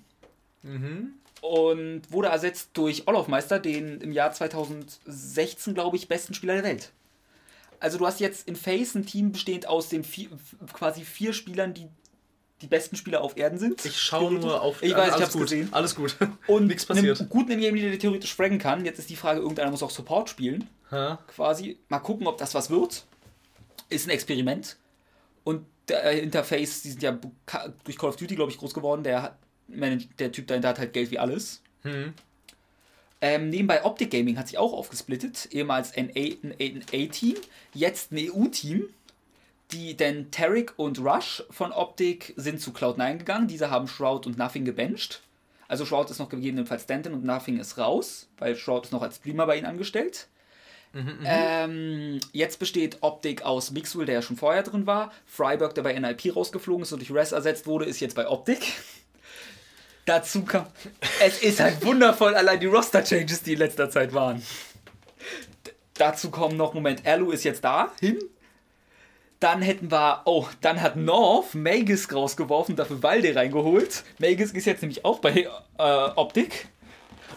Und 1.41 2.03
wurde 2.09 2.27
ersetzt 2.29 2.69
durch 2.73 3.07
Olofmeister, 3.07 3.59
den 3.59 3.99
im 3.99 4.11
Jahr 4.11 4.31
2016, 4.31 5.73
glaube 5.73 5.97
ich, 5.97 6.07
besten 6.07 6.33
Spieler 6.33 6.53
der 6.53 6.63
Welt. 6.63 6.91
Also 7.79 7.97
du 7.97 8.05
hast 8.05 8.19
jetzt 8.19 8.47
in 8.47 8.55
Face 8.55 8.93
ein 8.93 9.05
Team 9.05 9.31
bestehend 9.31 9.67
aus 9.67 9.89
den 9.89 10.03
vier, 10.03 10.29
quasi 10.71 11.03
vier 11.03 11.33
Spielern, 11.33 11.73
die 11.73 11.87
die 12.61 12.67
besten 12.67 12.95
Spieler 12.95 13.21
auf 13.21 13.37
Erden 13.37 13.57
sind. 13.57 13.83
Ich 13.85 13.99
schaue 13.99 14.33
nur 14.33 14.61
auf. 14.61 14.83
Ich 14.83 14.93
weiß, 14.95 15.07
ich 15.07 15.13
alles 15.13 15.23
hab's 15.23 15.33
gut. 15.33 15.41
gesehen. 15.43 15.69
Alles 15.71 15.95
gut. 15.95 16.15
Und 16.47 16.67
nichts 16.67 16.85
passiert. 16.85 17.19
Einem 17.19 17.29
guten 17.29 17.59
Game, 17.59 17.75
der 17.75 17.97
theoretisch 17.97 18.35
fraggen 18.35 18.59
kann. 18.59 18.85
Jetzt 18.85 18.99
ist 18.99 19.09
die 19.09 19.15
Frage, 19.15 19.39
irgendeiner 19.39 19.71
muss 19.71 19.81
auch 19.83 19.89
Support 19.89 20.29
spielen. 20.29 20.69
Hä? 20.89 21.17
Quasi. 21.27 21.79
Mal 21.89 21.99
gucken, 21.99 22.27
ob 22.27 22.37
das 22.37 22.53
was 22.53 22.69
wird. 22.69 23.05
Ist 23.89 24.07
ein 24.07 24.11
Experiment. 24.11 24.77
Und 25.43 25.65
der 25.89 26.21
Interface, 26.21 26.83
die 26.83 26.91
sind 26.91 27.01
ja 27.01 27.17
durch 27.83 27.97
Call 27.97 28.09
of 28.09 28.15
Duty, 28.15 28.35
glaube 28.35 28.51
ich, 28.51 28.57
groß 28.57 28.73
geworden. 28.73 29.03
Der 29.03 29.37
der 30.19 30.31
Typ 30.31 30.47
dahinter 30.47 30.69
hat 30.69 30.79
halt 30.79 30.93
Geld 30.93 31.11
wie 31.11 31.19
alles. 31.19 31.61
Ähm, 33.21 33.49
nebenbei 33.49 33.85
Optic 33.85 34.09
Gaming 34.09 34.37
hat 34.37 34.47
sich 34.47 34.57
auch 34.57 34.73
aufgesplittet, 34.73 35.47
ehemals 35.51 35.93
ein 35.95 36.09
A-Team, 36.09 37.35
jetzt 37.73 38.11
ein 38.11 38.17
EU-Team. 38.17 38.89
Die, 39.71 39.95
denn 39.95 40.31
Tarek 40.31 40.73
und 40.75 40.99
Rush 40.99 41.43
von 41.49 41.71
Optic 41.71 42.33
sind 42.35 42.59
zu 42.59 42.71
Cloud9 42.71 43.19
gegangen. 43.19 43.47
Diese 43.47 43.69
haben 43.69 43.87
Shroud 43.87 44.25
und 44.25 44.37
Nothing 44.37 44.65
gebencht. 44.65 45.21
Also 45.69 45.85
Shroud 45.85 46.09
ist 46.09 46.19
noch 46.19 46.27
gegebenenfalls 46.27 46.83
Stanton 46.83 47.13
und 47.13 47.23
Nothing 47.23 47.57
ist 47.57 47.77
raus, 47.77 48.27
weil 48.37 48.57
Shroud 48.57 48.83
ist 48.83 48.91
noch 48.91 49.01
als 49.01 49.17
Streamer 49.17 49.45
bei 49.45 49.55
ihnen 49.55 49.67
angestellt. 49.67 50.27
Ähm, 51.25 52.19
jetzt 52.33 52.59
besteht 52.59 52.97
Optic 52.99 53.43
aus 53.43 53.71
Mixwell, 53.71 54.05
der 54.05 54.15
ja 54.15 54.21
schon 54.21 54.35
vorher 54.35 54.63
drin 54.63 54.85
war. 54.85 55.13
Freiburg, 55.25 55.73
der 55.73 55.83
bei 55.83 55.97
NIP 55.97 56.35
rausgeflogen 56.35 56.83
ist 56.83 56.91
und 56.91 56.99
durch 56.99 57.17
Res 57.17 57.31
ersetzt 57.31 57.65
wurde, 57.65 57.85
ist 57.85 58.01
jetzt 58.01 58.15
bei 58.15 58.27
Optic. 58.27 58.73
Dazu 60.05 60.43
kam. 60.43 60.65
Es 61.19 61.41
ist 61.43 61.59
halt 61.59 61.85
wundervoll, 61.85 62.35
allein 62.35 62.59
die 62.59 62.65
Roster-Changes, 62.65 63.43
die 63.43 63.53
in 63.53 63.59
letzter 63.59 63.89
Zeit 63.89 64.13
waren. 64.13 64.41
D 65.65 65.71
dazu 65.93 66.31
kommen 66.31 66.57
noch, 66.57 66.73
Moment, 66.73 67.05
Alu 67.05 67.31
ist 67.31 67.43
jetzt 67.43 67.63
da, 67.63 67.91
hin. 67.99 68.17
Dann 69.39 69.61
hätten 69.61 69.91
wir, 69.91 70.21
oh, 70.25 70.47
dann 70.61 70.81
hat 70.81 70.95
North 70.95 71.55
Magus 71.55 72.11
rausgeworfen, 72.11 72.75
dafür 72.75 73.01
Walde 73.03 73.35
reingeholt. 73.35 74.03
Magus 74.19 74.51
ist 74.51 74.65
jetzt 74.65 74.81
nämlich 74.81 75.05
auch 75.05 75.19
bei 75.19 75.31
äh, 75.31 75.49
Optic. 75.77 76.67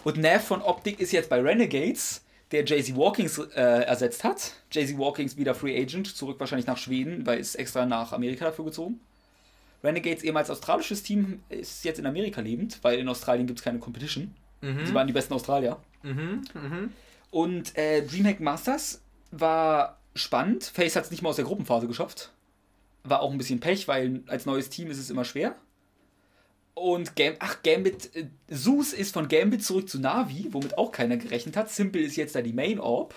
Und 0.03 0.17
Nav 0.17 0.43
von 0.45 0.61
Optic 0.61 0.99
ist 0.99 1.11
jetzt 1.11 1.29
bei 1.29 1.41
Renegades, 1.41 2.23
der 2.51 2.63
Jay-Z 2.63 2.95
Walkings 2.95 3.39
äh, 3.39 3.61
ersetzt 3.61 4.23
hat. 4.23 4.53
Jay-Z 4.71 4.97
Walkings 4.97 5.37
wieder 5.37 5.55
Free 5.55 5.79
Agent, 5.79 6.15
zurück 6.15 6.39
wahrscheinlich 6.39 6.67
nach 6.67 6.77
Schweden, 6.77 7.25
weil 7.25 7.39
ist 7.39 7.55
extra 7.55 7.85
nach 7.85 8.11
Amerika 8.11 8.45
dafür 8.45 8.65
gezogen. 8.65 8.99
Renegades, 9.85 10.23
ehemals 10.23 10.49
australisches 10.49 11.03
Team, 11.03 11.41
ist 11.49 11.85
jetzt 11.85 11.99
in 11.99 12.05
Amerika 12.05 12.41
lebend, 12.41 12.79
weil 12.81 12.99
in 12.99 13.07
Australien 13.07 13.47
gibt 13.47 13.59
es 13.59 13.63
keine 13.63 13.79
Competition. 13.79 14.33
Sie 14.85 14.93
waren 14.93 15.07
die 15.07 15.13
besten 15.13 15.33
Australier. 15.33 15.77
Und 17.31 17.77
äh, 17.77 18.01
Dreamhack 18.05 18.39
Masters 18.39 19.01
war 19.31 19.99
spannend. 20.15 20.63
Face 20.63 20.95
hat 20.95 21.03
es 21.05 21.11
nicht 21.11 21.21
mal 21.21 21.29
aus 21.29 21.35
der 21.35 21.45
Gruppenphase 21.45 21.87
geschafft. 21.87 22.31
War 23.03 23.21
auch 23.21 23.31
ein 23.31 23.37
bisschen 23.37 23.59
Pech, 23.59 23.87
weil 23.87 24.23
als 24.27 24.45
neues 24.45 24.69
Team 24.69 24.89
ist 24.89 24.97
es 24.97 25.09
immer 25.09 25.25
schwer. 25.25 25.55
Und 26.73 27.15
Gam 27.15 27.35
ach, 27.39 27.63
Gambit, 27.63 28.15
äh, 28.15 28.27
Zeus 28.53 28.91
ist 28.93 29.13
von 29.13 29.27
Gambit 29.27 29.63
zurück 29.63 29.87
zu 29.87 29.99
Navi, 29.99 30.47
womit 30.51 30.77
auch 30.77 30.91
keiner 30.91 31.17
gerechnet 31.17 31.55
hat. 31.55 31.69
Simple 31.69 32.01
ist 32.01 32.15
jetzt 32.15 32.35
da 32.35 32.41
die 32.41 32.53
Main 32.53 32.79
Orb. 32.79 33.13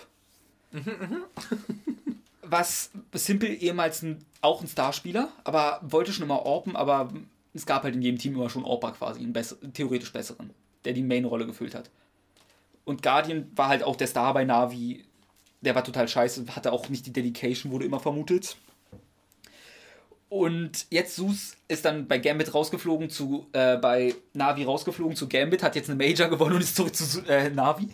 Was 2.51 2.91
Simple 3.15 3.49
ehemals 3.49 4.03
ein, 4.03 4.25
auch 4.41 4.61
ein 4.63 4.69
Starspieler, 4.69 5.31
aber 5.45 5.81
wollte 5.83 6.13
schon 6.13 6.25
immer 6.25 6.47
Orben, 6.47 6.77
aber 6.77 7.13
es 7.55 7.67
gab 7.67 7.83
halt 7.83 7.95
in 7.95 8.03
jedem 8.03 8.19
Team 8.19 8.35
immer 8.35 8.51
schon 8.51 8.65
Orber 8.65 8.93
quasi, 8.93 9.21
einen 9.21 9.33
besser, 9.33 9.57
theoretisch 9.73 10.13
besseren, 10.13 10.51
der 10.85 10.93
die 10.93 11.03
Main-Rolle 11.03 11.47
gefüllt 11.47 11.75
hat. 11.75 11.91
Und 12.85 13.03
Guardian 13.03 13.51
war 13.55 13.69
halt 13.69 13.83
auch 13.83 13.97
der 13.97 14.07
Star 14.07 14.33
bei 14.33 14.45
Navi. 14.45 15.05
Der 15.61 15.75
war 15.75 15.85
total 15.85 16.09
scheiße, 16.09 16.47
hatte 16.55 16.73
auch 16.73 16.89
nicht 16.89 17.05
die 17.05 17.13
Dedication, 17.13 17.71
wurde 17.73 17.85
immer 17.85 18.01
vermutet. 18.01 18.57
Und 20.31 20.87
jetzt 20.91 21.17
Sus 21.17 21.57
ist 21.69 21.85
dann 21.85 22.07
bei 22.07 22.19
Gambit 22.19 22.55
rausgeflogen 22.55 23.11
zu, 23.11 23.47
äh, 23.53 23.77
bei 23.79 24.15
Navi 24.35 24.65
rausgeflogen 24.65 25.17
zu 25.17 25.29
Gambit, 25.29 25.63
hat 25.63 25.75
jetzt 25.75 25.91
eine 25.91 26.03
Major 26.03 26.29
gewonnen 26.29 26.57
und 26.57 26.63
ist 26.63 26.77
zurück 26.77 26.95
zu 26.95 27.21
äh, 27.27 27.51
Navi. 27.51 27.89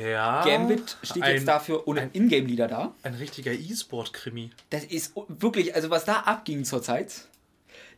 Ja. 0.00 0.44
Gambit 0.44 0.96
steht 1.02 1.22
ein, 1.22 1.34
jetzt 1.34 1.48
dafür 1.48 1.86
ohne 1.86 2.10
Ingame-Leader 2.12 2.68
da. 2.68 2.94
Ein 3.02 3.14
richtiger 3.14 3.52
E-Sport-Krimi. 3.52 4.50
Das 4.70 4.84
ist 4.84 5.14
wirklich, 5.28 5.74
also 5.74 5.90
was 5.90 6.04
da 6.04 6.20
abging 6.20 6.64
zurzeit, 6.64 7.26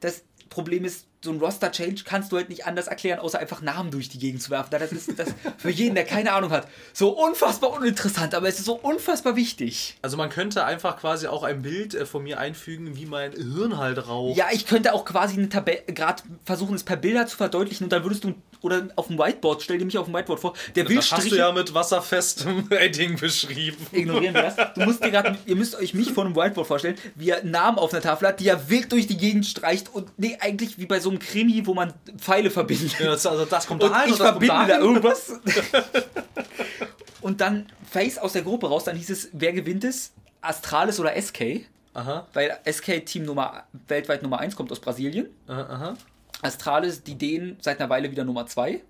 das 0.01 0.25
Problem 0.51 0.85
ist, 0.85 1.07
so 1.25 1.33
ein 1.33 1.41
Roster-Change 1.41 2.05
kannst 2.05 2.31
du 2.31 2.37
halt 2.37 2.49
nicht 2.49 2.67
anders 2.67 2.87
erklären, 2.87 3.19
außer 3.19 3.39
einfach 3.39 3.63
Namen 3.63 3.91
durch 3.91 4.09
die 4.09 4.19
Gegend 4.19 4.43
zu 4.43 4.51
werfen. 4.51 4.71
Das 4.71 4.93
ist 4.93 5.19
das 5.19 5.29
für 5.59 5.71
jeden, 5.71 5.95
der 5.95 6.05
keine 6.05 6.33
Ahnung 6.33 6.51
hat, 6.51 6.69
so 6.93 7.11
unfassbar 7.11 7.73
uninteressant, 7.73 8.35
aber 8.35 8.49
es 8.49 8.59
ist 8.59 8.67
so 8.67 8.75
unfassbar 8.75 9.35
wichtig. 9.37 9.97
Also 10.03 10.17
man 10.17 10.29
könnte 10.29 10.65
einfach 10.65 10.99
quasi 10.99 11.27
auch 11.27 11.43
ein 11.43 11.63
Bild 11.63 11.95
äh, 11.95 12.07
von 12.07 12.23
mir 12.23 12.39
einfügen, 12.39 12.97
wie 12.97 13.07
mein 13.07 13.33
Hirn 13.33 13.79
halt 13.79 14.07
raucht. 14.07 14.37
Ja, 14.37 14.47
ich 14.53 14.67
könnte 14.67 14.93
auch 14.93 15.05
quasi 15.05 15.35
eine 15.35 15.49
Tabelle, 15.49 15.83
gerade 15.87 16.23
versuchen, 16.45 16.75
es 16.75 16.85
per 16.85 16.97
Bilder 16.97 17.27
zu 17.27 17.37
verdeutlichen 17.37 17.85
und 17.85 17.93
dann 17.93 18.05
würdest 18.05 18.25
du, 18.25 18.35
oder 18.61 18.89
auf 18.97 19.09
dem 19.09 19.19
Whiteboard, 19.19 19.63
stell 19.63 19.79
dir 19.79 19.85
mich 19.85 19.99
auf 19.99 20.07
dem 20.07 20.15
Whiteboard 20.15 20.41
vor, 20.41 20.55
der 20.75 20.89
will 20.89 20.97
das 20.97 21.11
hast 21.13 21.31
du 21.31 21.37
ja 21.37 21.53
mit 21.53 21.75
wasserfestem 21.75 22.67
Edding 22.71 23.19
beschrieben. 23.19 23.87
Ignorieren 23.93 24.35
wir 24.35 24.43
das. 24.43 24.57
Du 24.75 24.83
musst 24.83 25.05
dir 25.05 25.11
gerade, 25.11 25.39
ihr 25.47 25.57
müsst 25.57 25.75
euch 25.77 25.95
mich 25.95 26.13
vor 26.13 26.25
einem 26.25 26.37
Whiteboard 26.37 26.67
vorstellen, 26.67 26.97
wie 27.15 27.31
er 27.31 27.45
Namen 27.45 27.79
auf 27.79 27.93
einer 27.93 28.03
Tafel 28.03 28.29
hat, 28.29 28.41
die 28.41 28.49
er 28.49 28.69
wild 28.69 28.93
durch 28.93 29.07
die 29.07 29.17
Gegend 29.17 29.47
streicht 29.47 29.95
und 29.95 30.09
nee, 30.19 30.37
eigentlich 30.41 30.79
wie 30.79 30.87
bei 30.87 31.01
so 31.01 31.11
einem 31.11 31.14
Krimi, 31.19 31.67
wo 31.67 31.75
man 31.75 31.93
Pfeile 32.19 32.51
verbindet. 32.51 32.99
Ja, 32.99 33.07
das, 33.13 33.27
also 33.27 33.45
das 33.45 33.67
kommt 33.67 33.83
und 33.83 33.91
ich 33.91 33.97
und 33.97 34.11
das 34.11 34.19
kommt 34.19 34.29
verbinde 34.31 34.55
da 34.55 34.67
dahin. 34.67 34.83
irgendwas. 34.83 35.33
und 37.21 37.41
dann 37.41 37.67
Face 37.91 38.19
aus 38.19 38.33
der 38.33 38.43
Gruppe 38.43 38.69
raus, 38.69 38.85
dann 38.85 38.97
hieß 38.97 39.11
es, 39.11 39.29
wer 39.33 39.53
gewinnt 39.53 39.85
es? 39.85 40.13
Astralis 40.41 41.01
oder 41.01 41.21
SK? 41.21 41.67
Aha, 41.95 42.27
Weil 42.33 42.59
SK 42.71 43.07
Team 43.07 43.25
Nummer 43.25 43.65
weltweit 43.89 44.23
Nummer 44.23 44.41
1 44.41 44.57
kommt 44.57 44.73
aus 44.73 44.81
Brasilien. 44.81 45.29
aha, 45.47 45.63
aha. 45.63 45.97
Astralis, 46.43 47.03
die 47.03 47.17
Dänen 47.17 47.57
seit 47.61 47.81
einer 47.81 47.89
Weile 47.89 48.11
wieder 48.11 48.25
Nummer 48.25 48.47
2. 48.47 48.83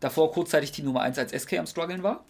Davor 0.00 0.32
kurzzeitig 0.32 0.72
Team 0.72 0.86
Nummer 0.86 1.00
1 1.02 1.18
als 1.18 1.32
SK 1.32 1.58
am 1.60 1.66
struggeln 1.66 2.02
war. 2.02 2.24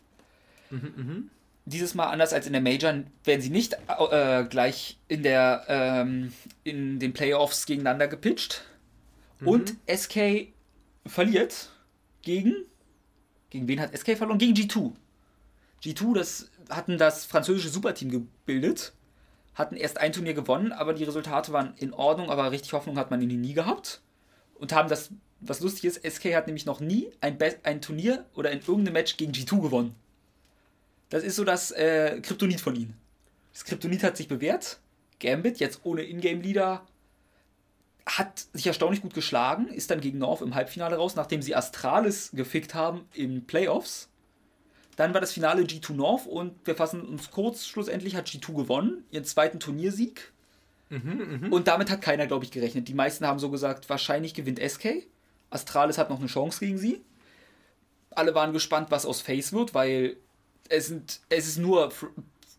Dieses 1.64 1.94
Mal 1.94 2.06
anders 2.06 2.32
als 2.32 2.46
in 2.46 2.52
der 2.52 2.62
Major 2.62 2.92
werden 3.24 3.40
sie 3.40 3.50
nicht 3.50 3.76
äh, 4.10 4.44
gleich 4.44 4.98
in 5.09 5.22
der 5.22 5.64
ähm, 5.68 6.32
in 6.64 6.98
den 6.98 7.12
Playoffs 7.12 7.66
gegeneinander 7.66 8.09
gepitcht. 8.09 8.62
Und 9.44 9.77
SK 9.86 10.48
verliert 11.06 11.70
gegen 12.23 12.66
gegen 13.52 13.69
wen 13.69 13.81
hat 13.81 13.94
SK 13.94 14.16
verloren? 14.16 14.39
Gegen 14.39 14.55
G2. 14.55 14.93
G2, 15.85 16.14
das 16.14 16.51
hatten 16.70 16.97
das 16.97 17.27
französische 17.27 17.69
Superteam 17.69 18.10
gebildet, 18.10 18.94
hatten 19.55 19.77
erst 19.77 19.98
ein 19.98 20.12
Turnier 20.12 20.32
gewonnen, 20.32 20.73
aber 20.73 20.94
die 20.94 21.05
Resultate 21.05 21.52
waren 21.52 21.74
in 21.77 21.93
Ordnung, 21.93 22.31
aber 22.31 22.51
richtig 22.51 22.73
Hoffnung 22.73 22.97
hat 22.97 23.10
man 23.10 23.20
in 23.20 23.28
die 23.28 23.36
nie 23.36 23.52
gehabt 23.52 24.01
und 24.55 24.73
haben 24.73 24.89
das, 24.89 25.10
was 25.40 25.60
lustig 25.60 25.85
ist, 25.85 26.02
SK 26.02 26.35
hat 26.35 26.47
nämlich 26.47 26.64
noch 26.64 26.81
nie 26.81 27.10
ein, 27.20 27.36
Be 27.36 27.55
ein 27.62 27.82
Turnier 27.82 28.24
oder 28.35 28.51
in 28.52 28.60
irgendeinem 28.60 28.94
Match 28.94 29.19
gegen 29.19 29.32
G2 29.32 29.60
gewonnen. 29.60 29.94
Das 31.10 31.24
ist 31.24 31.36
so 31.36 31.44
das 31.44 31.73
äh, 31.73 32.23
Kryptonit 32.23 32.62
von 32.62 32.74
ihnen. 32.74 32.97
Das 33.52 33.66
Kryptonit 33.66 34.02
hat 34.02 34.16
sich 34.16 34.28
bewährt. 34.28 34.78
Gambit, 35.20 35.59
jetzt 35.59 35.81
ohne 35.85 36.05
Ingame-Leader, 36.05 36.86
hat 38.07 38.47
sich 38.53 38.66
erstaunlich 38.66 39.03
gut 39.03 39.15
geschlagen, 39.15 39.69
ist 39.69 39.91
dann 39.91 40.01
gegen 40.01 40.19
North 40.19 40.43
im 40.43 40.55
Halbfinale 40.55 40.97
raus, 40.97 41.15
nachdem 41.15 41.43
sie 41.43 41.55
Astralis 41.55 42.31
gefickt 42.33 42.74
haben 42.74 43.07
in 43.12 43.47
Playoffs. 43.47 44.09
Dann 44.97 45.15
war 45.15 45.20
das 45.20 45.33
Finale 45.33 45.62
G2 45.62 45.93
North 45.93 46.27
und 46.27 46.55
wir 46.66 46.74
fassen 46.74 47.03
uns 47.03 47.31
kurz, 47.31 47.66
schlussendlich 47.66 48.16
hat 48.16 48.27
G2 48.27 48.55
gewonnen, 48.55 49.05
ihren 49.11 49.24
zweiten 49.24 49.61
Turniersieg. 49.61 50.33
Und 51.51 51.69
damit 51.69 51.91
hat 51.91 52.03
keiner, 52.03 52.27
glaube 52.27 52.45
ich, 52.45 52.51
gerechnet. 52.51 52.89
Die 52.89 52.95
meisten 52.95 53.27
haben 53.27 53.39
so 53.39 53.51
gesagt, 53.51 53.89
wahrscheinlich 53.89 54.35
gewinnt 54.35 54.61
SK. 54.61 55.07
Astralis 55.49 55.97
hat 55.97 56.11
noch 56.11 56.19
eine 56.19 56.29
Chance 56.29 56.61
gegen 56.61 56.79
sie. 56.79 57.01
Alle 58.11 58.35
waren 58.35 58.53
gespannt, 58.53 58.91
was 58.91 59.07
aus 59.07 59.23
Face 59.23 59.53
wird, 59.53 59.73
weil 59.73 60.16
es, 60.69 60.89
sind, 60.89 61.20
es 61.31 61.47
ist 61.47 61.59
nur 61.59 61.91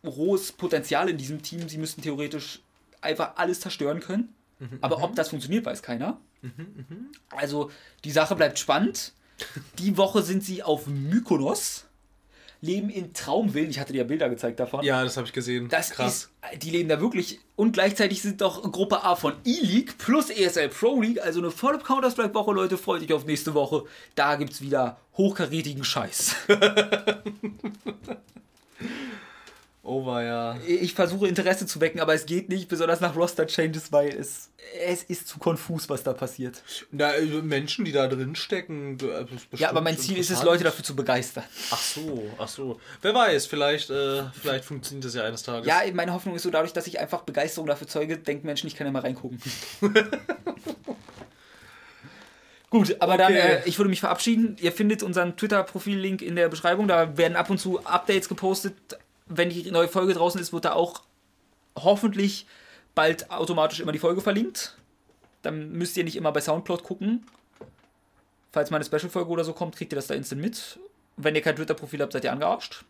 rohes 0.04 0.52
Potenzial 0.52 1.10
in 1.10 1.18
diesem 1.18 1.44
Team. 1.44 1.70
Sie 1.70 1.78
müssten 1.78 2.02
theoretisch 2.02 2.62
einfach 3.02 3.34
alles 3.36 3.60
zerstören 3.60 4.00
können. 4.00 4.34
Aber 4.82 5.04
ob 5.04 5.16
das 5.16 5.30
funktioniert, 5.30 5.66
weiß 5.66 5.82
keiner. 5.82 6.20
Also 7.30 7.72
die 8.04 8.12
Sache 8.12 8.36
bleibt 8.36 8.60
spannend. 8.60 9.14
Die 9.80 9.98
Woche 9.98 10.22
sind 10.22 10.44
sie 10.44 10.64
auf 10.64 10.88
Mykonos, 10.88 11.86
leben 12.62 12.90
in 12.90 13.14
Traumwillen. 13.14 13.70
Ich 13.70 13.80
hatte 13.80 13.92
dir 13.92 14.00
ja 14.00 14.04
Bilder 14.06 14.30
gezeigt 14.30 14.60
davon. 14.60 14.84
Ja, 14.86 15.04
das 15.04 15.18
habe 15.18 15.28
ich 15.28 15.34
gesehen. 15.34 15.68
Das 15.70 15.90
Krass. 15.92 16.30
ist, 16.54 16.64
die 16.64 16.70
leben 16.70 16.88
da 16.88 17.02
wirklich. 17.02 17.40
Und 17.56 17.74
gleichzeitig 17.74 18.22
sind 18.22 18.42
doch 18.42 18.72
Gruppe 18.72 19.04
A 19.04 19.16
von 19.16 19.34
E-League 19.44 19.98
plus 19.98 20.30
ESL 20.30 20.70
Pro 20.70 21.02
League, 21.02 21.22
also 21.22 21.40
eine 21.40 21.52
volle 21.52 21.80
Counter-Strike-Woche, 21.80 22.52
Leute. 22.54 22.78
Freut 22.78 23.02
euch 23.02 23.12
auf 23.14 23.26
nächste 23.26 23.54
Woche. 23.54 23.84
Da 24.16 24.36
gibt's 24.36 24.62
wieder 24.62 24.98
hochkarätigen 25.18 25.84
Scheiß. 25.84 26.36
Oh, 29.86 30.06
ja. 30.18 30.56
Ich 30.66 30.94
versuche 30.94 31.28
Interesse 31.28 31.66
zu 31.68 31.82
wecken, 31.82 32.00
aber 32.00 32.14
es 32.14 32.26
geht 32.26 32.48
nicht, 32.48 32.70
besonders 32.70 33.02
nach 33.02 33.18
Roster-Changes, 33.18 33.92
weil 33.92 34.16
es, 34.16 34.50
es 34.82 35.04
ist 35.04 35.28
zu 35.28 35.40
konfus, 35.40 35.90
was 35.90 36.04
da 36.04 36.14
passiert. 36.14 36.64
Na, 36.92 37.08
also 37.08 37.42
Menschen, 37.42 37.84
die 37.84 37.92
da 37.92 38.08
drin 38.08 38.34
stecken. 38.34 38.98
ist 39.52 39.60
Ja, 39.60 39.70
aber 39.70 39.82
mein 39.82 39.98
Ziel 39.98 40.18
ist 40.18 40.32
es. 40.32 40.42
Leute 40.42 40.64
dafür 40.64 40.86
zu 40.86 40.96
begeistern. 40.96 41.44
Ach 41.70 41.82
so, 41.82 42.32
ach 42.38 42.48
so. 42.48 42.80
Wer 43.02 43.14
weiß, 43.14 43.46
vielleicht, 43.48 43.90
äh, 43.90 44.24
vielleicht 44.42 44.64
funktioniert 44.64 45.04
das 45.04 45.16
ja 45.16 45.26
eines 45.26 45.44
Tages. 45.44 45.68
Ja, 45.68 45.82
meine 45.94 46.14
Hoffnung 46.14 46.34
ist 46.36 46.44
so, 46.44 46.50
dadurch, 46.50 46.72
dass 46.72 46.88
ich 46.88 46.98
einfach 47.02 47.24
Begeisterung 47.24 47.68
dafür 47.68 47.88
zeuge, 47.88 48.18
denken 48.18 48.46
Menschen, 48.48 48.68
ich 48.68 48.76
kann 48.78 48.88
ja 48.88 48.92
mal 48.94 49.02
reingucken. 49.02 49.42
Gut, 52.70 52.96
aber 53.02 53.18
dann, 53.18 53.32
Okay. 53.34 53.58
äh, 53.58 53.62
ich 53.66 53.78
würde 53.78 53.90
mich 53.90 54.00
verabschieden. 54.00 54.56
Ihr 54.60 54.72
findet 54.72 55.04
unseren 55.04 55.38
Twitter-Profil-Link 55.38 56.24
in 56.24 56.36
der 56.36 56.50
Beschreibung. 56.50 56.88
Da 56.88 57.18
werden 57.18 57.36
ab 57.36 57.50
und 57.52 57.60
zu 57.60 57.86
Updates 57.86 58.28
gepostet. 58.28 58.74
Wenn 59.26 59.50
die 59.50 59.72
neue 59.72 59.88
Folge 59.88 60.14
draußen 60.14 60.40
ist, 60.40 60.54
wird 60.54 60.66
da 60.66 60.74
auch 60.74 61.02
hoffentlich 61.78 62.46
bald 62.96 63.32
automatisch 63.32 63.80
immer 63.80 63.92
die 63.92 64.00
Folge 64.00 64.22
verlinkt. 64.22 64.78
Dann 65.42 65.72
müsst 65.72 65.98
ihr 65.98 66.04
nicht 66.04 66.16
immer 66.16 66.32
bei 66.32 66.42
Soundcloud 66.42 66.84
gucken. 66.84 67.26
Falls 68.52 68.70
mal 68.70 68.78
eine 68.78 68.86
Special-Folge 68.86 69.30
oder 69.30 69.44
so 69.44 69.54
kommt, 69.54 69.76
kriegt 69.76 69.92
ihr 69.92 69.96
das 69.96 70.08
da 70.08 70.14
instant 70.14 70.42
mit. 70.42 70.80
Wenn 71.18 71.36
ihr 71.36 71.42
kein 71.42 71.56
Twitter-Profil 71.56 72.02
habt, 72.02 72.14
seid 72.14 72.24
ihr 72.24 72.32
angearscht. 72.32 72.86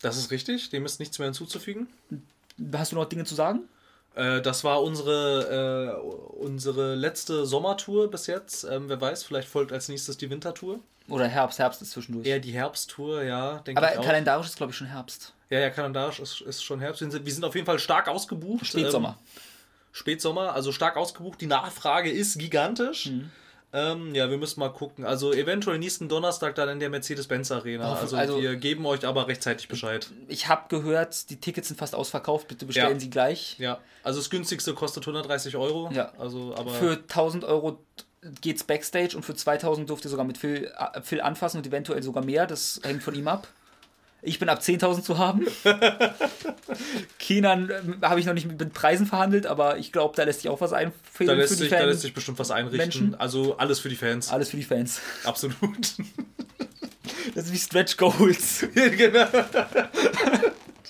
Das 0.00 0.16
ist 0.16 0.30
richtig, 0.30 0.70
dem 0.70 0.86
ist 0.86 1.00
nichts 1.00 1.18
mehr 1.18 1.26
hinzuzufügen. 1.26 1.88
Hast 2.72 2.92
du 2.92 2.96
noch 2.96 3.06
Dinge 3.06 3.24
zu 3.24 3.34
sagen? 3.34 3.68
Äh, 4.18 4.42
das 4.42 4.64
war 4.64 4.82
unsere, 4.82 5.94
äh, 5.96 6.40
unsere 6.40 6.96
letzte 6.96 7.46
Sommertour 7.46 8.10
bis 8.10 8.26
jetzt. 8.26 8.64
Ähm, 8.64 8.88
wer 8.88 9.00
weiß, 9.00 9.22
vielleicht 9.22 9.48
folgt 9.48 9.72
als 9.72 9.88
nächstes 9.88 10.16
die 10.16 10.28
Wintertour. 10.28 10.80
Oder 11.08 11.26
Herbst, 11.26 11.58
Herbst 11.58 11.80
ist 11.80 11.92
zwischendurch. 11.92 12.26
Eher 12.26 12.40
die 12.40 12.52
Herbsttour, 12.52 13.22
ja, 13.22 13.58
denke 13.60 13.80
Aber 13.80 13.92
ich 13.92 13.98
auch. 13.98 14.04
kalendarisch 14.04 14.48
ist, 14.48 14.56
glaube 14.56 14.72
ich, 14.72 14.76
schon 14.76 14.88
Herbst. 14.88 15.32
Ja, 15.50 15.60
ja, 15.60 15.70
kalendarisch 15.70 16.18
ist, 16.18 16.40
ist 16.42 16.62
schon 16.62 16.80
Herbst. 16.80 17.00
Wir 17.00 17.10
sind, 17.10 17.24
wir 17.24 17.32
sind 17.32 17.44
auf 17.44 17.54
jeden 17.54 17.66
Fall 17.66 17.78
stark 17.78 18.08
ausgebucht. 18.08 18.66
Spätsommer. 18.66 19.16
Ähm, 19.20 19.40
Spätsommer, 19.92 20.52
also 20.52 20.72
stark 20.72 20.96
ausgebucht. 20.96 21.40
Die 21.40 21.46
Nachfrage 21.46 22.10
ist 22.10 22.38
gigantisch. 22.38 23.06
Mhm. 23.06 23.30
Ähm, 23.72 24.14
ja, 24.14 24.30
wir 24.30 24.38
müssen 24.38 24.60
mal 24.60 24.70
gucken. 24.70 25.04
Also 25.04 25.32
eventuell 25.32 25.78
nächsten 25.78 26.08
Donnerstag 26.08 26.54
dann 26.54 26.70
in 26.70 26.80
der 26.80 26.88
Mercedes-Benz 26.88 27.50
Arena. 27.52 27.94
Also, 27.94 28.16
also- 28.16 28.40
wir 28.40 28.56
geben 28.56 28.86
euch 28.86 29.06
aber 29.06 29.28
rechtzeitig 29.28 29.68
Bescheid. 29.68 30.08
Ich 30.26 30.48
habe 30.48 30.62
gehört, 30.68 31.28
die 31.30 31.36
Tickets 31.36 31.68
sind 31.68 31.76
fast 31.76 31.94
ausverkauft. 31.94 32.48
Bitte 32.48 32.64
bestellen 32.64 32.94
Ja. 32.94 33.00
sie 33.00 33.10
gleich. 33.10 33.56
Ja, 33.58 33.78
also 34.02 34.20
das 34.20 34.30
günstigste 34.30 34.72
kostet 34.72 35.04
130 35.06 35.56
Euro. 35.56 35.90
Ja. 35.92 36.12
Also, 36.18 36.54
aber 36.56 36.70
Für 36.70 37.06
1000 37.06 37.44
Euro 37.44 37.78
geht's 38.40 38.64
Backstage 38.64 39.14
und 39.16 39.22
für 39.22 39.34
2000 39.34 39.88
dürft 39.88 40.04
ihr 40.04 40.10
sogar 40.10 40.24
mit 40.24 40.38
Phil, 40.38 40.72
äh, 40.94 41.00
Phil 41.02 41.20
anfassen 41.20 41.58
und 41.58 41.66
eventuell 41.66 42.02
sogar 42.02 42.24
mehr. 42.24 42.46
Das 42.46 42.80
hängt 42.82 43.02
von 43.02 43.14
ihm 43.14 43.28
ab. 43.28 43.48
Ich 44.20 44.38
bin 44.38 44.48
ab 44.48 44.60
10.000 44.60 45.02
zu 45.02 45.18
haben. 45.18 45.46
Kenan 47.18 47.70
ähm, 47.70 47.98
habe 48.02 48.18
ich 48.18 48.26
noch 48.26 48.34
nicht 48.34 48.46
mit 48.46 48.72
Preisen 48.72 49.06
verhandelt, 49.06 49.46
aber 49.46 49.78
ich 49.78 49.92
glaube, 49.92 50.16
da 50.16 50.24
lässt 50.24 50.40
sich 50.42 50.50
auch 50.50 50.60
was 50.60 50.70
da 50.70 50.76
einfädeln 50.76 51.38
lässt, 51.38 51.52
für 51.52 51.56
die 51.56 51.68
sich, 51.68 51.78
da 51.78 51.84
lässt 51.84 52.00
sich 52.02 52.14
bestimmt 52.14 52.38
was 52.38 52.50
einrichten. 52.50 52.78
Menschen. 52.78 53.14
Also 53.14 53.56
alles 53.58 53.78
für 53.78 53.88
die 53.88 53.96
Fans. 53.96 54.30
Alles 54.30 54.50
für 54.50 54.56
die 54.56 54.64
Fans. 54.64 55.00
Absolut. 55.24 55.94
Das 57.34 57.44
ist 57.44 57.52
wie 57.52 57.58
Stretch 57.58 57.96
Goals. 57.96 58.66
genau. 58.74 59.26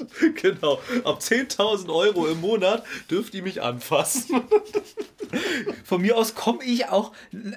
genau. 0.34 0.80
Ab 1.04 1.20
10.000 1.20 1.92
Euro 1.92 2.26
im 2.26 2.40
Monat 2.40 2.84
dürft 3.10 3.34
ihr 3.34 3.42
mich 3.42 3.62
anfassen. 3.62 4.42
Von 5.84 6.00
mir 6.00 6.16
aus 6.16 6.34
komme 6.34 6.64
ich 6.64 6.88
auch, 6.88 7.12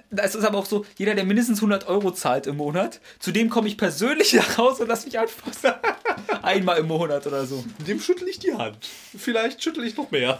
das 0.09 0.35
ist 0.35 0.43
aber 0.43 0.57
auch 0.57 0.65
so, 0.65 0.85
jeder, 0.97 1.15
der 1.15 1.23
mindestens 1.23 1.59
100 1.59 1.87
Euro 1.87 2.11
zahlt 2.11 2.47
im 2.47 2.57
Monat, 2.57 2.99
zu 3.19 3.31
dem 3.31 3.49
komme 3.49 3.67
ich 3.67 3.77
persönlich 3.77 4.33
nach 4.33 4.57
Hause 4.57 4.83
und 4.83 4.89
lass 4.89 5.05
mich 5.05 5.17
anfassen. 5.17 5.73
Einmal 6.41 6.79
im 6.79 6.87
Monat 6.87 7.25
oder 7.27 7.45
so. 7.45 7.63
Dem 7.87 7.99
schüttel 7.99 8.27
ich 8.27 8.39
die 8.39 8.53
Hand. 8.53 8.77
Vielleicht 9.17 9.63
schüttel 9.63 9.85
ich 9.85 9.95
noch 9.95 10.11
mehr. 10.11 10.37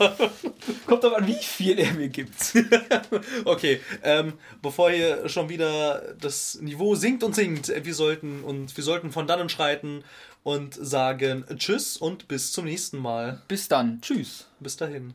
Kommt 0.85 1.05
aber 1.05 1.17
an, 1.17 1.27
wie 1.27 1.35
viel 1.35 1.79
er 1.79 1.93
mir 1.93 2.09
gibt. 2.09 2.33
Okay, 3.45 3.81
ähm, 4.03 4.33
bevor 4.61 4.91
hier 4.91 5.29
schon 5.29 5.49
wieder 5.49 6.13
das 6.19 6.59
Niveau 6.61 6.95
sinkt 6.95 7.23
und 7.23 7.35
sinkt, 7.35 7.71
wir 7.83 7.93
sollten 7.93 8.43
und 8.43 8.75
wir 8.75 8.83
sollten 8.83 9.11
von 9.11 9.27
dannen 9.27 9.49
schreiten 9.49 10.03
und 10.43 10.73
sagen 10.73 11.45
Tschüss 11.57 11.97
und 11.97 12.27
bis 12.27 12.51
zum 12.51 12.65
nächsten 12.65 12.97
Mal. 12.97 13.41
Bis 13.47 13.67
dann. 13.67 14.01
Tschüss. 14.01 14.47
Bis 14.59 14.77
dahin. 14.77 15.13